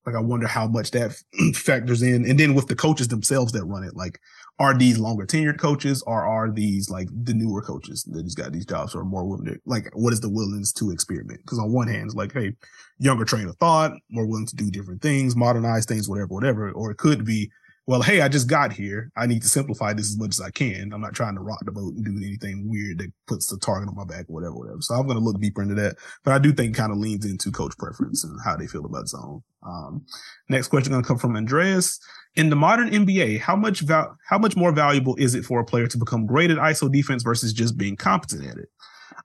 Like 0.04 0.14
I 0.14 0.20
wonder 0.20 0.46
how 0.46 0.68
much 0.68 0.92
that 0.92 1.16
factors 1.54 2.02
in. 2.02 2.28
And 2.28 2.38
then 2.38 2.54
with 2.54 2.68
the 2.68 2.76
coaches 2.76 3.08
themselves 3.08 3.52
that 3.52 3.64
run 3.64 3.82
it, 3.82 3.96
like 3.96 4.20
are 4.58 4.76
these 4.76 4.98
longer 4.98 5.26
tenured 5.26 5.58
coaches 5.58 6.02
or 6.06 6.24
are 6.24 6.50
these 6.50 6.88
like 6.88 7.08
the 7.12 7.34
newer 7.34 7.60
coaches 7.60 8.04
that 8.04 8.22
just 8.22 8.38
got 8.38 8.52
these 8.52 8.64
jobs 8.64 8.94
or 8.94 9.04
more 9.04 9.26
willing 9.26 9.46
to 9.46 9.58
like 9.66 9.90
what 9.94 10.12
is 10.12 10.20
the 10.20 10.30
willingness 10.30 10.72
to 10.74 10.90
experiment? 10.90 11.40
Because 11.42 11.58
on 11.58 11.72
one 11.72 11.88
hand, 11.88 12.06
it's 12.06 12.14
like, 12.14 12.32
hey, 12.32 12.52
younger 12.98 13.24
train 13.24 13.48
of 13.48 13.56
thought, 13.56 13.92
more 14.10 14.26
willing 14.26 14.46
to 14.46 14.56
do 14.56 14.70
different 14.70 15.02
things, 15.02 15.36
modernize 15.36 15.84
things, 15.84 16.08
whatever, 16.08 16.28
whatever. 16.28 16.70
Or 16.70 16.90
it 16.90 16.98
could 16.98 17.24
be, 17.24 17.50
well, 17.88 18.02
hey, 18.02 18.20
I 18.20 18.28
just 18.28 18.48
got 18.48 18.72
here. 18.72 19.12
I 19.16 19.26
need 19.26 19.42
to 19.42 19.48
simplify 19.48 19.92
this 19.92 20.10
as 20.10 20.18
much 20.18 20.30
as 20.30 20.40
I 20.40 20.50
can. 20.50 20.92
I'm 20.92 21.00
not 21.00 21.14
trying 21.14 21.36
to 21.36 21.40
rock 21.40 21.64
the 21.64 21.70
boat 21.70 21.94
and 21.94 22.04
do 22.04 22.16
anything 22.16 22.68
weird 22.68 22.98
that 22.98 23.12
puts 23.28 23.46
the 23.46 23.58
target 23.58 23.88
on 23.88 23.94
my 23.94 24.04
back, 24.04 24.24
whatever, 24.26 24.54
whatever. 24.54 24.80
So 24.80 24.96
I'm 24.96 25.06
going 25.06 25.18
to 25.18 25.24
look 25.24 25.40
deeper 25.40 25.62
into 25.62 25.76
that. 25.76 25.96
But 26.24 26.34
I 26.34 26.38
do 26.38 26.52
think 26.52 26.74
kind 26.74 26.90
of 26.90 26.98
leans 26.98 27.24
into 27.24 27.52
coach 27.52 27.78
preference 27.78 28.24
and 28.24 28.38
how 28.44 28.56
they 28.56 28.66
feel 28.66 28.84
about 28.84 29.06
zone. 29.06 29.42
Um, 29.62 30.04
next 30.48 30.68
question 30.68 30.90
going 30.90 31.04
to 31.04 31.08
come 31.08 31.18
from 31.18 31.36
Andreas. 31.36 32.00
In 32.34 32.50
the 32.50 32.56
modern 32.56 32.90
NBA, 32.90 33.38
how 33.38 33.54
much 33.54 33.80
val- 33.80 34.16
how 34.28 34.38
much 34.38 34.56
more 34.56 34.72
valuable 34.72 35.14
is 35.16 35.36
it 35.36 35.44
for 35.44 35.60
a 35.60 35.64
player 35.64 35.86
to 35.86 35.98
become 35.98 36.26
great 36.26 36.50
at 36.50 36.58
ISO 36.58 36.90
defense 36.90 37.22
versus 37.22 37.52
just 37.52 37.78
being 37.78 37.96
competent 37.96 38.44
at 38.46 38.58
it? 38.58 38.68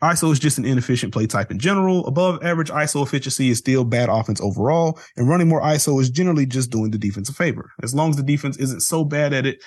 ISO 0.04 0.32
is 0.32 0.40
just 0.40 0.58
an 0.58 0.66
inefficient 0.66 1.14
play 1.14 1.28
type 1.28 1.52
in 1.52 1.60
general. 1.60 2.06
Above 2.08 2.44
average 2.44 2.70
ISO 2.70 3.06
efficiency 3.06 3.50
is 3.50 3.60
still 3.60 3.84
bad 3.84 4.10
offense 4.10 4.42
overall, 4.42 5.00
and 5.16 5.30
running 5.30 5.48
more 5.48 5.62
ISO 5.62 6.02
is 6.02 6.10
generally 6.10 6.46
just 6.46 6.72
doing 6.72 6.92
the 6.92 6.98
defense 6.98 7.30
a 7.30 7.34
favor. 7.34 7.72
As 7.84 7.94
long 7.94 8.10
as 8.10 8.16
the 8.16 8.24
defense 8.24 8.58
isn't 8.58 8.82
so 8.82 9.04
bad 9.04 9.34
at 9.34 9.46
it 9.46 9.62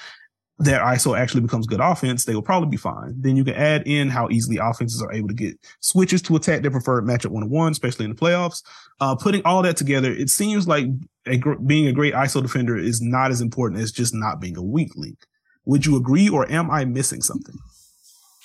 that 0.59 0.81
ISO 0.82 1.19
actually 1.19 1.40
becomes 1.40 1.66
good 1.66 1.81
offense, 1.81 2.24
they 2.24 2.35
will 2.35 2.43
probably 2.43 2.69
be 2.69 2.77
fine. 2.77 3.15
Then 3.19 3.36
you 3.36 3.44
can 3.44 3.55
add 3.55 3.82
in 3.86 4.09
how 4.09 4.28
easily 4.31 4.59
offenses 4.59 5.02
are 5.02 5.12
able 5.12 5.28
to 5.28 5.35
get 5.35 5.59
switches 5.81 6.23
to 6.23 6.36
attack 6.36 6.62
their 6.62 6.70
preferred 6.70 7.05
matchup 7.05 7.31
one 7.31 7.43
on 7.43 7.51
one, 7.51 7.73
especially 7.73 8.05
in 8.05 8.12
the 8.12 8.16
playoffs. 8.16 8.62
Uh, 9.01 9.16
putting 9.16 9.43
all 9.44 9.62
that 9.62 9.77
together, 9.77 10.12
it 10.12 10.31
seems 10.31 10.69
like 10.69 10.86
a 11.27 11.36
gr- 11.39 11.55
being 11.55 11.89
a 11.89 11.93
great 11.93 12.15
ISO 12.15 12.40
defender 12.40 12.77
is 12.77 13.01
not 13.01 13.32
as 13.32 13.40
important 13.40 13.81
as 13.81 13.90
just 13.90 14.15
not 14.15 14.40
being 14.40 14.56
a 14.56 14.62
weak 14.62 14.94
link. 14.94 15.19
Would 15.65 15.86
you 15.86 15.97
agree, 15.97 16.28
or 16.28 16.51
am 16.51 16.70
I 16.70 16.85
missing 16.85 17.23
something? 17.23 17.56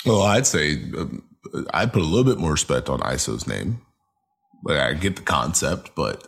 Well, 0.06 0.22
I'd 0.24 0.48
say 0.48 0.76
um, 0.98 1.24
I 1.74 1.86
put 1.86 2.02
a 2.02 2.06
little 2.06 2.24
bit 2.24 2.40
more 2.40 2.52
respect 2.52 2.90
on 2.90 2.99
ISO's 3.02 3.48
name. 3.48 3.82
Like 4.64 4.80
I 4.80 4.94
get 4.94 5.16
the 5.16 5.22
concept, 5.22 5.91
but 5.95 6.28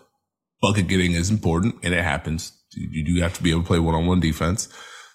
bucket 0.62 0.88
getting 0.88 1.14
is 1.14 1.30
important 1.30 1.76
and 1.84 1.94
it 1.94 2.04
happens. 2.04 2.58
You 2.74 3.04
do 3.04 3.22
have 3.22 3.34
to 3.36 3.44
be 3.44 3.52
able 3.52 3.62
to 3.62 3.68
play 3.68 3.80
one 3.80 3.96
on 3.96 4.06
one 4.06 4.22
defense, 4.22 4.70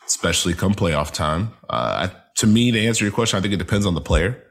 especially 0.06 0.52
come 0.52 0.74
playoff 0.74 1.12
time. 1.12 1.52
Uh, 1.70 2.09
to 2.36 2.47
me, 2.47 2.70
to 2.70 2.86
answer 2.86 3.05
your 3.05 3.12
question, 3.12 3.39
I 3.39 3.43
think 3.43 3.55
it 3.55 3.59
depends 3.59 3.86
on 3.86 3.94
the 3.94 4.01
player. 4.01 4.43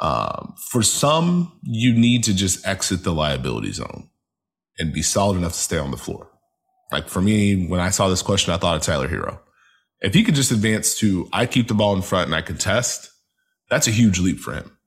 Um, 0.00 0.54
for 0.70 0.82
some, 0.82 1.58
you 1.62 1.94
need 1.94 2.24
to 2.24 2.34
just 2.34 2.66
exit 2.66 3.02
the 3.02 3.12
liability 3.12 3.72
zone 3.72 4.10
and 4.78 4.92
be 4.92 5.02
solid 5.02 5.36
enough 5.36 5.52
to 5.52 5.58
stay 5.58 5.78
on 5.78 5.90
the 5.90 5.96
floor. 5.96 6.30
Like 6.92 7.08
for 7.08 7.20
me, 7.20 7.66
when 7.66 7.80
I 7.80 7.90
saw 7.90 8.08
this 8.08 8.22
question, 8.22 8.52
I 8.52 8.58
thought 8.58 8.76
of 8.76 8.82
Tyler 8.82 9.08
Herro. 9.08 9.40
If 10.00 10.14
he 10.14 10.22
could 10.22 10.36
just 10.36 10.52
advance 10.52 10.94
to, 10.98 11.28
I 11.32 11.46
keep 11.46 11.68
the 11.68 11.74
ball 11.74 11.96
in 11.96 12.02
front 12.02 12.26
and 12.26 12.34
I 12.34 12.42
contest, 12.42 13.10
that's 13.70 13.86
a 13.86 13.90
huge 13.90 14.18
leap 14.18 14.38
for 14.38 14.54
him. 14.54 14.78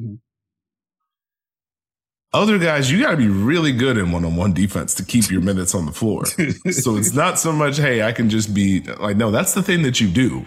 Mm-hmm. 0.00 0.14
Other 2.34 2.58
guys, 2.58 2.90
you 2.90 3.00
got 3.00 3.12
to 3.12 3.16
be 3.16 3.28
really 3.28 3.70
good 3.70 3.96
in 3.96 4.10
one 4.10 4.24
on 4.24 4.34
one 4.34 4.52
defense 4.52 4.92
to 4.94 5.04
keep 5.04 5.30
your 5.30 5.40
minutes 5.40 5.72
on 5.72 5.86
the 5.86 5.92
floor. 5.92 6.26
so 6.70 6.96
it's 6.96 7.14
not 7.14 7.38
so 7.38 7.52
much, 7.52 7.76
hey, 7.76 8.02
I 8.02 8.10
can 8.10 8.28
just 8.28 8.52
be 8.52 8.80
like, 8.80 9.16
no, 9.16 9.30
that's 9.30 9.54
the 9.54 9.62
thing 9.62 9.82
that 9.82 10.00
you 10.00 10.08
do. 10.08 10.44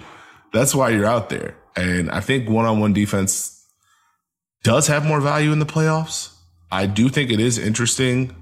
That's 0.52 0.76
why 0.76 0.90
you're 0.90 1.06
out 1.06 1.30
there. 1.30 1.56
And 1.78 2.12
I 2.12 2.20
think 2.20 2.50
one 2.50 2.66
on 2.66 2.82
one 2.82 2.92
defense 2.92 3.66
does 4.64 4.88
have 4.88 5.06
more 5.06 5.22
value 5.22 5.54
in 5.54 5.60
the 5.60 5.66
playoffs. 5.66 6.34
I 6.70 6.88
do 6.88 7.08
think 7.08 7.32
it 7.32 7.40
is 7.40 7.58
interesting 7.58 8.36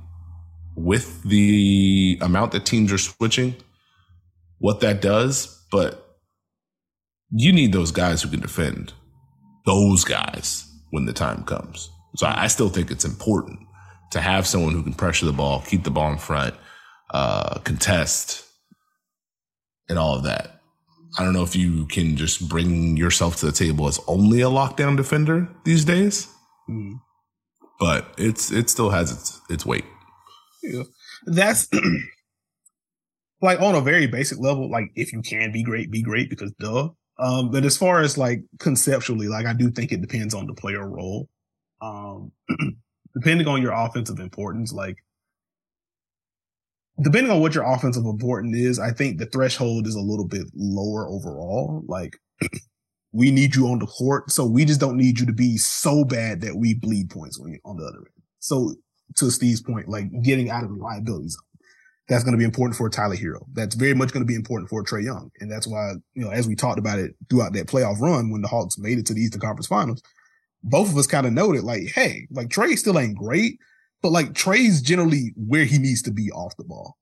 with 0.76 1.22
the 1.22 2.18
amount 2.22 2.52
that 2.54 2.66
teams 2.66 2.92
are 2.92 2.98
switching, 2.98 3.56
what 4.58 4.80
that 4.80 5.04
does, 5.04 5.64
but 5.72 6.18
you 7.30 7.54
need 7.54 7.74
those 7.74 7.92
guys 7.92 8.24
who 8.24 8.30
can 8.30 8.40
defend 8.40 8.94
those 9.66 10.04
guys 10.04 10.72
when 10.92 11.06
the 11.06 11.14
time 11.14 11.44
comes. 11.44 11.90
So 12.16 12.28
I, 12.28 12.44
I 12.44 12.48
still 12.48 12.70
think 12.70 12.92
it's 12.92 13.06
important 13.06 13.60
to 14.12 14.22
have 14.22 14.48
someone 14.48 14.74
who 14.74 14.84
can 14.84 14.94
pressure 14.94 15.26
the 15.26 15.34
ball, 15.34 15.62
keep 15.62 15.84
the 15.84 15.92
ball 15.92 16.12
in 16.12 16.18
front, 16.18 16.56
uh, 17.14 17.60
contest, 17.60 18.46
and 19.90 20.00
all 20.00 20.16
of 20.16 20.24
that. 20.24 20.62
I 21.18 21.24
don't 21.24 21.34
know 21.34 21.44
if 21.44 21.56
you 21.56 21.86
can 21.86 22.18
just 22.18 22.50
bring 22.50 22.98
yourself 22.98 23.38
to 23.38 23.46
the 23.46 23.52
table 23.52 23.88
as 23.88 24.00
only 24.08 24.42
a 24.42 24.50
lockdown 24.50 24.98
defender 24.98 25.48
these 25.64 25.86
days, 25.86 26.28
mm. 26.70 27.00
but 27.80 28.14
it's 28.18 28.52
it 28.52 28.70
still 28.70 28.90
has 28.90 29.12
its 29.12 29.42
its 29.50 29.66
weight. 29.66 29.86
Yeah. 30.62 30.84
That's 31.26 31.70
like 33.42 33.62
on 33.62 33.76
a 33.76 33.82
very 33.82 34.08
basic 34.08 34.40
level. 34.40 34.70
Like 34.70 34.92
if 34.96 35.14
you 35.14 35.22
can 35.22 35.52
be 35.52 35.64
great, 35.64 35.90
be 35.90 36.02
great 36.02 36.30
because 36.30 36.52
duh. 36.60 36.90
Um, 37.18 37.50
but 37.50 37.64
as 37.64 37.78
far 37.78 38.02
as 38.02 38.18
like 38.18 38.44
conceptually, 38.60 39.28
like 39.28 39.46
I 39.46 39.54
do 39.54 39.72
think 39.72 39.92
it 39.92 40.02
depends 40.02 40.34
on 40.34 40.48
the 40.48 40.54
player 40.54 40.88
role. 40.88 41.30
Um, 41.82 42.32
depending 43.14 43.48
on 43.48 43.62
your 43.62 43.72
offensive 43.72 44.20
importance, 44.20 44.74
like 44.74 44.98
depending 47.02 47.32
on 47.32 47.40
what 47.40 47.56
your 47.56 47.64
offensive 47.64 48.06
importance 48.06 48.56
is, 48.56 48.80
I 48.80 48.92
think 48.92 49.18
the 49.18 49.26
threshold 49.28 49.88
is 49.88 49.96
a 49.96 50.02
little 50.02 50.28
bit 50.28 50.48
lower 50.54 51.08
overall. 51.08 51.84
Like 51.88 52.18
we 53.12 53.32
need 53.32 53.56
you 53.56 53.68
on 53.68 53.80
the 53.80 53.86
court, 53.86 54.32
so 54.32 54.46
we 54.46 54.66
just 54.66 54.80
don't 54.80 54.98
need 54.98 55.20
you 55.20 55.26
to 55.26 55.34
be 55.34 55.58
so 55.58 56.04
bad 56.04 56.42
that 56.42 56.56
we 56.56 56.74
bleed 56.74 57.10
points 57.10 57.40
on, 57.40 57.58
on 57.64 57.78
the 57.78 57.86
other 57.86 58.00
end. 58.00 58.24
So 58.40 58.76
to 59.16 59.32
Steve's 59.32 59.62
point, 59.62 59.88
like 59.88 60.10
getting 60.22 60.50
out 60.50 60.64
of 60.64 60.70
the 60.70 60.84
liability 60.84 61.30
zone. 61.30 61.42
That's 62.08 62.24
going 62.24 62.34
to 62.34 62.38
be 62.38 62.46
important 62.46 62.78
for 62.78 62.88
Tyler 62.90 63.16
Herro. 63.16 63.46
That's 63.54 63.74
very 63.74 63.96
much 63.96 64.14
going 64.14 64.22
to 64.22 64.28
be 64.28 64.36
important 64.36 64.70
for 64.70 64.84
Trae 64.84 65.04
Young. 65.04 65.32
And 65.40 65.52
that's 65.52 65.66
why, 65.66 65.94
you 66.14 66.24
know, 66.24 66.30
as 66.30 66.48
we 66.48 66.56
talked 66.56 66.78
about 66.78 67.00
it 67.00 67.16
throughout 67.30 67.54
that 67.54 67.68
playoff 67.68 68.00
run 68.00 68.30
when 68.30 68.42
the 68.42 68.48
Hawks 68.48 68.78
made 68.78 69.00
it 69.00 69.08
to 69.08 69.14
the 69.14 69.22
Eastern 69.22 69.42
Conference 69.42 69.68
Finals, 69.68 70.04
both 70.64 70.90
of 70.90 70.98
us 70.98 71.08
kind 71.08 71.26
of 71.26 71.34
noted 71.34 71.64
like, 71.64 71.88
hey, 71.94 72.28
like 72.32 72.50
Trae 72.50 72.78
still 72.78 73.00
ain't 73.00 73.18
great, 73.18 73.60
but 74.04 74.12
like 74.12 74.34
Trae's 74.34 74.82
generally 74.82 75.34
where 75.36 75.66
he 75.66 75.80
needs 75.80 76.04
to 76.04 76.12
be 76.12 76.32
off 76.32 76.56
the 76.58 76.64
ball. 76.64 76.96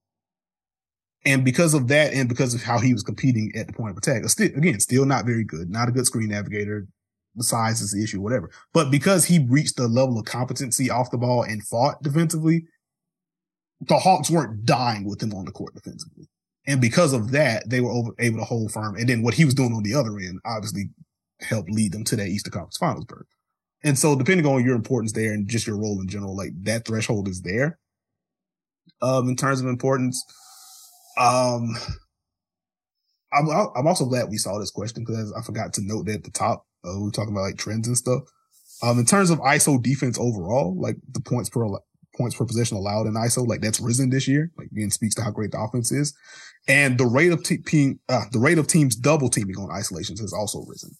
And 1.26 1.44
because 1.46 1.74
of 1.74 1.88
that, 1.88 2.14
and 2.14 2.28
because 2.28 2.54
of 2.54 2.64
how 2.64 2.80
he 2.80 2.94
was 2.94 3.04
competing 3.04 3.52
at 3.56 3.68
the 3.68 3.74
point 3.74 3.92
of 3.92 3.98
attack, 3.98 4.24
again, 4.40 4.80
still 4.80 5.06
not 5.06 5.26
very 5.26 5.44
good, 5.44 5.70
not 5.70 5.88
a 5.88 5.92
good 5.92 6.06
screen 6.06 6.30
navigator. 6.30 6.88
The 7.36 7.44
size 7.44 7.82
is 7.82 7.92
the 7.92 8.04
issue, 8.04 8.22
whatever. 8.22 8.52
But 8.74 8.92
because 8.92 9.26
he 9.26 9.46
reached 9.50 9.78
the 9.78 9.88
level 9.88 10.20
of 10.20 10.26
competency 10.26 10.90
off 10.90 11.12
the 11.12 11.18
ball 11.18 11.44
and 11.44 11.66
fought 11.66 12.04
defensively, 12.04 12.66
the 13.88 14.00
Hawks 14.00 14.30
weren't 14.30 14.66
dying 14.66 15.06
with 15.06 15.22
him 15.22 15.34
on 15.34 15.46
the 15.46 15.52
court 15.52 15.74
defensively. 15.74 16.28
And 16.66 16.80
because 16.80 17.14
of 17.14 17.32
that, 17.32 17.70
they 17.70 17.82
were 17.82 17.92
over, 17.92 18.12
able 18.20 18.40
to 18.40 18.46
hold 18.46 18.72
firm. 18.72 18.96
And 18.96 19.08
then 19.08 19.22
what 19.22 19.34
he 19.34 19.46
was 19.46 19.54
doing 19.54 19.74
on 19.74 19.84
the 19.84 19.96
other 19.96 20.18
end 20.18 20.40
obviously 20.46 20.90
helped 21.42 21.70
lead 21.70 21.92
them 21.92 22.04
to 22.06 22.16
that 22.16 22.28
Eastern 22.28 22.54
Conference 22.54 22.78
Finals 22.78 23.06
berth. 23.06 23.28
And 23.84 24.00
so 24.00 24.16
depending 24.16 24.46
on 24.46 24.64
your 24.64 24.76
importance 24.76 25.12
there 25.12 25.34
and 25.34 25.48
just 25.48 25.68
your 25.68 25.78
role 25.78 26.00
in 26.00 26.08
general, 26.08 26.36
like 26.36 26.52
that 26.64 26.86
threshold 26.86 27.28
is 27.28 27.42
there. 27.42 27.80
Um, 29.02 29.28
in 29.28 29.36
terms 29.36 29.60
of 29.60 29.68
importance, 29.68 30.24
um, 31.20 31.76
I'm, 33.34 33.50
I'm 33.76 33.88
also 33.88 34.06
glad 34.06 34.30
we 34.30 34.38
saw 34.38 34.58
this 34.58 34.72
question 34.72 35.04
because 35.06 35.34
I 35.34 35.42
forgot 35.42 35.74
to 35.74 35.82
note 35.84 36.06
that 36.06 36.16
at 36.16 36.24
the 36.24 36.32
top, 36.32 36.66
uh, 36.86 37.00
we 37.00 37.10
are 37.10 37.12
talking 37.12 37.34
about 37.34 37.42
like 37.42 37.58
trends 37.58 37.88
and 37.88 37.98
stuff. 37.98 38.24
Um, 38.82 39.00
in 39.00 39.06
terms 39.06 39.30
of 39.30 39.40
ISO 39.40 39.82
defense 39.82 40.18
overall, 40.18 40.80
like 40.80 40.98
the 41.12 41.22
points 41.22 41.50
per 41.50 41.66
points 42.18 42.36
per 42.36 42.46
possession 42.46 42.78
allowed 42.78 43.08
in 43.08 43.14
ISO, 43.14 43.48
like 43.48 43.62
that's 43.62 43.80
risen 43.80 44.10
this 44.10 44.28
year. 44.28 44.52
Like 44.58 44.68
again, 44.72 44.90
speaks 44.90 45.16
to 45.16 45.24
how 45.24 45.32
great 45.32 45.52
the 45.52 45.60
offense 45.60 45.92
is, 45.92 46.14
and 46.68 46.98
the 46.98 47.06
rate 47.06 47.32
of 47.32 47.44
te- 47.44 47.96
uh, 48.10 48.26
the 48.32 48.40
rate 48.40 48.58
of 48.58 48.68
teams 48.68 48.96
double 48.96 49.30
teaming 49.30 49.58
on 49.58 49.72
isolations 49.72 50.22
has 50.22 50.34
also 50.34 50.64
risen. 50.68 50.92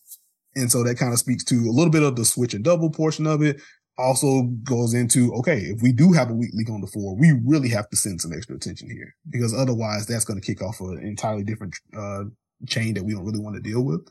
And 0.56 0.72
so 0.72 0.84
that 0.84 0.98
kind 0.98 1.14
of 1.14 1.20
speaks 1.20 1.44
to 1.46 1.56
a 1.56 1.74
little 1.74 1.92
bit 1.92 2.04
of 2.04 2.16
the 2.16 2.26
switch 2.26 2.54
and 2.54 2.64
double 2.64 2.90
portion 2.90 3.26
of 3.26 3.42
it. 3.42 3.62
Also 3.96 4.44
goes 4.64 4.96
into, 4.96 5.32
okay, 5.34 5.58
if 5.58 5.82
we 5.84 5.92
do 5.92 6.14
have 6.14 6.32
a 6.32 6.34
weak 6.34 6.50
leak 6.54 6.70
on 6.70 6.82
the 6.82 6.88
floor, 6.88 7.16
we 7.16 7.40
really 7.46 7.70
have 7.70 7.88
to 7.92 7.96
send 7.96 8.20
some 8.20 8.34
extra 8.34 8.56
attention 8.56 8.90
here 8.90 9.14
because 9.30 9.54
otherwise 9.54 10.08
that's 10.08 10.26
going 10.26 10.40
to 10.40 10.46
kick 10.46 10.64
off 10.64 10.80
an 10.82 11.00
entirely 11.04 11.44
different, 11.44 11.76
uh, 11.96 12.24
chain 12.68 12.96
that 12.96 13.04
we 13.04 13.14
don't 13.14 13.26
really 13.26 13.40
want 13.40 13.56
to 13.56 13.62
deal 13.62 13.84
with. 13.84 14.02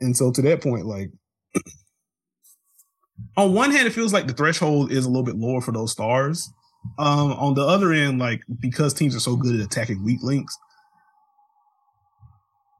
And 0.00 0.16
so 0.16 0.30
to 0.32 0.40
that 0.42 0.62
point, 0.62 0.86
like, 0.86 1.10
on 3.36 3.54
one 3.54 3.70
hand, 3.70 3.86
it 3.86 3.92
feels 3.92 4.12
like 4.12 4.26
the 4.26 4.32
threshold 4.32 4.92
is 4.92 5.04
a 5.04 5.08
little 5.08 5.22
bit 5.22 5.36
lower 5.36 5.60
for 5.60 5.72
those 5.72 5.92
stars. 5.92 6.50
Um, 6.98 7.32
on 7.32 7.54
the 7.54 7.64
other 7.64 7.92
end, 7.92 8.18
like 8.18 8.42
because 8.60 8.92
teams 8.92 9.14
are 9.14 9.20
so 9.20 9.36
good 9.36 9.54
at 9.54 9.64
attacking 9.64 10.04
weak 10.04 10.22
links, 10.22 10.56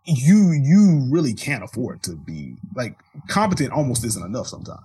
you 0.05 0.51
you 0.51 1.07
really 1.11 1.33
can't 1.33 1.63
afford 1.63 2.03
to 2.03 2.17
be 2.17 2.57
like 2.75 2.97
competent 3.29 3.73
almost 3.73 4.05
isn't 4.05 4.25
enough 4.25 4.49
sometimes. 4.49 4.81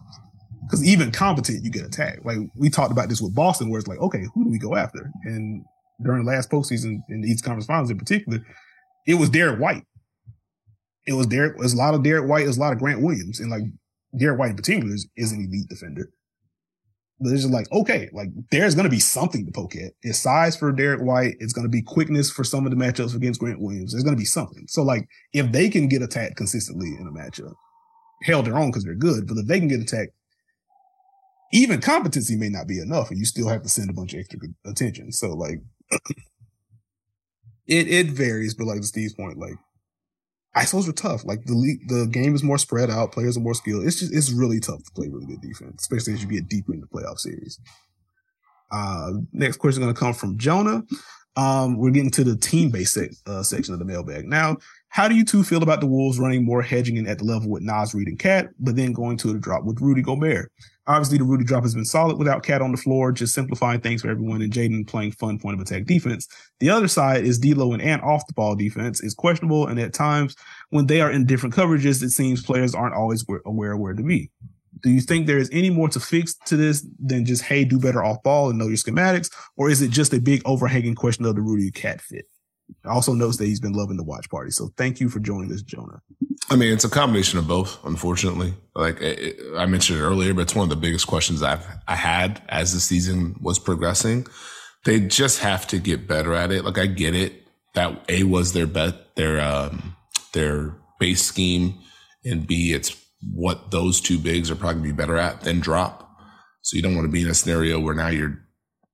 Because 0.64 0.86
even 0.86 1.12
competent, 1.12 1.64
you 1.64 1.72
get 1.72 1.86
attacked. 1.86 2.26
Like 2.26 2.38
we 2.56 2.70
talked 2.70 2.92
about 2.92 3.10
this 3.10 3.22
with 3.22 3.34
Boston, 3.34 3.70
where 3.70 3.80
it's 3.80 3.88
like, 3.88 4.00
okay, 4.00 4.26
who 4.34 4.44
do 4.44 4.50
we 4.52 4.60
go 4.60 4.76
after? 4.76 5.12
And 5.24 5.64
during 6.04 6.24
the 6.24 6.32
last 6.32 6.52
postseason 6.52 7.00
in 7.10 7.22
the 7.22 7.30
East 7.30 7.44
Conference 7.44 7.66
Finals 7.66 7.90
in 7.90 7.98
particular, 7.98 8.46
it 9.08 9.16
was 9.16 9.30
Derrick 9.30 9.60
White. 9.60 9.84
It 11.08 11.14
was 11.14 11.26
Derrick. 11.26 11.54
It 11.54 11.60
was 11.60 11.74
a 11.74 11.78
lot 11.78 11.94
of 11.94 12.04
Derrick 12.04 12.30
White. 12.30 12.44
It 12.44 12.48
was 12.48 12.58
a 12.58 12.62
lot 12.62 12.74
of 12.74 12.80
Grant 12.80 13.02
Williams, 13.02 13.40
and 13.40 13.50
like 13.50 13.64
Derrick 14.16 14.40
White 14.40 14.52
in 14.52 14.56
particular 14.56 14.94
is, 14.94 15.08
is 15.16 15.32
an 15.32 15.46
elite 15.46 15.70
defender. 15.70 16.10
But 17.20 17.34
it's 17.34 17.42
just 17.42 17.54
like, 17.54 17.72
okay, 17.72 18.10
like 18.14 18.30
there's 18.52 18.76
going 18.76 18.86
to 18.86 18.92
be 18.92 19.00
something 19.00 19.46
to 19.46 19.52
poke 19.52 19.76
at. 19.76 19.94
It's 20.04 20.20
size 20.20 20.56
for 20.56 20.72
Derrick 20.72 21.02
White. 21.02 21.36
It's 21.40 21.54
going 21.54 21.66
to 21.66 21.70
be 21.70 21.82
quickness 21.82 22.30
for 22.30 22.44
some 22.44 22.66
of 22.66 22.72
the 22.72 22.78
matchups 22.78 23.16
against 23.16 23.40
Grant 23.40 23.60
Williams. 23.60 23.92
There's 23.92 24.04
going 24.04 24.16
to 24.16 24.20
be 24.20 24.26
something. 24.26 24.66
So 24.68 24.84
like 24.84 25.08
if 25.34 25.52
they 25.52 25.70
can 25.70 25.88
get 25.88 26.04
attacked 26.04 26.36
consistently 26.36 26.90
in 26.90 27.08
a 27.08 27.12
matchup, 27.12 27.54
held 28.24 28.46
their 28.46 28.58
own 28.58 28.70
because 28.70 28.84
they're 28.84 28.94
good, 28.94 29.28
but 29.28 29.38
if 29.38 29.48
they 29.48 29.58
can 29.60 29.68
get 29.68 29.80
attacked, 29.80 30.12
even 31.52 31.82
competency 31.82 32.36
may 32.36 32.50
not 32.50 32.68
be 32.68 32.80
enough 32.80 33.10
and 33.10 33.18
you 33.18 33.26
still 33.26 33.48
have 33.48 33.64
to 33.64 33.70
send 33.70 33.90
a 33.90 33.94
bunch 33.94 34.14
of 34.14 34.20
extra 34.20 34.40
attention. 34.66 35.12
So 35.12 35.34
like 35.34 35.62
it, 37.68 37.88
it 37.88 38.08
varies, 38.08 38.54
but 38.54 38.68
like 38.68 38.82
to 38.82 38.88
Steve's 38.88 39.14
point, 39.14 39.40
like 39.40 39.56
ISOs 40.58 40.90
are 40.90 40.94
tough. 40.94 41.24
Like 41.26 41.46
the 41.46 41.54
league, 41.54 41.88
the 41.88 42.08
game 42.08 42.34
is 42.34 42.44
more 42.44 42.58
spread 42.58 42.90
out. 42.90 43.12
Players 43.12 43.38
are 43.38 43.42
more 43.42 43.54
skilled. 43.54 43.86
It's 43.86 44.00
just 44.00 44.14
it's 44.14 44.32
really 44.32 44.60
tough 44.60 44.84
to 44.84 44.92
play 44.92 45.08
really 45.08 45.28
good 45.28 45.42
defense, 45.42 45.82
especially 45.82 46.14
as 46.14 46.24
you 46.24 46.30
get 46.30 46.50
deeper 46.50 46.74
in 46.74 46.82
the 46.82 46.88
playoff 46.88 47.20
series. 47.20 47.60
Uh, 48.72 49.12
next 49.32 49.58
question 49.58 49.82
is 49.82 49.86
going 49.86 49.94
to 49.94 50.00
come 50.00 50.14
from 50.14 50.38
Jonah. 50.38 50.84
Um, 51.36 51.78
we're 51.78 51.92
getting 51.92 52.12
to 52.12 52.24
the 52.24 52.36
team 52.36 52.72
based 52.72 52.96
se- 52.96 53.12
uh, 53.28 53.44
section 53.44 53.74
of 53.74 53.80
the 53.80 53.86
mailbag 53.86 54.26
now. 54.26 54.58
How 54.90 55.08
do 55.08 55.16
you 55.16 55.24
two 55.24 55.44
feel 55.44 55.62
about 55.62 55.82
the 55.82 55.88
Wolves 55.88 56.18
running 56.18 56.44
more 56.44 56.64
hedging 56.64 57.06
at 57.08 57.20
the 57.20 57.26
level 57.26 57.50
with 57.50 57.62
Naz 57.62 57.94
Reid 57.94 58.08
and 58.08 58.18
KAT, 58.18 58.50
but 58.60 58.76
then 58.76 58.94
going 58.94 59.18
to 59.18 59.34
the 59.34 59.40
drop 59.40 59.64
with 59.64 59.80
Rudy 59.80 60.02
Gobert? 60.02 60.52
Obviously, 60.88 61.18
the 61.18 61.26
Rudy 61.26 61.44
drop 61.44 61.64
has 61.64 61.76
been 61.76 61.84
solid 61.84 62.18
without 62.18 62.44
KAT 62.44 62.62
on 62.62 62.72
the 62.72 62.78
floor, 62.78 63.12
just 63.12 63.34
simplifying 63.34 63.82
things 63.82 64.02
for 64.02 64.10
everyone 64.10 64.42
and 64.42 64.52
Jaden 64.52 64.88
playing 64.88 65.12
fun 65.12 65.38
point 65.38 65.56
of 65.56 65.60
attack 65.60 65.86
defense. 65.86 66.28
The 66.60 66.70
other 66.70 66.88
side 66.88 67.26
is 67.26 67.40
D'Lo 67.40 67.74
and 67.74 67.82
Ant 67.82 68.04
off 68.04 68.26
the 68.26 68.34
ball 68.34 68.56
defense 68.56 69.02
is 69.02 69.14
questionable, 69.14 69.68
and 69.68 69.80
at 69.80 69.94
times 69.94 70.36
when 70.70 70.88
they 70.88 71.02
are 71.02 71.12
in 71.12 71.26
different 71.26 71.54
coverages, 71.54 72.02
it 72.02 72.12
seems 72.12 72.42
players 72.42 72.74
aren't 72.74 72.96
always 72.96 73.26
aware 73.46 73.76
where 73.76 73.94
to 73.94 74.04
be. 74.04 74.32
Do 74.82 74.90
you 74.90 75.02
think 75.02 75.28
there 75.28 75.40
is 75.40 75.50
any 75.52 75.70
more 75.70 75.90
to 75.90 76.00
fix 76.00 76.36
to 76.46 76.56
this 76.56 76.88
than 77.00 77.26
just 77.26 77.42
hey, 77.42 77.66
do 77.66 77.80
better 77.80 78.04
off 78.04 78.24
ball 78.24 78.50
and 78.50 78.58
know 78.58 78.68
your 78.68 78.78
schematics, 78.78 79.30
or 79.58 79.70
is 79.70 79.82
it 79.82 79.92
just 79.92 80.14
a 80.14 80.22
big 80.22 80.42
overhanging 80.46 80.96
question 80.96 81.26
of 81.26 81.36
the 81.36 81.42
Rudy 81.42 81.70
KAT 81.70 82.00
fit? 82.00 82.28
Also 82.86 83.14
notes 83.14 83.38
that 83.38 83.46
he's 83.46 83.60
been 83.60 83.74
loving 83.74 83.98
the 83.98 84.04
watch 84.04 84.30
party. 84.30 84.52
So 84.52 84.70
thank 84.78 85.00
you 85.00 85.10
for 85.10 85.20
joining 85.20 85.52
us, 85.54 85.62
Jonah. 85.62 86.02
I 86.50 86.56
mean, 86.56 86.72
it's 86.72 86.86
a 86.86 86.90
combination 86.90 87.40
of 87.40 87.48
both, 87.48 87.84
unfortunately. 87.86 88.54
Like 88.76 89.02
it, 89.02 89.38
I 89.56 89.66
mentioned 89.66 90.00
earlier, 90.00 90.34
but 90.34 90.42
it's 90.42 90.56
one 90.56 90.64
of 90.64 90.70
the 90.70 90.76
biggest 90.76 91.08
questions 91.08 91.44
I've 91.44 91.66
I 91.88 91.96
had 91.96 92.42
as 92.50 92.74
the 92.74 92.80
season 92.80 93.36
was 93.42 93.60
progressing. 93.60 94.28
They 94.86 95.02
just 95.02 95.40
have 95.40 95.68
to 95.68 95.80
get 95.80 96.08
better 96.08 96.34
at 96.34 96.52
it. 96.52 96.64
Like 96.64 96.78
I 96.78 96.86
get 96.86 97.16
it 97.16 97.48
that 97.74 98.06
A 98.10 98.24
was 98.24 98.54
their 98.54 98.68
bet 98.68 99.16
their 99.16 99.40
um 99.40 99.96
their 100.34 100.76
base 101.00 101.24
scheme 101.24 101.80
and 102.24 102.48
B 102.48 102.74
it's 102.74 102.96
what 103.22 103.72
those 103.72 104.00
two 104.00 104.18
bigs 104.18 104.50
are 104.50 104.56
probably 104.56 104.82
be 104.82 104.92
better 104.92 105.18
at 105.18 105.42
than 105.42 105.60
drop. 105.60 106.10
So 106.62 106.76
you 106.76 106.84
don't 106.84 106.96
want 106.96 107.06
to 107.06 107.12
be 107.12 107.22
in 107.22 107.30
a 107.30 107.34
scenario 107.34 107.80
where 107.80 107.96
now 107.96 108.08
you're 108.08 108.40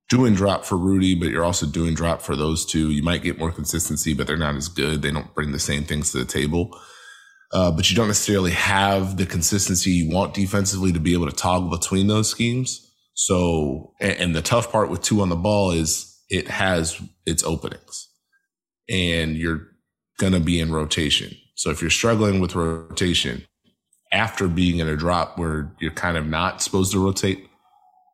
doing 0.08 0.34
drop 0.34 0.64
for 0.64 0.76
Rudy, 0.76 1.14
but 1.14 1.28
you're 1.28 1.44
also 1.44 1.66
doing 1.66 1.94
drop 1.94 2.20
for 2.22 2.36
those 2.36 2.66
two. 2.66 2.90
You 2.90 3.02
might 3.02 3.22
get 3.22 3.38
more 3.38 3.52
consistency, 3.52 4.14
but 4.14 4.26
they're 4.26 4.36
not 4.36 4.56
as 4.56 4.68
good. 4.68 5.02
They 5.02 5.10
don't 5.10 5.34
bring 5.34 5.52
the 5.52 5.58
same 5.58 5.84
things 5.84 6.12
to 6.12 6.18
the 6.18 6.24
table. 6.24 6.78
Uh, 7.52 7.70
but 7.70 7.88
you 7.88 7.96
don't 7.96 8.08
necessarily 8.08 8.50
have 8.50 9.16
the 9.16 9.26
consistency 9.26 9.90
you 9.90 10.14
want 10.14 10.34
defensively 10.34 10.92
to 10.92 11.00
be 11.00 11.12
able 11.12 11.30
to 11.30 11.36
toggle 11.36 11.70
between 11.70 12.08
those 12.08 12.28
schemes. 12.28 12.90
So, 13.14 13.94
and, 14.00 14.18
and 14.18 14.34
the 14.34 14.42
tough 14.42 14.72
part 14.72 14.90
with 14.90 15.02
two 15.02 15.20
on 15.20 15.28
the 15.28 15.36
ball 15.36 15.70
is 15.70 16.20
it 16.28 16.48
has 16.48 17.00
its 17.26 17.44
openings 17.44 18.08
and 18.88 19.36
you're 19.36 19.68
going 20.18 20.32
to 20.32 20.40
be 20.40 20.60
in 20.60 20.72
rotation. 20.72 21.36
So 21.54 21.70
if 21.70 21.80
you're 21.80 21.90
struggling 21.90 22.40
with 22.40 22.56
rotation 22.56 23.44
after 24.12 24.48
being 24.48 24.78
in 24.78 24.88
a 24.88 24.96
drop 24.96 25.38
where 25.38 25.74
you're 25.80 25.92
kind 25.92 26.16
of 26.16 26.26
not 26.26 26.60
supposed 26.60 26.92
to 26.92 27.04
rotate, 27.04 27.48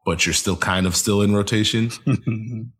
but 0.05 0.27
you're 0.27 0.33
still 0.33 0.57
kind 0.57 0.87
of 0.87 0.97
still 0.97 1.23
in 1.23 1.35
rotation. 1.35 1.91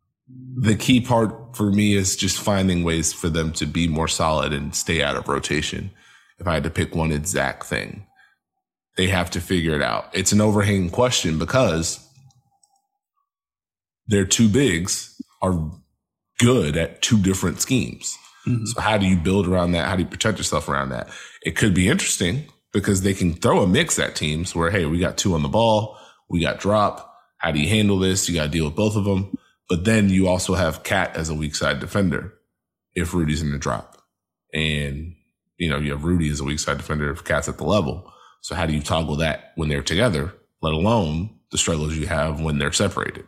the 0.55 0.75
key 0.75 1.01
part 1.01 1.55
for 1.55 1.71
me 1.71 1.95
is 1.95 2.15
just 2.15 2.39
finding 2.39 2.83
ways 2.83 3.13
for 3.13 3.29
them 3.29 3.51
to 3.53 3.65
be 3.65 3.87
more 3.87 4.07
solid 4.07 4.53
and 4.53 4.75
stay 4.75 5.01
out 5.01 5.15
of 5.15 5.27
rotation. 5.27 5.91
If 6.39 6.47
I 6.47 6.55
had 6.55 6.63
to 6.63 6.69
pick 6.69 6.95
one 6.95 7.11
exact 7.11 7.65
thing, 7.65 8.05
they 8.97 9.07
have 9.07 9.29
to 9.31 9.41
figure 9.41 9.75
it 9.75 9.81
out. 9.81 10.09
It's 10.13 10.31
an 10.31 10.41
overhanging 10.41 10.89
question 10.89 11.39
because 11.39 12.05
their 14.07 14.25
two 14.25 14.49
bigs 14.49 15.21
are 15.41 15.71
good 16.39 16.75
at 16.75 17.01
two 17.01 17.19
different 17.19 17.61
schemes. 17.61 18.17
Mm-hmm. 18.47 18.65
So 18.65 18.81
how 18.81 18.97
do 18.97 19.05
you 19.05 19.15
build 19.15 19.47
around 19.47 19.71
that? 19.73 19.87
How 19.87 19.95
do 19.95 20.03
you 20.03 20.09
protect 20.09 20.37
yourself 20.37 20.67
around 20.67 20.89
that? 20.89 21.09
It 21.43 21.55
could 21.55 21.73
be 21.73 21.87
interesting 21.87 22.45
because 22.73 23.01
they 23.01 23.13
can 23.13 23.33
throw 23.33 23.61
a 23.61 23.67
mix 23.67 23.99
at 23.99 24.15
teams 24.15 24.55
where, 24.55 24.71
hey, 24.71 24.85
we 24.85 24.99
got 24.99 25.17
two 25.17 25.33
on 25.33 25.43
the 25.43 25.49
ball, 25.49 25.97
we 26.29 26.41
got 26.41 26.59
drop, 26.59 27.10
how 27.41 27.49
do 27.49 27.59
you 27.59 27.67
handle 27.67 27.97
this? 27.97 28.29
You 28.29 28.35
got 28.35 28.43
to 28.43 28.49
deal 28.49 28.65
with 28.65 28.75
both 28.75 28.95
of 28.95 29.03
them. 29.03 29.35
But 29.67 29.83
then 29.83 30.09
you 30.09 30.27
also 30.27 30.53
have 30.53 30.83
KAT 30.83 31.15
as 31.15 31.29
a 31.29 31.33
weak 31.33 31.55
side 31.55 31.79
defender 31.79 32.35
if 32.93 33.15
Rudy's 33.15 33.41
in 33.41 33.51
the 33.51 33.57
drop. 33.57 33.97
And, 34.53 35.15
you 35.57 35.67
know, 35.67 35.79
you 35.79 35.91
have 35.91 36.03
Rudy 36.03 36.29
as 36.29 36.39
a 36.39 36.43
weak 36.43 36.59
side 36.59 36.77
defender 36.77 37.09
if 37.09 37.23
KAT's 37.23 37.49
at 37.49 37.57
the 37.57 37.63
level. 37.63 38.13
So 38.41 38.53
how 38.53 38.67
do 38.67 38.73
you 38.73 38.81
toggle 38.81 39.15
that 39.17 39.53
when 39.55 39.69
they're 39.69 39.81
together, 39.81 40.35
let 40.61 40.73
alone 40.73 41.31
the 41.51 41.57
struggles 41.57 41.95
you 41.95 42.05
have 42.05 42.39
when 42.39 42.59
they're 42.59 42.71
separated? 42.71 43.25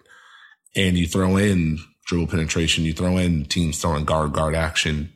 And 0.75 0.95
you 0.95 1.07
throw 1.07 1.37
in 1.37 1.79
dribble 2.05 2.27
penetration, 2.27 2.83
you 2.83 2.93
throw 2.93 3.17
in 3.17 3.45
teams 3.45 3.81
throwing 3.81 4.05
guard 4.05 4.33
guard 4.33 4.53
action 4.53 5.11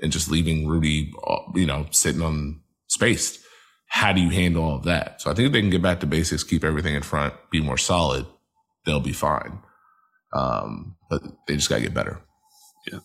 and 0.00 0.10
just 0.10 0.30
leaving 0.30 0.66
Rudy, 0.66 1.12
uh, 1.26 1.40
you 1.54 1.66
know, 1.66 1.86
sitting 1.90 2.22
on 2.22 2.60
space 2.86 3.39
how 3.90 4.12
do 4.12 4.20
you 4.20 4.30
handle 4.30 4.64
all 4.64 4.76
of 4.76 4.84
that? 4.84 5.20
So 5.20 5.30
I 5.30 5.34
think 5.34 5.46
if 5.46 5.52
they 5.52 5.60
can 5.60 5.70
get 5.70 5.82
back 5.82 6.00
to 6.00 6.06
basics, 6.06 6.44
keep 6.44 6.64
everything 6.64 6.94
in 6.94 7.02
front, 7.02 7.34
be 7.50 7.60
more 7.60 7.76
solid, 7.76 8.24
they'll 8.86 9.00
be 9.00 9.12
fine. 9.12 9.58
Um, 10.32 10.96
but 11.10 11.22
they 11.46 11.56
just 11.56 11.68
gotta 11.68 11.82
get 11.82 11.92
better. 11.92 12.22
Yeah. 12.90 13.00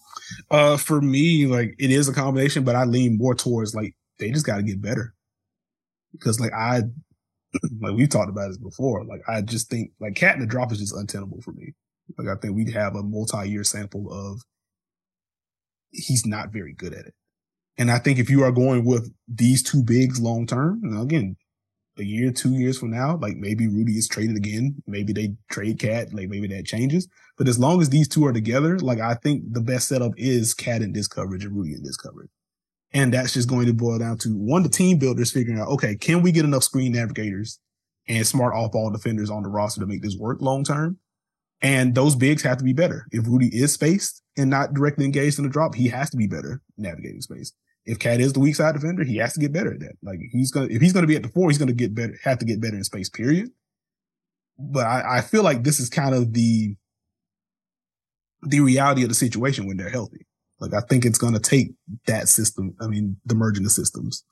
Uh, 0.50 0.78
for 0.78 1.02
me, 1.02 1.48
like 1.48 1.76
it 1.80 1.92
is 1.92 2.08
a 2.08 2.14
combination, 2.14 2.64
but 2.64 2.76
I 2.76 2.86
lean 2.86 3.18
more 3.18 3.36
towards 3.36 3.76
like 3.76 3.96
they 4.20 4.32
just 4.32 4.46
got 4.46 4.58
to 4.58 4.64
get 4.64 4.82
better 4.82 5.14
because 6.12 6.40
like 6.40 6.54
I, 6.54 6.84
like 7.82 7.96
we've 7.96 8.10
talked 8.10 8.30
about 8.30 8.50
this 8.50 8.58
before. 8.58 9.04
Like 9.06 9.22
I 9.28 9.42
just 9.42 9.70
think 9.70 9.92
like 10.00 10.16
KAT 10.16 10.36
in 10.36 10.42
the 10.42 10.48
drop 10.48 10.72
is 10.72 10.80
just 10.80 10.96
untenable 10.96 11.42
for 11.42 11.52
me. 11.52 11.74
Like 12.18 12.28
I 12.28 12.40
think 12.40 12.56
we 12.56 12.72
have 12.72 12.96
a 12.96 13.04
multi-year 13.04 13.64
sample 13.64 14.12
of 14.12 14.42
he's 15.92 16.26
not 16.26 16.52
very 16.52 16.74
good 16.74 16.94
at 16.94 17.06
it. 17.06 17.14
And 17.78 17.92
I 17.92 18.00
think 18.00 18.20
if 18.20 18.30
you 18.30 18.44
are 18.44 18.52
going 18.52 18.86
with 18.86 19.14
these 19.28 19.62
two 19.62 19.84
bigs 19.84 20.20
long 20.20 20.48
term, 20.48 20.82
again, 20.98 21.36
a 21.98 22.04
year, 22.04 22.32
two 22.32 22.54
years 22.54 22.78
from 22.78 22.92
now, 22.92 23.18
like 23.18 23.38
maybe 23.38 23.68
Rudy 23.68 23.94
is 23.94 24.08
traded 24.08 24.36
again. 24.36 24.82
Maybe 24.86 25.14
they 25.14 25.36
trade 25.50 25.80
KAT, 25.80 26.14
like 26.14 26.30
maybe 26.30 26.48
that 26.48 26.66
changes. 26.66 27.08
But 27.38 27.48
as 27.48 27.60
long 27.60 27.82
as 27.82 27.90
these 27.90 28.08
two 28.08 28.26
are 28.26 28.34
together, 28.34 28.80
like 28.80 29.00
I 29.00 29.16
think 29.16 29.54
the 29.54 29.62
best 29.62 29.88
setup 29.88 30.14
is 30.18 30.54
KAT 30.54 30.82
in 30.82 30.94
this 30.94 31.08
coverage 31.08 31.46
and 31.46 31.56
Rudy 31.56 31.74
in 31.74 31.84
this 31.84 31.98
coverage. 31.98 32.30
And 32.94 33.14
that's 33.14 33.34
just 33.34 33.50
going 33.50 33.66
to 33.66 33.74
boil 33.74 34.00
down 34.00 34.18
to 34.20 34.30
one, 34.30 34.64
the 34.64 34.70
team 34.70 34.98
builders 34.98 35.32
figuring 35.32 35.60
out, 35.60 35.68
okay, 35.70 35.96
can 35.96 36.22
we 36.22 36.32
get 36.32 36.46
enough 36.46 36.64
screen 36.64 36.94
navigators 36.94 37.60
and 38.08 38.26
smart 38.26 38.54
off 38.54 38.72
ball 38.72 38.90
defenders 38.90 39.30
on 39.30 39.44
the 39.44 39.50
roster 39.50 39.82
to 39.82 39.88
make 39.88 40.02
this 40.02 40.16
work 40.18 40.42
long 40.42 40.64
term? 40.64 40.98
And 41.62 41.96
those 41.96 42.16
bigs 42.16 42.44
have 42.44 42.58
to 42.58 42.64
be 42.64 42.74
better. 42.74 43.08
If 43.12 43.26
Rudy 43.28 43.48
is 43.48 43.74
spaced 43.74 44.22
and 44.38 44.50
not 44.50 44.74
directly 44.74 45.06
engaged 45.06 45.40
in 45.40 45.46
the 45.46 45.50
drop, 45.50 45.74
he 45.76 45.88
has 45.88 46.10
to 46.12 46.18
be 46.18 46.28
better 46.28 46.62
navigating 46.78 47.22
space 47.22 47.54
if 47.86 48.00
KAT 48.00 48.20
is 48.20 48.34
the 48.34 48.40
weak 48.40 48.56
side 48.56 48.74
defender, 48.74 49.04
he 49.04 49.18
has 49.18 49.34
to 49.34 49.40
get 49.40 49.54
better 49.54 49.74
at 49.74 49.80
that. 49.80 49.94
Like 50.02 50.20
he's 50.32 50.52
gonna 50.52 50.68
if 50.70 50.82
he's 50.82 50.94
gonna 50.94 51.08
be 51.08 51.16
at 51.16 51.24
the 51.24 51.30
four, 51.30 51.50
he's 51.50 51.60
gonna 51.60 51.74
get 51.74 51.94
better, 51.94 52.18
have 52.24 52.40
to 52.40 52.46
get 52.46 52.60
better 52.60 52.76
in 52.76 52.84
space, 52.84 53.10
period. 53.10 53.50
But 54.58 54.86
I, 54.86 55.18
I 55.18 55.22
feel 55.22 55.44
like 55.44 55.64
this 55.64 55.80
is 55.80 55.90
kind 55.90 56.16
of 56.16 56.34
the 56.34 56.76
the 58.42 58.60
reality 58.60 59.04
of 59.04 59.10
the 59.10 59.16
situation 59.16 59.68
when 59.68 59.78
they're 59.78 59.90
healthy. 59.90 60.26
Like 60.60 60.74
I 60.74 60.82
think 60.82 61.06
it's 61.06 61.20
gonna 61.20 61.40
take 61.40 61.74
that 62.08 62.28
system, 62.28 62.76
I 62.82 62.88
mean, 62.88 63.18
the 63.26 63.36
merging 63.36 63.64
the 63.64 63.70
systems 63.70 64.24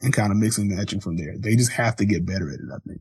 and 0.00 0.12
kind 0.12 0.30
of 0.30 0.38
mixing 0.38 0.68
and 0.68 0.76
matching 0.76 1.00
from 1.00 1.16
there. 1.16 1.34
They 1.36 1.56
just 1.56 1.72
have 1.72 1.96
to 1.96 2.04
get 2.04 2.26
better 2.26 2.48
at 2.48 2.60
it, 2.60 2.68
I 2.72 2.78
think. 2.86 3.00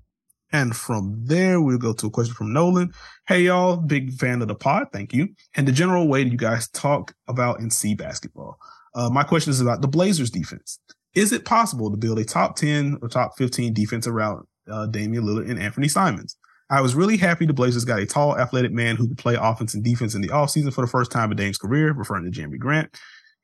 And 0.52 0.76
from 0.76 1.26
there, 1.26 1.62
we'll 1.62 1.78
go 1.78 1.94
to 1.94 2.08
a 2.08 2.10
question 2.10 2.34
from 2.34 2.54
Nolan. 2.54 2.92
Hey, 3.28 3.44
y'all, 3.44 3.78
big 3.78 4.14
fan 4.14 4.42
of 4.42 4.48
the 4.48 4.56
pod. 4.56 4.88
Thank 4.92 5.14
you. 5.14 5.30
And 5.56 5.68
the 5.68 5.72
general 5.72 6.08
way 6.08 6.24
you 6.24 6.38
guys 6.38 6.68
talk 6.70 7.14
about 7.28 7.60
and 7.60 7.72
see 7.72 7.94
basketball. 7.94 8.58
Uh, 8.96 9.10
my 9.10 9.24
question 9.24 9.52
is 9.52 9.62
about 9.62 9.82
the 9.82 9.88
Blazers 9.88 10.32
defense. 10.32 10.80
Is 11.14 11.32
it 11.32 11.46
possible 11.46 11.92
to 11.92 11.98
build 11.98 12.20
a 12.20 12.26
top 12.26 12.56
10 12.56 12.98
or 13.02 13.10
top 13.10 13.38
15 13.38 13.74
defense 13.74 14.08
around 14.08 14.46
uh, 14.72 14.88
Damian 14.88 15.24
Lillard 15.24 15.50
and 15.50 15.60
Anfernee 15.60 15.90
Simons? 15.90 16.36
I 16.72 16.82
was 16.82 16.94
really 16.94 17.18
happy 17.18 17.46
the 17.46 17.54
Blazers 17.54 17.86
got 17.86 18.00
a 18.00 18.06
tall, 18.06 18.38
athletic 18.38 18.72
man 18.72 18.96
who 18.96 19.08
could 19.08 19.18
play 19.18 19.36
offense 19.40 19.74
and 19.74 19.84
defense 19.84 20.14
in 20.14 20.22
the 20.22 20.28
offseason 20.28 20.72
for 20.72 20.82
the 20.82 20.88
first 20.88 21.12
time 21.12 21.32
in 21.32 21.38
Dame's 21.38 21.58
career, 21.58 21.94
referring 21.94 22.32
to 22.32 22.42
Jerami 22.42 22.60
Grant. 22.60 22.96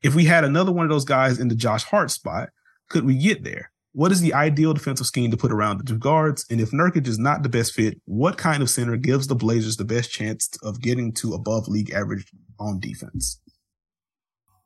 If 0.04 0.14
we 0.14 0.26
had 0.26 0.44
another 0.44 0.72
one 0.72 0.86
of 0.86 0.92
those 0.92 1.06
guys 1.06 1.40
in 1.40 1.48
the 1.48 1.56
Josh 1.56 1.84
Hart 1.84 2.12
spot, 2.12 2.50
could 2.90 3.04
we 3.04 3.16
get 3.16 3.44
there? 3.44 3.72
What 3.96 4.12
is 4.12 4.20
the 4.20 4.34
ideal 4.34 4.74
defensive 4.74 5.08
scheme 5.08 5.32
to 5.32 5.38
put 5.38 5.54
around 5.54 5.78
the 5.78 5.86
two 5.86 5.98
guards? 5.98 6.46
And 6.50 6.60
if 6.60 6.72
Nurkic 6.72 7.08
is 7.08 7.18
not 7.18 7.44
the 7.44 7.50
best 7.50 7.72
fit, 7.72 8.02
what 8.04 8.38
kind 8.38 8.62
of 8.62 8.70
center 8.70 8.98
gives 8.98 9.28
the 9.28 9.36
Blazers 9.36 9.78
the 9.78 9.86
best 9.86 10.12
chance 10.12 10.50
of 10.62 10.82
getting 10.82 11.14
to 11.14 11.34
above 11.34 11.70
league 11.70 11.92
average 11.92 12.30
on 12.60 12.82
defense? 12.82 13.40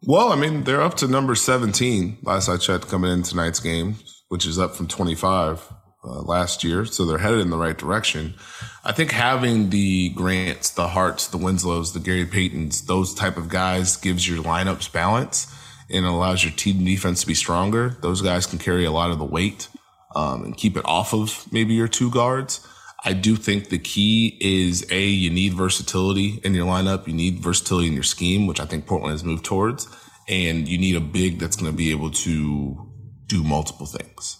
Well, 0.01 0.33
I 0.33 0.35
mean, 0.35 0.63
they're 0.63 0.81
up 0.81 0.95
to 0.95 1.07
number 1.07 1.35
17 1.35 2.17
last 2.23 2.49
I 2.49 2.57
checked 2.57 2.87
coming 2.87 3.11
in 3.11 3.21
tonight's 3.21 3.59
game, 3.59 3.97
which 4.29 4.47
is 4.47 4.57
up 4.57 4.75
from 4.75 4.87
25 4.87 5.73
uh, 6.03 6.21
last 6.21 6.63
year. 6.63 6.83
So 6.85 7.05
they're 7.05 7.19
headed 7.19 7.41
in 7.41 7.51
the 7.51 7.57
right 7.57 7.77
direction. 7.77 8.33
I 8.83 8.93
think 8.93 9.11
having 9.11 9.69
the 9.69 10.09
Grants, 10.09 10.71
the 10.71 10.87
Harts, 10.87 11.27
the 11.27 11.37
Winslows, 11.37 11.93
the 11.93 11.99
Gary 11.99 12.25
Paytons, 12.25 12.87
those 12.87 13.13
type 13.13 13.37
of 13.37 13.47
guys 13.47 13.95
gives 13.95 14.27
your 14.27 14.41
lineups 14.41 14.91
balance 14.91 15.53
and 15.89 16.05
allows 16.05 16.43
your 16.43 16.53
team 16.53 16.83
defense 16.83 17.21
to 17.21 17.27
be 17.27 17.33
stronger. 17.33 17.97
Those 18.01 18.21
guys 18.21 18.45
can 18.45 18.59
carry 18.59 18.85
a 18.85 18.91
lot 18.91 19.11
of 19.11 19.19
the 19.19 19.25
weight 19.25 19.67
um, 20.15 20.43
and 20.43 20.57
keep 20.57 20.77
it 20.77 20.85
off 20.85 21.13
of 21.13 21.45
maybe 21.51 21.73
your 21.73 21.87
two 21.87 22.11
guards. 22.11 22.65
I 23.03 23.13
do 23.13 23.35
think 23.35 23.69
the 23.69 23.79
key 23.79 24.37
is 24.41 24.85
a 24.91 25.05
you 25.05 25.29
need 25.29 25.53
versatility 25.53 26.41
in 26.43 26.53
your 26.53 26.65
lineup. 26.65 27.07
You 27.07 27.13
need 27.13 27.39
versatility 27.39 27.87
in 27.87 27.93
your 27.93 28.03
scheme, 28.03 28.45
which 28.45 28.59
I 28.59 28.65
think 28.65 28.85
Portland 28.85 29.13
has 29.13 29.23
moved 29.23 29.45
towards, 29.45 29.87
and 30.27 30.67
you 30.67 30.77
need 30.77 30.95
a 30.95 31.01
big 31.01 31.39
that's 31.39 31.55
going 31.55 31.71
to 31.71 31.77
be 31.77 31.91
able 31.91 32.11
to 32.11 32.91
do 33.27 33.43
multiple 33.43 33.85
things, 33.85 34.37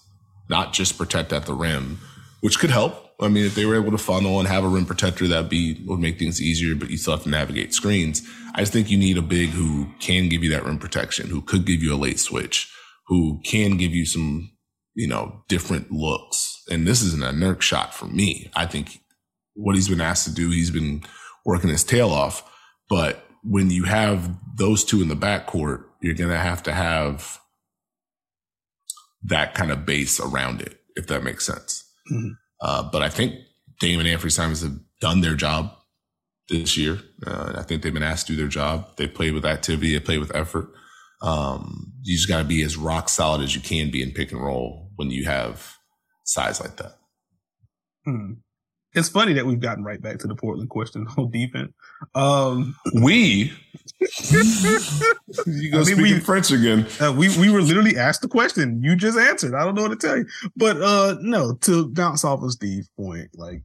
not 0.49 0.73
just 0.73 0.97
protect 0.97 1.31
at 1.31 1.45
the 1.45 1.53
rim, 1.53 1.99
which 2.41 2.59
could 2.59 2.69
help. 2.69 3.08
I 3.21 3.27
mean, 3.27 3.45
if 3.45 3.55
they 3.55 3.65
were 3.65 3.75
able 3.75 3.91
to 3.91 3.97
funnel 3.97 4.39
and 4.39 4.47
have 4.47 4.63
a 4.63 4.67
rim 4.67 4.85
protector, 4.85 5.27
that 5.27 5.49
be 5.49 5.81
would 5.85 5.99
make 5.99 6.17
things 6.17 6.41
easier. 6.41 6.75
But 6.75 6.89
you 6.89 6.97
still 6.97 7.15
have 7.15 7.23
to 7.23 7.29
navigate 7.29 7.73
screens. 7.73 8.21
I 8.55 8.61
just 8.61 8.73
think 8.73 8.89
you 8.89 8.97
need 8.97 9.17
a 9.17 9.21
big 9.21 9.49
who 9.49 9.87
can 9.99 10.29
give 10.29 10.43
you 10.43 10.49
that 10.51 10.65
rim 10.65 10.79
protection, 10.79 11.29
who 11.29 11.41
could 11.41 11.65
give 11.65 11.83
you 11.83 11.93
a 11.93 11.97
late 11.97 12.19
switch, 12.19 12.71
who 13.07 13.41
can 13.43 13.77
give 13.77 13.93
you 13.93 14.05
some, 14.05 14.51
you 14.95 15.07
know, 15.07 15.43
different 15.47 15.91
looks 15.91 16.49
and 16.69 16.87
this 16.87 17.01
is 17.01 17.13
an 17.13 17.21
Nurk 17.21 17.61
shot 17.61 17.93
for 17.93 18.05
me. 18.05 18.51
I 18.55 18.65
think 18.65 19.01
what 19.55 19.75
he's 19.75 19.89
been 19.89 20.01
asked 20.01 20.25
to 20.25 20.33
do, 20.33 20.49
he's 20.49 20.71
been 20.71 21.03
working 21.45 21.69
his 21.69 21.83
tail 21.83 22.11
off. 22.11 22.49
But 22.89 23.25
when 23.43 23.71
you 23.71 23.83
have 23.85 24.37
those 24.55 24.83
two 24.83 25.01
in 25.01 25.07
the 25.07 25.15
backcourt, 25.15 25.83
you're 26.01 26.13
going 26.13 26.29
to 26.29 26.37
have 26.37 26.63
to 26.63 26.73
have 26.73 27.39
that 29.23 29.53
kind 29.53 29.71
of 29.71 29.85
base 29.85 30.19
around 30.19 30.61
it, 30.61 30.79
if 30.95 31.07
that 31.07 31.23
makes 31.23 31.45
sense. 31.45 31.83
Mm-hmm. 32.11 32.33
Uh, 32.61 32.83
but 32.91 33.01
I 33.01 33.09
think 33.09 33.35
Dame 33.79 33.99
and 33.99 34.07
Anfernee 34.07 34.31
Simons 34.31 34.61
have 34.61 34.77
done 34.99 35.21
their 35.21 35.35
job 35.35 35.73
this 36.49 36.77
year. 36.77 36.99
Uh, 37.25 37.53
I 37.55 37.63
think 37.63 37.81
they've 37.81 37.93
been 37.93 38.03
asked 38.03 38.27
to 38.27 38.33
do 38.33 38.37
their 38.37 38.47
job. 38.47 38.95
They 38.97 39.07
played 39.07 39.33
with 39.33 39.45
activity, 39.45 39.93
they 39.93 39.99
played 39.99 40.19
with 40.19 40.35
effort. 40.35 40.69
Um, 41.21 41.93
you 42.01 42.15
just 42.15 42.29
got 42.29 42.39
to 42.39 42.45
be 42.45 42.63
as 42.63 42.77
rock 42.77 43.09
solid 43.09 43.41
as 43.41 43.55
you 43.55 43.61
can 43.61 43.91
be 43.91 44.01
in 44.01 44.11
pick 44.11 44.31
and 44.31 44.41
roll 44.41 44.89
when 44.95 45.11
you 45.11 45.25
have 45.25 45.75
size 46.23 46.61
like 46.61 46.77
that. 46.77 46.97
Hmm. 48.05 48.33
It's 48.93 49.09
funny 49.09 49.33
that 49.33 49.45
we've 49.45 49.59
gotten 49.59 49.83
right 49.83 50.01
back 50.01 50.19
to 50.19 50.27
the 50.27 50.35
Portland 50.35 50.69
question 50.69 51.07
on 51.17 51.29
defense. 51.31 51.73
Um, 52.15 52.75
we, 53.01 53.51
you 53.99 55.71
go 55.71 55.81
I 55.81 55.83
mean, 55.83 55.85
speaking 55.85 56.01
we, 56.01 56.19
French 56.19 56.51
again. 56.51 56.87
Uh, 57.01 57.13
we 57.15 57.29
we 57.37 57.51
were 57.51 57.61
literally 57.61 57.97
asked 57.97 58.21
the 58.21 58.27
question. 58.27 58.81
You 58.81 58.95
just 58.95 59.17
answered. 59.17 59.53
I 59.53 59.63
don't 59.63 59.75
know 59.75 59.83
what 59.83 59.99
to 59.99 60.07
tell 60.07 60.17
you, 60.17 60.25
but 60.55 60.81
uh, 60.81 61.17
no. 61.21 61.55
To 61.61 61.89
bounce 61.89 62.23
off 62.23 62.41
of 62.41 62.51
Steve's 62.51 62.89
point, 62.97 63.29
like 63.35 63.61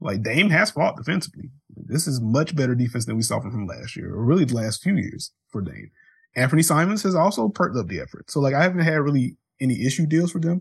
like 0.00 0.22
Dame 0.22 0.50
has 0.50 0.70
fought 0.70 0.96
defensively. 0.96 1.50
This 1.76 2.06
is 2.06 2.20
much 2.20 2.54
better 2.54 2.74
defense 2.74 3.06
than 3.06 3.16
we 3.16 3.22
saw 3.22 3.40
from 3.40 3.52
him 3.52 3.66
last 3.66 3.96
year, 3.96 4.14
or 4.14 4.24
really 4.24 4.44
the 4.44 4.54
last 4.54 4.82
few 4.82 4.96
years 4.96 5.32
for 5.48 5.60
Dame. 5.60 5.90
Anfernee 6.36 6.64
Simons 6.64 7.02
has 7.02 7.14
also 7.14 7.48
perked 7.48 7.76
up 7.76 7.88
the 7.88 8.00
effort. 8.00 8.30
So 8.30 8.40
like 8.40 8.54
I 8.54 8.62
haven't 8.62 8.80
had 8.80 9.00
really 9.00 9.36
any 9.60 9.84
issue 9.84 10.06
deals 10.06 10.30
for 10.30 10.38
them. 10.38 10.60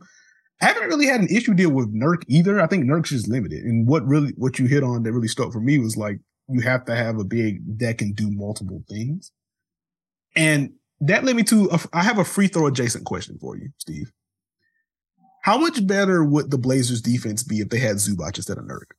I 0.62 0.66
haven't 0.66 0.90
really 0.90 1.06
had 1.06 1.22
an 1.22 1.30
issue 1.30 1.54
deal 1.54 1.72
with 1.72 1.94
Nurk 1.94 2.24
either. 2.28 2.60
I 2.60 2.68
think 2.68 2.84
Nurk's 2.84 3.12
just 3.12 3.30
limited. 3.30 3.64
And 3.64 3.88
what 3.88 4.06
really, 4.06 4.34
what 4.36 4.60
you 4.60 4.66
hit 4.66 4.84
on 4.84 5.04
that 5.04 5.14
really 5.14 5.28
stuck 5.28 5.54
for 5.54 5.62
me 5.62 5.78
was 5.78 5.96
like, 5.96 6.20
you 6.50 6.62
have 6.62 6.86
to 6.86 6.96
have 6.96 7.18
a 7.18 7.24
big 7.24 7.80
that 7.80 7.98
can 7.98 8.14
do 8.14 8.30
multiple 8.32 8.84
things. 8.90 9.32
And 10.36 10.74
that 11.02 11.24
led 11.24 11.36
me 11.36 11.44
to, 11.44 11.70
a, 11.72 11.80
I 11.94 12.04
have 12.04 12.18
a 12.18 12.26
free 12.26 12.48
throw 12.48 12.68
adjacent 12.68 13.06
question 13.06 13.38
for 13.40 13.56
you, 13.56 13.70
Steve. 13.78 14.12
How 15.44 15.58
much 15.58 15.86
better 15.88 16.24
would 16.24 16.52
the 16.52 16.58
Blazers 16.58 17.02
defense 17.02 17.44
be 17.44 17.60
if 17.60 17.70
they 17.70 17.80
had 17.80 17.96
Zubac 17.98 18.36
instead 18.36 18.58
of 18.58 18.66
Nurk? 18.66 18.92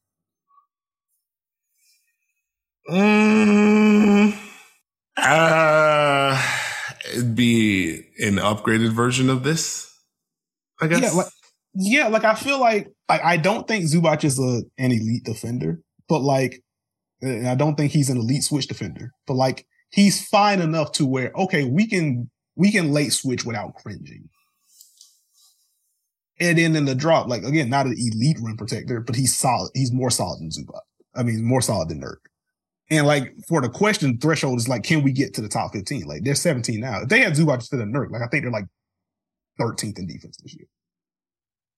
Mm, 2.91 4.37
uh, 5.17 6.43
it'd 7.13 7.37
be 7.37 7.97
an 8.19 8.37
upgraded 8.37 8.93
version 8.93 9.29
of 9.29 9.45
this, 9.45 9.95
I 10.81 10.87
guess. 10.89 11.03
Yeah, 11.03 11.11
like, 11.11 11.27
yeah, 11.75 12.09
like 12.09 12.25
I 12.25 12.35
feel 12.35 12.59
like 12.59 12.89
like 13.09 13.23
I 13.23 13.37
don't 13.37 13.69
think 13.69 13.85
Zubac 13.85 14.25
is 14.25 14.41
a 14.41 14.63
an 14.79 14.93
elite 14.93 15.25
defender, 15.25 15.83
but 16.09 16.21
like 16.21 16.65
and 17.23 17.49
I 17.49 17.55
don't 17.55 17.77
think 17.77 17.93
he's 17.93 18.11
an 18.11 18.17
elite 18.17 18.45
switch 18.45 18.67
defender, 18.67 19.13
but 19.27 19.35
like 19.35 19.67
he's 19.91 20.27
fine 20.27 20.61
enough 20.61 20.93
to 20.93 21.07
where 21.07 21.33
okay, 21.37 21.65
we 21.65 21.87
can 21.87 22.31
we 22.57 22.71
can 22.71 22.93
late 22.93 23.13
switch 23.13 23.45
without 23.45 23.75
cringing. 23.75 24.29
And 26.39 26.57
then 26.57 26.75
in 26.75 26.87
the 26.87 26.95
drop, 26.95 27.29
like 27.29 27.43
again, 27.43 27.69
not 27.69 27.87
an 27.87 27.97
elite 27.99 28.39
rim 28.41 28.57
protector, 28.57 29.01
but 29.01 29.17
he's 29.17 29.37
solid. 29.37 29.71
He's 29.75 29.93
more 29.93 30.11
solid 30.11 30.41
than 30.41 30.51
Zubac. 30.51 30.81
I 31.15 31.23
mean, 31.23 31.45
more 31.45 31.61
solid 31.61 31.89
than 31.89 32.01
Nurk. 32.01 32.17
And 32.91 33.07
like 33.07 33.35
for 33.47 33.61
the 33.61 33.69
question 33.69 34.19
threshold 34.19 34.59
is 34.59 34.69
like, 34.69 34.83
can 34.83 35.03
we 35.03 35.13
get 35.13 35.35
to 35.35 35.43
the 35.43 35.49
top 35.49 35.73
15? 35.73 36.05
Like 36.05 36.25
they're 36.25 36.35
17 36.35 36.81
now. 36.81 37.03
If 37.03 37.09
they 37.09 37.21
had 37.21 37.35
Zubac 37.35 37.57
instead 37.57 37.81
of 37.81 37.89
Nurk, 37.89 38.11
like 38.11 38.23
I 38.23 38.27
think 38.27 38.45
they're 38.45 38.51
like 38.51 38.67
13th 39.61 39.99
in 39.99 40.07
defense 40.07 40.39
this 40.39 40.55
year 40.55 40.67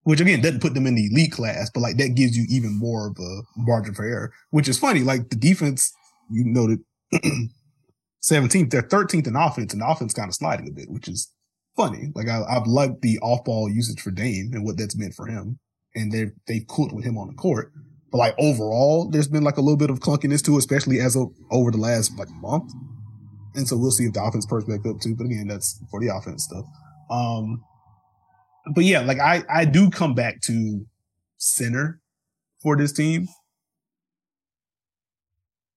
which 0.04 0.20
again 0.20 0.40
doesn't 0.40 0.60
put 0.60 0.74
them 0.74 0.86
in 0.86 0.94
the 0.94 1.06
elite 1.06 1.32
class, 1.32 1.70
but 1.72 1.80
like 1.80 1.96
that 1.96 2.14
gives 2.14 2.36
you 2.36 2.44
even 2.48 2.78
more 2.78 3.08
of 3.08 3.16
a 3.18 3.42
margin 3.56 3.94
for 3.94 4.04
error, 4.04 4.32
which 4.50 4.68
is 4.68 4.78
funny. 4.78 5.00
Like 5.00 5.30
the 5.30 5.36
defense, 5.36 5.92
you 6.30 6.44
noted 6.44 6.80
17th, 8.22 8.70
they're 8.70 8.82
13th 8.82 9.26
in 9.26 9.36
offense, 9.36 9.72
and 9.72 9.82
the 9.82 9.88
offense 9.88 10.14
kind 10.14 10.28
of 10.28 10.34
sliding 10.34 10.68
a 10.68 10.72
bit, 10.72 10.90
which 10.90 11.08
is 11.08 11.32
funny. 11.76 12.10
Like 12.14 12.28
I, 12.28 12.42
have 12.52 12.66
liked 12.66 13.02
the 13.02 13.18
off 13.20 13.44
ball 13.44 13.68
usage 13.68 14.00
for 14.00 14.10
Dame 14.10 14.50
and 14.52 14.64
what 14.64 14.76
that's 14.76 14.96
meant 14.96 15.14
for 15.14 15.26
him. 15.26 15.58
And 15.94 16.10
they've, 16.10 16.32
they've 16.46 16.66
cooked 16.66 16.94
with 16.94 17.04
him 17.04 17.18
on 17.18 17.28
the 17.28 17.34
court, 17.34 17.72
But 18.10 18.18
like 18.18 18.34
overall, 18.38 19.10
there's 19.10 19.28
been 19.28 19.44
like 19.44 19.58
a 19.58 19.60
little 19.60 19.76
bit 19.76 19.90
of 19.90 20.00
clunkiness 20.00 20.42
to 20.44 20.54
it, 20.54 20.58
especially 20.58 21.00
as 21.00 21.16
of 21.16 21.32
over 21.50 21.70
the 21.70 21.78
last 21.78 22.16
like 22.18 22.30
month. 22.30 22.72
And 23.54 23.68
so 23.68 23.76
we'll 23.76 23.90
see 23.90 24.04
if 24.04 24.14
the 24.14 24.22
offense 24.22 24.46
perks 24.46 24.64
back 24.64 24.86
up 24.86 25.00
too. 25.00 25.14
But 25.14 25.26
again, 25.26 25.48
that's 25.48 25.78
for 25.90 26.00
the 26.00 26.08
offense 26.08 26.44
stuff. 26.44 26.64
Um, 27.10 27.62
but 28.74 28.84
yeah, 28.84 29.00
like 29.00 29.18
I, 29.18 29.42
I 29.48 29.64
do 29.64 29.90
come 29.90 30.14
back 30.14 30.40
to 30.42 30.84
center 31.38 32.00
for 32.62 32.76
this 32.76 32.92
team. 32.92 33.28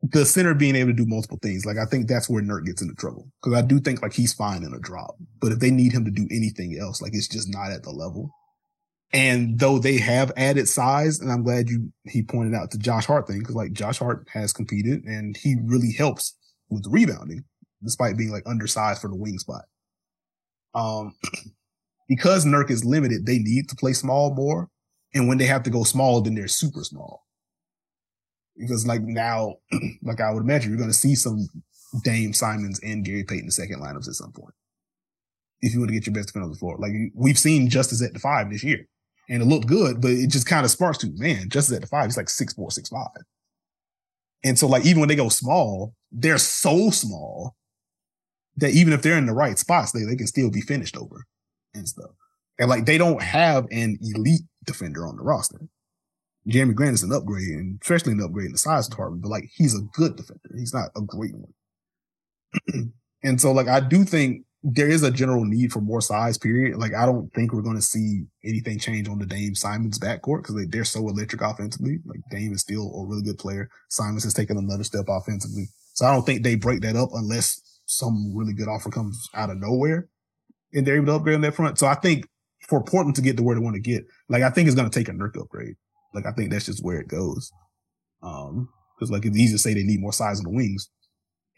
The 0.03 0.24
center 0.24 0.53
being 0.53 0.76
able 0.76 0.91
to 0.91 0.95
do 0.95 1.06
multiple 1.07 1.40
things. 1.41 1.66
Like 1.66 1.78
I 1.78 1.86
think 1.86 2.07
that's 2.07 2.30
where 2.30 2.44
Nurk 2.44 2.66
gets 2.66 2.82
into 2.82 2.94
trouble. 2.94 3.28
Cause 3.41 3.53
I 3.53 3.62
do 3.62 3.80
think 3.80 4.02
like 4.02 4.14
he's 4.14 4.34
fine 4.34 4.64
in 4.64 4.74
a 4.74 4.80
drop, 4.80 5.16
but 5.41 5.52
if 5.52 5.60
they 5.60 5.72
need 5.72 5.91
him 5.91 6.06
to 6.06 6.12
do 6.12 6.28
anything 6.30 6.78
else, 6.80 7.02
like 7.02 7.16
it's 7.16 7.28
just 7.28 7.52
not 7.52 7.72
at 7.72 7.84
the 7.84 7.91
level. 7.91 8.32
And 9.14 9.57
though 9.57 9.80
they 9.80 9.98
have 9.98 10.32
added 10.36 10.68
size, 10.68 11.20
and 11.20 11.32
I'm 11.32 11.44
glad 11.44 11.70
you 11.70 11.91
he 12.03 12.22
pointed 12.22 12.53
out 12.53 12.72
the 12.72 12.78
Josh 12.78 13.06
Hart 13.06 13.28
thing, 13.28 13.40
because 13.40 13.56
like 13.56 13.74
Josh 13.74 13.98
Hart 13.98 14.28
has 14.32 14.53
competed 14.53 15.03
and 15.06 15.38
he 15.38 15.56
really 15.64 15.91
helps 15.91 16.36
with 16.70 16.86
rebounding, 16.88 17.44
despite 17.84 18.18
being 18.18 18.32
like 18.32 18.44
undersized 18.45 19.02
for 19.02 19.07
the 19.07 19.16
wing 19.16 19.40
spot. 19.40 19.64
Um, 20.74 21.16
because 22.07 22.45
Nurk 22.45 22.69
is 22.69 22.86
limited, 22.86 23.26
they 23.26 23.40
need 23.40 23.69
to 23.69 23.76
play 23.76 23.94
small 23.94 24.34
more. 24.34 24.69
And 25.14 25.27
when 25.27 25.38
they 25.38 25.45
have 25.45 25.64
to 25.64 25.69
go 25.69 25.84
small, 25.84 26.22
then 26.22 26.36
they're 26.36 26.48
super 26.48 26.84
small. 26.84 27.26
Because 28.57 28.86
like 28.86 29.02
now, 29.02 29.56
like 30.03 30.22
I 30.22 30.32
would 30.32 30.44
imagine, 30.44 30.69
you're 30.69 30.77
going 30.77 30.90
to 30.90 30.94
see 30.94 31.15
some 31.15 31.48
Dame 32.03 32.34
Simons 32.34 32.80
and 32.82 33.03
Gary 33.03 33.23
Payton 33.23 33.52
second 33.52 33.82
lineups 33.82 34.07
at 34.07 34.15
some 34.15 34.32
point. 34.32 34.53
If 35.61 35.73
you 35.73 35.80
want 35.80 35.90
to 35.90 35.94
get 35.94 36.06
your 36.06 36.14
best 36.14 36.27
defender 36.27 36.45
on 36.45 36.52
the 36.52 36.57
floor, 36.57 36.77
like 36.80 36.91
we've 37.15 37.40
seen 37.40 37.69
Justise 37.69 38.02
at 38.02 38.14
the 38.14 38.19
five 38.19 38.52
this 38.52 38.64
year, 38.64 38.88
and 39.30 39.41
it 39.41 39.45
looked 39.45 39.68
good, 39.68 40.02
but 40.02 40.11
it 40.11 40.30
just 40.30 40.45
kind 40.45 40.65
of 40.65 40.72
sparks 40.72 40.99
to 40.99 41.11
man. 41.15 41.49
Justise 41.49 41.77
at 41.77 41.82
the 41.82 41.88
five, 41.88 42.06
he's 42.06 42.18
like 42.18 42.30
six 42.30 42.53
four, 42.53 42.69
six 42.69 42.90
five, 42.90 43.07
and 44.44 44.60
so 44.60 44.68
like 44.68 44.86
even 44.86 44.99
when 44.99 45.10
they 45.10 45.15
go 45.15 45.30
small, 45.30 45.95
they're 46.11 46.38
so 46.38 46.91
small 46.91 47.56
that 48.57 48.72
even 48.72 48.94
if 48.94 49.02
they're 49.02 49.18
in 49.18 49.26
the 49.26 49.34
right 49.34 49.57
spots, 49.57 49.91
they 49.91 50.03
they 50.03 50.15
can 50.15 50.27
still 50.27 50.52
be 50.52 50.61
finished 50.61 50.98
over 50.98 51.26
and 51.76 51.88
stuff. 51.88 52.11
And 52.57 52.69
like 52.69 52.85
they 52.85 52.97
don't 52.97 53.22
have 53.22 53.65
an 53.72 53.97
elite 54.02 54.43
defender 54.65 55.07
on 55.07 55.18
the 55.18 55.23
roster. 55.23 55.68
Jerami 56.47 56.76
Grant 56.76 56.93
is 56.93 57.03
an 57.03 57.11
upgrade, 57.11 57.49
and 57.49 57.80
especially 57.81 58.14
an 58.14 58.22
upgrade 58.22 58.47
in 58.47 58.52
the 58.52 58.57
size 58.57 58.88
department, 58.88 59.23
but 59.23 59.30
like 59.30 59.49
he's 59.56 59.76
a 59.76 59.81
good 59.93 60.15
defender. 60.15 60.56
He's 60.56 60.73
not 60.73 60.89
a 60.95 61.02
great 61.02 61.34
one. 61.35 62.93
and 63.23 63.41
so 63.41 63.52
like 63.52 63.68
I 63.68 63.80
do 63.80 64.03
think 64.03 64.45
there 64.61 64.89
is 64.89 65.03
a 65.03 65.11
general 65.11 65.45
need 65.45 65.72
for 65.72 65.81
more 65.81 66.02
size, 66.02 66.38
period. 66.38 66.77
Like 66.77 66.93
I 66.93 67.06
don't 67.06 67.34
think 67.34 67.52
we're 67.52 67.61
gonna 67.61 67.81
see 67.81 68.26
anything 68.43 68.77
change 68.80 69.10
on 69.10 69.19
the 69.19 69.26
Dame 69.26 69.56
Simons 69.56 69.99
backcourt 69.99 70.43
because 70.43 70.56
they, 70.56 70.65
they're 70.65 70.85
so 70.85 71.07
electric 71.07 71.41
offensively. 71.41 71.99
Like 72.06 72.19
Dame 72.31 72.53
is 72.53 72.61
still 72.61 72.93
a 72.93 73.06
really 73.06 73.23
good 73.23 73.39
player. 73.39 73.69
Simons 73.89 74.23
has 74.23 74.34
taken 74.34 74.57
another 74.57 74.84
step 74.84 75.06
offensively. 75.07 75.69
So 75.93 76.06
I 76.06 76.11
don't 76.14 76.26
think 76.26 76.43
they 76.43 76.56
break 76.56 76.81
that 76.81 76.95
up 76.95 77.10
unless 77.14 77.61
some 77.85 78.34
really 78.35 78.53
good 78.53 78.68
offer 78.68 78.89
comes 78.89 79.30
out 79.34 79.49
of 79.49 79.57
nowhere 79.57 80.10
and 80.74 80.86
they're 80.86 80.96
able 80.96 81.08
to 81.08 81.14
upgrade 81.16 81.36
on 81.36 81.42
that 81.42 81.56
front. 81.56 81.78
So 81.78 81.88
I 81.88 81.96
think 81.96 82.28
for 82.68 82.84
Portland 82.84 83.16
to 83.16 83.22
get 83.22 83.38
to 83.38 83.44
where 83.44 83.56
they 83.56 83.62
want 83.62 83.76
to 83.76 83.82
get, 83.82 84.06
like 84.30 84.44
I 84.44 84.50
think 84.50 84.68
it's 84.68 84.76
going 84.76 84.90
to 84.90 85.00
take 85.00 85.10
a 85.10 85.12
Nurk 85.12 85.40
upgrade. 85.40 85.76
Like 86.14 86.26
I 86.26 86.32
think 86.32 86.52
that's 86.52 86.66
just 86.66 86.84
where 86.84 87.00
it 87.00 87.08
goes. 87.08 87.52
Um, 88.24 88.70
because 88.96 89.12
like 89.12 89.26
it's 89.26 89.38
easy 89.38 89.54
to 89.54 89.60
say 89.60 89.74
they 89.74 89.84
need 89.84 90.00
more 90.00 90.14
size 90.14 90.40
on 90.40 90.46
the 90.46 90.52
wings. 90.52 90.90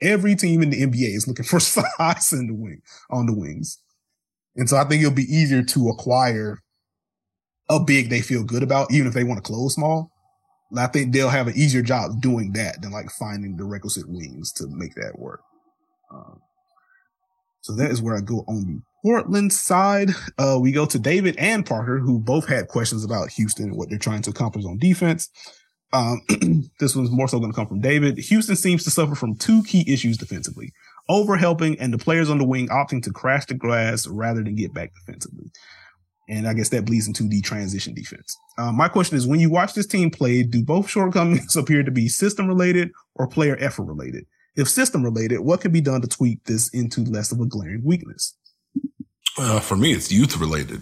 Every 0.01 0.35
team 0.35 0.61
in 0.61 0.69
the 0.69 0.81
NBA 0.81 1.15
is 1.15 1.27
looking 1.27 1.45
for 1.45 1.59
size 1.59 2.33
in 2.33 2.47
the 2.47 2.53
wing 2.53 2.81
on 3.09 3.25
the 3.25 3.33
wings, 3.33 3.79
and 4.55 4.69
so 4.69 4.77
I 4.77 4.83
think 4.83 5.01
it'll 5.01 5.13
be 5.13 5.23
easier 5.23 5.63
to 5.63 5.89
acquire 5.89 6.59
a 7.69 7.79
big 7.79 8.09
they 8.09 8.21
feel 8.21 8.43
good 8.43 8.63
about, 8.63 8.91
even 8.91 9.07
if 9.07 9.13
they 9.13 9.23
want 9.23 9.43
to 9.43 9.47
close 9.47 9.75
small. 9.75 10.11
I 10.75 10.87
think 10.87 11.13
they'll 11.13 11.29
have 11.29 11.47
an 11.47 11.55
easier 11.55 11.81
job 11.81 12.21
doing 12.21 12.51
that 12.53 12.81
than 12.81 12.91
like 12.91 13.09
finding 13.11 13.55
the 13.55 13.63
requisite 13.63 14.07
wings 14.07 14.51
to 14.53 14.67
make 14.67 14.95
that 14.95 15.17
work. 15.17 15.41
Um, 16.13 16.41
so 17.61 17.73
that 17.75 17.91
is 17.91 18.01
where 18.01 18.15
I 18.15 18.21
go 18.21 18.39
on 18.47 18.83
Portland 19.03 19.53
side. 19.53 20.09
Uh, 20.37 20.57
we 20.59 20.71
go 20.71 20.85
to 20.85 20.99
David 20.99 21.35
and 21.37 21.65
Parker, 21.65 21.99
who 21.99 22.19
both 22.19 22.47
had 22.47 22.67
questions 22.67 23.03
about 23.03 23.29
Houston 23.31 23.69
and 23.69 23.77
what 23.77 23.89
they're 23.89 23.99
trying 23.99 24.21
to 24.23 24.29
accomplish 24.29 24.65
on 24.65 24.77
defense. 24.77 25.29
Um, 25.93 26.21
this 26.79 26.95
one's 26.95 27.11
more 27.11 27.27
so 27.27 27.39
going 27.39 27.51
to 27.51 27.55
come 27.55 27.67
from 27.67 27.79
David. 27.79 28.17
Houston 28.17 28.55
seems 28.55 28.83
to 28.83 28.91
suffer 28.91 29.15
from 29.15 29.35
two 29.35 29.63
key 29.63 29.85
issues 29.87 30.17
defensively 30.17 30.73
overhelping 31.09 31.77
and 31.79 31.93
the 31.93 31.97
players 31.97 32.29
on 32.29 32.37
the 32.37 32.45
wing 32.45 32.67
opting 32.69 33.01
to 33.03 33.11
crash 33.11 33.45
the 33.45 33.53
glass 33.53 34.07
rather 34.07 34.43
than 34.43 34.55
get 34.55 34.73
back 34.73 34.91
defensively. 34.93 35.51
And 36.29 36.47
I 36.47 36.53
guess 36.53 36.69
that 36.69 36.85
bleeds 36.85 37.07
into 37.07 37.23
the 37.23 37.41
transition 37.41 37.93
defense. 37.93 38.37
Uh, 38.57 38.71
my 38.73 38.89
question 38.89 39.15
is 39.15 39.25
when 39.25 39.39
you 39.39 39.49
watch 39.49 39.73
this 39.73 39.87
team 39.87 40.11
play, 40.11 40.43
do 40.43 40.63
both 40.63 40.89
shortcomings 40.89 41.55
appear 41.55 41.83
to 41.83 41.91
be 41.91 42.09
system 42.09 42.47
related 42.47 42.91
or 43.15 43.27
player 43.27 43.55
effort 43.59 43.83
related? 43.83 44.25
If 44.57 44.67
system 44.67 45.03
related, 45.03 45.39
what 45.39 45.61
can 45.61 45.71
be 45.71 45.81
done 45.81 46.01
to 46.01 46.07
tweak 46.07 46.43
this 46.43 46.67
into 46.69 47.03
less 47.03 47.31
of 47.31 47.39
a 47.39 47.45
glaring 47.45 47.83
weakness? 47.85 48.35
Uh, 49.37 49.59
for 49.59 49.75
me, 49.75 49.93
it's 49.93 50.11
youth 50.11 50.37
related. 50.37 50.81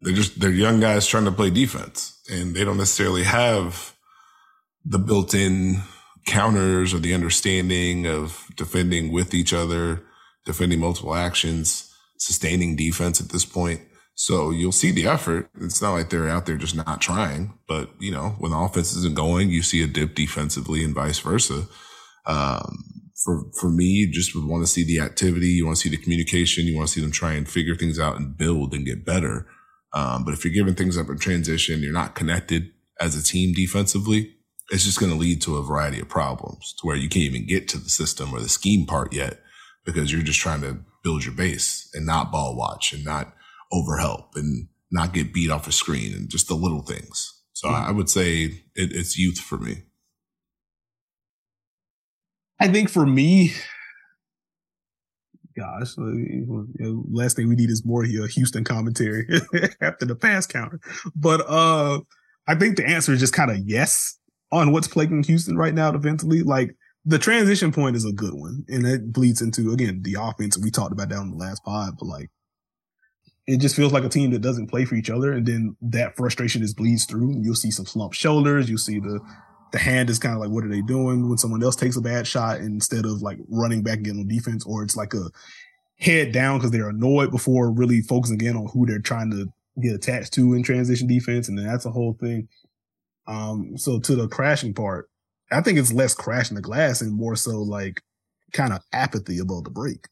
They're 0.00 0.14
just 0.14 0.40
they're 0.40 0.50
young 0.50 0.80
guys 0.80 1.06
trying 1.06 1.26
to 1.26 1.32
play 1.32 1.50
defense, 1.50 2.18
and 2.30 2.54
they 2.54 2.64
don't 2.64 2.78
necessarily 2.78 3.24
have 3.24 3.94
the 4.84 4.98
built-in 4.98 5.82
counters 6.26 6.94
or 6.94 6.98
the 6.98 7.12
understanding 7.14 8.06
of 8.06 8.46
defending 8.56 9.12
with 9.12 9.34
each 9.34 9.52
other, 9.52 10.02
defending 10.46 10.80
multiple 10.80 11.14
actions, 11.14 11.92
sustaining 12.18 12.76
defense 12.76 13.20
at 13.20 13.28
this 13.28 13.44
point. 13.44 13.82
So 14.14 14.50
you'll 14.50 14.72
see 14.72 14.90
the 14.90 15.06
effort. 15.06 15.50
It's 15.60 15.82
not 15.82 15.92
like 15.92 16.10
they're 16.10 16.28
out 16.28 16.46
there 16.46 16.56
just 16.56 16.76
not 16.76 17.00
trying, 17.00 17.58
but 17.66 17.90
you 17.98 18.10
know, 18.10 18.36
when 18.38 18.52
the 18.52 18.58
offense 18.58 18.94
isn't 18.96 19.14
going, 19.14 19.50
you 19.50 19.62
see 19.62 19.82
a 19.82 19.86
dip 19.86 20.14
defensively 20.14 20.84
and 20.84 20.94
vice 20.94 21.18
versa. 21.18 21.66
Um, 22.26 22.99
for 23.24 23.44
for 23.58 23.70
me, 23.70 23.84
you 23.84 24.10
just 24.10 24.34
would 24.34 24.46
want 24.46 24.62
to 24.62 24.66
see 24.66 24.84
the 24.84 25.00
activity. 25.00 25.48
You 25.48 25.66
want 25.66 25.76
to 25.78 25.82
see 25.82 25.94
the 25.94 26.02
communication. 26.02 26.64
You 26.64 26.76
want 26.76 26.88
to 26.88 26.94
see 26.94 27.00
them 27.00 27.12
try 27.12 27.32
and 27.32 27.48
figure 27.48 27.74
things 27.74 27.98
out 27.98 28.16
and 28.16 28.36
build 28.36 28.72
and 28.74 28.86
get 28.86 29.04
better. 29.04 29.46
Um, 29.92 30.24
but 30.24 30.34
if 30.34 30.44
you're 30.44 30.54
giving 30.54 30.74
things 30.74 30.96
up 30.96 31.08
in 31.08 31.18
transition, 31.18 31.80
you're 31.80 31.92
not 31.92 32.14
connected 32.14 32.70
as 33.00 33.16
a 33.16 33.22
team 33.22 33.52
defensively. 33.52 34.36
It's 34.70 34.84
just 34.84 35.00
going 35.00 35.10
to 35.10 35.18
lead 35.18 35.42
to 35.42 35.56
a 35.56 35.64
variety 35.64 36.00
of 36.00 36.08
problems 36.08 36.74
to 36.78 36.86
where 36.86 36.96
you 36.96 37.08
can't 37.08 37.24
even 37.24 37.46
get 37.46 37.68
to 37.70 37.78
the 37.78 37.90
system 37.90 38.32
or 38.32 38.40
the 38.40 38.48
scheme 38.48 38.86
part 38.86 39.12
yet 39.12 39.40
because 39.84 40.12
you're 40.12 40.22
just 40.22 40.38
trying 40.38 40.60
to 40.60 40.78
build 41.02 41.24
your 41.24 41.34
base 41.34 41.90
and 41.92 42.06
not 42.06 42.30
ball 42.30 42.56
watch 42.56 42.92
and 42.92 43.04
not 43.04 43.34
overhelp 43.72 44.36
and 44.36 44.68
not 44.92 45.12
get 45.12 45.32
beat 45.32 45.50
off 45.50 45.66
a 45.66 45.72
screen 45.72 46.14
and 46.14 46.30
just 46.30 46.46
the 46.46 46.54
little 46.54 46.82
things. 46.82 47.42
So 47.52 47.68
mm-hmm. 47.68 47.88
I 47.88 47.90
would 47.90 48.08
say 48.08 48.44
it, 48.44 48.92
it's 48.92 49.18
youth 49.18 49.38
for 49.38 49.58
me. 49.58 49.82
I 52.60 52.68
think 52.68 52.90
for 52.90 53.06
me, 53.06 53.52
gosh, 55.56 55.94
last 55.96 57.36
thing 57.36 57.48
we 57.48 57.56
need 57.56 57.70
is 57.70 57.84
more 57.84 58.04
Houston 58.04 58.64
commentary 58.64 59.26
after 59.80 60.04
the 60.04 60.14
pass 60.14 60.46
counter. 60.46 60.78
But 61.16 61.40
uh, 61.48 62.00
I 62.46 62.54
think 62.54 62.76
the 62.76 62.86
answer 62.86 63.12
is 63.12 63.20
just 63.20 63.32
kind 63.32 63.50
of 63.50 63.58
yes 63.58 64.18
on 64.52 64.72
what's 64.72 64.88
plaguing 64.88 65.22
Houston 65.22 65.56
right 65.56 65.74
now 65.74 65.90
defensively. 65.90 66.42
Like 66.42 66.76
the 67.04 67.18
transition 67.18 67.72
point 67.72 67.96
is 67.96 68.04
a 68.04 68.12
good 68.12 68.34
one, 68.34 68.64
and 68.68 68.86
it 68.86 69.12
bleeds 69.12 69.40
into 69.40 69.72
again 69.72 70.02
the 70.02 70.16
offense 70.20 70.58
we 70.58 70.70
talked 70.70 70.92
about 70.92 71.08
down 71.08 71.24
in 71.24 71.30
the 71.30 71.36
last 71.36 71.64
pod. 71.64 71.94
But 71.98 72.06
like, 72.06 72.30
it 73.46 73.58
just 73.58 73.74
feels 73.74 73.92
like 73.92 74.04
a 74.04 74.08
team 74.08 74.30
that 74.32 74.42
doesn't 74.42 74.68
play 74.68 74.84
for 74.84 74.96
each 74.96 75.10
other, 75.10 75.32
and 75.32 75.46
then 75.46 75.76
that 75.80 76.16
frustration 76.16 76.60
just 76.60 76.76
bleeds 76.76 77.06
through. 77.06 77.40
You'll 77.40 77.54
see 77.54 77.70
some 77.70 77.86
slumped 77.86 78.16
shoulders. 78.16 78.68
You'll 78.68 78.78
see 78.78 78.98
the 78.98 79.20
the 79.72 79.78
hand 79.78 80.10
is 80.10 80.18
kind 80.18 80.34
of 80.34 80.40
like, 80.40 80.50
what 80.50 80.64
are 80.64 80.68
they 80.68 80.82
doing 80.82 81.28
when 81.28 81.38
someone 81.38 81.62
else 81.62 81.76
takes 81.76 81.96
a 81.96 82.00
bad 82.00 82.26
shot 82.26 82.58
instead 82.58 83.04
of 83.04 83.22
like 83.22 83.38
running 83.48 83.82
back 83.82 84.02
getting 84.02 84.20
on 84.20 84.28
defense, 84.28 84.64
or 84.66 84.82
it's 84.82 84.96
like 84.96 85.14
a 85.14 85.30
head 85.98 86.32
down 86.32 86.58
because 86.58 86.70
they're 86.70 86.88
annoyed 86.88 87.30
before 87.30 87.70
really 87.70 88.00
focusing 88.00 88.40
in 88.40 88.56
on 88.56 88.68
who 88.72 88.86
they're 88.86 88.98
trying 88.98 89.30
to 89.30 89.52
get 89.80 89.94
attached 89.94 90.32
to 90.34 90.54
in 90.54 90.62
transition 90.62 91.06
defense. 91.06 91.48
And 91.48 91.58
then 91.58 91.66
that's 91.66 91.86
a 91.86 91.90
whole 91.90 92.14
thing. 92.14 92.48
Um, 93.26 93.76
so 93.76 94.00
to 94.00 94.16
the 94.16 94.28
crashing 94.28 94.74
part, 94.74 95.08
I 95.52 95.60
think 95.60 95.78
it's 95.78 95.92
less 95.92 96.14
crashing 96.14 96.54
the 96.54 96.62
glass 96.62 97.00
and 97.00 97.12
more 97.12 97.36
so 97.36 97.62
like 97.62 98.02
kind 98.52 98.72
of 98.72 98.80
apathy 98.92 99.38
about 99.38 99.64
the 99.64 99.70
break. 99.70 100.06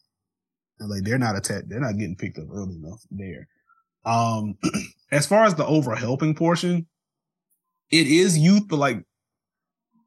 And 0.78 0.88
like 0.88 1.02
they're 1.02 1.18
not 1.18 1.36
attacked, 1.36 1.68
they're 1.68 1.80
not 1.80 1.98
getting 1.98 2.16
picked 2.16 2.38
up 2.38 2.46
early 2.52 2.76
enough 2.76 3.02
there. 3.10 3.48
Um, 4.04 4.56
as 5.10 5.26
far 5.26 5.44
as 5.44 5.54
the 5.54 5.66
over 5.66 5.94
helping 5.94 6.34
portion, 6.34 6.86
it 7.90 8.06
is 8.06 8.38
youth, 8.38 8.68
but 8.68 8.76
like 8.76 9.04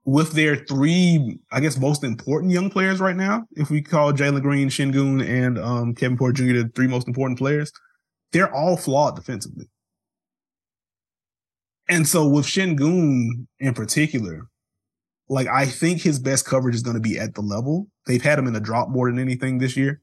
with 0.06 0.32
their 0.32 0.56
three, 0.56 1.40
I 1.52 1.60
guess, 1.60 1.78
most 1.78 2.04
important 2.04 2.52
young 2.52 2.70
players 2.70 3.00
right 3.00 3.16
now, 3.16 3.46
if 3.52 3.70
we 3.70 3.82
call 3.82 4.14
Jalen 4.14 4.42
Green, 4.42 4.70
Sengun, 4.70 5.28
and 5.28 5.60
um, 5.60 5.94
Kevin 5.94 6.18
Porter 6.18 6.34
Jr. 6.34 6.64
the 6.64 6.72
three 6.74 6.88
most 6.88 7.08
important 7.08 7.38
players, 7.38 7.72
they're 8.32 8.54
all 8.54 8.78
flawed 8.78 9.16
defensively. 9.16 9.70
And 11.88 12.08
so 12.08 12.28
with 12.28 12.46
Sengun 12.46 13.48
in 13.60 13.74
particular, 13.74 14.48
like 15.30 15.48
I 15.48 15.66
think 15.66 16.02
his 16.02 16.20
best 16.20 16.46
coverage 16.46 16.76
is 16.76 16.84
going 16.84 16.96
to 16.96 17.02
be 17.02 17.18
at 17.20 17.36
the 17.36 17.42
level. 17.42 17.88
They've 18.06 18.22
had 18.22 18.40
him 18.40 18.48
in 18.48 18.54
the 18.54 18.60
drop 18.60 18.90
more 18.90 19.10
than 19.10 19.20
anything 19.20 19.58
this 19.58 19.78
year. 19.78 20.02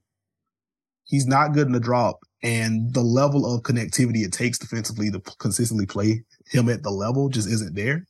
He's 1.05 1.27
not 1.27 1.53
good 1.53 1.67
in 1.67 1.73
the 1.73 1.81
drop, 1.81 2.19
and 2.43 2.93
the 2.93 3.03
level 3.03 3.53
of 3.53 3.63
connectivity 3.63 4.25
it 4.25 4.33
takes 4.33 4.59
defensively 4.59 5.11
to 5.11 5.21
consistently 5.39 5.87
play 5.87 6.23
him 6.51 6.69
at 6.69 6.83
the 6.83 6.91
level 6.91 7.29
just 7.31 7.49
isn't 7.49 7.75
there. 7.75 8.07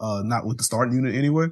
Uh, 0.00 0.22
not 0.24 0.46
with 0.46 0.58
the 0.58 0.64
starting 0.64 0.94
unit 0.94 1.14
anyway. 1.14 1.48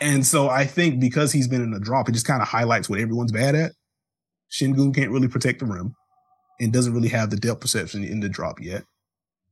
And 0.00 0.24
so 0.24 0.48
I 0.48 0.64
think 0.64 1.00
because 1.00 1.32
he's 1.32 1.48
been 1.48 1.62
in 1.62 1.74
a 1.74 1.80
drop, 1.80 2.08
it 2.08 2.12
just 2.12 2.26
kind 2.26 2.42
of 2.42 2.48
highlights 2.48 2.88
what 2.88 3.00
everyone's 3.00 3.32
bad 3.32 3.54
at. 3.54 3.72
Sengun 4.50 4.94
can't 4.94 5.10
really 5.10 5.28
protect 5.28 5.60
the 5.60 5.66
rim 5.66 5.94
and 6.60 6.72
doesn't 6.72 6.94
really 6.94 7.08
have 7.08 7.30
the 7.30 7.36
depth 7.36 7.60
perception 7.60 8.04
in 8.04 8.20
the 8.20 8.28
drop 8.28 8.60
yet. 8.60 8.84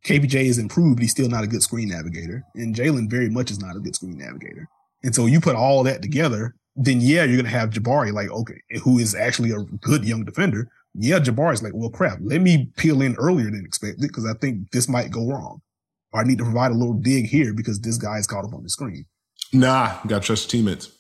KPJ 0.05 0.45
is 0.45 0.59
improved. 0.59 0.97
But 0.97 1.03
he's 1.03 1.11
still 1.11 1.29
not 1.29 1.45
a 1.45 1.49
good 1.49 1.63
screen 1.63 1.89
navigator. 1.89 2.45
And 2.55 2.75
Jalen 2.75 3.11
very 3.11 3.29
much 3.29 3.51
is 3.51 3.61
not 3.61 3.77
a 3.77 3.81
good 3.81 3.97
screen 3.97 4.19
navigator. 4.19 4.69
And 5.03 5.15
so 5.15 5.27
you 5.27 5.41
put 5.41 5.57
all 5.57 5.83
that 5.85 6.03
together, 6.03 6.55
then 6.77 7.01
yeah, 7.01 7.25
you're 7.25 7.37
going 7.37 7.45
to 7.45 7.51
have 7.51 7.71
Jabari, 7.71 8.13
like, 8.13 8.31
okay, 8.31 8.61
who 8.83 8.99
is 8.99 9.15
actually 9.15 9.51
a 9.51 9.63
good 9.81 10.05
young 10.05 10.25
defender. 10.25 10.69
Yeah, 10.95 11.21
Jabari's 11.21 11.63
like, 11.63 11.73
well, 11.75 11.91
crap, 11.91 12.19
let 12.21 12.41
me 12.41 12.69
peel 12.77 13.01
in 13.03 13.15
earlier 13.17 13.51
than 13.51 13.65
expected 13.65 14.03
because 14.03 14.27
I 14.27 14.35
think 14.35 14.71
this 14.73 14.89
might 14.89 15.11
go 15.11 15.29
wrong. 15.29 15.63
Or 16.13 16.21
I 16.21 16.25
need 16.25 16.39
to 16.39 16.45
provide 16.45 16.73
a 16.73 16.75
little 16.75 16.95
dig 16.95 17.27
here 17.27 17.55
because 17.55 17.81
this 17.81 17.97
guy 17.97 18.19
is 18.19 18.27
caught 18.27 18.45
up 18.45 18.55
on 18.55 18.63
the 18.63 18.71
screen. 18.71 19.05
Nah, 19.53 19.99
got 20.07 20.23
to 20.23 20.27
trust 20.27 20.51
teammates. 20.51 20.91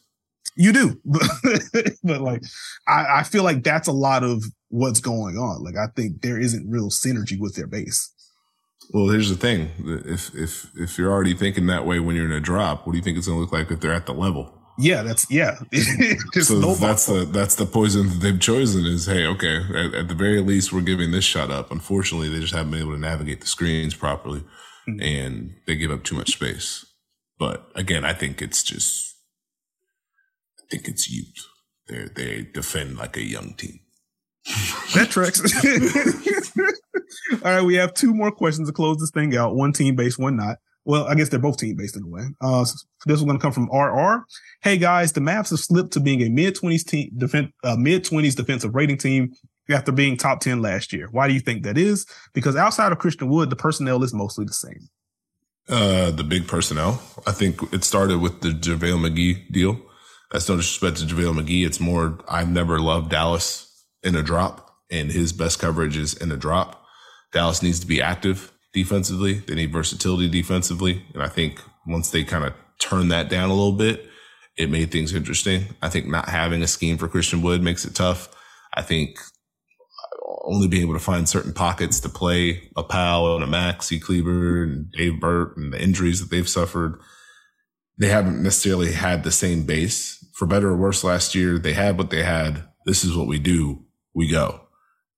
You 0.56 0.72
do, 0.72 1.00
but, 2.02 2.20
like, 2.20 2.42
I, 2.86 3.20
I 3.20 3.22
feel 3.22 3.44
like 3.44 3.62
that's 3.62 3.88
a 3.88 3.92
lot 3.92 4.24
of 4.24 4.42
what's 4.68 5.00
going 5.00 5.36
on. 5.36 5.62
Like, 5.62 5.76
I 5.76 5.86
think 5.94 6.22
there 6.22 6.38
isn't 6.38 6.68
real 6.68 6.90
synergy 6.90 7.38
with 7.38 7.54
their 7.54 7.68
base. 7.68 8.12
Well, 8.92 9.08
here's 9.08 9.28
the 9.28 9.36
thing: 9.36 9.70
if 10.04 10.34
if 10.34 10.70
if 10.76 10.98
you're 10.98 11.12
already 11.12 11.34
thinking 11.34 11.66
that 11.66 11.86
way 11.86 12.00
when 12.00 12.16
you're 12.16 12.24
in 12.24 12.32
a 12.32 12.40
drop, 12.40 12.86
what 12.86 12.92
do 12.92 12.98
you 12.98 13.04
think 13.04 13.16
it's 13.16 13.28
going 13.28 13.36
to 13.36 13.40
look 13.40 13.52
like 13.52 13.70
if 13.70 13.80
they're 13.80 13.92
at 13.92 14.06
the 14.06 14.12
level? 14.12 14.52
Yeah, 14.78 15.02
that's 15.02 15.30
yeah. 15.30 15.56
so 16.40 16.74
that's 16.74 17.06
the 17.06 17.28
that's 17.30 17.54
the 17.54 17.66
poison 17.66 18.08
that 18.08 18.20
they've 18.20 18.40
chosen. 18.40 18.86
Is 18.86 19.06
hey, 19.06 19.26
okay, 19.26 19.58
at, 19.74 19.94
at, 19.94 20.08
the 20.08 20.14
very 20.14 20.40
least, 20.40 20.72
we're 20.72 20.80
giving 20.80 21.10
this 21.10 21.24
shot 21.24 21.50
up. 21.50 21.70
Unfortunately, 21.70 22.28
they 22.28 22.40
just 22.40 22.54
haven't 22.54 22.72
been 22.72 22.80
able 22.80 22.94
to 22.94 22.98
navigate 22.98 23.42
the 23.42 23.46
screens 23.46 23.94
properly, 23.94 24.42
mm-hmm. 24.88 25.00
and 25.00 25.54
they 25.66 25.76
give 25.76 25.90
up 25.90 26.04
too 26.04 26.16
much 26.16 26.32
space. 26.32 26.86
But 27.38 27.70
again, 27.74 28.04
I 28.04 28.12
think 28.12 28.42
it's 28.42 28.62
just, 28.62 29.14
I 30.58 30.62
think 30.70 30.88
it's 30.88 31.10
youth. 31.10 31.46
They 31.88 32.08
they 32.14 32.42
defend 32.52 32.98
like 32.98 33.16
a 33.16 33.24
young 33.24 33.54
team. 33.54 33.80
that 34.94 35.08
tracks. 35.10 35.40
All 37.44 37.52
right, 37.52 37.62
we 37.62 37.74
have 37.74 37.94
two 37.94 38.14
more 38.14 38.30
questions 38.30 38.68
to 38.68 38.72
close 38.72 38.98
this 38.98 39.10
thing 39.10 39.36
out. 39.36 39.56
One 39.56 39.72
team 39.72 39.96
based, 39.96 40.18
one 40.18 40.36
not. 40.36 40.58
Well, 40.84 41.06
I 41.06 41.14
guess 41.14 41.28
they're 41.28 41.38
both 41.38 41.58
team 41.58 41.76
based 41.76 41.96
in 41.96 42.04
a 42.04 42.08
way. 42.08 42.22
Uh, 42.40 42.64
so 42.64 42.74
this 43.06 43.18
is 43.18 43.24
going 43.24 43.38
to 43.38 43.42
come 43.42 43.52
from 43.52 43.68
RR. 43.70 44.24
Hey 44.62 44.78
guys, 44.78 45.12
the 45.12 45.20
Mavs 45.20 45.50
have 45.50 45.58
slipped 45.58 45.92
to 45.92 46.00
being 46.00 46.22
a 46.22 46.28
mid 46.28 46.54
twenties 46.54 46.84
team, 46.84 47.10
defense, 47.16 47.52
uh, 47.64 47.76
mid 47.76 48.04
twenties 48.04 48.34
defensive 48.34 48.74
rating 48.74 48.98
team 48.98 49.32
after 49.70 49.92
being 49.92 50.16
top 50.16 50.40
10 50.40 50.62
last 50.62 50.92
year. 50.92 51.08
Why 51.10 51.28
do 51.28 51.34
you 51.34 51.40
think 51.40 51.62
that 51.64 51.78
is? 51.78 52.06
Because 52.32 52.56
outside 52.56 52.92
of 52.92 52.98
Christian 52.98 53.28
Wood, 53.28 53.50
the 53.50 53.56
personnel 53.56 54.02
is 54.02 54.14
mostly 54.14 54.44
the 54.44 54.52
same. 54.52 54.88
Uh, 55.68 56.10
the 56.10 56.24
big 56.24 56.48
personnel. 56.48 57.00
I 57.26 57.32
think 57.32 57.60
it 57.72 57.84
started 57.84 58.18
with 58.18 58.40
the 58.40 58.48
JaVale 58.48 59.08
McGee 59.08 59.52
deal. 59.52 59.80
That's 60.30 60.48
no 60.48 60.56
disrespect 60.56 60.98
to 60.98 61.14
JaVale 61.14 61.40
McGee. 61.40 61.66
It's 61.66 61.80
more, 61.80 62.18
I've 62.28 62.50
never 62.50 62.80
loved 62.80 63.10
Dallas 63.10 63.84
in 64.02 64.16
a 64.16 64.22
drop 64.22 64.70
and 64.90 65.10
his 65.10 65.32
best 65.32 65.58
coverage 65.58 65.96
is 65.96 66.14
in 66.14 66.32
a 66.32 66.36
drop. 66.36 66.84
Dallas 67.32 67.62
needs 67.62 67.80
to 67.80 67.86
be 67.86 68.02
active 68.02 68.52
defensively. 68.72 69.34
They 69.34 69.54
need 69.54 69.72
versatility 69.72 70.28
defensively. 70.28 71.04
And 71.14 71.22
I 71.22 71.28
think 71.28 71.60
once 71.86 72.10
they 72.10 72.24
kind 72.24 72.44
of 72.44 72.54
turn 72.80 73.08
that 73.08 73.28
down 73.28 73.50
a 73.50 73.54
little 73.54 73.72
bit, 73.72 74.06
it 74.56 74.70
made 74.70 74.90
things 74.90 75.14
interesting. 75.14 75.66
I 75.80 75.88
think 75.88 76.06
not 76.06 76.28
having 76.28 76.62
a 76.62 76.66
scheme 76.66 76.98
for 76.98 77.08
Christian 77.08 77.42
Wood 77.42 77.62
makes 77.62 77.84
it 77.84 77.94
tough. 77.94 78.28
I 78.74 78.82
think 78.82 79.18
only 80.44 80.68
being 80.68 80.82
able 80.82 80.94
to 80.94 81.00
find 81.00 81.28
certain 81.28 81.52
pockets 81.52 82.00
to 82.00 82.08
play 82.08 82.70
a 82.76 82.82
Powell 82.82 83.36
and 83.36 83.44
a 83.44 83.46
Maxi 83.46 84.00
Kleber 84.00 84.62
and 84.62 84.90
Dave 84.92 85.20
Burt 85.20 85.56
and 85.56 85.72
the 85.72 85.82
injuries 85.82 86.20
that 86.20 86.34
they've 86.34 86.48
suffered. 86.48 87.00
They 87.98 88.08
haven't 88.08 88.42
necessarily 88.42 88.92
had 88.92 89.24
the 89.24 89.32
same 89.32 89.64
base. 89.64 90.16
For 90.34 90.46
better 90.46 90.70
or 90.70 90.76
worse, 90.76 91.04
last 91.04 91.34
year 91.34 91.58
they 91.58 91.74
had 91.74 91.98
what 91.98 92.10
they 92.10 92.22
had. 92.22 92.64
This 92.86 93.04
is 93.04 93.16
what 93.16 93.26
we 93.26 93.38
do. 93.38 93.84
We 94.14 94.30
go. 94.30 94.62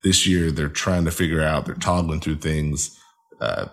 This 0.03 0.27
year 0.27 0.51
they're 0.51 0.67
trying 0.67 1.05
to 1.05 1.11
figure 1.11 1.41
out, 1.41 1.65
they're 1.65 1.75
toggling 1.75 2.19
through 2.19 2.37
things. 2.37 2.97
Uh, 3.39 3.67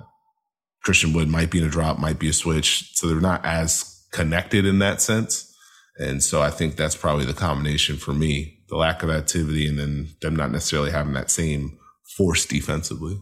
Christian 0.84 1.12
Wood 1.12 1.28
might 1.28 1.50
be 1.50 1.58
in 1.58 1.64
a 1.64 1.70
drop, 1.70 1.98
might 1.98 2.18
be 2.18 2.28
a 2.28 2.32
switch. 2.32 2.94
So 2.94 3.08
they're 3.08 3.20
not 3.20 3.44
as 3.44 4.06
connected 4.12 4.64
in 4.64 4.78
that 4.78 5.02
sense. 5.02 5.52
And 5.98 6.22
so 6.22 6.40
I 6.40 6.50
think 6.50 6.76
that's 6.76 6.96
probably 6.96 7.24
the 7.24 7.34
combination 7.34 7.96
for 7.96 8.14
me 8.14 8.59
the 8.70 8.76
lack 8.76 9.02
of 9.02 9.10
activity 9.10 9.68
and 9.68 9.78
then 9.78 10.08
them 10.22 10.36
not 10.36 10.52
necessarily 10.52 10.90
having 10.90 11.12
that 11.12 11.30
same 11.30 11.76
force 12.16 12.46
defensively. 12.46 13.20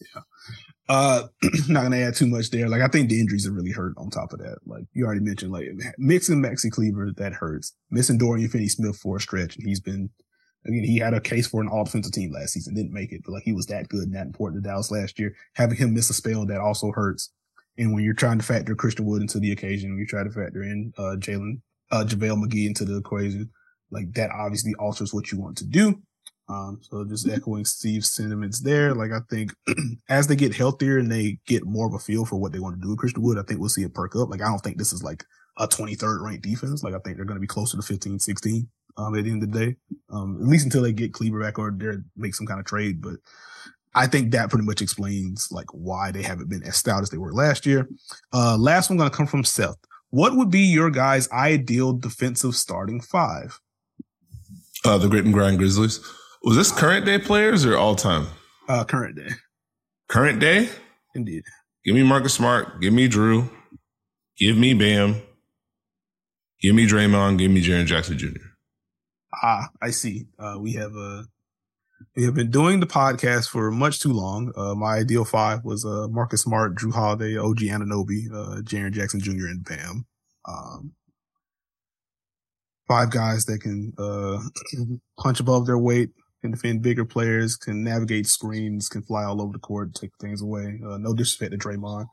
Yeah. 0.00 0.22
Uh, 0.88 1.22
not 1.68 1.84
gonna 1.84 1.96
add 1.98 2.14
too 2.14 2.26
much 2.26 2.50
there. 2.50 2.68
Like 2.68 2.82
I 2.82 2.88
think 2.88 3.08
the 3.08 3.18
injuries 3.18 3.44
have 3.46 3.54
really 3.54 3.72
hurt 3.72 3.94
on 3.96 4.10
top 4.10 4.32
of 4.32 4.40
that. 4.40 4.58
Like 4.66 4.84
you 4.92 5.06
already 5.06 5.20
mentioned, 5.20 5.52
like 5.52 5.68
mixing 5.98 6.42
Maxi 6.42 6.70
Kleber, 6.70 7.12
that 7.16 7.32
hurts. 7.32 7.72
Missing 7.90 8.18
Dorian 8.18 8.48
Finney 8.48 8.68
Smith 8.68 8.96
for 8.96 9.16
a 9.16 9.20
stretch, 9.20 9.56
and 9.56 9.66
he's 9.66 9.80
been 9.80 10.10
again, 10.66 10.84
he 10.84 10.98
had 10.98 11.14
a 11.14 11.20
case 11.20 11.46
for 11.46 11.60
an 11.60 11.68
all 11.68 11.84
defensive 11.84 12.12
team 12.12 12.32
last 12.32 12.52
season, 12.52 12.74
didn't 12.74 12.92
make 12.92 13.12
it, 13.12 13.22
but 13.24 13.32
like 13.32 13.42
he 13.44 13.52
was 13.52 13.66
that 13.66 13.88
good 13.88 14.04
and 14.04 14.14
that 14.14 14.26
important 14.26 14.62
to 14.62 14.68
Dallas 14.68 14.90
last 14.90 15.18
year. 15.18 15.34
Having 15.54 15.78
him 15.78 15.94
miss 15.94 16.10
a 16.10 16.14
spell 16.14 16.46
that 16.46 16.60
also 16.60 16.92
hurts. 16.92 17.30
And 17.78 17.92
when 17.92 18.04
you're 18.04 18.14
trying 18.14 18.38
to 18.38 18.44
factor 18.44 18.74
Christian 18.74 19.06
Wood 19.06 19.22
into 19.22 19.38
the 19.38 19.52
occasion, 19.52 19.90
when 19.90 19.98
you 19.98 20.06
try 20.06 20.24
to 20.24 20.30
factor 20.30 20.62
in 20.62 20.92
uh 20.98 21.16
Jalen 21.18 21.60
uh 21.90 22.04
JaVale 22.06 22.44
McGee 22.44 22.66
into 22.66 22.84
the 22.84 22.98
equation, 22.98 23.50
like 23.90 24.12
that 24.14 24.30
obviously 24.30 24.74
alters 24.74 25.14
what 25.14 25.30
you 25.30 25.40
want 25.40 25.56
to 25.58 25.66
do. 25.66 26.00
Um, 26.48 26.78
so 26.80 27.04
just 27.04 27.28
echoing 27.28 27.64
Steve's 27.64 28.10
sentiments 28.10 28.60
there. 28.60 28.94
Like 28.94 29.10
I 29.10 29.18
think 29.28 29.52
as 30.08 30.26
they 30.26 30.36
get 30.36 30.54
healthier 30.54 30.98
and 30.98 31.10
they 31.10 31.38
get 31.46 31.64
more 31.64 31.86
of 31.86 31.94
a 31.94 31.98
feel 31.98 32.24
for 32.24 32.36
what 32.36 32.52
they 32.52 32.60
want 32.60 32.76
to 32.76 32.80
do 32.80 32.90
with 32.90 32.98
Christian 32.98 33.22
Wood, 33.22 33.38
I 33.38 33.42
think 33.42 33.60
we'll 33.60 33.68
see 33.68 33.82
it 33.82 33.94
perk 33.94 34.14
up. 34.16 34.30
Like 34.30 34.42
I 34.42 34.48
don't 34.48 34.60
think 34.60 34.78
this 34.78 34.92
is 34.92 35.02
like 35.02 35.24
a 35.58 35.66
23rd 35.66 36.22
ranked 36.22 36.44
defense. 36.44 36.84
Like 36.84 36.94
I 36.94 36.98
think 36.98 37.16
they're 37.16 37.24
going 37.24 37.36
to 37.36 37.40
be 37.40 37.46
closer 37.46 37.76
to 37.76 37.82
15, 37.82 38.18
16, 38.18 38.68
um, 38.96 39.14
at 39.16 39.24
the 39.24 39.30
end 39.30 39.42
of 39.42 39.50
the 39.50 39.66
day. 39.66 39.76
Um, 40.10 40.38
at 40.40 40.48
least 40.48 40.64
until 40.64 40.82
they 40.82 40.92
get 40.92 41.12
Kleber 41.12 41.40
back 41.40 41.58
or 41.58 41.72
they 41.72 41.96
make 42.16 42.34
some 42.34 42.46
kind 42.46 42.60
of 42.60 42.66
trade. 42.66 43.02
But 43.02 43.16
I 43.94 44.06
think 44.06 44.30
that 44.30 44.50
pretty 44.50 44.66
much 44.66 44.82
explains 44.82 45.50
like 45.50 45.66
why 45.72 46.12
they 46.12 46.22
haven't 46.22 46.50
been 46.50 46.62
as 46.62 46.76
stout 46.76 47.02
as 47.02 47.10
they 47.10 47.18
were 47.18 47.32
last 47.32 47.66
year. 47.66 47.88
Uh, 48.32 48.56
last 48.56 48.88
one 48.88 48.98
going 48.98 49.10
to 49.10 49.16
come 49.16 49.26
from 49.26 49.42
Seth. 49.42 49.76
What 50.10 50.36
would 50.36 50.50
be 50.50 50.60
your 50.60 50.90
guys' 50.90 51.28
ideal 51.32 51.92
defensive 51.92 52.54
starting 52.54 53.00
five? 53.00 53.58
Uh, 54.86 54.98
the 54.98 55.08
Grit 55.08 55.24
and 55.24 55.34
Grind 55.34 55.58
Grizzlies. 55.58 56.00
Was 56.44 56.56
this 56.56 56.70
current 56.70 57.04
day 57.04 57.18
players 57.18 57.64
or 57.64 57.76
all 57.76 57.96
time? 57.96 58.28
Uh, 58.68 58.84
current 58.84 59.16
day. 59.16 59.30
Current 60.08 60.38
day? 60.38 60.68
Indeed. 61.14 61.42
Give 61.84 61.94
me 61.94 62.04
Marcus 62.04 62.34
Smart. 62.34 62.80
Give 62.80 62.92
me 62.92 63.08
Jrue. 63.08 63.50
Give 64.38 64.56
me 64.56 64.74
Bam. 64.74 65.22
Give 66.60 66.74
me 66.74 66.86
Draymond. 66.86 67.38
Give 67.38 67.50
me 67.50 67.62
Jaren 67.62 67.86
Jackson 67.86 68.16
Jr. 68.16 68.28
Ah, 69.42 69.68
I 69.82 69.90
see. 69.90 70.26
Uh, 70.38 70.56
we 70.58 70.74
have 70.74 70.96
uh, 70.96 71.24
we 72.14 72.24
have 72.24 72.34
been 72.34 72.50
doing 72.50 72.80
the 72.80 72.86
podcast 72.86 73.48
for 73.48 73.70
much 73.70 74.00
too 74.00 74.12
long. 74.12 74.52
Uh, 74.56 74.74
my 74.74 74.96
ideal 74.96 75.24
five 75.24 75.64
was 75.64 75.84
uh, 75.84 76.06
Marcus 76.08 76.42
Smart, 76.42 76.76
Jrue 76.76 76.92
Holiday, 76.94 77.36
OG 77.36 77.58
Anunoby, 77.58 78.30
uh, 78.32 78.62
Jaren 78.62 78.92
Jackson 78.92 79.20
Jr., 79.20 79.46
and 79.46 79.64
Bam. 79.64 80.06
Um, 80.46 80.92
five 82.88 83.10
guys 83.10 83.44
that 83.46 83.60
can 83.60 83.92
uh, 83.98 84.40
punch 85.18 85.40
above 85.40 85.66
their 85.66 85.78
weight, 85.78 86.10
can 86.42 86.50
defend 86.50 86.82
bigger 86.82 87.04
players, 87.04 87.56
can 87.56 87.82
navigate 87.82 88.26
screens, 88.26 88.88
can 88.88 89.02
fly 89.02 89.24
all 89.24 89.40
over 89.40 89.52
the 89.52 89.58
court, 89.58 89.94
take 89.94 90.10
things 90.20 90.42
away. 90.42 90.78
Uh, 90.86 90.98
no 90.98 91.14
disrespect 91.14 91.52
to 91.52 91.58
Draymond, 91.58 92.06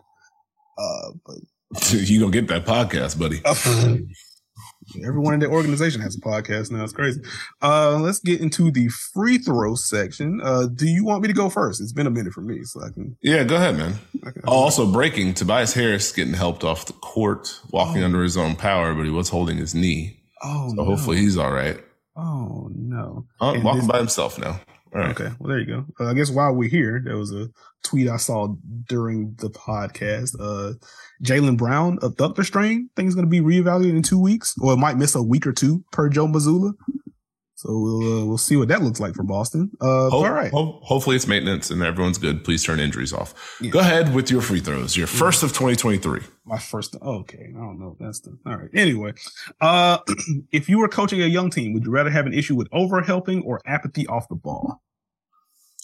uh, 0.77 1.11
but 1.25 1.37
you 1.91 2.19
don't 2.19 2.31
get 2.31 2.47
that 2.47 2.65
podcast, 2.65 3.19
buddy. 3.19 3.41
Everyone 5.05 5.33
in 5.33 5.39
the 5.39 5.47
organization 5.47 6.01
has 6.01 6.15
a 6.15 6.19
podcast 6.19 6.69
now. 6.69 6.83
It's 6.83 6.93
crazy. 6.93 7.21
Uh, 7.61 7.97
let's 7.99 8.19
get 8.19 8.41
into 8.41 8.69
the 8.69 8.89
free 8.89 9.37
throw 9.37 9.75
section. 9.75 10.41
Uh, 10.43 10.67
do 10.67 10.85
you 10.85 11.05
want 11.05 11.21
me 11.21 11.29
to 11.29 11.33
go 11.33 11.49
first? 11.49 11.81
It's 11.81 11.93
been 11.93 12.05
a 12.05 12.11
minute 12.11 12.33
for 12.33 12.41
me, 12.41 12.63
so 12.63 12.81
I 12.83 12.89
can. 12.89 13.17
Yeah, 13.21 13.43
go 13.45 13.55
ahead, 13.55 13.77
man. 13.77 13.93
Oh, 14.45 14.51
also 14.51 14.91
breaking. 14.91 15.35
Tobias 15.35 15.73
Harris 15.73 16.11
getting 16.11 16.33
helped 16.33 16.63
off 16.63 16.85
the 16.85 16.93
court, 16.93 17.59
walking 17.71 18.03
oh. 18.03 18.05
under 18.05 18.23
his 18.23 18.35
own 18.35 18.55
power, 18.55 18.93
but 18.93 19.03
he 19.03 19.09
was 19.09 19.29
holding 19.29 19.57
his 19.57 19.73
knee. 19.73 20.22
Oh, 20.43 20.69
so 20.69 20.75
no. 20.75 20.85
hopefully 20.85 21.17
he's 21.17 21.37
all 21.37 21.51
right. 21.51 21.79
Oh 22.15 22.69
no! 22.75 23.25
Oh, 23.41 23.59
walking 23.61 23.81
this- 23.81 23.87
by 23.87 23.97
himself 23.97 24.37
now. 24.37 24.59
All 24.93 25.01
right. 25.01 25.09
Okay. 25.19 25.33
Well, 25.39 25.49
there 25.49 25.59
you 25.59 25.65
go. 25.65 25.85
Uh, 25.99 26.09
I 26.09 26.13
guess 26.13 26.29
while 26.29 26.53
we're 26.53 26.69
here, 26.69 27.01
there 27.03 27.17
was 27.17 27.31
a 27.33 27.49
tweet 27.83 28.07
I 28.07 28.17
saw 28.17 28.53
during 28.87 29.33
the 29.39 29.49
podcast. 29.49 30.35
Uh, 30.39 30.73
Jaylen 31.23 31.57
Brown 31.57 31.97
adductor 31.99 32.45
strain. 32.45 32.89
Think 32.95 33.07
is 33.07 33.15
going 33.15 33.25
to 33.25 33.29
be 33.29 33.41
reevaluated 33.41 33.95
in 33.95 34.03
two 34.03 34.21
weeks, 34.21 34.53
or 34.61 34.73
it 34.73 34.77
might 34.77 34.97
miss 34.97 35.15
a 35.15 35.23
week 35.23 35.47
or 35.47 35.51
two 35.51 35.83
per 35.91 36.09
Joe 36.09 36.27
Mazzulla. 36.27 36.73
So 37.63 37.79
we'll 37.79 38.23
uh, 38.23 38.25
we'll 38.25 38.37
see 38.37 38.57
what 38.57 38.67
that 38.67 38.81
looks 38.81 38.99
like 38.99 39.15
for 39.15 39.23
Boston. 39.23 39.71
Uh, 39.79 40.09
Hope, 40.09 40.13
all 40.25 40.29
right. 40.29 40.51
hopefully 40.51 41.15
it's 41.15 41.27
maintenance 41.27 41.71
and 41.71 41.81
everyone's 41.81 42.17
good. 42.17 42.43
Please 42.43 42.61
turn 42.61 42.77
injuries 42.77 43.13
off. 43.13 43.57
Yeah. 43.61 43.71
Go 43.71 43.79
ahead 43.79 44.13
with 44.13 44.29
your 44.29 44.41
free 44.41 44.59
throws. 44.59 44.97
Your 44.97 45.07
first 45.07 45.41
yeah. 45.41 45.47
of 45.47 45.53
2023. 45.53 46.19
My 46.43 46.59
first. 46.59 46.97
Okay, 47.01 47.53
I 47.55 47.57
don't 47.57 47.79
know. 47.79 47.95
That's 48.01 48.19
the 48.19 48.37
all 48.45 48.57
right. 48.57 48.69
Anyway, 48.73 49.13
uh, 49.61 49.99
if 50.51 50.67
you 50.67 50.77
were 50.77 50.89
coaching 50.89 51.21
a 51.21 51.25
young 51.25 51.49
team, 51.49 51.73
would 51.73 51.85
you 51.85 51.91
rather 51.91 52.09
have 52.09 52.25
an 52.25 52.33
issue 52.33 52.55
with 52.55 52.69
overhelping 52.71 53.45
or 53.45 53.61
apathy 53.65 54.05
off 54.07 54.27
the 54.27 54.35
ball? 54.35 54.81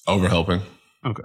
Overhelping. 0.06 0.62
Okay. 1.06 1.24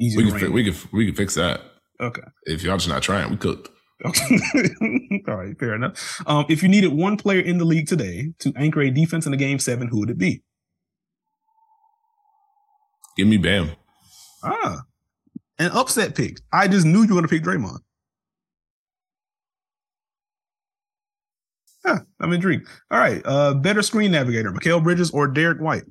Easy. 0.00 0.16
We 0.16 0.30
can 0.30 0.40
fi- 0.40 0.48
we 0.48 0.64
can 0.64 0.74
we 0.92 1.06
can 1.06 1.14
fix 1.14 1.36
that. 1.36 1.60
Okay. 2.00 2.22
If 2.46 2.64
y'all 2.64 2.76
just 2.76 2.88
not 2.88 3.04
trying, 3.04 3.30
we 3.30 3.36
cooked. 3.36 3.68
Okay. 4.04 4.38
All 5.28 5.36
right, 5.36 5.58
fair 5.58 5.74
enough. 5.74 6.22
Um, 6.26 6.44
if 6.48 6.62
you 6.62 6.68
needed 6.68 6.92
one 6.92 7.16
player 7.16 7.40
in 7.40 7.58
the 7.58 7.64
league 7.64 7.86
today 7.86 8.32
to 8.40 8.52
anchor 8.56 8.80
a 8.80 8.90
defense 8.90 9.26
in 9.26 9.32
a 9.32 9.36
game 9.36 9.58
seven, 9.58 9.88
who 9.88 10.00
would 10.00 10.10
it 10.10 10.18
be? 10.18 10.42
Give 13.16 13.28
me 13.28 13.36
Bam. 13.36 13.70
Ah, 14.42 14.82
an 15.58 15.70
upset 15.72 16.16
pick. 16.16 16.38
I 16.52 16.66
just 16.66 16.86
knew 16.86 17.02
you 17.02 17.14
were 17.14 17.20
going 17.20 17.22
to 17.22 17.28
pick 17.28 17.42
Draymond. 17.42 17.78
Huh, 21.84 22.00
I'm 22.20 22.32
intrigued. 22.32 22.68
All 22.90 22.98
right, 22.98 23.20
uh, 23.24 23.54
better 23.54 23.82
screen 23.82 24.12
navigator, 24.12 24.50
Mikal 24.52 24.82
Bridges 24.82 25.10
or 25.10 25.28
Derrick 25.28 25.60
White? 25.60 25.84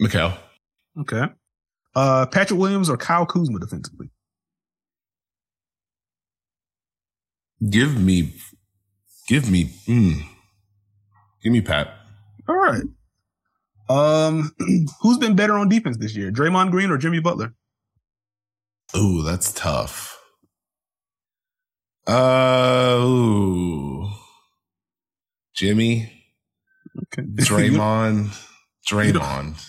Mikal. 0.00 0.36
Okay. 1.00 1.24
Uh, 1.94 2.26
Patrick 2.26 2.60
Williams 2.60 2.88
or 2.90 2.96
Kyle 2.96 3.26
Kuzma 3.26 3.58
defensively? 3.58 4.10
Give 7.68 8.00
me, 8.00 8.32
give 9.28 9.50
me, 9.50 9.66
mm, 9.86 10.22
give 11.42 11.52
me 11.52 11.60
Pat. 11.60 11.88
All 12.48 12.56
right. 12.56 12.82
Um, 13.88 14.52
who's 15.00 15.18
been 15.18 15.34
better 15.36 15.54
on 15.54 15.68
defense 15.68 15.96
this 15.98 16.16
year, 16.16 16.30
Draymond 16.30 16.70
Green 16.70 16.90
or 16.90 16.98
Jimmy 16.98 17.20
Butler? 17.20 17.54
Ooh, 18.96 19.22
that's 19.22 19.52
tough. 19.52 20.18
Uh, 22.06 22.96
ooh. 23.00 24.08
Jimmy, 25.54 26.12
Okay. 27.12 27.22
Draymond, 27.34 28.30
Draymond. 28.90 29.66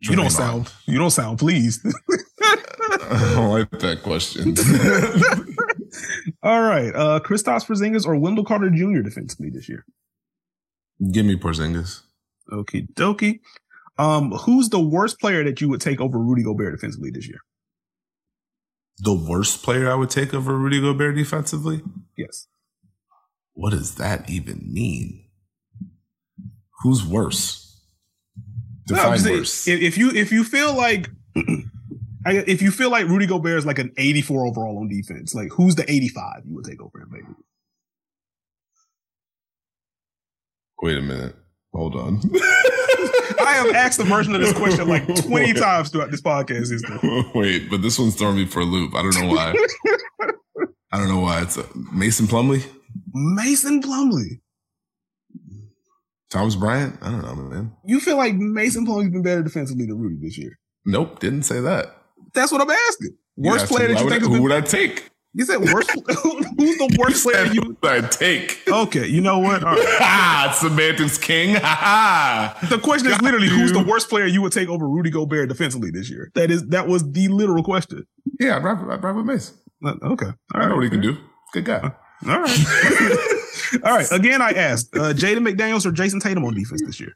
You 0.00 0.16
don't 0.16 0.26
Draymond. 0.26 0.30
sound. 0.32 0.72
You 0.86 0.98
don't 0.98 1.10
sound 1.10 1.38
pleased. 1.38 1.84
I 2.40 3.32
don't 3.34 3.50
like 3.50 3.70
that 3.80 4.02
question. 4.02 4.54
All 6.42 6.62
right. 6.62 6.94
Uh, 6.94 7.20
Kristaps 7.20 7.66
Porzingis 7.66 8.06
or 8.06 8.16
Wendell 8.16 8.44
Carter 8.44 8.70
Jr. 8.70 9.00
defensively 9.00 9.50
this 9.50 9.68
year? 9.68 9.84
Give 11.12 11.26
me 11.26 11.36
Porzingis. 11.36 12.02
Okay, 12.52 12.86
dokie. 12.94 13.40
Um, 13.98 14.30
who's 14.30 14.68
the 14.68 14.80
worst 14.80 15.20
player 15.20 15.44
that 15.44 15.60
you 15.60 15.68
would 15.68 15.80
take 15.80 16.00
over 16.00 16.18
Rudy 16.18 16.42
Gobert 16.42 16.72
defensively 16.72 17.10
this 17.10 17.28
year? 17.28 17.40
The 18.98 19.14
worst 19.14 19.62
player 19.62 19.90
I 19.90 19.94
would 19.94 20.10
take 20.10 20.34
over 20.34 20.56
Rudy 20.56 20.80
Gobert 20.80 21.14
defensively? 21.16 21.82
Yes. 22.16 22.48
What 23.54 23.70
does 23.70 23.96
that 23.96 24.28
even 24.30 24.72
mean? 24.72 25.24
Who's 26.82 27.04
worse? 27.04 27.82
No, 28.88 28.96
Define 28.96 29.18
saying, 29.18 29.36
worse. 29.38 29.68
If, 29.68 29.80
if 29.80 29.98
you 29.98 30.10
if 30.10 30.32
you 30.32 30.44
feel 30.44 30.74
like 30.74 31.10
I, 32.28 32.44
if 32.46 32.60
you 32.60 32.70
feel 32.70 32.90
like 32.90 33.06
Rudy 33.06 33.26
Gobert 33.26 33.56
is 33.56 33.64
like 33.64 33.78
an 33.78 33.90
84 33.96 34.48
overall 34.48 34.78
on 34.78 34.88
defense, 34.88 35.34
like 35.34 35.50
who's 35.50 35.76
the 35.76 35.90
85 35.90 36.42
you 36.44 36.56
would 36.56 36.64
take 36.66 36.82
over 36.82 37.00
him? 37.00 37.08
Maybe. 37.10 37.26
Wait 40.82 40.98
a 40.98 41.00
minute. 41.00 41.34
Hold 41.72 41.96
on. 41.96 42.20
I 43.40 43.52
have 43.54 43.74
asked 43.74 43.96
the 43.96 44.04
version 44.04 44.34
of 44.34 44.42
this 44.42 44.52
question 44.52 44.86
like 44.88 45.06
20 45.24 45.54
times 45.54 45.88
throughout 45.88 46.10
this 46.10 46.20
podcast 46.20 46.70
history. 46.70 46.98
Wait, 47.34 47.70
but 47.70 47.80
this 47.80 47.98
one's 47.98 48.14
throwing 48.14 48.36
me 48.36 48.44
for 48.44 48.60
a 48.60 48.64
loop. 48.64 48.94
I 48.94 49.02
don't 49.02 49.14
know 49.14 49.28
why. 49.34 49.54
I 50.92 50.98
don't 50.98 51.08
know 51.08 51.20
why. 51.20 51.40
It's 51.40 51.56
uh 51.56 51.66
Mason 51.94 52.26
Plumlee, 52.26 52.66
Mason 53.14 53.80
Plumlee. 53.80 54.40
Thomas 56.30 56.56
Bryant. 56.56 56.98
I 57.00 57.10
don't 57.10 57.22
know, 57.22 57.34
man. 57.36 57.72
You 57.86 58.00
feel 58.00 58.18
like 58.18 58.34
Mason 58.34 58.86
Plumlee's 58.86 59.10
been 59.10 59.22
better 59.22 59.42
defensively 59.42 59.86
than 59.86 59.98
Rudy 59.98 60.16
this 60.20 60.36
year? 60.36 60.58
Nope, 60.84 61.20
didn't 61.20 61.44
say 61.44 61.60
that. 61.60 61.97
That's 62.34 62.52
what 62.52 62.60
I'm 62.60 62.70
asking. 62.70 63.16
Worst 63.36 63.64
asked 63.64 63.72
player 63.72 63.88
that 63.88 63.98
you 63.98 64.04
would- 64.04 64.10
think 64.10 64.22
has 64.22 64.28
Who 64.28 64.34
been 64.34 64.42
would 64.42 64.52
I 64.52 64.60
take? 64.60 65.10
You 65.34 65.44
said 65.44 65.58
worst. 65.60 65.90
who's 66.58 66.78
the 66.78 66.96
worst 66.98 67.22
player 67.22 67.44
you? 67.46 67.60
would 67.62 67.90
I 67.90 68.00
take? 68.08 68.62
Okay, 68.66 69.06
you 69.06 69.20
know 69.20 69.38
what? 69.38 69.62
All 69.62 69.74
right. 69.74 69.86
Ha! 69.98 70.56
Semantics 70.60 71.18
King. 71.18 71.52
The 71.54 72.80
question 72.82 73.12
is 73.12 73.20
literally 73.20 73.48
who's 73.48 73.72
the 73.72 73.84
worst 73.84 74.08
player 74.08 74.24
you 74.26 74.42
would 74.42 74.52
take 74.52 74.68
over 74.68 74.88
Rudy 74.88 75.10
Gobert 75.10 75.48
defensively 75.48 75.90
this 75.90 76.10
year? 76.10 76.32
That 76.34 76.50
is 76.50 76.66
that 76.68 76.88
was 76.88 77.08
the 77.12 77.28
literal 77.28 77.62
question. 77.62 78.06
Yeah, 78.40 78.56
I'd 78.56 78.64
ride, 78.64 79.04
I'd 79.04 79.14
with 79.16 79.26
Mace. 79.26 79.52
Uh, 79.84 79.94
Okay, 80.02 80.26
all 80.26 80.34
I 80.54 80.58
right, 80.60 80.68
know 80.70 80.74
what 80.76 80.84
he 80.84 80.90
can 80.90 81.00
do. 81.02 81.16
Good 81.52 81.66
guy. 81.66 81.92
All 82.26 82.40
right, 82.40 82.66
all 83.84 83.94
right. 83.96 84.10
Again, 84.10 84.42
I 84.42 84.50
asked 84.52 84.96
uh, 84.96 85.12
Jaden 85.12 85.46
McDaniels 85.46 85.86
or 85.86 85.92
Jayson 85.92 86.20
Tatum 86.20 86.44
on 86.44 86.54
defense 86.54 86.82
this 86.84 86.98
year. 86.98 87.12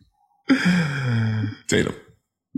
Tatum. 1.68 1.94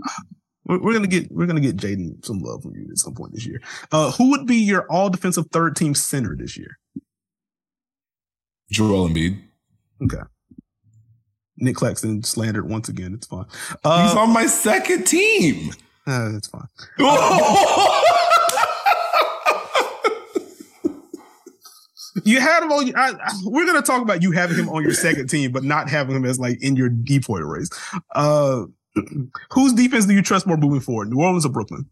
We're, 0.65 0.79
we're 0.81 0.93
gonna 0.93 1.07
get 1.07 1.31
we're 1.31 1.45
gonna 1.45 1.59
get 1.61 1.77
Jaden 1.77 2.25
some 2.25 2.39
love 2.39 2.63
from 2.63 2.75
you 2.75 2.87
at 2.91 2.97
some 2.97 3.13
point 3.13 3.33
this 3.33 3.45
year. 3.45 3.61
Uh, 3.91 4.11
who 4.11 4.31
would 4.31 4.45
be 4.47 4.57
your 4.57 4.85
all 4.91 5.09
defensive 5.09 5.45
third 5.51 5.75
team 5.75 5.93
center 5.95 6.35
this 6.35 6.57
year? 6.57 6.77
Joel 8.71 9.07
Embiid. 9.09 9.39
Okay. 10.03 10.21
Nick 11.57 11.75
Claxton 11.75 12.23
slandered 12.23 12.67
once 12.69 12.89
again. 12.89 13.13
It's 13.13 13.27
fine. 13.27 13.45
He's 13.69 13.77
Uh, 13.85 14.15
on 14.19 14.33
my 14.33 14.45
second 14.47 15.05
team. 15.05 15.71
uh, 16.07 16.31
it's 16.35 16.47
fine. 16.47 16.67
You 22.23 22.39
had 22.39 22.63
him 22.63 22.71
on. 22.71 22.95
I, 22.95 23.09
I- 23.11 23.33
we're 23.43 23.65
gonna 23.65 23.81
talk 23.81 24.01
about 24.01 24.21
you 24.23 24.31
having 24.31 24.55
him 24.57 24.69
on 24.69 24.83
your 24.83 24.93
second 24.93 25.29
team, 25.29 25.51
but 25.51 25.63
not 25.63 25.89
having 25.89 26.15
him 26.15 26.23
as 26.25 26.39
like 26.39 26.61
in 26.63 26.75
your 26.77 26.89
DPOY 26.89 27.41
race. 27.47 27.69
Uh, 28.15 28.63
whose 29.51 29.73
defense 29.73 30.05
do 30.05 30.13
you 30.13 30.21
trust 30.21 30.47
more 30.47 30.57
moving 30.57 30.81
forward, 30.81 31.09
New 31.09 31.21
Orleans 31.21 31.45
or 31.45 31.49
Brooklyn? 31.49 31.89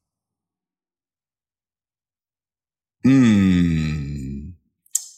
Hmm. 3.04 4.50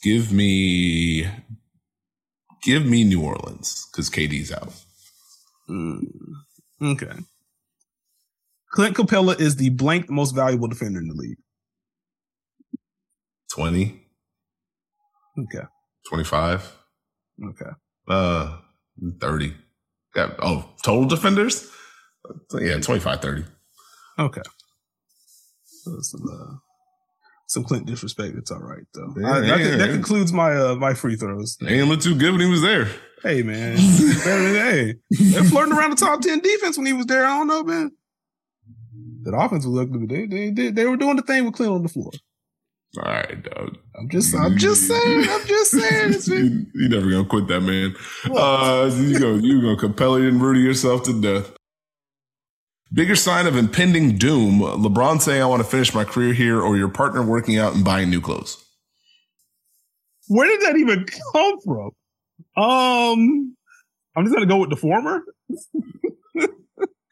Give 0.04 0.32
me, 0.32 1.28
give 2.64 2.86
me 2.86 3.04
New 3.04 3.24
Orleans 3.24 3.88
because 3.92 4.10
KD's 4.10 4.52
out. 4.52 4.72
Mm, 5.70 6.06
okay. 6.82 7.14
Clint 8.72 8.96
Capela 8.98 9.40
is 9.40 9.56
the 9.58 9.70
blank 9.72 10.10
most 10.10 10.34
valuable 10.34 10.68
defender 10.68 11.00
in 11.00 11.08
the 11.08 11.16
league. 11.16 11.38
20, 13.54 14.02
Okay. 15.40 15.66
25, 16.10 16.74
Okay. 17.50 17.72
uh, 18.10 18.58
30. 19.20 19.54
Got, 20.16 20.36
oh, 20.42 20.66
total 20.84 21.06
defenders? 21.06 21.70
Yeah, 22.54 22.80
25, 22.80 23.22
30. 23.22 23.44
Okay. 24.18 24.42
So 25.66 25.92
some 26.00 26.22
uh, 26.32 26.56
some 27.48 27.64
Clint 27.64 27.86
disrespect. 27.86 28.36
It's 28.38 28.50
all 28.50 28.60
right 28.62 28.86
though. 28.94 29.14
Yeah, 29.18 29.32
I- 29.32 29.40
that, 29.42 29.60
yeah, 29.60 29.76
that 29.76 29.90
yeah. 29.90 29.94
concludes 29.94 30.34
my 30.34 30.56
uh, 30.56 30.76
my 30.76 30.94
free 30.94 31.16
throws. 31.16 31.58
Ain't 31.68 31.88
look 31.88 32.02
too 32.02 32.16
good 32.16 32.32
when 32.32 32.42
he 32.42 32.50
was 32.50 32.62
there. 32.62 32.88
Hey 33.22 33.44
man, 33.44 33.78
hey, 34.24 34.96
they're 35.10 35.44
flirting 35.44 35.74
around 35.74 35.92
the 35.92 35.96
top 35.96 36.22
ten 36.22 36.40
defense 36.40 36.78
when 36.78 36.86
he 36.86 36.94
was 36.94 37.06
there. 37.08 37.26
I 37.26 37.38
don't 37.38 37.48
know, 37.48 37.64
man. 37.64 37.92
That 39.24 39.36
offense 39.36 39.66
was 39.66 39.80
ugly, 39.80 40.00
but 40.00 40.10
they 40.10 40.26
they 40.28 40.50
they, 40.52 40.72
they 40.72 40.86
were 40.86 40.98
doing 40.98 41.16
the 41.18 41.24
thing 41.24 41.46
with 41.46 41.56
Clint 41.56 41.72
on 41.74 41.84
the 41.84 41.90
floor. 41.90 42.12
All 42.98 43.04
right, 43.04 43.42
dog. 43.44 43.78
I'm 43.98 44.10
just 44.10 44.36
I'm 44.36 44.58
just 44.58 44.88
saying. 44.88 45.26
I'm 45.30 45.46
just 45.46 45.72
saying. 45.80 46.14
It's 46.14 46.30
been, 46.30 46.70
you, 46.74 46.84
you 46.84 46.90
never 46.90 47.10
gonna 47.10 47.26
quit 47.26 47.48
that 47.48 47.62
man. 47.62 47.96
Uh, 48.26 48.90
you 48.96 49.20
go, 49.20 49.36
you 49.36 49.62
gonna 49.62 49.78
Capela 49.78 50.28
and 50.28 50.42
Rudy 50.42 50.62
yourself 50.62 51.04
to 51.04 51.22
death. 51.22 51.52
Bigger 52.94 53.16
sign 53.16 53.48
of 53.48 53.56
impending 53.58 54.18
doom: 54.18 54.60
LeBron 54.60 55.22
saying, 55.22 55.42
"I 55.42 55.46
want 55.46 55.64
to 55.64 55.68
finish 55.70 55.94
my 55.94 56.04
career 56.04 56.34
here," 56.34 56.62
or 56.62 56.78
your 56.78 56.90
partner 56.90 57.24
working 57.24 57.58
out 57.58 57.74
and 57.76 57.84
buying 57.84 58.10
new 58.10 58.22
clothes. 58.22 58.64
where 60.28 60.48
did 60.48 60.62
that 60.62 60.78
even 60.78 61.06
come 61.34 61.60
from? 61.62 61.92
Um, 62.58 63.56
I'm 64.16 64.24
just 64.24 64.34
gonna 64.34 64.46
go 64.46 64.58
with 64.58 64.70
the 64.70 64.76
former. 64.78 65.24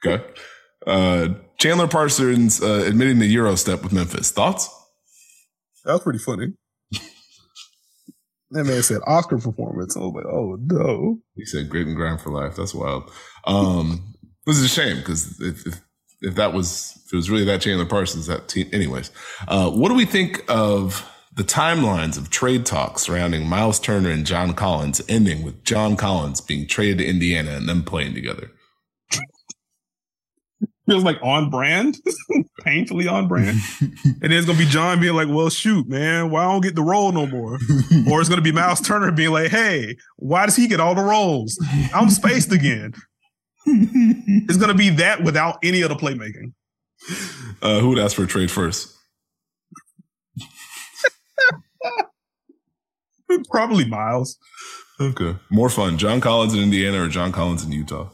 Okay. 0.05 0.23
Uh, 0.85 1.29
Chandler 1.57 1.87
Parsons 1.87 2.61
uh, 2.61 2.83
admitting 2.85 3.19
the 3.19 3.25
Euro 3.27 3.55
step 3.55 3.83
with 3.83 3.93
Memphis. 3.93 4.31
Thoughts? 4.31 4.69
That 5.85 5.93
was 5.93 6.01
pretty 6.01 6.19
funny. 6.19 6.53
That 8.51 8.65
man 8.65 8.83
said 8.83 9.01
Oscar 9.07 9.39
performance. 9.39 9.97
I 9.97 10.01
was 10.01 10.13
like, 10.13 10.25
oh 10.25 10.57
no. 10.61 11.17
He 11.35 11.43
said 11.43 11.69
grit 11.69 11.87
and 11.87 11.95
grind 11.95 12.21
for 12.21 12.29
life. 12.29 12.55
That's 12.55 12.75
wild. 12.75 13.11
Um, 13.45 14.13
this 14.45 14.57
is 14.57 14.65
a 14.65 14.67
shame 14.67 14.97
because 14.97 15.39
if, 15.41 15.65
if 15.65 15.81
if 16.21 16.35
that 16.35 16.53
was 16.53 17.01
if 17.05 17.13
it 17.13 17.15
was 17.15 17.29
really 17.31 17.45
that 17.45 17.61
Chandler 17.61 17.85
Parsons, 17.85 18.27
that 18.27 18.47
team. 18.47 18.69
Anyways, 18.71 19.11
uh, 19.47 19.71
what 19.71 19.89
do 19.89 19.95
we 19.95 20.05
think 20.05 20.43
of 20.47 21.09
the 21.35 21.43
timelines 21.43 22.15
of 22.15 22.29
trade 22.29 22.65
talks 22.65 23.01
surrounding 23.01 23.47
Miles 23.47 23.79
Turner 23.79 24.11
and 24.11 24.25
John 24.25 24.53
Collins 24.53 25.01
ending 25.09 25.41
with 25.41 25.63
John 25.63 25.95
Collins 25.95 26.39
being 26.39 26.67
traded 26.67 26.99
to 26.99 27.07
Indiana 27.07 27.51
and 27.51 27.67
them 27.67 27.83
playing 27.83 28.13
together? 28.13 28.51
feels 30.85 31.03
like 31.03 31.17
on 31.21 31.49
brand, 31.49 31.97
painfully 32.63 33.07
on 33.07 33.27
brand. 33.27 33.57
and 33.79 34.21
then 34.21 34.31
it's 34.33 34.45
gonna 34.45 34.57
be 34.57 34.65
John 34.65 34.99
being 34.99 35.15
like, 35.15 35.29
"Well, 35.29 35.49
shoot, 35.49 35.87
man, 35.87 36.29
why 36.29 36.43
I 36.43 36.51
don't 36.51 36.61
get 36.61 36.75
the 36.75 36.83
role 36.83 37.11
no 37.11 37.25
more?" 37.25 37.53
or 38.09 38.19
it's 38.19 38.29
gonna 38.29 38.41
be 38.41 38.51
Miles 38.51 38.81
Turner 38.81 39.11
being 39.11 39.31
like, 39.31 39.51
"Hey, 39.51 39.95
why 40.17 40.45
does 40.45 40.55
he 40.55 40.67
get 40.67 40.79
all 40.79 40.95
the 40.95 41.03
roles? 41.03 41.57
I'm 41.93 42.09
spaced 42.09 42.51
again." 42.51 42.93
it's 43.65 44.57
gonna 44.57 44.73
be 44.73 44.89
that 44.89 45.23
without 45.23 45.57
any 45.63 45.81
of 45.81 45.89
the 45.89 45.95
playmaking. 45.95 46.53
Uh, 47.61 47.79
who 47.79 47.89
would 47.89 47.99
ask 47.99 48.15
for 48.15 48.23
a 48.23 48.27
trade 48.27 48.51
first? 48.51 48.93
Probably 53.49 53.85
Miles. 53.85 54.37
Okay, 54.99 55.35
more 55.49 55.69
fun: 55.69 55.97
John 55.97 56.21
Collins 56.21 56.53
in 56.53 56.59
Indiana 56.59 57.03
or 57.03 57.07
John 57.07 57.31
Collins 57.31 57.63
in 57.63 57.71
Utah. 57.71 58.09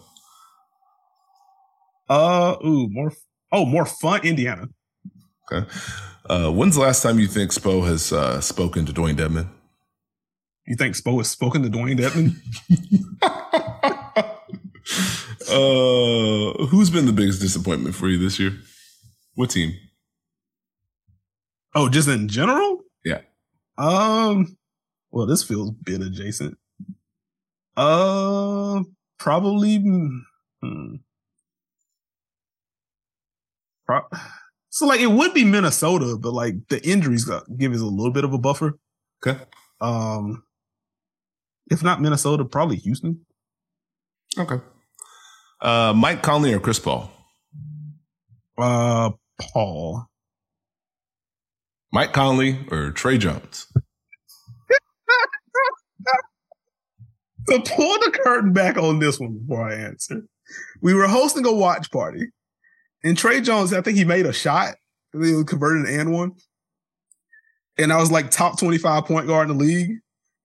Uh, 2.10 2.56
ooh, 2.65 2.90
more. 2.90 3.14
Oh, 3.52 3.65
more 3.65 3.86
fun, 3.86 4.26
Indiana. 4.26 4.68
Okay. 5.52 5.69
Uh, 6.30 6.52
when's 6.52 6.76
the 6.76 6.81
last 6.81 7.02
time 7.02 7.19
you 7.19 7.27
think 7.27 7.52
Spo 7.52 7.86
has 7.88 8.11
uh, 8.11 8.41
spoken 8.41 8.86
to 8.86 8.94
Dewayne 8.94 9.15
Dedmon? 9.15 9.48
You 10.68 10.76
think 10.76 10.95
Spo 10.95 11.18
has 11.18 11.30
spoken 11.30 11.64
to 11.64 11.69
Dewayne 11.69 11.99
Dedmon? 11.99 12.36
uh, 15.49 16.65
who's 16.68 16.90
been 16.90 17.06
the 17.06 17.14
biggest 17.14 17.41
disappointment 17.41 17.95
for 17.95 18.07
you 18.07 18.18
this 18.18 18.40
year? 18.40 18.53
What 19.34 19.49
team? 19.49 19.73
Oh, 21.73 21.90
just 21.90 22.07
in 22.07 22.27
general? 22.27 22.81
Yeah. 23.06 23.22
Um. 23.77 24.57
Well, 25.11 25.26
this 25.26 25.44
feels 25.44 25.69
a 25.69 25.73
bit 25.84 26.02
adjacent. 26.02 26.57
Uh, 27.76 28.84
probably. 29.18 29.77
Hmm. 29.77 30.95
Pro- 33.90 34.06
so 34.70 34.86
like 34.86 34.99
it 34.99 35.10
would 35.10 35.34
be 35.34 35.44
Minnesota, 35.44 36.16
but 36.16 36.32
like 36.32 36.53
the 36.68 36.80
injuries 36.88 37.26
got, 37.26 37.57
give 37.57 37.74
us 37.74 37.82
a 37.82 37.86
little 37.86 38.14
bit 38.14 38.24
of 38.24 38.34
a 38.34 38.38
buffer. 38.38 38.78
Okay. 39.26 39.41
Um, 39.82 40.44
if 41.72 41.82
not 41.82 41.99
Minnesota, 41.99 42.45
probably 42.45 42.76
Houston. 42.76 43.26
Okay. 44.38 44.57
Uh, 45.60 45.94
Mike 45.95 46.22
Conley 46.22 46.53
or 46.53 46.60
Chris 46.60 46.78
Paul? 46.78 47.11
Uh, 48.60 49.10
Paul. 49.41 50.06
Mike 51.91 52.14
Conley 52.14 52.60
or 52.70 52.91
Tre 52.91 53.18
Jones? 53.18 53.66
so 57.48 57.60
pull 57.60 57.94
the 57.98 58.20
curtain 58.24 58.53
back 58.53 58.78
on 58.78 58.99
this 58.99 59.20
one 59.20 59.40
before 59.40 59.68
I 59.68 59.74
answer. 59.74 60.22
We 60.80 60.94
were 60.94 61.07
hosting 61.07 61.48
a 61.48 61.52
watch 61.52 61.90
party, 61.90 62.28
and 63.04 63.18
Tre 63.18 63.42
Jones, 63.42 63.74
I 63.74 63.82
think 63.82 63.98
he 63.98 64.06
made 64.06 64.26
a 64.26 64.34
shot. 64.34 64.76
He 65.12 65.18
was 65.18 65.44
converted 65.46 65.88
an 65.88 66.00
and 66.00 66.14
one. 66.14 66.34
And 67.78 67.94
I 67.94 67.98
was 67.98 68.12
like 68.12 68.30
top 68.30 68.60
25 68.60 69.06
point 69.06 69.28
guard 69.28 69.50
in 69.50 69.58
the 69.58 69.64
league. 69.64 70.00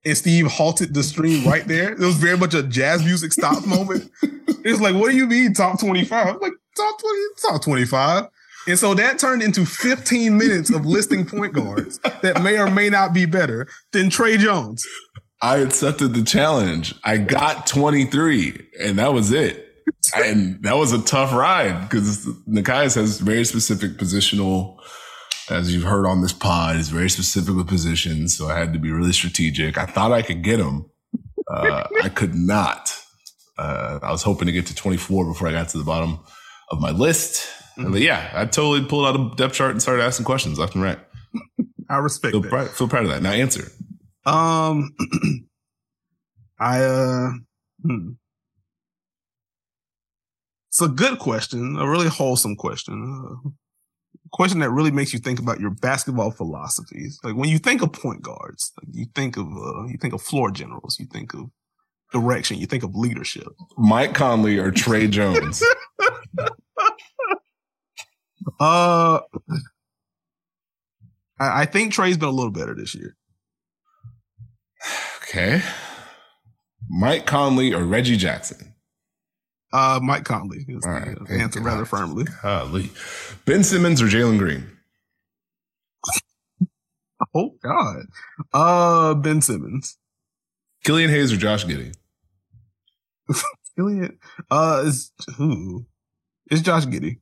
And 0.05 0.15
Steve 0.17 0.47
halted 0.47 0.93
the 0.93 1.03
stream 1.03 1.47
right 1.47 1.67
there. 1.67 1.91
It 1.91 1.99
was 1.99 2.15
very 2.15 2.37
much 2.37 2.53
a 2.53 2.63
jazz 2.63 3.03
music 3.03 3.33
stop 3.33 3.65
moment. 3.67 4.09
It 4.21 4.71
was 4.71 4.81
like, 4.81 4.95
what 4.95 5.11
do 5.11 5.17
you 5.17 5.25
mean 5.25 5.53
top 5.53 5.79
25? 5.79 6.27
I'm 6.27 6.39
like, 6.39 6.53
top 6.75 6.99
20, 6.99 7.19
top 7.41 7.61
25. 7.63 8.25
And 8.67 8.79
so 8.79 8.93
that 8.95 9.19
turned 9.19 9.43
into 9.43 9.65
15 9.65 10.37
minutes 10.37 10.73
of 10.73 10.85
listing 10.85 11.25
point 11.25 11.53
guards 11.53 11.99
that 12.21 12.41
may 12.41 12.57
or 12.57 12.69
may 12.69 12.89
not 12.89 13.13
be 13.13 13.25
better 13.25 13.67
than 13.91 14.09
Tre 14.09 14.37
Jones. 14.37 14.85
I 15.41 15.57
accepted 15.57 16.13
the 16.13 16.23
challenge. 16.23 16.95
I 17.03 17.17
got 17.17 17.67
23 17.67 18.67
and 18.81 18.97
that 18.97 19.13
was 19.13 19.31
it. 19.31 19.64
And 20.15 20.63
that 20.63 20.77
was 20.77 20.93
a 20.93 21.01
tough 21.01 21.33
ride 21.33 21.89
because 21.89 22.25
Nekias 22.47 22.95
has 22.95 23.19
very 23.19 23.43
specific 23.45 23.91
positional, 23.91 24.77
as 25.49 25.73
you've 25.73 25.83
heard 25.83 26.05
on 26.05 26.21
this 26.21 26.33
pod, 26.33 26.75
is 26.77 26.89
very 26.89 27.09
specific 27.09 27.55
with 27.55 27.67
positions. 27.67 28.37
So 28.37 28.47
I 28.47 28.57
had 28.57 28.73
to 28.73 28.79
be 28.79 28.91
really 28.91 29.13
strategic. 29.13 29.77
I 29.77 29.85
thought 29.85 30.11
I 30.11 30.21
could 30.21 30.43
get 30.43 30.59
him. 30.59 30.85
Uh, 31.51 31.83
I 32.03 32.09
could 32.09 32.35
not. 32.35 32.97
Uh, 33.57 33.99
I 34.01 34.11
was 34.11 34.23
hoping 34.23 34.47
to 34.47 34.51
get 34.51 34.67
to 34.67 34.75
24 34.75 35.25
before 35.25 35.47
I 35.47 35.51
got 35.51 35.69
to 35.69 35.77
the 35.77 35.83
bottom 35.83 36.19
of 36.71 36.79
my 36.79 36.91
list. 36.91 37.47
Mm-hmm. 37.77 37.91
But 37.91 38.01
yeah, 38.01 38.31
I 38.33 38.45
totally 38.45 38.85
pulled 38.85 39.05
out 39.05 39.19
a 39.19 39.35
depth 39.35 39.53
chart 39.55 39.71
and 39.71 39.81
started 39.81 40.03
asking 40.03 40.25
questions 40.25 40.57
left 40.57 40.75
and 40.75 40.83
right. 40.83 40.99
I 41.89 41.97
respect 41.97 42.31
feel 42.31 42.41
that. 42.41 42.49
Proud, 42.49 42.69
feel 42.69 42.87
proud 42.87 43.03
of 43.03 43.11
that. 43.11 43.21
Now 43.21 43.31
answer. 43.31 43.71
Um, 44.25 44.95
I, 46.59 46.83
uh, 46.83 47.31
hmm. 47.83 48.11
It's 50.75 50.81
a 50.81 50.89
good 50.89 51.19
question, 51.19 51.77
a 51.77 51.87
really 51.87 52.09
wholesome 52.09 52.57
question, 52.57 53.39
a 53.45 54.29
question 54.33 54.59
that 54.59 54.71
really 54.71 54.91
makes 54.91 55.13
you 55.13 55.19
think 55.19 55.39
about 55.39 55.61
your 55.61 55.69
basketball 55.69 56.31
philosophies. 56.31 57.17
Like 57.23 57.37
when 57.37 57.47
you 57.47 57.59
think 57.59 57.81
of 57.81 57.93
point 57.93 58.21
guards, 58.21 58.73
like 58.77 58.93
you 58.93 59.05
think 59.15 59.37
of 59.37 59.47
uh, 59.47 59.85
you 59.85 59.97
think 59.97 60.13
of 60.13 60.21
floor 60.21 60.51
generals, 60.51 60.99
you 60.99 61.05
think 61.05 61.33
of 61.33 61.49
direction, 62.11 62.57
you 62.57 62.65
think 62.65 62.83
of 62.83 62.93
leadership. 62.93 63.47
Mike 63.77 64.13
Conley 64.15 64.57
or 64.57 64.69
Tre 64.69 65.07
Jones. 65.07 65.63
uh, 68.59 69.21
I, 71.39 71.61
I 71.61 71.65
think 71.67 71.93
Tre's 71.93 72.17
been 72.17 72.27
a 72.27 72.33
little 72.33 72.51
better 72.51 72.75
this 72.75 72.93
year. 72.93 73.15
Okay. 75.23 75.61
Mike 76.89 77.25
Conley 77.25 77.73
or 77.73 77.85
Reggie 77.85 78.17
Jackson? 78.17 78.74
Uh, 79.73 79.99
Mike 80.01 80.23
Conley 80.23 80.65
is 80.67 80.85
All 80.85 80.91
right, 80.91 81.17
the 81.27 81.35
answer 81.35 81.59
God. 81.59 81.65
rather 81.65 81.85
firmly. 81.85 82.25
Golly. 82.41 82.91
Ben 83.45 83.63
Simmons 83.63 84.01
or 84.01 84.05
Jalen 84.05 84.37
Green? 84.37 84.67
oh 87.35 87.51
God. 87.61 88.05
Uh, 88.53 89.13
Ben 89.15 89.41
Simmons. 89.41 89.97
Killian 90.83 91.09
Hayes 91.09 91.33
or 91.33 91.37
Josh 91.37 91.65
Giddey? 91.65 91.93
Killian, 93.75 94.17
uh, 94.51 94.83
is 94.85 95.11
who? 95.37 95.85
It's 96.49 96.61
Josh 96.61 96.85
Giddey. 96.85 97.19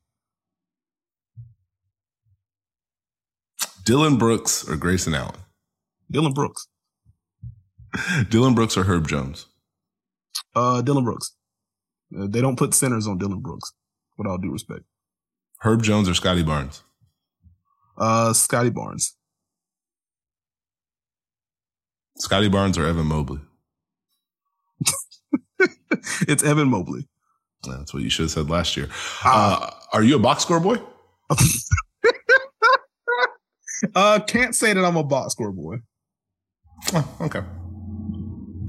Dillon 3.86 4.18
Brooks 4.18 4.68
or 4.68 4.76
Grayson 4.76 5.14
Allen? 5.14 5.36
Dillon 6.12 6.34
Brooks. 6.34 6.68
Dillon 8.30 8.54
Brooks 8.54 8.78
or 8.78 8.84
Herb 8.84 9.08
Jones? 9.08 9.48
Uh, 10.56 10.82
Dillon 10.82 11.04
Brooks. 11.04 11.36
Uh, 12.18 12.28
they 12.28 12.42
don't 12.42 12.58
put 12.58 12.74
centers 12.74 13.08
on 13.08 13.18
Dillon 13.18 13.40
Brooks, 13.40 13.74
with 14.18 14.28
all 14.28 14.38
due 14.38 14.52
respect. 14.52 14.82
Herb 15.60 15.82
Jones 15.84 16.10
or 16.10 16.14
Scottie 16.14 16.44
Barnes? 16.44 16.84
Uh, 17.98 18.34
Scottie 18.34 18.70
Barnes. 18.70 19.16
Scottie 22.18 22.50
Barnes 22.50 22.78
or 22.78 22.86
Evan 22.86 23.08
Mobley? 23.08 23.40
it's 26.28 26.44
Evan 26.44 26.70
Mobley. 26.70 27.08
That's 27.64 27.94
what 27.94 28.04
you 28.04 28.10
should 28.10 28.24
have 28.24 28.32
said 28.32 28.50
last 28.50 28.76
year. 28.76 28.90
Uh, 29.24 29.60
uh, 29.62 29.70
are 29.94 30.04
you 30.04 30.18
a 30.18 30.20
box 30.20 30.44
score 30.44 30.60
boy? 30.60 30.78
uh, 33.96 34.20
can't 34.28 34.54
say 34.54 34.74
that 34.74 34.84
I'm 34.84 34.98
a 34.98 35.04
box 35.04 35.32
score 35.34 35.52
boy. 35.52 35.78
Oh, 36.94 37.18
okay. 37.22 37.42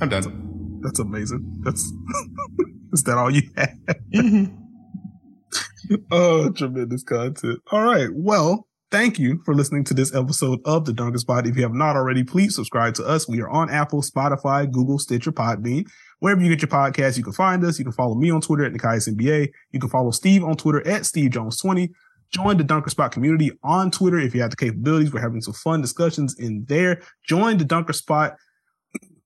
I'm 0.00 0.08
done. 0.08 0.80
That's 0.82 1.00
amazing. 1.00 1.62
That's 1.64 1.92
is 2.94 3.02
that 3.04 3.18
all 3.18 3.30
you 3.30 3.42
have? 3.56 3.76
Mm-hmm. 4.14 5.94
oh, 6.10 6.50
tremendous 6.50 7.02
content. 7.02 7.60
All 7.70 7.82
right. 7.84 8.08
Well, 8.12 8.66
thank 8.90 9.18
you 9.18 9.42
for 9.44 9.54
listening 9.54 9.84
to 9.84 9.94
this 9.94 10.14
episode 10.14 10.60
of 10.64 10.84
the 10.86 10.92
Dunker 10.92 11.18
Spot. 11.18 11.46
If 11.46 11.56
you 11.56 11.62
have 11.62 11.74
not 11.74 11.96
already, 11.96 12.24
please 12.24 12.54
subscribe 12.54 12.94
to 12.94 13.04
us. 13.04 13.28
We 13.28 13.40
are 13.42 13.50
on 13.50 13.68
Apple, 13.68 14.00
Spotify, 14.00 14.70
Google, 14.70 14.98
Stitcher, 14.98 15.32
Podbean. 15.32 15.86
Wherever 16.20 16.40
you 16.40 16.48
get 16.48 16.62
your 16.62 16.68
podcast, 16.68 17.18
you 17.18 17.24
can 17.24 17.32
find 17.32 17.62
us. 17.64 17.78
You 17.78 17.84
can 17.84 17.92
follow 17.92 18.14
me 18.14 18.30
on 18.30 18.40
Twitter 18.40 18.64
at 18.64 18.72
Nekias 18.72 19.12
NBA. 19.12 19.50
You 19.72 19.80
can 19.80 19.90
follow 19.90 20.10
Steve 20.10 20.42
on 20.44 20.56
Twitter 20.56 20.86
at 20.86 21.04
Steve 21.04 21.32
Jones 21.32 21.60
20. 21.60 21.90
Join 22.30 22.56
the 22.56 22.64
Dunker 22.64 22.90
Spot 22.90 23.12
community 23.12 23.52
on 23.62 23.90
Twitter 23.90 24.18
if 24.18 24.34
you 24.34 24.40
have 24.40 24.50
the 24.50 24.56
capabilities. 24.56 25.12
We're 25.12 25.20
having 25.20 25.42
some 25.42 25.54
fun 25.54 25.82
discussions 25.82 26.38
in 26.38 26.64
there. 26.68 27.02
Join 27.28 27.58
the 27.58 27.64
Dunker 27.64 27.92
Spot 27.92 28.36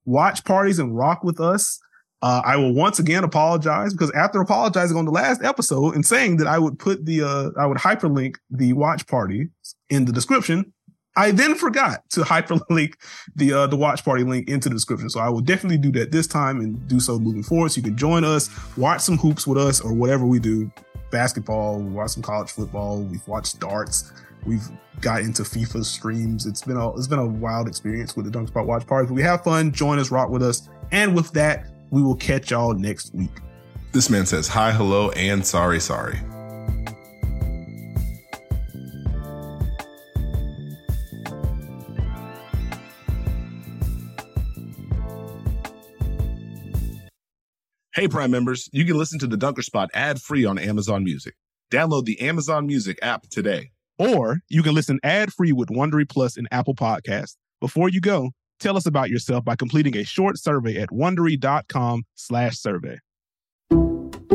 watch 0.09 0.43
parties 0.43 0.79
and 0.79 0.95
rock 0.97 1.23
with 1.23 1.39
us. 1.39 1.79
Uh, 2.21 2.41
I 2.43 2.57
will 2.57 2.73
once 2.73 2.99
again 2.99 3.23
apologize 3.23 3.93
because 3.93 4.11
after 4.11 4.41
apologizing 4.41 4.97
on 4.97 5.05
the 5.05 5.11
last 5.11 5.41
episode 5.43 5.95
and 5.95 6.05
saying 6.05 6.37
that 6.37 6.47
I 6.47 6.59
would 6.59 6.77
put 6.77 7.05
the, 7.05 7.21
uh, 7.21 7.51
I 7.57 7.65
would 7.65 7.77
hyperlink 7.77 8.35
the 8.49 8.73
watch 8.73 9.07
party 9.07 9.47
in 9.89 10.05
the 10.05 10.11
description, 10.11 10.73
I 11.15 11.31
then 11.31 11.55
forgot 11.55 12.09
to 12.11 12.21
hyperlink 12.21 12.95
the, 13.35 13.53
uh, 13.53 13.67
the 13.67 13.77
watch 13.77 14.03
party 14.03 14.23
link 14.23 14.49
into 14.49 14.67
the 14.67 14.75
description. 14.75 15.09
So 15.09 15.21
I 15.21 15.29
will 15.29 15.41
definitely 15.41 15.77
do 15.77 15.91
that 15.93 16.11
this 16.11 16.27
time 16.27 16.59
and 16.59 16.85
do 16.89 16.99
so 16.99 17.19
moving 17.19 17.43
forward. 17.43 17.71
So 17.71 17.77
you 17.77 17.83
can 17.83 17.97
join 17.97 18.25
us, 18.25 18.49
watch 18.75 19.01
some 19.01 19.17
hoops 19.17 19.47
with 19.47 19.57
us 19.57 19.79
or 19.79 19.93
whatever 19.93 20.25
we 20.25 20.39
do. 20.39 20.69
Basketball, 21.11 21.79
we 21.79 21.89
watch 21.89 22.11
some 22.11 22.21
college 22.21 22.51
football, 22.51 23.01
we've 23.01 23.27
watched 23.27 23.59
darts, 23.59 24.11
we've 24.45 24.69
got 25.01 25.21
into 25.21 25.43
FIFA 25.43 25.83
streams. 25.83 26.45
It's 26.45 26.61
been 26.61 26.77
a 26.77 26.93
it's 26.95 27.07
been 27.07 27.19
a 27.19 27.25
wild 27.25 27.67
experience 27.67 28.15
with 28.15 28.25
the 28.25 28.31
Dunk 28.31 28.49
Spot 28.49 28.65
Watch 28.65 28.85
Party. 28.85 29.07
But 29.07 29.13
we 29.13 29.21
have 29.23 29.43
fun. 29.43 29.71
Join 29.71 29.99
us, 29.99 30.11
rock 30.11 30.29
with 30.29 30.43
us, 30.43 30.69
and 30.91 31.15
with 31.15 31.31
that, 31.31 31.65
we 31.91 32.01
will 32.01 32.15
catch 32.15 32.51
y'all 32.51 32.73
next 32.73 33.13
week. 33.13 33.31
This 33.91 34.09
man 34.09 34.25
says 34.25 34.47
hi, 34.47 34.71
hello, 34.71 35.09
and 35.11 35.45
sorry, 35.45 35.79
sorry. 35.79 36.19
Hey, 47.99 48.07
Prime 48.07 48.31
members, 48.31 48.69
you 48.71 48.85
can 48.85 48.97
listen 48.97 49.19
to 49.19 49.27
the 49.27 49.35
Dunker 49.35 49.61
Spot 49.61 49.89
ad 49.93 50.21
free 50.21 50.45
on 50.45 50.57
Amazon 50.57 51.03
Music. 51.03 51.35
Download 51.69 52.05
the 52.05 52.21
Amazon 52.21 52.65
Music 52.65 52.97
app 53.01 53.27
today. 53.27 53.71
Or 53.97 54.39
you 54.47 54.63
can 54.63 54.73
listen 54.73 54.99
ad 55.03 55.33
free 55.33 55.51
with 55.51 55.67
Wondery 55.67 56.07
Plus 56.07 56.37
and 56.37 56.47
Apple 56.49 56.75
Podcasts. 56.75 57.35
Before 57.59 57.89
you 57.89 57.99
go, 57.99 58.31
Tell 58.59 58.77
us 58.77 58.85
about 58.85 59.09
yourself 59.09 59.43
by 59.45 59.55
completing 59.55 59.97
a 59.97 60.03
short 60.03 60.37
survey 60.37 60.77
at 60.77 60.89
wondery.com/survey. 60.89 62.99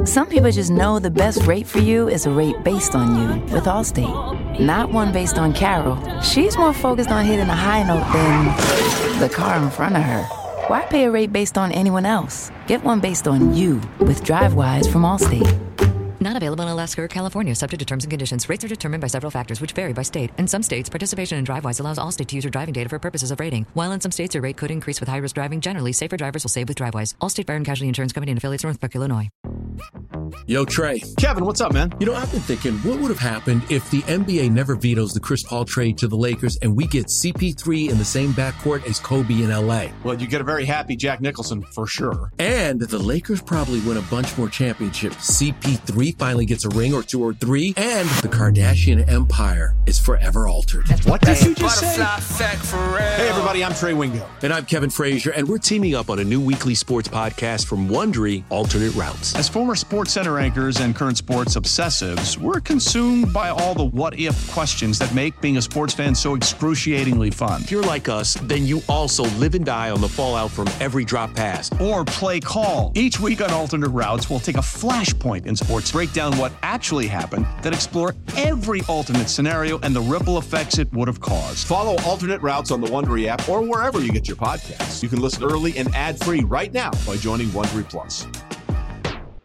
Some 0.04 0.28
people 0.28 0.50
just 0.50 0.70
know 0.70 0.98
the 0.98 1.10
best 1.10 1.46
rate 1.46 1.66
for 1.66 1.78
you 1.78 2.08
is 2.08 2.26
a 2.26 2.30
rate 2.30 2.62
based 2.62 2.94
on 2.94 3.16
you 3.16 3.40
with 3.54 3.64
Allstate, 3.64 4.60
not 4.60 4.92
one 4.92 5.12
based 5.12 5.38
on 5.38 5.54
Carol. 5.54 5.96
She's 6.20 6.58
more 6.58 6.74
focused 6.74 7.10
on 7.10 7.24
hitting 7.24 7.48
a 7.48 7.56
high 7.56 7.82
note 7.84 8.04
than 8.12 9.18
the 9.18 9.30
car 9.30 9.56
in 9.62 9.70
front 9.70 9.96
of 9.96 10.02
her. 10.02 10.22
Why 10.68 10.82
pay 10.82 11.04
a 11.04 11.10
rate 11.10 11.32
based 11.32 11.56
on 11.56 11.72
anyone 11.72 12.04
else? 12.04 12.50
Get 12.66 12.84
one 12.84 13.00
based 13.00 13.26
on 13.26 13.54
you 13.54 13.76
with 13.98 14.22
DriveWise 14.24 14.92
from 14.92 15.02
Allstate. 15.02 15.48
Not 16.24 16.38
available 16.38 16.64
in 16.64 16.70
Alaska 16.70 17.02
or 17.02 17.08
California, 17.08 17.54
subject 17.54 17.80
to 17.80 17.84
terms 17.84 18.04
and 18.04 18.10
conditions. 18.10 18.48
Rates 18.48 18.64
are 18.64 18.68
determined 18.68 19.02
by 19.02 19.08
several 19.08 19.30
factors, 19.30 19.60
which 19.60 19.72
vary 19.72 19.92
by 19.92 20.00
state. 20.00 20.30
In 20.38 20.48
some 20.48 20.62
states, 20.62 20.88
participation 20.88 21.36
in 21.36 21.44
DriveWise 21.44 21.80
allows 21.80 21.98
all 21.98 22.08
Allstate 22.08 22.28
to 22.28 22.34
use 22.34 22.44
your 22.44 22.50
driving 22.50 22.72
data 22.72 22.88
for 22.88 22.98
purposes 22.98 23.30
of 23.30 23.38
rating. 23.40 23.66
While 23.74 23.92
in 23.92 24.00
some 24.00 24.10
states, 24.10 24.34
your 24.34 24.42
rate 24.42 24.56
could 24.56 24.70
increase 24.70 25.00
with 25.00 25.08
high 25.10 25.18
risk 25.18 25.34
driving. 25.34 25.60
Generally, 25.60 25.92
safer 25.92 26.16
drivers 26.16 26.42
will 26.42 26.48
save 26.48 26.68
with 26.68 26.78
DriveWise. 26.78 27.14
Allstate 27.16 27.46
Fire 27.46 27.56
and 27.56 27.66
Casualty 27.66 27.88
Insurance 27.88 28.14
Company 28.14 28.32
and 28.32 28.38
affiliates, 28.38 28.64
Northbrook, 28.64 28.94
Illinois. 28.94 29.28
Yo, 30.46 30.64
Trey. 30.64 31.02
Kevin, 31.18 31.44
what's 31.44 31.60
up, 31.60 31.72
man? 31.72 31.92
You 32.00 32.06
know, 32.06 32.14
I've 32.14 32.30
been 32.30 32.40
thinking, 32.40 32.74
what 32.78 32.98
would 33.00 33.10
have 33.10 33.18
happened 33.18 33.62
if 33.70 33.90
the 33.90 34.00
NBA 34.02 34.50
never 34.50 34.76
vetoes 34.76 35.12
the 35.12 35.20
Chris 35.20 35.42
Paul 35.42 35.64
trade 35.64 35.98
to 35.98 36.08
the 36.08 36.16
Lakers 36.16 36.56
and 36.56 36.76
we 36.76 36.86
get 36.86 37.06
CP3 37.06 37.90
in 37.90 37.98
the 37.98 38.04
same 38.04 38.32
backcourt 38.32 38.86
as 38.86 38.98
Kobe 38.98 39.42
in 39.42 39.50
LA? 39.50 39.88
Well, 40.02 40.20
you 40.20 40.26
get 40.26 40.40
a 40.40 40.44
very 40.44 40.64
happy 40.64 40.96
Jack 40.96 41.20
Nicholson 41.20 41.62
for 41.62 41.86
sure. 41.86 42.30
And 42.38 42.80
the 42.80 42.98
Lakers 42.98 43.42
probably 43.42 43.80
win 43.80 43.96
a 43.96 44.02
bunch 44.02 44.36
more 44.38 44.48
championships. 44.48 45.42
CP3 45.42 46.13
finally 46.14 46.46
gets 46.46 46.64
a 46.64 46.68
ring 46.70 46.94
or 46.94 47.02
two 47.02 47.22
or 47.22 47.34
three, 47.34 47.74
and 47.76 48.08
the 48.22 48.28
Kardashian 48.28 49.08
empire 49.08 49.74
is 49.86 49.98
forever 49.98 50.48
altered. 50.48 50.88
What 51.04 51.20
did 51.20 51.40
you 51.42 51.54
just 51.54 51.80
say? 51.80 52.02
Hey, 52.02 53.28
everybody, 53.28 53.64
I'm 53.64 53.74
Trey 53.74 53.94
Wingo. 53.94 54.26
And 54.42 54.52
I'm 54.52 54.64
Kevin 54.64 54.90
Frazier, 54.90 55.30
and 55.30 55.48
we're 55.48 55.58
teaming 55.58 55.94
up 55.94 56.10
on 56.10 56.18
a 56.18 56.24
new 56.24 56.40
weekly 56.40 56.74
sports 56.74 57.08
podcast 57.08 57.66
from 57.66 57.88
Wondery, 57.88 58.44
Alternate 58.50 58.94
Routes. 58.94 59.34
As 59.34 59.48
former 59.48 59.74
Sports 59.74 60.12
Center 60.12 60.38
anchors 60.38 60.80
and 60.80 60.94
current 60.94 61.18
sports 61.18 61.56
obsessives, 61.56 62.36
we're 62.36 62.60
consumed 62.60 63.32
by 63.32 63.48
all 63.50 63.74
the 63.74 63.84
what 63.84 64.18
if 64.18 64.50
questions 64.52 64.98
that 64.98 65.14
make 65.14 65.40
being 65.40 65.56
a 65.56 65.62
sports 65.62 65.94
fan 65.94 66.14
so 66.14 66.34
excruciatingly 66.34 67.30
fun. 67.30 67.62
If 67.62 67.70
you're 67.70 67.82
like 67.82 68.08
us, 68.08 68.34
then 68.42 68.66
you 68.66 68.82
also 68.88 69.24
live 69.38 69.54
and 69.54 69.64
die 69.64 69.90
on 69.90 70.00
the 70.00 70.08
fallout 70.08 70.50
from 70.50 70.68
every 70.80 71.04
drop 71.04 71.34
pass. 71.34 71.70
Or 71.80 72.04
play 72.04 72.40
call. 72.40 72.92
Each 72.94 73.18
week 73.20 73.40
on 73.40 73.50
Alternate 73.50 73.88
Routes, 73.88 74.30
we'll 74.30 74.40
take 74.40 74.56
a 74.56 74.60
flashpoint 74.60 75.46
in 75.46 75.56
sports, 75.56 75.90
break 76.04 76.14
down 76.14 76.36
what 76.36 76.52
actually 76.62 77.06
happened, 77.06 77.46
then 77.62 77.72
explore 77.72 78.14
every 78.36 78.82
alternate 78.88 79.28
scenario 79.28 79.78
and 79.78 79.96
the 79.96 80.00
ripple 80.02 80.36
effects 80.36 80.76
it 80.78 80.92
would 80.92 81.08
have 81.08 81.18
caused. 81.18 81.66
Follow 81.66 81.96
Alternate 82.04 82.42
Routes 82.42 82.70
on 82.70 82.82
the 82.82 82.86
Wondery 82.88 83.26
app 83.26 83.48
or 83.48 83.62
wherever 83.62 84.00
you 84.02 84.12
get 84.12 84.28
your 84.28 84.36
podcasts. 84.36 85.02
You 85.02 85.08
can 85.08 85.20
listen 85.20 85.44
early 85.44 85.78
and 85.78 85.94
ad-free 85.94 86.44
right 86.44 86.72
now 86.74 86.90
by 87.06 87.16
joining 87.16 87.46
Wondery 87.48 87.88
Plus. 87.88 88.26